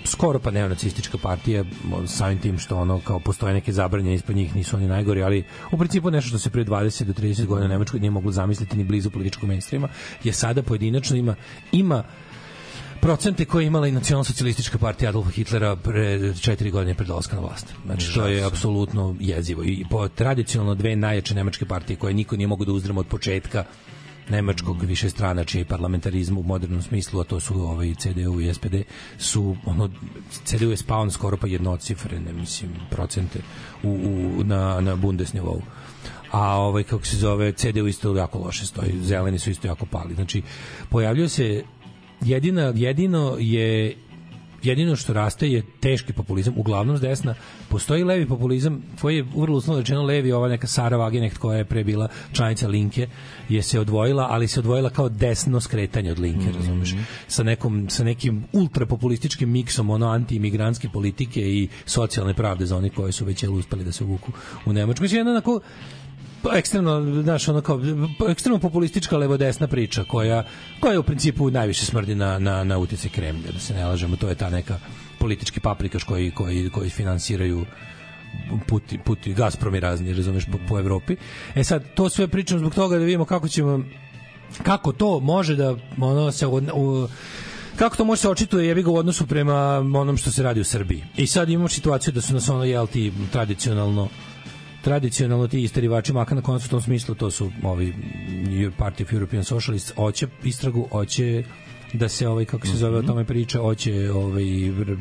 skoro 0.04 0.38
pa 0.38 0.50
neonacistička 0.50 1.18
partija 1.18 1.64
samim 2.06 2.38
tim 2.38 2.58
što 2.58 2.76
ono 2.76 3.00
kao 3.00 3.20
postoje 3.20 3.54
neke 3.54 3.72
zabranjene 3.72 4.14
ispod 4.14 4.36
njih 4.36 4.56
nisu 4.56 4.76
oni 4.76 4.88
najgori 4.88 5.22
ali 5.22 5.44
u 5.72 5.78
principu 5.78 6.10
nešto 6.10 6.28
što 6.28 6.38
se 6.38 6.50
pre 6.50 6.64
20 6.64 7.04
do 7.04 7.12
30 7.12 7.46
godina 7.46 7.68
Nemačkoj 7.68 8.00
nije 8.00 8.10
moglo 8.10 8.32
zamisliti 8.32 8.76
ni 8.76 8.84
blizu 8.84 9.10
političkog 9.10 9.48
mainstreama 9.48 9.88
je 10.24 10.32
sada 10.32 10.62
pojedinačno 10.62 11.16
ima 11.16 11.34
ima 11.72 12.04
procente 13.04 13.44
koje 13.44 13.62
je 13.62 13.66
imala 13.66 13.88
i 13.88 13.92
nacionalsocijalistička 13.92 14.78
partija 14.78 15.08
Adolfa 15.08 15.30
Hitlera 15.30 15.76
pre 15.76 16.34
četiri 16.34 16.70
godine 16.70 16.94
pred 16.94 17.08
dolaska 17.08 17.36
na 17.36 17.42
vlast. 17.42 17.74
Znači, 17.84 18.14
to 18.14 18.26
je 18.26 18.44
apsolutno 18.44 19.16
jezivo. 19.20 19.64
I 19.64 19.84
po 19.90 20.08
tradicionalno 20.08 20.74
dve 20.74 20.96
najjače 20.96 21.34
nemačke 21.34 21.64
partije 21.64 21.96
koje 21.96 22.14
niko 22.14 22.36
nije 22.36 22.46
mogu 22.46 22.64
da 22.64 22.72
uzdrma 22.72 23.00
od 23.00 23.06
početka 23.06 23.64
nemačkog 24.30 24.82
više 24.82 25.10
stranačija 25.10 25.60
i 25.60 25.64
parlamentarizmu 25.64 26.40
u 26.40 26.42
modernom 26.42 26.82
smislu, 26.82 27.20
a 27.20 27.24
to 27.24 27.40
su 27.40 27.60
ovaj 27.60 27.94
CDU 27.94 28.40
i 28.40 28.54
SPD, 28.54 28.74
su 29.18 29.56
ono 29.64 29.90
CDU 30.44 30.70
je 30.70 30.76
spao 30.76 31.10
skoro 31.10 31.36
pa 31.36 31.46
jednocifrene, 31.46 32.32
mislim, 32.32 32.70
procente 32.90 33.40
u, 33.82 33.88
u, 33.90 34.44
na, 34.44 34.80
na 34.80 34.96
Bundesnivou 34.96 35.62
a 36.34 36.56
ovaj 36.56 36.82
kako 36.82 37.06
se 37.06 37.16
zove 37.16 37.52
CDU 37.52 37.86
isto 37.86 38.16
jako 38.16 38.38
loše 38.38 38.66
stoji, 38.66 38.92
zeleni 39.02 39.38
su 39.38 39.50
isto 39.50 39.68
jako 39.68 39.86
pali. 39.86 40.14
Znači 40.14 40.42
pojavljuje 40.88 41.28
se 41.28 41.62
jedina 42.20 42.72
jedino 42.74 43.36
je 43.40 43.96
jedino 44.66 44.96
što 44.96 45.12
raste 45.12 45.48
je 45.48 45.62
teški 45.80 46.12
populizam, 46.12 46.54
uglavnom 46.56 46.96
s 46.96 47.00
desna. 47.00 47.34
Postoji 47.68 48.04
levi 48.04 48.26
populizam, 48.28 48.82
koji 49.00 49.16
je 49.16 49.26
vrlo 49.36 49.56
uslovno 49.56 49.80
rečeno 49.80 50.02
levi, 50.02 50.32
ova 50.32 50.48
neka 50.48 50.66
Sara 50.66 50.96
Wagenknecht 50.96 51.38
koja 51.38 51.58
je 51.58 51.64
pre 51.64 51.84
bila 51.84 52.08
članica 52.32 52.68
Linke, 52.68 53.08
je 53.48 53.62
se 53.62 53.80
odvojila, 53.80 54.26
ali 54.30 54.48
se 54.48 54.60
odvojila 54.60 54.90
kao 54.90 55.08
desno 55.08 55.60
skretanje 55.60 56.12
od 56.12 56.18
Linke, 56.18 56.48
Mhm. 56.48 56.56
razumeš? 56.56 56.94
Sa, 57.28 57.42
nekom, 57.42 57.90
sa 57.90 58.04
nekim 58.04 58.44
ultrapopulističkim 58.52 59.50
miksom 59.50 59.90
ono 59.90 60.06
anti-imigrantske 60.08 60.88
politike 60.92 61.40
i 61.40 61.68
socijalne 61.86 62.34
pravde 62.34 62.66
za 62.66 62.76
oni 62.76 62.90
koji 62.90 63.12
su 63.12 63.24
već 63.24 63.42
jel, 63.42 63.54
uspeli 63.54 63.84
da 63.84 63.92
se 63.92 64.04
uvuku 64.04 64.32
u 64.66 64.72
Nemačku. 64.72 65.02
Mislim, 65.02 65.18
jedna 65.18 65.30
onako 65.32 65.60
ekstremno, 66.52 67.22
znaš, 67.22 67.48
ono 67.48 67.60
kao, 67.60 67.80
pa, 68.18 68.30
ekstremno 68.30 68.58
populistička 68.58 69.16
levo-desna 69.16 69.66
priča 69.66 70.04
koja, 70.04 70.44
koja 70.80 71.00
u 71.00 71.02
principu 71.02 71.50
najviše 71.50 71.86
smrdi 71.86 72.14
na, 72.14 72.38
na, 72.38 72.64
na 72.64 72.78
utjecaj 72.78 73.10
Kremlja, 73.10 73.52
da 73.52 73.58
se 73.58 73.74
ne 73.74 73.86
lažemo, 73.86 74.16
to 74.16 74.28
je 74.28 74.34
ta 74.34 74.50
neka 74.50 74.78
politički 75.18 75.60
paprikaš 75.60 76.04
koji, 76.04 76.30
koji, 76.30 76.70
koji 76.70 76.90
finansiraju 76.90 77.66
puti, 78.68 78.98
puti, 78.98 79.34
Gazprom 79.34 79.74
i 79.74 79.80
razni, 79.80 80.14
razumeš, 80.14 80.44
po, 80.52 80.58
po 80.68 80.78
Evropi. 80.78 81.16
E 81.54 81.64
sad, 81.64 81.84
to 81.94 82.08
sve 82.08 82.28
pričam 82.28 82.58
zbog 82.58 82.74
toga 82.74 82.98
da 82.98 83.04
vidimo 83.04 83.24
kako 83.24 83.48
ćemo 83.48 83.84
kako 84.62 84.92
to 84.92 85.20
može 85.20 85.56
da 85.56 85.76
ono 86.00 86.32
se 86.32 86.46
u, 86.46 86.56
u, 86.74 87.08
kako 87.76 87.96
to 87.96 88.04
može 88.04 88.20
se 88.20 88.28
očituje 88.28 88.68
jebi 88.68 88.82
ga 88.82 88.90
u 88.90 88.96
odnosu 88.96 89.26
prema 89.26 89.76
onom 89.78 90.16
što 90.16 90.30
se 90.30 90.42
radi 90.42 90.60
u 90.60 90.64
Srbiji. 90.64 91.04
I 91.16 91.26
sad 91.26 91.48
imamo 91.48 91.68
situaciju 91.68 92.12
da 92.14 92.20
su 92.20 92.34
nas 92.34 92.48
ono 92.48 92.64
jel 92.64 92.86
ti 92.86 93.12
tradicionalno 93.32 94.08
tradicionalno 94.84 95.48
ti 95.48 95.62
isterivači 95.62 96.12
maka 96.12 96.34
na 96.34 96.42
koncu 96.42 96.66
u 96.66 96.70
tom 96.70 96.80
smislu 96.80 97.14
to 97.14 97.30
su 97.30 97.50
ovi 97.62 97.94
Party 98.78 99.02
of 99.02 99.12
European 99.12 99.44
Socialists 99.44 99.92
hoće 99.96 100.26
istragu, 100.44 100.88
hoće 100.92 101.44
da 101.92 102.08
se 102.08 102.28
ovaj 102.28 102.44
kako 102.44 102.66
se 102.66 102.76
zove 102.76 102.98
o 102.98 103.02
tome 103.02 103.24
priča, 103.24 103.58
hoće 103.58 104.10
ovaj 104.12 104.44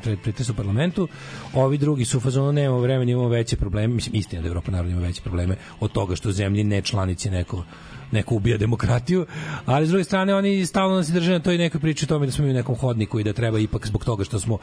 pred 0.04 0.20
pretres 0.24 0.50
u 0.50 0.54
parlamentu. 0.56 1.08
Ovi 1.54 1.78
drugi 1.78 2.06
su 2.06 2.20
fazonu 2.20 2.52
nemamo 2.52 2.80
vremena, 2.82 3.12
imamo 3.12 3.28
veće 3.30 3.56
probleme, 3.56 3.94
mislim 3.94 4.16
istina 4.16 4.42
da 4.42 4.48
Evropa 4.48 4.72
naravno 4.72 4.92
ima 4.92 5.08
veće 5.08 5.22
probleme 5.22 5.56
od 5.80 5.92
toga 5.92 6.16
što 6.16 6.30
u 6.30 6.32
zemlji 6.32 6.64
ne 6.64 6.82
članici 6.82 7.30
neko 7.30 7.64
neko 8.12 8.36
ubija 8.36 8.58
demokratiju, 8.58 9.26
ali 9.66 9.86
s 9.86 9.90
druge 9.90 10.04
strane 10.04 10.36
oni 10.36 10.66
stalno 10.66 10.96
nas 10.96 11.08
drže 11.12 11.32
na 11.32 11.40
toj 11.40 11.58
nekoj 11.58 11.82
priči 11.82 12.06
o 12.06 12.08
tome 12.08 12.26
da 12.26 12.32
smo 12.32 12.46
mi 12.46 12.52
u 12.52 12.54
nekom 12.54 12.76
hodniku 12.76 13.20
i 13.20 13.24
da 13.24 13.34
treba 13.34 13.60
ipak 13.60 13.88
zbog 13.88 14.06
toga 14.06 14.24
što 14.24 14.40
smo 14.40 14.58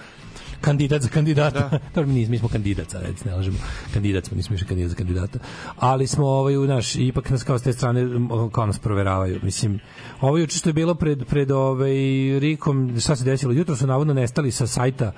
kandidat 0.61 1.03
za 1.03 1.09
kandidata. 1.09 1.69
Da. 1.69 1.79
Dobro, 1.95 2.13
mi, 2.13 2.27
nismo, 2.27 2.49
kandidat, 2.49 2.91
sad 2.91 3.03
ne 3.25 3.35
lažemo. 3.35 3.59
Kandidat 3.95 4.25
smo, 4.25 4.37
nismo 4.37 4.55
više 4.55 4.65
kandidat 4.67 4.91
za 4.91 4.97
kandidata. 4.97 5.39
Ali 5.77 6.07
smo 6.07 6.27
ovaj 6.27 6.55
naš 6.55 6.97
ipak 6.97 7.31
nas 7.31 7.43
kao 7.43 7.59
s 7.59 7.63
te 7.63 7.73
strane 7.73 8.07
kao 8.53 8.67
nas 8.67 8.79
proveravaju. 8.79 9.41
Mislim, 9.43 9.81
ovo 10.21 10.39
juče 10.39 10.59
što 10.59 10.69
je 10.69 10.73
bilo 10.73 10.95
pred 10.95 11.25
pred 11.25 11.51
ovaj 11.51 11.93
Rikom, 12.41 13.01
šta 13.01 13.17
se 13.17 13.25
desilo? 13.25 13.53
Jutro 13.53 13.77
su 13.77 13.87
navodno 13.87 14.15
nestali 14.15 14.51
sa 14.51 14.67
sajta 14.67 15.13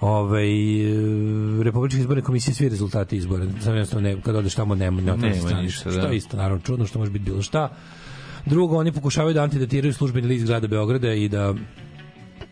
ovaj 0.00 0.48
Republičke 1.62 2.00
izborne 2.00 2.22
komisije 2.22 2.54
svi 2.54 2.68
rezultati 2.68 3.16
izbora. 3.16 3.46
Samo 3.60 3.76
jednostavno 3.76 4.08
ne, 4.08 4.20
kad 4.20 4.36
odeš 4.36 4.54
tamo 4.54 4.74
nema 4.74 5.00
Nema 5.00 5.16
stranice. 5.18 5.54
ništa, 5.54 5.90
da. 5.90 5.98
Što 6.00 6.06
je 6.06 6.16
isto 6.16 6.36
naravno 6.36 6.62
čudno 6.62 6.86
što 6.86 6.98
može 6.98 7.10
biti 7.10 7.24
bilo 7.24 7.42
šta. 7.42 7.68
Drugo, 8.46 8.76
oni 8.76 8.92
pokušavaju 8.92 9.34
da 9.34 9.42
antidatiraju 9.42 9.92
službeni 9.92 10.28
list 10.28 10.46
grada 10.46 10.66
Beograda 10.66 11.12
i 11.12 11.28
da 11.28 11.54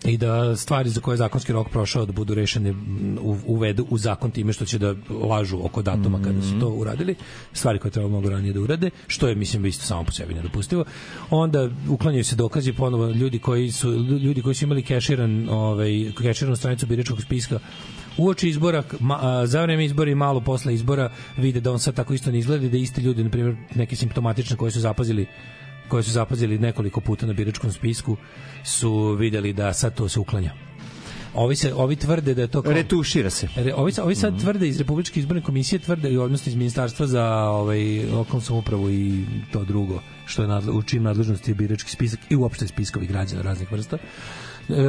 i 0.05 0.17
da 0.17 0.57
stvari 0.57 0.91
za 0.91 1.01
koje 1.01 1.13
je 1.13 1.17
zakonski 1.17 1.53
rok 1.53 1.69
prošao 1.69 2.07
da 2.07 2.13
budu 2.13 2.35
rešene 2.35 2.75
uvedu 3.47 3.87
u 3.91 3.99
zakon 3.99 4.31
time 4.31 4.53
što 4.53 4.65
će 4.65 4.79
da 4.79 4.95
lažu 5.11 5.59
oko 5.65 5.83
datuma 5.83 6.21
kada 6.25 6.43
su 6.43 6.61
to 6.61 6.69
uradili, 6.69 7.15
stvari 7.53 7.79
koje 7.79 7.93
treba 7.93 8.09
mnogo 8.09 8.31
ranije 8.31 8.53
da 8.53 8.61
urade, 8.61 8.91
što 9.07 9.29
je 9.29 9.35
mislim 9.35 9.67
isto 9.67 9.85
samo 9.85 10.05
po 10.05 10.13
sebi 10.13 10.35
nedopustivo. 10.35 10.85
Onda 11.31 11.71
uklanjaju 11.89 12.25
se 12.25 12.37
dokazi 12.37 12.73
ponovo 12.73 13.09
ljudi 13.09 13.39
koji 13.39 13.73
su 13.73 13.93
ljudi 13.95 14.43
koji 14.43 14.55
su 14.55 14.65
imali 14.65 14.83
keširan 14.83 15.49
ovaj 15.49 16.13
keširanu 16.19 16.57
stranicu 16.57 16.87
biračkog 16.87 17.23
spiska 17.23 17.59
uoči 18.19 18.49
izbora, 18.49 18.83
ma, 19.01 19.19
a, 19.23 19.47
za 19.47 19.63
vreme 19.63 19.85
izbora 19.85 20.11
i 20.11 20.15
malo 20.15 20.41
posle 20.41 20.75
izbora 20.75 21.11
vide 21.37 21.61
da 21.61 21.73
on 21.73 21.79
sad 21.79 21.95
tako 21.95 22.15
isto 22.15 22.31
ne 22.31 22.39
izgleda 22.39 22.69
da 22.69 22.77
isti 22.77 23.01
ljudi, 23.01 23.25
na 23.25 23.31
primjer, 23.31 23.57
neke 23.75 23.97
simptomatične 23.97 24.57
koje 24.57 24.71
su 24.71 24.81
zapazili 24.81 25.27
koje 25.89 26.03
su 26.03 26.11
zapazili 26.11 26.59
nekoliko 26.59 27.01
puta 27.01 27.27
na 27.27 27.33
biračkom 27.33 27.73
spisku 27.73 28.17
su 28.65 29.15
videli 29.15 29.53
da 29.53 29.73
sad 29.73 29.95
to 29.95 30.09
se 30.09 30.21
uklanja. 30.21 30.53
Ovi 31.35 31.57
se 31.57 31.75
ovi 31.75 31.97
tvrde 31.97 32.35
da 32.35 32.43
je 32.43 32.49
to 32.49 32.63
kao, 32.63 32.73
Retušira 32.73 33.31
se. 33.31 33.49
Re, 33.57 33.75
ovi, 33.75 33.93
ovi 34.03 34.15
sad 34.15 34.41
tvrde 34.41 34.69
iz 34.69 34.79
Republičke 34.79 35.21
izborne 35.21 35.43
komisije 35.43 35.79
tvrde, 35.79 36.19
odnosno 36.19 36.51
iz 36.51 36.57
Ministarstva 36.57 37.07
za 37.07 37.25
ovaj, 37.35 38.07
lokalnu 38.13 38.41
samoupravu 38.41 38.91
i 38.91 39.25
to 39.53 39.65
drugo, 39.65 40.01
što 40.27 40.43
je 40.43 40.49
nadle, 40.49 40.73
u 40.73 40.83
čim 40.83 41.03
nadležnosti 41.03 41.51
je 41.51 41.55
birački 41.55 41.91
spisak 41.91 42.21
i 42.31 42.37
uopšte 42.37 42.67
spiskovi 42.67 43.07
građana 43.07 43.43
raznih 43.43 43.73
vrsta, 43.73 43.99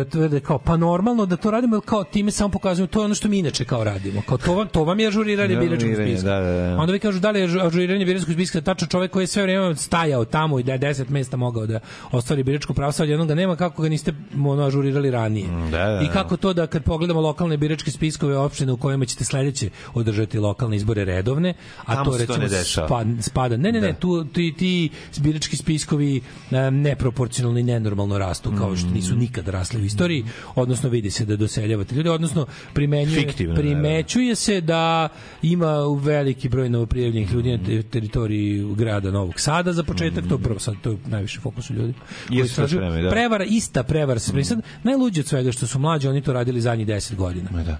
tvrde 0.05 0.39
kao, 0.39 0.57
pa 0.57 0.77
normalno 0.77 1.25
da 1.25 1.35
to 1.37 1.51
radimo, 1.51 1.75
jer 1.75 1.83
kao 1.83 2.03
time 2.05 2.31
samo 2.31 2.49
pokazujemo, 2.49 2.87
to 2.87 2.99
je 2.99 3.05
ono 3.05 3.15
što 3.15 3.27
mi 3.27 3.39
inače 3.39 3.65
kao 3.65 3.83
radimo. 3.83 4.21
Kao 4.21 4.37
to 4.37 4.53
vam, 4.53 4.67
to 4.67 4.83
vam 4.83 4.99
je 4.99 5.07
ažuriranje 5.07 5.55
Da, 5.55 5.61
biračkog 5.61 5.91
spiska. 5.95 6.25
da, 6.25 6.39
da, 6.41 6.51
da. 6.53 6.77
Onda 6.77 6.93
vi 6.93 6.99
kažu 6.99 7.19
da 7.19 7.31
li 7.31 7.39
je 7.39 7.47
ažu- 7.47 7.65
ažuriranje 7.67 8.05
biračkog 8.05 8.33
spiska 8.33 8.61
tačno 8.61 8.87
čovek 8.87 9.11
koji 9.11 9.23
je 9.23 9.27
sve 9.27 9.43
vreme 9.43 9.75
stajao 9.75 10.25
tamo 10.25 10.59
i 10.59 10.63
da 10.63 10.73
je 10.73 10.79
10 10.79 11.09
mesta 11.09 11.37
mogao 11.37 11.65
da 11.65 11.79
ostvari 12.11 12.43
biračko 12.43 12.73
pravo, 12.73 12.91
sad 12.91 13.09
jednog 13.09 13.27
ga 13.27 13.35
nema 13.35 13.55
kako 13.55 13.81
ga 13.81 13.89
niste 13.89 14.13
ono 14.37 14.63
ažurirali 14.63 15.11
ranije. 15.11 15.47
da, 15.71 15.85
da, 15.85 16.01
I 16.01 16.07
kako 16.07 16.37
to 16.37 16.53
da 16.53 16.67
kad 16.67 16.83
pogledamo 16.83 17.21
lokalne 17.21 17.57
biračke 17.57 17.91
spiskove 17.91 18.37
opštine 18.37 18.71
u 18.71 18.77
kojima 18.77 19.05
ćete 19.05 19.23
sledeće 19.25 19.69
održati 19.93 20.39
lokalne 20.39 20.75
izbore 20.75 21.05
redovne, 21.05 21.53
a 21.79 21.93
Tamo 21.95 22.05
to 22.05 22.11
se 22.11 22.17
to 22.17 22.33
recimo 22.33 22.47
ne 22.47 22.49
dešava. 22.49 22.87
spa- 22.87 23.21
spada. 23.21 23.57
Ne, 23.57 23.71
ne, 23.71 23.81
ne, 23.81 23.87
Da. 23.87 23.93
tu 23.93 24.25
ti 24.25 24.53
ti 24.53 24.89
birački 25.17 25.57
spiskovi 25.57 26.21
e, 26.51 26.71
neproporcionalno 26.71 27.59
i 27.59 27.63
nenormalno 27.63 28.17
rastu 28.17 28.51
kao 28.57 28.75
što 28.75 28.87
Mm. 28.87 28.93
nisu 28.93 29.15
nikad 29.15 29.47
rasli 29.65 29.81
u 29.81 29.85
istoriji, 29.85 30.25
odnosno 30.55 30.89
vidi 30.89 31.11
se 31.11 31.25
da 31.25 31.35
doseljavate 31.35 31.95
ljude, 31.95 32.09
odnosno 32.11 32.45
primenjuje 32.73 33.21
Fiktivno, 33.21 33.55
primećuje 33.55 34.35
se 34.35 34.61
da 34.61 35.09
ima 35.41 35.73
veliki 36.01 36.49
broj 36.49 36.69
novoprijavljenih 36.69 37.31
ljudi 37.33 37.51
na 37.51 37.63
te- 37.65 37.83
teritoriji 37.83 38.75
grada 38.75 39.11
Novog 39.11 39.39
Sada 39.39 39.73
za 39.73 39.83
početak, 39.83 40.23
to 40.29 40.37
prvo 40.37 40.59
sad 40.59 40.75
to 40.83 40.91
je 40.91 40.97
najviše 41.05 41.39
fokusu 41.39 41.73
ljudi. 41.73 41.93
koji 42.27 42.37
Jesu 42.37 42.47
to 42.47 42.51
istražuju. 42.51 42.79
vreme, 42.81 43.01
da. 43.01 43.09
Prevara, 43.09 43.43
ista 43.45 43.83
prevara 43.83 44.19
se. 44.19 44.43
Sad, 44.43 44.61
najluđe 44.83 45.21
od 45.21 45.27
svega 45.27 45.51
što 45.51 45.67
su 45.67 45.79
mlađi, 45.79 46.07
oni 46.07 46.21
to 46.21 46.33
radili 46.33 46.61
zadnjih 46.61 46.87
10 46.87 47.15
godina. 47.15 47.49
Da. 47.63 47.77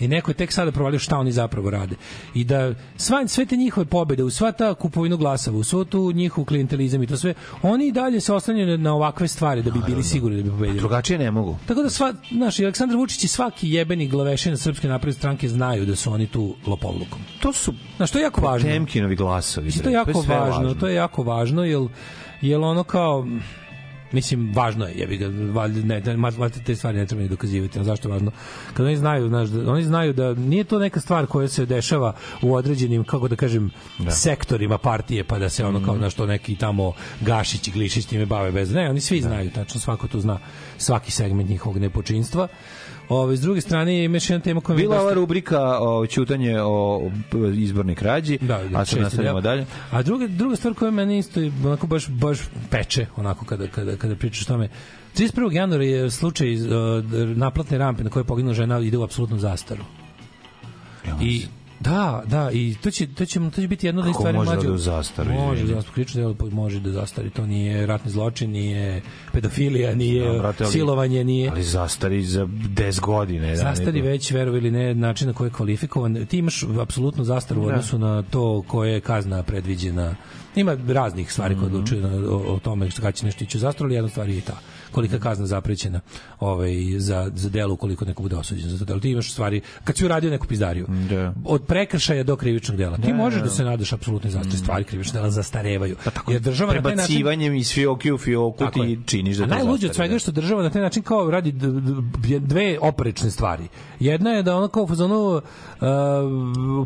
I 0.00 0.08
neko 0.08 0.30
je 0.30 0.34
tek 0.34 0.52
sada 0.52 0.72
provalio 0.72 0.98
šta 0.98 1.18
oni 1.18 1.32
zapravo 1.32 1.70
rade. 1.70 1.96
I 2.34 2.44
da 2.44 2.74
sva, 2.96 3.28
sve 3.28 3.46
te 3.46 3.56
njihove 3.56 3.86
pobede, 3.86 4.24
u 4.24 4.30
sva 4.30 4.52
ta 4.52 4.74
kupovinu 4.74 5.16
glasova, 5.16 5.58
u 5.58 5.64
svu 5.64 5.84
tu 5.84 6.12
njihovu 6.12 6.44
klientelizam 6.44 7.02
i 7.02 7.06
to 7.06 7.16
sve, 7.16 7.34
oni 7.62 7.86
i 7.86 7.92
dalje 7.92 8.20
se 8.20 8.32
oslanjaju 8.32 8.78
na 8.78 8.94
ovakve 8.94 9.28
stvari 9.28 9.62
da 9.62 9.70
bi 9.70 9.78
bili 9.86 10.02
sigurni 10.02 10.36
da 10.36 10.42
bi 10.42 10.50
pobedili. 10.50 10.78
Drugačije 10.78 11.18
ne 11.18 11.30
mogu. 11.30 11.56
Tako 11.66 11.82
da 11.82 11.90
sva, 11.90 12.14
znaš, 12.32 12.58
i 12.58 12.64
Aleksandar 12.64 12.96
Vučić 12.96 13.24
i 13.24 13.28
svaki 13.28 13.70
jebeni 13.70 14.08
glavešin 14.08 14.56
Srpske 14.56 14.88
napredne 14.88 15.18
stranke 15.18 15.48
znaju 15.48 15.86
da 15.86 15.96
su 15.96 16.12
oni 16.12 16.26
tu 16.26 16.54
lopovlukom. 16.66 17.18
To 17.40 17.52
su 17.52 17.72
Znaš, 17.96 18.10
to 18.10 18.18
je 18.18 18.22
jako 18.22 18.40
važno. 18.40 18.68
Temkinovi 18.68 19.16
glasovi. 19.16 19.70
Bre, 19.70 19.82
to 19.82 19.88
je 19.88 19.94
jako 19.94 20.22
sve 20.22 20.36
važno, 20.36 20.74
to 20.74 20.88
je 20.88 20.94
jako 20.94 21.22
važno, 21.22 21.64
jer, 21.64 21.88
jer 22.40 22.60
ono 22.60 22.84
kao, 22.84 23.26
mislim, 24.12 24.52
važno 24.54 24.86
je, 24.86 24.94
jebi 24.94 25.16
ga, 25.16 25.26
valjda, 25.52 25.80
ne, 26.00 26.16
ma- 26.16 26.38
valjda 26.38 26.58
te 26.66 26.76
stvari 26.76 26.98
ne 26.98 27.06
treba 27.06 27.22
ni 27.22 27.28
dokazivati, 27.28 27.84
zašto 27.84 28.08
je 28.08 28.12
važno? 28.12 28.30
Kad 28.74 28.86
oni 28.86 28.96
znaju, 28.96 29.28
znaš, 29.28 29.48
da, 29.48 29.72
oni 29.72 29.84
znaju 29.84 30.12
da 30.12 30.34
nije 30.34 30.64
to 30.64 30.78
neka 30.78 31.00
stvar 31.00 31.26
koja 31.26 31.48
se 31.48 31.66
dešava 31.66 32.14
u 32.42 32.54
određenim, 32.54 33.04
kako 33.04 33.28
da 33.28 33.36
kažem, 33.36 33.70
sektorima 34.10 34.78
partije, 34.78 35.24
pa 35.24 35.38
da 35.38 35.48
se 35.48 35.64
ono 35.64 35.84
kao, 35.84 35.96
znaš, 35.96 36.14
to 36.14 36.26
neki 36.26 36.56
tamo 36.56 36.92
Gašić 37.20 37.68
i 37.68 37.70
Glišić 37.70 38.06
time 38.06 38.26
bave 38.26 38.52
bez, 38.52 38.72
ne, 38.72 38.90
oni 38.90 39.00
svi 39.00 39.20
znaju, 39.20 39.50
tačno 39.50 39.80
svako 39.80 40.08
tu 40.08 40.20
zna 40.20 40.38
svaki 40.78 41.12
segment 41.12 41.50
njihovog 41.50 41.78
nepočinstva. 41.78 42.48
Ove, 43.08 43.36
s 43.36 43.40
druge 43.40 43.60
strane, 43.60 44.04
ima 44.04 44.16
još 44.16 44.30
jedna 44.30 44.42
tema 44.42 44.60
koja 44.60 44.76
Bila 44.76 44.94
ova 44.94 45.04
dosta- 45.04 45.14
rubrika 45.14 45.60
o 45.80 46.06
ćutanje 46.06 46.56
o 46.60 47.10
izbornoj 47.54 47.94
krađi, 47.94 48.38
Da, 48.40 48.54
a 48.56 48.60
sad 48.64 48.86
šesti 48.88 49.00
nastavljamo 49.00 49.40
deo. 49.40 49.50
dalje. 49.50 49.66
A 49.90 50.02
druga, 50.02 50.26
druga 50.26 50.56
stvar 50.56 50.74
koja 50.74 50.90
meni 50.90 51.18
isto 51.18 51.40
onako 51.64 51.86
baš, 51.86 52.08
baš 52.08 52.38
peče, 52.70 53.06
onako 53.16 53.44
kada, 53.44 53.66
kada, 53.68 53.96
kada 53.96 54.14
pričaš 54.16 54.42
o 54.42 54.46
tome. 54.46 54.68
31. 55.16 55.52
januara 55.52 55.84
je 55.84 56.10
slučaj 56.10 56.54
uh, 56.54 56.60
naplatne 57.36 57.78
rampe 57.78 58.04
na 58.04 58.10
kojoj 58.10 58.22
je 58.22 58.26
poginula 58.26 58.54
žena 58.54 58.78
ide 58.80 58.96
u 58.96 59.02
apsolutnu 59.02 59.38
zastaru. 59.38 59.82
I 61.20 61.46
Da, 61.80 62.22
da, 62.26 62.50
i 62.50 62.74
to 62.74 62.90
će, 62.90 63.06
to 63.08 63.24
će, 63.26 63.40
to 63.46 63.60
će 63.60 63.68
biti 63.68 63.86
jedno 63.86 64.02
od 64.02 64.14
stvari 64.14 64.36
može 64.36 64.50
da 64.50 64.54
mlađe. 64.54 64.70
u 64.70 64.78
zastaru, 64.78 65.32
Može 65.32 65.60
da 65.62 65.74
zastaru, 65.74 65.94
krivično 65.94 66.20
delo 66.20 66.50
može 66.52 66.80
da 66.80 66.90
zastari, 66.90 67.30
to 67.30 67.46
nije 67.46 67.86
ratni 67.86 68.10
zločin, 68.10 68.50
nije 68.50 69.02
pedofilija, 69.32 69.94
nije 69.94 70.26
Da, 70.26 70.38
brate, 70.38 70.64
ali- 70.64 70.72
silovanje, 70.72 71.24
nije... 71.24 71.50
Ali 71.50 71.62
zastari 71.62 72.24
za 72.24 72.46
10 72.46 73.00
godine. 73.00 73.48
da, 73.48 73.56
Zastari 73.56 73.92
nego- 73.92 74.06
već, 74.06 74.30
verovi 74.30 74.58
ili 74.58 74.70
ne, 74.70 74.94
način 74.94 75.28
na 75.28 75.34
koji 75.34 75.48
je 75.48 75.52
kvalifikovan. 75.52 76.26
Ti 76.26 76.38
imaš 76.38 76.62
apsolutno 76.80 77.24
zastaru 77.24 77.62
u 77.62 77.64
Da. 77.64 77.70
odnosu 77.70 77.98
na 77.98 78.22
to 78.22 78.62
koje 78.62 78.92
je 78.92 79.00
kazna 79.00 79.42
predviđena. 79.42 80.14
Ima 80.56 80.76
raznih 80.88 81.32
stvari 81.32 81.54
koje 81.54 81.66
Mhm. 81.66 81.74
odlučuju 81.74 82.00
na, 82.02 82.30
o, 82.30 82.54
o 82.54 82.58
tome 82.58 82.90
što 82.90 83.00
kada 83.02 83.12
će 83.12 83.26
nešto 83.26 83.44
ići 83.44 83.56
u 83.56 83.60
zastaru, 83.60 83.86
ali 83.86 83.94
jedna 83.94 84.08
stvar 84.10 84.28
je 84.28 84.38
i 84.38 84.40
ta. 84.40 84.58
Kolika 84.96 85.18
kazna 85.18 85.46
zaprećena 85.46 86.00
ovaj, 86.40 86.72
za, 86.98 87.30
za 87.34 87.48
delo 87.48 87.74
ukoliko 87.74 88.04
neko 88.04 88.22
bude 88.22 88.36
osuđen 88.36 88.70
za 88.70 88.78
to 88.78 88.84
delo. 88.84 89.00
Ti 89.00 89.10
imaš 89.10 89.32
stvari, 89.32 89.60
kad 89.84 89.96
si 89.96 90.04
uradio 90.04 90.30
neku 90.30 90.46
pizdariju, 90.46 90.86
Da. 91.10 91.32
od 91.44 91.64
prekršaja 91.66 92.22
do 92.22 92.36
krivičnog 92.36 92.78
dela. 92.78 92.96
Ti 92.96 93.02
Da, 93.06 93.14
možeš 93.14 93.38
da, 93.38 93.44
da 93.44 93.48
da. 93.48 93.54
se 93.54 93.64
nadaš 93.64 93.92
apsolutno 93.92 94.30
zastari 94.30 94.56
stvari 94.56 94.84
krivičnog 94.84 95.14
dela 95.14 95.30
zastarevaju. 95.30 95.96
Jer 96.28 96.40
država 96.40 96.74
na 96.74 96.82
taj 96.82 96.96
način 96.96 97.06
Prebacivanjem 97.06 97.54
iz 97.54 97.72
fioke 97.72 98.12
u 98.12 98.18
fioku 98.18 98.58
Tako 98.58 98.82
ti 98.84 98.90
je. 98.90 98.98
činiš 99.06 99.36
da 99.36 99.44
A 99.44 99.46
najluđe 99.46 99.86
od 99.86 99.94
svega 99.94 100.18
što 100.18 100.32
država 100.32 100.62
na 100.62 100.70
taj 100.70 100.82
način 100.82 101.02
kao 101.02 101.30
radi 101.30 101.52
dve 102.40 102.78
oprečne 102.80 103.30
stvari. 103.30 103.68
Jedna 104.00 104.30
je 104.30 104.42
da 104.42 104.56
ona 104.56 104.68
kao 104.68 104.82
u 104.82 104.88
fazonu 104.88 105.16
uh, 105.26 105.42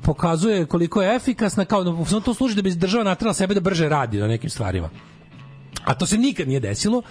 pokazuje 0.03 0.66
koliko 0.66 1.03
je 1.03 1.16
efikasna, 1.16 1.65
kao 1.65 1.85
da 1.85 1.91
u 1.91 2.05
fazonu 2.05 2.20
to 2.23 2.35
služi 2.35 2.55
da 2.57 2.62
bi 2.62 2.74
država 2.74 3.05
natrala 3.05 3.35
sebe 3.35 3.55
da 3.55 3.61
brže 3.61 3.89
radi 3.89 4.19
na 4.19 4.27
nekim 4.27 4.51
stvarima. 4.51 4.91
A 5.85 5.95
to 5.95 6.07
se 6.07 6.19
nikad 6.19 6.49
nije 6.49 6.61
desilo 6.61 7.03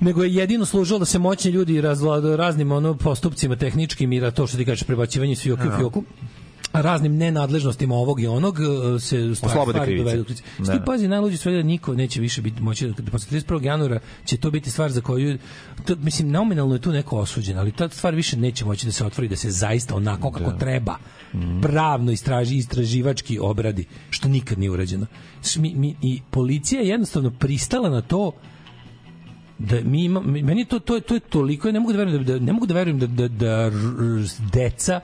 nego 0.00 0.22
je 0.24 0.34
jedino 0.34 0.64
služilo 0.66 0.98
da 0.98 1.04
se 1.04 1.18
moćni 1.18 1.50
ljudi 1.50 1.80
razvlada 1.80 2.36
raznim 2.36 2.72
ono 2.72 2.94
postupcima 2.94 3.56
tehničkim 3.56 4.12
i 4.12 4.20
da 4.20 4.30
to 4.30 4.46
što 4.46 4.56
ti 4.56 4.64
kažeš 4.64 4.82
prebacivanje 4.82 5.36
s 5.36 5.42
fioke 5.42 5.62
u 5.62 5.70
Ja. 5.70 5.76
fioku 5.78 6.04
raznim 6.72 7.16
nenadležnostima 7.16 7.94
ovog 7.94 8.20
i 8.20 8.26
onog 8.26 8.58
uh, 8.58 9.00
se 9.02 9.34
stvari, 9.34 9.52
Oslobode 9.52 9.76
stvari 9.76 9.86
krivice. 9.86 10.04
dovedu. 10.04 10.22
u 10.22 10.24
krivicu. 10.24 10.42
Da. 10.58 10.84
Pazi, 10.86 11.08
najluđe 11.08 11.36
sve 11.36 11.52
da 11.52 11.62
niko 11.62 11.94
neće 11.94 12.20
više 12.20 12.42
biti 12.42 12.62
moći 12.62 12.86
da 12.86 13.10
posle 13.10 13.38
31. 13.40 13.64
januara 13.64 14.00
će 14.24 14.36
to 14.36 14.50
biti 14.50 14.70
stvar 14.70 14.90
za 14.90 15.00
koju 15.00 15.38
to, 15.86 15.96
mislim 15.96 16.30
nominalno 16.30 16.74
je 16.74 16.80
tu 16.80 16.92
neko 16.92 17.16
osuđen, 17.18 17.58
ali 17.58 17.72
ta 17.72 17.88
stvar 17.88 18.14
više 18.14 18.36
neće 18.36 18.64
moći 18.64 18.86
da 18.86 18.92
se 18.92 19.06
otvori 19.06 19.28
da 19.28 19.36
se 19.36 19.50
zaista 19.50 19.94
onako 19.94 20.30
kako 20.30 20.52
treba 20.52 20.96
pravno 21.62 22.12
istraži 22.12 22.56
istraživački 22.56 23.38
obradi 23.38 23.84
što 24.10 24.28
nikad 24.28 24.58
nije 24.58 24.70
urađeno. 24.70 25.06
Mi, 25.56 25.74
mi, 25.74 25.96
i 26.02 26.20
policija 26.30 26.80
je 26.82 26.88
jednostavno 26.88 27.30
pristala 27.30 27.90
na 27.90 28.00
to 28.00 28.32
da 29.60 29.80
mi 29.84 30.04
ima, 30.04 30.20
meni 30.20 30.64
to 30.64 30.78
to 30.78 30.94
je 30.94 31.00
to 31.00 31.14
je 31.14 31.20
toliko 31.20 31.68
ja 31.68 31.72
ne 31.72 31.80
mogu 31.80 31.92
da 31.92 31.98
verujem 31.98 32.24
da, 32.24 32.32
da 32.38 32.44
ne 32.44 32.52
mogu 32.52 32.66
da 32.66 32.74
verujem 32.74 32.98
da 32.98 33.06
da, 33.06 33.28
da 33.28 33.66
r- 33.66 33.72
r- 33.72 34.50
deca 34.52 35.00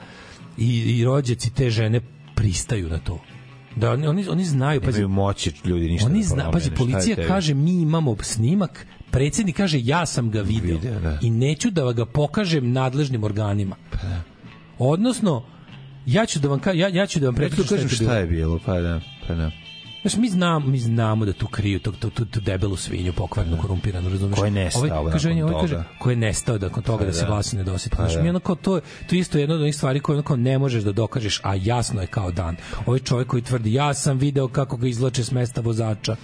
i, 0.58 0.78
i 0.78 1.04
rođaci 1.04 1.54
te 1.54 1.70
žene 1.70 2.00
pristaju 2.34 2.88
na 2.88 2.98
to. 2.98 3.20
Da 3.76 3.90
oni 3.92 4.06
oni, 4.06 4.28
oni 4.28 4.44
znaju 4.44 4.80
pa 4.80 4.86
Nemaju 4.86 5.08
moći 5.08 5.52
ljudi 5.64 5.88
ništa 5.88 6.08
oni 6.08 6.20
da 6.20 6.26
zna, 6.26 6.50
pazi, 6.50 6.66
Šta 6.66 6.76
policija 6.76 7.16
kaže 7.26 7.54
mi 7.54 7.82
imamo 7.82 8.16
snimak, 8.20 8.86
predsjednik 9.10 9.56
kaže 9.56 9.80
ja 9.82 10.06
sam 10.06 10.30
ga 10.30 10.40
video, 10.40 10.78
Video, 10.78 11.00
da. 11.00 11.18
i 11.22 11.30
neću 11.30 11.70
da 11.70 11.92
ga 11.92 12.06
pokažem 12.06 12.72
nadležnim 12.72 13.24
organima. 13.24 13.76
Odnosno, 14.78 15.44
ja 16.06 16.26
ću 16.26 16.38
da 16.40 16.48
vam 16.48 16.60
ja, 16.74 16.88
ja 16.88 17.06
ću 17.06 17.20
da 17.20 17.26
vam 17.26 17.34
da 17.34 17.38
prepričam 17.38 17.76
kažem 17.76 17.88
šta 17.88 18.18
je 18.18 18.26
bilo, 18.26 18.60
pa 18.66 18.80
da, 18.80 19.00
pa 19.28 19.34
da. 19.34 19.50
Znaš, 20.06 20.16
mi 20.16 20.28
znamo, 20.28 20.66
mi 20.66 20.78
znamo 20.78 21.24
da 21.24 21.32
tu 21.32 21.46
kriju 21.46 21.78
tu, 21.78 21.92
tu, 21.92 22.10
tu 22.10 22.40
debelu 22.40 22.76
svinju, 22.76 23.12
pokvarnu, 23.12 23.58
korumpiranu, 23.62 24.08
razumeš? 24.08 24.38
Ko 24.38 24.44
je 24.44 24.50
nestao 24.50 25.00
Ovaj, 25.00 25.12
kaže, 25.12 25.30
on 25.30 25.42
ovaj 25.42 25.60
kaže, 25.60 25.82
ko 25.98 26.10
je 26.10 26.16
nestao 26.16 26.58
nakon 26.58 26.82
toga 26.82 26.98
Pa 26.98 27.04
da, 27.04 27.12
se 27.12 27.20
da. 27.20 27.26
glasi 27.26 27.56
ne 27.56 27.64
doseti. 27.64 27.96
Pa 27.96 28.02
Znaš, 28.02 28.14
da. 28.14 28.22
mi 28.22 28.28
onako, 28.28 28.54
to, 28.54 28.80
to 29.08 29.14
je 29.14 29.18
isto 29.18 29.38
jedna 29.38 29.54
od 29.54 29.60
onih 29.60 29.76
stvari 29.76 30.00
koje 30.00 30.14
onako 30.14 30.36
ne 30.36 30.58
možeš 30.58 30.82
da 30.82 30.92
dokažeš, 30.92 31.40
a 31.42 31.54
jasno 31.54 32.00
je 32.00 32.06
kao 32.06 32.30
dan. 32.30 32.56
Ovaj 32.86 32.98
čovjek 32.98 33.28
koji 33.28 33.42
tvrdi, 33.42 33.72
ja 33.72 33.94
sam 33.94 34.18
video 34.18 34.48
kako 34.48 34.76
ga 34.76 34.86
izlače 34.86 35.24
s 35.24 35.30
mesta 35.30 35.60
vozača. 35.60 36.16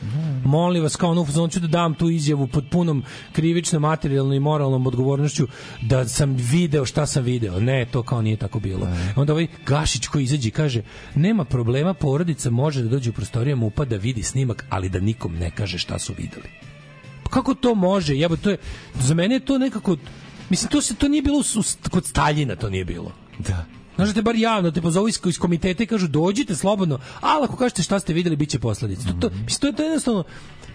Molim 0.45 0.83
vas, 0.83 0.97
kao 0.97 1.11
ono, 1.11 1.27
on 1.37 1.51
ću 1.51 1.61
da 1.61 1.67
dam 1.67 1.95
tu 1.95 2.11
izjavu 2.11 2.47
pod 2.47 2.65
punom 2.71 3.05
krivičnom, 3.33 3.83
materijalnom 3.83 4.33
i 4.33 4.41
moralnom 4.41 4.87
odgovornošću 4.87 5.47
da 5.83 6.09
sam 6.09 6.37
video 6.39 6.85
šta 6.85 7.07
sam 7.07 7.25
video. 7.25 7.61
Ne, 7.61 7.87
to 7.93 8.03
kao 8.03 8.23
nije 8.23 8.37
tako 8.37 8.61
bilo. 8.61 8.89
Onda 9.17 9.33
ovaj 9.33 9.47
Gašić 9.67 10.07
koji 10.07 10.25
izađe 10.25 10.49
i 10.49 10.51
kaže, 10.51 10.83
nema 11.15 11.45
problema, 11.45 11.95
porodica 11.95 12.51
može 12.51 12.83
da 12.83 12.89
dođe 12.89 13.11
u 13.11 13.13
prostoriju 13.13 13.57
MUPA 13.73 13.85
da 13.85 13.97
vidi 13.97 14.23
snimak, 14.23 14.65
ali 14.69 14.89
da 14.89 15.01
nikom 15.01 15.35
ne 15.35 15.51
kaže 15.51 15.79
šta 15.79 15.99
su 15.99 16.13
videli. 16.19 16.49
Pa 17.25 17.31
kako 17.31 17.55
to 17.55 17.75
može? 17.75 18.15
Jebo, 18.15 18.37
to 18.37 18.51
je, 18.51 18.57
za 19.01 19.15
mene 19.15 19.35
je 19.35 19.41
to 19.41 19.59
nekako, 19.59 19.97
mislim, 20.51 20.71
to 20.71 20.81
se 20.81 20.95
to 20.95 21.09
nije 21.09 21.23
bilo 21.23 21.43
kod 21.91 22.07
Staljina, 22.07 22.57
to 22.57 22.71
nije 22.71 22.85
bilo. 22.85 23.13
Da. 23.39 23.65
Znaš 23.97 24.09
da 24.09 24.15
te 24.15 24.23
bar 24.23 24.37
javno 24.37 24.71
te 24.71 24.83
pozovu 24.83 25.09
iz, 25.09 25.21
iz 25.27 25.39
komiteta 25.39 25.83
i 25.83 25.87
kažu 25.87 26.09
dođite 26.09 26.57
slobodno, 26.57 26.99
ali 27.21 27.45
ako 27.45 27.57
kažete 27.57 27.83
šta 27.83 28.01
ste 28.01 28.13
videli, 28.13 28.37
bit 28.37 28.51
će 28.51 28.59
posledice. 28.59 29.07
To, 29.07 29.13
to, 29.21 29.31
mislim, 29.31 29.61
to 29.61 29.67
je 29.67 29.73
to 29.77 29.83
je 29.83 29.87
jednostavno, 29.87 30.25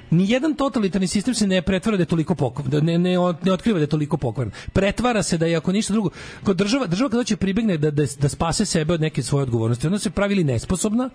ni 0.09 0.29
jedan 0.29 0.55
totalitarni 0.55 1.07
sistem 1.07 1.33
se 1.33 1.47
ne 1.47 1.61
pretvara 1.61 1.97
da 1.97 2.01
je 2.01 2.07
toliko 2.07 2.35
pokvaran, 2.35 2.71
da 2.71 2.81
ne, 2.81 2.97
ne, 2.97 3.11
ne 3.43 3.51
otkriva 3.51 3.79
da 3.79 3.83
je 3.83 3.87
toliko 3.87 4.17
pokvaran. 4.17 4.51
Pretvara 4.73 5.23
se 5.23 5.37
da 5.37 5.45
je 5.45 5.55
ako 5.55 5.71
ništa 5.71 5.93
drugo, 5.93 6.09
kod 6.43 6.57
država, 6.57 6.87
država 6.87 7.09
kada 7.09 7.23
će 7.23 7.35
pribegne 7.35 7.77
da, 7.77 7.91
da, 7.91 8.05
da 8.19 8.29
spase 8.29 8.65
sebe 8.65 8.93
od 8.93 9.01
neke 9.01 9.23
svoje 9.23 9.43
odgovornosti, 9.43 9.87
onda 9.87 9.99
se 9.99 10.09
pravi 10.09 10.33
ili 10.33 10.43
nesposobna, 10.43 11.09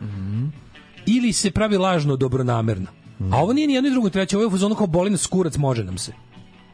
ili 1.07 1.33
se 1.33 1.51
pravi 1.51 1.77
lažno 1.77 2.17
dobronamerna. 2.17 2.91
A 3.33 3.37
ovo 3.43 3.53
nije 3.53 3.67
ni 3.67 3.75
jedno 3.75 3.89
ni 3.91 3.95
drugo 3.95 4.11
treće, 4.11 4.37
ovo 4.37 4.43
je 4.43 4.47
u 4.47 4.51
fazonu 4.51 4.75
kao 4.75 4.87
boli 4.87 5.11
nas 5.11 5.27
kurac, 5.27 5.57
može 5.57 5.85
nam 5.85 5.99
se. 5.99 6.13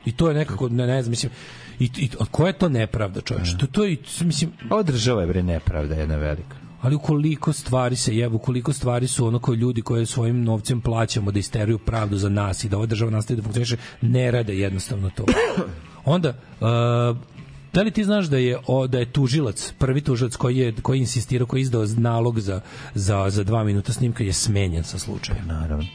I 0.04 0.12
to 0.12 0.28
je 0.28 0.34
nekako, 0.34 0.68
ne, 0.68 0.86
ne 0.86 1.02
znam, 1.02 1.10
mislim, 1.10 1.32
i, 1.78 1.90
i 1.96 2.08
koja 2.30 2.46
je 2.46 2.58
to 2.58 2.68
nepravda, 2.68 3.20
čoveče? 3.20 3.56
To, 3.58 3.66
to 3.66 3.84
je, 3.84 3.96
mislim, 4.20 4.52
Ova 4.70 4.82
država 4.82 5.20
je 5.20 5.26
bre 5.26 5.42
nepravda 5.42 5.94
jedna 5.94 6.16
velika. 6.16 6.56
ali 6.80 6.94
ukoliko 6.94 7.52
stvari 7.52 7.96
se 7.96 8.16
jebu, 8.16 8.36
ukoliko 8.36 8.72
stvari 8.72 9.06
su 9.06 9.26
ono 9.26 9.38
kao 9.38 9.54
ljudi 9.54 9.82
koje 9.82 10.06
svojim 10.06 10.44
novcem 10.44 10.80
plaćamo 10.80 11.30
da 11.30 11.38
isteruju 11.38 11.78
pravdu 11.78 12.16
za 12.16 12.28
nas 12.28 12.64
i 12.64 12.68
da 12.68 12.76
ova 12.76 12.86
država 12.86 13.10
nastavi 13.10 13.36
da 13.36 13.42
funkcioniše, 13.42 13.76
ne 14.00 14.30
rade 14.30 14.58
jednostavno 14.58 15.10
to. 15.10 15.24
Onda, 16.04 16.28
uh, 16.60 17.16
da 17.72 17.82
li 17.82 17.90
ti 17.90 18.04
znaš 18.04 18.26
da 18.26 18.36
je 18.36 18.58
o, 18.66 18.86
da 18.86 18.98
je 18.98 19.12
tužilac, 19.12 19.72
prvi 19.78 20.00
tužilac 20.00 20.36
koji 20.36 20.56
je 20.56 20.74
koji 20.82 20.98
je 20.98 21.00
insistirao, 21.00 21.46
koji 21.46 21.60
je 21.60 21.62
izdao 21.62 21.86
nalog 21.96 22.40
za 22.40 22.60
za 22.94 23.30
za 23.30 23.44
dva 23.44 23.64
minuta 23.64 23.92
snimka 23.92 24.24
je 24.24 24.32
smenjen 24.32 24.84
sa 24.84 24.98
slučajem. 24.98 25.46
Naravno. 25.46 25.86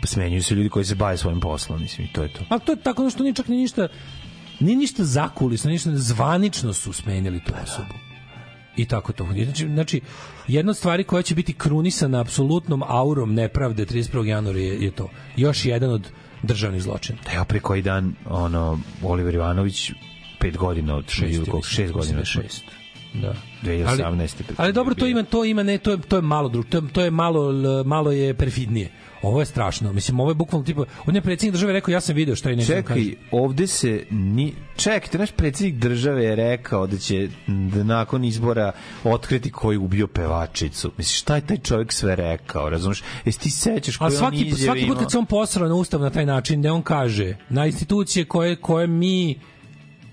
Pa 0.00 0.06
smenjuju 0.06 0.42
se 0.42 0.54
ljudi 0.54 0.68
koji 0.68 0.84
se 0.84 0.94
bave 0.94 1.16
svojim 1.16 1.40
poslom, 1.40 1.80
mislim, 1.80 2.06
i 2.06 2.12
to 2.12 2.22
je 2.22 2.32
to. 2.32 2.40
Ali 2.48 2.60
to 2.60 2.72
je 2.72 2.82
tako 2.82 3.10
što 3.10 3.22
nije 3.22 3.34
čak 3.34 3.48
ni 3.48 3.56
ništa 3.56 3.88
ni 4.60 4.76
ništa 4.76 5.04
zakulisno, 5.04 5.70
ništa 5.70 5.90
zvanično 5.94 6.72
su 6.72 6.92
smenili 6.92 7.40
tu 7.44 7.52
osobu. 7.62 7.94
I 8.76 8.86
tako 8.86 9.12
to. 9.12 9.28
Znači, 9.44 9.66
znači, 9.66 10.00
jedna 10.48 10.70
od 10.70 10.76
stvari 10.76 11.04
koja 11.04 11.22
će 11.22 11.34
biti 11.34 11.52
krunisana 11.52 12.20
apsolutnom 12.20 12.82
aurom 12.86 13.34
nepravde 13.34 13.86
31. 13.86 14.24
januara 14.24 14.58
je, 14.58 14.80
je 14.80 14.90
to. 14.90 15.10
Još 15.36 15.64
jedan 15.64 15.90
od 15.90 16.08
državnih 16.42 16.82
zločina. 16.82 17.18
Da 17.24 17.32
ja 17.32 17.44
pre 17.44 17.60
koji 17.60 17.82
dan, 17.82 18.14
ono, 18.26 18.78
Oliver 19.02 19.34
Ivanović, 19.34 19.92
pet 20.40 20.56
godina 20.56 20.96
od 20.96 21.04
Šest, 21.08 21.20
šest, 21.20 21.38
mislim, 21.38 21.62
šest 21.62 21.92
godina 21.92 22.18
od 22.18 22.20
mislim 22.20 22.42
da 22.42 22.42
je 22.42 22.48
šest. 22.48 22.64
Da. 23.14 23.34
2018. 23.62 24.04
Ali, 24.04 24.28
pred- 24.28 24.54
ali 24.56 24.72
dobro, 24.72 24.94
to 24.94 25.06
ima, 25.06 25.22
to 25.22 25.44
ima 25.44 25.62
ne, 25.62 25.78
to 25.78 25.90
je, 25.90 25.98
to 25.98 26.16
je 26.16 26.22
malo 26.22 26.48
drug, 26.48 26.66
to 26.66 26.78
je, 26.78 26.82
to 26.92 27.02
je 27.02 27.10
malo, 27.10 27.52
malo 27.84 28.12
je 28.12 28.34
perfidnije. 28.34 28.90
Ovo 29.22 29.40
je 29.40 29.46
strašno. 29.46 29.92
Mislim, 29.92 30.20
ovo 30.20 30.30
je 30.30 30.34
bukvalno 30.34 30.66
tipa, 30.66 30.84
on 31.06 31.14
je 31.14 31.20
predsjednik 31.20 31.52
države 31.52 31.72
rekao, 31.72 31.92
ja 31.92 32.00
sam 32.00 32.14
video 32.14 32.36
šta 32.36 32.50
je 32.50 32.56
nešto 32.56 32.72
Čekaj, 32.72 33.14
ovde 33.30 33.66
se 33.66 34.04
ni 34.10 34.54
čekajte, 34.76 35.18
naš 35.18 35.30
predsjednik 35.30 35.74
države 35.82 36.24
je 36.24 36.36
rekao 36.36 36.86
da 36.86 36.98
će 36.98 37.28
da 37.46 37.84
nakon 37.84 38.24
izbora 38.24 38.72
otkriti 39.04 39.50
ko 39.50 39.72
je 39.72 39.78
ubio 39.78 40.06
pevačicu. 40.06 40.92
Mislim, 40.98 41.14
šta 41.14 41.34
je 41.34 41.46
taj 41.46 41.56
čovjek 41.56 41.92
sve 41.92 42.16
rekao, 42.16 42.70
razumeš? 42.70 43.02
Jesi 43.24 43.40
ti 43.40 43.50
sećaš 43.50 43.96
koje 43.96 44.06
on 44.06 44.12
svaki, 44.12 44.36
izjave 44.36 44.64
svaki 44.64 44.86
put 44.86 44.98
kad 44.98 45.10
se 45.10 45.18
on 45.18 45.26
posrao 45.26 45.68
na 45.68 45.74
ustav 45.74 46.00
na 46.00 46.10
taj 46.10 46.26
način, 46.26 46.62
da 46.62 46.72
on 46.72 46.82
kaže 46.82 47.36
na 47.48 47.66
institucije 47.66 48.24
koje, 48.24 48.56
koje 48.56 48.86
mi 48.86 49.38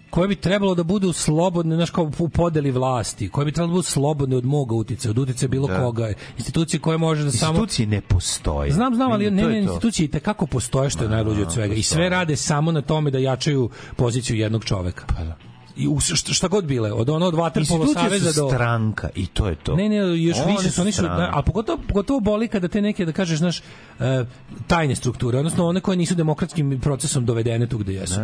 koje 0.10 0.28
bi 0.28 0.36
trebalo 0.36 0.76
da 0.76 0.84
budu 0.84 1.14
slobodne, 1.14 1.76
znaš, 1.76 1.90
kao 1.90 2.12
u 2.20 2.30
podeli 2.30 2.72
vlasti, 2.72 3.30
koje 3.30 3.46
bi 3.46 3.52
trebalo 3.52 3.68
da 3.68 3.74
budu 3.74 3.84
slobodne 3.84 4.36
od 4.36 4.46
moga 4.46 4.76
uticaja, 4.76 5.12
od 5.12 5.18
uticaja 5.18 5.50
bilo 5.50 5.68
Da. 5.68 5.80
koga, 5.80 6.14
institucije 6.38 6.80
koje 6.80 6.98
može 6.98 7.24
da 7.24 7.32
samo... 7.32 7.52
Institucije 7.52 7.88
ne 7.88 8.02
postoje. 8.02 8.72
Znam, 8.72 8.96
znam, 8.96 9.12
ali 9.12 9.32
ne, 9.32 9.48
ne, 9.48 9.60
institucije 9.60 10.06
i 10.06 10.12
tekako 10.12 10.46
postoje 10.46 10.90
što 10.90 11.04
je 11.04 11.10
najluđe 11.10 11.42
od 11.42 11.54
svega 11.54 11.74
i 11.74 11.84
sve 11.84 12.10
rade 12.10 12.36
samo 12.36 12.72
na 12.72 12.82
tome 12.82 13.12
da 13.12 13.18
jačaju 13.18 13.70
poziciju 13.96 14.38
jednog 14.38 14.66
čoveka. 14.66 15.06
Pa 15.08 15.24
da. 15.24 15.36
I 15.78 15.88
u, 15.88 16.00
šta, 16.00 16.34
šta 16.34 16.48
god 16.48 16.66
bile, 16.66 16.94
od 16.94 17.10
ono 17.10 17.26
od 17.26 17.58
Institucije 17.58 17.94
saveza 17.94 18.42
do 18.42 18.50
stranka 18.50 19.10
i 19.16 19.26
to 19.26 19.48
je 19.48 19.56
to. 19.56 19.76
Ne, 19.76 19.90
ne, 19.90 19.96
još 20.24 20.38
One 20.40 20.52
više 20.52 20.72
su 20.72 20.82
oni 20.82 20.92
su, 20.92 21.02
da, 21.02 21.30
a 21.34 21.42
pogotovo, 21.42 21.80
pogotovo 21.88 22.20
boli 22.20 22.48
kada 22.48 22.68
te 22.68 22.82
neke, 22.82 23.06
da 23.06 23.12
kažeš, 23.12 23.40
znaš, 23.40 23.60
e, 24.00 24.26
tajne 24.68 24.96
strukture, 24.96 25.38
odnosno 25.38 25.68
one 25.68 25.80
koje 25.80 25.98
nisu 25.98 26.16
demokratskim 26.16 26.80
procesom 26.82 27.26
dovedene 27.26 27.68
tu 27.68 27.78
gde 27.78 27.94
jesu. 27.94 28.20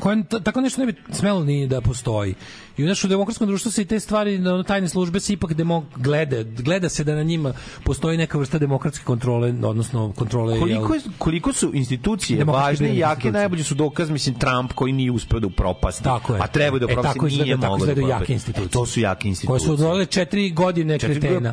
Koje 0.00 0.22
tako 0.44 0.60
nešto 0.60 0.80
ne 0.80 0.86
bi 0.86 0.94
smelo 1.10 1.44
ni 1.44 1.66
da 1.66 1.80
postoji. 1.80 2.34
I 2.76 2.84
u 2.84 3.08
demokratskom 3.08 3.46
društvu 3.46 3.70
se 3.70 3.82
i 3.82 3.84
te 3.84 4.00
stvari, 4.00 4.36
ono, 4.38 4.62
tajne 4.62 4.88
službe 4.88 5.20
se 5.20 5.32
ipak 5.32 5.54
demo, 5.54 5.86
gleda, 5.96 6.42
gleda 6.42 6.88
se 6.88 7.04
da 7.04 7.14
na 7.14 7.22
njima 7.22 7.52
postoji 7.84 8.18
neka 8.18 8.38
vrsta 8.38 8.58
demokratske 8.58 9.04
kontrole, 9.04 9.54
odnosno 9.62 10.12
kontrole... 10.12 10.58
Koliko, 10.58 10.94
jel, 10.94 11.02
je, 11.04 11.10
koliko 11.18 11.52
su 11.52 11.70
institucije 11.74 12.44
važne 12.44 12.88
i 12.90 12.98
jake, 12.98 13.32
najbolji 13.32 13.62
su 13.62 13.74
dokaz, 13.74 14.10
mislim, 14.10 14.34
Trump 14.34 14.72
koji 14.72 14.92
nije 14.92 15.10
uspeo 15.10 15.40
da 15.40 15.46
upropasti. 15.46 16.04
Tako 16.04 16.34
je. 16.34 16.40
A 16.40 16.46
treba 16.46 16.78
da 16.78 16.82
E, 16.82 16.86
upropasti, 16.86 17.14
tako 17.14 17.26
izgleda- 17.26 17.44
nije 17.44 17.56
tako 17.56 17.66
mogao 17.66 17.78
da 17.78 17.92
izgledaju 17.92 18.08
jake 18.08 18.14
upropasti. 18.14 18.32
institucije. 18.32 18.66
E, 18.66 18.70
to 18.70 18.86
su 18.86 19.00
jake 19.00 19.20
koje 19.20 19.28
institucije. 19.28 19.66
su 19.66 19.72
odolile 19.74 20.06
četiri 20.06 20.50
godine 20.50 20.98
Četiri 20.98 21.20
kretena. 21.20 21.52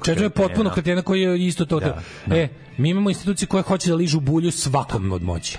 kretena. 0.00 0.30
potpunog 0.30 0.72
kretena 0.72 1.02
koji 1.02 1.20
je 1.20 1.46
isto 1.46 1.64
to. 1.64 1.80
Da, 1.80 2.00
E, 2.30 2.48
mi 2.78 2.90
imamo 2.90 3.10
institucije 3.10 3.48
koje 3.48 3.62
hoće 3.62 3.88
da 3.88 3.94
ližu 3.94 4.20
bulju 4.20 4.50
svakom 4.50 5.12
od 5.12 5.22
moći. 5.22 5.58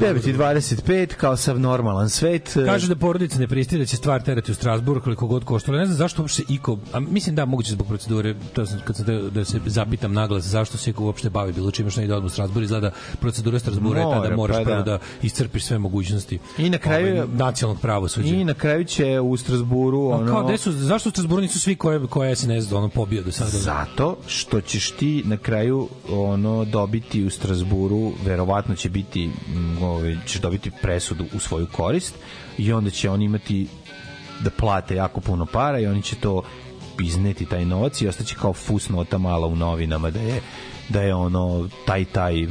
9.25, 0.00 1.14
kao 1.14 1.36
sav 1.36 1.60
normalan 1.60 2.10
svet. 2.10 2.56
Kaže 2.66 2.88
da 2.88 2.96
porodica 2.96 3.38
ne 3.38 3.48
pristaje 3.48 3.78
da 3.78 3.86
će 3.86 3.96
stvar 3.96 4.22
terati 4.22 4.52
u 4.52 4.54
Strasburu 4.54 5.00
koliko 5.00 5.26
god 5.26 5.44
koštalo. 5.44 5.78
Ne 5.78 5.86
znam 5.86 5.96
zašto 5.96 6.22
uopšte 6.22 6.42
iko, 6.48 6.78
a 6.92 7.00
mislim 7.00 7.36
da 7.36 7.44
moguće 7.44 7.72
zbog 7.72 7.86
procedure, 7.86 8.34
to 8.52 8.66
sam 8.66 8.80
kad 8.84 8.96
sam 8.96 9.06
da, 9.06 9.30
da 9.30 9.44
se 9.44 9.60
zapitam 9.66 10.12
naglas 10.12 10.44
zašto 10.44 10.78
se 10.78 10.90
iko 10.90 11.04
uopšte 11.04 11.30
bavi 11.30 11.52
bilo 11.52 11.70
čime 11.70 11.90
što 11.90 12.00
ide 12.00 12.14
odmah 12.14 12.26
u 12.26 12.32
Strasbur, 12.32 12.62
izgleda 12.62 12.90
procedura 13.20 13.58
Strasbura 13.58 14.00
je 14.00 14.04
ta 14.04 14.10
da 14.10 14.20
Mora, 14.20 14.36
moraš 14.36 14.56
pa 14.56 14.64
prvo 14.64 14.76
da. 14.76 14.82
da 14.82 14.98
iscrpiš 15.22 15.64
sve 15.64 15.78
mogućnosti. 15.78 16.38
I 16.58 16.70
na 16.70 16.78
kraju- 16.78 17.14
ovaj, 17.14 17.28
nacionalnog 17.32 17.82
pravosuđa. 17.82 18.34
I 18.34 18.44
na 18.44 18.54
kraju 18.54 18.84
će 18.84 19.20
u 19.20 19.36
Strasburu 19.36 20.08
ono... 20.08 20.26
kao, 20.26 20.58
su, 20.58 20.72
zašto 20.72 21.08
u 21.08 21.12
Strasburu 21.12 21.42
nisu 21.42 21.60
svi 21.60 21.76
koje, 21.76 22.06
koje 22.06 22.36
SNS 22.36 22.72
ono 22.72 22.88
pobio 22.88 23.22
do 23.22 23.32
sada? 23.32 23.50
Zato 23.50 24.16
što 24.26 24.60
ćeš 24.60 24.90
ti 24.90 25.22
na 25.26 25.36
kraju 25.36 25.88
ono 26.12 26.64
dobiti 26.64 27.24
u 27.24 27.30
Strasburu, 27.30 28.12
verovatno 28.24 28.74
će 28.74 28.88
biti 28.88 29.26
mm, 29.26 29.82
ovaj 29.90 30.16
ćeš 30.26 30.40
dobiti 30.40 30.70
presudu 30.82 31.24
u 31.34 31.38
svoju 31.38 31.66
korist 31.72 32.14
i 32.58 32.72
onda 32.72 32.90
će 32.90 33.10
oni 33.10 33.24
imati 33.24 33.68
da 34.40 34.50
plate 34.50 34.94
jako 34.94 35.20
puno 35.20 35.46
para 35.46 35.78
i 35.78 35.86
oni 35.86 36.02
će 36.02 36.16
to 36.16 36.42
izneti 37.00 37.46
taj 37.46 37.64
novac 37.64 38.00
i 38.00 38.08
ostaće 38.08 38.34
kao 38.34 38.52
fusnota 38.52 39.18
mala 39.18 39.46
u 39.46 39.56
novinama 39.56 40.10
da 40.10 40.20
je 40.20 40.40
da 40.88 41.02
je 41.02 41.14
ono 41.14 41.68
taj 41.86 42.04
taj 42.04 42.46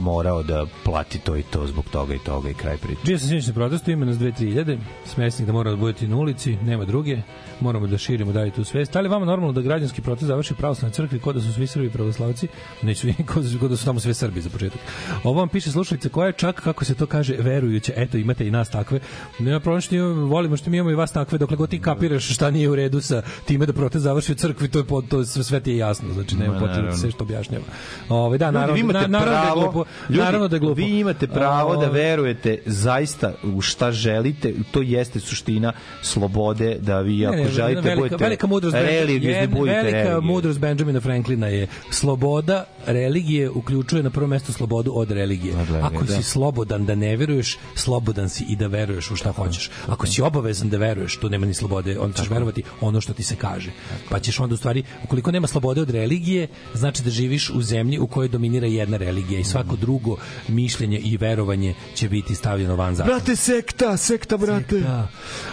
morao 0.00 0.42
da 0.42 0.66
plati 0.84 1.18
to 1.18 1.36
i 1.36 1.42
to 1.42 1.66
zbog 1.66 1.84
toga 1.90 2.14
i 2.14 2.18
toga 2.18 2.50
i 2.50 2.54
kraj 2.54 2.76
priče. 2.76 3.00
Bio 3.04 3.18
sam 3.18 3.28
sinoć 3.28 3.46
na 3.46 3.52
protestu, 3.52 3.90
ima 3.90 4.06
nas 4.06 4.16
2-3 4.16 4.78
smesnik 5.04 5.46
da 5.46 5.52
mora 5.52 5.70
da 5.70 5.76
budete 5.76 6.08
na 6.08 6.16
ulici, 6.16 6.56
nema 6.56 6.84
druge, 6.84 7.18
moramo 7.60 7.86
da 7.86 7.98
širimo 7.98 8.32
dalje 8.32 8.50
tu 8.50 8.64
svest. 8.64 8.92
Da 8.92 9.00
li 9.00 9.06
je 9.06 9.10
vama 9.10 9.26
normalno 9.26 9.52
da 9.52 9.60
građanski 9.60 10.02
protest 10.02 10.26
završi 10.26 10.52
u 10.52 10.56
pravoslavnoj 10.56 10.92
crkvi 10.94 11.18
kod 11.20 11.34
da 11.34 11.40
su 11.40 11.52
svi 11.52 11.66
Srbi 11.66 11.90
pravoslavci? 11.90 12.48
Neću 12.82 13.06
kod, 13.34 13.56
kod 13.60 13.70
da 13.70 13.76
su 13.76 13.84
tamo 13.84 14.00
sve 14.00 14.14
Srbi 14.14 14.40
za 14.40 14.50
početak. 14.50 14.80
Ovo 15.24 15.40
vam 15.40 15.48
piše 15.48 15.70
slušalica 15.70 16.08
koja 16.08 16.26
je 16.26 16.32
čak, 16.32 16.60
kako 16.60 16.84
se 16.84 16.94
to 16.94 17.06
kaže, 17.06 17.34
verujuće. 17.38 17.92
Eto, 17.96 18.16
imate 18.16 18.46
i 18.46 18.50
nas 18.50 18.70
takve. 18.70 19.00
Nema 19.38 19.60
problem 19.60 19.80
što 19.80 19.94
imamo, 19.94 20.26
volimo 20.26 20.56
što 20.56 20.70
mi 20.70 20.76
imamo 20.76 20.90
i 20.90 20.94
vas 20.94 21.12
takve, 21.12 21.38
dokle 21.38 21.56
god 21.56 21.70
ti 21.70 21.80
kapiraš 21.80 22.34
šta 22.34 22.50
nije 22.50 22.70
u 22.70 22.74
redu 22.74 23.00
sa 23.00 23.22
time 23.44 23.66
da 23.66 23.72
protest 23.72 24.02
završi 24.02 24.32
u 24.32 24.34
crkvi, 24.34 24.68
to 24.68 24.78
je 24.78 24.84
pod, 24.84 25.08
to 25.08 25.24
sve, 25.24 25.44
sve 25.44 25.60
ti 25.60 25.70
je 25.70 25.76
jasno, 25.76 26.12
znači 26.14 26.36
nema 26.36 26.52
Ma, 26.52 26.58
potrebe 26.58 26.74
da 26.74 26.82
naravno. 26.82 27.00
sve 27.00 27.10
što 27.10 27.24
objašnjava. 27.24 27.64
Ove, 28.08 28.38
da, 28.38 28.46
Ljudi, 28.46 28.58
naravno, 28.58 28.92
naravno 28.92 29.18
da 29.18 29.24
pravo, 29.24 29.83
glupo. 29.84 30.12
ljudi, 30.12 30.22
naravno 30.24 30.48
da 30.48 30.56
je 30.56 30.60
glupo. 30.60 30.74
Vi 30.74 30.98
imate 30.98 31.26
pravo 31.26 31.76
da 31.76 31.86
verujete 31.86 32.58
zaista 32.66 33.32
u 33.42 33.60
šta 33.60 33.92
želite, 33.92 34.54
to 34.72 34.82
jeste 34.82 35.20
suština 35.20 35.72
slobode 36.02 36.76
da 36.80 37.00
vi 37.00 37.26
ako 37.26 37.36
Ne, 37.36 37.42
ne, 37.42 37.48
želite 37.48 37.80
velika, 37.80 38.00
budete 38.00 38.24
velika 38.24 38.46
mudrost 38.46 38.76
religiozni 38.76 39.46
budete 39.46 39.76
velika 39.76 39.96
religiozni. 39.98 40.26
mudrost 40.30 40.60
Benjamina 40.60 41.00
Franklina 41.00 41.46
je 41.46 41.66
sloboda 41.90 42.64
religije 42.86 43.50
uključuje 43.50 44.02
na 44.02 44.10
prvo 44.10 44.26
mesto 44.26 44.52
slobodu 44.52 44.92
od 44.94 45.10
religije. 45.10 45.54
religije, 45.54 45.80
Ako 45.82 46.04
da. 46.04 46.16
si 46.16 46.22
slobodan 46.22 46.86
da 46.86 46.94
ne 46.94 47.16
veruješ, 47.16 47.58
slobodan 47.74 48.28
si 48.28 48.44
i 48.48 48.56
da 48.56 48.66
veruješ 48.66 49.10
u 49.10 49.16
šta 49.16 49.32
hoćeš. 49.32 49.70
Ako 49.86 50.06
si 50.06 50.22
obavezan 50.22 50.68
da 50.68 50.76
veruješ, 50.76 51.16
tu 51.16 51.30
nema 51.30 51.46
ni 51.46 51.54
slobode, 51.54 51.98
onda 51.98 52.16
ćeš 52.16 52.30
verovati 52.30 52.62
ono 52.80 53.00
što 53.00 53.12
ti 53.12 53.22
se 53.22 53.36
kaže. 53.36 53.70
Pa 54.10 54.18
ćeš 54.18 54.40
onda 54.40 54.54
u 54.54 54.56
stvari, 54.56 54.82
ukoliko 55.04 55.30
nema 55.30 55.46
slobode 55.46 55.80
od 55.80 55.90
religije, 55.90 56.48
znači 56.74 57.02
da 57.02 57.10
živiš 57.10 57.50
u 57.50 57.62
zemlji 57.62 57.98
u 57.98 58.06
kojoj 58.06 58.28
dominira 58.28 58.66
jedna 58.66 58.96
religija 58.96 59.40
i 59.40 59.44
svako 59.64 59.76
drugo 59.76 60.16
mišljenje 60.48 60.98
i 60.98 61.16
verovanje 61.16 61.74
će 61.94 62.08
biti 62.08 62.34
stavljeno 62.34 62.76
van 62.76 62.94
zakona. 62.94 63.14
Brate, 63.14 63.36
sekta, 63.36 63.96
sekta, 63.96 64.36
brate. 64.36 64.80
Da. 64.80 65.08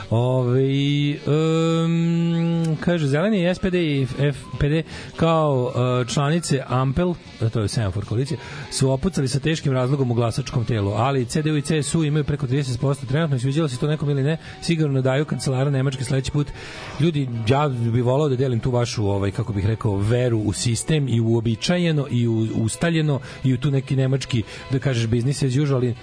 Ove, 0.10 0.64
um, 1.86 2.78
kaže, 2.80 3.08
zeleni 3.08 3.56
SPD 3.56 3.74
i 3.74 4.08
FPD 4.34 4.88
kao 5.16 5.74
uh, 5.76 6.08
članice 6.14 6.64
Ampel, 6.68 7.14
to 7.50 7.62
je 7.62 7.68
semafor 7.68 8.06
koalicije, 8.06 8.38
su 8.72 8.92
opucali 8.92 9.28
sa 9.28 9.40
teškim 9.40 9.74
razlogom 9.74 10.12
u 10.12 10.14
glasačkom 10.14 10.66
telu, 10.66 10.92
ali 10.92 11.26
CDU 11.26 11.58
i 11.58 11.62
CSU 11.62 12.04
imaju 12.04 12.24
preko 12.24 12.48
30% 12.48 13.08
trenutno 13.08 13.36
i 13.36 13.40
sviđalo 13.40 13.68
se 13.68 13.78
to 13.78 13.88
nekom 13.88 14.10
ili 14.10 14.24
ne, 14.24 14.38
sigurno 14.62 15.02
daju 15.02 15.26
kancelara 15.26 15.70
Nemačke 15.70 16.04
sledeći 16.04 16.32
put. 16.32 16.48
Ljudi, 17.00 17.30
ja 17.48 17.68
bih 17.68 18.04
volao 18.04 18.30
da 18.30 18.36
delim 18.36 18.60
tu 18.60 18.72
vašu, 18.72 19.06
ovaj, 19.06 19.32
kako 19.32 19.54
bih 19.54 19.66
rekao, 19.66 19.98
veru 19.98 20.40
u 20.40 20.54
sistem 20.54 21.08
i 21.08 21.22
uobičajeno 21.22 22.08
i 22.12 22.28
u, 22.28 22.48
ustaljeno 22.56 23.20
i 23.44 23.54
u 23.54 23.58
tu 23.58 23.72
neki 23.72 23.96
nemački, 23.96 24.44
da 24.72 24.80
kažeš, 24.80 25.08
business 25.08 25.44
as 25.44 25.56
usual, 25.56 25.76
ali 25.76 25.96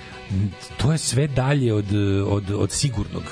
to 0.76 0.92
je 0.92 0.99
sve 0.99 1.26
dalje 1.26 1.75
od, 1.75 1.86
od, 2.26 2.50
od 2.50 2.70
sigurnog. 2.70 3.23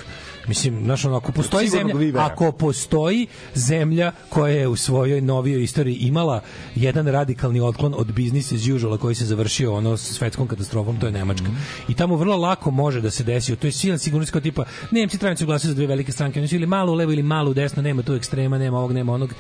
Mislim, 0.49 0.85
znaš, 0.85 1.05
ono, 1.05 1.17
ako 1.17 1.33
postoji 1.33 1.69
zemlja, 1.69 1.95
vivera. 1.95 2.25
ako 2.25 2.53
postoji 2.53 3.27
zemlja 3.55 4.13
koja 4.29 4.55
je 4.55 4.69
u 4.69 4.77
svojoj 4.77 5.21
novijoj 5.21 5.63
istoriji 5.63 5.95
imala 5.95 6.41
jedan 6.75 7.07
radikalni 7.07 7.61
otklon 7.61 7.95
od 7.97 8.07
business 8.07 8.53
as 8.53 8.69
usual 8.77 8.99
koji 8.99 9.15
se 9.15 9.25
završio 9.25 9.75
ono 9.75 9.97
s 9.97 10.13
svetskom 10.13 10.49
katastrofom, 10.49 11.01
to 11.01 11.07
je 11.07 11.13
Nemačka. 11.13 11.47
I 11.89 11.95
tamo 11.95 12.17
vrlo 12.17 12.37
lako 12.37 12.71
može 12.71 13.01
da 13.01 13.11
se 13.11 13.25
desi, 13.25 13.57
to 13.57 13.67
je 13.67 13.73
silan 13.73 13.99
sigurnost 13.99 14.33
kao 14.33 14.41
tipa, 14.41 14.65
Nemci 14.91 15.19
trebaju 15.19 15.37
se 15.37 15.45
glasati 15.45 15.69
za 15.69 15.75
dve 15.75 15.87
velike 15.87 16.13
stranke, 16.13 16.41
oni 16.41 16.49
su 16.49 16.55
ili 16.55 16.67
malo 16.67 16.93
u 16.93 16.95
levo 16.95 17.13
ili 17.13 17.23
malo 17.23 17.51
u 17.51 17.55
desno, 17.55 17.83
nema 17.83 18.03
tu 18.03 18.15
ekstrema, 18.15 18.59
nema 18.59 18.79
ovog, 18.79 18.93
nema 18.93 19.13
onog. 19.13 19.35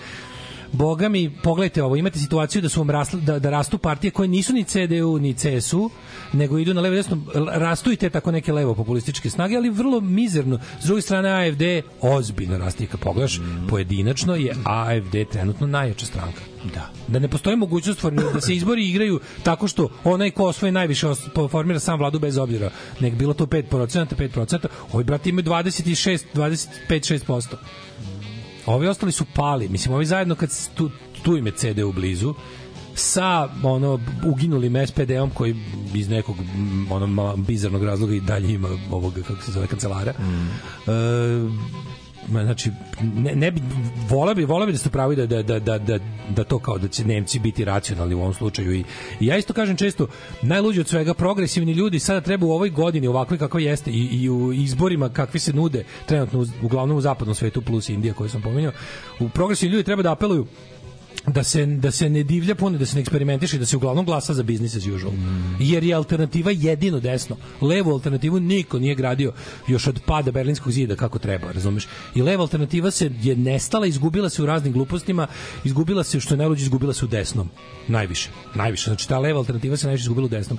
Boga 0.72 1.08
mi, 1.08 1.30
pogledajte 1.42 1.82
ovo, 1.82 1.96
imate 1.96 2.18
situaciju 2.18 2.62
da 2.62 2.68
su 2.68 2.80
vam 2.80 2.90
rasli, 2.90 3.20
da, 3.20 3.38
da 3.38 3.50
rastu 3.50 3.78
partije 3.78 4.10
koje 4.10 4.28
nisu 4.28 4.52
ni 4.52 4.64
CDU 4.64 5.18
ni 5.18 5.34
CSU, 5.34 5.90
nego 6.32 6.58
idu 6.58 6.74
na 6.74 6.80
levo 6.80 6.96
desno, 6.96 7.18
rastu 7.52 7.92
i 7.92 7.96
te 7.96 8.10
tako 8.10 8.30
neke 8.30 8.52
levo 8.52 8.74
populističke 8.74 9.30
snage, 9.30 9.56
ali 9.56 9.70
vrlo 9.70 10.00
mizerno. 10.00 10.58
S 10.80 10.84
druge 10.84 11.02
strane 11.02 11.30
AFD 11.30 11.62
ozbiljno 12.00 12.58
raste 12.58 12.86
kad 12.86 13.00
pogledaš 13.00 13.40
pojedinačno 13.68 14.34
je 14.36 14.54
AFD 14.64 15.16
trenutno 15.32 15.66
najjača 15.66 16.06
stranka. 16.06 16.40
Da. 16.74 16.90
Da 17.08 17.18
ne 17.18 17.28
postoji 17.28 17.56
mogućnost 17.56 18.04
da 18.34 18.40
se 18.40 18.54
izbori 18.54 18.88
igraju 18.88 19.20
tako 19.42 19.68
što 19.68 19.88
onaj 20.04 20.30
ko 20.30 20.44
osvoji 20.44 20.72
najviše 20.72 21.06
formira 21.50 21.80
sam 21.80 21.98
vladu 21.98 22.18
bez 22.18 22.36
obzira. 22.36 22.70
Nek 23.00 23.14
bilo 23.14 23.34
to 23.34 23.46
5%, 23.46 24.14
5%, 24.14 24.66
ovi 24.92 25.04
brati 25.04 25.30
imaju 25.30 25.44
26, 25.44 26.24
25, 26.34 27.20
6%. 27.26 27.54
Ovi 28.66 28.88
ostali 28.88 29.12
su 29.12 29.24
pali. 29.34 29.68
Mislim, 29.68 29.94
ovi 29.94 30.06
zajedno 30.06 30.34
kad 30.34 30.50
tu, 30.74 30.90
tu 31.22 31.36
im 31.36 31.46
je 31.46 31.52
CD 31.52 31.78
u 31.78 31.92
blizu, 31.92 32.34
sa 32.94 33.48
ono 33.62 34.00
uginulim 34.24 34.86
SPD-om 34.86 35.30
koji 35.30 35.56
iz 35.94 36.08
nekog 36.08 36.36
mm, 36.36 36.92
ono 36.92 37.36
bizarnog 37.36 37.84
razloga 37.84 38.14
i 38.14 38.20
dalje 38.20 38.52
ima 38.52 38.68
ovog 38.90 39.14
kako 39.28 39.42
se 39.42 39.52
zove 39.52 39.66
kancelara. 39.66 40.12
E, 40.12 40.92
ma, 42.28 42.44
znači 42.44 42.70
ne, 43.02 43.34
ne 43.34 43.50
bi 43.50 43.60
vola 44.08 44.34
bi 44.34 44.44
vola 44.44 44.66
bi 44.66 44.72
da 44.72 44.78
ste 44.78 44.90
pravi 44.90 45.16
da, 45.16 45.26
da, 45.26 45.42
da, 45.42 45.58
da, 45.58 45.78
da, 45.78 45.98
da 46.28 46.44
to 46.44 46.58
kao 46.58 46.78
da 46.78 46.88
će 46.88 47.04
Nemci 47.04 47.38
biti 47.38 47.64
racionalni 47.64 48.14
u 48.14 48.20
ovom 48.20 48.34
slučaju 48.34 48.72
i, 48.74 48.84
i 49.20 49.26
ja 49.26 49.36
isto 49.36 49.52
kažem 49.52 49.76
često 49.76 50.06
najluđi 50.42 50.80
od 50.80 50.88
svega 50.88 51.14
progresivni 51.14 51.72
ljudi 51.72 51.98
sada 51.98 52.20
treba 52.20 52.46
u 52.46 52.50
ovoj 52.50 52.70
godini 52.70 53.06
ovakve 53.06 53.38
kako 53.38 53.58
jeste 53.58 53.90
i, 53.90 54.22
i 54.22 54.30
u 54.30 54.52
izborima 54.52 55.08
kakvi 55.08 55.40
se 55.40 55.52
nude 55.52 55.84
trenutno 56.06 56.46
uglavnom 56.62 56.96
u 56.96 57.00
zapadnom 57.00 57.34
svetu 57.34 57.62
plus 57.62 57.88
Indija 57.88 58.14
koju 58.14 58.28
sam 58.28 58.42
pominjao 58.42 58.72
u 59.20 59.28
progresivni 59.28 59.72
ljudi 59.72 59.84
treba 59.84 60.02
da 60.02 60.12
apeluju 60.12 60.46
da 61.26 61.42
se 61.44 61.66
da 61.66 61.90
se 61.90 62.08
ne 62.08 62.22
divlja 62.22 62.54
puno, 62.54 62.78
da 62.78 62.86
se 62.86 62.94
ne 62.94 63.00
eksperimentiše, 63.00 63.58
da 63.58 63.66
se 63.66 63.76
uglavnom 63.76 64.06
glasa 64.06 64.34
za 64.34 64.42
business 64.42 64.76
as 64.76 64.86
usual. 64.86 65.12
Jer 65.60 65.84
je 65.84 65.94
alternativa 65.94 66.50
jedino 66.50 67.00
desno. 67.00 67.36
Levu 67.60 67.92
alternativu 67.92 68.40
niko 68.40 68.78
nije 68.78 68.94
gradio 68.94 69.32
još 69.68 69.86
od 69.86 70.00
pada 70.06 70.30
Berlinskog 70.30 70.72
zida 70.72 70.96
kako 70.96 71.18
treba, 71.18 71.52
razumeš? 71.52 71.88
I 72.14 72.22
leva 72.22 72.42
alternativa 72.42 72.90
se 72.90 73.10
je 73.22 73.36
nestala, 73.36 73.86
izgubila 73.86 74.28
se 74.28 74.42
u 74.42 74.46
raznim 74.46 74.72
glupostima, 74.72 75.26
izgubila 75.64 76.04
se 76.04 76.20
što 76.20 76.34
je 76.34 76.38
najluđe 76.38 76.62
izgubila 76.62 76.92
se 76.92 77.04
u 77.04 77.08
desnom. 77.08 77.50
Najviše. 77.88 78.30
Najviše. 78.54 78.90
Znači 78.90 79.08
ta 79.08 79.18
leva 79.18 79.38
alternativa 79.38 79.76
se 79.76 79.86
najviše 79.86 80.02
izgubila 80.02 80.26
u 80.26 80.28
desnom 80.28 80.58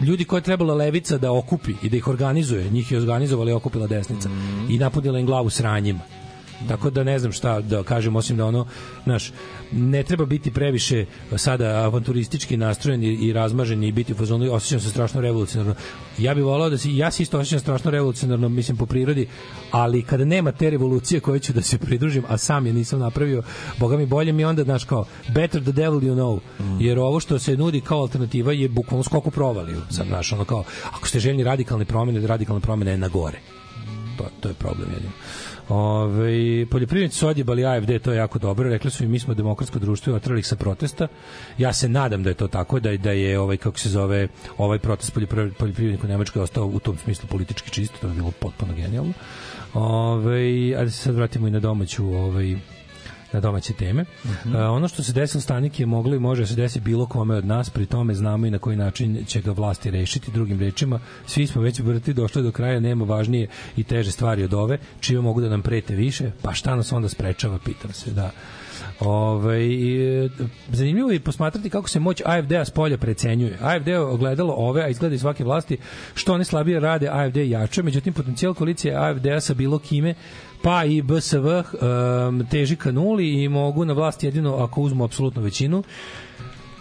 ljudi 0.00 0.24
koje 0.24 0.38
je 0.38 0.42
trebala 0.44 0.74
levica 0.74 1.18
da 1.18 1.32
okupi 1.32 1.74
i 1.82 1.88
da 1.88 1.96
ih 1.96 2.08
organizuje, 2.08 2.70
njih 2.70 2.92
je 2.92 2.98
organizovala 2.98 3.50
i 3.50 3.54
okupila 3.54 3.86
desnica 3.86 4.28
i 4.68 4.78
napunila 4.78 5.18
im 5.18 5.26
glavu 5.26 5.50
sranjima. 5.50 6.00
Tako 6.68 6.90
da 6.90 7.04
ne 7.04 7.18
znam 7.18 7.32
šta 7.32 7.60
da 7.60 7.82
kažem 7.82 8.16
osim 8.16 8.36
da 8.36 8.46
ono, 8.46 8.66
znaš, 9.04 9.32
ne 9.72 10.02
treba 10.02 10.26
biti 10.26 10.50
previše 10.50 11.06
sada 11.36 11.66
avanturistički 11.66 12.56
nastrojen 12.56 13.04
i, 13.04 13.06
i 13.06 13.32
razmažen 13.32 13.84
i 13.84 13.92
biti 13.92 14.12
u 14.12 14.16
fazonu 14.16 14.52
osjećam 14.52 14.80
se 14.80 14.90
strašno 14.90 15.20
revolucionarno. 15.20 15.74
Ja 16.18 16.34
bih 16.34 16.44
volao 16.44 16.70
da 16.70 16.78
se 16.78 16.96
ja 16.96 17.10
se 17.10 17.22
isto 17.22 17.38
osjećam 17.38 17.58
strašno 17.58 17.90
revolucionarno, 17.90 18.48
mislim 18.48 18.76
po 18.76 18.86
prirodi, 18.86 19.28
ali 19.70 20.02
kada 20.02 20.24
nema 20.24 20.52
te 20.52 20.70
revolucije 20.70 21.20
koje 21.20 21.40
ću 21.40 21.52
da 21.52 21.62
se 21.62 21.78
pridružim, 21.78 22.24
a 22.28 22.36
sam 22.36 22.66
je 22.66 22.72
nisam 22.72 23.00
napravio, 23.00 23.42
boga 23.78 23.96
mi 23.96 24.06
bolje 24.06 24.32
mi 24.32 24.44
onda 24.44 24.64
znaš 24.64 24.84
kao 24.84 25.04
better 25.34 25.62
the 25.62 25.72
devil 25.72 26.00
you 26.00 26.14
know. 26.14 26.38
Jer 26.80 26.98
ovo 26.98 27.20
što 27.20 27.38
se 27.38 27.56
nudi 27.56 27.80
kao 27.80 28.00
alternativa 28.00 28.52
je 28.52 28.68
bukvalno 28.68 29.02
skok 29.02 29.26
u 29.26 29.30
provaliju. 29.30 29.80
Sad 29.90 30.06
znaš, 30.06 30.32
ono 30.32 30.44
kao 30.44 30.64
ako 30.92 31.08
ste 31.08 31.20
željni 31.20 31.44
radikalne 31.44 31.84
promene, 31.84 32.26
radikalna 32.26 32.60
promena 32.60 32.90
je 32.90 32.98
na 32.98 33.08
gore. 33.08 33.38
To, 34.18 34.24
to 34.40 34.48
je 34.48 34.54
problem 34.54 34.88
jedino. 34.90 35.12
Ove, 35.70 36.66
poljoprivrednici 36.70 37.18
su 37.18 37.28
odjebali 37.28 37.66
AFD, 37.66 37.90
to 38.02 38.12
je 38.12 38.16
jako 38.16 38.38
dobro. 38.38 38.70
Rekli 38.70 38.90
su 38.90 39.04
i 39.04 39.08
mi 39.08 39.18
smo 39.18 39.34
demokratsko 39.34 39.78
društvo 39.78 40.12
i 40.12 40.16
otrali 40.16 40.40
ih 40.40 40.46
sa 40.46 40.56
protesta. 40.56 41.08
Ja 41.58 41.72
se 41.72 41.88
nadam 41.88 42.22
da 42.22 42.30
je 42.30 42.34
to 42.34 42.48
tako, 42.48 42.80
da, 42.80 42.96
da 42.96 43.10
je 43.10 43.38
ovaj, 43.38 43.56
kako 43.56 43.78
se 43.78 43.88
zove, 43.88 44.28
ovaj 44.58 44.78
protest 44.78 45.14
poljoprivred- 45.14 45.52
poljoprivrednika 45.52 46.06
u 46.06 46.10
Nemačkoj 46.10 46.42
ostao 46.42 46.66
u 46.66 46.78
tom 46.78 46.96
smislu 46.98 47.28
politički 47.28 47.70
čist, 47.70 47.92
to 48.00 48.08
je 48.08 48.14
bilo 48.14 48.30
potpuno 48.30 48.74
genijalno. 48.74 49.12
Ove, 49.74 50.74
a 50.76 50.84
da 50.84 50.90
se 50.90 50.98
sad 50.98 51.14
vratimo 51.14 51.48
i 51.48 51.50
na 51.50 51.60
domaću 51.60 52.06
ovaj, 52.06 52.56
na 53.32 53.40
domaće 53.40 53.72
teme. 53.72 54.04
Mhm. 54.24 54.56
A, 54.56 54.70
ono 54.70 54.88
što 54.88 55.02
se 55.02 55.12
desilo 55.12 55.40
stanik 55.40 55.80
je 55.80 55.86
moglo 55.86 56.14
i 56.14 56.18
može 56.18 56.42
da 56.42 56.46
se 56.46 56.54
desi 56.54 56.80
bilo 56.80 57.06
kome 57.06 57.34
od 57.34 57.46
nas, 57.46 57.70
pri 57.70 57.86
tome 57.86 58.14
znamo 58.14 58.46
i 58.46 58.50
na 58.50 58.58
koji 58.58 58.76
način 58.76 59.24
će 59.26 59.40
ga 59.40 59.52
vlasti 59.52 59.90
rešiti. 59.90 60.30
Drugim 60.30 60.60
rečima, 60.60 61.00
svi 61.26 61.46
smo 61.46 61.62
već 61.62 61.80
vrti 61.80 62.12
došli 62.12 62.42
do 62.42 62.52
kraja, 62.52 62.80
nema 62.80 63.04
važnije 63.04 63.48
i 63.76 63.84
teže 63.84 64.10
stvari 64.10 64.44
od 64.44 64.54
ove, 64.54 64.78
čime 65.00 65.20
mogu 65.20 65.40
da 65.40 65.48
nam 65.48 65.62
prete 65.62 65.94
više, 65.94 66.30
pa 66.42 66.54
šta 66.54 66.76
nas 66.76 66.92
onda 66.92 67.08
sprečava, 67.08 67.58
pitam 67.64 67.92
se, 67.92 68.10
da. 68.10 68.30
Ove, 69.00 69.60
zanimljivo 70.68 71.10
je 71.10 71.20
posmatrati 71.20 71.70
kako 71.70 71.88
se 71.88 72.00
moć 72.00 72.22
AFD-a 72.24 72.64
s 72.64 72.70
polja 72.70 72.98
precenjuje. 72.98 73.58
AFD 73.60 73.88
je 73.88 74.00
ogledalo 74.00 74.54
ove, 74.56 74.82
a 74.82 74.88
izgleda 74.88 75.14
i 75.14 75.18
svake 75.18 75.44
vlasti, 75.44 75.76
što 76.14 76.34
one 76.34 76.44
slabije 76.44 76.80
rade, 76.80 77.08
AFD 77.12 77.36
jače, 77.36 77.82
međutim 77.82 78.12
potencijal 78.12 78.54
koalicije 78.54 78.96
AFD-a 78.96 79.40
sa 79.40 79.54
bilo 79.54 79.78
kime 79.78 80.14
pa 80.62 80.84
i 80.84 81.02
BSV 81.02 81.36
um, 81.36 82.46
teži 82.50 82.76
ka 82.76 82.92
nuli 82.92 83.42
i 83.42 83.48
mogu 83.48 83.84
na 83.84 83.92
vlast 83.92 84.22
jedino 84.22 84.56
ako 84.56 84.80
uzmu 84.80 85.04
apsolutnu 85.04 85.42
većinu. 85.42 85.82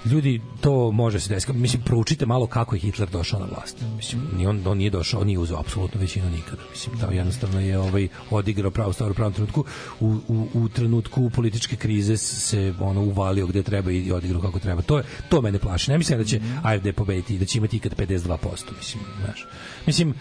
Ljudi 0.05 0.41
to 0.61 0.91
može 0.91 1.19
se 1.19 1.33
desiti. 1.33 1.53
Mislim 1.53 1.81
proučite 1.83 2.25
malo 2.25 2.47
kako 2.47 2.75
je 2.75 2.79
Hitler 2.79 3.09
došao 3.09 3.39
na 3.39 3.45
vlast. 3.45 3.77
Mislim 3.95 4.21
ni 4.37 4.47
on 4.47 4.67
on 4.67 4.77
nije 4.77 4.89
došao 4.89 5.21
on 5.21 5.27
nije 5.27 5.39
apsolutnu 5.57 6.01
većinu 6.01 6.29
nikada. 6.29 6.61
Mislim 6.71 6.97
da 6.97 7.07
jednostavno 7.07 7.59
je 7.59 7.79
ovaj 7.79 8.07
odigrao 8.29 8.71
pravu 8.71 8.93
stvar 8.93 9.11
u 9.11 9.13
pravom 9.13 9.33
trenutku. 9.33 9.65
U, 9.99 10.17
u, 10.27 10.47
u 10.53 10.69
trenutku 10.69 11.29
političke 11.29 11.75
krize 11.75 12.17
se 12.17 12.73
ono 12.79 13.01
uvalio 13.01 13.47
gde 13.47 13.63
treba 13.63 13.91
i 13.91 14.11
odigrao 14.11 14.41
kako 14.41 14.59
treba. 14.59 14.81
To 14.81 14.97
je 14.97 15.03
to 15.29 15.41
mene 15.41 15.59
plaši. 15.59 15.91
Ne 15.91 15.97
mislim 15.97 16.19
da 16.19 16.25
će 16.25 16.39
AFD 16.63 16.87
pobediti 16.95 17.37
da 17.37 17.45
će 17.45 17.57
imati 17.57 17.77
ikad 17.77 17.95
52% 17.95 18.37
mislim 18.77 19.03
znaš. 19.25 19.47
Mislim 19.85 20.13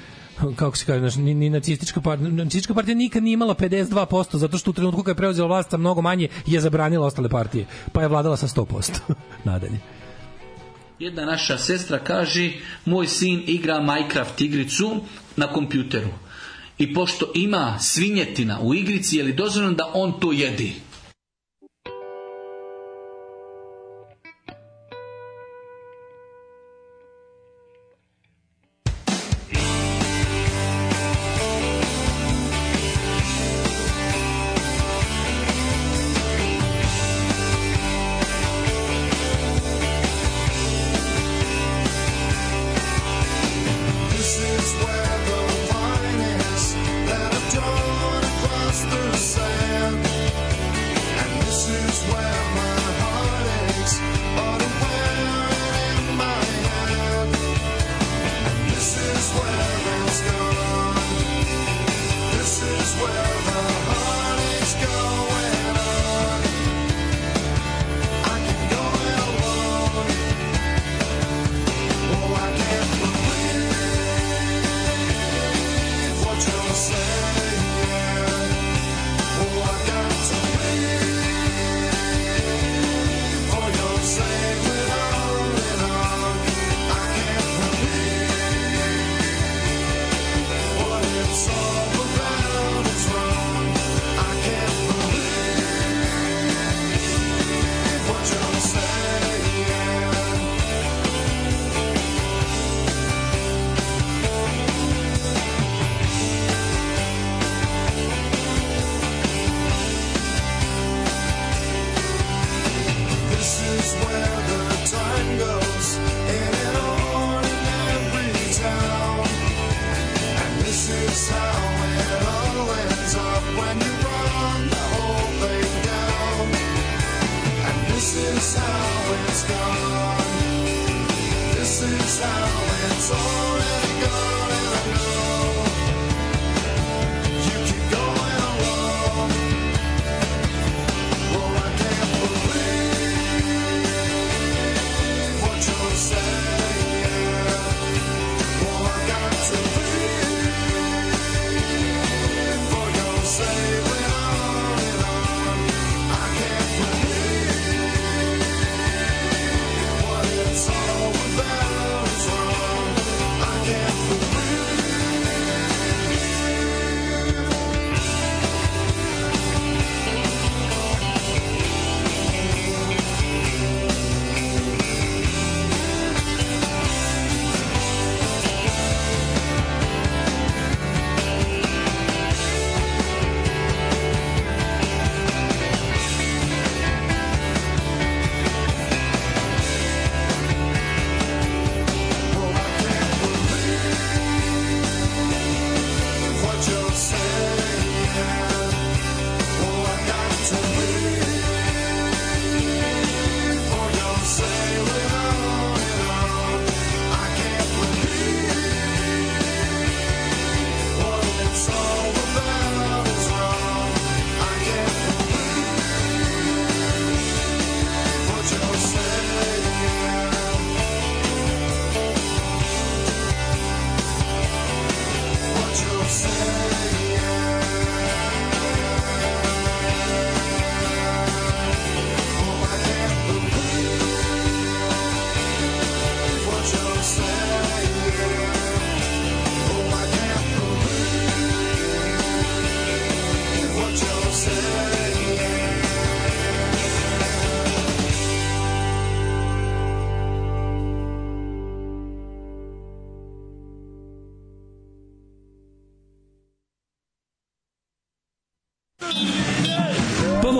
kako 0.57 0.77
se 0.77 0.85
kaže, 0.87 1.21
ni, 1.21 1.35
ni 1.35 1.51
nacistička 1.51 2.01
partija, 2.01 2.31
nacistička 2.31 2.75
partija 2.75 2.95
nikad 2.95 3.23
nije 3.23 3.35
imala 3.35 3.55
52%, 3.55 4.37
zato 4.37 4.59
što 4.59 4.71
u 4.71 4.75
trenutku 4.75 5.03
kad 5.03 5.17
je 5.17 5.19
preuzela 5.19 5.49
vlast 5.49 5.73
mnogo 5.73 6.03
manje 6.03 6.29
je 6.47 6.61
zabranila 6.61 7.07
ostale 7.07 7.29
partije, 7.29 7.67
pa 7.93 8.03
je 8.03 8.09
vladala 8.09 8.37
sa 8.37 8.49
100%. 8.49 8.93
Nadalje. 9.45 9.79
Jedna 10.99 11.25
naša 11.25 11.59
sestra 11.59 11.99
kaže, 11.99 12.53
moj 12.85 13.07
sin 13.07 13.43
igra 13.47 13.81
Minecraft 13.81 14.41
igricu 14.41 15.01
na 15.37 15.47
kompjuteru. 15.47 16.09
I 16.79 16.95
pošto 16.95 17.33
ima 17.35 17.79
svinjetina 17.81 18.61
u 18.61 18.75
igrici, 18.75 19.17
je 19.17 19.25
li 19.25 19.33
dozvoljeno 19.33 19.75
da 19.75 19.91
on 19.95 20.21
to 20.21 20.33
jedi? 20.33 20.73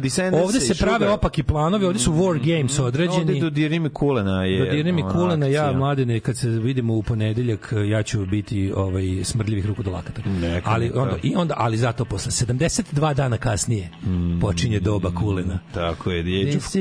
Descendants 0.00 0.46
ovde 0.46 0.60
se 0.60 0.74
prave 0.74 0.98
sugar. 0.98 1.14
opaki 1.14 1.42
planovi, 1.42 1.86
ovde 1.86 1.98
su 1.98 2.10
mm-hmm. 2.10 2.22
war 2.22 2.56
games 2.56 2.72
mm-hmm. 2.72 2.86
određeni. 2.86 3.20
Ovde 3.20 3.40
dodirni 3.40 3.78
mi 3.78 3.88
kulena 3.88 4.44
je. 4.44 4.64
Dodirni 4.64 4.92
mi 4.92 5.02
kulena 5.02 5.46
ja 5.46 5.72
mladine, 5.72 6.20
kad 6.20 6.36
se 6.36 6.48
vidimo 6.48 6.94
u 6.94 7.02
ponedeljak 7.02 7.72
ja 7.88 8.02
ću 8.02 8.26
biti 8.26 8.72
ovaj 8.76 9.24
smrdljivih 9.24 9.66
rukodolakata. 9.66 10.22
Ali 10.64 10.92
onda 10.94 11.16
i 11.22 11.34
onda 11.36 11.54
ali 11.56 11.76
zato 11.76 12.04
posle 12.04 12.30
72 12.30 13.14
dana 13.14 13.36
kasnije 13.36 13.90
mm, 14.06 14.40
počinje 14.40 14.80
doba 14.80 15.10
kulena. 15.14 15.58
Tako 15.74 16.10
je, 16.10 16.20
Age 16.20 16.56
of 16.56 16.74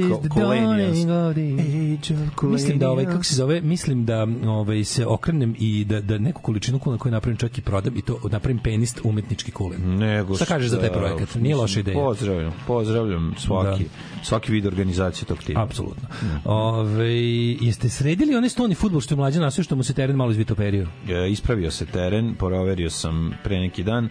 Mislim 2.41 2.79
da 2.79 2.91
ovaj 2.91 3.05
kako 3.05 3.23
se 3.23 3.35
zove, 3.35 3.61
mislim 3.61 4.05
da 4.05 4.27
ovaj 4.47 4.83
se 4.83 5.05
okrenem 5.05 5.55
i 5.59 5.85
da 5.85 6.01
da 6.01 6.17
neku 6.17 6.41
količinu 6.41 6.79
kulena 6.79 6.99
koju 6.99 7.11
napravim 7.11 7.37
čak 7.37 7.57
i 7.57 7.61
prodam 7.61 7.97
i 7.97 8.01
to 8.01 8.19
napravim 8.31 8.59
penist 8.59 9.01
umetnički 9.03 9.51
kulen. 9.51 9.97
Nego 9.97 10.35
šta, 10.35 10.45
šta 10.45 10.53
kažeš 10.53 10.69
za 10.69 10.79
taj 10.79 10.91
projekat? 10.91 11.35
Nije 11.35 11.55
loša 11.55 11.79
ideja. 11.79 11.97
Pozdravljam, 11.97 12.53
pozdravljam 12.67 13.08
svaki, 13.37 13.85
svaki 14.23 14.51
vid 14.51 14.65
organizacije 14.65 15.25
tog 15.25 15.43
tipa. 15.43 15.63
Apsolutno. 15.63 16.07
Ove, 16.45 17.13
jeste 17.61 17.89
sredili 17.89 18.35
onaj 18.35 18.49
stoni 18.49 18.75
futbol 18.75 19.01
što 19.01 19.13
je 19.13 19.17
mlađe 19.17 19.39
nasio 19.39 19.63
što 19.63 19.75
mu 19.75 19.83
se 19.83 19.93
teren 19.93 20.15
malo 20.15 20.31
izvitoperio? 20.31 20.87
E, 21.09 21.29
ispravio 21.31 21.71
se 21.71 21.85
teren, 21.85 22.35
proverio 22.35 22.89
sam 22.89 23.31
pre 23.43 23.59
neki 23.59 23.83
dan 23.83 24.09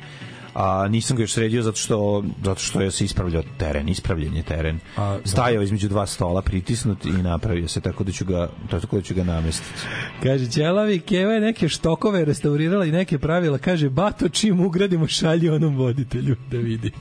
a 0.59 0.89
nisam 0.89 1.17
ga 1.17 1.23
još 1.23 1.33
sredio 1.33 1.63
zato 1.63 1.77
što 1.77 2.25
zato 2.45 2.61
što 2.61 2.81
je 2.81 2.91
se 2.91 3.05
ispravljao 3.05 3.43
teren, 3.59 3.89
ispravljen 3.89 4.37
je 4.37 4.43
teren. 4.43 4.79
A, 4.97 5.19
Stajao 5.25 5.63
između 5.63 5.89
dva 5.89 6.07
stola 6.07 6.43
pritisnut 6.43 7.05
i 7.05 7.13
napravio 7.13 7.69
se 7.69 7.81
tako 7.81 8.05
da 8.05 8.13
ću 8.13 8.25
ga 8.25 8.49
tako 8.71 8.97
da 8.97 9.03
ću 9.03 9.15
ga 9.15 9.25
namestiti. 9.25 9.81
Kaže, 10.23 10.51
Ćelavi 10.51 11.01
Keva 11.01 11.33
je 11.33 11.41
neke 11.41 11.69
štokove 11.69 12.25
restaurirala 12.25 12.85
i 12.85 12.93
neke 12.93 13.19
pravila. 13.19 13.59
Kaže, 13.59 13.91
bato 13.91 14.29
čim 14.29 14.61
ugradimo 14.61 15.07
šalji 15.07 15.51
onom 15.51 15.77
voditelju 15.77 16.37
da 16.51 16.59
vidi. 16.59 16.93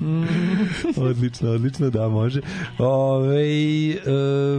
odlično, 1.10 1.50
odlično, 1.50 1.90
da, 1.90 2.10
može. 2.10 2.42
Ove, 2.77 3.44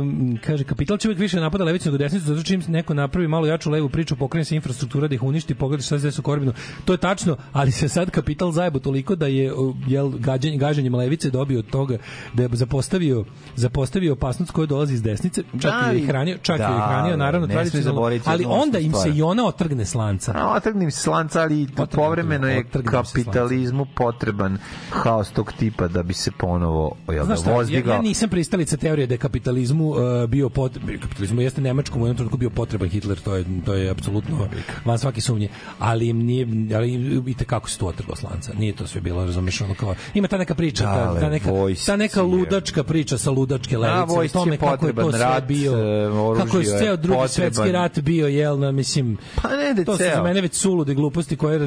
um, 0.00 0.38
kaže, 0.44 0.64
kapital 0.64 0.96
će 0.96 1.08
uvijek 1.08 1.20
više 1.20 1.40
napada 1.40 1.64
levicu 1.64 1.88
nego 1.88 1.98
desnicu, 1.98 2.26
zato 2.26 2.42
čim 2.42 2.62
neko 2.68 2.94
napravi 2.94 3.28
malo 3.28 3.46
jaču 3.46 3.70
levu 3.70 3.88
priču, 3.88 4.16
pokrene 4.16 4.44
se 4.44 4.56
infrastruktura 4.56 5.08
da 5.08 5.14
ih 5.14 5.22
uništi, 5.22 5.54
pogledaš 5.54 5.86
šta 5.86 5.98
se 5.98 6.06
desi 6.06 6.20
u 6.20 6.22
Korbinu. 6.22 6.52
To 6.84 6.92
je 6.92 6.98
tačno, 6.98 7.36
ali 7.52 7.72
se 7.72 7.88
sad 7.88 8.10
kapital 8.10 8.52
zajebo 8.52 8.78
toliko 8.88 9.16
da 9.16 9.26
je 9.26 9.52
jel, 9.86 10.08
gađanje, 10.08 10.56
gaženjem 10.56 10.94
levice 10.94 11.30
dobio 11.30 11.58
od 11.58 11.70
toga 11.70 11.98
da 12.34 12.42
je 12.42 12.48
zapostavio, 12.52 13.24
zapostavio 13.56 14.12
opasnost 14.12 14.52
koja 14.52 14.66
dolazi 14.66 14.94
iz 14.94 15.02
desnice, 15.02 15.42
čak 15.60 15.72
Da, 15.72 15.90
je 15.90 16.06
hranio, 16.06 16.38
čak 16.42 16.58
da, 16.58 16.64
je 16.64 16.70
hranio, 16.70 17.16
naravno, 17.16 17.46
tradicionalno, 17.46 18.02
ali 18.24 18.44
onda 18.48 18.78
im 18.78 18.92
se 18.92 19.10
i 19.14 19.22
ona 19.22 19.46
otrgne 19.46 19.84
slanca. 19.84 20.32
A 20.36 20.54
otrgnem 20.56 20.90
se 20.90 21.00
slanca, 21.02 21.40
ali 21.40 21.66
povremeno 21.94 22.48
je 22.48 22.64
kapitalizmu 22.84 23.86
potreban 23.96 24.58
haos 24.90 25.30
tog 25.30 25.52
tipa 25.52 25.88
da 25.88 26.02
bi 26.02 26.14
se 26.14 26.30
ponovo 26.30 26.96
jel, 27.08 27.24
Znaš 27.24 27.38
da 27.38 27.42
šta, 27.42 27.50
ja, 27.50 27.56
vozdigao. 27.56 27.94
ja 27.94 28.02
nisam 28.02 28.28
pristalica 28.28 28.76
teorije 28.76 29.06
da 29.06 29.14
je 29.14 29.18
kapitalizmu 29.18 29.88
uh, 29.88 29.98
bio 30.28 30.48
pot, 30.48 30.78
kapitalizmu 31.02 31.40
jeste 31.40 31.60
nemačkom 31.60 32.02
u 32.02 32.04
jednom 32.04 32.16
trenutku 32.16 32.36
bio 32.38 32.50
potreban 32.50 32.88
Hitler, 32.88 33.18
to 33.20 33.34
je 33.34 33.44
to 33.64 33.74
je 33.74 33.90
apsolutno 33.90 34.48
van 34.84 34.98
svake 34.98 35.20
sumnje, 35.20 35.48
ali 35.78 36.08
im 36.08 36.18
nije 36.18 36.46
ali 36.76 37.22
i 37.26 37.34
te 37.34 37.44
kako 37.44 37.70
se 37.70 37.78
to 37.78 37.86
otrgao 37.86 38.16
slanca. 38.16 38.52
Nije 38.58 38.67
to 38.72 38.86
sve 38.86 39.00
bilo, 39.00 39.24
razumeš, 39.24 39.60
ono 39.60 39.74
kao 39.74 39.94
ima 40.14 40.28
ta 40.28 40.38
neka 40.38 40.54
priča, 40.54 40.84
ta, 40.84 41.20
ta 41.20 41.28
neka 41.28 41.50
ta 41.86 41.96
neka 41.96 42.22
ludačka 42.22 42.84
priča 42.84 43.18
sa 43.18 43.30
ludačke 43.30 43.78
levice, 43.78 44.18
o 44.18 44.28
tome 44.28 44.56
kako 44.56 44.86
je 44.86 44.94
to 44.94 45.12
sve 45.12 45.20
rat, 45.20 45.44
bio, 45.44 45.72
e, 45.72 46.38
kako 46.38 46.58
je 46.58 46.64
ceo 46.64 46.96
drugi 46.96 47.18
potreban. 47.18 47.28
svetski 47.28 47.72
rat 47.72 47.98
bio, 48.00 48.28
jel, 48.28 48.58
na 48.58 48.72
mislim, 48.72 49.18
Pa 49.42 49.48
ne 49.48 49.74
da 49.74 49.84
to 49.84 49.96
su 49.96 50.02
za 50.14 50.22
mene 50.22 50.40
već 50.40 50.54
sulude 50.54 50.94
gluposti 50.94 51.36
koje 51.36 51.58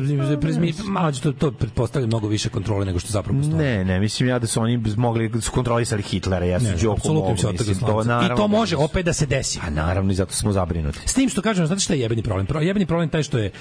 prezmi, 0.42 0.74
mlađe 0.88 1.22
to, 1.22 1.32
to 1.32 1.52
pretpostavlja 1.52 2.08
mnogo 2.08 2.28
više 2.28 2.50
kontrole 2.50 2.86
nego 2.86 3.00
što 3.00 3.12
zapravo 3.12 3.40
postoji. 3.40 3.58
Ne, 3.58 3.86
ne, 3.86 4.00
mislim 4.00 4.30
ja 4.30 4.40
da 4.40 4.48
su 4.48 4.62
oni 4.62 4.84
mogli 4.98 5.30
da 5.30 5.42
su 5.42 5.52
kontrolisali 5.52 6.02
Hitlera, 6.02 6.46
ja 6.46 6.60
sam 6.60 6.74
Đoko 6.82 7.14
mogu, 7.14 7.32
mislim, 7.32 7.80
to 7.80 8.04
naravno. 8.04 8.34
I 8.34 8.38
to 8.38 8.42
da 8.42 8.48
može 8.48 8.76
opet 8.76 9.06
da 9.06 9.14
se 9.14 9.26
desi. 9.26 9.60
A 9.64 9.70
naravno 9.70 10.12
i 10.12 10.16
zato 10.16 10.34
smo 10.34 10.52
zabrinuti. 10.52 11.00
S 11.06 11.14
tim 11.14 11.30
što 11.30 11.42
kažem, 11.42 11.68
znate 11.68 11.82
šta 11.82 11.94
je 11.94 12.00
jebeni 12.00 12.24
problem? 12.24 12.46
Pro- 12.46 12.62
Jebeni 12.62 12.86
problem 12.86 13.10
taj 13.10 13.24
što 13.24 13.38
je 13.38 13.52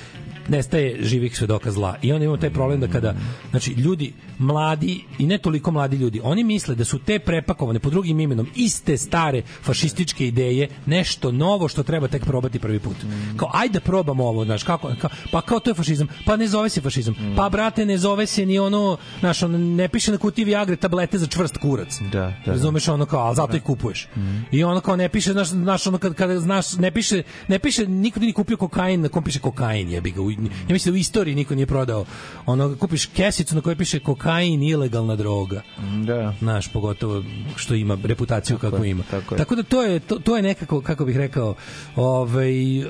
nestaje 0.49 0.97
živih 1.01 1.37
svedoka 1.37 1.71
zla. 1.71 1.97
I 2.03 2.13
onda 2.13 2.25
imamo 2.25 2.37
taj 2.37 2.51
problem 2.51 2.81
da 2.81 2.89
kada, 2.89 3.15
znači, 3.51 3.71
ljudi, 3.71 4.13
mladi 4.39 5.05
i 5.19 5.27
ne 5.27 5.39
toliko 5.39 5.71
mladi 5.71 5.97
ljudi, 5.97 6.21
oni 6.25 6.45
misle 6.45 6.75
da 6.75 6.85
su 6.85 6.99
te 6.99 7.19
prepakovane 7.19 7.79
pod 7.79 7.93
drugim 7.93 8.21
imenom 8.21 8.47
iste 8.55 8.97
stare 8.97 9.43
fašističke 9.63 10.27
ideje 10.27 10.69
nešto 10.87 11.33
novo 11.33 11.69
što 11.69 11.83
treba 11.83 12.09
tek 12.09 12.25
probati 12.25 12.59
prvi 12.59 12.79
put. 12.79 12.97
Kao, 13.37 13.51
ajde 13.55 13.73
da 13.73 13.81
probamo 13.81 14.25
ovo, 14.25 14.45
znaš, 14.45 14.63
kako, 14.63 14.93
kao, 15.01 15.11
pa 15.33 15.43
kao 15.43 15.61
to 15.61 15.71
je 15.71 15.75
fašizam, 15.75 16.09
pa 16.27 16.37
ne 16.37 16.49
zove 16.49 16.69
se 16.69 16.81
fašizam, 16.81 17.15
pa 17.37 17.49
brate, 17.49 17.87
ne 17.87 17.99
zove 17.99 18.27
se 18.27 18.47
ni 18.47 18.59
ono, 18.59 18.97
znaš, 19.21 19.43
ono, 19.43 19.59
ne 19.59 19.89
piše 19.89 20.13
na 20.13 20.19
kutiji 20.19 20.45
Viagre 20.45 20.77
tablete 20.77 21.19
za 21.19 21.27
čvrst 21.27 21.57
kurac. 21.57 21.99
Da, 22.01 22.09
da. 22.09 22.35
da. 22.47 22.53
Razumeš 22.53 22.89
ono 22.89 23.07
kao, 23.07 23.21
ali 23.21 23.37
zato 23.37 23.57
i 23.57 23.61
kupuješ. 23.61 24.09
I 24.53 24.65
ono 24.65 24.81
kao 24.81 24.97
ne 24.97 25.09
piše, 25.09 25.33
znaš, 25.33 25.49
znaš 25.49 25.87
ono 25.87 25.99
kad, 25.99 26.15
kada 26.15 26.41
znaš, 26.41 26.73
ne 26.73 26.91
piše, 26.91 27.23
ne 27.49 27.59
piše, 27.59 27.87
niko 27.87 28.21
nije 28.21 28.33
kupio 28.33 28.57
kokain, 28.57 29.01
na 29.01 29.09
kom 29.09 29.25
piše 29.25 29.39
kokain, 29.39 29.91
jebi 29.91 30.11
ga. 30.11 30.21
Ja 30.69 30.73
mislim 30.73 30.93
da 30.93 30.97
u 30.97 31.01
istoriji 31.01 31.35
niko 31.35 31.55
nije 31.55 31.67
prodao. 31.67 32.05
Ono, 32.47 32.77
kupiš 32.77 33.07
kesicu 33.21 33.55
na 33.55 33.61
kojoj 33.61 33.77
piše 33.77 33.99
kokain, 34.01 34.63
ilegalna 34.63 35.17
droga. 35.17 35.63
Da. 36.07 36.35
Znaš, 36.39 36.69
pogotovo 36.73 37.25
što 37.57 37.75
ima 37.75 37.99
reputaciju 38.05 38.57
Tako 38.59 38.71
kako 38.71 38.85
je, 38.85 38.91
ima. 38.91 39.03
tako 39.11 39.35
je. 39.35 39.39
Tako 39.39 39.55
da 39.55 39.63
to 39.63 39.83
je, 39.83 40.01
to, 40.01 40.19
to 40.19 40.37
je 40.37 40.43
nekako, 40.43 40.81
kako 40.81 41.05
bih 41.05 41.17
rekao, 41.17 41.55
ovaj, 41.97 42.79
e, 42.79 42.85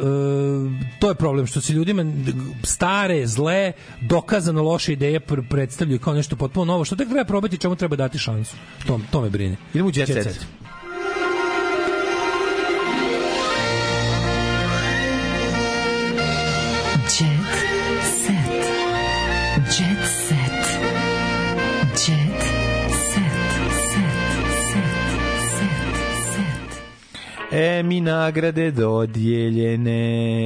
to 0.99 1.09
je 1.09 1.15
problem, 1.15 1.47
što 1.47 1.61
se 1.61 1.73
ljudima 1.73 2.05
stare, 2.65 3.27
zle, 3.27 3.73
dokazano 4.01 4.63
loše 4.63 4.93
ideje 4.93 5.21
pr- 5.21 5.49
predstavljaju 5.49 5.99
kao 5.99 6.15
nešto 6.15 6.37
potpuno 6.37 6.65
novo, 6.65 6.85
što 6.85 6.97
tek 6.97 7.09
treba 7.09 7.25
probati, 7.25 7.59
čemu 7.59 7.77
treba 7.77 7.97
dati 7.97 8.19
šansu. 8.19 8.57
To, 8.87 9.01
to 9.11 9.21
me 9.21 9.31
brine. 9.31 9.57
Idemo 9.75 9.89
u 9.89 9.93
Jet 9.95 10.07
Set. 10.07 10.27
Jet 10.27 10.47
Emi 27.53 28.01
nagrade 28.01 28.71
dodijeljene, 28.71 30.01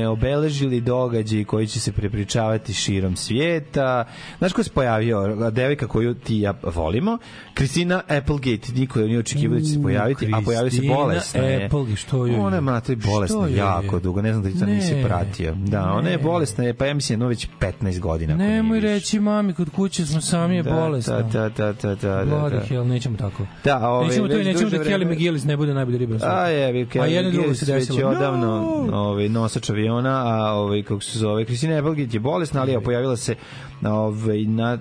obeležili 0.09 0.81
događaj 0.81 1.45
koji 1.45 1.67
će 1.67 1.81
se 1.81 1.93
prepričavati 1.93 2.73
širom 2.73 3.17
svijeta. 3.17 4.05
Znaš 4.39 4.53
ko 4.53 4.63
se 4.63 4.71
pojavio? 4.71 5.51
Devojka 5.51 5.87
koju 5.87 6.15
ti 6.15 6.41
ja 6.41 6.55
volimo. 6.65 7.19
Kristina 7.55 8.03
Applegate. 8.09 8.73
Niko 8.75 9.01
je 9.01 9.07
nije 9.07 9.19
očekivao 9.19 9.59
da 9.59 9.65
će 9.65 9.71
se 9.71 9.83
pojaviti, 9.83 10.27
a 10.27 10.41
pojavio 10.45 10.71
se 10.71 10.77
Kristina 10.77 10.95
bolesna. 10.97 11.41
je. 11.43 11.67
Applegate, 11.67 11.97
što 11.97 12.27
je? 12.27 12.41
Ona 12.41 12.57
je 12.57 12.61
mati 12.61 12.97
bolesna 12.97 13.47
je? 13.47 13.57
jako 13.57 13.99
dugo. 13.99 14.23
Ne 14.23 14.33
znam 14.33 14.45
da 14.45 14.51
ti 14.51 14.59
to 14.59 14.67
nisi 14.67 14.95
Ne. 14.95 15.03
pratio. 15.05 15.55
Da, 15.55 15.83
ona 15.83 16.09
je 16.11 16.17
Ne. 16.17 16.23
bolesna, 16.23 16.65
je, 16.65 16.75
pa 16.75 16.87
ja 16.87 16.95
mislim 16.95 17.15
jedno 17.15 17.27
već 17.29 17.49
15 17.61 18.01
godina. 18.01 18.35
Nemoj 18.37 18.81
reći 18.81 19.21
mami, 19.21 19.55
kod 19.55 19.71
kuće 19.71 20.07
smo 20.07 20.21
sami 20.21 20.57
je 20.57 20.63
Da, 20.63 20.71
bolesna. 20.71 21.23
Da, 21.23 21.49
da, 21.49 21.73
da, 21.73 21.73
da, 21.73 21.95
da, 21.95 22.25
Bloody 22.27 22.51
da. 22.51 22.61
hell, 22.61 22.87
nećemo 22.87 23.17
tako. 23.17 23.47
Da, 23.65 23.89
ove, 23.89 24.09
nećemo 24.09 24.29
to 24.29 24.41
i 24.41 24.45
nećemo 24.45 24.71
da 24.71 24.79
Kelly 24.79 25.13
McGillis 25.13 25.45
ne 25.45 25.57
bude 25.57 25.75
najbolji 25.75 25.99
ribar. 25.99 26.19
A 26.23 26.49
je, 26.49 26.87
vi 26.95 27.19
A 27.19 27.31
drugo 27.31 27.55
se 27.55 27.73
Već 27.73 27.91
je 27.91 28.07
odavno 28.07 28.57
ovaj, 28.93 29.29
nosač 29.29 29.71
aviona, 29.71 30.23
a 30.27 30.53
ovaj, 30.53 30.83
kako 30.83 31.01
se 31.01 31.19
zove, 31.19 31.45
Kristina 31.45 31.79
Applegate 31.79 32.17
je 32.17 32.21
bolesna, 32.21 32.61
ali 32.61 32.73
je 32.73 32.81
pojavila 32.81 33.17
se 33.17 33.35
ovaj, 33.83 34.43
na 34.43 34.79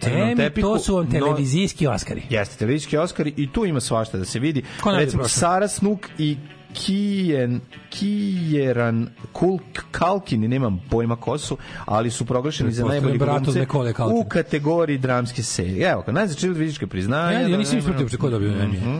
crnom 0.00 0.20
Emi, 0.20 0.36
tepihu. 0.36 0.68
to 0.68 0.78
su 0.78 0.94
vam 0.96 1.04
no- 1.04 1.10
televizijski 1.10 1.86
Oskari. 1.86 2.22
Jeste, 2.30 2.56
televizijski 2.56 2.96
Oscari 2.96 3.34
i 3.36 3.52
tu 3.52 3.64
ima 3.64 3.80
svašta 3.80 4.18
da 4.18 4.24
se 4.24 4.38
vidi. 4.38 4.62
Ko 4.80 4.90
Recimo? 4.90 5.28
Sara 5.28 5.68
Snook 5.68 6.08
i 6.18 6.36
Kijen, 6.74 7.60
Kijeran 7.90 9.08
Kulk, 9.32 9.62
Kalkin, 9.90 10.40
nemam 10.40 10.82
pojma 10.90 11.16
ko 11.16 11.38
su, 11.38 11.56
ali 11.84 12.10
su 12.10 12.24
proglašeni 12.24 12.72
za 12.72 12.84
najbolji 12.84 13.18
glumce 13.18 13.66
u 14.12 14.24
kategoriji 14.28 14.98
dramske 14.98 15.42
serije. 15.42 15.90
Evo, 15.90 16.02
kad 16.02 16.14
najzačeli 16.14 16.54
fizičke 16.54 16.86
priznanja. 16.86 17.32
Ja, 17.32 17.40
ja 17.40 17.48
da 17.48 17.56
nisam 17.56 17.72
ne- 17.74 17.78
ispratio 17.78 18.02
uopšte 18.04 18.16
ko 18.18 18.30
dobio 18.30 18.50
Emmy. 18.50 18.80
Mhm. 18.80 18.96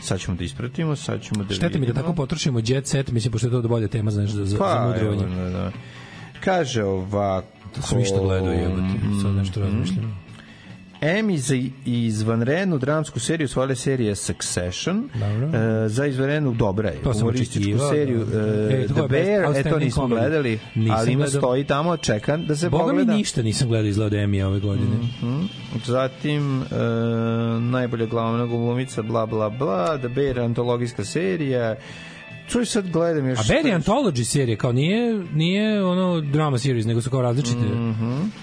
Sad 0.00 0.20
ćemo 0.20 0.36
da 0.36 0.44
ispratimo, 0.44 0.96
sad 0.96 1.22
ćemo 1.22 1.44
da 1.44 1.54
Šteta 1.54 1.66
mi 1.68 1.72
da 1.72 1.78
vidimo. 1.80 1.94
tako 1.94 2.12
potrošimo 2.12 2.60
jet 2.64 2.86
set, 2.86 3.10
mislim, 3.10 3.32
pošto 3.32 3.46
je 3.46 3.62
to 3.62 3.68
bolja 3.68 3.88
tema 3.88 4.10
za, 4.10 4.26
za, 4.26 4.58
Pa, 4.58 4.72
za 4.72 4.86
mudrovanje. 4.86 5.22
evo, 5.24 5.44
da, 5.44 5.50
da. 5.50 5.72
Kaže 6.40 6.84
ovako... 6.84 7.46
Da 7.76 7.82
sam 7.82 8.00
išta 8.00 8.18
gledao, 8.20 8.52
jebote, 8.52 8.82
sad 9.22 9.34
nešto 9.34 9.60
razmišljam. 9.60 10.27
Emmy 11.02 11.36
za 11.36 11.54
izvanrednu 11.86 12.78
dramsku 12.78 13.20
seriju 13.20 13.44
osvojila 13.44 13.72
je 13.72 13.76
serija 13.76 14.14
Succession. 14.14 15.08
Dobro. 15.14 15.58
E, 15.58 15.88
za 15.88 16.06
izvanrednu 16.06 16.54
dobra 16.54 16.88
je. 16.88 17.02
To 17.02 17.12
Humorističku 17.12 17.60
seriju 17.90 18.24
da. 18.24 18.38
e, 18.38 18.42
E, 18.74 18.86
The 18.86 19.02
Bear, 19.04 19.56
e 19.56 19.62
to 19.64 19.78
nismo 19.78 20.02
comedy. 20.02 20.08
gledali, 20.10 20.58
Nisam 20.74 20.96
ali 20.96 21.12
ima 21.12 21.24
gledao. 21.24 21.40
stoji 21.40 21.64
tamo, 21.64 21.96
čekam 21.96 22.46
da 22.46 22.56
se 22.56 22.70
Boga 22.70 22.84
mi 22.84 22.90
pogleda. 22.90 23.12
ništa 23.12 23.42
nisam 23.42 23.68
gledao 23.68 23.88
izgleda 23.88 24.16
Emmy 24.16 24.42
ove 24.42 24.60
godine. 24.60 24.96
Mhm. 25.22 25.42
Zatim, 25.84 26.62
e, 26.62 26.64
najbolja 27.62 28.06
glavna 28.06 28.46
glumica, 28.46 29.02
bla, 29.02 29.26
bla, 29.26 29.50
bla, 29.50 29.98
The 29.98 30.08
Bear, 30.08 30.40
antologijska 30.40 31.04
serija. 31.04 31.76
Je 32.54 32.66
sad 32.66 32.90
gledam 32.90 33.28
još... 33.28 33.38
A 33.38 33.42
Barry 33.42 33.82
Anthology 33.82 34.24
serija 34.24 34.56
kao 34.56 34.72
nije 34.72 35.24
nije 35.34 35.84
ono 35.84 36.20
drama 36.20 36.58
series 36.58 36.86
nego 36.86 37.02
su 37.02 37.10
kao 37.10 37.22
različite. 37.22 37.60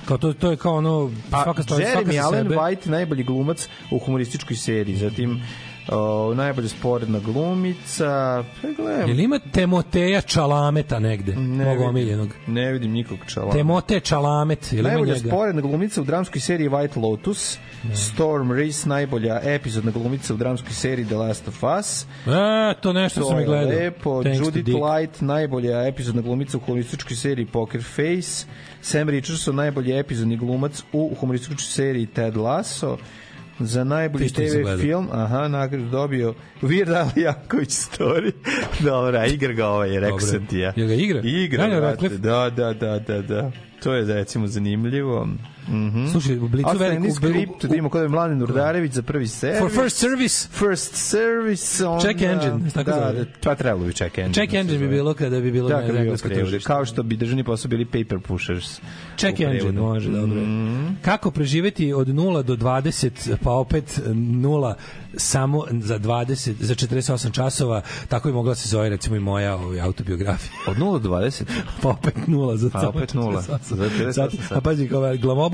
Kao 0.06 0.18
to 0.18 0.34
to 0.34 0.52
je 0.52 0.58
kao 0.58 0.76
ono 0.76 1.12
svaka 1.30 1.64
stvar 1.64 1.82
svaka. 1.82 2.12
Jeremy 2.12 2.26
Allen 2.26 2.44
sebe. 2.44 2.56
White, 2.56 2.90
najbolji 2.90 3.24
glumac 3.24 3.68
u 3.92 4.00
humorističkoj 4.00 4.58
seriji. 4.58 4.96
Zatim, 4.96 5.42
o, 5.90 6.34
najbolja 6.34 6.68
sporedna 6.70 7.20
glumica. 7.20 8.44
Pa 8.62 8.68
gledam. 8.78 9.10
Jel 9.10 9.20
ima 9.20 9.40
Temoteja 9.40 10.22
Čalameta 10.22 11.00
negde? 11.00 11.36
Ne 11.36 11.66
Mog 11.66 11.74
vidim. 11.74 11.90
omiljenog. 11.90 12.30
Ne 12.48 12.72
vidim 12.72 12.92
nikog 12.92 13.18
čala. 13.28 13.52
Temote 13.52 14.00
Čalamet, 14.00 14.74
jel 14.74 14.84
Najbolja 14.84 15.14
njega? 15.14 15.28
sporedna 15.30 15.62
glumica 15.62 16.02
u 16.02 16.04
dramskoj 16.04 16.42
seriji 16.42 16.70
White 16.70 17.02
Lotus. 17.02 17.58
Storm 17.94 18.52
Reese, 18.52 18.90
najbolja 18.90 19.40
epizodna 19.44 19.92
glumica 19.92 20.34
u 20.34 20.38
dramskoj 20.38 20.74
seriji 20.74 21.06
The 21.06 21.16
Last 21.16 21.48
of 21.48 21.64
Us. 21.80 22.04
E, 22.04 22.74
to 22.82 22.94
nešto 22.94 23.20
To 23.20 23.28
sam 23.28 23.40
i 23.40 23.46
gledao. 23.46 23.70
Lepo. 23.70 24.24
Thanks 24.24 24.40
Judith. 24.40 24.70
Light, 24.70 25.22
najbolja 25.22 25.88
epizodna 25.88 26.22
glumica 26.22 26.58
u 26.58 26.60
humorističkoj 26.60 27.16
seriji 27.16 27.46
Poker 27.46 27.84
Face. 27.84 28.46
Sam 28.82 29.10
Richardson, 29.10 29.56
najbolji 29.56 29.98
epizodni 29.98 30.38
glumac 30.38 30.84
u 30.94 31.16
humorističkoj 31.20 31.58
seriji 31.58 32.06
Ted 32.06 32.38
Lasso. 32.38 32.98
Za 33.60 33.84
najbolji 33.84 34.30
TV 34.30 34.82
film. 34.82 35.08
Aha, 35.12 35.48
nagradu 35.48 35.90
dobio 35.90 36.34
Al 36.96 37.10
Janković 37.16 37.70
story. 37.70 38.32
Dobra, 38.86 39.26
igra 39.26 39.54
ga 39.54 39.68
ovaj, 39.68 40.00
rekao 40.00 40.20
sam 40.20 40.48
ti 40.48 40.58
ja. 40.58 40.74
Jel 40.76 40.88
ga 40.88 40.94
igra? 40.94 41.22
Igra? 41.24 41.68
Da, 42.18 42.50
da, 42.50 42.74
da, 42.74 43.00
da, 43.00 43.22
da. 43.22 43.52
To 43.84 43.94
je 43.94 44.14
recimo 44.14 44.48
zanimljivo. 44.48 45.28
Mhm. 45.68 46.08
Slušaj, 46.08 46.38
u 46.38 46.48
Blicu 46.48 46.70
veliku- 46.72 47.12
skript, 47.12 47.66
da 47.66 47.76
imamo 47.76 47.90
kod 47.90 48.02
je 48.02 48.08
Mladen 48.10 48.42
Urdarević 48.42 48.92
za 48.92 49.02
prvi 49.02 49.28
servis. 49.28 49.60
For 49.62 49.72
first 49.74 49.98
service. 49.98 50.48
First 50.50 50.96
service. 50.96 51.86
Onda, 51.86 52.02
Check 52.02 52.22
engine, 52.22 52.70
tako 52.70 52.92
da, 52.92 52.96
zove. 52.98 53.14
da, 53.16 53.32
pa 53.44 53.56
trebalo 53.56 53.86
bi 53.86 53.94
check 53.94 54.18
engine. 54.18 54.34
Check 54.34 54.52
da 54.52 54.60
engine 54.60 54.78
bi 54.78 54.88
bilo 54.88 55.14
kada 55.14 55.40
bi 55.40 55.52
bilo 55.52 55.70
da, 55.70 55.76
kada 55.78 55.94
bi 55.94 56.04
bilo. 56.04 56.60
Kao 56.64 56.86
što 56.86 57.04
bi 57.04 57.18
državni 57.18 57.44
posao 57.44 57.70
bili 57.70 57.86
paper 57.86 58.20
pushers. 58.20 58.82
Check 59.18 59.40
engine, 59.40 59.72
može, 59.72 60.10
dobro. 60.12 60.42
Mhm. 60.42 60.88
Kako 61.02 61.32
preživeti 61.32 61.94
od 61.94 62.08
0 62.08 62.44
do 62.44 62.56
20, 62.56 63.12
pa 63.38 63.52
opet 63.52 64.00
0 64.06 64.74
samo 65.18 65.66
za 65.72 66.00
20, 66.00 66.54
za 66.60 66.76
48 66.76 67.32
časova, 67.32 67.82
tako 68.08 68.28
bi 68.28 68.34
mogla 68.34 68.52
da 68.52 68.56
se 68.56 68.70
zove 68.70 68.90
recimo 68.90 69.16
i 69.16 69.20
moja 69.20 69.56
ovaj, 69.56 69.82
autobiografija. 69.82 70.52
Od 70.68 70.78
0 70.78 71.00
do 71.00 71.10
20? 71.10 71.44
pa 71.82 71.90
opet 71.90 72.16
0 72.28 72.56
za 72.56 72.70
Pa 72.70 72.88
opet 72.88 73.14
nula. 73.14 73.42
48. 73.42 73.76
Za 73.76 73.86
48 73.86 74.14
Sad, 74.14 74.32
sati. 74.32 74.54
A 74.54 74.62
pazi, 74.62 74.88
kao, 74.88 75.02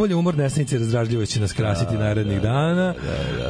glavobolje, 0.01 0.15
umor, 0.15 0.37
nesnice 0.37 0.77
razdražljivo 0.77 1.25
će 1.25 1.39
nas 1.39 1.53
krasiti 1.53 1.93
narednih 1.95 2.41
dana. 2.41 2.93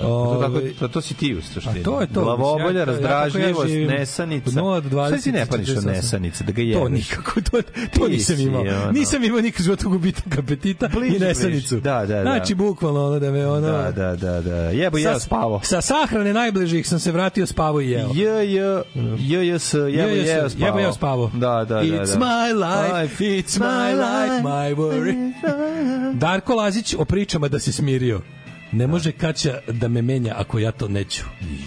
To, 0.02 0.08
Ovaj, 0.08 0.48
tako, 0.48 0.62
to, 0.80 0.88
to 0.88 1.02
si 1.02 1.14
ti 1.14 1.36
u 1.36 1.42
suštini. 1.42 1.84
To 1.84 2.02
je 2.02 2.08
to. 2.08 2.24
Glavobolja, 2.24 2.60
Ja- 2.60 2.80
ja 2.80 2.86
tako 2.86 2.92
ja 2.92 3.10
razdražljivost, 3.10 3.72
nesanica. 3.90 4.50
Od 4.50 4.54
0 4.56 4.82
do 4.82 4.90
20. 4.90 5.08
Šta 5.08 5.18
ti 5.18 5.32
ne 5.32 5.46
paniš 5.46 5.70
od 5.70 5.76
48? 5.76 5.86
nesanice, 5.88 6.44
da 6.44 6.52
ga 6.52 6.62
jebeš? 6.62 6.84
To 6.84 6.90
nikako, 6.90 7.42
to, 7.42 7.62
to 7.94 8.08
nisam 8.08 8.40
imao. 8.40 8.62
ono. 8.62 8.92
Nisam 8.92 9.24
imao 9.24 9.42
nikad 9.42 9.64
života 9.64 9.86
gubitak 9.86 10.38
apetita 10.38 10.90
i 11.08 11.20
nesanicu. 11.20 11.76
Da, 11.76 12.00
da, 12.00 12.16
da. 12.16 12.22
Znači, 12.22 12.56
bukvalno 12.56 13.08
ono 13.08 13.20
da 13.20 13.32
me 13.32 13.48
ono... 13.48 13.72
Da, 13.72 13.92
da, 13.92 14.16
da, 14.16 14.42
da. 14.42 14.56
Jebo, 14.56 14.98
jeo, 14.98 15.20
spavo. 15.20 15.60
Sa 15.64 15.82
sahrane 15.82 16.34
najbližih 16.34 16.88
sam 16.88 17.00
se 17.00 17.12
vratio, 17.12 17.46
spavo 17.46 17.82
i 17.82 17.90
jeo. 17.90 18.10
J, 18.14 18.24
J, 18.46 18.84
J, 19.20 19.48
J, 19.48 19.60
S, 19.60 19.74
jebo, 19.74 19.88
jeo, 20.10 20.50
spavo. 20.50 20.66
jebo, 20.66 20.80
jeo, 20.80 20.94
spavo. 20.94 21.32
Da, 21.34 21.40
da, 21.60 21.76
da. 21.76 21.82
It's 21.82 22.14
da. 22.14 22.20
my 22.20 22.54
life, 22.54 23.24
it's 23.24 23.60
my 23.60 23.94
life, 23.96 24.44
my 24.44 24.76
worry. 24.76 25.32
Darko 26.14 26.41
Lazić 26.50 26.96
o 27.00 27.06
pričama 27.06 27.48
da 27.48 27.60
se 27.60 27.72
smirio. 27.72 28.22
Ne 28.72 28.88
može 28.88 29.12
Kaća 29.12 29.60
da 29.68 29.88
me 29.88 30.02
menja 30.02 30.34
ako 30.38 30.60
ja 30.60 30.72
to 30.72 30.88
neću. 30.88 31.24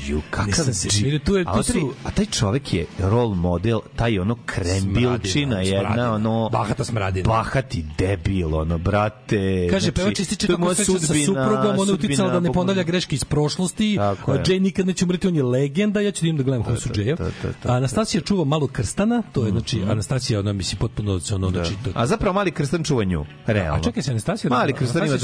Ju, 0.06 0.22
kakav 0.30 0.64
se 0.64 0.88
dži-. 0.88 1.18
Tu 1.24 1.36
je, 1.36 1.44
a, 1.46 1.52
tu 1.52 1.62
taj- 1.62 1.80
su... 1.80 1.92
a 2.04 2.10
taj 2.10 2.26
čovek 2.26 2.74
je 2.74 2.86
role 2.98 3.36
model, 3.36 3.80
taj 3.96 4.18
ono 4.18 4.36
krembilčina 4.46 5.60
jedna, 5.60 5.80
smradina. 5.80 6.14
ono... 6.14 6.48
Bahata 6.52 6.84
smradina. 6.84 7.28
Bahati 7.28 7.84
debil, 7.98 8.54
ono, 8.54 8.78
brate. 8.78 9.68
Kaže, 9.70 9.80
znači, 9.80 9.94
pevač 9.94 10.20
ističe 10.20 10.46
kako 10.46 10.74
srećan 10.74 11.00
sa 11.00 11.14
suprugom, 11.26 11.66
on 11.66 11.78
je 11.78 11.86
sudbina, 11.86 11.94
uticala 11.94 12.32
da 12.32 12.40
ne 12.40 12.52
ponavlja 12.52 12.82
greške 12.82 13.14
iz 13.14 13.24
prošlosti. 13.24 13.96
Tako 13.96 14.32
A. 14.32 14.38
Jay 14.38 14.58
nikad 14.58 14.86
neće 14.86 15.04
umreti, 15.04 15.28
on 15.28 15.36
je 15.36 15.42
legenda, 15.42 16.00
ja 16.00 16.10
ću 16.10 16.20
da 16.20 16.26
idem 16.26 16.36
da 16.36 16.42
gledam 16.42 16.62
Hosu 16.62 16.88
Jaya. 16.88 17.30
Anastasija 17.64 18.20
čuva 18.20 18.44
malu 18.44 18.66
krstana, 18.66 19.22
to 19.32 19.44
je, 19.44 19.50
znači, 19.50 19.82
Anastasija, 19.82 20.40
ona, 20.40 20.52
mislim, 20.52 20.78
potpuno, 20.78 21.20
ono, 21.34 21.50
znači, 21.50 21.74
to, 21.84 21.90
A 21.94 22.06
zapravo 22.06 22.34
mali 22.34 22.50
krstan 22.50 22.84
čuva 22.84 23.04
nju, 23.04 23.26
realno. 23.46 23.80
A 23.80 23.82
čekaj 23.82 24.02
se, 24.02 24.10
Anastasija... 24.10 24.50
Mali 24.50 24.72
krstan 24.72 25.06
ima 25.06 25.16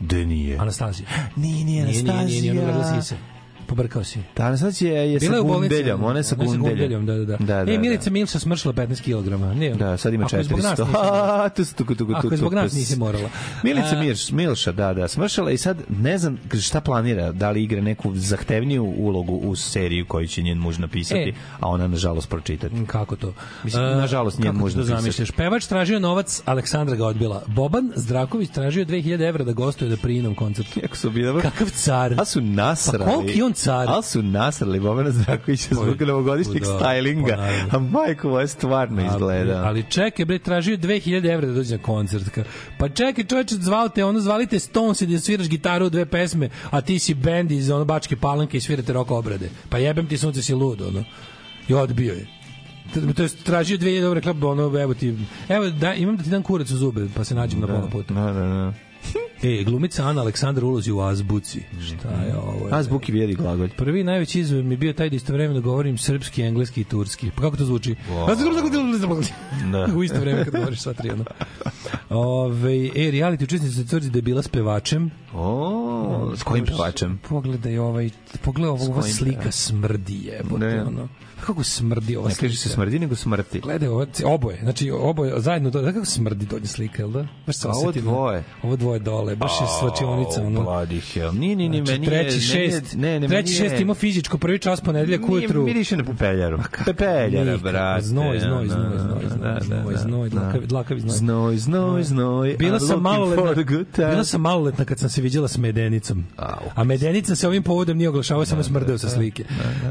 Anastasija 0.00 0.14
dva 0.14 0.22
još 0.22 0.24
nije 0.24 0.24
dve 0.24 0.24
razmnožena. 0.24 0.24
kobore. 0.24 0.24
Da 0.24 0.24
nije. 0.24 0.58
Anastasija. 0.58 1.08
Nije, 1.36 1.64
nije 1.64 1.84
Nije, 1.84 2.02
nije, 2.02 2.24
nije, 2.24 2.40
nije, 2.40 2.52
ona 2.52 2.72
Anastasija. 2.72 2.80
gledala 2.82 3.02
sise. 3.02 3.16
Pobrkao 3.70 4.04
si. 4.04 4.18
Da, 4.36 4.42
Anastasija 4.42 4.92
je 4.94 5.18
Bila 5.18 5.30
sa 5.30 5.36
je 5.36 5.40
u 5.40 5.44
bolnici. 5.44 5.68
gundeljom, 5.68 6.04
ona 6.04 6.18
je 6.18 6.24
sa 6.24 6.34
gundeljom. 6.34 7.06
da, 7.06 7.14
da, 7.14 7.24
da. 7.26 7.36
Da, 7.36 7.64
da, 7.64 7.72
e, 7.72 7.78
Milica 7.78 8.04
da. 8.04 8.10
Milša 8.10 8.38
smršila 8.38 8.74
15 8.74 9.02
kg. 9.02 9.56
Nije. 9.56 9.74
Da, 9.74 9.96
sad 9.96 10.14
ima 10.14 10.24
Ako 10.24 10.36
je 10.36 10.44
zbog 10.44 10.60
nas 10.60 10.78
400. 10.78 10.84
nisi 10.86 10.92
morala. 10.92 11.44
A, 11.44 11.48
tu 11.48 11.64
su 11.64 11.74
tuku, 11.74 11.94
tuku, 11.94 12.12
Ako 12.14 12.36
zbog 12.36 12.54
nas 12.54 12.72
nisi 12.72 12.96
morala. 12.98 13.28
Milica 13.62 13.88
A- 13.92 14.00
Mirš, 14.00 14.30
Milša, 14.30 14.72
da, 14.72 14.94
da, 14.94 15.08
smršala 15.08 15.50
i 15.50 15.56
sad 15.56 15.76
ne 15.90 16.18
znam 16.18 16.38
šta 16.60 16.80
planira, 16.80 17.32
da 17.32 17.50
li 17.50 17.62
igra 17.62 17.80
neku 17.80 18.12
zahtevniju 18.16 18.84
ulogu 18.86 19.34
u 19.34 19.56
seriju 19.56 20.06
koju 20.06 20.26
će 20.26 20.42
njen 20.42 20.58
muž 20.58 20.78
napisati, 20.78 21.20
E. 21.20 21.32
a 21.60 21.68
ona 21.68 21.86
nažalost 21.86 22.28
pročitati. 22.28 22.74
Kako 22.86 23.16
to? 23.16 23.32
Mislim, 23.64 23.82
A, 23.82 23.94
nažalost, 23.94 24.38
njen 24.38 24.54
muž 24.54 24.74
napisati. 24.74 25.00
zamišljaš? 25.00 25.30
Pevač 25.30 25.66
tražio 25.66 25.98
novac, 26.00 26.42
Aleksandra 26.44 26.96
ga 26.96 27.06
odbila. 27.06 27.42
Boban 27.46 27.92
Zdraković 27.96 28.50
tražio 28.50 28.84
2000 28.84 29.28
evra 29.28 29.44
da 29.44 29.52
gostuje 29.52 29.90
na 29.90 29.96
prijinom 29.96 30.34
koncertu. 30.34 30.80
Kako 30.80 30.96
su 30.96 31.10
bili? 31.10 31.42
Kakav 31.42 31.70
car? 31.70 32.14
A 32.18 32.24
su 32.24 32.40
nasrali. 32.40 33.04
Pa 33.04 33.10
koliki 33.12 33.42
on 33.42 33.52
car? 33.60 33.86
A 33.88 34.02
su 34.02 34.22
nasrali 34.22 34.80
Bobana 34.80 35.10
Zdrakovića 35.10 35.74
zbog 35.74 36.02
novogodišnjeg 36.02 36.62
da, 36.62 36.68
stylinga. 36.68 37.36
pa. 37.70 37.76
A 37.76 37.80
majko, 37.80 38.40
je 38.40 38.48
stvarno 38.48 39.06
izgleda. 39.06 39.56
Ali, 39.56 39.66
ali 39.66 39.84
čekaj, 39.88 40.24
bre, 40.24 40.38
tražio 40.38 40.76
2000 40.76 41.32
evra 41.32 41.46
da 41.46 41.52
dođe 41.52 41.76
na 41.76 41.82
koncert. 41.82 42.38
Pa 42.78 42.88
čekaj, 42.88 43.24
čoveče, 43.24 43.54
zvao 43.54 43.88
te, 43.88 44.04
ono, 44.04 44.20
zvali 44.20 44.46
te 44.46 44.58
Stones 44.58 45.00
i 45.00 45.06
da 45.06 45.18
sviraš 45.18 45.48
gitaru 45.48 45.86
u 45.86 45.90
dve 45.90 46.06
pesme, 46.06 46.48
a 46.70 46.80
ti 46.80 46.98
si 46.98 47.14
bend 47.14 47.52
iz 47.52 47.70
ono 47.70 47.84
bačke 47.84 48.16
palanke 48.16 48.56
i 48.56 48.60
svirate 48.60 48.92
rock 48.92 49.10
obrade. 49.10 49.50
Pa 49.68 49.78
jebem 49.78 50.06
ti 50.06 50.18
sunce 50.18 50.42
si 50.42 50.54
lud, 50.54 50.80
ono. 50.80 51.04
I 51.68 51.74
odbio 51.74 52.14
je. 52.14 52.26
To 53.16 53.22
je 53.22 53.28
tražio 53.28 53.78
2000 53.78 54.04
evra, 54.04 54.14
rekla, 54.14 54.50
ono, 54.50 54.80
evo 54.80 54.94
ti, 54.94 55.16
evo, 55.48 55.70
da, 55.70 55.94
imam 55.94 56.16
da 56.16 56.22
ti 56.22 56.30
dam 56.30 56.42
kurac 56.42 56.70
u 56.70 56.76
zube, 56.76 57.06
pa 57.16 57.24
se 57.24 57.34
nađem 57.34 57.60
na 57.60 57.66
pola 57.66 57.88
puta. 57.92 58.14
Da, 58.14 58.32
da, 58.32 58.32
da. 58.32 58.89
E, 59.42 59.64
glumica 59.64 60.04
Ana 60.04 60.20
Aleksandar 60.20 60.64
ulozi 60.64 60.92
u 60.92 61.00
Azbuci. 61.00 61.62
Šta 61.86 62.08
je 62.08 62.36
ovo? 62.36 62.68
A 62.70 62.82
zbuki 62.82 63.12
vjeri 63.12 63.34
glagolj. 63.34 63.70
Prvi 63.70 64.04
najveći 64.04 64.40
izazov 64.40 64.64
mi 64.64 64.74
je 64.74 64.78
bio 64.78 64.92
taj 64.92 65.10
da 65.10 65.16
istovremeno 65.16 65.60
govorim 65.60 65.98
srpski, 65.98 66.42
engleski 66.42 66.80
i 66.80 66.84
turski. 66.84 67.30
Pa 67.36 67.42
kako 67.42 67.56
to 67.56 67.64
zvuči? 67.64 67.94
Da. 69.72 69.86
u 69.96 70.02
isto 70.04 70.20
vreme 70.20 70.44
kad 70.44 70.54
govoriš 70.54 70.80
sva 70.80 70.92
tri. 70.92 71.10
ono. 71.10 71.24
Ove, 72.08 72.86
e, 72.86 72.90
reality 72.94 73.44
učesnica 73.44 73.74
se 73.74 73.86
tvrdi 73.86 74.10
da 74.10 74.18
je 74.18 74.22
bila 74.22 74.42
s 74.42 74.48
pevačem. 74.48 75.10
O, 75.34 76.32
s 76.36 76.42
kojim 76.42 76.64
pevačem? 76.66 77.20
Pogledaj 77.28 77.78
ovaj, 77.78 78.10
pogledaj 78.44 78.70
ova 78.70 79.02
slika 79.02 79.52
smrdi 79.52 80.20
jebote, 80.24 80.64
Ne. 80.66 80.82
ono. 80.82 81.08
Kako 81.40 81.64
smrdi 81.64 82.16
ova 82.16 82.28
Ne 82.28 82.34
kaže 82.34 82.56
se 82.56 82.68
smrdi, 82.68 82.98
nego 82.98 83.16
smrti. 83.16 83.60
Gledaj 83.60 83.88
ovo, 83.88 84.06
oboje, 84.24 84.58
znači 84.62 84.90
oboje 84.92 85.32
zajedno, 85.36 85.70
do, 85.70 85.82
kako 85.84 86.04
smrdi 86.04 86.46
donje 86.46 86.66
slika, 86.66 87.02
jel 87.02 87.10
da? 87.10 87.26
Baš 87.46 87.56
se 87.56 87.68
A 87.68 87.72
ovo 87.72 87.92
dvoje? 87.92 88.44
Ovo 88.62 88.76
dvoje 88.76 88.98
dole, 89.00 89.36
baš 89.36 89.52
je 89.52 89.66
svačionica, 89.80 90.42
ono. 90.42 90.60
Bloody 90.60 91.00
hell. 91.12 91.32
Nije, 91.34 91.56
nije, 91.56 91.68
nije, 91.68 91.84
Znači, 91.84 91.92
meni 91.92 92.06
treći, 92.06 92.36
je- 92.36 92.70
šest, 92.70 92.96
ne, 92.96 93.20
ne, 93.20 93.28
treći, 93.28 93.54
šest 93.54 93.80
ima 93.80 93.94
fizičko, 93.94 94.38
prvi 94.38 94.58
čas 94.58 94.80
ponedeljak 94.80 95.20
Nije, 95.20 95.32
ujutru. 95.32 95.62
miriše 95.62 95.96
na 95.96 96.04
pepeljaru. 96.04 96.58
Pepeljara, 96.84 97.44
Nikad. 97.44 97.60
brate. 97.62 98.02
Znoj, 98.02 98.38
znoj, 98.38 98.66
Da, 98.66 98.74
znoj, 98.74 98.84
da, 98.86 98.98
znoj, 98.98 99.22
da, 99.22 99.28
znoj, 99.28 99.54
da, 99.54 99.60
znoj, 99.60 99.94
da, 99.94 100.00
znoj, 100.00 100.28
da. 100.28 100.36
dlakavi- 100.36 100.66
dlakavi 100.66 101.00
znoj. 101.00 101.10
Znoj, 101.12 101.56
znoj, 101.56 102.02
znoj. 102.04 102.56
Bila 102.58 102.80
sam 102.80 103.00
maloletna, 103.02 103.54
time. 103.92 104.10
bila 104.10 104.24
sam 104.24 104.40
maloletna 104.40 104.84
kad 104.84 104.98
sam 104.98 105.08
se 105.08 105.22
viđala 105.22 105.48
s 105.48 105.58
Medenicom. 105.58 106.24
A 106.74 106.84
Medenica 106.84 107.34
se 107.34 107.48
ovim 107.48 107.62
povodom 107.62 107.96
nije 107.96 108.08
oglašavao, 108.08 108.44
samo 108.44 108.62
smrdeo 108.62 108.98
sa 108.98 109.08
slike. 109.08 109.44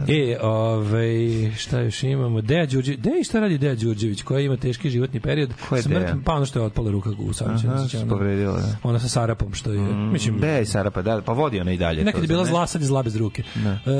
E, 0.07 0.37
ovaj, 0.41 1.38
šta 1.57 1.79
još 1.79 2.03
imamo? 2.03 2.41
Deja 2.41 2.65
Đurđević, 2.65 2.99
Deja, 2.99 3.23
šta 3.23 3.39
radi 3.39 3.57
Deja 3.57 3.75
Đurđević, 3.75 4.21
koja 4.21 4.39
ima 4.39 4.57
teški 4.57 4.89
životni 4.89 5.19
period? 5.19 5.49
Ko 5.69 5.75
je 5.75 5.81
Smrt- 5.81 5.89
Deja? 5.89 6.17
Pa 6.25 6.33
ono 6.33 6.45
što 6.45 6.59
je 6.59 6.65
otpala 6.65 6.91
ruka 6.91 7.09
u 7.09 7.27
nesreći, 7.27 7.97
se 7.97 8.07
povredila, 8.09 8.53
da. 8.53 8.75
Ona 8.83 8.99
sa 8.99 9.07
Sarapom, 9.07 9.53
što 9.53 9.71
je, 9.73 9.79
mislim, 9.93 10.39
Be, 10.39 10.65
Sara, 10.65 10.91
pa 10.91 11.01
da, 11.01 11.21
pa 11.21 11.33
vodi 11.33 11.59
ona 11.59 11.71
i 11.71 11.77
dalje. 11.77 12.03
Nekad 12.03 12.21
je 12.21 12.27
bila 12.27 12.43
ne? 12.43 12.49
zla, 12.49 12.67
sad 12.67 12.81
je 12.81 12.87
zla 12.87 13.03
bez 13.03 13.15
ruke. 13.15 13.43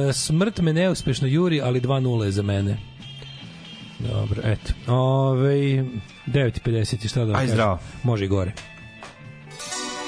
E, 0.08 0.14
smrt 0.14 0.60
me 0.60 0.74
neuspešno 0.74 1.28
juri, 1.28 1.62
ali 1.62 1.82
2-0 1.82 2.24
je 2.24 2.32
za 2.32 2.42
mene. 2.42 2.78
Dobro, 4.02 4.42
eto. 4.44 4.94
Ove, 4.94 5.54
9.50 6.28 7.08
šta 7.10 7.20
da 7.20 7.26
vam 7.26 7.36
Aj, 7.36 7.42
kažem? 7.42 7.50
zdravo. 7.50 7.80
Može 8.04 8.26
i 8.26 8.28
gore. 8.28 8.52